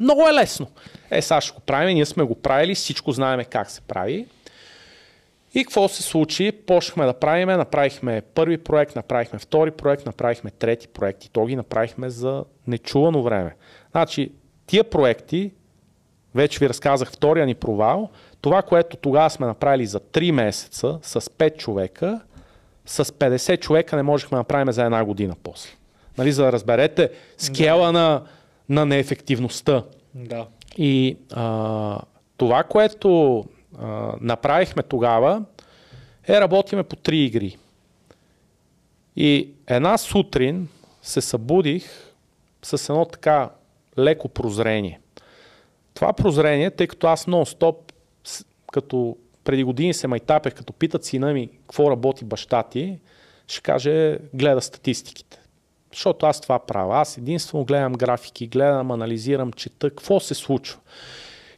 Много 0.00 0.28
е 0.28 0.32
лесно. 0.32 0.66
Е, 1.10 1.22
сега 1.22 1.40
ще 1.40 1.54
го 1.54 1.60
правим, 1.60 1.94
ние 1.94 2.06
сме 2.06 2.24
го 2.24 2.34
правили, 2.34 2.74
всичко 2.74 3.12
знаеме 3.12 3.44
как 3.44 3.70
се 3.70 3.80
прави. 3.80 4.26
И 5.54 5.64
какво 5.64 5.88
се 5.88 6.02
случи? 6.02 6.52
Почнахме 6.52 7.06
да 7.06 7.14
правим, 7.14 7.48
направихме 7.48 8.22
първи 8.34 8.58
проект, 8.58 8.96
направихме 8.96 9.38
втори 9.38 9.70
проект, 9.70 10.06
направихме 10.06 10.50
трети 10.50 10.88
проект 10.88 11.24
и 11.24 11.30
то 11.30 11.46
ги 11.46 11.56
направихме 11.56 12.10
за 12.10 12.44
нечувано 12.66 13.22
време. 13.22 13.56
Значи, 13.90 14.32
тия 14.66 14.84
проекти, 14.84 15.52
вече 16.34 16.58
ви 16.58 16.68
разказах 16.68 17.12
втория 17.12 17.46
ни 17.46 17.54
провал, 17.54 18.10
това, 18.40 18.62
което 18.62 18.96
тогава 18.96 19.30
сме 19.30 19.46
направили 19.46 19.86
за 19.86 20.00
3 20.00 20.30
месеца 20.30 20.98
с 21.02 21.20
5 21.20 21.56
човека, 21.56 22.20
с 22.86 23.04
50 23.04 23.60
човека 23.60 23.96
не 23.96 24.02
можехме 24.02 24.36
да 24.36 24.40
направим 24.40 24.72
за 24.72 24.84
една 24.84 25.04
година 25.04 25.36
после. 25.42 25.70
Нали, 26.18 26.32
за 26.32 26.44
да 26.44 26.52
разберете 26.52 27.10
скела 27.36 27.86
да. 27.86 27.92
на, 27.92 28.22
на 28.68 28.86
неефективността. 28.86 29.84
Да. 30.14 30.46
И 30.78 31.16
а, 31.32 31.98
това, 32.36 32.62
което 32.62 33.44
а, 33.78 34.12
направихме 34.20 34.82
тогава, 34.82 35.42
е 36.28 36.40
работиме 36.40 36.82
по 36.82 36.96
три 36.96 37.18
игри. 37.18 37.58
И 39.16 39.50
една 39.66 39.98
сутрин 39.98 40.68
се 41.02 41.20
събудих 41.20 41.90
с 42.62 42.88
едно 42.88 43.04
така 43.04 43.50
леко 43.98 44.28
прозрение. 44.28 45.00
Това 45.94 46.12
прозрение, 46.12 46.70
тъй 46.70 46.86
като 46.86 47.06
аз 47.06 47.26
нон-стоп, 47.26 47.76
като 48.72 49.16
преди 49.44 49.64
години 49.64 49.94
се 49.94 50.06
майтапех, 50.06 50.54
като 50.54 50.72
питат 50.72 51.04
сина 51.04 51.32
ми 51.32 51.48
какво 51.48 51.90
работи 51.90 52.24
баща 52.24 52.62
ти, 52.62 52.98
ще 53.48 53.60
каже 53.60 54.18
гледа 54.34 54.60
статистиките. 54.60 55.40
Защото 55.92 56.26
аз 56.26 56.40
това 56.40 56.58
правя. 56.58 57.00
Аз 57.00 57.18
единствено 57.18 57.64
гледам 57.64 57.92
графики, 57.92 58.46
гледам, 58.46 58.90
анализирам, 58.90 59.52
чета 59.52 59.90
какво 59.90 60.20
се 60.20 60.34
случва. 60.34 60.80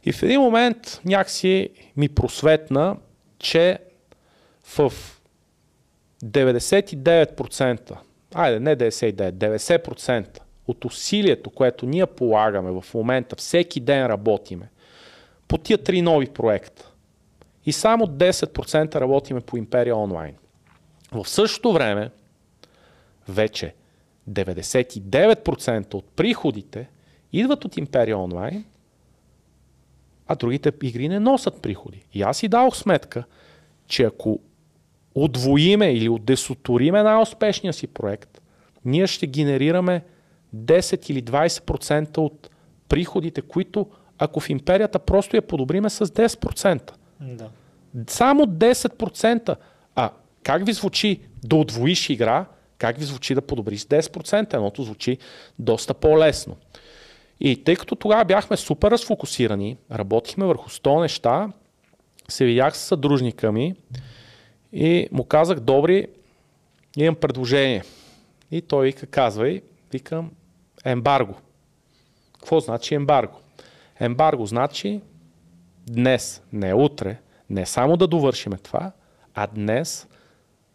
И 0.05 0.11
в 0.11 0.23
един 0.23 0.41
момент 0.41 1.01
някакси 1.05 1.69
ми 1.97 2.09
просветна, 2.09 2.97
че 3.39 3.79
в 4.63 4.93
99%, 6.23 7.97
айде 8.33 8.59
не 8.59 8.77
99, 8.77 9.31
90% 9.31 10.39
от 10.67 10.85
усилието, 10.85 11.49
което 11.49 11.85
ние 11.85 12.05
полагаме 12.05 12.81
в 12.81 12.93
момента, 12.93 13.35
всеки 13.35 13.79
ден 13.79 14.05
работиме 14.05 14.69
по 15.47 15.57
тия 15.57 15.77
три 15.77 16.01
нови 16.01 16.27
проекта. 16.27 16.92
И 17.65 17.71
само 17.71 18.05
10% 18.05 18.95
работиме 18.95 19.41
по 19.41 19.57
Империя 19.57 19.97
онлайн. 19.97 20.35
В 21.11 21.29
същото 21.29 21.73
време, 21.73 22.09
вече 23.27 23.73
99% 24.29 25.93
от 25.93 26.05
приходите 26.05 26.89
идват 27.33 27.65
от 27.65 27.77
Империя 27.77 28.17
онлайн, 28.17 28.65
а 30.27 30.35
другите 30.35 30.71
игри 30.83 31.09
не 31.09 31.19
носят 31.19 31.61
приходи. 31.61 32.05
И 32.13 32.21
аз 32.21 32.37
си 32.37 32.47
дадох 32.47 32.75
сметка, 32.75 33.23
че 33.87 34.03
ако 34.03 34.39
отвоиме 35.15 35.93
или 35.93 36.09
отдесоториме 36.09 37.03
най-успешния 37.03 37.73
си 37.73 37.87
проект, 37.87 38.41
ние 38.85 39.07
ще 39.07 39.27
генерираме 39.27 40.03
10 40.55 41.11
или 41.11 41.23
20% 41.23 42.17
от 42.17 42.49
приходите, 42.89 43.41
които 43.41 43.87
ако 44.17 44.39
в 44.39 44.49
империята 44.49 44.99
просто 44.99 45.35
я 45.35 45.41
подобриме 45.41 45.89
с 45.89 46.05
10%. 46.05 46.91
Да. 47.23 47.49
Само 48.07 48.45
10%. 48.45 49.55
А 49.95 50.11
как 50.43 50.65
ви 50.65 50.73
звучи 50.73 51.21
да 51.43 51.55
отвоиш 51.55 52.09
игра, 52.09 52.45
как 52.77 52.97
ви 52.97 53.05
звучи 53.05 53.35
да 53.35 53.41
подобриш 53.41 53.81
10%? 53.81 54.53
Едното 54.53 54.83
звучи 54.83 55.17
доста 55.59 55.93
по-лесно. 55.93 56.57
И 57.39 57.63
тъй 57.63 57.75
като 57.75 57.95
тогава 57.95 58.25
бяхме 58.25 58.57
супер 58.57 58.91
разфокусирани, 58.91 59.77
работихме 59.91 60.45
върху 60.45 60.69
100 60.69 61.01
неща, 61.01 61.51
се 62.27 62.45
видях 62.45 62.77
с 62.77 62.79
съдружника 62.79 63.51
ми 63.51 63.75
и 64.73 65.07
му 65.11 65.23
казах, 65.23 65.59
добри, 65.59 66.07
имам 66.97 67.15
предложение. 67.15 67.83
И 68.51 68.61
той 68.61 68.85
вика, 68.85 69.07
казвай, 69.07 69.61
викам, 69.91 70.31
ембарго. 70.85 71.35
Какво 72.33 72.59
значи 72.59 72.95
ембарго? 72.95 73.39
Ембарго 73.99 74.45
значи 74.45 75.01
днес, 75.87 76.43
не 76.53 76.73
утре, 76.73 77.17
не 77.49 77.65
само 77.65 77.97
да 77.97 78.07
довършиме 78.07 78.57
това, 78.57 78.91
а 79.33 79.47
днес 79.47 80.07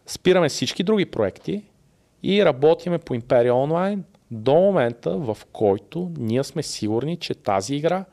спираме 0.07 0.49
всички 0.49 0.83
други 0.83 1.07
проекти 1.07 1.65
и 2.23 2.45
работиме 2.45 2.99
по 2.99 3.15
Империя 3.15 3.55
онлайн 3.55 4.05
до 4.31 4.55
момента, 4.55 5.17
в 5.17 5.39
който 5.53 6.11
ние 6.19 6.45
сме 6.45 6.63
сигурни, 6.63 7.17
че 7.17 7.35
тази 7.35 7.75
игра 7.75 8.05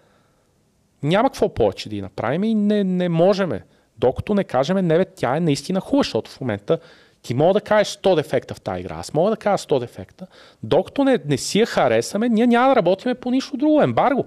няма 1.04 1.30
какво 1.30 1.54
повече 1.54 1.90
да 1.90 1.96
и 1.96 2.02
направим 2.02 2.44
и 2.44 2.56
не, 2.56 2.84
не 2.84 3.10
можем. 3.10 3.52
Докато 3.98 4.34
не 4.34 4.44
кажем, 4.44 4.88
не 4.88 4.98
бе, 4.98 5.06
тя 5.06 5.38
е 5.38 5.40
наистина 5.40 5.80
хубава, 5.80 6.04
защото 6.04 6.32
в 6.32 6.42
момента 6.42 6.80
ти 7.22 7.34
мога 7.34 7.54
да 7.54 7.62
кажеш 7.62 7.98
100 7.98 8.16
дефекта 8.16 8.54
в 8.54 8.62
тази 8.62 8.80
игра, 8.80 8.96
аз 8.96 9.14
мога 9.14 9.30
да 9.30 9.38
кажа 9.38 9.58
100 9.58 9.80
дефекта. 9.80 10.28
Докато 10.64 11.04
не, 11.04 11.20
не 11.26 11.38
си 11.38 11.60
я 11.60 11.66
харесаме, 11.66 12.30
ние 12.30 12.48
няма 12.48 12.70
да 12.70 12.76
работиме 12.76 13.16
по 13.16 13.32
нищо 13.32 13.58
друго. 13.58 13.82
Ембарго. 13.82 14.26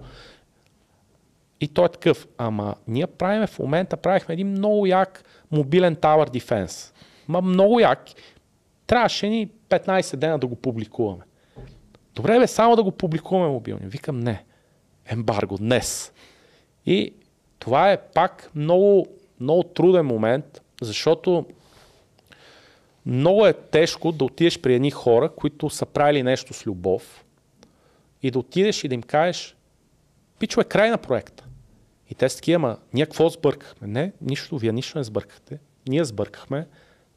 И 1.61 1.69
той 1.69 1.85
е 1.85 1.89
такъв. 1.89 2.29
Ама 2.39 2.75
ние 2.89 3.07
правиме 3.07 3.47
в 3.47 3.59
момента, 3.59 3.97
правихме 3.97 4.33
един 4.33 4.49
много 4.49 4.87
як 4.87 5.25
мобилен 5.51 5.97
Tower 5.97 6.39
Defense. 6.39 6.95
Ма 7.29 7.41
много 7.41 7.81
як. 7.81 8.05
Трябваше 8.87 9.29
ни 9.29 9.51
15 9.69 10.17
дена 10.17 10.39
да 10.39 10.47
го 10.47 10.57
публикуваме. 10.57 11.25
Добре, 12.15 12.39
бе, 12.39 12.47
само 12.47 12.77
да 12.77 12.83
го 12.83 12.91
публикуваме 12.91 13.53
мобилни. 13.53 13.87
Викам 13.87 14.21
не. 14.21 14.45
Ембарго 15.07 15.57
днес. 15.57 16.13
И 16.87 17.15
това 17.59 17.93
е 17.93 18.03
пак 18.03 18.51
много, 18.55 19.07
много 19.41 19.63
труден 19.63 20.07
момент, 20.07 20.63
защото 20.83 21.47
много 23.07 23.47
е 23.47 23.53
тежко 23.53 24.13
да 24.13 24.25
отидеш 24.25 24.61
при 24.61 24.75
едни 24.75 24.91
хора, 24.91 25.29
които 25.29 25.71
са 25.71 25.87
правили 25.87 26.23
нещо 26.23 26.55
с 26.55 26.67
любов 26.67 27.25
и 28.23 28.31
да 28.31 28.39
отидеш 28.39 28.85
и 28.85 28.89
да 28.89 28.95
им 28.95 29.03
кажеш, 29.03 29.57
пичо 30.39 30.61
е 30.61 30.65
край 30.65 30.91
на 30.91 30.99
проекта. 30.99 31.45
И 32.11 32.15
те 32.15 32.29
са 32.29 32.37
такива, 32.37 32.57
ама 32.57 32.79
ние 32.95 33.07
какво 33.07 33.29
сбъркахме? 33.29 33.89
Не, 33.89 34.13
нищо, 34.21 34.59
вие 34.59 34.73
нищо 34.73 34.99
не 34.99 35.05
сбъркахте. 35.05 35.59
Ние 35.89 36.05
сбъркахме. 36.05 36.67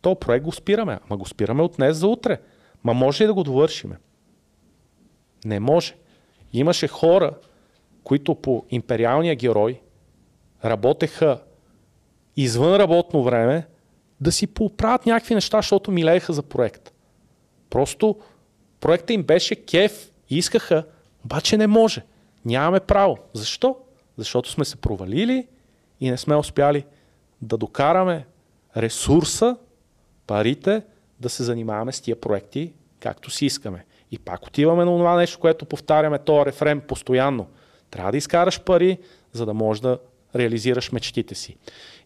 То 0.02 0.16
проект 0.16 0.46
го 0.46 0.52
спираме. 0.52 1.00
Ама 1.10 1.18
го 1.18 1.26
спираме 1.26 1.64
от 1.64 1.76
днес 1.78 1.98
за 1.98 2.08
утре. 2.08 2.42
Ма 2.84 2.94
може 2.94 3.24
ли 3.24 3.28
да 3.28 3.34
го 3.34 3.44
довършиме? 3.44 3.98
Не 5.46 5.60
може. 5.60 5.96
Имаше 6.54 6.88
хора, 6.88 7.34
които 8.04 8.36
по 8.36 8.66
империалния 8.70 9.36
герой 9.36 9.82
работеха 10.66 11.42
извън 12.36 12.76
работно 12.76 13.24
време, 13.24 13.68
да 14.22 14.32
си 14.32 14.48
поправят 14.48 15.06
някакви 15.06 15.36
неща, 15.36 15.58
защото 15.58 15.92
милееха 15.92 16.34
за 16.34 16.44
проект. 16.44 16.94
Просто 17.70 18.20
проектът 18.80 19.10
им 19.10 19.24
беше 19.24 19.56
кеф 19.56 20.12
и 20.30 20.38
искаха, 20.38 20.86
обаче 21.26 21.58
не 21.58 21.68
може. 21.68 22.04
Нямаме 22.46 22.80
право. 22.80 23.18
Защо? 23.34 23.76
Защото 24.18 24.50
сме 24.50 24.66
се 24.66 24.76
провалили 24.76 25.48
и 26.00 26.12
не 26.12 26.18
сме 26.18 26.36
успяли 26.36 26.86
да 27.42 27.58
докараме 27.58 28.26
ресурса, 28.78 29.58
парите, 30.28 30.82
да 31.20 31.30
се 31.30 31.44
занимаваме 31.44 31.92
с 31.92 32.02
тия 32.02 32.22
проекти, 32.22 32.74
както 33.00 33.30
си 33.30 33.46
искаме. 33.46 33.86
И 34.12 34.20
пак 34.20 34.48
отиваме 34.48 34.86
на 34.86 34.92
това 34.92 35.16
нещо, 35.16 35.40
което 35.40 35.66
повтаряме 35.66 36.20
този 36.20 36.46
рефрен 36.46 36.82
постоянно. 36.82 37.48
Трябва 37.92 38.12
да 38.12 38.18
изкараш 38.18 38.62
пари, 38.62 38.98
за 39.34 39.46
да 39.46 39.54
можеш 39.54 39.82
да 39.82 40.00
реализираш 40.36 40.92
мечтите 40.92 41.36
си. 41.36 41.58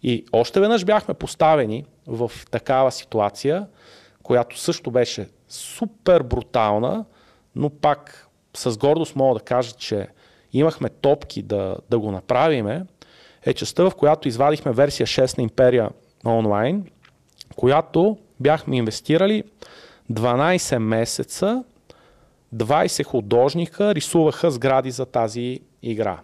И 0.03 0.25
още 0.31 0.59
веднъж 0.59 0.85
бяхме 0.85 1.13
поставени 1.13 1.85
в 2.07 2.31
такава 2.51 2.91
ситуация, 2.91 3.67
която 4.23 4.59
също 4.59 4.91
беше 4.91 5.29
супер 5.49 6.23
брутална, 6.23 7.05
но 7.55 7.69
пак 7.69 8.27
с 8.53 8.77
гордост 8.77 9.15
мога 9.15 9.39
да 9.39 9.45
кажа, 9.45 9.71
че 9.71 10.07
имахме 10.59 10.89
топки 10.89 11.41
да, 11.41 11.77
да 11.89 11.99
го 11.99 12.11
направиме, 12.11 12.85
е 13.45 13.53
частта, 13.53 13.89
в 13.89 13.95
която 13.95 14.27
извадихме 14.27 14.71
версия 14.71 15.07
6 15.07 15.37
на 15.37 15.43
Империя 15.43 15.89
онлайн, 16.25 16.85
която 17.55 18.17
бяхме 18.39 18.77
инвестирали 18.77 19.43
12 20.11 20.77
месеца, 20.77 21.63
20 22.55 23.03
художника 23.05 23.95
рисуваха 23.95 24.51
сгради 24.51 24.91
за 24.91 25.05
тази 25.05 25.59
игра. 25.81 26.19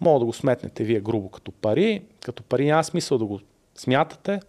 Мога 0.00 0.18
да 0.18 0.24
го 0.24 0.32
сметнете 0.32 0.84
вие 0.84 1.00
грубо 1.00 1.28
като 1.28 1.52
пари. 1.52 2.02
Като 2.24 2.42
пари 2.42 2.66
няма 2.66 2.84
смисъл 2.84 3.18
да 3.18 3.24
го 3.24 3.40
смятате. 3.74 4.40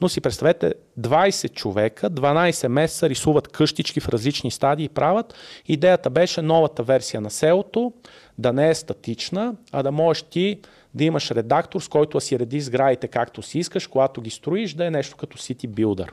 Но 0.00 0.08
си 0.08 0.20
представете, 0.20 0.74
20 1.00 1.52
човека, 1.52 2.10
12 2.10 2.68
месеца 2.68 3.08
рисуват 3.08 3.48
къщички 3.48 4.00
в 4.00 4.08
различни 4.08 4.50
стадии 4.50 4.84
и 4.84 4.88
правят. 4.88 5.34
Идеята 5.66 6.10
беше 6.10 6.42
новата 6.42 6.82
версия 6.82 7.20
на 7.20 7.30
селото 7.30 7.92
да 8.38 8.52
не 8.52 8.68
е 8.70 8.74
статична, 8.74 9.54
а 9.72 9.82
да 9.82 9.92
можеш 9.92 10.22
ти 10.22 10.60
да 10.94 11.04
имаш 11.04 11.30
редактор, 11.30 11.80
с 11.80 11.88
който 11.88 12.16
да 12.16 12.20
си 12.20 12.38
реди 12.38 12.60
сградите 12.60 13.08
както 13.08 13.42
си 13.42 13.58
искаш, 13.58 13.86
когато 13.86 14.20
ги 14.20 14.30
строиш, 14.30 14.74
да 14.74 14.86
е 14.86 14.90
нещо 14.90 15.16
като 15.16 15.38
City 15.38 15.68
Builder. 15.68 16.08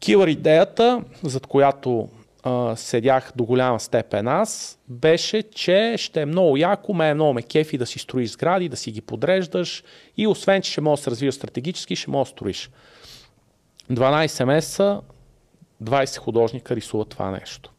Килър 0.00 0.28
идеята, 0.28 1.02
зад 1.22 1.46
която 1.46 2.08
седях 2.76 3.32
до 3.36 3.44
голяма 3.44 3.80
степен 3.80 4.28
аз, 4.28 4.78
беше, 4.88 5.42
че 5.42 5.94
ще 5.98 6.22
е 6.22 6.26
много 6.26 6.56
яко, 6.56 6.94
ме 6.94 7.08
е 7.08 7.14
много 7.14 7.32
ме 7.32 7.42
кефи 7.42 7.78
да 7.78 7.86
си 7.86 7.98
строиш 7.98 8.30
сгради, 8.30 8.68
да 8.68 8.76
си 8.76 8.90
ги 8.90 9.00
подреждаш 9.00 9.84
и 10.16 10.26
освен, 10.26 10.62
че 10.62 10.72
ще 10.72 10.80
можеш 10.80 11.00
да 11.00 11.04
се 11.04 11.10
развиваш 11.10 11.34
стратегически, 11.34 11.96
ще 11.96 12.10
можеш 12.10 12.32
да 12.32 12.36
строиш. 12.36 12.70
12 13.90 14.44
месеца 14.44 15.00
20 15.82 16.18
художника 16.18 16.76
рисуват 16.76 17.08
това 17.08 17.30
нещо. 17.30 17.72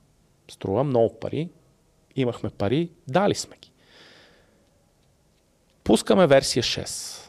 Струва 0.51 0.83
много 0.83 1.19
пари, 1.19 1.49
имахме 2.15 2.49
пари, 2.49 2.89
дали 3.07 3.35
сме 3.35 3.55
ги. 3.61 3.71
Пускаме 5.83 6.27
версия 6.27 6.63
6 6.63 7.20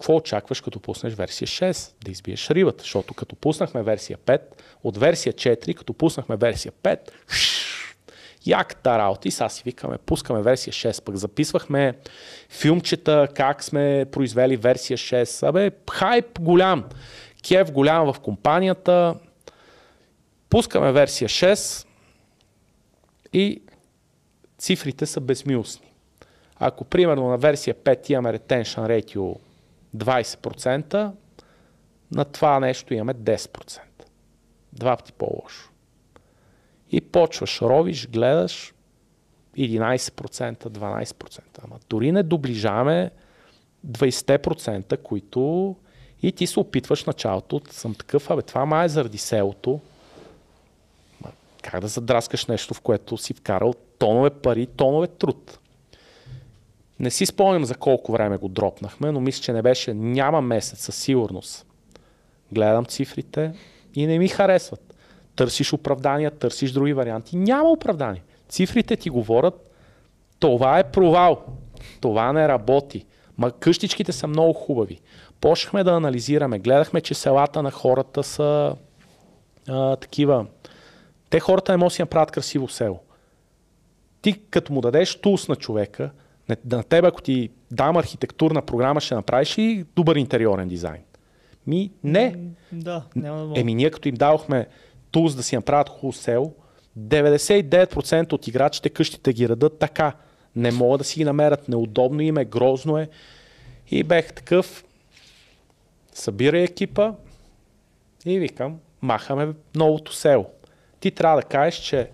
какво 0.00 0.16
очакваш 0.16 0.60
като 0.60 0.80
пуснеш 0.80 1.14
версия 1.14 1.48
6? 1.48 1.92
Да 2.04 2.10
избиеш 2.10 2.50
рибата, 2.50 2.82
защото 2.82 3.14
като 3.14 3.36
пуснахме 3.36 3.82
версия 3.82 4.18
5, 4.18 4.40
от 4.84 4.96
версия 4.96 5.32
4, 5.32 5.74
като 5.74 5.92
пуснахме 5.92 6.36
версия 6.36 6.72
5, 6.82 6.98
яката 8.46 8.98
работа 8.98 9.28
и 9.28 9.30
сега 9.30 9.48
си 9.48 9.62
викаме, 9.64 9.98
пускаме 9.98 10.42
версия 10.42 10.72
6, 10.72 11.04
пък 11.04 11.16
записвахме 11.16 11.94
филмчета, 12.48 13.28
как 13.34 13.64
сме 13.64 14.06
произвели 14.12 14.56
версия 14.56 14.98
6. 14.98 15.48
Абе, 15.48 15.70
хайп 15.90 16.40
голям, 16.40 16.84
кев 17.48 17.72
голям 17.72 18.12
в 18.12 18.20
компанията. 18.20 19.14
Пускаме 20.48 20.92
версия 20.92 21.28
6 21.28 21.86
и 23.32 23.62
цифрите 24.58 25.06
са 25.06 25.20
безмилостни. 25.20 25.92
Ако 26.58 26.84
примерно 26.84 27.28
на 27.28 27.38
версия 27.38 27.74
5 27.74 28.10
имаме 28.10 28.38
retention 28.38 29.02
ratio 29.04 29.36
20%, 29.96 31.12
на 32.12 32.24
това 32.24 32.60
нещо 32.60 32.94
имаме 32.94 33.14
10%. 33.14 33.80
Два 34.72 34.96
пъти 34.96 35.12
по-лошо. 35.12 35.70
И 36.90 37.00
почваш, 37.00 37.62
ровиш, 37.62 38.08
гледаш 38.08 38.74
11%, 39.58 40.68
12%. 40.68 41.40
Ама 41.64 41.78
дори 41.88 42.12
не 42.12 42.22
доближаваме 42.22 43.10
20%, 43.86 45.02
които 45.02 45.76
и 46.22 46.32
ти 46.32 46.46
се 46.46 46.60
опитваш 46.60 47.04
началото, 47.04 47.60
съм 47.70 47.94
такъв, 47.94 48.30
абе 48.30 48.42
това 48.42 48.66
май 48.66 48.86
е 48.86 48.88
заради 48.88 49.18
селото. 49.18 49.80
Как 51.62 51.80
да 51.80 51.88
задраскаш 51.88 52.46
нещо, 52.46 52.74
в 52.74 52.80
което 52.80 53.16
си 53.16 53.34
вкарал 53.34 53.74
тонове 53.98 54.30
пари, 54.30 54.66
тонове 54.66 55.06
труд. 55.06 55.58
Не 57.00 57.10
си 57.10 57.26
спомням 57.26 57.64
за 57.64 57.74
колко 57.74 58.12
време 58.12 58.36
го 58.36 58.48
дропнахме, 58.48 59.12
но 59.12 59.20
мисля, 59.20 59.42
че 59.42 59.52
не 59.52 59.62
беше, 59.62 59.94
няма 59.94 60.40
месец 60.40 60.80
със 60.80 60.96
сигурност. 60.96 61.66
Гледам 62.52 62.84
цифрите 62.84 63.52
и 63.94 64.06
не 64.06 64.18
ми 64.18 64.28
харесват. 64.28 64.94
Търсиш 65.36 65.72
оправдания, 65.72 66.30
търсиш 66.30 66.72
други 66.72 66.92
варианти. 66.92 67.36
Няма 67.36 67.70
оправдание. 67.70 68.22
Цифрите 68.48 68.96
ти 68.96 69.10
говорят, 69.10 69.70
това 70.38 70.78
е 70.78 70.90
провал. 70.90 71.44
Това 72.00 72.32
не 72.32 72.48
работи. 72.48 73.06
Ма 73.38 73.52
къщичките 73.52 74.12
са 74.12 74.26
много 74.26 74.52
хубави. 74.52 75.00
Почнахме 75.40 75.84
да 75.84 75.92
анализираме. 75.92 76.58
Гледахме, 76.58 77.00
че 77.00 77.14
селата 77.14 77.62
на 77.62 77.70
хората 77.70 78.22
са 78.22 78.76
а, 79.68 79.96
такива. 79.96 80.46
Те 81.30 81.40
хората 81.40 81.72
не 81.72 81.76
могат 81.76 81.90
да 81.90 81.94
си 81.94 82.02
направят 82.02 82.30
красиво 82.30 82.68
село. 82.68 83.00
Ти 84.22 84.40
като 84.50 84.72
му 84.72 84.80
дадеш 84.80 85.20
тулс 85.20 85.48
на 85.48 85.56
човека, 85.56 86.10
на 86.64 86.82
теб, 86.82 87.04
ако 87.04 87.22
ти 87.22 87.50
дам 87.70 87.96
архитектурна 87.96 88.62
програма, 88.62 89.00
ще 89.00 89.14
направиш 89.14 89.58
и 89.58 89.84
добър 89.96 90.16
интериорен 90.16 90.68
дизайн. 90.68 91.02
Ми, 91.66 91.90
не. 92.04 92.36
Да, 92.72 93.02
няма 93.16 93.46
да 93.46 93.60
Еми, 93.60 93.74
ние 93.74 93.90
като 93.90 94.08
им 94.08 94.14
давахме 94.14 94.66
тулз 95.10 95.34
да 95.34 95.42
си 95.42 95.56
направят 95.56 95.88
хубаво 95.88 96.12
село, 96.12 96.54
99% 96.98 98.32
от 98.32 98.48
играчите 98.48 98.90
къщите 98.90 99.32
ги 99.32 99.48
радат 99.48 99.78
така. 99.78 100.12
Не 100.56 100.70
могат 100.70 100.98
да 100.98 101.04
си 101.04 101.18
ги 101.18 101.24
намерят. 101.24 101.68
Неудобно 101.68 102.20
им 102.20 102.38
е, 102.38 102.44
грозно 102.44 102.98
е. 102.98 103.08
И 103.90 104.02
бех 104.02 104.32
такъв, 104.32 104.84
събирай 106.12 106.62
екипа 106.62 107.12
и 108.26 108.38
викам, 108.38 108.78
махаме 109.02 109.52
новото 109.74 110.14
село. 110.14 110.46
Ти 111.00 111.10
трябва 111.10 111.40
да 111.40 111.46
кажеш, 111.46 111.80
че 111.80 112.10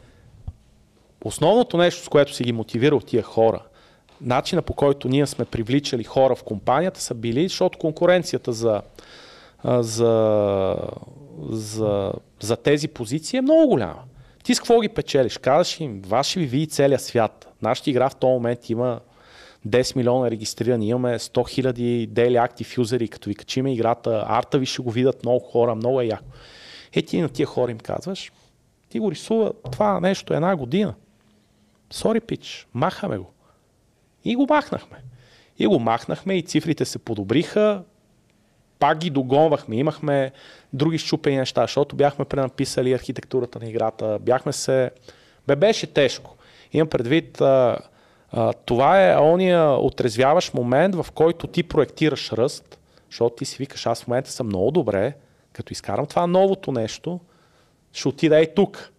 основното 1.25 1.77
нещо, 1.77 2.05
с 2.05 2.09
което 2.09 2.35
си 2.35 2.45
ги 2.45 2.53
мотивирал 2.53 3.01
тия 3.01 3.23
хора– 3.23 3.63
начина 4.21 4.63
по 4.63 4.75
който 4.75 5.09
ние 5.09 5.27
сме 5.27 5.45
привличали 5.45 6.05
хора 6.05 6.35
в 6.35 6.43
компанията 6.43 7.01
са 7.01 7.15
били, 7.15 7.49
защото 7.49 7.79
конкуренцията 7.79 8.53
за, 8.53 8.83
за, 9.65 10.77
за, 11.49 12.13
за 12.41 12.57
тези 12.57 12.89
позиции 12.89 13.37
е 13.37 13.43
много 13.43 13.69
голяма. 13.69 14.03
Ти 14.45 14.55
с 14.55 14.59
какво 14.59 14.81
ги 14.81 14.89
печелиш? 14.89 15.39
Казваш 15.39 15.81
им, 15.81 16.03
вас 16.07 16.27
ще 16.27 16.41
ви 16.41 16.47
види 16.47 16.67
целият 16.67 17.03
свят. 17.03 17.55
Нашата 17.63 17.91
игра 17.91 18.09
в 18.09 18.17
този 18.17 18.33
момент 18.33 18.71
има 18.71 19.01
10 19.67 19.97
милиона 19.97 20.31
регистрирани, 20.31 20.89
имаме 20.89 21.19
100 21.19 21.49
хиляди 21.49 22.09
daily 22.13 22.49
active 22.49 22.79
юзери, 22.79 23.09
като 23.09 23.29
ви 23.29 23.35
качиме 23.35 23.73
играта, 23.73 24.25
арта 24.29 24.59
ви 24.59 24.67
ще 24.67 24.83
го 24.83 24.91
видят 24.91 25.23
много 25.25 25.41
хора, 25.41 25.75
много 25.75 26.01
е 26.01 26.05
яко. 26.05 26.25
Е, 26.93 27.03
ти 27.03 27.21
на 27.21 27.29
тия 27.29 27.47
хора 27.47 27.71
им 27.71 27.79
казваш, 27.79 28.33
ти 28.89 28.99
го 28.99 29.11
рисува 29.11 29.53
това 29.73 30.01
нещо 30.01 30.35
една 30.35 30.57
година. 30.57 30.95
Сори, 31.91 32.21
пич, 32.21 32.67
махаме 32.75 33.19
го. 33.19 33.33
И 34.27 34.37
го 34.37 34.47
махнахме. 34.51 34.97
И 35.59 35.67
го 35.67 35.79
махнахме 35.79 36.35
и 36.35 36.43
цифрите 36.43 36.85
се 36.85 36.99
подобриха, 36.99 37.83
пак 38.79 38.99
ги 38.99 39.11
догонвахме. 39.11 39.77
Имахме 39.77 40.33
други 40.73 40.99
щупени 40.99 41.37
неща, 41.37 41.63
защото 41.63 41.97
бяхме 41.97 42.25
пренаписали 42.25 42.93
архитектурата 42.93 43.59
на 43.59 43.69
играта, 43.69 44.19
бяхме 44.21 44.53
се... 44.53 44.91
Бе, 45.47 45.57
беше 45.57 45.87
тежко. 45.87 46.37
Имам 46.73 46.89
предвид, 46.89 47.41
а, 47.41 47.79
а, 48.31 48.53
това 48.53 49.11
е 49.11 49.17
ония 49.17 49.71
отрезвяващ 49.71 50.55
момент, 50.55 50.95
в 50.95 51.07
който 51.15 51.47
ти 51.47 51.63
проектираш 51.63 52.33
ръст, 52.33 52.79
защото 53.11 53.37
ти 53.37 53.45
си 53.45 53.57
викаш, 53.59 53.87
аз 53.87 54.03
в 54.03 54.09
момента 54.09 54.31
съм 54.31 54.47
много 54.47 54.71
добре, 54.71 55.15
като 55.53 55.73
изкарам 55.73 56.07
това 56.07 56.27
новото 56.27 56.73
нещо, 56.73 57.21
ще 57.93 58.09
отида 58.09 58.41
и 58.41 58.55
тук. 58.55 58.93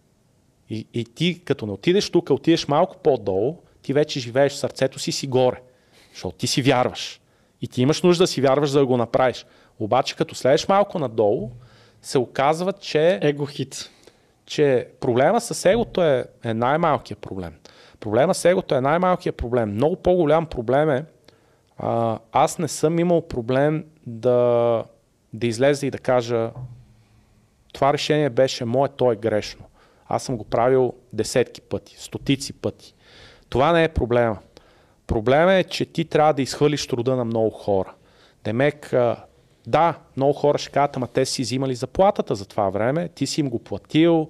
И, 0.69 0.88
и 0.93 1.06
ти, 1.06 1.41
като 1.45 1.65
не 1.65 1.72
отидеш 1.72 2.09
тук, 2.09 2.30
отидеш 2.30 2.67
малко 2.67 2.97
по-долу, 2.97 3.57
ти 3.88 3.93
вече 3.93 4.19
живееш 4.19 4.53
в 4.53 4.57
сърцето 4.57 4.99
си 4.99 5.11
си 5.11 5.27
горе, 5.27 5.61
защото 6.14 6.38
ти 6.38 6.48
си 6.48 6.61
вярваш. 6.61 7.22
И 7.61 7.67
ти 7.67 7.82
имаш 7.82 8.01
нужда 8.01 8.24
да 8.24 8.27
си 8.27 8.41
вярваш, 8.41 8.69
за 8.69 8.80
да 8.80 8.85
го 8.85 8.98
направиш. 8.98 9.45
Обаче, 9.80 10.16
като 10.16 10.35
следеш 10.35 10.67
малко 10.67 10.99
надолу, 10.99 11.51
се 12.01 12.17
оказва, 12.17 12.74
че... 12.74 13.19
Его 13.22 13.45
хит. 13.45 13.90
Че 14.45 14.88
проблема 14.99 15.41
с 15.41 15.66
егото 15.66 16.03
е, 16.03 16.25
е 16.43 16.53
най-малкият 16.53 17.19
проблем. 17.19 17.53
Проблема 17.99 18.33
с 18.33 18.45
егото 18.45 18.75
е 18.75 18.82
най-малкият 18.82 19.35
проблем. 19.35 19.74
Много 19.74 19.95
по-голям 19.95 20.45
проблем 20.45 20.90
е, 20.90 21.06
а, 21.77 22.19
аз 22.32 22.59
не 22.59 22.67
съм 22.67 22.99
имал 22.99 23.27
проблем 23.27 23.85
да, 24.07 24.83
да 25.33 25.48
излезе 25.48 25.88
и 25.88 25.91
да 25.91 25.99
кажа 25.99 26.51
това 27.74 27.93
решение 27.93 28.30
беше 28.30 28.66
мое, 28.66 28.90
то 28.90 29.11
е 29.11 29.16
грешно. 29.16 29.66
Аз 30.07 30.24
съм 30.24 30.38
го 30.38 30.43
правил 30.43 30.93
десетки 31.14 31.61
пъти, 31.61 31.95
стотици 31.99 32.53
пъти. 32.53 32.93
Това 33.50 33.72
не 33.72 33.84
е 33.84 33.88
проблема. 33.88 34.38
Проблема 35.08 35.53
е, 35.53 35.64
че 35.64 35.85
ти 35.85 36.06
трябва 36.06 36.34
да 36.34 36.42
изхвърлиш 36.42 36.88
труда 36.88 37.16
на 37.16 37.26
много 37.26 37.50
хора. 37.50 37.93
Демек, 38.43 38.93
да, 39.67 40.00
много 40.17 40.34
хора 40.34 40.58
ще 40.58 40.72
кажат, 40.72 40.98
ама 40.98 41.08
те 41.08 41.26
си 41.26 41.42
взимали 41.42 41.76
заплатата 41.76 42.35
за 42.35 42.45
това 42.45 42.69
време, 42.69 43.08
ти 43.08 43.27
си 43.27 43.42
им 43.42 43.50
го 43.50 43.59
платил. 43.59 44.30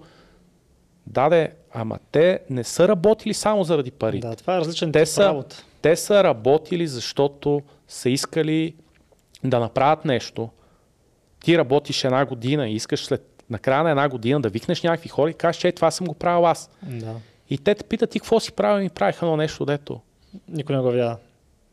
Да, 1.07 1.29
де, 1.29 1.51
ама 1.73 1.99
те 2.11 2.39
не 2.49 2.63
са 2.63 2.87
работили 2.87 3.33
само 3.33 3.63
заради 3.63 3.91
парите. 3.91 4.27
Да, 4.27 4.35
това 4.35 4.55
е 4.55 4.59
различен 4.59 4.91
те 4.91 5.05
са, 5.05 5.25
работа. 5.25 5.63
Те 5.81 5.95
са 5.95 6.23
работили, 6.23 6.87
защото 6.87 7.61
са 7.87 8.09
искали 8.09 8.75
да 9.43 9.59
направят 9.59 10.05
нещо. 10.05 10.49
Ти 11.43 11.57
работиш 11.57 12.03
една 12.03 12.25
година 12.25 12.69
и 12.69 12.75
искаш 12.75 13.05
след 13.05 13.37
на 13.49 13.59
края 13.59 13.83
на 13.83 13.89
една 13.89 14.09
година 14.09 14.41
да 14.41 14.49
викнеш 14.49 14.83
някакви 14.83 15.09
хора 15.09 15.29
и 15.29 15.33
кажеш, 15.33 15.61
че 15.61 15.71
това 15.71 15.91
съм 15.91 16.07
го 16.07 16.13
правил 16.13 16.47
аз. 16.47 16.69
Да. 16.83 17.15
И 17.49 17.57
те 17.57 17.75
те 17.75 17.83
питат 17.83 18.09
ти 18.09 18.19
какво 18.19 18.39
си 18.39 18.51
правил 18.51 18.85
и 18.85 18.89
правиха 18.89 19.25
едно 19.25 19.37
нещо, 19.37 19.65
дето, 19.65 19.99
Никой 20.49 20.75
не 20.75 20.81
го 20.81 20.91
видя. 20.91 21.17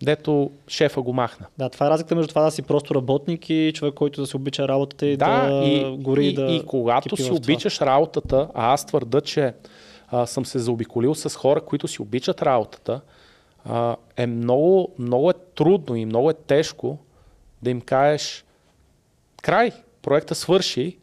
дето 0.02 0.50
шефа 0.68 1.02
го 1.02 1.12
махна. 1.12 1.46
Да, 1.58 1.68
това 1.68 1.86
е 1.86 1.90
разликата 1.90 2.14
между 2.14 2.28
това 2.28 2.42
да 2.42 2.50
си 2.50 2.62
просто 2.62 2.94
работник 2.94 3.50
и 3.50 3.72
човек, 3.74 3.94
който 3.94 4.20
да 4.20 4.26
си 4.26 4.36
обича 4.36 4.68
работата 4.68 5.06
и 5.06 5.16
да, 5.16 5.48
Да, 5.50 5.64
и, 5.64 5.96
гори 5.98 6.26
и, 6.26 6.34
да 6.34 6.42
и 6.42 6.66
когато 6.66 7.16
си 7.16 7.30
обичаш 7.30 7.80
работата, 7.80 8.48
а 8.54 8.72
аз 8.72 8.86
твърда, 8.86 9.20
че 9.20 9.54
а, 10.08 10.26
съм 10.26 10.46
се 10.46 10.58
заобиколил 10.58 11.14
с 11.14 11.36
хора, 11.36 11.60
които 11.60 11.88
си 11.88 12.02
обичат 12.02 12.42
работата, 12.42 13.00
а, 13.64 13.96
е 14.16 14.26
много, 14.26 14.88
много 14.98 15.30
е 15.30 15.34
трудно 15.54 15.96
и 15.96 16.04
много 16.04 16.30
е 16.30 16.34
тежко 16.34 16.98
да 17.62 17.70
им 17.70 17.80
кажеш 17.80 18.44
край, 19.42 19.72
проекта 20.02 20.34
свърши, 20.34 20.98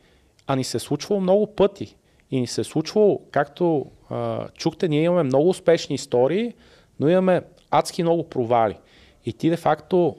а 0.48 0.56
ни 0.56 0.64
се 0.64 0.78
е 0.78 0.80
случвало 0.80 1.22
много 1.22 1.48
пъти. 1.48 1.96
И 2.32 2.40
ни 2.40 2.48
се 2.48 2.62
е 2.62 2.64
случвало, 2.64 3.22
както 3.32 3.86
а, 4.10 4.48
чухте, 4.50 4.88
ние 4.88 5.04
имаме 5.04 5.24
много 5.24 5.50
успешни 5.50 5.96
истории, 5.96 6.54
но 7.00 7.10
имаме 7.10 7.42
адски 7.72 8.04
много 8.04 8.30
провали. 8.30 8.78
И 9.26 9.34
ти 9.34 9.50
де-факто 9.50 10.16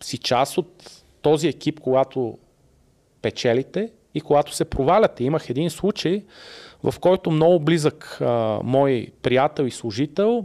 си 0.00 0.18
част 0.18 0.58
от 0.58 1.02
този 1.22 1.48
екип, 1.48 1.80
когато 1.80 2.38
печелите 3.22 3.92
и 4.14 4.20
когато 4.20 4.54
се 4.54 4.64
проваляте. 4.64 5.24
Имах 5.24 5.50
един 5.50 5.70
случай, 5.70 6.24
в 6.82 6.94
който 7.00 7.30
много 7.30 7.60
близък 7.60 8.18
а, 8.20 8.60
мой 8.64 9.08
приятел 9.22 9.64
и 9.64 9.70
служител 9.70 10.44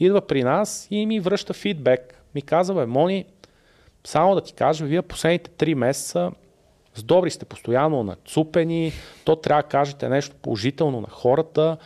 идва 0.00 0.20
при 0.20 0.42
нас 0.42 0.88
и 0.90 1.06
ми 1.06 1.20
връща 1.20 1.54
фидбек. 1.54 2.22
Ми 2.34 2.42
казва, 2.42 2.86
Мони, 2.86 3.24
само 4.04 4.34
да 4.34 4.40
ти 4.40 4.52
кажа, 4.52 4.84
вие 4.84 5.02
последните 5.02 5.50
три 5.50 5.74
месеца 5.74 6.30
с 6.98 7.02
добри 7.02 7.30
сте 7.30 7.44
постоянно 7.44 8.02
нацупени, 8.02 8.92
то 9.24 9.36
трябва 9.36 9.62
да 9.62 9.68
кажете 9.68 10.08
нещо 10.08 10.36
положително 10.42 11.00
на 11.00 11.08
хората, 11.10 11.76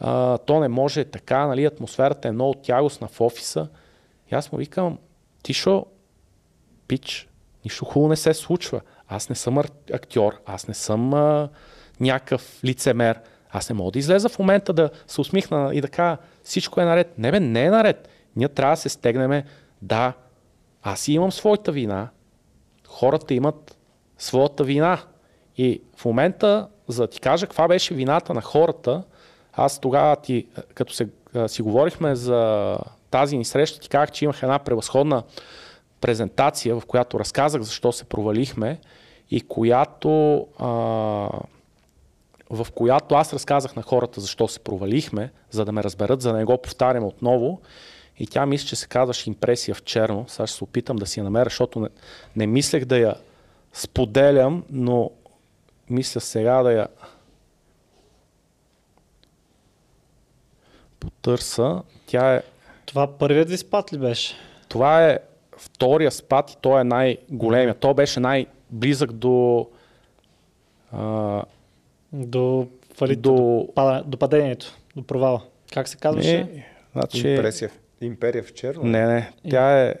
а, 0.00 0.38
то 0.38 0.60
не 0.60 0.68
може 0.68 1.04
така, 1.04 1.46
нали, 1.46 1.64
атмосферата 1.64 2.28
е 2.28 2.32
много 2.32 2.54
тягостна 2.54 3.08
в 3.08 3.20
офиса. 3.20 3.68
И 4.32 4.34
аз 4.34 4.52
му 4.52 4.58
викам, 4.58 4.98
ти 5.42 5.54
шо, 5.54 5.86
пич, 6.88 7.28
нищо 7.64 7.84
хубаво 7.84 8.08
не 8.08 8.16
се 8.16 8.34
случва. 8.34 8.80
Аз 9.08 9.28
не 9.28 9.36
съм 9.36 9.58
актьор, 9.92 10.40
аз 10.46 10.68
не 10.68 10.74
съм 10.74 11.14
а, 11.14 11.48
някакъв 12.00 12.60
лицемер. 12.64 13.20
Аз 13.50 13.70
не 13.70 13.74
мога 13.74 13.90
да 13.90 13.98
излеза 13.98 14.28
в 14.28 14.38
момента 14.38 14.72
да 14.72 14.90
се 15.06 15.20
усмихна 15.20 15.70
и 15.74 15.80
да 15.80 15.88
кажа 15.88 16.16
всичко 16.42 16.80
е 16.80 16.84
наред. 16.84 17.18
Не 17.18 17.30
бе, 17.30 17.40
не 17.40 17.64
е 17.64 17.70
наред. 17.70 18.08
Ние 18.36 18.48
трябва 18.48 18.72
да 18.72 18.80
се 18.80 18.88
стегнеме. 18.88 19.44
Да, 19.82 20.12
аз 20.82 21.08
и 21.08 21.12
имам 21.12 21.32
своята 21.32 21.72
вина. 21.72 22.08
Хората 22.86 23.34
имат 23.34 23.77
своята 24.18 24.64
вина. 24.64 24.98
И 25.56 25.82
в 25.96 26.04
момента, 26.04 26.68
за 26.88 27.02
да 27.02 27.06
ти 27.06 27.20
кажа 27.20 27.46
каква 27.46 27.68
беше 27.68 27.94
вината 27.94 28.34
на 28.34 28.40
хората, 28.40 29.02
аз 29.52 29.78
тогава 29.78 30.16
ти, 30.16 30.46
като 30.74 30.94
се, 30.94 31.08
си 31.46 31.62
говорихме 31.62 32.14
за 32.14 32.76
тази 33.10 33.36
ни 33.36 33.44
среща, 33.44 33.80
ти 33.80 33.88
казах, 33.88 34.10
че 34.10 34.24
имах 34.24 34.42
една 34.42 34.58
превъзходна 34.58 35.22
презентация, 36.00 36.80
в 36.80 36.86
която 36.86 37.20
разказах 37.20 37.62
защо 37.62 37.92
се 37.92 38.04
провалихме 38.04 38.80
и 39.30 39.40
която, 39.40 40.46
а, 40.58 40.66
в 42.50 42.66
която 42.74 43.14
аз 43.14 43.32
разказах 43.32 43.76
на 43.76 43.82
хората 43.82 44.20
защо 44.20 44.48
се 44.48 44.60
провалихме, 44.60 45.32
за 45.50 45.64
да 45.64 45.72
ме 45.72 45.82
разберат, 45.82 46.22
за 46.22 46.32
да 46.32 46.38
не 46.38 46.44
го 46.44 46.62
повтарям 46.62 47.04
отново. 47.04 47.60
И 48.18 48.26
тя 48.26 48.46
мисля, 48.46 48.66
че 48.66 48.76
се 48.76 48.86
казваше 48.86 49.30
импресия 49.30 49.74
в 49.74 49.82
черно. 49.82 50.24
Сега 50.28 50.46
ще 50.46 50.56
се 50.56 50.64
опитам 50.64 50.96
да 50.96 51.06
си 51.06 51.20
я 51.20 51.24
намеря, 51.24 51.44
защото 51.44 51.80
не, 51.80 51.88
не 52.36 52.46
мислех 52.46 52.84
да 52.84 52.98
я 52.98 53.14
споделям, 53.72 54.64
но 54.70 55.10
мисля 55.90 56.20
сега 56.20 56.62
да 56.62 56.72
я 56.72 56.88
потърса. 61.00 61.82
Тя 62.06 62.34
е 62.34 62.42
Това 62.86 63.18
първият 63.18 63.50
ви 63.50 63.56
спад 63.56 63.92
ли 63.92 63.98
беше? 63.98 64.34
това 64.68 65.06
е 65.06 65.18
втория 65.56 66.10
спад 66.10 66.50
и 66.50 66.56
той 66.60 66.80
е 66.80 66.84
най-големия. 66.84 67.74
Той 67.74 67.94
беше 67.94 68.20
най-близък 68.20 69.12
до, 69.12 69.68
а, 70.92 71.42
До 72.12 72.68
фалит, 72.94 73.20
до... 73.20 73.32
до... 73.34 73.68
Пада, 73.74 74.04
до 74.06 74.18
падението, 74.18 74.78
до 74.96 75.02
провала. 75.02 75.42
Как 75.74 75.88
се 75.88 75.96
казваше? 75.96 76.44
Не, 76.44 76.66
значи, 76.92 77.28
Импресия. 77.28 77.70
Империя 78.00 78.42
в 78.42 78.54
черно. 78.54 78.82
не, 78.84 79.06
не, 79.06 79.32
тя 79.50 79.80
е 79.80 79.94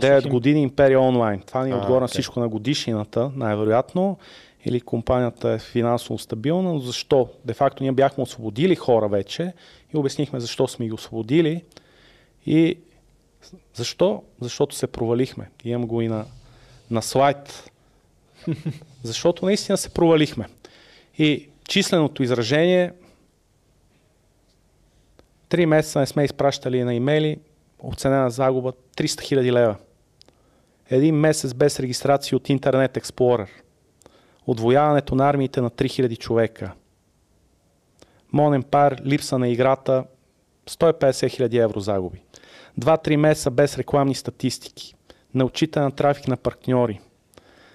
9 0.00 0.20
слушам. 0.20 0.30
години 0.30 0.62
империя 0.62 1.00
онлайн. 1.00 1.40
Това 1.46 1.64
ни 1.64 1.70
е 1.70 1.74
отгоре 1.74 2.00
на 2.00 2.04
окей. 2.04 2.12
всичко 2.12 2.40
на 2.40 2.48
годишнината, 2.48 3.30
най-вероятно. 3.36 4.18
Или 4.64 4.80
компанията 4.80 5.50
е 5.50 5.58
финансово 5.58 6.18
стабилна, 6.18 6.72
но 6.72 6.78
защо? 6.78 7.28
Де 7.44 7.54
факто 7.54 7.82
ние 7.82 7.92
бяхме 7.92 8.22
освободили 8.22 8.74
хора 8.74 9.08
вече 9.08 9.52
и 9.94 9.96
обяснихме 9.96 10.40
защо 10.40 10.68
сме 10.68 10.86
ги 10.86 10.92
освободили. 10.92 11.64
И 12.46 12.78
защо? 13.74 14.22
Защото 14.40 14.74
се 14.74 14.86
провалихме. 14.86 15.50
Имам 15.64 15.86
го 15.86 16.00
и 16.00 16.08
на, 16.08 16.24
на 16.90 17.02
слайд. 17.02 17.70
Защото 19.02 19.44
наистина 19.44 19.78
се 19.78 19.88
провалихме. 19.88 20.46
И 21.18 21.48
численото 21.68 22.22
изражение 22.22 22.92
Три 25.54 25.66
месеца 25.66 26.00
не 26.00 26.06
сме 26.06 26.24
изпращали 26.24 26.84
на 26.84 26.94
имейли, 26.94 27.38
оценена 27.78 28.30
загуба 28.30 28.72
300 28.96 29.06
000 29.06 29.52
лева. 29.52 29.76
Един 30.90 31.14
месец 31.14 31.54
без 31.54 31.80
регистрация 31.80 32.36
от 32.36 32.48
Internet 32.48 32.98
Explorer. 33.00 33.48
Отвояването 34.46 35.14
на 35.14 35.28
армиите 35.28 35.60
на 35.60 35.70
3000 35.70 36.18
човека. 36.18 36.72
Монен 38.32 38.62
пар, 38.62 38.96
липса 39.04 39.38
на 39.38 39.48
играта, 39.48 40.04
150 40.70 41.10
000 41.10 41.64
евро 41.64 41.80
загуби. 41.80 42.22
Два-три 42.78 43.16
месеца 43.16 43.50
без 43.50 43.78
рекламни 43.78 44.14
статистики. 44.14 44.94
Неочитане 45.34 45.84
на 45.84 45.90
трафик 45.90 46.28
на 46.28 46.36
партньори. 46.36 47.00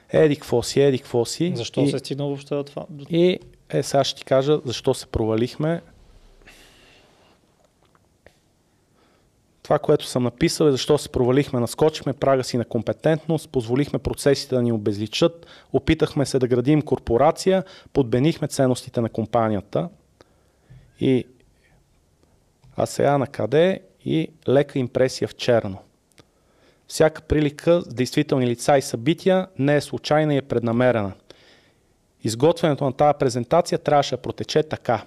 Еди 0.09 0.35
какво 0.35 0.63
си, 0.63 0.81
еди 0.81 0.99
какво 0.99 1.25
си. 1.25 1.53
Защо 1.55 1.81
и, 1.81 1.89
се 1.89 1.95
е 1.95 1.99
стигнал 1.99 2.27
въобще 2.27 2.55
до 2.55 2.63
това? 2.63 2.85
И 3.09 3.39
Е, 3.69 3.83
сега 3.83 4.03
ще 4.03 4.17
ти 4.19 4.25
кажа 4.25 4.59
защо 4.65 4.93
се 4.93 5.07
провалихме. 5.07 5.81
Това, 9.69 9.79
което 9.79 10.05
съм 10.05 10.23
написал 10.23 10.65
е 10.65 10.71
защо 10.71 10.97
се 10.97 11.09
провалихме, 11.09 11.59
наскочихме 11.59 12.13
прага 12.13 12.43
си 12.43 12.57
на 12.57 12.65
компетентност, 12.65 13.49
позволихме 13.49 13.99
процесите 13.99 14.55
да 14.55 14.61
ни 14.61 14.71
обезличат, 14.71 15.47
опитахме 15.73 16.25
се 16.25 16.39
да 16.39 16.47
градим 16.47 16.81
корпорация, 16.81 17.63
подбенихме 17.93 18.47
ценностите 18.47 19.01
на 19.01 19.09
компанията. 19.09 19.89
И 20.99 21.25
а 22.75 22.85
сега 22.85 23.17
на 23.17 23.27
къде 23.27 23.81
и 24.05 24.27
лека 24.47 24.79
импресия 24.79 25.27
в 25.27 25.35
черно. 25.35 25.77
Всяка 26.87 27.21
прилика 27.21 27.81
с 27.81 27.93
действителни 27.93 28.47
лица 28.47 28.77
и 28.77 28.81
събития 28.81 29.47
не 29.59 29.75
е 29.75 29.81
случайна 29.81 30.33
и 30.33 30.37
е 30.37 30.41
преднамерена. 30.41 31.11
Изготвянето 32.23 32.85
на 32.85 32.93
тази 32.93 33.17
презентация 33.19 33.79
трябваше 33.79 34.15
да 34.15 34.21
протече 34.21 34.63
така. 34.63 35.03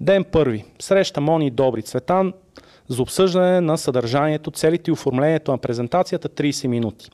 Ден 0.00 0.24
първи. 0.24 0.64
Среща 0.78 1.20
Мони 1.20 1.46
и 1.46 1.50
Добри 1.50 1.82
Цветан 1.82 2.32
за 2.88 3.02
обсъждане 3.02 3.60
на 3.60 3.78
съдържанието, 3.78 4.50
целите 4.50 4.90
и 4.90 4.92
оформлението 4.92 5.50
на 5.50 5.58
презентацията 5.58 6.28
30 6.28 6.66
минути. 6.66 7.10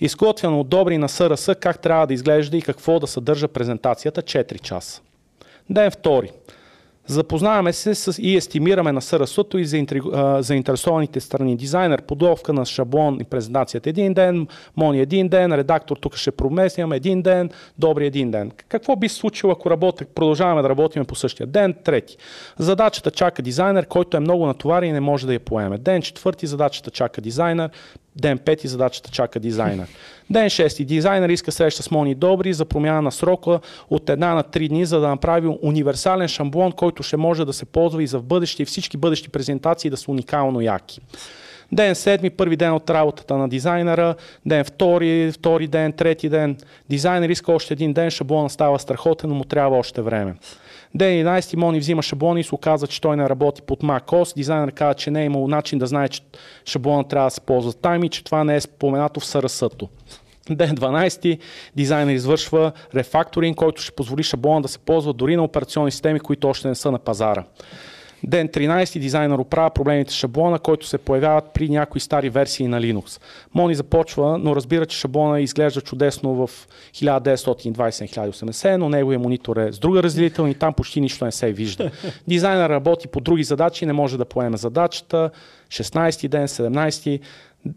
Изготвяно 0.00 0.60
от 0.60 0.68
Добри 0.68 0.98
на 0.98 1.08
СРС 1.08 1.50
как 1.60 1.78
трябва 1.78 2.06
да 2.06 2.14
изглежда 2.14 2.56
и 2.56 2.62
какво 2.62 3.00
да 3.00 3.06
съдържа 3.06 3.48
презентацията 3.48 4.22
4 4.22 4.60
часа. 4.60 5.00
Ден 5.70 5.90
втори. 5.90 6.30
Запознаваме 7.06 7.72
се 7.72 7.94
с 7.94 8.22
и 8.22 8.36
естимираме 8.36 8.92
на 8.92 9.00
СРС-то 9.00 9.58
и 9.58 9.64
заинтересованите 10.40 11.20
страни. 11.20 11.56
Дизайнер, 11.56 12.02
подготовка 12.02 12.52
на 12.52 12.64
шаблон 12.64 13.18
и 13.20 13.24
презентацията 13.24 13.88
един 13.88 14.14
ден, 14.14 14.46
Мони 14.76 15.00
един 15.00 15.28
ден, 15.28 15.52
редактор 15.52 15.96
тук 15.96 16.16
ще 16.16 16.30
промесям 16.30 16.92
един 16.92 17.22
ден, 17.22 17.50
добри 17.78 18.06
един 18.06 18.30
ден. 18.30 18.52
Какво 18.68 18.96
би 18.96 19.08
се 19.08 19.14
случило, 19.14 19.52
ако 19.52 19.70
работя, 19.70 20.04
продължаваме 20.14 20.62
да 20.62 20.68
работим 20.68 21.04
по 21.04 21.14
същия 21.14 21.46
ден? 21.46 21.74
Трети. 21.84 22.16
Задачата 22.58 23.10
чака 23.10 23.42
дизайнер, 23.42 23.86
който 23.86 24.16
е 24.16 24.20
много 24.20 24.46
натоварен 24.46 24.88
и 24.88 24.92
не 24.92 25.00
може 25.00 25.26
да 25.26 25.32
я 25.32 25.40
поеме. 25.40 25.78
Ден 25.78 26.02
четвърти 26.02 26.46
задачата 26.46 26.90
чака 26.90 27.20
дизайнер, 27.20 27.70
Ден 28.16 28.38
пети 28.38 28.68
задачата 28.68 29.10
чака 29.10 29.40
дизайнер. 29.40 29.86
Ден 30.30 30.50
шести 30.50 30.84
дизайнер 30.84 31.28
иска 31.28 31.52
среща 31.52 31.82
с 31.82 31.90
Мони 31.90 32.14
Добри 32.14 32.52
за 32.52 32.64
промяна 32.64 33.02
на 33.02 33.12
срока 33.12 33.60
от 33.90 34.10
една 34.10 34.34
на 34.34 34.42
три 34.42 34.68
дни, 34.68 34.86
за 34.86 35.00
да 35.00 35.08
направи 35.08 35.58
универсален 35.62 36.28
шамблон, 36.28 36.72
който 36.72 37.02
ще 37.02 37.16
може 37.16 37.44
да 37.44 37.52
се 37.52 37.64
ползва 37.64 38.02
и 38.02 38.06
за 38.06 38.18
в 38.18 38.22
бъдеще 38.22 38.62
и 38.62 38.66
всички 38.66 38.96
бъдещи 38.96 39.28
презентации 39.28 39.90
да 39.90 39.96
са 39.96 40.10
уникално 40.10 40.60
яки. 40.60 41.00
Ден 41.72 41.94
седми, 41.94 42.30
първи 42.30 42.56
ден 42.56 42.72
от 42.72 42.90
работата 42.90 43.36
на 43.36 43.48
дизайнера, 43.48 44.14
ден 44.46 44.64
втори, 44.64 45.32
втори 45.32 45.66
ден, 45.66 45.92
трети 45.92 46.28
ден. 46.28 46.56
Дизайнер 46.88 47.28
иска 47.28 47.52
още 47.52 47.74
един 47.74 47.92
ден, 47.92 48.10
шаблона 48.10 48.50
става 48.50 48.78
страхотен, 48.78 49.30
но 49.30 49.36
му 49.36 49.44
трябва 49.44 49.78
още 49.78 50.02
време. 50.02 50.34
Ден 50.96 51.26
11 51.26 51.56
Мони 51.56 51.78
взима 51.78 52.02
шаблони 52.02 52.40
и 52.40 52.44
се 52.44 52.54
оказа, 52.54 52.86
че 52.86 53.00
той 53.00 53.16
не 53.16 53.28
работи 53.28 53.62
под 53.62 53.82
macOS. 53.82 54.34
Дизайнер 54.34 54.72
каза, 54.72 54.94
че 54.94 55.10
не 55.10 55.22
е 55.22 55.24
имал 55.24 55.48
начин 55.48 55.78
да 55.78 55.86
знае, 55.86 56.08
че 56.08 56.20
шаблона 56.64 57.04
трябва 57.04 57.26
да 57.26 57.30
се 57.30 57.40
ползва 57.40 57.72
тайм 57.72 58.04
и 58.04 58.08
че 58.08 58.24
това 58.24 58.44
не 58.44 58.56
е 58.56 58.60
споменато 58.60 59.20
в 59.20 59.26
срс 59.26 59.62
Ден 60.50 60.76
12 60.76 61.38
дизайнер 61.76 62.14
извършва 62.14 62.72
рефакторинг, 62.94 63.56
който 63.56 63.82
ще 63.82 63.92
позволи 63.92 64.22
шаблона 64.22 64.60
да 64.60 64.68
се 64.68 64.78
ползва 64.78 65.12
дори 65.12 65.36
на 65.36 65.44
операционни 65.44 65.90
системи, 65.90 66.20
които 66.20 66.48
още 66.48 66.68
не 66.68 66.74
са 66.74 66.90
на 66.90 66.98
пазара. 66.98 67.44
Ден 68.24 68.48
13 68.48 68.98
дизайнер 68.98 69.38
оправя 69.38 69.70
проблемите 69.70 70.12
с 70.12 70.16
шаблона, 70.16 70.58
който 70.58 70.86
се 70.86 70.98
появяват 70.98 71.44
при 71.54 71.68
някои 71.68 72.00
стари 72.00 72.30
версии 72.30 72.68
на 72.68 72.80
Linux. 72.80 73.20
Мони 73.54 73.74
започва, 73.74 74.38
но 74.38 74.56
разбира, 74.56 74.86
че 74.86 74.98
шаблона 74.98 75.40
изглежда 75.40 75.80
чудесно 75.80 76.46
в 76.46 76.50
1920-1080, 76.94 78.76
но 78.76 78.88
неговия 78.88 79.18
монитор 79.18 79.56
е 79.56 79.72
с 79.72 79.78
друга 79.78 80.02
разделителна 80.02 80.50
и 80.50 80.54
там 80.54 80.74
почти 80.74 81.00
нищо 81.00 81.24
не 81.24 81.32
се 81.32 81.52
вижда. 81.52 81.90
Дизайнер 82.28 82.70
работи 82.70 83.08
по 83.08 83.20
други 83.20 83.44
задачи 83.44 83.86
не 83.86 83.92
може 83.92 84.18
да 84.18 84.24
поеме 84.24 84.56
задачата. 84.56 85.30
16 85.68 86.28
ден, 86.28 86.48
17 86.48 87.20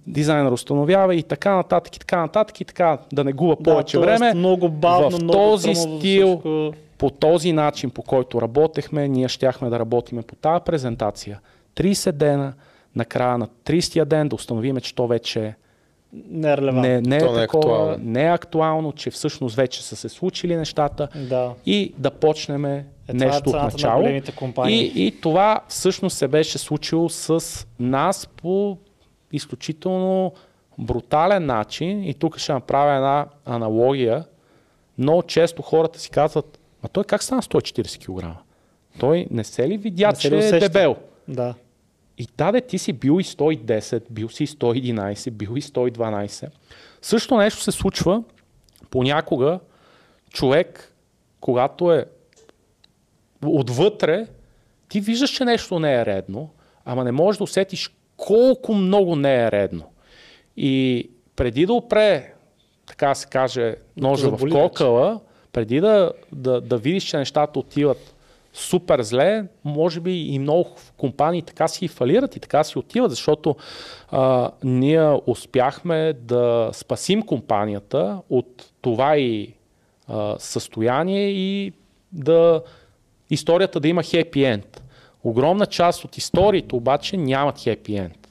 дизайнер 0.08 0.52
установява 0.52 1.16
и 1.16 1.24
така 1.24 1.56
нататък 1.56 1.96
и 1.96 2.00
така 2.00 2.20
нататък 2.22 2.62
и 2.62 2.66
така 2.66 2.98
да 3.14 3.24
не 3.24 3.34
губа 3.34 3.56
повече 3.56 3.98
да, 3.98 4.02
време. 4.02 4.34
Много 4.34 4.70
бавно, 4.70 5.10
в 5.10 5.22
много 5.22 5.34
този 5.34 5.76
стил 5.76 6.28
всичко 6.28 6.74
по 7.00 7.10
този 7.10 7.54
начин, 7.54 7.90
по 7.90 8.02
който 8.02 8.42
работехме, 8.42 9.08
ние 9.08 9.28
щяхме 9.28 9.70
да 9.70 9.80
работиме 9.80 10.22
по 10.22 10.36
тази 10.36 10.64
презентация 10.66 11.40
30 11.76 12.12
дена, 12.12 12.54
накрая 12.96 13.38
на 13.38 13.48
30-я 13.48 14.06
ден 14.06 14.30
да 14.30 14.36
установиме, 14.36 14.82
че 14.82 14.96
то 14.96 15.08
вече 15.08 15.56
не 16.14 16.52
е 16.52 16.58
релевантно. 16.58 16.82
не, 16.82 17.02
не, 17.02 17.16
е, 17.16 17.20
То 17.20 17.26
не 17.26 17.38
е 17.38 17.42
такова, 17.42 17.74
актуално. 17.76 17.98
не 18.02 18.26
е 18.26 18.30
актуално, 18.30 18.92
че 18.92 19.10
всъщност 19.12 19.56
вече 19.56 19.84
са 19.84 19.96
се 19.96 20.10
случили 20.10 20.56
нещата 20.56 21.08
Да. 21.30 21.54
и 21.66 21.94
да 21.98 22.12
почнем 22.12 22.66
Е, 22.66 22.86
е 23.08 23.14
нещо 23.14 23.38
от 23.40 23.46
цената 23.46 23.58
на 23.58 23.64
начало. 23.64 24.22
компании. 24.36 24.84
И, 24.86 25.08
и 25.08 25.22
това 25.22 25.62
всъщност 25.68 26.18
се 26.18 26.28
беше 26.28 26.58
случило 26.58 27.10
с 27.10 27.44
нас 27.80 28.28
по 28.28 28.78
изключително 29.32 30.34
брутален 30.78 31.46
начин. 31.46 32.04
И 32.04 32.14
тук 32.14 32.38
ще 32.38 32.54
направя 32.54 32.96
една 32.96 33.26
аналогия. 33.46 34.26
Много 34.98 35.24
често 35.24 35.62
хората 35.62 36.00
си 36.00 36.10
казват, 36.10 36.59
а 36.84 36.88
той 36.88 37.04
как 37.04 37.24
стана 37.24 37.42
140 37.42 38.06
кг? 38.06 38.38
Той 39.00 39.28
не 39.32 39.44
се 39.44 39.70
ли 39.70 39.78
видя, 39.78 40.08
Не 40.08 40.16
че 40.16 40.32
ли 40.32 40.46
е 40.46 40.60
дебел? 40.60 40.96
Да. 41.28 41.54
И 42.18 42.28
таде 42.28 42.62
ти 42.62 42.78
си 42.78 42.94
бил 42.94 43.20
и 43.20 43.24
110, 43.24 44.04
бил 44.10 44.30
си 44.30 44.44
и 44.44 44.48
111, 44.48 45.32
бил 45.32 45.50
и 45.56 45.62
112. 45.62 46.50
Също 47.02 47.38
нещо 47.38 47.62
се 47.62 47.72
случва 47.72 48.24
понякога 48.90 49.60
човек, 50.30 50.94
когато 51.42 51.94
е 51.94 52.06
отвътре, 53.46 54.28
ти 54.90 55.02
виждаш, 55.02 55.30
че 55.30 55.46
нещо 55.46 55.80
не 55.80 55.96
е 55.96 56.06
редно, 56.06 56.50
ама 56.86 57.04
не 57.04 57.12
можеш 57.12 57.38
да 57.38 57.44
усетиш 57.44 57.96
колко 58.18 58.74
много 58.74 59.16
не 59.16 59.44
е 59.44 59.52
редно. 59.52 59.84
И 60.58 61.10
преди 61.36 61.66
да 61.66 61.74
опре, 61.74 62.34
така 62.86 63.16
се 63.16 63.28
каже, 63.28 63.76
ножа 63.98 64.30
в 64.30 64.50
кокала, 64.52 65.20
преди 65.54 65.80
да, 65.80 66.12
да, 66.32 66.62
да 66.62 66.78
видиш, 66.78 67.04
че 67.04 67.18
нещата 67.18 67.60
отиват 67.60 68.16
супер 68.54 69.02
зле, 69.02 69.46
може 69.64 70.00
би 70.00 70.22
и 70.22 70.40
много 70.40 70.70
компании 70.98 71.42
така 71.42 71.68
си 71.68 71.88
фалират 71.88 72.36
и 72.36 72.40
така 72.40 72.64
си 72.64 72.80
отиват, 72.80 73.12
защото 73.12 73.56
а, 74.12 74.52
ние 74.64 75.20
успяхме 75.28 76.14
да 76.14 76.70
спасим 76.74 77.22
компанията 77.22 78.22
от 78.30 78.72
това 78.82 79.18
и 79.18 79.54
а, 80.08 80.36
състояние 80.40 81.30
и 81.30 81.74
да 82.12 82.62
историята 83.30 83.80
да 83.80 83.88
има 83.88 84.04
хепи 84.04 84.44
енд. 84.44 84.84
Огромна 85.24 85.66
част 85.66 86.04
от 86.04 86.18
историите 86.18 86.76
обаче 86.76 87.18
нямат 87.18 87.60
хепи 87.60 87.96
енд. 87.96 88.30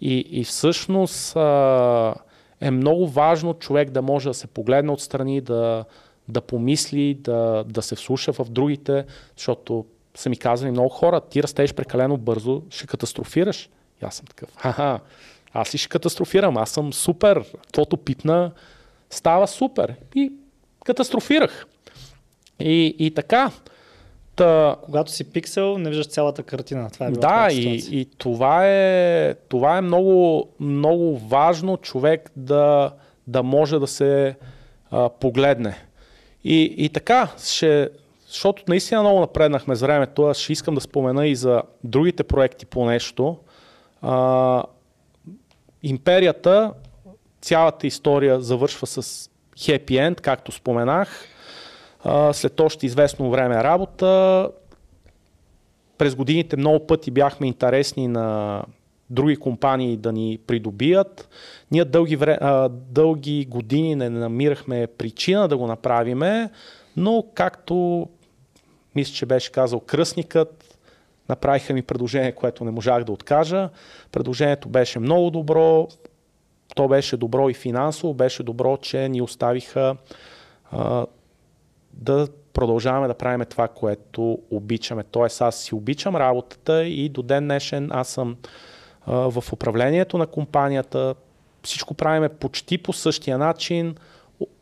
И, 0.00 0.24
и 0.30 0.44
всъщност 0.44 1.36
а, 1.36 2.14
е 2.60 2.70
много 2.70 3.08
важно 3.08 3.54
човек 3.54 3.90
да 3.90 4.02
може 4.02 4.28
да 4.28 4.34
се 4.34 4.46
погледне 4.46 4.92
отстрани, 4.92 5.40
да, 5.40 5.84
да 6.28 6.40
помисли, 6.40 7.14
да, 7.14 7.64
да 7.68 7.82
се 7.82 7.96
вслуша 7.96 8.32
в 8.32 8.46
другите, 8.50 9.04
защото 9.36 9.84
са 10.14 10.28
ми 10.28 10.36
казали 10.36 10.70
много 10.70 10.88
хора, 10.88 11.20
ти 11.20 11.42
растеш 11.42 11.74
прекалено 11.74 12.16
бързо, 12.16 12.62
ще 12.70 12.86
катастрофираш. 12.86 13.68
И 14.02 14.04
аз 14.04 14.14
съм 14.14 14.26
такъв, 14.26 14.48
ха 14.56 15.00
аз 15.54 15.74
ли 15.74 15.78
ще 15.78 15.88
катастрофирам, 15.88 16.56
аз 16.56 16.70
съм 16.70 16.92
супер, 16.92 17.44
каквото 17.66 17.96
пипна, 17.96 18.50
става 19.10 19.46
супер. 19.48 19.94
И 20.14 20.32
катастрофирах. 20.84 21.66
И, 22.60 22.96
и 22.98 23.14
така, 23.14 23.50
та, 24.36 24.76
Когато 24.82 25.10
си 25.10 25.32
пиксел, 25.32 25.78
не 25.78 25.88
виждаш 25.88 26.06
цялата 26.06 26.42
картина. 26.42 26.90
Това 26.90 27.06
е 27.06 27.10
да, 27.10 27.48
и, 27.52 28.00
и 28.00 28.04
това 28.04 28.68
е, 28.68 29.34
това 29.34 29.78
е 29.78 29.80
много, 29.80 30.48
много 30.60 31.18
важно 31.18 31.76
човек 31.76 32.30
да, 32.36 32.92
да 33.26 33.42
може 33.42 33.78
да 33.78 33.86
се 33.86 34.36
а, 34.90 35.08
погледне. 35.08 35.83
И, 36.44 36.74
и 36.76 36.88
така, 36.88 37.28
ще, 37.44 37.90
защото 38.28 38.62
наистина 38.68 39.00
много 39.00 39.20
напреднахме 39.20 39.74
с 39.74 39.80
времето, 39.80 40.26
аз 40.26 40.38
ще 40.38 40.52
искам 40.52 40.74
да 40.74 40.80
спомена 40.80 41.26
и 41.26 41.36
за 41.36 41.62
другите 41.84 42.24
проекти 42.24 42.66
по 42.66 42.84
нещо. 42.84 43.38
А, 44.02 44.62
империята, 45.82 46.72
цялата 47.40 47.86
история 47.86 48.40
завършва 48.40 48.86
с 48.86 49.30
хепи 49.64 49.96
енд, 49.96 50.20
както 50.20 50.52
споменах. 50.52 51.28
А, 52.04 52.32
след 52.32 52.60
още 52.60 52.86
известно 52.86 53.30
време 53.30 53.64
работа, 53.64 54.50
през 55.98 56.14
годините 56.14 56.56
много 56.56 56.86
пъти 56.86 57.10
бяхме 57.10 57.46
интересни 57.46 58.08
на 58.08 58.62
други 59.14 59.36
компании 59.36 59.96
да 59.96 60.12
ни 60.12 60.38
придобият. 60.46 61.28
Ние 61.70 61.84
дълги, 61.84 62.16
вре, 62.16 62.38
а, 62.40 62.68
дълги 62.68 63.46
години 63.50 63.94
не 63.94 64.10
намирахме 64.10 64.86
причина 64.86 65.48
да 65.48 65.56
го 65.56 65.66
направиме, 65.66 66.50
но 66.96 67.24
както 67.34 68.08
мисля, 68.94 69.14
че 69.14 69.26
беше 69.26 69.52
казал 69.52 69.80
кръстникът, 69.80 70.78
направиха 71.28 71.74
ми 71.74 71.82
предложение, 71.82 72.32
което 72.32 72.64
не 72.64 72.70
можах 72.70 73.04
да 73.04 73.12
откажа. 73.12 73.68
Предложението 74.12 74.68
беше 74.68 74.98
много 74.98 75.30
добро, 75.30 75.88
то 76.74 76.88
беше 76.88 77.16
добро 77.16 77.48
и 77.48 77.54
финансово, 77.54 78.14
беше 78.14 78.42
добро, 78.42 78.76
че 78.76 79.08
ни 79.08 79.22
оставиха 79.22 79.96
а, 80.70 81.06
да 81.92 82.28
продължаваме 82.52 83.08
да 83.08 83.14
правим 83.14 83.46
това, 83.50 83.68
което 83.68 84.38
обичаме. 84.50 85.02
Тоест 85.02 85.42
аз 85.42 85.56
си 85.56 85.74
обичам 85.74 86.16
работата 86.16 86.84
и 86.84 87.08
до 87.08 87.22
ден 87.22 87.44
днешен 87.44 87.88
аз 87.92 88.08
съм 88.08 88.36
в 89.06 89.44
управлението 89.52 90.18
на 90.18 90.26
компанията. 90.26 91.14
Всичко 91.62 91.94
правиме 91.94 92.28
почти 92.28 92.78
по 92.78 92.92
същия 92.92 93.38
начин, 93.38 93.94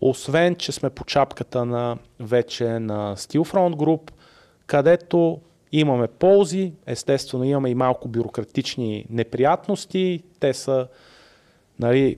освен, 0.01 0.57
че 0.57 0.73
сме 0.73 0.91
по 0.91 1.05
чапката 1.05 1.65
на 1.65 1.99
вече 2.21 2.65
на 2.65 3.17
Steelfront 3.17 3.75
Group, 3.75 4.11
където 4.67 5.41
имаме 5.73 6.09
ползи, 6.09 6.73
естествено 6.87 7.45
имаме 7.45 7.71
и 7.71 7.75
малко 7.75 8.09
бюрократични 8.09 9.07
неприятности. 9.11 10.23
Те 10.41 10.55
са, 10.55 10.89
нали, 11.81 12.17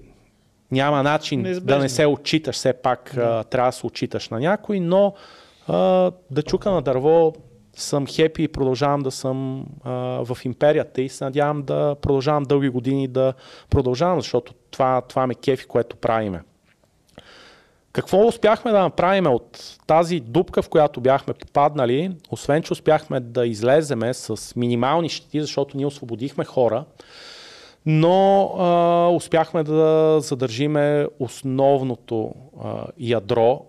няма 0.71 1.03
начин 1.03 1.41
Неизбежно. 1.41 1.67
да 1.67 1.83
не 1.83 1.89
се 1.89 2.07
отчиташ, 2.07 2.57
все 2.57 2.73
пак 2.73 3.13
да. 3.15 3.45
трябва 3.45 3.69
да 3.69 3.73
се 3.73 3.87
отчиташ 3.87 4.29
на 4.29 4.41
някой, 4.41 4.81
но 4.81 5.15
а, 5.69 6.11
да 6.31 6.43
чука 6.43 6.71
на 6.71 6.83
дърво 6.83 7.33
съм 7.77 8.07
хепи 8.07 8.43
и 8.43 8.49
продължавам 8.49 9.01
да 9.01 9.11
съм 9.11 9.67
а, 9.85 9.91
в 10.25 10.39
империята 10.45 11.03
и 11.03 11.09
се 11.09 11.25
надявам 11.25 11.63
да 11.63 11.97
продължавам 12.03 12.43
дълги 12.43 12.69
години 12.69 13.09
да 13.09 13.35
продължавам, 13.71 14.21
защото 14.21 14.55
това, 14.71 15.01
това 15.01 15.27
ме 15.27 15.35
кефи, 15.35 15.67
което 15.67 15.97
правиме. 15.97 16.43
Какво 17.93 18.27
успяхме 18.27 18.71
да 18.71 18.81
направим 18.81 19.27
от 19.27 19.79
тази 19.87 20.21
дупка, 20.21 20.63
в 20.63 20.69
която 20.69 21.01
бяхме 21.01 21.35
попаднали, 21.35 22.17
освен 22.31 22.63
че 22.63 22.73
успяхме 22.73 23.21
да 23.21 23.47
излеземе 23.47 24.15
с 24.15 24.57
минимални 24.57 25.09
щити, 25.09 25.41
защото 25.41 25.77
ние 25.77 25.87
освободихме 25.87 26.45
хора, 26.45 26.85
но 27.87 28.55
а, 28.59 29.09
успяхме 29.09 29.65
да 29.65 30.17
задържиме 30.21 31.07
основното 31.19 32.35
а, 32.63 32.87
ядро, 32.99 33.61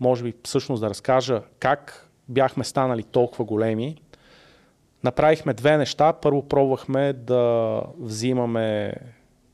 може 0.00 0.24
би 0.24 0.34
всъщност 0.44 0.80
да 0.80 0.90
разкажа 0.90 1.42
как 1.58 2.07
бяхме 2.28 2.64
станали 2.64 3.02
толкова 3.02 3.44
големи. 3.44 3.96
Направихме 5.04 5.54
две 5.54 5.76
неща. 5.76 6.12
Първо 6.12 6.42
пробвахме 6.42 7.12
да 7.12 7.82
взимаме 7.98 8.94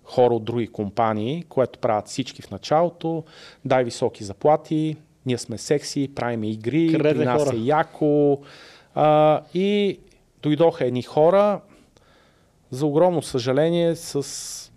хора 0.05 0.35
от 0.35 0.45
други 0.45 0.67
компании, 0.67 1.45
което 1.49 1.79
правят 1.79 2.09
всички 2.09 2.43
в 2.43 2.51
началото. 2.51 3.25
Дай 3.65 3.85
високи 3.85 4.25
заплати, 4.25 4.97
ние 5.27 5.39
сме 5.39 5.59
секси, 5.59 6.15
правим 6.15 6.45
игри, 6.45 6.93
Къде 6.93 7.15
при 7.15 7.25
нас 7.25 7.45
хора? 7.45 7.57
е 7.57 7.61
яко. 7.61 8.39
А, 8.95 9.41
и 9.55 9.99
дойдоха 10.43 10.87
едни 10.87 11.03
хора, 11.03 11.61
за 12.71 12.87
огромно 12.87 13.23
съжаление, 13.23 13.97
с 13.97 14.73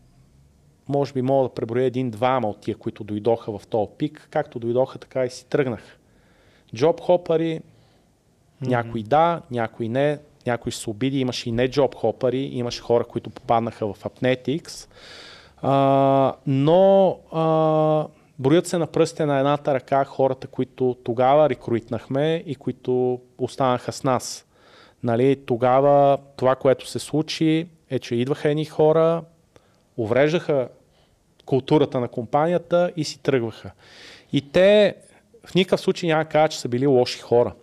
може 0.88 1.14
би 1.14 1.22
мога 1.22 1.50
да 1.50 1.54
преброя 1.54 1.86
един-двама 1.86 2.50
от 2.50 2.60
тия, 2.62 2.78
които 2.78 3.04
дойдоха 3.04 3.58
в 3.58 3.68
този 3.68 3.92
пик, 3.98 4.28
както 4.32 4.60
дойдоха, 4.60 5.00
така 5.00 5.26
и 5.26 5.30
си 5.30 5.46
тръгнах. 5.46 6.00
Джоб 6.76 7.02
хопари. 7.02 7.62
Някои 8.62 9.04
да, 9.04 9.42
някои 9.52 9.90
не, 9.90 10.20
някой 10.46 10.72
ще 10.72 10.82
се 10.82 10.90
обиди, 10.90 11.20
имаше 11.20 11.50
и 11.50 11.52
не 11.52 11.68
джоб 11.68 11.96
хопари, 11.96 12.40
имаше 12.40 12.82
хора, 12.82 13.04
които 13.04 13.30
попаднаха 13.30 13.94
в 13.94 14.04
Apnetics, 14.04 14.90
а, 15.62 16.34
но 16.48 17.10
а, 17.32 18.08
броят 18.40 18.68
се 18.68 18.78
на 18.78 18.88
пръстите 18.88 19.26
на 19.26 19.38
едната 19.38 19.74
ръка 19.74 20.06
хората, 20.06 20.48
които 20.48 20.98
тогава 21.04 21.50
рекруитнахме 21.50 22.44
и 22.46 22.56
които 22.56 23.22
останаха 23.38 23.92
с 23.92 24.04
нас. 24.04 24.46
Нали, 25.04 25.36
тогава 25.46 26.18
това, 26.36 26.56
което 26.56 26.88
се 26.88 27.00
случи 27.00 27.68
е, 27.90 28.00
че 28.00 28.16
идваха 28.16 28.50
едни 28.50 28.66
хора, 28.66 29.24
увреждаха 29.98 30.70
културата 31.46 32.00
на 32.00 32.08
компанията 32.08 32.92
и 32.96 33.04
си 33.04 33.20
тръгваха. 33.20 33.72
И 34.34 34.52
те 34.52 34.96
в 35.46 35.56
никакъв 35.56 35.82
случай 35.82 36.10
няма 36.10 36.24
да 36.24 36.30
кажа, 36.30 36.50
че 36.50 36.60
са 36.60 36.68
били 36.68 36.88
лоши 36.88 37.20
хора. 37.20 37.54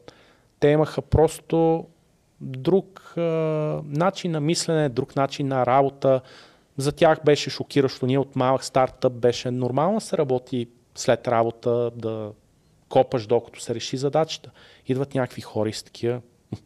Те 0.65 0.71
имаха 0.71 1.03
просто 1.03 1.87
друг 2.41 3.15
а, 3.17 3.21
начин 3.85 4.31
на 4.31 4.41
мислене, 4.41 4.89
друг 4.89 5.17
начин 5.17 5.49
на 5.49 5.67
работа. 5.67 6.21
За 6.77 6.93
тях 6.93 7.19
беше 7.25 7.51
шокиращо. 7.51 8.07
Ние 8.07 8.19
от 8.19 8.37
малък 8.37 8.65
стартъп 8.65 9.13
беше 9.13 9.51
нормално 9.51 9.99
да 9.99 10.05
се 10.05 10.19
работи 10.19 10.69
след 10.95 11.29
работа, 11.29 11.91
да 11.97 12.33
копаш 12.89 13.27
докато 13.27 13.61
се 13.61 13.75
реши 13.75 13.97
задачата. 13.97 14.51
Идват 14.87 15.15
някакви 15.15 15.41
хора 15.41 15.69
и 15.69 15.73
с 15.73 15.83
такива, 15.83 16.21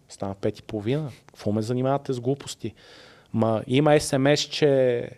стана 0.08 0.34
пет 0.34 0.58
и 0.58 0.62
половина, 0.62 1.10
какво 1.26 1.52
ме 1.52 1.62
занимавате 1.62 2.12
с 2.12 2.20
глупости? 2.20 2.74
Ма 3.32 3.62
има 3.66 4.00
СМС, 4.00 4.40
че 4.40 5.10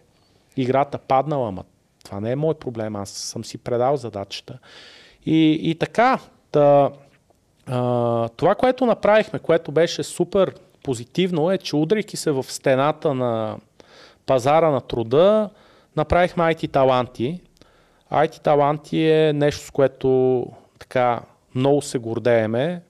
играта 0.56 0.98
паднала, 0.98 1.52
ма 1.52 1.64
това 2.04 2.20
не 2.20 2.32
е 2.32 2.36
мой 2.36 2.54
проблем, 2.54 2.96
аз 2.96 3.10
съм 3.10 3.44
си 3.44 3.58
предал 3.58 3.96
задачата. 3.96 4.58
И, 5.26 5.58
и 5.62 5.74
така, 5.74 6.18
да, 6.52 6.90
това, 8.36 8.54
което 8.58 8.86
направихме, 8.86 9.38
което 9.38 9.72
беше 9.72 10.02
супер 10.02 10.54
позитивно 10.82 11.50
е, 11.50 11.58
че 11.58 11.76
удряйки 11.76 12.16
се 12.16 12.30
в 12.30 12.42
стената 12.42 13.14
на 13.14 13.56
пазара 14.26 14.70
на 14.70 14.80
труда, 14.80 15.50
направихме 15.96 16.44
IT 16.44 16.72
таланти. 16.72 17.40
IT 18.12 18.42
таланти 18.42 19.06
е 19.06 19.32
нещо, 19.32 19.66
с 19.66 19.70
което 19.70 20.46
така 20.78 21.20
много 21.54 21.82
се 21.82 21.98
гордееме. 21.98 22.82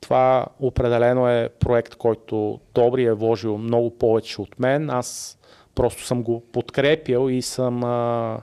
Това 0.00 0.46
определено 0.60 1.28
е 1.28 1.48
проект, 1.60 1.94
който 1.94 2.60
Добри 2.74 3.04
е 3.04 3.12
вложил 3.12 3.58
много 3.58 3.98
повече 3.98 4.40
от 4.40 4.60
мен. 4.60 4.90
Аз 4.90 5.38
просто 5.74 6.04
съм 6.04 6.22
го 6.22 6.40
подкрепил 6.52 7.30
и 7.30 7.42
съм, 7.42 7.84
а, 7.84 8.38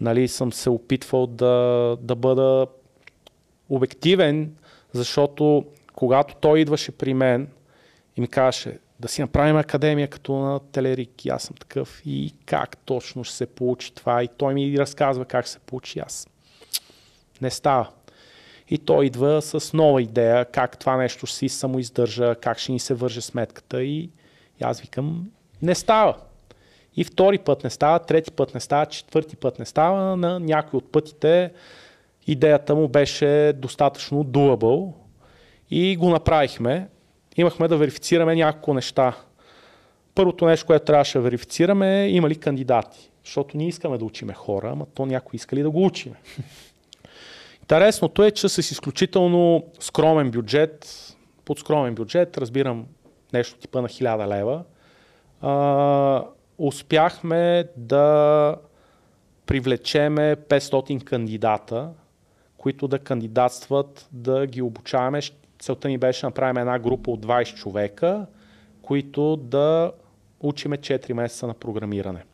нали, 0.00 0.28
съм 0.28 0.52
се 0.52 0.70
опитвал 0.70 1.26
да, 1.26 1.96
да 2.00 2.14
бъда 2.14 2.66
обективен, 3.68 4.56
защото 4.92 5.64
когато 5.94 6.34
той 6.34 6.60
идваше 6.60 6.92
при 6.92 7.14
мен 7.14 7.48
и 8.16 8.20
ми 8.20 8.28
казваше 8.28 8.78
да 9.00 9.08
си 9.08 9.20
направим 9.20 9.56
академия 9.56 10.08
като 10.08 10.32
на 10.32 10.60
Телерик, 10.60 11.24
и 11.24 11.28
аз 11.28 11.42
съм 11.42 11.56
такъв 11.56 12.02
и 12.06 12.34
как 12.46 12.76
точно 12.76 13.24
ще 13.24 13.36
се 13.36 13.46
получи 13.46 13.94
това 13.94 14.22
и 14.22 14.28
той 14.36 14.54
ми 14.54 14.78
разказва 14.78 15.24
как 15.24 15.48
се 15.48 15.58
получи 15.58 15.98
аз. 15.98 16.28
Не 17.40 17.50
става. 17.50 17.88
И 18.68 18.78
той 18.78 19.06
идва 19.06 19.42
с 19.42 19.72
нова 19.72 20.02
идея, 20.02 20.44
как 20.44 20.78
това 20.78 20.96
нещо 20.96 21.26
ще 21.26 21.36
си 21.36 21.48
самоиздържа, 21.48 22.34
как 22.34 22.58
ще 22.58 22.72
ни 22.72 22.80
се 22.80 22.94
върже 22.94 23.20
сметката 23.20 23.82
и, 23.82 23.98
и 23.98 24.10
аз 24.60 24.80
викам, 24.80 25.30
не 25.62 25.74
става. 25.74 26.16
И 26.96 27.04
втори 27.04 27.38
път 27.38 27.64
не 27.64 27.70
става, 27.70 27.98
трети 27.98 28.30
път 28.30 28.54
не 28.54 28.60
става, 28.60 28.86
четвърти 28.86 29.36
път 29.36 29.58
не 29.58 29.64
става. 29.64 30.16
На 30.16 30.40
някой 30.40 30.78
от 30.78 30.92
пътите 30.92 31.52
идеята 32.26 32.74
му 32.74 32.88
беше 32.88 33.52
достатъчно 33.56 34.24
doable 34.24 34.92
и 35.70 35.96
го 35.96 36.10
направихме. 36.10 36.88
Имахме 37.36 37.68
да 37.68 37.76
верифицираме 37.76 38.34
няколко 38.34 38.74
неща. 38.74 39.16
Първото 40.14 40.46
нещо, 40.46 40.66
което 40.66 40.84
трябваше 40.84 41.18
да 41.18 41.24
верифицираме 41.24 42.02
е 42.02 42.10
има 42.10 42.28
ли 42.28 42.34
кандидати. 42.34 43.10
Защото 43.24 43.56
ние 43.56 43.68
искаме 43.68 43.98
да 43.98 44.04
учиме 44.04 44.34
хора, 44.34 44.70
ама 44.72 44.86
то 44.94 45.06
някой 45.06 45.36
иска 45.36 45.56
ли 45.56 45.62
да 45.62 45.70
го 45.70 45.84
учиме. 45.84 46.16
Интересното 47.62 48.24
е, 48.24 48.30
че 48.30 48.48
с 48.48 48.58
изключително 48.58 49.64
скромен 49.80 50.30
бюджет, 50.30 50.86
под 51.44 51.58
скромен 51.58 51.94
бюджет, 51.94 52.38
разбирам 52.38 52.86
нещо 53.32 53.58
типа 53.58 53.80
на 53.80 53.88
1000 53.88 54.28
лева, 54.28 54.62
а, 55.40 56.24
успяхме 56.58 57.64
да 57.76 58.56
привлечеме 59.46 60.36
500 60.36 61.04
кандидата, 61.04 61.90
които 62.62 62.88
да 62.88 62.98
кандидатстват, 62.98 64.08
да 64.12 64.46
ги 64.46 64.62
обучаваме. 64.62 65.20
Целта 65.58 65.88
ни 65.88 65.98
беше 65.98 66.20
да 66.20 66.26
направим 66.26 66.56
една 66.56 66.78
група 66.78 67.10
от 67.10 67.26
20 67.26 67.54
човека, 67.54 68.26
които 68.82 69.36
да 69.36 69.92
учиме 70.40 70.78
4 70.78 71.12
месеца 71.12 71.46
на 71.46 71.54
програмиране. 71.54 72.24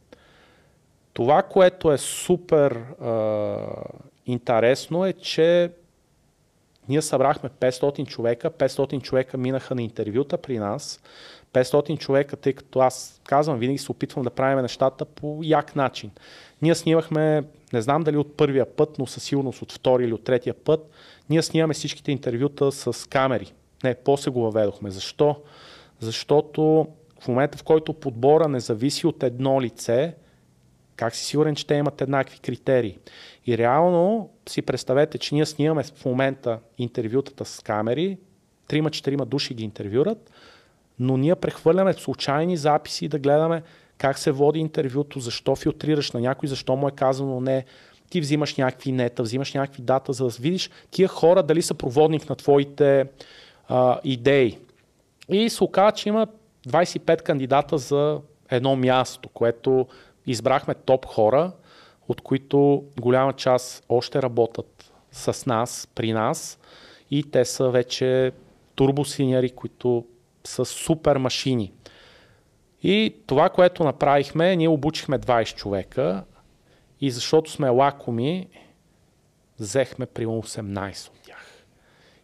Това, 1.13 1.43
което 1.43 1.93
е 1.93 1.99
супер 1.99 2.73
е, 2.73 2.85
интересно 4.27 5.07
е, 5.07 5.13
че 5.13 5.71
ние 6.89 7.03
събрахме 7.03 7.51
500 7.51 8.07
човека, 8.07 8.51
500 8.51 9.03
човека 9.03 9.39
минаха 9.39 9.75
на 9.75 9.83
интервюта 9.83 10.39
при 10.39 10.59
нас, 10.59 11.01
500 11.53 11.99
човека, 11.99 12.37
тъй 12.37 12.53
като 12.53 12.81
аз 12.81 13.21
казвам, 13.25 13.59
винаги 13.59 13.79
се 13.79 13.93
опитвам 13.93 14.25
да 14.25 14.31
правим 14.31 14.63
нещата 14.63 15.05
по 15.05 15.41
як 15.43 15.77
начин. 15.77 16.11
Ние 16.63 16.75
снимахме, 16.75 17.45
не 17.73 17.83
знам 17.83 18.03
дали 18.03 18.17
от 18.17 18.37
първия 18.37 18.77
път, 18.77 18.99
но 18.99 19.07
със 19.07 19.23
сигурност 19.23 19.63
от 19.63 19.73
втори 19.73 20.05
или 20.05 20.13
от 20.13 20.25
третия 20.25 20.55
път, 20.55 20.91
ние 21.31 21.43
снимаме 21.43 21.75
всичките 21.75 22.13
интервюта 22.13 22.73
с 22.73 23.09
камери. 23.09 23.53
Не, 23.85 23.95
после 23.95 24.31
го 24.31 24.41
въведохме. 24.41 24.91
Защо? 24.91 25.37
Защото 26.01 26.87
в 27.21 27.29
момента, 27.29 27.59
в 27.59 27.63
който 27.63 27.93
подбора 27.93 28.49
не 28.49 28.61
зависи 28.61 29.07
от 29.07 29.23
едно 29.23 29.63
лице, 29.63 30.15
как 30.97 31.15
си 31.15 31.25
сигурен, 31.25 31.55
че 31.55 31.67
те 31.67 31.75
имат 31.75 32.01
еднакви 32.01 32.39
критерии? 32.39 32.99
И 33.47 33.59
реално 33.59 34.31
си 34.49 34.63
представете, 34.63 35.19
че 35.19 35.35
ние 35.35 35.47
снимаме 35.47 35.83
в 35.83 36.05
момента 36.05 36.59
интервютата 36.79 37.45
с 37.45 37.61
камери, 37.61 38.19
трима-четирима 38.69 39.27
души 39.27 39.55
ги 39.55 39.65
интервюрат, 39.65 40.31
но 40.99 41.17
ние 41.17 41.35
прехвърляме 41.35 41.93
случайни 41.93 42.57
записи 42.57 43.09
да 43.09 43.19
гледаме 43.19 43.63
как 43.99 44.19
се 44.19 44.31
води 44.31 44.59
интервюто, 44.59 45.21
защо 45.21 45.57
филтрираш 45.57 46.13
на 46.13 46.21
някой, 46.21 46.49
защо 46.49 46.77
му 46.77 46.89
е 46.89 46.93
казано 46.93 47.41
не. 47.41 47.65
ти 48.11 48.21
взимаш 48.21 48.57
някакви 48.57 48.93
нета, 48.93 49.23
взимаш 49.23 49.55
някакви 49.55 49.83
дата, 49.83 50.13
за 50.13 50.25
да 50.25 50.31
видиш 50.41 50.71
тия 50.91 51.09
хора 51.09 51.43
дали 51.43 51.63
са 51.63 51.75
проводник 51.75 52.29
на 52.29 52.37
твоите 52.37 53.07
а, 53.69 54.01
идеи. 54.05 54.59
И 55.29 55.51
се 55.51 55.65
оказа, 55.65 55.93
че 55.93 56.09
има 56.09 56.27
25 56.69 57.23
кандидата 57.23 57.79
за 57.79 58.21
едно 58.51 58.77
място, 58.77 59.29
което 59.29 59.87
избрахме 60.27 60.75
топ 60.75 61.07
хора, 61.07 61.53
от 62.09 62.21
които 62.21 62.85
голяма 63.01 63.33
част 63.33 63.85
още 63.89 64.23
работят 64.23 64.93
с 65.13 65.47
нас, 65.47 65.89
при 65.95 66.13
нас 66.13 66.59
и 67.11 67.23
те 67.23 67.45
са 67.45 67.71
вече 67.71 68.33
турбосиньори, 68.75 69.51
които 69.51 70.05
са 70.45 70.65
супер 70.65 71.17
машини. 71.17 71.73
И 72.83 73.17
това, 73.27 73.49
което 73.49 73.85
направихме, 73.85 74.57
ние 74.57 74.69
обучихме 74.69 75.19
20 75.19 75.57
човека 75.57 76.25
и 77.01 77.11
защото 77.11 77.51
сме 77.51 77.69
лакоми, 77.69 78.49
взехме 79.59 80.07
примерно 80.07 80.43
18 80.43 81.09
от 81.09 81.23
тях. 81.23 81.65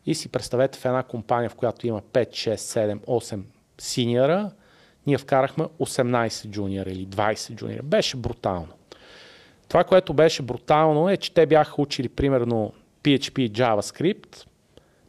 И 0.07 0.15
си 0.15 0.29
представете 0.29 0.79
в 0.79 0.85
една 0.85 1.03
компания, 1.03 1.51
в 1.51 1.55
която 1.55 1.87
има 1.87 2.03
5, 2.03 2.29
6, 2.29 2.55
7, 2.55 2.99
8 2.99 3.43
синьора, 3.79 4.51
ние 5.07 5.19
вкарахме 5.19 5.65
18 5.65 6.49
джуниора 6.49 6.91
или 6.91 7.07
20 7.07 7.55
джуниора. 7.55 7.83
Беше 7.83 8.17
брутално. 8.17 8.69
Това, 9.69 9.85
което 9.85 10.15
беше 10.15 10.43
брутално 10.43 11.09
е, 11.09 11.17
че 11.17 11.35
те 11.35 11.47
бяха 11.47 11.83
учили 11.83 12.09
примерно 12.09 12.73
PHP 13.03 13.41
и 13.41 13.53
JavaScript. 13.53 14.47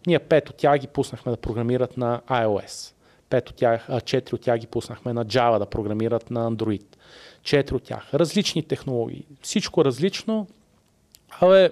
Ние 0.07 0.19
пет 0.19 0.49
от 0.49 0.55
тях 0.55 0.79
ги 0.79 0.87
пуснахме 0.87 1.31
да 1.31 1.37
програмират 1.37 1.97
на 1.97 2.21
iOS. 2.27 2.94
Пет 3.35 3.49
от 3.49 3.55
тях, 3.55 3.89
а, 3.89 4.01
от 4.33 4.41
тях 4.41 4.59
ги 4.59 4.67
пуснахме 4.67 5.13
на 5.13 5.25
Java 5.25 5.59
да 5.59 5.65
програмират 5.65 6.31
на 6.31 6.51
Android. 6.51 6.85
Четири 7.43 7.75
от 7.75 7.83
тях. 7.83 8.13
Различни 8.13 8.63
технологии. 8.63 9.25
Всичко 9.41 9.85
различно, 9.85 10.47
але 11.39 11.69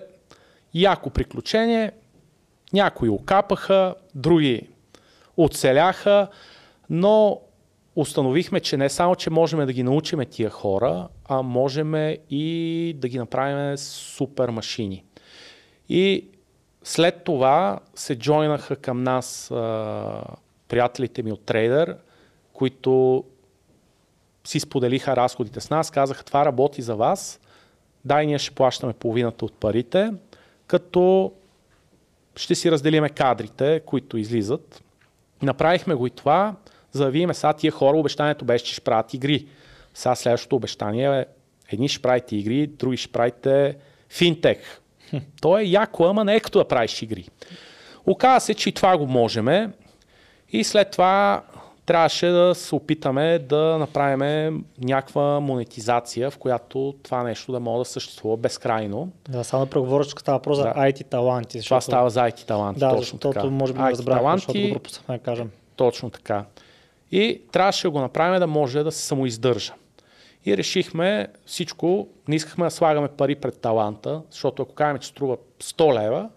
яко 0.73 1.09
приключение. 1.09 1.91
Някои 2.73 3.09
окапаха, 3.09 3.95
други 4.15 4.67
оцеляха, 5.37 6.27
но 6.89 7.41
установихме, 7.95 8.59
че 8.59 8.77
не 8.77 8.89
само, 8.89 9.15
че 9.15 9.29
можем 9.29 9.65
да 9.65 9.73
ги 9.73 9.83
научим 9.83 10.25
тия 10.29 10.49
хора, 10.49 11.07
а 11.25 11.41
можем 11.41 11.95
и 12.29 12.95
да 12.97 13.07
ги 13.07 13.17
направим 13.17 13.77
супер 13.77 14.49
машини. 14.49 15.03
И 15.89 16.27
след 16.83 17.23
това 17.23 17.79
се 17.95 18.19
джойнаха 18.19 18.75
към 18.75 19.03
нас 19.03 19.51
а, 19.51 20.23
приятелите 20.73 21.23
ми 21.23 21.31
от 21.31 21.45
Трейдър, 21.45 21.97
които 22.53 23.23
си 24.43 24.59
споделиха 24.59 25.15
разходите 25.15 25.61
с 25.61 25.69
нас, 25.69 25.91
казаха 25.91 26.23
това 26.23 26.45
работи 26.45 26.81
за 26.81 26.95
вас, 26.95 27.39
дай 28.05 28.25
ние 28.25 28.39
ще 28.39 28.55
плащаме 28.55 28.93
половината 28.93 29.45
от 29.45 29.53
парите, 29.53 30.13
като 30.67 31.33
ще 32.35 32.55
си 32.55 32.71
разделиме 32.71 33.09
кадрите, 33.09 33.81
които 33.85 34.17
излизат. 34.17 34.83
Направихме 35.41 35.93
го 35.93 36.07
и 36.07 36.09
това, 36.09 36.55
за 36.91 37.05
да 37.05 37.11
видим 37.11 37.33
сега 37.33 37.53
тия 37.53 37.71
хора, 37.71 37.97
обещанието 37.97 38.45
беше, 38.45 38.65
че 38.65 38.73
ще 38.73 38.81
правят 38.81 39.13
игри. 39.13 39.47
Сега 39.93 40.15
следващото 40.15 40.55
обещание 40.55 41.19
е, 41.19 41.25
едни 41.69 41.89
ще 41.89 42.01
правите 42.01 42.35
игри, 42.35 42.67
други 42.67 42.97
ще 42.97 43.11
правите 43.11 43.77
финтех. 44.09 44.81
То 45.41 45.57
е 45.57 45.63
яко, 45.63 46.05
ама 46.05 46.25
не 46.25 46.35
е 46.35 46.39
като 46.39 46.59
да 46.59 46.67
правиш 46.67 47.01
игри. 47.01 47.27
Оказва 48.05 48.41
се, 48.41 48.53
че 48.53 48.69
и 48.69 48.71
това 48.71 48.97
го 48.97 49.07
можем. 49.07 49.73
И 50.53 50.63
след 50.63 50.91
това 50.91 51.41
трябваше 51.85 52.27
да 52.27 52.55
се 52.55 52.75
опитаме 52.75 53.39
да 53.39 53.77
направим 53.77 54.65
някаква 54.81 55.39
монетизация, 55.39 56.31
в 56.31 56.37
която 56.37 56.95
това 57.03 57.23
нещо 57.23 57.51
да 57.51 57.59
може 57.59 57.79
да 57.79 57.85
съществува 57.85 58.37
безкрайно. 58.37 59.11
Да, 59.29 59.43
само 59.43 59.65
че 59.65 60.09
става 60.19 60.37
въпрос 60.37 60.57
за 60.57 60.63
Да. 60.63 60.73
IT 60.73 61.05
таланти. 61.05 61.61
Това 61.61 61.81
става 61.81 62.09
за 62.09 62.19
IT 62.19 62.47
таланти. 62.47 62.79
Да, 62.79 62.89
точно 62.89 63.01
защото 63.01 63.31
така. 63.31 63.45
може 63.45 63.73
би 63.73 63.79
не 63.79 63.91
разбрахме, 63.91 64.19
таланти, 64.19 64.45
защото 64.45 64.67
го 64.67 64.73
пропуснахме 64.73 65.17
да 65.17 65.23
кажем. 65.23 65.49
Точно 65.75 66.09
така. 66.09 66.45
И 67.11 67.41
трябваше 67.51 67.87
да 67.87 67.91
го 67.91 67.99
направим 67.99 68.39
да 68.39 68.47
може 68.47 68.83
да 68.83 68.91
се 68.91 69.01
самоиздържа. 69.01 69.73
И 70.45 70.57
решихме 70.57 71.27
всичко, 71.45 72.07
не 72.27 72.35
искахме 72.35 72.65
да 72.65 72.71
слагаме 72.71 73.07
пари 73.07 73.35
пред 73.35 73.61
таланта, 73.61 74.21
защото 74.31 74.61
ако 74.61 74.73
кажем, 74.73 74.99
че 74.99 75.07
струва 75.07 75.37
100 75.61 76.03
лева, 76.03 76.29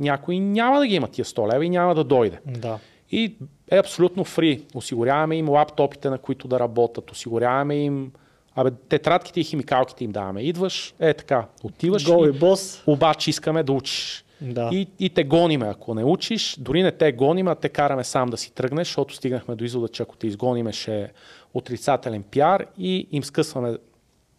някой 0.00 0.38
няма 0.38 0.78
да 0.78 0.86
ги 0.86 0.94
има 0.94 1.08
тия 1.08 1.24
100 1.24 1.54
лева 1.54 1.64
и 1.64 1.70
няма 1.70 1.94
да 1.94 2.04
дойде. 2.04 2.40
Да. 2.46 2.78
И 3.10 3.36
е 3.70 3.78
абсолютно 3.78 4.24
фри. 4.24 4.62
Осигуряваме 4.74 5.36
им 5.36 5.48
лаптопите, 5.48 6.10
на 6.10 6.18
които 6.18 6.48
да 6.48 6.60
работят, 6.60 7.10
осигуряваме 7.10 7.74
им 7.76 8.12
Абе, 8.56 8.70
тетрадките 8.88 9.40
и 9.40 9.44
химикалките 9.44 10.04
им 10.04 10.12
даваме. 10.12 10.42
Идваш, 10.42 10.94
е 11.00 11.14
така, 11.14 11.46
отиваш 11.64 12.06
Гол 12.06 12.26
и 12.26 12.28
и 12.28 12.32
бос. 12.32 12.82
обаче 12.86 13.30
искаме 13.30 13.62
да 13.62 13.72
учиш. 13.72 14.24
Да. 14.40 14.68
И, 14.72 14.88
и 14.98 15.10
те 15.10 15.24
гониме. 15.24 15.66
Ако 15.66 15.94
не 15.94 16.04
учиш, 16.04 16.56
дори 16.58 16.82
не 16.82 16.92
те 16.92 17.12
гоним, 17.12 17.48
а 17.48 17.54
те 17.54 17.68
караме 17.68 18.04
сам 18.04 18.28
да 18.28 18.36
си 18.36 18.52
тръгнеш, 18.52 18.88
защото 18.88 19.14
стигнахме 19.14 19.54
до 19.54 19.64
извода, 19.64 19.88
че 19.88 20.02
ако 20.02 20.16
те 20.16 20.26
изгониме 20.26 20.72
ще 20.72 21.00
е 21.00 21.08
отрицателен 21.54 22.22
пиар 22.22 22.66
и 22.78 23.08
им 23.12 23.24
скъсваме 23.24 23.76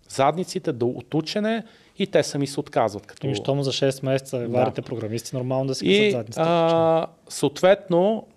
задниците 0.10 0.72
до 0.72 0.88
отучене 0.88 1.64
и 1.98 2.08
те 2.08 2.24
сами 2.24 2.48
се 2.48 2.60
отказват. 2.60 3.06
Като... 3.06 3.28
Ами, 3.28 3.36
щом 3.36 3.64
за 3.64 3.72
6 3.72 4.06
месеца 4.06 4.40
Да. 4.40 4.48
варите 4.48 4.82
програмисти, 4.82 5.36
нормално 5.36 5.68
да 5.68 5.76
си 5.76 5.88
И 5.88 6.12
задницата. 6.12 6.42
а, 6.44 7.08
съответно 7.30 8.28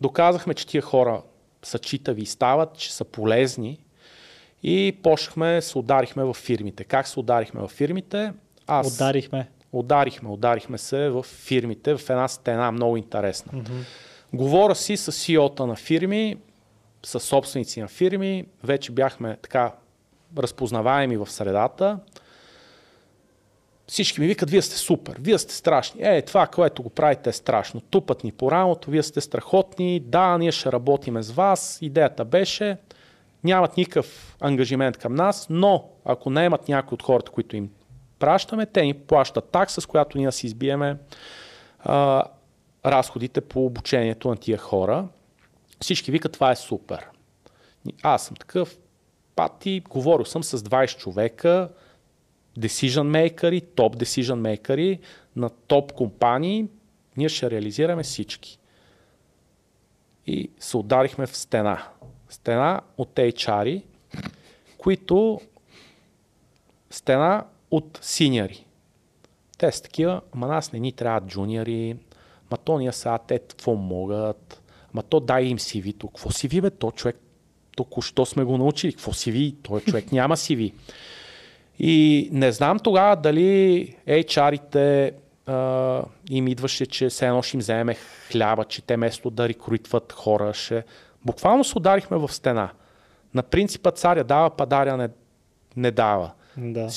доказахме, 0.00 0.54
че 0.54 0.66
тия 0.66 0.82
хора 0.82 1.22
са 1.62 1.78
читави 1.78 2.22
и 2.22 2.26
стават, 2.26 2.78
че 2.78 2.94
са 2.94 3.04
полезни 3.04 3.78
и 4.62 4.98
почнахме, 5.02 5.62
се 5.62 5.78
ударихме 5.78 6.24
в 6.24 6.34
фирмите. 6.34 6.84
Как 6.84 7.08
се 7.08 7.20
ударихме 7.20 7.60
в 7.60 7.68
фирмите? 7.68 8.32
Аз 8.66 8.94
Ударихме. 8.94 9.48
ударихме, 9.72 10.28
ударихме 10.28 10.78
се 10.78 11.08
в 11.08 11.22
фирмите, 11.22 11.96
в 11.96 12.10
една 12.10 12.28
стена 12.28 12.72
много 12.72 12.96
интересна. 12.96 13.64
Говоря 14.32 14.74
си 14.74 14.96
с 14.96 15.12
CEO-та 15.12 15.66
на 15.66 15.76
фирми, 15.76 16.36
с 17.02 17.20
собственици 17.20 17.80
на 17.80 17.88
фирми, 17.88 18.44
вече 18.64 18.92
бяхме 18.92 19.36
така 19.42 19.72
разпознаваеми 20.38 21.16
в 21.16 21.30
средата. 21.30 21.98
Всички 23.88 24.20
ми 24.20 24.26
викат, 24.26 24.50
вие 24.50 24.62
сте 24.62 24.76
супер, 24.76 25.16
вие 25.20 25.38
сте 25.38 25.54
страшни. 25.54 26.00
Е, 26.02 26.22
това, 26.22 26.46
което 26.46 26.82
го 26.82 26.90
правите 26.90 27.30
е 27.30 27.32
страшно. 27.32 27.80
Тупат 27.80 28.24
ни 28.24 28.32
по 28.32 28.50
рамото, 28.50 28.90
вие 28.90 29.02
сте 29.02 29.20
страхотни, 29.20 30.00
да, 30.00 30.38
ние 30.38 30.52
ще 30.52 30.72
работиме 30.72 31.22
с 31.22 31.30
вас. 31.30 31.78
Идеята 31.82 32.24
беше, 32.24 32.76
нямат 33.44 33.76
никакъв 33.76 34.36
ангажимент 34.40 34.96
към 34.96 35.14
нас, 35.14 35.46
но 35.50 35.88
ако 36.04 36.30
не 36.30 36.44
имат 36.44 36.68
някой 36.68 36.94
от 36.94 37.02
хората, 37.02 37.30
които 37.30 37.56
им 37.56 37.70
пращаме, 38.18 38.66
те 38.66 38.82
ни 38.82 38.94
плащат 38.94 39.50
такса, 39.50 39.80
с 39.80 39.86
която 39.86 40.18
ние 40.18 40.32
си 40.32 40.46
избиеме 40.46 40.96
а, 41.80 42.24
разходите 42.86 43.40
по 43.40 43.66
обучението 43.66 44.28
на 44.28 44.36
тия 44.36 44.58
хора. 44.58 45.08
Всички 45.80 46.10
викат, 46.10 46.32
това 46.32 46.50
е 46.50 46.56
супер. 46.56 47.06
Аз 48.02 48.26
съм 48.26 48.36
такъв, 48.36 48.78
пати, 49.36 49.82
говорил 49.90 50.24
съм 50.24 50.44
с 50.44 50.58
20 50.58 50.96
човека, 50.96 51.68
decision 52.58 53.06
makers, 53.10 53.64
топ 53.74 53.96
decision 53.96 54.56
makers 54.56 55.00
на 55.36 55.50
топ 55.50 55.92
компании, 55.92 56.66
ние 57.16 57.28
ще 57.28 57.50
реализираме 57.50 58.02
всички. 58.02 58.58
И 60.26 60.50
се 60.58 60.76
ударихме 60.76 61.26
в 61.26 61.36
стена. 61.36 61.88
Стена 62.28 62.80
от 62.98 63.14
HR, 63.14 63.82
които 64.78 65.40
стена 66.90 67.44
от 67.70 67.98
синьори. 68.02 68.64
Те 69.58 69.72
са 69.72 69.82
такива, 69.82 70.20
ама 70.34 70.46
нас 70.46 70.72
не 70.72 70.78
ни 70.78 70.92
трябват 70.92 71.26
джуниори, 71.26 71.96
ма 72.50 72.56
то 72.56 72.78
ние 72.78 72.92
сега 72.92 73.18
те 73.18 73.38
какво 73.38 73.74
могат, 73.74 74.62
ма 74.94 75.02
то 75.02 75.20
дай 75.20 75.44
им 75.44 75.58
CV-то. 75.58 76.08
Какво 76.08 76.30
CV 76.30 76.60
бе? 76.60 76.70
То 76.70 76.90
човек 76.90 77.16
току-що 77.76 78.26
сме 78.26 78.44
го 78.44 78.58
научили. 78.58 78.92
Какво 78.92 79.12
CV? 79.12 79.54
Той 79.62 79.80
човек 79.80 80.12
няма 80.12 80.36
CV. 80.36 80.72
И 81.78 82.28
не 82.32 82.52
знам 82.52 82.78
тогава 82.78 83.16
дали 83.16 83.96
HR-ите 84.08 85.12
а, 85.46 86.02
им 86.30 86.48
идваше, 86.48 86.86
че 86.86 87.10
се 87.10 87.26
едно 87.26 87.42
ще 87.42 87.56
им 87.56 87.60
вземе 87.60 87.96
хляба, 88.30 88.64
че 88.64 88.82
те 88.82 88.96
место 88.96 89.30
да 89.30 89.48
рекрутват 89.48 90.12
хора 90.12 90.54
ще... 90.54 90.84
Буквално 91.24 91.64
се 91.64 91.78
ударихме 91.78 92.16
в 92.16 92.32
стена. 92.32 92.70
На 93.34 93.42
принципа 93.42 93.90
царя 93.90 94.24
дава, 94.24 94.50
падаря 94.50 94.96
не, 94.96 95.08
не 95.76 95.90
дава. 95.90 96.30
Да. 96.56 96.88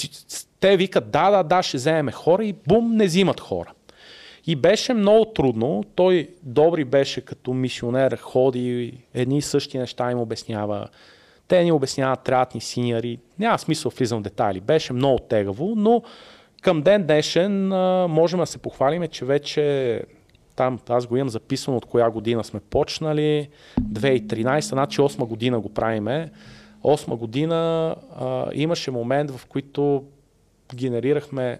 Те 0.59 0.77
викат, 0.77 1.11
да, 1.11 1.31
да, 1.31 1.43
да, 1.43 1.63
ще 1.63 1.77
вземем 1.77 2.13
хора 2.13 2.45
и 2.45 2.55
бум, 2.67 2.95
не 2.95 3.05
взимат 3.05 3.39
хора. 3.39 3.73
И 4.47 4.55
беше 4.55 4.93
много 4.93 5.25
трудно. 5.25 5.83
Той 5.95 6.29
добри 6.43 6.85
беше 6.85 7.21
като 7.21 7.53
мисионер, 7.53 8.17
ходи, 8.17 8.97
едни 9.13 9.37
и 9.37 9.41
същи 9.41 9.77
неща 9.77 10.11
им 10.11 10.19
обяснява. 10.19 10.87
Те 11.51 11.63
ни 11.63 11.71
обясняват, 11.71 12.23
трябват 12.23 12.55
ни 12.55 12.61
синьори. 12.61 13.17
Няма 13.39 13.59
смисъл 13.59 13.91
влизам 13.97 14.19
в 14.19 14.23
детайли. 14.23 14.59
Беше 14.59 14.93
много 14.93 15.19
тегаво, 15.19 15.73
но 15.77 16.03
към 16.61 16.81
ден 16.81 17.03
днешен 17.03 17.67
можем 18.09 18.39
да 18.39 18.45
се 18.45 18.57
похвалиме, 18.57 19.07
че 19.07 19.25
вече 19.25 20.03
там 20.55 20.79
аз 20.89 21.07
го 21.07 21.17
имам 21.17 21.29
записано 21.29 21.77
от 21.77 21.85
коя 21.85 22.09
година 22.09 22.43
сме 22.43 22.59
почнали. 22.59 23.49
2013, 23.81 24.59
значи 24.59 25.01
8 25.01 25.25
година 25.25 25.59
го 25.59 25.69
правиме. 25.69 26.31
8 26.83 27.17
година 27.17 27.95
а, 28.19 28.45
имаше 28.53 28.91
момент, 28.91 29.31
в 29.31 29.45
който 29.45 30.03
генерирахме 30.75 31.59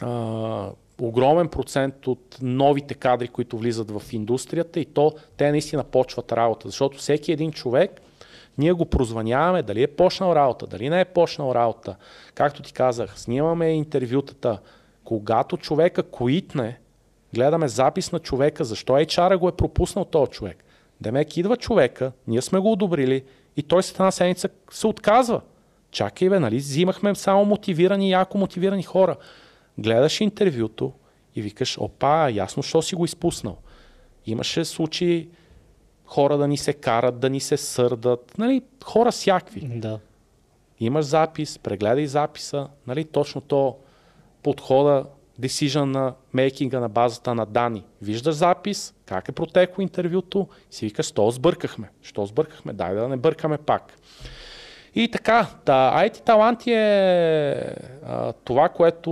а, 0.00 0.70
огромен 1.00 1.48
процент 1.48 2.06
от 2.06 2.38
новите 2.42 2.94
кадри, 2.94 3.28
които 3.28 3.58
влизат 3.58 3.90
в 3.90 4.02
индустрията 4.12 4.80
и 4.80 4.84
то 4.84 5.12
те 5.36 5.50
наистина 5.50 5.84
почват 5.84 6.32
работа, 6.32 6.68
защото 6.68 6.98
всеки 6.98 7.32
един 7.32 7.52
човек 7.52 8.00
ние 8.58 8.72
го 8.72 8.86
прозваняваме 8.86 9.62
дали 9.62 9.82
е 9.82 9.86
почнал 9.86 10.34
работа, 10.34 10.66
дали 10.66 10.90
не 10.90 11.00
е 11.00 11.04
почнал 11.04 11.54
работа. 11.54 11.96
Както 12.34 12.62
ти 12.62 12.72
казах, 12.72 13.18
снимаме 13.20 13.68
интервютата. 13.68 14.58
Когато 15.04 15.56
човека 15.56 16.02
коитне, 16.02 16.78
гледаме 17.34 17.68
запис 17.68 18.12
на 18.12 18.18
човека, 18.18 18.64
защо 18.64 18.92
HR 18.92 19.36
го 19.36 19.48
е 19.48 19.56
пропуснал 19.56 20.04
този 20.04 20.30
човек. 20.30 20.64
Демек 21.00 21.36
идва 21.36 21.56
човека, 21.56 22.12
ние 22.26 22.42
сме 22.42 22.58
го 22.58 22.72
одобрили 22.72 23.24
и 23.56 23.62
той 23.62 23.82
след 23.82 23.94
една 23.94 24.10
седмица 24.10 24.48
се 24.70 24.86
отказва. 24.86 25.40
Чакай 25.90 26.28
бе, 26.28 26.40
нали, 26.40 26.56
взимахме 26.56 27.14
само 27.14 27.44
мотивирани, 27.44 28.10
яко 28.10 28.38
мотивирани 28.38 28.82
хора. 28.82 29.16
Гледаш 29.78 30.20
интервюто 30.20 30.92
и 31.34 31.42
викаш, 31.42 31.78
опа, 31.78 32.28
ясно, 32.30 32.62
що 32.62 32.82
си 32.82 32.94
го 32.94 33.04
изпуснал. 33.04 33.58
Имаше 34.26 34.64
случаи 34.64 35.28
хора 36.06 36.38
да 36.38 36.48
ни 36.48 36.56
се 36.56 36.72
карат, 36.72 37.20
да 37.20 37.30
ни 37.30 37.40
се 37.40 37.56
сърдат, 37.56 38.38
нали, 38.38 38.62
хора 38.84 39.10
всякакви. 39.10 39.60
Да. 39.60 39.98
Имаш 40.80 41.04
запис, 41.04 41.58
прегледай 41.58 42.06
записа, 42.06 42.68
нали, 42.86 43.04
точно 43.04 43.40
то 43.40 43.76
подхода, 44.42 45.04
decision 45.40 45.84
на 45.84 46.14
мейкинга 46.32 46.80
на 46.80 46.88
базата 46.88 47.34
на 47.34 47.46
данни. 47.46 47.84
Виждаш 48.02 48.34
запис, 48.34 48.94
как 49.06 49.28
е 49.28 49.32
протекло 49.32 49.82
интервюто 49.82 50.48
си 50.70 50.86
викаш, 50.86 51.06
що 51.06 51.30
сбъркахме. 51.30 51.90
Що 52.02 52.26
сбъркахме? 52.26 52.72
Дай 52.72 52.94
да 52.94 53.08
не 53.08 53.16
бъркаме 53.16 53.58
пак. 53.58 53.92
И 54.94 55.08
така, 55.08 55.46
да, 55.66 55.92
IT 55.96 56.20
таланти 56.24 56.72
е 56.72 57.52
а, 58.06 58.32
това, 58.32 58.68
което 58.68 59.10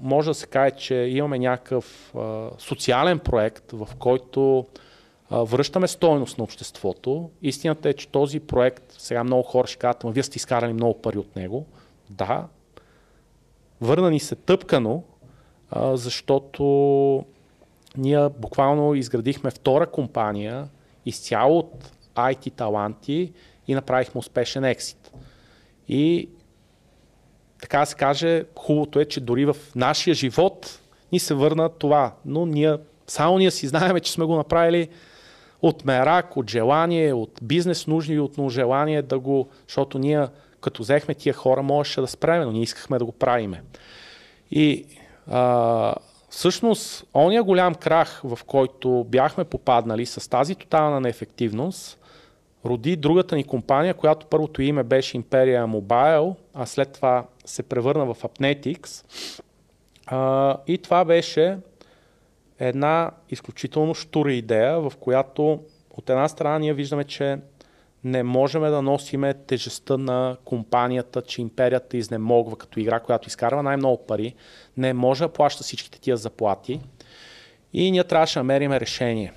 може 0.00 0.30
да 0.30 0.34
се 0.34 0.46
каже, 0.46 0.74
че 0.74 0.94
имаме 0.94 1.38
някакъв 1.38 2.14
а, 2.16 2.48
социален 2.58 3.18
проект, 3.18 3.72
в 3.72 3.88
който 3.98 4.66
връщаме 5.30 5.88
стойност 5.88 6.38
на 6.38 6.44
обществото. 6.44 7.30
Истината 7.42 7.88
е, 7.88 7.92
че 7.92 8.08
този 8.08 8.40
проект, 8.40 8.84
сега 8.98 9.24
много 9.24 9.42
хора 9.42 9.66
ще 9.66 9.78
кажат, 9.78 10.02
вие 10.04 10.22
сте 10.22 10.36
изкарали 10.36 10.72
много 10.72 11.02
пари 11.02 11.18
от 11.18 11.36
него. 11.36 11.66
Да, 12.10 12.46
върна 13.80 14.10
ни 14.10 14.20
се 14.20 14.34
тъпкано, 14.34 15.02
защото 15.76 16.64
ние 17.96 18.28
буквално 18.28 18.94
изградихме 18.94 19.50
втора 19.50 19.86
компания 19.86 20.68
изцяло 21.06 21.58
от 21.58 21.92
IT 22.14 22.52
таланти 22.52 23.32
и 23.68 23.74
направихме 23.74 24.18
успешен 24.18 24.64
ексит. 24.64 25.12
И 25.88 26.28
така 27.60 27.86
се 27.86 27.94
каже, 27.94 28.44
хубавото 28.58 29.00
е, 29.00 29.04
че 29.04 29.20
дори 29.20 29.44
в 29.44 29.56
нашия 29.74 30.14
живот 30.14 30.80
ни 31.12 31.18
се 31.18 31.34
върна 31.34 31.68
това. 31.68 32.14
Но 32.24 32.46
ние, 32.46 32.76
само 33.06 33.38
ние 33.38 33.50
си 33.50 33.68
знаем, 33.68 34.00
че 34.00 34.12
сме 34.12 34.24
го 34.24 34.36
направили 34.36 34.88
от 35.62 35.84
мерак, 35.84 36.36
от 36.36 36.50
желание, 36.50 37.12
от 37.12 37.38
бизнес 37.42 37.86
нужни 37.86 38.14
и 38.14 38.20
от 38.20 38.50
желание 38.50 39.02
да 39.02 39.18
го, 39.18 39.48
защото 39.66 39.98
ние 39.98 40.26
като 40.60 40.82
взехме 40.82 41.14
тия 41.14 41.34
хора, 41.34 41.62
можеше 41.62 42.00
да 42.00 42.06
спреме, 42.06 42.44
но 42.44 42.52
ние 42.52 42.62
искахме 42.62 42.98
да 42.98 43.04
го 43.04 43.12
правиме. 43.12 43.62
И 44.50 44.84
а, 45.30 45.94
всъщност, 46.28 47.06
ония 47.14 47.42
голям 47.42 47.74
крах, 47.74 48.20
в 48.24 48.38
който 48.46 49.06
бяхме 49.08 49.44
попаднали 49.44 50.06
с 50.06 50.30
тази 50.30 50.54
тотална 50.54 51.00
неефективност, 51.00 51.98
роди 52.64 52.96
другата 52.96 53.36
ни 53.36 53.44
компания, 53.44 53.94
която 53.94 54.26
първото 54.26 54.62
име 54.62 54.82
беше 54.82 55.18
Imperia 55.18 55.66
Mobile, 55.66 56.34
а 56.54 56.66
след 56.66 56.92
това 56.92 57.26
се 57.44 57.62
превърна 57.62 58.14
в 58.14 58.22
Apnetics. 58.22 59.04
А, 60.06 60.56
и 60.66 60.78
това 60.78 61.04
беше 61.04 61.58
една 62.60 63.10
изключително 63.28 63.94
штура 63.94 64.32
идея, 64.32 64.80
в 64.80 64.92
която 65.00 65.60
от 65.90 66.10
една 66.10 66.28
страна 66.28 66.58
ние 66.58 66.74
виждаме, 66.74 67.04
че 67.04 67.38
не 68.04 68.22
можем 68.22 68.62
да 68.62 68.82
носиме 68.82 69.34
тежестта 69.34 69.96
на 69.96 70.36
компанията, 70.44 71.22
че 71.22 71.42
империята 71.42 71.96
изнемогва 71.96 72.56
като 72.56 72.80
игра, 72.80 73.00
която 73.00 73.28
изкарва 73.28 73.62
най-много 73.62 74.06
пари, 74.06 74.34
не 74.76 74.92
може 74.92 75.24
да 75.24 75.32
плаща 75.32 75.64
всичките 75.64 76.00
тия 76.00 76.16
заплати 76.16 76.80
и 77.72 77.90
ние 77.90 78.04
трябваше 78.04 78.38
да 78.38 78.40
намерим 78.40 78.72
решение. 78.72 79.32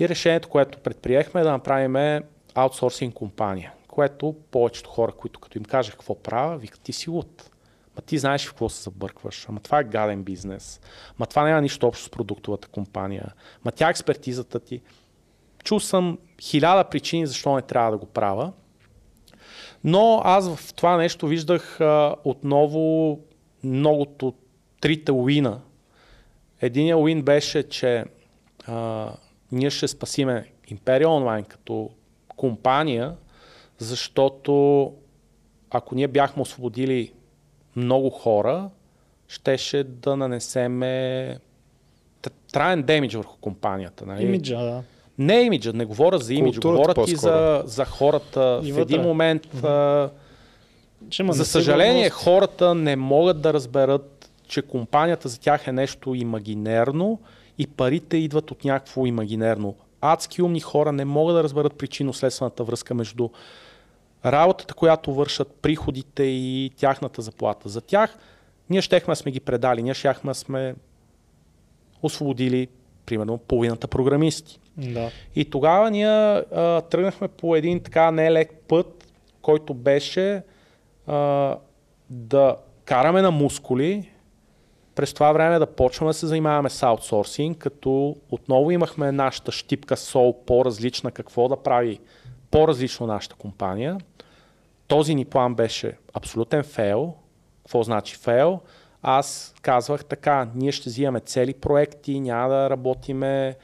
И 0.00 0.08
решението, 0.08 0.48
което 0.48 0.78
предприехме 0.78 1.40
е 1.40 1.44
да 1.44 1.50
направим 1.50 2.22
аутсорсинг 2.54 3.14
компания, 3.14 3.72
което 3.88 4.36
повечето 4.50 4.90
хора, 4.90 5.12
които 5.12 5.40
като 5.40 5.58
им 5.58 5.64
кажах 5.64 5.94
какво 5.94 6.14
правя, 6.14 6.56
викат 6.56 6.80
ти 6.80 6.92
си 6.92 7.10
луд. 7.10 7.50
Ма 7.98 8.02
ти 8.02 8.18
знаеш 8.18 8.46
в 8.46 8.50
какво 8.50 8.68
се 8.68 8.82
забъркваш. 8.82 9.46
Ама 9.48 9.60
това 9.60 9.78
е 9.78 9.84
гаден 9.84 10.22
бизнес. 10.22 10.80
Ма 11.18 11.26
това 11.26 11.48
няма 11.48 11.62
нищо 11.62 11.86
общо 11.86 12.04
с 12.04 12.10
продуктовата 12.10 12.68
компания. 12.68 13.34
Ма 13.64 13.72
тя 13.72 13.90
експертизата 13.90 14.60
ти. 14.60 14.80
Чул 15.64 15.80
съм 15.80 16.18
хиляда 16.40 16.84
причини 16.84 17.26
защо 17.26 17.54
не 17.54 17.62
трябва 17.62 17.90
да 17.90 17.98
го 17.98 18.06
правя. 18.06 18.52
Но 19.84 20.20
аз 20.24 20.56
в 20.56 20.74
това 20.74 20.96
нещо 20.96 21.26
виждах 21.26 21.80
а, 21.80 22.14
отново 22.24 23.18
многото 23.64 24.34
трите 24.80 25.12
уина. 25.12 25.60
Единият 26.60 27.00
уин 27.00 27.22
беше, 27.22 27.68
че 27.68 28.04
а, 28.66 29.08
ние 29.52 29.70
ще 29.70 29.88
спасиме 29.88 30.52
Империя 30.68 31.10
онлайн 31.10 31.44
като 31.44 31.90
компания, 32.36 33.16
защото 33.78 34.94
ако 35.70 35.94
ние 35.94 36.08
бяхме 36.08 36.42
освободили 36.42 37.12
много 37.78 38.10
хора, 38.10 38.70
щеше 39.28 39.84
да 39.84 40.16
нанесеме 40.16 41.36
траен 42.52 42.82
демидж 42.82 43.14
върху 43.14 43.36
компанията. 43.40 44.06
Нали? 44.06 44.24
Имиджа, 44.24 44.56
да. 44.56 44.82
Не 45.18 45.40
имиджа, 45.40 45.72
не 45.72 45.84
говоря 45.84 46.18
за 46.18 46.34
имидж, 46.34 46.58
говоря 46.58 47.04
ти 47.04 47.16
за, 47.16 47.62
за 47.64 47.84
хората. 47.84 48.60
И 48.64 48.72
в 48.72 48.78
един 48.78 49.02
момент, 49.02 49.46
mm-hmm. 49.46 50.12
а, 51.28 51.32
за 51.32 51.44
съжаление, 51.44 52.10
хората 52.10 52.74
не 52.74 52.96
могат 52.96 53.40
да 53.40 53.52
разберат, 53.52 54.30
че 54.48 54.62
компанията 54.62 55.28
за 55.28 55.40
тях 55.40 55.66
е 55.66 55.72
нещо 55.72 56.14
имагинерно 56.14 57.20
и 57.58 57.66
парите 57.66 58.16
идват 58.16 58.50
от 58.50 58.64
някакво 58.64 59.06
имагинерно 59.06 59.74
адски 60.00 60.42
умни 60.42 60.60
хора 60.60 60.92
не 60.92 61.04
могат 61.04 61.36
да 61.36 61.42
разберат 61.42 61.74
причинно-следствената 61.74 62.64
връзка 62.64 62.94
между 62.94 63.28
работата, 64.24 64.74
която 64.74 65.14
вършат, 65.14 65.56
приходите 65.62 66.22
и 66.22 66.70
тяхната 66.76 67.22
заплата. 67.22 67.68
За 67.68 67.80
тях 67.80 68.18
ние 68.70 68.82
щехме 68.82 69.16
сме 69.16 69.32
ги 69.32 69.40
предали, 69.40 69.82
ние 69.82 69.94
щяхме 69.94 70.34
сме 70.34 70.74
освободили 72.02 72.68
примерно 73.06 73.38
половината 73.38 73.88
програмисти. 73.88 74.60
Да. 74.76 75.10
И 75.34 75.44
тогава 75.44 75.90
ние 75.90 76.08
а, 76.08 76.80
тръгнахме 76.80 77.28
по 77.28 77.56
един 77.56 77.80
така 77.80 78.10
нелек 78.10 78.52
път, 78.68 79.12
който 79.42 79.74
беше 79.74 80.42
а, 81.06 81.56
да 82.10 82.56
караме 82.84 83.22
на 83.22 83.30
мускули, 83.30 84.10
през 84.94 85.14
това 85.14 85.32
време 85.32 85.58
да 85.58 85.66
почваме 85.66 86.10
да 86.10 86.14
се 86.14 86.26
занимаваме 86.26 86.70
с 86.70 86.82
аутсорсинг, 86.82 87.58
като 87.58 88.16
отново 88.30 88.70
имахме 88.70 89.12
нашата 89.12 89.52
щипка 89.52 89.96
сол 89.96 90.44
по-различна, 90.44 91.10
какво 91.10 91.48
да 91.48 91.56
прави 91.56 92.00
по-различно 92.50 93.06
нашата 93.06 93.34
компания. 93.34 93.98
Този 94.86 95.14
ни 95.14 95.24
план 95.24 95.54
беше 95.54 95.96
абсолютен 96.14 96.62
фейл. 96.62 97.14
Какво 97.62 97.82
значи 97.82 98.16
фейл? 98.16 98.60
Аз 99.02 99.54
казвах 99.62 100.04
така, 100.04 100.48
ние 100.54 100.72
ще 100.72 100.90
взимаме 100.90 101.20
цели 101.20 101.54
проекти, 101.54 102.20
няма 102.20 102.48
да 102.48 102.70
работиме 102.70 103.56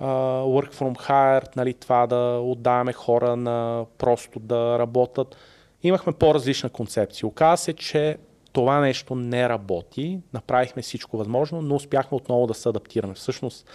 uh, 0.00 0.06
work 0.42 0.74
from 0.74 1.08
hire, 1.08 1.56
нали, 1.56 1.74
това 1.74 2.06
да 2.06 2.40
отдаваме 2.44 2.92
хора 2.92 3.36
на 3.36 3.86
просто 3.98 4.38
да 4.38 4.78
работят. 4.78 5.36
Имахме 5.82 6.12
по-различна 6.12 6.70
концепция. 6.70 7.26
Оказва 7.26 7.56
се, 7.56 7.72
че 7.72 8.18
това 8.52 8.80
нещо 8.80 9.14
не 9.14 9.48
работи, 9.48 10.20
направихме 10.32 10.82
всичко 10.82 11.16
възможно, 11.16 11.62
но 11.62 11.74
успяхме 11.74 12.16
отново 12.16 12.46
да 12.46 12.54
се 12.54 12.68
адаптираме. 12.68 13.14
Всъщност, 13.14 13.66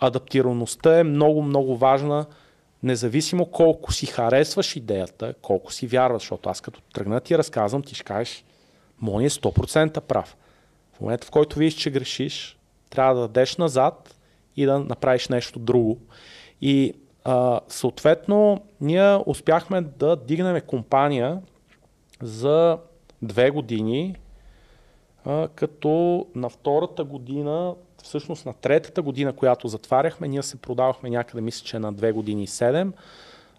адаптираността 0.00 0.98
е 0.98 1.04
много, 1.04 1.42
много 1.42 1.76
важна, 1.76 2.26
независимо 2.84 3.46
колко 3.46 3.92
си 3.92 4.06
харесваш 4.06 4.76
идеята, 4.76 5.34
колко 5.42 5.72
си 5.72 5.86
вярваш, 5.86 6.22
защото 6.22 6.48
аз 6.48 6.60
като 6.60 6.80
тръгна 6.80 7.20
ти 7.20 7.38
разказвам, 7.38 7.82
ти 7.82 7.94
ще 7.94 8.04
кажеш, 8.04 8.44
мой 9.00 9.24
е 9.24 9.30
100% 9.30 10.00
прав. 10.00 10.36
В 10.92 11.00
момента, 11.00 11.26
в 11.26 11.30
който 11.30 11.58
видиш, 11.58 11.74
че 11.74 11.90
грешиш, 11.90 12.58
трябва 12.90 13.14
да 13.14 13.20
дадеш 13.20 13.56
назад 13.56 14.16
и 14.56 14.66
да 14.66 14.78
направиш 14.78 15.28
нещо 15.28 15.58
друго. 15.58 15.98
И 16.60 16.94
а, 17.24 17.60
съответно, 17.68 18.64
ние 18.80 19.18
успяхме 19.26 19.80
да 19.80 20.16
дигнем 20.16 20.60
компания 20.60 21.40
за 22.22 22.78
две 23.22 23.50
години, 23.50 24.16
а, 25.24 25.48
като 25.54 26.26
на 26.34 26.48
втората 26.48 27.04
година, 27.04 27.74
всъщност 28.04 28.46
на 28.46 28.52
третата 28.52 29.02
година, 29.02 29.32
която 29.32 29.68
затваряхме, 29.68 30.28
ние 30.28 30.42
се 30.42 30.56
продавахме 30.56 31.10
някъде, 31.10 31.40
мисля, 31.40 31.64
че 31.66 31.78
на 31.78 31.92
две 31.92 32.12
години 32.12 32.42
и 32.42 32.46
седем. 32.46 32.92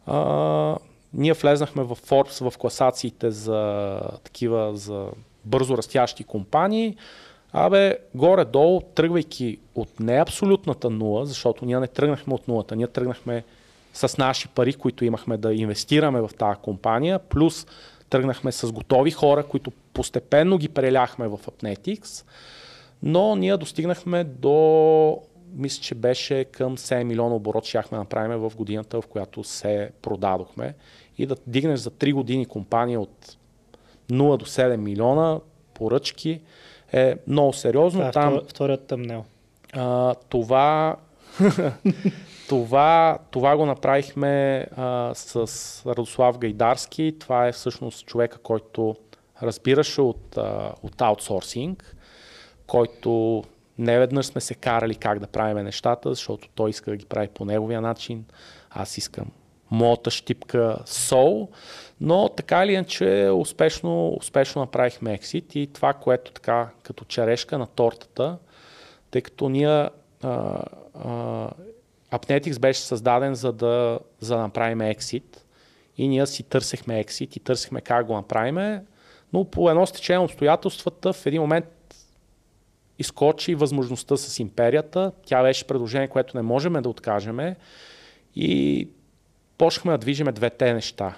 А, 0.06 0.78
ние 1.14 1.34
влезнахме 1.34 1.84
в 1.84 1.96
Forbes 1.96 2.50
в 2.50 2.58
класациите 2.58 3.32
за 3.32 4.00
такива, 4.24 4.72
за 4.76 5.08
бързо 5.46 5.78
растящи 5.78 6.24
компании, 6.24 6.98
Абе, 7.58 7.98
горе-долу, 8.16 8.82
тръгвайки 8.82 9.60
от 9.76 10.00
не 10.00 10.22
абсолютната 10.22 10.90
нула, 10.90 11.26
защото 11.26 11.66
ние 11.66 11.80
не 11.80 11.88
тръгнахме 11.88 12.34
от 12.34 12.48
нулата, 12.48 12.76
ние 12.76 12.88
тръгнахме 12.88 13.44
с 13.94 14.18
наши 14.18 14.48
пари, 14.48 14.74
които 14.74 15.06
имахме 15.06 15.38
да 15.38 15.54
инвестираме 15.54 16.22
в 16.22 16.30
тази 16.38 16.60
компания, 16.62 17.20
плюс 17.20 17.68
тръгнахме 18.10 18.52
с 18.52 18.72
готови 18.72 19.12
хора, 19.12 19.44
които 19.44 19.72
постепенно 19.94 20.58
ги 20.58 20.70
преляхме 20.70 21.28
в 21.28 21.38
Apnetics, 21.38 22.26
но 23.06 23.36
ние 23.36 23.58
достигнахме 23.58 24.24
до, 24.24 25.22
мисля, 25.54 25.82
че 25.82 25.96
беше 25.96 26.44
към 26.44 26.78
7 26.78 27.04
милиона 27.04 27.36
оборот, 27.36 27.66
щяхме 27.66 27.96
да 27.96 28.00
направим 28.00 28.38
в 28.38 28.52
годината, 28.56 29.02
в 29.02 29.08
която 29.08 29.44
се 29.44 29.92
продадохме. 30.02 30.74
И 31.18 31.26
да 31.26 31.36
дигнеш 31.48 31.80
за 31.80 31.92
3 31.92 32.14
години 32.14 32.46
компания 32.46 33.02
от 33.02 33.38
0 34.10 34.38
до 34.38 34.46
7 34.46 34.76
милиона 34.76 35.40
поръчки, 35.74 36.42
е 36.94 37.16
много 37.28 37.54
сериозно. 37.54 38.00
Това 38.00 38.10
е 38.10 38.12
Там, 38.12 38.42
вторият 38.48 38.88
тъмнел. 38.88 39.26
а, 39.74 40.16
това, 40.30 40.96
това, 42.50 43.18
това 43.32 43.58
го 43.58 43.66
направихме 43.66 44.66
а, 44.76 45.12
с 45.16 45.36
Радослав 45.86 46.38
Гайдарски. 46.38 47.16
Това 47.20 47.48
е 47.48 47.52
всъщност 47.52 48.06
човека, 48.06 48.38
който 48.38 48.96
разбираше 49.44 50.02
от, 50.02 50.38
а, 50.38 50.74
от 50.84 51.02
аутсорсинг, 51.02 51.95
който 52.68 53.44
не 53.78 54.00
веднъж 54.00 54.26
сме 54.26 54.42
се 54.42 54.56
карали 54.56 54.96
как 54.96 55.20
да 55.20 55.28
правим 55.28 55.64
нещата, 55.64 56.10
защото 56.10 56.48
той 56.56 56.70
иска 56.70 56.92
да 56.92 56.98
ги 56.98 57.06
прави 57.06 57.28
по 57.28 57.46
неговия 57.46 57.82
начин. 57.82 58.26
Аз 58.70 58.98
искам 58.98 59.26
моята 59.72 60.12
щипка 60.12 60.78
сол, 60.86 61.50
но 62.02 62.30
така 62.30 62.64
или 62.66 62.74
иначе 62.74 63.30
успешно, 63.34 64.14
успешно 64.20 64.62
направихме 64.62 65.14
ексит 65.14 65.56
и 65.56 65.68
това, 65.74 65.94
което 65.94 66.32
така 66.32 66.70
като 66.84 67.06
черешка 67.06 67.58
на 67.58 67.68
тортата, 67.68 68.38
тъй 69.12 69.22
като 69.22 69.50
ние 69.50 69.70
а, 69.70 69.90
а, 70.24 71.50
Apnetics 72.12 72.60
беше 72.60 72.82
създаден 72.82 73.36
за 73.36 73.54
да, 73.54 74.00
за 74.20 74.36
да 74.36 74.42
направим 74.42 74.82
ексит 74.82 75.46
и 75.98 76.08
ние 76.08 76.28
си 76.28 76.44
търсехме 76.44 77.00
ексит 77.00 77.36
и 77.36 77.40
търсехме 77.40 77.82
как 77.82 78.06
го 78.06 78.14
направим, 78.14 78.80
но 79.34 79.46
по 79.46 79.70
едно 79.70 79.86
стечение 79.86 80.20
обстоятелствата 80.20 81.14
в 81.14 81.26
един 81.26 81.42
момент 81.42 81.66
изкочи 83.00 83.56
възможността 83.56 84.18
с 84.18 84.40
империята. 84.40 85.12
Тя 85.26 85.44
беше 85.44 85.68
предложение, 85.68 86.08
което 86.08 86.38
не 86.38 86.44
можем 86.44 86.74
да 86.74 86.90
откажеме 86.90 87.56
и 88.36 88.90
почнахме 89.58 89.92
да 89.92 89.98
движиме 89.98 90.32
двете 90.32 90.74
неща. 90.74 91.18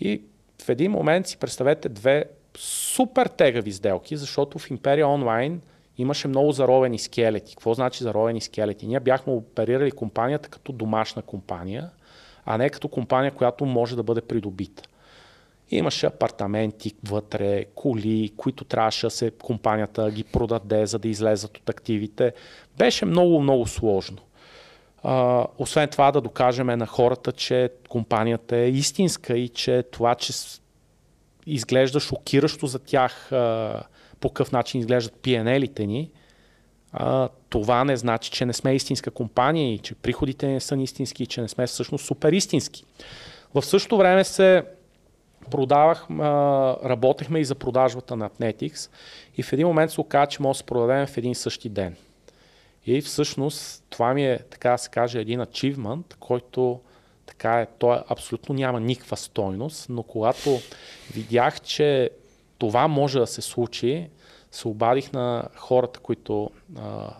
И 0.00 0.22
в 0.62 0.68
един 0.68 0.92
момент 0.92 1.26
си 1.26 1.36
представете 1.36 1.88
две 1.88 2.24
супер 2.56 3.26
тегави 3.26 3.72
сделки, 3.72 4.16
защото 4.16 4.58
в 4.58 4.70
Империя 4.70 5.08
онлайн 5.08 5.60
имаше 5.98 6.28
много 6.28 6.52
заровени 6.52 6.98
скелети. 6.98 7.54
Какво 7.54 7.74
значи 7.74 8.04
заровени 8.04 8.40
скелети? 8.40 8.86
Ние 8.86 9.00
бяхме 9.00 9.32
оперирали 9.32 9.90
компанията 9.90 10.48
като 10.48 10.72
домашна 10.72 11.22
компания, 11.22 11.90
а 12.44 12.58
не 12.58 12.70
като 12.70 12.88
компания, 12.88 13.32
която 13.32 13.66
може 13.66 13.96
да 13.96 14.02
бъде 14.02 14.20
придобита. 14.20 14.82
Имаше 15.70 16.06
апартаменти 16.06 16.94
вътре, 17.04 17.64
коли, 17.64 18.32
които 18.36 18.64
трябваше 18.64 19.06
да 19.06 19.10
се 19.10 19.30
компанията 19.30 20.10
ги 20.10 20.24
продаде, 20.24 20.86
за 20.86 20.98
да 20.98 21.08
излезат 21.08 21.56
от 21.56 21.68
активите. 21.68 22.32
Беше 22.78 23.04
много, 23.04 23.40
много 23.40 23.66
сложно. 23.66 24.18
А, 25.02 25.46
освен 25.58 25.88
това 25.88 26.12
да 26.12 26.20
докажем 26.20 26.66
на 26.66 26.86
хората, 26.86 27.32
че 27.32 27.70
компанията 27.88 28.56
е 28.56 28.68
истинска 28.68 29.36
и 29.36 29.48
че 29.48 29.82
това, 29.82 30.14
че 30.14 30.32
изглежда 31.46 32.00
шокиращо 32.00 32.66
за 32.66 32.78
тях 32.78 33.32
а, 33.32 33.82
по 34.20 34.28
какъв 34.28 34.52
начин 34.52 34.80
изглеждат 34.80 35.14
PNL-ите 35.22 35.86
ни, 35.86 36.10
а, 36.92 37.28
това 37.48 37.84
не 37.84 37.96
значи, 37.96 38.30
че 38.30 38.46
не 38.46 38.52
сме 38.52 38.74
истинска 38.74 39.10
компания 39.10 39.74
и 39.74 39.78
че 39.78 39.94
приходите 39.94 40.48
не 40.48 40.60
са 40.60 40.76
истински 40.76 41.22
и 41.22 41.26
че 41.26 41.40
не 41.40 41.48
сме 41.48 41.66
всъщност 41.66 42.04
супер 42.04 42.32
истински. 42.32 42.84
В 43.54 43.62
същото 43.62 43.96
време 43.96 44.24
се 44.24 44.64
продавах, 45.50 46.06
работехме 46.84 47.38
и 47.38 47.44
за 47.44 47.54
продажбата 47.54 48.16
на 48.16 48.30
Apnetics 48.30 48.90
и 49.36 49.42
в 49.42 49.52
един 49.52 49.66
момент 49.66 49.90
се 49.90 50.00
оказа, 50.00 50.26
че 50.26 50.42
може 50.42 50.56
да 50.56 50.58
се 50.58 50.64
продадем 50.64 51.06
в 51.06 51.16
един 51.16 51.34
същи 51.34 51.68
ден. 51.68 51.96
И 52.86 53.00
всъщност 53.00 53.84
това 53.90 54.14
ми 54.14 54.26
е, 54.26 54.38
така 54.38 54.70
да 54.70 54.78
се 54.78 54.90
каже, 54.90 55.20
един 55.20 55.40
ачивмент, 55.40 56.16
който 56.20 56.80
така 57.26 57.60
е, 57.60 57.66
той 57.78 58.00
абсолютно 58.08 58.54
няма 58.54 58.80
никаква 58.80 59.16
стойност, 59.16 59.86
но 59.88 60.02
когато 60.02 60.58
видях, 61.14 61.60
че 61.60 62.10
това 62.58 62.88
може 62.88 63.18
да 63.18 63.26
се 63.26 63.42
случи, 63.42 64.08
се 64.50 64.68
обадих 64.68 65.12
на 65.12 65.48
хората, 65.56 66.00
които 66.00 66.50
а, 66.78 67.14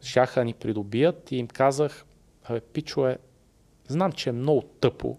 щяха 0.00 0.44
ни 0.44 0.54
придобият 0.54 1.32
и 1.32 1.36
им 1.36 1.46
казах, 1.46 2.04
абе, 2.44 2.60
пичове, 2.60 3.18
знам, 3.88 4.12
че 4.12 4.28
е 4.28 4.32
много 4.32 4.62
тъпо, 4.62 5.18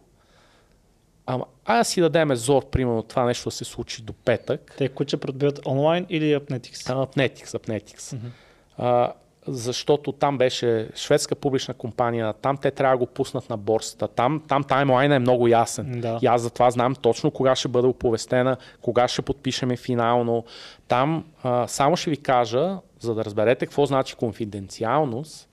ама 1.26 1.46
да 1.68 1.84
си 1.84 2.02
дадеме 2.02 2.36
зор, 2.36 2.70
примерно 2.70 3.04
това 3.04 3.26
нещо 3.26 3.50
да 3.50 3.56
се 3.56 3.66
случи 3.66 4.02
до 4.02 4.14
петък. 4.14 4.74
Те, 4.78 4.92
ще 5.08 5.18
придобият 5.18 5.66
онлайн 5.68 6.06
или 6.10 6.36
Apnetics? 6.36 7.06
Apnetics, 7.06 7.46
Apnetics. 7.46 7.98
Mm-hmm. 7.98 8.30
А, 8.78 9.14
защото 9.48 10.12
там 10.12 10.38
беше 10.38 10.90
шведска 10.96 11.36
публична 11.36 11.74
компания, 11.74 12.34
там 12.34 12.58
те 12.58 12.72
трябва 12.72 12.96
да 12.96 13.00
го 13.00 13.06
пуснат 13.06 13.50
на 13.50 13.58
борсата, 13.58 14.08
там, 14.08 14.44
там 14.48 14.64
таймлайна 14.64 15.16
е 15.16 15.20
много 15.20 15.48
ясен. 15.48 16.02
Да. 16.02 16.20
И 16.22 16.26
аз 16.26 16.42
затова 16.42 16.72
знам 16.72 16.96
точно 16.96 17.32
кога 17.32 17.56
ще 17.56 17.68
бъде 17.68 17.88
оповестена, 17.88 18.58
кога 18.82 19.08
ще 19.08 19.22
подпишеме 19.22 19.78
финално. 19.78 20.46
Там 20.88 21.26
а, 21.44 21.68
само 21.68 21.98
ще 21.98 22.10
ви 22.10 22.18
кажа, 22.18 22.78
за 23.00 23.16
да 23.16 23.26
разберете 23.26 23.66
какво 23.66 23.86
значи 23.86 24.16
конфиденциалност, 24.16 25.50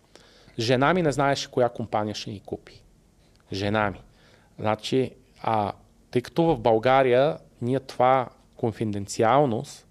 жена 0.59 0.95
ми 0.95 1.03
не 1.03 1.13
знаеше 1.13 1.51
коя 1.51 1.69
компания 1.69 2.15
ще 2.15 2.31
ни 2.31 2.41
купи. 2.41 2.83
Жена 3.53 3.91
ми. 3.91 4.01
Значи, 4.59 5.11
а, 5.43 5.73
тъй 6.11 6.23
като 6.23 6.43
в 6.43 6.59
България 6.59 7.39
ние 7.63 7.81
това 7.81 8.29
конфиденциалност 8.57 9.87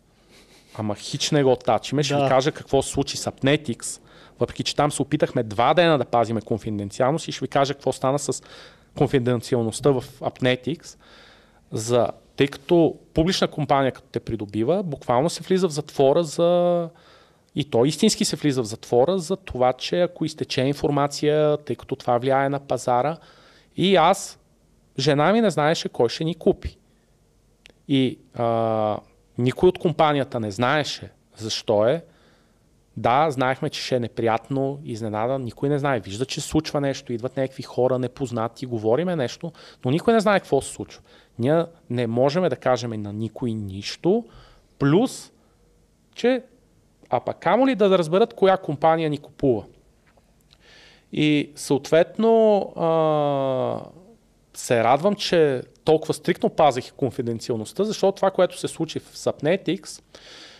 Ама 0.75 0.95
хич 0.95 1.31
не 1.31 1.43
го 1.43 1.51
оттачиме. 1.51 2.03
Ще 2.03 2.13
Да. 2.13 2.23
ви 2.23 2.29
кажа 2.29 2.51
какво 2.51 2.81
се 2.81 2.89
случи 2.89 3.17
с 3.17 3.31
Apnetics, 3.31 4.01
въпреки 4.39 4.63
че 4.63 4.75
там 4.75 4.91
се 4.91 5.01
опитахме 5.01 5.43
два 5.43 5.73
дена 5.73 5.97
да 5.97 6.05
пазиме 6.05 6.41
конфиденциалност 6.41 7.27
и 7.27 7.31
ще 7.31 7.45
ви 7.45 7.47
кажа 7.47 7.73
какво 7.73 7.91
стана 7.91 8.19
с 8.19 8.43
конфиденциалността 8.97 9.91
в 9.91 10.03
Apnetics. 10.19 10.97
За, 11.71 12.07
тъй 12.35 12.47
като 12.47 12.95
публична 13.13 13.47
компания 13.47 13.91
като 13.91 14.07
те 14.11 14.19
придобива, 14.19 14.83
буквално 14.83 15.29
се 15.29 15.43
влиза 15.43 15.67
в 15.67 15.71
затвора 15.71 16.23
за 16.23 16.89
и 17.55 17.63
то 17.63 17.85
истински 17.85 18.25
се 18.25 18.35
влиза 18.35 18.61
в 18.61 18.65
затвора 18.65 19.19
за 19.19 19.35
това, 19.35 19.73
че 19.73 20.01
ако 20.01 20.25
изтече 20.25 20.61
информация, 20.61 21.57
тъй 21.57 21.75
като 21.75 21.95
това 21.95 22.17
влияе 22.17 22.49
на 22.49 22.59
пазара, 22.59 23.17
и 23.77 23.95
аз, 23.95 24.39
жена 24.99 25.33
ми 25.33 25.41
не 25.41 25.49
знаеше 25.49 25.89
кой 25.89 26.09
ще 26.09 26.23
ни 26.23 26.35
купи. 26.35 26.77
И 27.87 28.19
а, 28.35 28.97
никой 29.37 29.69
от 29.69 29.79
компанията 29.79 30.39
не 30.39 30.51
знаеше 30.51 31.11
защо 31.37 31.85
е. 31.85 32.03
Да, 32.97 33.31
знаехме, 33.31 33.69
че 33.69 33.81
ще 33.81 33.95
е 33.95 33.99
неприятно, 33.99 34.79
изненада, 34.83 35.39
никой 35.39 35.69
не 35.69 35.79
знае. 35.79 35.99
Вижда, 35.99 36.25
че 36.25 36.41
случва 36.41 36.81
нещо, 36.81 37.13
идват 37.13 37.37
някакви 37.37 37.63
хора 37.63 37.99
непознати, 37.99 38.65
говориме 38.65 39.15
нещо, 39.15 39.51
но 39.85 39.91
никой 39.91 40.13
не 40.13 40.19
знае 40.19 40.39
какво 40.39 40.61
се 40.61 40.73
случва. 40.73 41.01
Ние 41.39 41.65
не 41.89 42.07
можем 42.07 42.49
да 42.49 42.55
кажем 42.55 43.01
на 43.01 43.13
никой 43.13 43.53
нищо, 43.53 44.25
плюс, 44.79 45.31
че 46.15 46.43
а 47.09 47.19
пък 47.19 47.39
камо 47.39 47.67
ли 47.67 47.75
да 47.75 47.97
разберат 47.97 48.33
коя 48.33 48.57
компания 48.57 49.09
ни 49.09 49.17
купува. 49.17 49.63
И 51.11 51.51
съответно 51.55 52.59
а, 52.75 53.81
се 54.53 54.83
радвам, 54.83 55.15
че 55.15 55.61
толкова 55.83 56.13
стриктно 56.13 56.49
пазих 56.49 56.93
конфиденциалността, 56.93 57.83
защото 57.83 58.15
това, 58.15 58.31
което 58.31 58.59
се 58.59 58.67
случи 58.67 58.99
в 58.99 59.15
Sapnetics, 59.15 60.01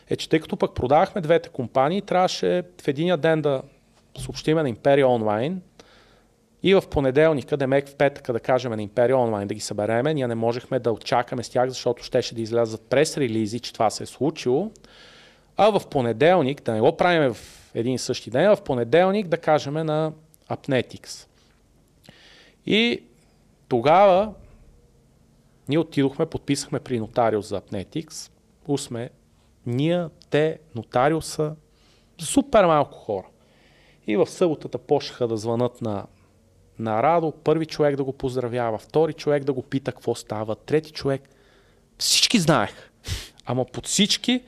е, 0.10 0.16
че 0.16 0.30
тъй 0.30 0.40
като 0.40 0.58
пък 0.58 0.74
продавахме 0.74 1.22
двете 1.22 1.50
компании, 1.50 2.02
трябваше 2.02 2.64
в 2.82 2.88
единия 2.88 3.18
ден 3.18 3.42
да 3.42 3.62
съобщиме 4.18 4.64
на 4.64 4.70
Империя 4.70 5.08
онлайн 5.08 5.62
и 6.64 6.74
в 6.74 6.84
понеделника, 6.90 7.58
демек 7.58 7.88
в 7.88 7.96
петъка 7.96 8.34
да 8.34 8.40
кажем 8.40 8.72
на 8.72 8.82
Империя 8.82 9.18
онлайн 9.18 9.48
да 9.48 9.54
ги 9.54 9.60
събереме, 9.60 10.14
ние 10.14 10.28
не 10.28 10.36
можехме 10.36 10.80
да 10.80 10.92
очакаме 10.92 11.44
с 11.44 11.50
тях, 11.50 11.70
защото 11.70 12.04
щеше 12.04 12.36
да 12.36 12.42
излязат 12.42 12.82
прес 12.82 13.18
релизи, 13.18 13.60
че 13.60 13.74
това 13.74 13.90
се 13.90 14.04
е 14.04 14.06
случило. 14.06 14.72
А 15.58 15.80
в 15.80 15.88
понеделник, 15.88 16.64
да 16.64 16.74
не 16.74 16.82
го 16.82 16.98
правим 16.98 17.34
в 17.34 17.38
един 17.76 17.94
и 17.94 18.00
същи 18.00 18.30
ден, 18.30 18.46
а 18.46 18.56
в 18.56 18.64
понеделник 18.64 19.28
да 19.28 19.38
кажем 19.38 19.74
на 19.74 20.12
Apnetics. 20.50 21.28
И 22.66 23.04
тогава 23.72 24.34
ние 25.70 25.80
отидохме, 25.80 26.26
подписахме 26.26 26.80
при 26.80 27.00
нотариус 27.00 27.48
за 27.48 27.62
Apnetics. 27.62 28.32
Усме 28.68 29.10
ние, 29.66 30.08
те, 30.30 30.60
нотариуса, 30.76 31.56
супер 32.22 32.66
малко 32.66 32.98
хора. 32.98 33.28
И 34.08 34.18
в 34.18 34.28
съботата 34.28 34.78
почнаха 34.78 35.28
да 35.28 35.38
звънат 35.38 35.82
на, 35.82 36.06
на 36.80 37.04
Радо, 37.04 37.32
първи 37.32 37.66
човек 37.66 37.96
да 37.96 38.04
го 38.04 38.14
поздравява, 38.14 38.78
втори 38.78 39.14
човек 39.14 39.44
да 39.44 39.54
го 39.54 39.62
пита 39.62 39.92
какво 39.92 40.16
става, 40.16 40.56
трети 40.56 40.92
човек. 40.92 41.30
Всички 41.98 42.40
знаех. 42.40 42.92
ама 43.46 43.66
под 43.66 43.88
всички. 43.88 44.44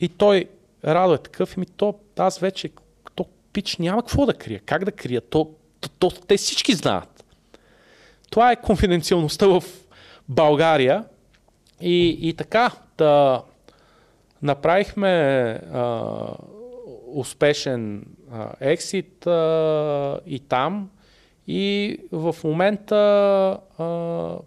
И 0.00 0.08
той, 0.08 0.48
Радо 0.84 1.14
е 1.14 1.18
такъв, 1.18 1.56
и 1.56 1.60
ми 1.60 1.66
то, 1.66 1.94
аз 2.18 2.38
вече, 2.38 2.70
то 3.14 3.26
пич 3.52 3.76
няма 3.76 4.02
какво 4.02 4.26
да 4.26 4.34
крия. 4.34 4.60
Как 4.66 4.84
да 4.84 4.92
крия? 4.92 5.20
То, 5.20 5.50
то, 5.80 5.88
то, 5.88 6.10
те 6.10 6.36
всички 6.36 6.74
знаят. 6.74 7.13
Това 8.34 8.52
е 8.52 8.56
конфиденциалността 8.56 9.46
в 9.46 9.62
България. 10.28 11.04
И, 11.80 12.18
и 12.20 12.34
така, 12.34 12.70
да 12.98 13.42
направихме 14.42 15.08
а, 15.72 16.02
успешен 17.06 18.06
а, 18.32 18.48
ексит 18.60 19.26
а, 19.26 20.20
и 20.26 20.40
там. 20.40 20.90
И 21.46 21.96
в 22.12 22.36
момента 22.44 22.96
а, 22.98 23.84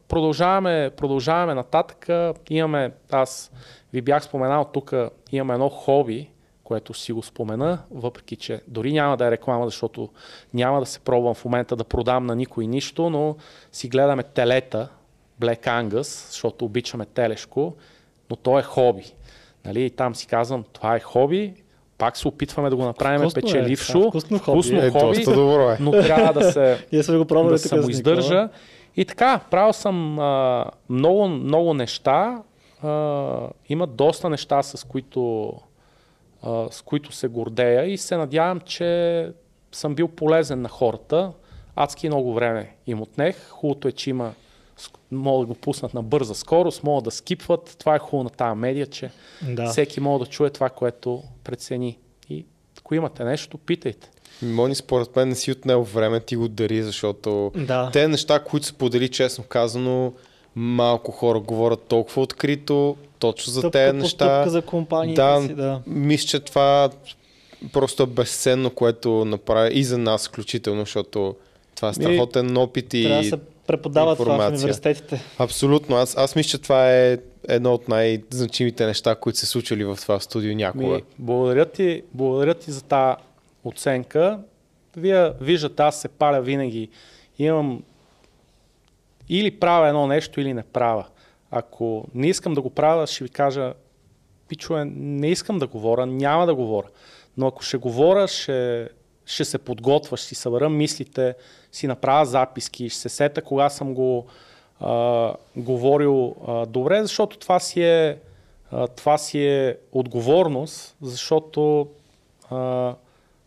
продължаваме, 0.07 0.91
продължаваме 0.97 1.53
нататък. 1.53 2.07
Имаме, 2.49 2.91
аз 3.11 3.51
ви 3.93 4.01
бях 4.01 4.23
споменал 4.23 4.65
тук, 4.73 4.93
имаме 5.31 5.53
едно 5.53 5.69
хоби, 5.69 6.29
което 6.67 6.93
си 6.93 7.13
го 7.13 7.23
спомена, 7.23 7.79
въпреки 7.91 8.35
че 8.35 8.61
дори 8.67 8.93
няма 8.93 9.17
да 9.17 9.27
е 9.27 9.31
реклама, 9.31 9.65
защото 9.65 10.09
няма 10.53 10.79
да 10.79 10.85
се 10.85 10.99
пробвам 10.99 11.33
в 11.33 11.45
момента 11.45 11.75
да 11.75 11.83
продам 11.83 12.25
на 12.25 12.35
никой 12.35 12.67
нищо, 12.67 13.09
но 13.09 13.35
си 13.71 13.87
гледаме 13.87 14.23
телета, 14.23 14.89
Black 15.41 15.65
Angus, 15.65 16.29
защото 16.29 16.65
обичаме 16.65 17.05
телешко, 17.05 17.75
но 18.29 18.35
то 18.35 18.59
е 18.59 18.63
хоби. 18.63 19.03
Нали? 19.65 19.85
И 19.85 19.89
там 19.89 20.15
си 20.15 20.27
казвам, 20.27 20.63
това 20.73 20.95
е 20.95 20.99
хоби, 20.99 21.53
пак 21.97 22.17
се 22.17 22.27
опитваме 22.27 22.69
да 22.69 22.75
го 22.75 22.83
направим 22.83 23.19
Вкусно 23.19 23.39
е, 23.39 23.41
печелившо, 23.41 23.99
да, 23.99 24.07
вкусно 24.07 24.39
хоби. 24.39 24.57
вкусно 24.57 24.77
Е, 24.77 24.89
хоби, 24.89 25.17
доста 25.17 25.33
добро 25.33 25.69
е. 25.69 25.77
но 25.79 25.91
трябва 25.91 26.33
да 26.33 26.51
се, 26.51 26.85
Ние 26.91 27.03
сме 27.03 27.17
го 27.17 27.25
пробвали 27.25 27.53
да 27.55 27.63
така 27.63 27.75
се 27.75 27.81
с 27.81 27.85
му 27.85 27.89
издържа. 27.89 28.33
Никола. 28.33 28.49
И 28.97 29.05
така, 29.05 29.39
правил 29.51 29.73
съм 29.73 30.19
а, 30.19 30.65
много, 30.89 31.27
много 31.27 31.73
неща. 31.73 32.41
А, 32.83 33.39
има 33.69 33.87
доста 33.87 34.29
неща, 34.29 34.63
с 34.63 34.83
които, 34.83 35.53
а, 36.41 36.67
с 36.71 36.81
които 36.81 37.11
се 37.11 37.27
гордея 37.27 37.85
и 37.85 37.97
се 37.97 38.17
надявам, 38.17 38.59
че 38.59 39.31
съм 39.71 39.95
бил 39.95 40.07
полезен 40.07 40.61
на 40.61 40.69
хората. 40.69 41.31
Адски 41.75 42.07
много 42.07 42.33
време 42.33 42.75
им 42.87 43.01
отнех. 43.01 43.49
Хубавото 43.49 43.87
е, 43.87 43.91
че 43.91 44.09
има 44.09 44.33
могат 45.11 45.47
да 45.47 45.53
го 45.53 45.59
пуснат 45.59 45.93
на 45.93 46.03
бърза 46.03 46.35
скорост, 46.35 46.83
могат 46.83 47.03
да 47.03 47.11
скипват. 47.11 47.75
Това 47.79 47.95
е 47.95 47.99
хубаво 47.99 48.23
на 48.23 48.29
тази 48.29 48.57
медия, 48.59 48.85
че 48.87 49.11
Да. 49.49 49.65
всеки 49.65 49.99
може 49.99 50.23
да 50.23 50.29
чуе 50.29 50.49
това, 50.49 50.69
което 50.69 51.23
прецени. 51.43 51.97
И 52.29 52.45
ако 52.77 52.95
имате 52.95 53.23
нещо, 53.23 53.57
питайте. 53.57 54.09
Мони, 54.41 54.75
според 54.75 55.15
мен 55.15 55.29
не 55.29 55.35
си 55.35 55.51
отнел 55.51 55.83
време, 55.83 56.19
ти 56.19 56.35
го 56.35 56.47
дари, 56.47 56.83
защото 56.83 57.51
Да. 57.55 57.89
те 57.93 58.07
неща, 58.07 58.39
които 58.39 58.65
са 58.65 58.73
подели, 58.73 59.09
честно 59.09 59.43
казано, 59.43 60.13
малко 60.55 61.11
хора 61.11 61.39
говорят 61.39 61.83
толкова 61.83 62.21
открито, 62.21 62.97
точно 63.19 63.53
за 63.53 63.71
тези 63.71 63.97
неща. 63.97 64.25
стъпка 64.25 64.49
за 64.49 64.61
компаниите 64.61 65.21
да, 65.21 65.41
си, 65.41 65.53
да. 65.53 65.81
мисля, 65.87 66.27
че 66.27 66.39
това 66.39 66.89
просто 67.73 68.03
е 68.03 68.05
безценно, 68.05 68.69
което 68.69 69.25
направи 69.25 69.79
и 69.79 69.83
за 69.83 69.97
нас 69.97 70.27
включително, 70.27 70.81
защото 70.81 71.35
това 71.75 71.89
е 71.89 71.93
страхотен 71.93 72.57
опит 72.57 72.93
и... 72.93 73.03
Трябва 73.03 73.23
да 73.23 73.29
се 73.29 73.37
преподава 73.67 74.15
това 74.15 74.25
в 74.25 74.35
информация. 74.35 74.57
университетите. 74.57 75.21
Абсолютно. 75.37 75.95
Аз, 75.95 76.17
аз 76.17 76.35
мисля, 76.35 76.49
че 76.49 76.57
това 76.57 76.93
е 76.93 77.17
едно 77.47 77.73
от 77.73 77.87
най-значимите 77.87 78.85
неща, 78.85 79.15
които 79.15 79.39
се 79.39 79.45
случили 79.45 79.83
в 79.83 79.97
това 80.01 80.19
студио 80.19 80.55
някога. 80.55 80.95
Ми, 80.95 81.03
благодаря, 81.19 81.65
ти, 81.65 82.03
благодаря 82.13 82.53
ти 82.53 82.71
за 82.71 82.81
тази 82.81 83.15
оценка. 83.63 84.39
Вие 84.97 85.31
виждате, 85.41 85.83
аз 85.83 86.01
се 86.01 86.07
паля 86.07 86.41
винаги. 86.41 86.89
Имам 87.39 87.83
или 89.29 89.51
правя 89.59 89.87
едно 89.87 90.07
нещо, 90.07 90.41
или 90.41 90.53
не 90.53 90.63
правя. 90.63 91.05
Ако 91.51 92.05
не 92.13 92.27
искам 92.27 92.53
да 92.53 92.61
го 92.61 92.69
правя, 92.69 93.07
ще 93.07 93.23
ви 93.23 93.29
кажа, 93.29 93.73
пичове, 94.47 94.85
не 94.95 95.27
искам 95.27 95.59
да 95.59 95.67
говоря, 95.67 96.05
няма 96.05 96.45
да 96.45 96.55
говоря. 96.55 96.87
Но 97.37 97.47
ако 97.47 97.63
ще 97.63 97.77
говоря, 97.77 98.27
ще, 98.27 98.89
ще 99.25 99.45
се 99.45 99.57
подготвя, 99.57 100.17
ще 100.17 100.27
си 100.27 100.35
събера 100.35 100.69
мислите, 100.69 101.35
си 101.71 101.87
направя 101.87 102.25
записки, 102.25 102.89
ще 102.89 102.99
се 102.99 103.09
сета 103.09 103.41
кога 103.41 103.69
съм 103.69 103.93
го 103.93 104.25
а, 104.79 105.33
говорил 105.55 106.35
а, 106.47 106.65
добре, 106.65 107.01
защото 107.01 107.37
това 107.37 107.59
си 107.59 107.83
е, 107.83 108.19
а, 108.71 108.87
това 108.87 109.17
си 109.17 109.45
е 109.45 109.77
отговорност, 109.91 110.95
защото 111.01 111.87
а, 112.49 112.95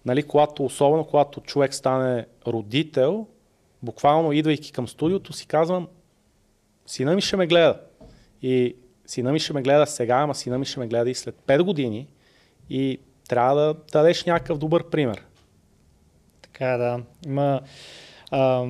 нали, 0.05 0.23
когато, 0.23 0.65
особено 0.65 1.05
когато 1.05 1.41
човек 1.41 1.75
стане 1.75 2.27
родител, 2.47 3.27
буквално 3.83 4.33
идвайки 4.33 4.73
към 4.73 4.89
студиото 4.89 5.33
си 5.33 5.47
казвам, 5.47 5.89
сина 6.87 7.15
ми 7.15 7.20
ще 7.20 7.37
ме 7.37 7.47
гледа. 7.47 7.81
И 8.43 8.77
сина 9.07 9.33
ми 9.33 9.39
ще 9.39 9.52
ме 9.52 9.62
гледа 9.62 9.86
сега, 9.86 10.17
ама 10.17 10.35
сина 10.35 10.59
ми 10.59 10.65
ще 10.65 10.81
ме 10.81 10.86
гледа 10.86 11.10
и 11.10 11.15
след 11.15 11.35
5 11.47 11.62
години 11.62 12.07
и 12.70 12.99
трябва 13.28 13.55
да 13.55 13.75
дадеш 13.93 14.25
някакъв 14.25 14.59
добър 14.59 14.91
пример. 14.91 15.23
Така 16.43 16.73
е, 16.73 16.78
да. 16.78 17.01
Има, 17.27 17.60
а, 18.31 18.67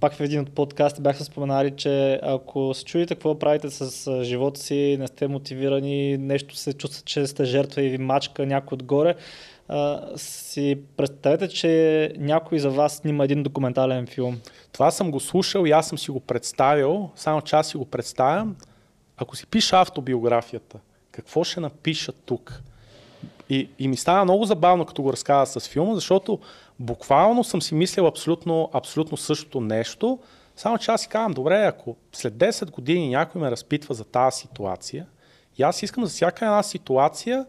пак 0.00 0.12
в 0.12 0.20
един 0.20 0.40
от 0.40 0.50
подкасти 0.50 1.02
бяха 1.02 1.24
споменали, 1.24 1.70
че 1.76 2.20
ако 2.22 2.74
се 2.74 2.84
чуете 2.84 3.14
какво 3.14 3.38
правите 3.38 3.70
с 3.70 4.24
живота 4.24 4.60
си, 4.60 4.96
не 5.00 5.06
сте 5.06 5.28
мотивирани, 5.28 6.18
нещо 6.18 6.56
се 6.56 6.72
чувствате, 6.72 7.04
че 7.04 7.26
сте 7.26 7.44
жертва 7.44 7.82
и 7.82 7.88
ви 7.88 7.98
мачка 7.98 8.46
някой 8.46 8.76
отгоре, 8.76 9.14
а, 9.68 10.00
си 10.16 10.78
представете, 10.96 11.48
че 11.48 12.12
някой 12.18 12.58
за 12.58 12.70
вас 12.70 12.96
снима 12.96 13.24
един 13.24 13.42
документален 13.42 14.06
филм. 14.06 14.40
Това 14.72 14.90
съм 14.90 15.10
го 15.10 15.20
слушал 15.20 15.66
и 15.66 15.70
аз 15.70 15.88
съм 15.88 15.98
си 15.98 16.10
го 16.10 16.20
представил, 16.20 17.10
само 17.16 17.42
че 17.42 17.56
аз 17.56 17.68
си 17.68 17.76
го 17.76 17.84
представям. 17.84 18.56
Ако 19.16 19.36
си 19.36 19.46
пиша 19.46 19.80
автобиографията, 19.80 20.78
какво 21.10 21.44
ще 21.44 21.60
напиша 21.60 22.12
тук? 22.12 22.62
И, 23.48 23.68
и 23.78 23.88
ми 23.88 23.96
става 23.96 24.24
много 24.24 24.44
забавно, 24.44 24.86
като 24.86 25.02
го 25.02 25.12
разказа 25.12 25.60
с 25.60 25.68
филма, 25.68 25.94
защото 25.94 26.38
буквално 26.78 27.44
съм 27.44 27.62
си 27.62 27.74
мислил 27.74 28.06
абсолютно, 28.06 28.70
абсолютно 28.72 29.16
същото 29.16 29.60
нещо, 29.60 30.18
само 30.56 30.78
че 30.78 30.90
аз 30.90 31.00
си 31.00 31.08
казвам, 31.08 31.32
добре, 31.32 31.64
ако 31.64 31.96
след 32.12 32.34
10 32.34 32.70
години 32.70 33.08
някой 33.08 33.40
ме 33.40 33.50
разпитва 33.50 33.94
за 33.94 34.04
тази 34.04 34.40
ситуация, 34.40 35.06
и 35.58 35.62
аз 35.62 35.82
искам 35.82 36.04
за 36.04 36.10
всяка 36.10 36.44
една 36.44 36.62
ситуация 36.62 37.46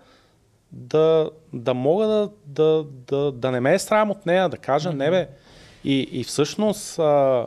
да, 0.71 1.29
да 1.53 1.73
мога 1.73 2.07
да, 2.07 2.29
да, 2.45 2.85
да, 3.07 3.31
да 3.31 3.51
не 3.51 3.59
ме 3.59 3.73
е 3.73 3.79
срам 3.79 4.11
от 4.11 4.25
нея, 4.25 4.49
да 4.49 4.57
кажа, 4.57 4.93
не 4.93 5.09
бе. 5.09 5.29
И, 5.83 5.99
и 6.11 6.23
всъщност 6.23 6.99
а, 6.99 7.45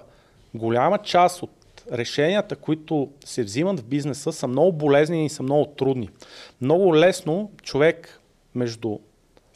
голяма 0.54 0.98
част 0.98 1.42
от 1.42 1.57
решенията, 1.92 2.56
които 2.56 3.10
се 3.24 3.42
взимат 3.42 3.80
в 3.80 3.84
бизнеса, 3.84 4.32
са 4.32 4.48
много 4.48 4.72
болезнени 4.72 5.26
и 5.26 5.30
са 5.30 5.42
много 5.42 5.66
трудни. 5.66 6.10
Много 6.60 6.96
лесно 6.96 7.50
човек 7.62 8.20
между 8.54 8.98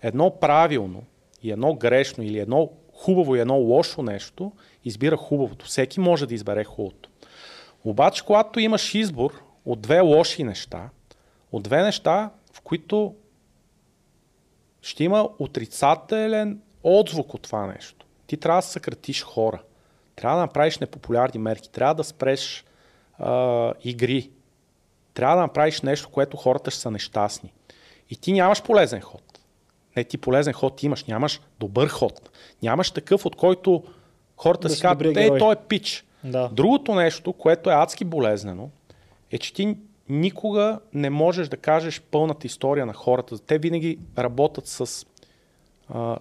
едно 0.03 0.31
правилно 0.41 1.03
и 1.43 1.53
едно 1.53 1.75
грешно 1.75 2.25
или 2.25 2.39
едно 2.39 2.71
хубаво 2.95 3.37
и 3.37 3.41
едно 3.41 3.57
лошо 3.57 4.03
нещо, 4.03 4.53
избира 4.85 5.17
хубавото. 5.17 5.67
Всеки 5.67 6.01
може 6.01 6.27
да 6.27 6.35
избере 6.35 6.65
хубавото. 6.65 7.11
Обаче, 7.85 8.25
когато 8.25 8.61
имаш 8.61 8.95
избор 8.95 9.43
от 9.65 9.81
две 9.81 10.01
лоши 10.01 10.45
неща, 10.45 10.91
от 11.53 11.63
две 11.63 11.83
неща, 11.83 12.31
в 12.53 12.61
които 12.61 13.15
ще 14.83 15.05
има 15.05 15.29
отрицателен 15.39 16.61
отзвук 16.83 17.35
от 17.35 17.43
това 17.43 17.67
нещо. 17.67 18.07
Ти 18.27 18.37
трябва 18.37 18.59
да 18.59 18.67
съкратиш 18.67 19.23
хора. 19.23 19.63
Трябва 20.17 20.37
да 20.37 20.43
направиш 20.43 20.79
непопулярни 20.79 21.41
мерки. 21.41 21.71
Трябва 21.71 21.95
да 21.95 22.05
спреш 22.05 22.65
а, 23.19 23.73
игри. 23.85 24.31
Трябва 25.15 25.37
да 25.37 25.43
направиш 25.43 25.81
нещо, 25.83 26.09
което 26.11 26.37
хората 26.37 26.71
ще 26.71 26.81
са 26.81 26.91
нещастни. 26.91 27.53
И 28.11 28.17
ти 28.17 28.33
нямаш 28.33 28.63
полезен 28.63 29.01
ход. 29.01 29.23
Не 29.97 30.05
ти 30.05 30.19
полезен 30.19 30.53
ход 30.53 30.83
имаш, 30.83 31.05
нямаш 31.05 31.41
добър 31.61 31.89
ход. 31.89 32.31
Нямаш 32.63 32.91
такъв, 32.91 33.27
от 33.27 33.37
който 33.37 33.85
хората 34.37 34.69
Да 34.69 34.75
си 34.75 34.83
казват, 34.83 35.15
герой." 35.15 35.39
той 35.39 35.53
е 35.53 35.57
пич. 35.69 36.05
Да. 36.25 36.49
Другото 36.53 36.95
нещо, 36.95 37.33
което 37.33 37.71
е 37.71 37.75
адски 37.75 38.05
болезнено, 38.05 38.71
е, 39.31 39.39
че 39.39 39.55
ти 39.55 39.77
никога 40.09 40.81
не 40.93 41.11
можеш 41.11 41.49
да 41.49 41.57
кажеш 41.57 42.01
пълната 42.01 42.47
история 42.47 42.87
на 42.87 42.93
хората. 42.93 43.39
Те 43.39 43.59
винаги 43.59 43.99
работят 44.19 44.67
с... 44.67 45.07
А, 45.89 46.19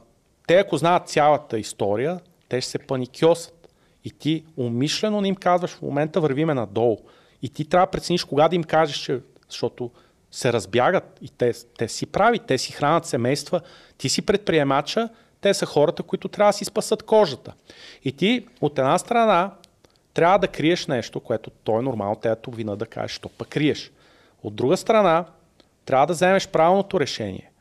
те 0.47 0.55
ако 0.55 0.77
знаят 0.77 1.09
цялата 1.09 1.59
история, 1.59 2.19
те 2.49 2.61
ще 2.61 2.71
се 2.71 2.79
паникьосат. 2.79 3.60
И 4.03 4.11
ти 4.11 4.45
умишлено 4.57 5.21
не 5.21 5.27
им 5.27 5.35
казваш 5.35 5.71
в 5.71 5.81
момента 5.81 6.21
вървиме 6.21 6.53
надолу. 6.53 6.97
И 7.41 7.49
ти 7.49 7.65
трябва 7.65 7.87
да 7.87 7.91
прецениш 7.91 8.23
кога 8.23 8.47
да 8.47 8.55
им 8.55 8.63
кажеш, 8.63 8.97
че, 8.97 9.19
защото 9.49 9.91
се 10.31 10.53
разбягат 10.53 11.17
и 11.21 11.29
те, 11.29 11.53
те 11.77 11.87
си 11.87 12.05
прави, 12.05 12.39
те 12.39 12.57
си 12.57 12.71
хранят 12.71 13.05
семейства, 13.05 13.61
ти 13.97 14.09
си 14.09 14.21
предприемача, 14.21 15.09
те 15.41 15.53
са 15.53 15.65
хората, 15.65 16.03
които 16.03 16.27
трябва 16.27 16.49
да 16.49 16.57
си 16.57 16.65
спасат 16.65 17.03
кожата. 17.03 17.53
И 18.03 18.11
ти 18.11 18.47
от 18.61 18.79
една 18.79 18.97
страна 18.97 19.51
трябва 20.13 20.39
да 20.39 20.47
криеш 20.47 20.87
нещо, 20.87 21.19
което 21.19 21.49
той 21.49 21.79
е 21.79 21.81
нормално, 21.81 22.15
те 22.15 22.29
да 22.29 22.37
вина 22.47 22.75
да 22.75 22.85
кажеш, 22.85 23.11
що 23.11 23.29
пък 23.29 23.47
криеш. 23.47 23.91
От 24.43 24.55
друга 24.55 24.77
страна, 24.77 25.25
трябва 25.85 26.07
да 26.07 26.13
вземеш 26.13 26.47
правилното 26.47 26.99
решение. 26.99 27.51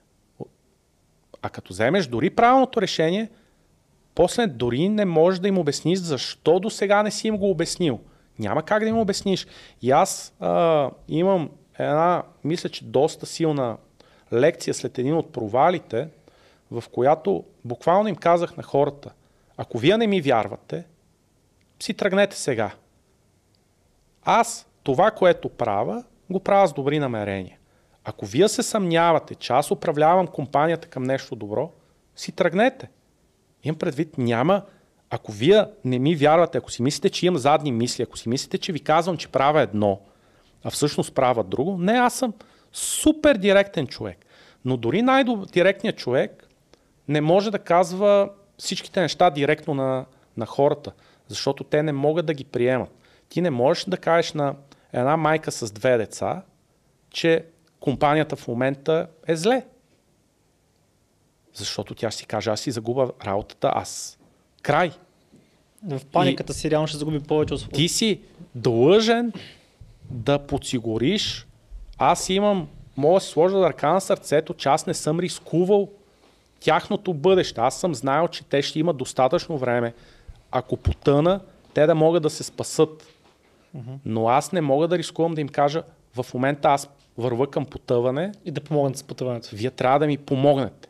А 1.43 1.49
като 1.49 1.73
вземеш 1.73 2.07
дори 2.07 2.31
правилното 2.31 2.83
решение, 2.83 3.31
после 4.15 4.47
дори 4.47 4.89
не 4.89 5.05
можеш 5.05 5.41
да 5.41 5.49
им 5.49 5.59
обясниш 5.59 5.99
защо 5.99 6.61
до 6.61 6.71
сега 6.71 7.03
не 7.03 7.11
си 7.11 7.29
им 7.29 7.37
го 7.37 7.51
обяснил. 7.51 8.01
Няма 8.39 8.63
как 8.63 8.83
да 8.83 8.89
им 8.89 8.99
обясниш. 8.99 9.47
И 9.83 9.91
аз 9.91 10.35
а, 10.41 10.91
имам 11.09 11.51
една, 11.79 12.23
мисля, 12.45 12.69
че 12.69 12.85
доста 12.85 13.27
силна 13.27 13.77
лекция 14.33 14.75
след 14.75 14.99
един 14.99 15.15
от 15.15 15.33
провалите, 15.33 16.09
в 16.71 16.85
която 16.93 17.45
буквално 17.65 18.09
им 18.09 18.17
казах 18.17 18.57
на 18.57 18.63
хората, 18.63 19.11
ако 19.57 19.79
вие 19.79 19.97
не 19.97 20.07
ми 20.07 20.21
вярвате, 20.21 20.85
си 21.81 21.95
тръгнете 21.95 22.37
сега. 22.37 22.71
Аз 24.25 24.67
това, 24.83 25.11
което 25.11 25.49
правя, 25.49 26.05
го 26.31 26.41
правя 26.41 26.69
с 26.69 26.73
добри 26.73 26.99
намерения. 26.99 27.59
Ако 28.05 28.27
вие 28.27 28.49
се 28.49 28.63
съмнявате, 28.63 29.35
че 29.35 29.53
аз 29.53 29.71
управлявам 29.71 30.27
компанията 30.27 30.89
към 30.89 31.03
нещо 31.03 31.37
добро, 31.37 31.71
си 32.17 32.33
тръгнете. 32.33 32.89
Имам 33.65 33.79
предвид, 33.79 34.19
няма. 34.19 34.63
Ако 35.11 35.33
вие 35.33 35.65
не 35.85 35.99
ми 35.99 36.17
вярвате, 36.17 36.59
ако 36.59 36.71
си 36.71 36.83
мислите, 36.83 37.11
че 37.11 37.27
имам 37.27 37.39
задни 37.39 37.73
мисли, 37.73 38.03
ако 38.03 38.19
си 38.19 38.29
мислите, 38.29 38.59
че 38.59 38.73
ви 38.73 38.81
казвам, 38.81 39.17
че 39.17 39.29
правя 39.29 39.61
едно, 39.61 40.01
а 40.65 40.71
всъщност 40.71 41.15
правя 41.15 41.45
друго, 41.45 41.79
не, 41.79 41.93
аз 41.93 42.15
съм 42.15 42.33
супер 42.73 43.37
директен 43.37 43.87
човек. 43.87 44.27
Но 44.65 44.77
дори 44.77 45.03
най-директният 45.03 45.97
човек 45.97 46.49
не 47.09 47.21
може 47.21 47.51
да 47.51 47.59
казва 47.59 48.31
всичките 48.59 49.01
неща 49.01 49.31
директно 49.31 49.75
на, 49.75 50.05
на 50.37 50.47
хората, 50.47 50.93
защото 51.29 51.65
те 51.65 51.83
не 51.83 51.93
могат 51.93 52.27
да 52.27 52.35
ги 52.35 52.45
приемат. 52.45 52.91
Ти 53.29 53.41
не 53.41 53.51
можеш 53.51 53.85
да 53.85 53.97
кажеш 53.97 54.33
на 54.33 54.55
една 54.93 55.17
майка 55.17 55.53
с 55.53 55.73
две 55.73 55.99
деца, 55.99 56.43
че 57.11 57.45
компанията 57.81 58.37
в 58.37 58.49
момента 58.49 59.07
е 59.27 59.37
зле. 59.37 59.67
Защото 61.55 61.95
тя 61.95 62.11
си 62.11 62.27
каже, 62.27 62.51
аз 62.51 62.61
си 62.61 62.71
загуба 62.71 63.11
работата, 63.25 63.73
аз. 63.75 64.19
Край. 64.63 64.93
В 65.89 66.01
паниката 66.13 66.53
и 66.53 66.57
си 66.57 66.71
реално 66.71 66.87
ще 66.87 66.99
загуби 66.99 67.21
повече 67.21 67.55
от... 67.55 67.73
Ти 67.73 67.89
си 67.89 68.21
длъжен 68.55 69.33
да 70.11 70.39
подсигуриш, 70.39 71.47
аз 71.99 72.29
имам, 72.29 72.69
мога 72.97 73.15
да 73.15 73.21
си 73.21 73.29
сложа 73.29 73.61
ръка 73.61 73.93
на 73.93 74.01
сърцето, 74.01 74.55
че 74.55 74.69
аз 74.69 74.87
не 74.87 74.95
съм 74.95 75.21
рискувал 75.21 75.89
тяхното 76.61 77.15
бъдеще. 77.15 77.61
Аз 77.61 77.81
съм 77.81 77.95
знаел, 77.95 78.29
че 78.29 78.45
те 78.45 78.63
ще 78.63 78.79
имат 78.79 78.97
достатъчно 78.97 79.59
време, 79.59 79.95
ако 80.51 80.77
потъна, 80.77 81.41
те 81.75 81.87
да 81.87 81.95
могат 81.95 82.23
да 82.23 82.31
се 82.31 82.45
спасат. 82.45 83.07
Uh-huh. 83.77 83.97
Но 84.05 84.29
аз 84.29 84.53
не 84.53 84.61
мога 84.61 84.89
да 84.89 84.99
рискувам 84.99 85.35
да 85.35 85.41
им 85.41 85.49
кажа, 85.49 85.83
в 86.15 86.27
момента 86.35 86.69
аз 86.69 86.89
върва 87.19 87.51
към 87.51 87.65
потъване. 87.65 88.33
И 88.45 88.51
да 88.51 88.61
помогнат 88.61 88.97
с 88.97 89.03
потъването. 89.03 89.49
Вие 89.53 89.71
трябва 89.71 89.99
да 89.99 90.07
ми 90.07 90.19
помогнете. 90.19 90.89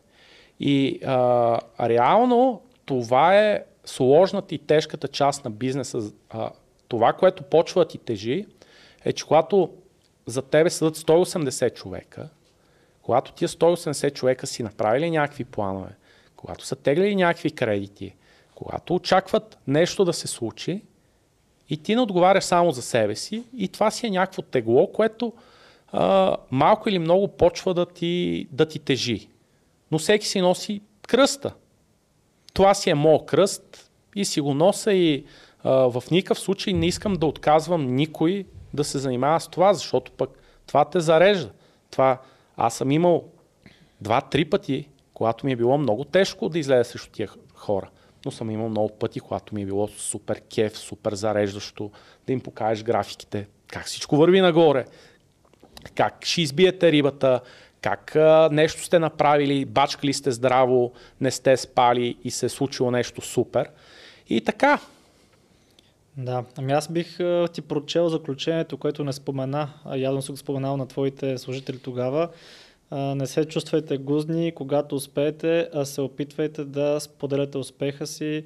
И 0.61 1.01
а, 1.05 1.59
реално 1.81 2.63
това 2.85 3.39
е 3.39 3.65
сложната 3.85 4.55
и 4.55 4.59
тежката 4.59 5.09
част 5.09 5.45
на 5.45 5.51
бизнеса. 5.51 6.13
А, 6.31 6.51
това, 6.89 7.13
което 7.13 7.43
почва 7.43 7.89
ти 7.89 7.99
тежи, 7.99 8.47
е, 9.05 9.13
че 9.13 9.25
когато 9.25 9.71
за 10.27 10.43
тебе 10.43 10.71
съдат 10.71 10.97
180 10.97 11.75
човека, 11.75 12.29
когато 13.03 13.33
тия 13.33 13.49
180 13.49 14.13
човека 14.13 14.47
си 14.47 14.63
направили 14.63 15.11
някакви 15.11 15.45
планове, 15.45 15.91
когато 16.37 16.67
са 16.67 16.77
теглили 16.77 17.17
някакви 17.17 17.51
кредити, 17.51 18.15
когато 18.55 18.95
очакват 18.95 19.59
нещо 19.67 20.05
да 20.05 20.13
се 20.13 20.27
случи 20.27 20.83
и 21.69 21.83
ти 21.83 21.95
не 21.95 22.01
отговаряш 22.01 22.45
само 22.45 22.73
за 22.73 22.83
себе 22.83 23.17
си 23.17 23.45
и 23.57 23.69
това 23.69 23.91
си 23.91 24.07
е 24.07 24.11
някакво 24.11 24.43
тегло, 24.43 24.93
което 24.93 25.33
а, 25.93 26.37
малко 26.51 26.89
или 26.89 26.99
много 26.99 27.29
почва 27.29 27.75
да 27.75 27.87
ти, 27.87 28.47
да 28.53 28.67
ти 28.67 28.79
тежи. 28.79 29.29
Но 29.91 29.99
всеки 29.99 30.27
си 30.27 30.41
носи 30.41 30.81
кръста. 31.09 31.55
Това 32.55 32.75
си 32.75 32.91
е 32.91 32.95
моят 32.95 33.27
кръст 33.27 33.91
и 34.17 34.25
си 34.25 34.41
го 34.41 34.55
нося 34.55 34.93
и 34.93 35.25
а, 35.63 35.71
в 35.71 36.03
никакъв 36.11 36.39
случай 36.39 36.73
не 36.73 36.87
искам 36.87 37.15
да 37.15 37.27
отказвам 37.27 37.95
никой 37.95 38.45
да 38.75 38.85
се 38.85 38.99
занимава 38.99 39.41
с 39.41 39.49
това, 39.49 39.75
защото 39.75 40.13
пък 40.13 40.31
това 40.67 40.85
те 40.85 41.01
зарежда. 41.01 41.51
Това, 41.91 42.21
аз 42.57 42.75
съм 42.75 42.91
имал 42.91 43.25
два-три 44.01 44.45
пъти, 44.45 44.89
когато 45.15 45.47
ми 45.47 45.53
е 45.53 45.57
било 45.57 45.79
много 45.79 46.05
тежко 46.05 46.49
да 46.49 46.59
излезе 46.59 46.91
срещу 46.91 47.11
тия 47.11 47.29
хора. 47.55 47.91
Но 48.25 48.31
съм 48.31 48.51
имал 48.51 48.69
много 48.69 48.89
пъти, 48.89 49.21
когато 49.21 49.55
ми 49.55 49.63
е 49.63 49.67
било 49.67 49.89
супер 49.89 50.41
кеф, 50.41 50.79
супер 50.79 51.15
зареждащо, 51.15 51.91
да 52.27 52.33
им 52.33 52.41
покажеш 52.41 52.85
графиките, 52.85 53.49
как 53.67 53.87
всичко 53.87 54.17
върви 54.17 54.41
нагоре, 54.41 54.85
как 55.95 56.25
ще 56.25 56.43
избиете 56.43 56.93
рибата, 56.93 57.41
как 57.83 58.17
а, 58.17 58.49
нещо 58.53 58.85
сте 58.85 58.99
направили, 58.99 59.65
бачкали 59.65 60.13
сте 60.13 60.31
здраво, 60.31 60.93
не 61.21 61.31
сте 61.31 61.57
спали 61.57 62.17
и 62.25 62.31
се 62.31 62.47
е 62.47 62.49
случило 62.49 62.91
нещо 62.91 63.21
супер. 63.21 63.69
И 64.29 64.41
така. 64.41 64.79
Да, 66.17 66.45
ами 66.59 66.73
аз 66.73 66.93
бих 66.93 67.21
а, 67.21 67.49
ти 67.53 67.63
прочел 67.63 68.09
заключението, 68.09 68.77
което 68.77 69.05
не 69.05 69.13
спомена, 69.13 69.69
явно 69.97 70.23
съм 70.23 70.33
го 70.33 70.37
споменал 70.37 70.77
на 70.77 70.87
твоите 70.87 71.39
служители 71.39 71.79
тогава. 71.79 72.29
А, 72.91 73.15
не 73.15 73.27
се 73.27 73.45
чувствайте 73.45 73.99
гузни, 73.99 74.53
когато 74.55 74.95
успеете, 74.97 75.69
а 75.75 75.85
се 75.85 76.01
опитвайте 76.01 76.65
да 76.65 77.01
споделяте 77.01 77.59
успеха 77.59 78.07
си 78.07 78.45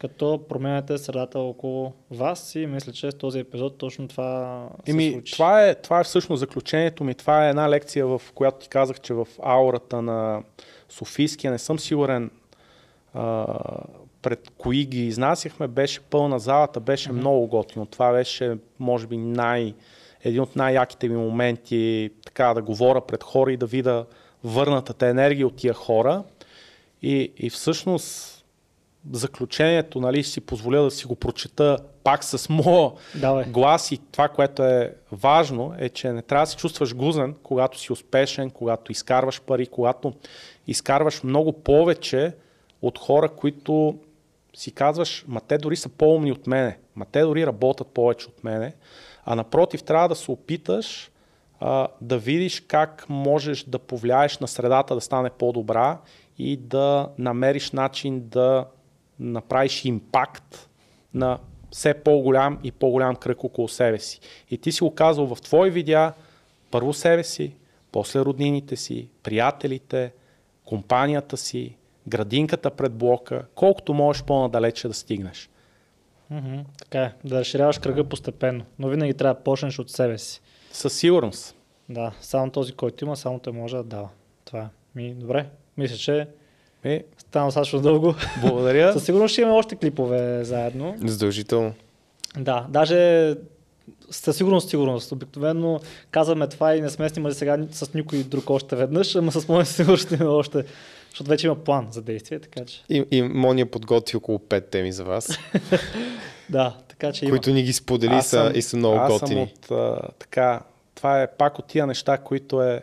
като 0.00 0.40
променяте 0.48 0.98
средата 0.98 1.38
около 1.38 1.92
вас 2.10 2.54
и 2.54 2.66
мисля, 2.66 2.92
че 2.92 3.10
с 3.10 3.14
този 3.14 3.38
епизод 3.38 3.78
точно 3.78 4.08
това 4.08 4.68
се 4.84 4.90
Еми, 4.90 5.12
случи. 5.12 5.32
Това 5.32 5.66
е, 5.66 5.74
това 5.74 6.00
е 6.00 6.04
всъщност 6.04 6.40
заключението 6.40 7.04
ми. 7.04 7.14
Това 7.14 7.46
е 7.46 7.50
една 7.50 7.70
лекция, 7.70 8.06
в 8.06 8.22
която 8.34 8.58
ти 8.58 8.68
казах, 8.68 9.00
че 9.00 9.14
в 9.14 9.26
аурата 9.42 10.02
на 10.02 10.42
Софийския, 10.88 11.50
не 11.50 11.58
съм 11.58 11.78
сигурен 11.78 12.30
а, 13.14 13.46
пред 14.22 14.50
кои 14.58 14.84
ги 14.84 15.06
изнасяхме, 15.06 15.68
беше 15.68 16.00
пълна 16.00 16.38
залата, 16.38 16.80
беше 16.80 17.08
mm-hmm. 17.08 17.12
много 17.12 17.46
готино. 17.46 17.86
Това 17.86 18.12
беше, 18.12 18.56
може 18.78 19.06
би, 19.06 19.16
най, 19.16 19.74
един 20.24 20.40
от 20.40 20.56
най-яките 20.56 21.08
ми 21.08 21.16
моменти, 21.16 22.10
така 22.24 22.54
да 22.54 22.62
говоря 22.62 23.00
пред 23.00 23.22
хора 23.22 23.52
и 23.52 23.56
да 23.56 23.66
видя 23.66 24.04
върнатата 24.44 25.06
енергия 25.06 25.46
от 25.46 25.56
тия 25.56 25.74
хора. 25.74 26.22
И, 27.02 27.32
и 27.36 27.50
всъщност 27.50 28.39
заключението, 29.12 30.00
нали, 30.00 30.22
ще 30.22 30.32
си 30.32 30.40
позволя 30.40 30.82
да 30.82 30.90
си 30.90 31.06
го 31.06 31.14
прочета 31.14 31.78
пак 32.04 32.24
с 32.24 32.48
моя 32.48 32.90
Давай. 33.14 33.44
глас 33.44 33.92
и 33.92 33.98
това, 34.12 34.28
което 34.28 34.62
е 34.64 34.94
важно, 35.12 35.74
е, 35.78 35.88
че 35.88 36.12
не 36.12 36.22
трябва 36.22 36.46
да 36.46 36.50
се 36.50 36.56
чувстваш 36.56 36.94
гузен, 36.94 37.34
когато 37.42 37.78
си 37.78 37.92
успешен, 37.92 38.50
когато 38.50 38.92
изкарваш 38.92 39.40
пари, 39.40 39.66
когато 39.66 40.12
изкарваш 40.66 41.22
много 41.22 41.52
повече 41.52 42.34
от 42.82 42.98
хора, 42.98 43.28
които 43.28 43.98
си 44.54 44.72
казваш, 44.72 45.24
ма 45.28 45.40
те 45.40 45.58
дори 45.58 45.76
са 45.76 45.88
по-умни 45.88 46.32
от 46.32 46.46
мене, 46.46 46.78
ма 46.96 47.06
те 47.12 47.22
дори 47.22 47.46
работят 47.46 47.86
повече 47.86 48.28
от 48.28 48.44
мене, 48.44 48.74
а 49.24 49.34
напротив 49.34 49.82
трябва 49.82 50.08
да 50.08 50.14
се 50.14 50.30
опиташ 50.30 51.10
а, 51.60 51.88
да 52.00 52.18
видиш 52.18 52.60
как 52.60 53.06
можеш 53.08 53.64
да 53.64 53.78
повлияеш 53.78 54.38
на 54.38 54.48
средата 54.48 54.94
да 54.94 55.00
стане 55.00 55.30
по-добра 55.30 55.98
и 56.38 56.56
да 56.56 57.08
намериш 57.18 57.70
начин 57.70 58.28
да 58.28 58.66
направиш 59.20 59.84
импакт 59.84 60.68
на 61.14 61.38
все 61.70 61.94
по-голям 61.94 62.58
и 62.64 62.72
по-голям 62.72 63.16
кръг 63.16 63.44
около 63.44 63.68
себе 63.68 63.98
си. 63.98 64.20
И 64.50 64.58
ти 64.58 64.72
си 64.72 64.84
го 64.84 64.94
казал 64.94 65.34
в 65.34 65.42
твои 65.42 65.70
видеа 65.70 66.12
първо 66.70 66.92
себе 66.92 67.24
си, 67.24 67.54
после 67.92 68.20
роднините 68.20 68.76
си, 68.76 69.08
приятелите, 69.22 70.12
компанията 70.64 71.36
си, 71.36 71.76
градинката 72.08 72.70
пред 72.70 72.92
блока, 72.92 73.44
колкото 73.54 73.94
можеш 73.94 74.24
по-надалече 74.24 74.88
да 74.88 74.94
стигнеш. 74.94 75.50
Mm-hmm. 76.32 76.64
Така 76.78 77.02
е, 77.02 77.12
да 77.24 77.40
разширяваш 77.40 77.78
кръга 77.78 78.04
постепенно, 78.04 78.64
но 78.78 78.88
винаги 78.88 79.14
трябва 79.14 79.34
да 79.34 79.40
почнеш 79.40 79.78
от 79.78 79.90
себе 79.90 80.18
си. 80.18 80.40
Със 80.72 80.98
сигурност. 80.98 81.56
Да, 81.88 82.12
само 82.20 82.50
този, 82.50 82.72
който 82.72 83.04
има, 83.04 83.16
само 83.16 83.38
той 83.38 83.52
може 83.52 83.76
да 83.76 83.82
дава. 83.82 84.08
Това 84.44 84.60
е. 84.60 84.68
Ми, 84.94 85.14
добре, 85.14 85.46
мисля, 85.76 85.96
че 85.96 86.28
е, 86.84 87.04
стана 87.18 87.46
достатъчно 87.46 87.80
дълго. 87.80 88.14
Благодаря. 88.40 88.92
Със 88.92 89.04
сигурност 89.04 89.32
ще 89.32 89.40
имаме 89.40 89.56
още 89.56 89.76
клипове 89.76 90.44
заедно. 90.44 90.94
Задължително. 91.04 91.74
Да, 92.38 92.66
даже 92.68 93.34
със 94.10 94.36
сигурност, 94.36 94.68
сигурност. 94.68 95.12
Обикновено 95.12 95.80
казваме 96.10 96.46
това 96.46 96.76
и 96.76 96.80
не 96.80 96.90
сме 96.90 97.08
снимали 97.08 97.34
сега 97.34 97.58
с 97.70 97.94
никой 97.94 98.22
друг 98.22 98.50
още 98.50 98.76
веднъж, 98.76 99.16
ама 99.16 99.32
с 99.32 99.48
моя 99.48 99.64
сигурност 99.66 100.06
ще 100.06 100.14
има 100.14 100.30
още, 100.30 100.64
защото 101.10 101.30
вече 101.30 101.46
има 101.46 101.56
план 101.56 101.88
за 101.90 102.02
действие, 102.02 102.38
така 102.38 102.64
че. 102.64 102.82
И, 102.88 103.04
и 103.10 103.22
Мония 103.22 103.70
подготви 103.70 104.16
около 104.16 104.38
5 104.38 104.70
теми 104.70 104.92
за 104.92 105.04
вас. 105.04 105.38
да, 106.50 106.76
така 106.88 107.12
че 107.12 107.28
Които 107.28 107.50
има. 107.50 107.56
ни 107.56 107.62
ги 107.62 107.72
сподели 107.72 108.22
са, 108.22 108.52
и 108.54 108.62
са 108.62 108.76
много 108.76 108.96
аз 108.96 109.12
готини. 109.12 109.34
Съм 109.34 109.42
от, 109.42 109.70
а, 109.70 110.08
така, 110.18 110.60
това 110.94 111.22
е 111.22 111.26
пак 111.36 111.58
от 111.58 111.66
тия 111.66 111.86
неща, 111.86 112.18
които 112.18 112.62
е 112.62 112.82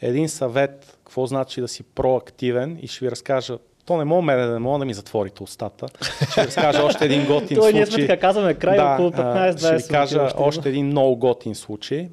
един 0.00 0.28
съвет, 0.28 0.98
какво 1.04 1.26
значи 1.26 1.60
да 1.60 1.68
си 1.68 1.82
проактивен 1.82 2.78
и 2.82 2.86
ще 2.86 3.04
ви 3.04 3.10
разкажа 3.10 3.58
то 3.88 3.96
не 3.96 4.04
мога 4.04 4.22
мене, 4.22 4.46
не 4.46 4.58
мога 4.58 4.78
да 4.78 4.84
ми 4.84 4.94
затворите 4.94 5.42
устата. 5.42 5.86
Ще 6.30 6.40
ви 6.40 6.46
разкажа 6.46 6.84
още 6.84 7.04
един 7.04 7.26
готин 7.26 7.56
Той 7.56 7.56
случай. 7.56 7.72
ние 7.72 7.86
сме 7.86 8.06
така 8.06 8.20
казваме 8.20 8.54
край 8.54 8.76
да, 8.76 8.92
около 8.92 9.08
а, 9.08 9.52
15-20 9.52 9.58
Ще 9.58 9.76
ви 9.76 9.82
кажа 9.88 10.18
минути 10.18 10.34
още 10.38 10.68
един 10.68 10.86
много 10.86 11.16
готин 11.16 11.54
случай. 11.54 12.08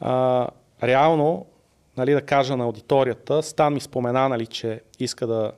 А, 0.00 0.46
реално, 0.82 1.46
нали, 1.96 2.12
да 2.12 2.22
кажа 2.22 2.56
на 2.56 2.64
аудиторията, 2.64 3.42
Стан 3.42 3.74
ми 3.74 3.80
спомена, 3.80 4.28
нали, 4.28 4.46
че 4.46 4.80
иска 4.98 5.26
да 5.26 5.52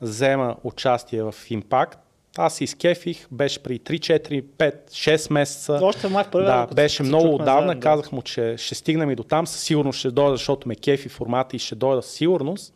взема 0.00 0.56
участие 0.64 1.22
в 1.22 1.32
Impact. 1.32 1.96
Аз 2.40 2.54
се 2.54 2.64
изкефих, 2.64 3.26
беше 3.30 3.62
при 3.62 3.78
3, 3.78 3.98
4, 3.98 4.42
5, 4.42 4.90
6 4.90 5.32
месеца. 5.32 5.78
Още 5.82 6.08
май 6.08 6.24
в 6.24 6.30
първия, 6.30 6.50
Да, 6.50 6.74
беше 6.74 7.02
много 7.02 7.34
отдавна. 7.34 7.66
заедно. 7.66 7.80
Казах 7.82 8.12
му, 8.12 8.22
че 8.22 8.54
ще 8.58 8.74
стигнем 8.74 9.10
и 9.10 9.14
до 9.14 9.22
там. 9.22 9.46
Със 9.46 9.60
сигурност 9.60 9.98
ще 9.98 10.10
дойда, 10.10 10.36
защото 10.36 10.68
ме 10.68 10.74
кефи 10.74 11.08
формата 11.08 11.56
и 11.56 11.58
ще 11.58 11.74
дойда 11.74 12.02
със 12.02 12.12
сигурност. 12.12 12.74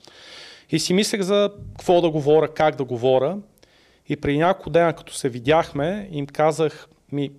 И 0.71 0.79
си 0.79 0.93
мислех 0.93 1.21
за 1.21 1.51
какво 1.71 2.01
да 2.01 2.11
говоря, 2.11 2.49
как 2.49 2.77
да 2.77 2.85
говоря. 2.85 3.39
И 4.09 4.17
при 4.17 4.39
няколко 4.39 4.71
дена, 4.71 4.93
като 4.93 5.15
се 5.15 5.29
видяхме, 5.29 6.09
им 6.13 6.27
казах, 6.27 6.89
ми, 7.13 7.31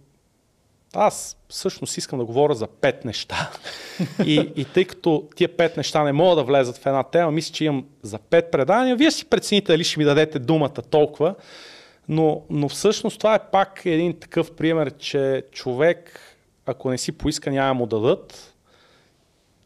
аз 0.93 1.37
всъщност 1.49 1.97
искам 1.97 2.19
да 2.19 2.25
говоря 2.25 2.55
за 2.55 2.67
пет 2.67 3.05
неща. 3.05 3.51
и, 4.25 4.51
и 4.55 4.65
тъй 4.65 4.85
като 4.85 5.27
тия 5.35 5.57
пет 5.57 5.77
неща 5.77 6.03
не 6.03 6.11
могат 6.11 6.37
да 6.37 6.43
влезат 6.43 6.77
в 6.77 6.85
една 6.85 7.03
тема, 7.03 7.31
мисля, 7.31 7.53
че 7.53 7.65
имам 7.65 7.85
за 8.01 8.19
пет 8.19 8.51
предания. 8.51 8.95
Вие 8.95 9.11
си 9.11 9.25
прецените 9.25 9.71
дали 9.71 9.83
ще 9.83 9.99
ми 9.99 10.05
дадете 10.05 10.39
думата 10.39 10.69
толкова. 10.69 11.35
Но, 12.09 12.42
но 12.50 12.69
всъщност 12.69 13.17
това 13.17 13.35
е 13.35 13.50
пак 13.51 13.82
един 13.85 14.19
такъв 14.19 14.51
пример, 14.51 14.92
че 14.98 15.43
човек, 15.51 16.19
ако 16.66 16.90
не 16.90 16.98
си 16.98 17.11
поиска, 17.11 17.51
няма 17.51 17.74
му 17.74 17.85
да 17.85 18.00
дадат 18.00 18.53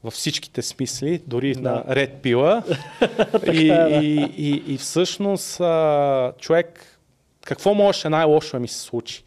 във 0.04 0.14
всичките 0.14 0.62
смисли, 0.62 1.22
дори 1.28 1.54
Да. 1.54 1.62
на 1.62 1.84
ред 1.96 2.14
пила. 2.22 2.64
и, 3.54 3.68
и, 4.02 4.32
и, 4.38 4.74
и 4.74 4.78
всъщност 4.78 5.60
а, 5.60 6.34
човек, 6.40 7.00
какво 7.46 7.74
можеше 7.74 8.10
най-лошо 8.10 8.52
да 8.52 8.60
ми 8.60 8.68
се 8.68 8.80
случи? 8.80 9.24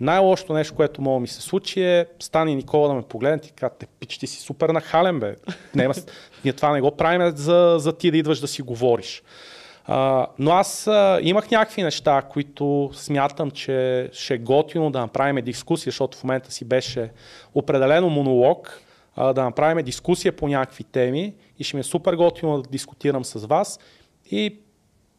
Най-лошото 0.00 0.52
нещо, 0.52 0.74
което 0.74 1.02
мога 1.02 1.20
ми 1.20 1.28
се 1.28 1.42
случи 1.42 1.82
е 1.82 2.06
стане 2.20 2.54
Никола 2.54 2.88
да 2.88 2.94
ме 2.94 3.02
погледне 3.02 3.40
и 3.48 3.50
каже, 3.50 3.72
те 3.78 3.86
пич, 3.86 4.18
ти 4.18 4.26
си 4.26 4.40
супер 4.40 4.68
нахален, 4.68 5.20
бе. 5.20 5.36
Нема, 5.74 5.94
ние 6.44 6.52
това 6.52 6.72
не 6.72 6.80
го 6.80 6.96
правим 6.96 7.36
за, 7.36 7.76
за 7.78 7.92
ти 7.92 8.10
да 8.10 8.16
идваш 8.16 8.40
да 8.40 8.48
си 8.48 8.62
говориш. 8.62 9.22
А, 9.84 10.26
но 10.38 10.50
аз 10.50 10.86
а, 10.86 11.18
имах 11.22 11.50
някакви 11.50 11.82
неща, 11.82 12.22
които 12.22 12.90
смятам, 12.92 13.50
че 13.50 14.08
ще 14.12 14.34
е 14.34 14.38
готино 14.38 14.90
да 14.90 15.00
направим 15.00 15.44
дискусия, 15.44 15.90
защото 15.90 16.18
в 16.18 16.24
момента 16.24 16.52
си 16.52 16.64
беше 16.64 17.10
определено 17.54 18.10
монолог, 18.10 18.80
а, 19.16 19.32
да 19.32 19.44
направим 19.44 19.84
дискусия 19.84 20.36
по 20.36 20.48
някакви 20.48 20.84
теми 20.84 21.34
и 21.58 21.64
ще 21.64 21.76
ми 21.76 21.80
е 21.80 21.84
супер 21.84 22.14
готино 22.14 22.62
да 22.62 22.70
дискутирам 22.70 23.24
с 23.24 23.46
вас. 23.46 23.78
И 24.30 24.56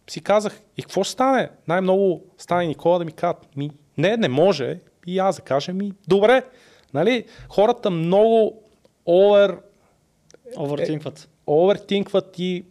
си 0.09 0.21
казах, 0.21 0.61
и 0.77 0.81
какво 0.81 1.03
ще 1.03 1.13
стане? 1.13 1.49
Най-много 1.67 2.23
стане 2.37 2.67
Никола 2.67 2.99
да 2.99 3.05
ми 3.05 3.11
кажат, 3.11 3.55
ми, 3.55 3.71
не, 3.97 4.17
не 4.17 4.27
може. 4.27 4.79
И 5.07 5.19
аз 5.19 5.35
да 5.35 5.41
кажа, 5.41 5.73
ми, 5.73 5.93
добре. 6.07 6.43
Нали? 6.93 7.25
Хората 7.49 7.89
много 7.89 8.61
овер, 9.07 9.57
Овертинкват. 10.57 11.29
овертинкват 11.47 12.39
и 12.39 12.65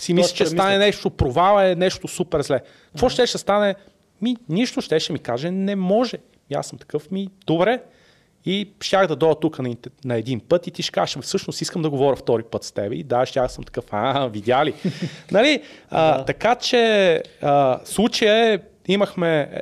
си 0.00 0.14
мисля, 0.14 0.28
че 0.28 0.44
премислят. 0.44 0.58
стане 0.58 0.78
нещо, 0.78 1.10
провала 1.10 1.70
е 1.70 1.74
нещо 1.74 2.08
супер 2.08 2.42
зле. 2.42 2.60
Какво 2.92 3.08
ще 3.08 3.26
ще 3.26 3.38
стане? 3.38 3.74
Ми, 4.22 4.36
нищо 4.48 4.80
ще 4.80 5.00
ще 5.00 5.12
ми 5.12 5.18
каже, 5.18 5.50
не 5.50 5.76
може. 5.76 6.16
И 6.50 6.54
аз 6.54 6.66
съм 6.66 6.78
такъв, 6.78 7.10
ми, 7.10 7.28
добре. 7.46 7.82
И 8.44 8.70
щях 8.80 9.06
да 9.06 9.16
дойда 9.16 9.40
тук 9.40 9.58
на, 9.58 9.76
на 10.04 10.16
един 10.16 10.40
път 10.40 10.66
и 10.66 10.70
ти 10.70 10.82
ще 10.82 10.92
кажеш, 10.92 11.18
всъщност 11.22 11.60
искам 11.60 11.82
да 11.82 11.90
говоря 11.90 12.16
втори 12.16 12.42
път 12.42 12.64
с 12.64 12.72
теб. 12.72 12.92
И 12.92 13.02
да, 13.02 13.26
щях 13.26 13.52
съм 13.52 13.64
такъв, 13.64 13.84
а, 13.90 14.26
видя 14.26 14.64
ли? 14.64 14.74
нали? 15.30 15.62
а, 15.90 16.18
Да. 16.18 16.24
Така 16.24 16.54
че 16.54 17.22
а, 17.42 17.80
случая 17.84 18.54
е, 18.54 18.58
имахме, 18.88 19.40
е, 19.40 19.60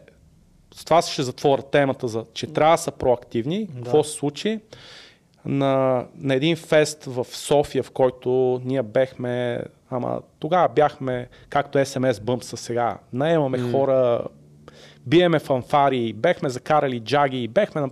с 0.75 0.85
това 0.85 1.03
ще 1.03 1.23
затворя 1.23 1.63
темата, 1.63 2.09
за, 2.09 2.25
че 2.35 2.47
трябва 2.47 2.75
да 2.75 2.83
са 2.83 2.93
проактивни. 2.93 3.69
Какво 3.75 4.05
се 4.05 4.13
случи? 4.13 4.61
на, 5.47 6.05
на 6.17 6.35
един 6.35 6.57
фест 6.57 7.05
в 7.05 7.27
София, 7.31 7.83
в 7.83 7.91
който 7.91 8.61
ние 8.65 8.83
бехме, 8.83 9.63
ама 9.91 10.21
тогава 10.39 10.69
бяхме, 10.69 11.29
както 11.49 11.79
SMS 11.79 12.13
Bump 12.13 12.43
са 12.43 12.57
сега, 12.57 12.99
наемаме 13.13 13.59
mm. 13.59 13.73
хора, 13.73 14.25
биеме 15.07 15.39
фанфари, 15.39 16.13
бехме 16.13 16.49
закарали 16.49 17.01
джаги, 17.01 17.49
бехме 17.49 17.81
на 17.81 17.91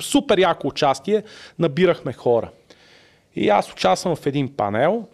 супер 0.00 0.38
яко 0.38 0.66
участие, 0.66 1.22
набирахме 1.58 2.12
хора. 2.12 2.50
И 3.34 3.48
аз 3.48 3.72
участвам 3.72 4.16
в 4.16 4.26
един 4.26 4.56
панел 4.56 5.08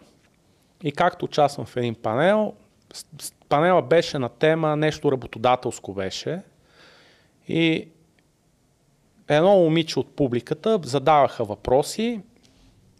и 0.82 0.92
както 0.92 1.24
участвам 1.24 1.66
в 1.66 1.76
един 1.76 1.94
панел, 1.94 2.54
панела 3.48 3.82
беше 3.82 4.18
на 4.18 4.28
тема 4.28 4.76
нещо 4.76 5.12
работодателско 5.12 5.94
беше 5.94 6.42
и 7.48 7.88
едно 9.28 9.56
момиче 9.56 9.98
от 9.98 10.16
публиката 10.16 10.80
задаваха 10.84 11.44
въпроси, 11.44 12.20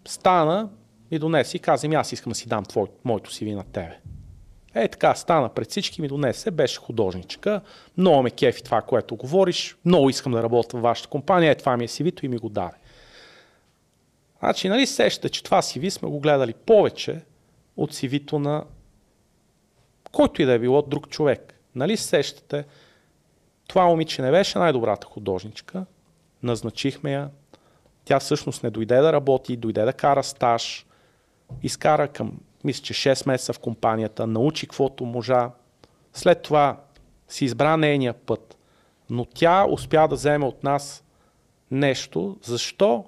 стана 0.09 0.69
и 1.11 1.19
донесе 1.19 1.57
и 1.57 1.61
каза 1.61 1.89
ми 1.89 1.95
аз 1.95 2.13
искам 2.13 2.31
да 2.31 2.35
си 2.35 2.49
дам 2.49 2.65
твой, 2.65 2.87
моето 3.05 3.31
CV 3.31 3.55
на 3.55 3.65
тебе. 3.65 3.99
Е 4.75 4.89
така, 4.89 5.15
стана. 5.15 5.49
Пред 5.49 5.71
всички 5.71 6.03
ми 6.03 6.09
донесе, 6.09 6.51
беше 6.51 6.81
художничка, 6.81 7.61
много 7.97 8.23
ме 8.23 8.31
кефи 8.31 8.63
това, 8.63 8.83
което 8.83 9.17
говориш, 9.17 9.77
много 9.85 10.11
искам 10.11 10.33
да 10.33 10.43
работя 10.43 10.77
в 10.77 10.81
вашата 10.81 11.09
компания, 11.09 11.53
е 11.53 11.55
това 11.55 11.77
ми 11.77 11.85
е 11.85 11.89
CV-то 11.89 12.27
и 12.27 12.29
ми 12.29 12.39
го 12.39 12.49
даде. 12.49 12.77
Значи, 14.41 14.69
нали 14.69 14.87
се 14.87 14.95
сещате, 14.95 15.29
че 15.29 15.43
това 15.43 15.63
CV 15.63 15.89
сме 15.89 16.09
го 16.09 16.21
гледали 16.21 16.55
повече 16.55 17.21
от 17.77 17.93
CV-то 17.93 18.39
на 18.39 18.65
който 20.13 20.43
и 20.43 20.45
да 20.45 20.53
е 20.53 20.59
било 20.59 20.83
друг 20.83 21.09
човек. 21.09 21.55
Нали 21.75 21.97
се 21.97 22.05
сещате, 22.05 22.65
това 23.69 23.87
момиче 23.87 24.23
не 24.23 24.31
беше 24.31 24.59
най-добрата 24.59 25.07
художничка, 25.07 25.87
назначихме 26.43 27.13
я, 27.13 27.31
тя 28.05 28.21
всъщност 28.21 28.63
не 28.63 28.71
дойде 28.71 28.97
да 28.97 29.13
работи, 29.13 29.57
дойде 29.57 29.83
да 29.85 29.93
кара 29.93 30.23
стаж, 30.23 30.87
изкара 31.63 32.09
към, 32.09 32.39
мисля, 32.65 32.83
че 32.83 32.95
6 32.95 33.27
месеца 33.27 33.53
в 33.53 33.59
компанията, 33.59 34.27
научи 34.27 34.67
каквото 34.67 35.05
можа, 35.05 35.51
след 36.13 36.43
това 36.43 36.81
си 37.29 37.45
избра 37.45 37.77
нейния 37.77 38.15
път, 38.15 38.57
но 39.11 39.25
тя 39.25 39.67
успя 39.71 40.09
да 40.09 40.15
вземе 40.15 40.45
от 40.45 40.65
нас 40.65 41.05
нещо. 41.71 42.39
Защо? 42.43 43.05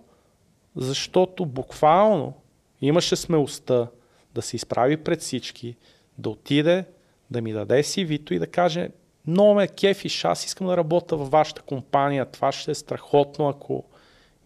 Защото 0.76 1.46
буквално 1.46 2.34
имаше 2.80 3.16
смелостта 3.16 3.86
да 4.34 4.42
се 4.42 4.56
изправи 4.56 4.96
пред 4.96 5.20
всички, 5.20 5.76
да 6.18 6.30
отиде, 6.30 6.84
да 7.30 7.42
ми 7.42 7.52
даде 7.52 7.82
си 7.82 8.04
вито 8.04 8.34
и 8.34 8.38
да 8.38 8.46
каже 8.46 8.90
много 9.26 9.54
ме 9.54 9.68
кефиш, 9.68 10.24
аз 10.24 10.44
искам 10.44 10.66
да 10.66 10.76
работя 10.76 11.16
във 11.16 11.30
вашата 11.30 11.62
компания, 11.62 12.26
това 12.26 12.52
ще 12.52 12.70
е 12.70 12.74
страхотно, 12.74 13.48
ако... 13.48 13.84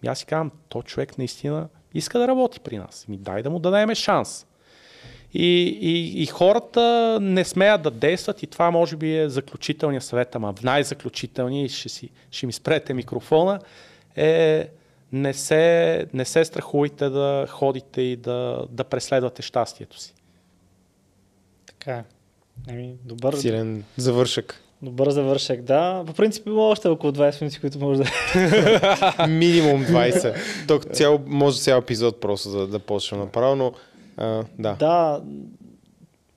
И 0.02 0.08
аз 0.08 0.18
си 0.18 0.26
казвам, 0.26 0.50
то 0.68 0.83
човек 0.83 1.18
наистина 1.18 1.68
иска 1.97 2.18
да 2.18 2.28
работи 2.28 2.60
при 2.60 2.78
нас. 2.78 3.08
Ми 3.08 3.16
дай 3.16 3.42
да 3.42 3.50
му 3.50 3.58
дадем 3.58 3.94
шанс. 3.94 4.47
И, 5.34 5.78
и, 5.81 6.23
и 6.23 6.26
хората 6.26 7.18
не 7.20 7.44
смеят 7.44 7.83
да 7.83 7.91
действат 7.91 8.42
и 8.42 8.47
това 8.47 8.70
може 8.70 8.97
би 8.97 9.18
е 9.18 9.28
заключителният 9.28 10.05
съвет, 10.05 10.36
ама 10.36 10.52
в 10.52 10.62
най-заключителния, 10.62 11.65
и 11.65 11.68
ще, 11.68 11.89
си, 11.89 12.10
ще 12.31 12.47
ми 12.47 12.52
спрете 12.52 12.94
микрофона, 12.94 13.60
е 14.16 14.68
не 15.12 15.34
се, 15.34 16.07
не 16.15 16.25
се 16.25 16.44
страхувайте 16.44 17.08
да 17.08 17.47
ходите 17.49 18.02
и 18.02 18.16
да, 18.16 18.66
да 18.70 18.84
преследвате 18.84 19.42
щастието 19.42 20.00
си. 20.00 20.15
Така 21.66 21.92
е. 21.92 22.05
Еми, 22.68 22.94
добър, 23.05 23.34
Силен 23.34 23.84
завършък. 23.97 24.62
Добър 24.83 25.11
завършек, 25.11 25.63
да. 25.63 26.05
По 26.07 26.13
принцип 26.13 26.47
има 26.47 26.63
още 26.63 26.89
около 26.89 27.13
20 27.13 27.41
минути, 27.41 27.61
които 27.61 27.79
може 27.79 28.03
да... 28.03 29.27
Минимум 29.29 29.85
20. 29.85 30.35
Тук 30.69 30.85
цял, 30.93 31.21
може 31.27 31.61
цял 31.61 31.79
епизод 31.79 32.21
просто 32.21 32.51
да, 32.51 32.67
да 32.67 32.79
почнем 32.79 33.21
направо, 33.21 33.57
но 33.57 33.73
а, 34.17 34.45
да. 34.59 34.77
Да, 34.79 35.23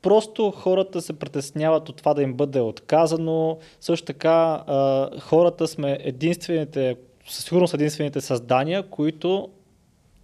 просто 0.01 0.51
хората 0.51 1.01
се 1.01 1.13
притесняват 1.13 1.89
от 1.89 1.95
това 1.95 2.13
да 2.13 2.21
им 2.21 2.33
бъде 2.33 2.61
отказано. 2.61 3.57
Също 3.81 4.05
така, 4.05 4.63
а, 4.67 5.09
хората 5.19 5.67
сме 5.67 5.97
единствените, 6.01 6.95
със 7.29 7.45
сигурност 7.45 7.73
единствените 7.73 8.21
създания, 8.21 8.83
които 8.83 9.49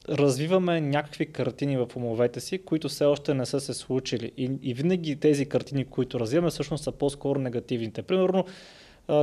развиваме 0.09 0.82
някакви 0.82 1.25
картини 1.25 1.77
в 1.77 1.88
умовете 1.95 2.40
си, 2.40 2.58
които 2.58 2.90
все 2.90 3.06
още 3.06 3.34
не 3.34 3.45
са 3.45 3.59
се 3.59 3.74
случили. 3.74 4.32
И, 4.38 4.51
и 4.61 4.74
винаги 4.74 5.16
тези 5.16 5.45
картини, 5.45 5.85
които 5.85 6.19
развиваме, 6.19 6.50
всъщност 6.50 6.84
са 6.84 6.92
по-скоро 6.92 7.40
негативните. 7.40 8.01
Примерно, 8.01 8.45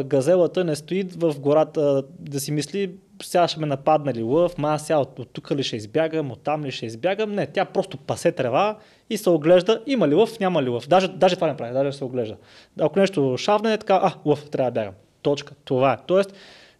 газелата 0.05 0.65
не 0.65 0.77
стои 0.77 1.03
в 1.03 1.41
гората 1.41 2.03
да 2.19 2.41
си 2.41 2.53
мисли, 2.53 2.91
сега 3.23 3.49
ще 3.49 3.61
ме 3.61 3.67
нападнали 3.67 4.23
лъв, 4.23 4.59
ма 4.59 4.69
аз 4.69 4.87
сега 4.87 4.99
от, 4.99 5.19
от 5.19 5.29
тук 5.33 5.51
ли 5.51 5.63
ще 5.63 5.77
избягам, 5.77 6.31
от 6.31 6.43
там 6.43 6.65
ли 6.65 6.71
ще 6.71 6.87
избягам. 6.87 7.33
Не, 7.33 7.47
тя 7.47 7.65
просто 7.65 7.97
пасе 7.97 8.33
трева 8.33 8.79
и 9.11 9.17
се 9.17 9.31
оглежда, 9.31 9.83
има 9.87 10.09
ли 10.09 10.15
лъв, 10.15 10.41
няма 10.41 10.63
ли 10.63 10.69
лъв. 10.69 10.89
Даже, 10.89 11.09
даже 11.09 11.35
това 11.35 11.47
не 11.47 11.57
прави, 11.57 11.73
даже 11.73 11.93
се 11.93 12.05
оглежда. 12.05 12.37
Ако 12.81 12.99
нещо 12.99 13.35
шавне, 13.39 13.73
е 13.73 13.79
така, 13.79 14.01
а, 14.03 14.15
лъв, 14.25 14.51
трябва 14.51 14.71
да 14.71 14.81
бягам. 14.81 14.95
Точка. 15.23 15.55
Това 15.65 15.93
е. 15.93 15.97
Тоест, 16.07 16.35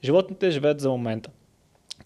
животните 0.05 0.51
живеят 0.51 0.81
за 0.81 0.91
момента. 0.91 1.31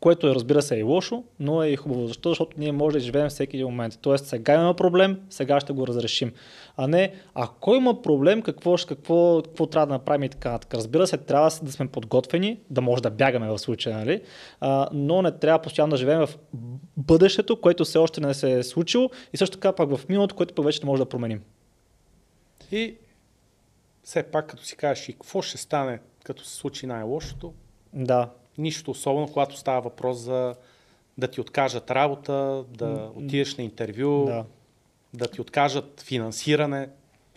Което 0.00 0.28
е, 0.28 0.34
разбира 0.34 0.62
се, 0.62 0.76
е 0.76 0.78
и 0.78 0.82
лошо, 0.82 1.24
но 1.40 1.62
е 1.62 1.68
и 1.68 1.76
хубаво. 1.76 2.06
Защо? 2.06 2.28
Защото 2.28 2.56
ние 2.58 2.72
може 2.72 2.94
да 2.94 3.00
живеем 3.00 3.28
всеки 3.28 3.56
един 3.56 3.66
момент. 3.66 3.98
Тоест, 4.00 4.26
сега 4.26 4.54
има 4.54 4.74
проблем, 4.74 5.20
сега 5.30 5.60
ще 5.60 5.72
го 5.72 5.86
разрешим. 5.86 6.32
А 6.76 6.88
не, 6.88 7.12
ако 7.34 7.74
има 7.74 8.02
проблем, 8.02 8.42
какво, 8.42 8.76
какво, 8.88 9.42
какво 9.42 9.66
трябва 9.66 9.86
да 9.86 9.92
направим 9.92 10.22
и 10.22 10.28
така 10.28 10.50
нататък. 10.50 10.74
Разбира 10.74 11.06
се, 11.06 11.16
трябва 11.16 11.50
да 11.62 11.72
сме 11.72 11.88
подготвени, 11.88 12.60
да 12.70 12.80
може 12.80 13.02
да 13.02 13.10
бягаме 13.10 13.48
в 13.48 13.58
случая, 13.58 13.98
нали? 13.98 14.22
А, 14.60 14.88
но 14.92 15.22
не 15.22 15.32
трябва 15.32 15.62
постоянно 15.62 15.90
да 15.90 15.96
живеем 15.96 16.26
в 16.26 16.38
бъдещето, 16.96 17.60
което 17.60 17.84
все 17.84 17.98
още 17.98 18.20
не 18.20 18.34
се 18.34 18.52
е 18.52 18.62
случило 18.62 19.10
и 19.32 19.36
също 19.36 19.56
така 19.56 19.72
пак 19.72 19.96
в 19.96 20.08
миналото, 20.08 20.34
което 20.34 20.54
пък 20.54 20.64
вече 20.64 20.80
не 20.82 20.86
може 20.86 21.02
да 21.02 21.08
променим. 21.08 21.42
И 22.72 22.96
все 24.02 24.22
пак 24.22 24.46
като 24.46 24.64
си 24.64 24.76
кажеш 24.76 25.08
и 25.08 25.12
какво 25.12 25.42
ще 25.42 25.58
стане, 25.58 26.00
като 26.24 26.44
се 26.44 26.54
случи 26.54 26.86
най-лошото, 26.86 27.54
Да. 27.92 28.30
Нищо 28.58 28.90
особено, 28.90 29.26
когато 29.26 29.56
става 29.56 29.80
въпрос 29.80 30.18
за 30.18 30.54
да 31.18 31.28
ти 31.28 31.40
откажат 31.40 31.90
работа, 31.90 32.64
да 32.78 33.10
отидеш 33.16 33.56
на 33.56 33.64
интервю, 33.64 34.24
Да. 34.24 34.44
да 35.14 35.26
ти 35.26 35.40
откажат 35.40 36.00
финансиране 36.06 36.88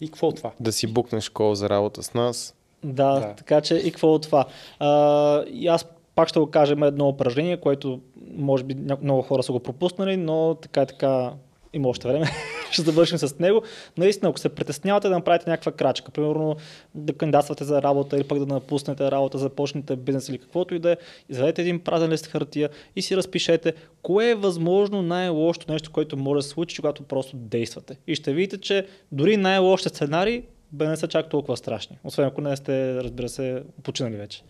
и 0.01 0.07
какво 0.07 0.27
от 0.27 0.35
това? 0.35 0.51
Да 0.59 0.71
си 0.71 0.87
букнеш 0.87 1.23
школа 1.23 1.55
за 1.55 1.69
работа 1.69 2.03
с 2.03 2.13
нас. 2.13 2.55
Да, 2.83 3.19
Да. 3.19 3.35
така 3.35 3.61
че 3.61 3.75
и 3.75 3.91
какво 3.91 4.13
от 4.13 4.21
това. 4.21 4.45
А, 4.79 5.43
и 5.43 5.67
аз 5.67 5.85
пак 6.15 6.29
ще 6.29 6.39
го 6.39 6.51
кажа, 6.51 6.73
има 6.73 6.87
едно 6.87 7.07
упражнение, 7.07 7.57
което 7.57 7.99
може 8.35 8.63
би 8.63 8.75
много 9.01 9.21
хора 9.21 9.43
са 9.43 9.51
го 9.51 9.59
пропуснали, 9.59 10.17
но 10.17 10.55
така 10.61 10.85
така 10.85 11.33
има 11.73 11.89
още 11.89 12.07
време. 12.07 12.25
ще 12.71 12.81
завършим 12.81 13.17
с 13.17 13.39
него. 13.39 13.63
Наистина, 13.97 14.29
ако 14.29 14.39
се 14.39 14.49
притеснявате 14.49 15.07
да 15.07 15.15
направите 15.15 15.49
някаква 15.49 15.71
крачка, 15.71 16.11
примерно 16.11 16.55
да 16.95 17.13
кандидатствате 17.13 17.63
за 17.63 17.81
работа 17.81 18.17
или 18.17 18.23
пък 18.23 18.39
да 18.39 18.45
напуснете 18.45 19.11
работа, 19.11 19.37
започнете 19.37 19.95
бизнес 19.95 20.29
или 20.29 20.37
каквото 20.37 20.75
и 20.75 20.79
да 20.79 20.91
е, 20.91 20.97
извадете 21.29 21.61
един 21.61 21.79
празен 21.79 22.09
лист 22.11 22.27
хартия 22.27 22.69
и 22.95 23.01
си 23.01 23.17
разпишете 23.17 23.73
кое 24.01 24.29
е 24.29 24.35
възможно 24.35 25.01
най-лошото 25.01 25.71
нещо, 25.71 25.91
което 25.91 26.17
може 26.17 26.37
да 26.37 26.43
се 26.43 26.49
случи, 26.49 26.75
когато 26.75 27.03
просто 27.03 27.35
действате. 27.35 27.97
И 28.07 28.15
ще 28.15 28.33
видите, 28.33 28.57
че 28.57 28.87
дори 29.11 29.37
най-лошите 29.37 29.89
сценарии 29.89 30.43
бе 30.71 30.87
не 30.87 30.97
са 30.97 31.07
чак 31.07 31.29
толкова 31.29 31.57
страшни. 31.57 31.97
Освен 32.03 32.25
ако 32.25 32.41
не 32.41 32.57
сте, 32.57 32.95
разбира 32.95 33.29
се, 33.29 33.63
починали 33.83 34.15
вече. 34.15 34.43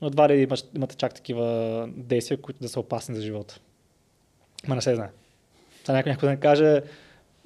Но 0.00 0.06
едва 0.06 0.28
ли 0.28 0.48
имате 0.76 0.96
чак 0.96 1.14
такива 1.14 1.88
действия, 1.96 2.40
които 2.40 2.60
да 2.60 2.68
са 2.68 2.80
опасни 2.80 3.14
за 3.14 3.22
живота. 3.22 3.60
Ма 4.68 4.74
не 4.74 4.82
се 4.82 4.94
знае. 4.94 5.08
Сега 5.86 5.96
някой 5.96 6.12
някой 6.12 6.26
да 6.26 6.30
не 6.30 6.40
каже, 6.40 6.82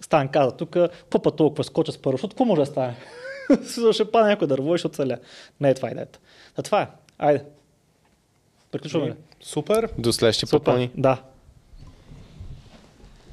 Стан 0.01 0.29
каза 0.29 0.57
тук, 0.57 0.77
път 1.11 1.37
толкова 1.37 1.65
скоча 1.65 1.93
с 1.93 1.99
парашут, 1.99 2.31
какво 2.31 2.45
може 2.45 2.61
да 2.61 2.67
стане? 2.67 2.97
Ще 3.93 4.11
падне 4.11 4.31
някой 4.31 4.49
дърво 4.49 4.75
и 4.75 4.79
ще 4.79 4.87
оцеля. 4.87 5.19
Не 5.61 5.71
е 5.71 5.75
това 5.75 5.91
идеята. 5.91 6.19
Да, 6.57 6.63
това 6.63 6.83
е. 6.83 6.89
Айде. 7.19 7.45
Приключваме? 8.73 9.17
Супер! 9.41 9.89
До 9.99 10.13
следващия 10.13 10.49
път. 10.51 10.91
Да. 10.97 11.23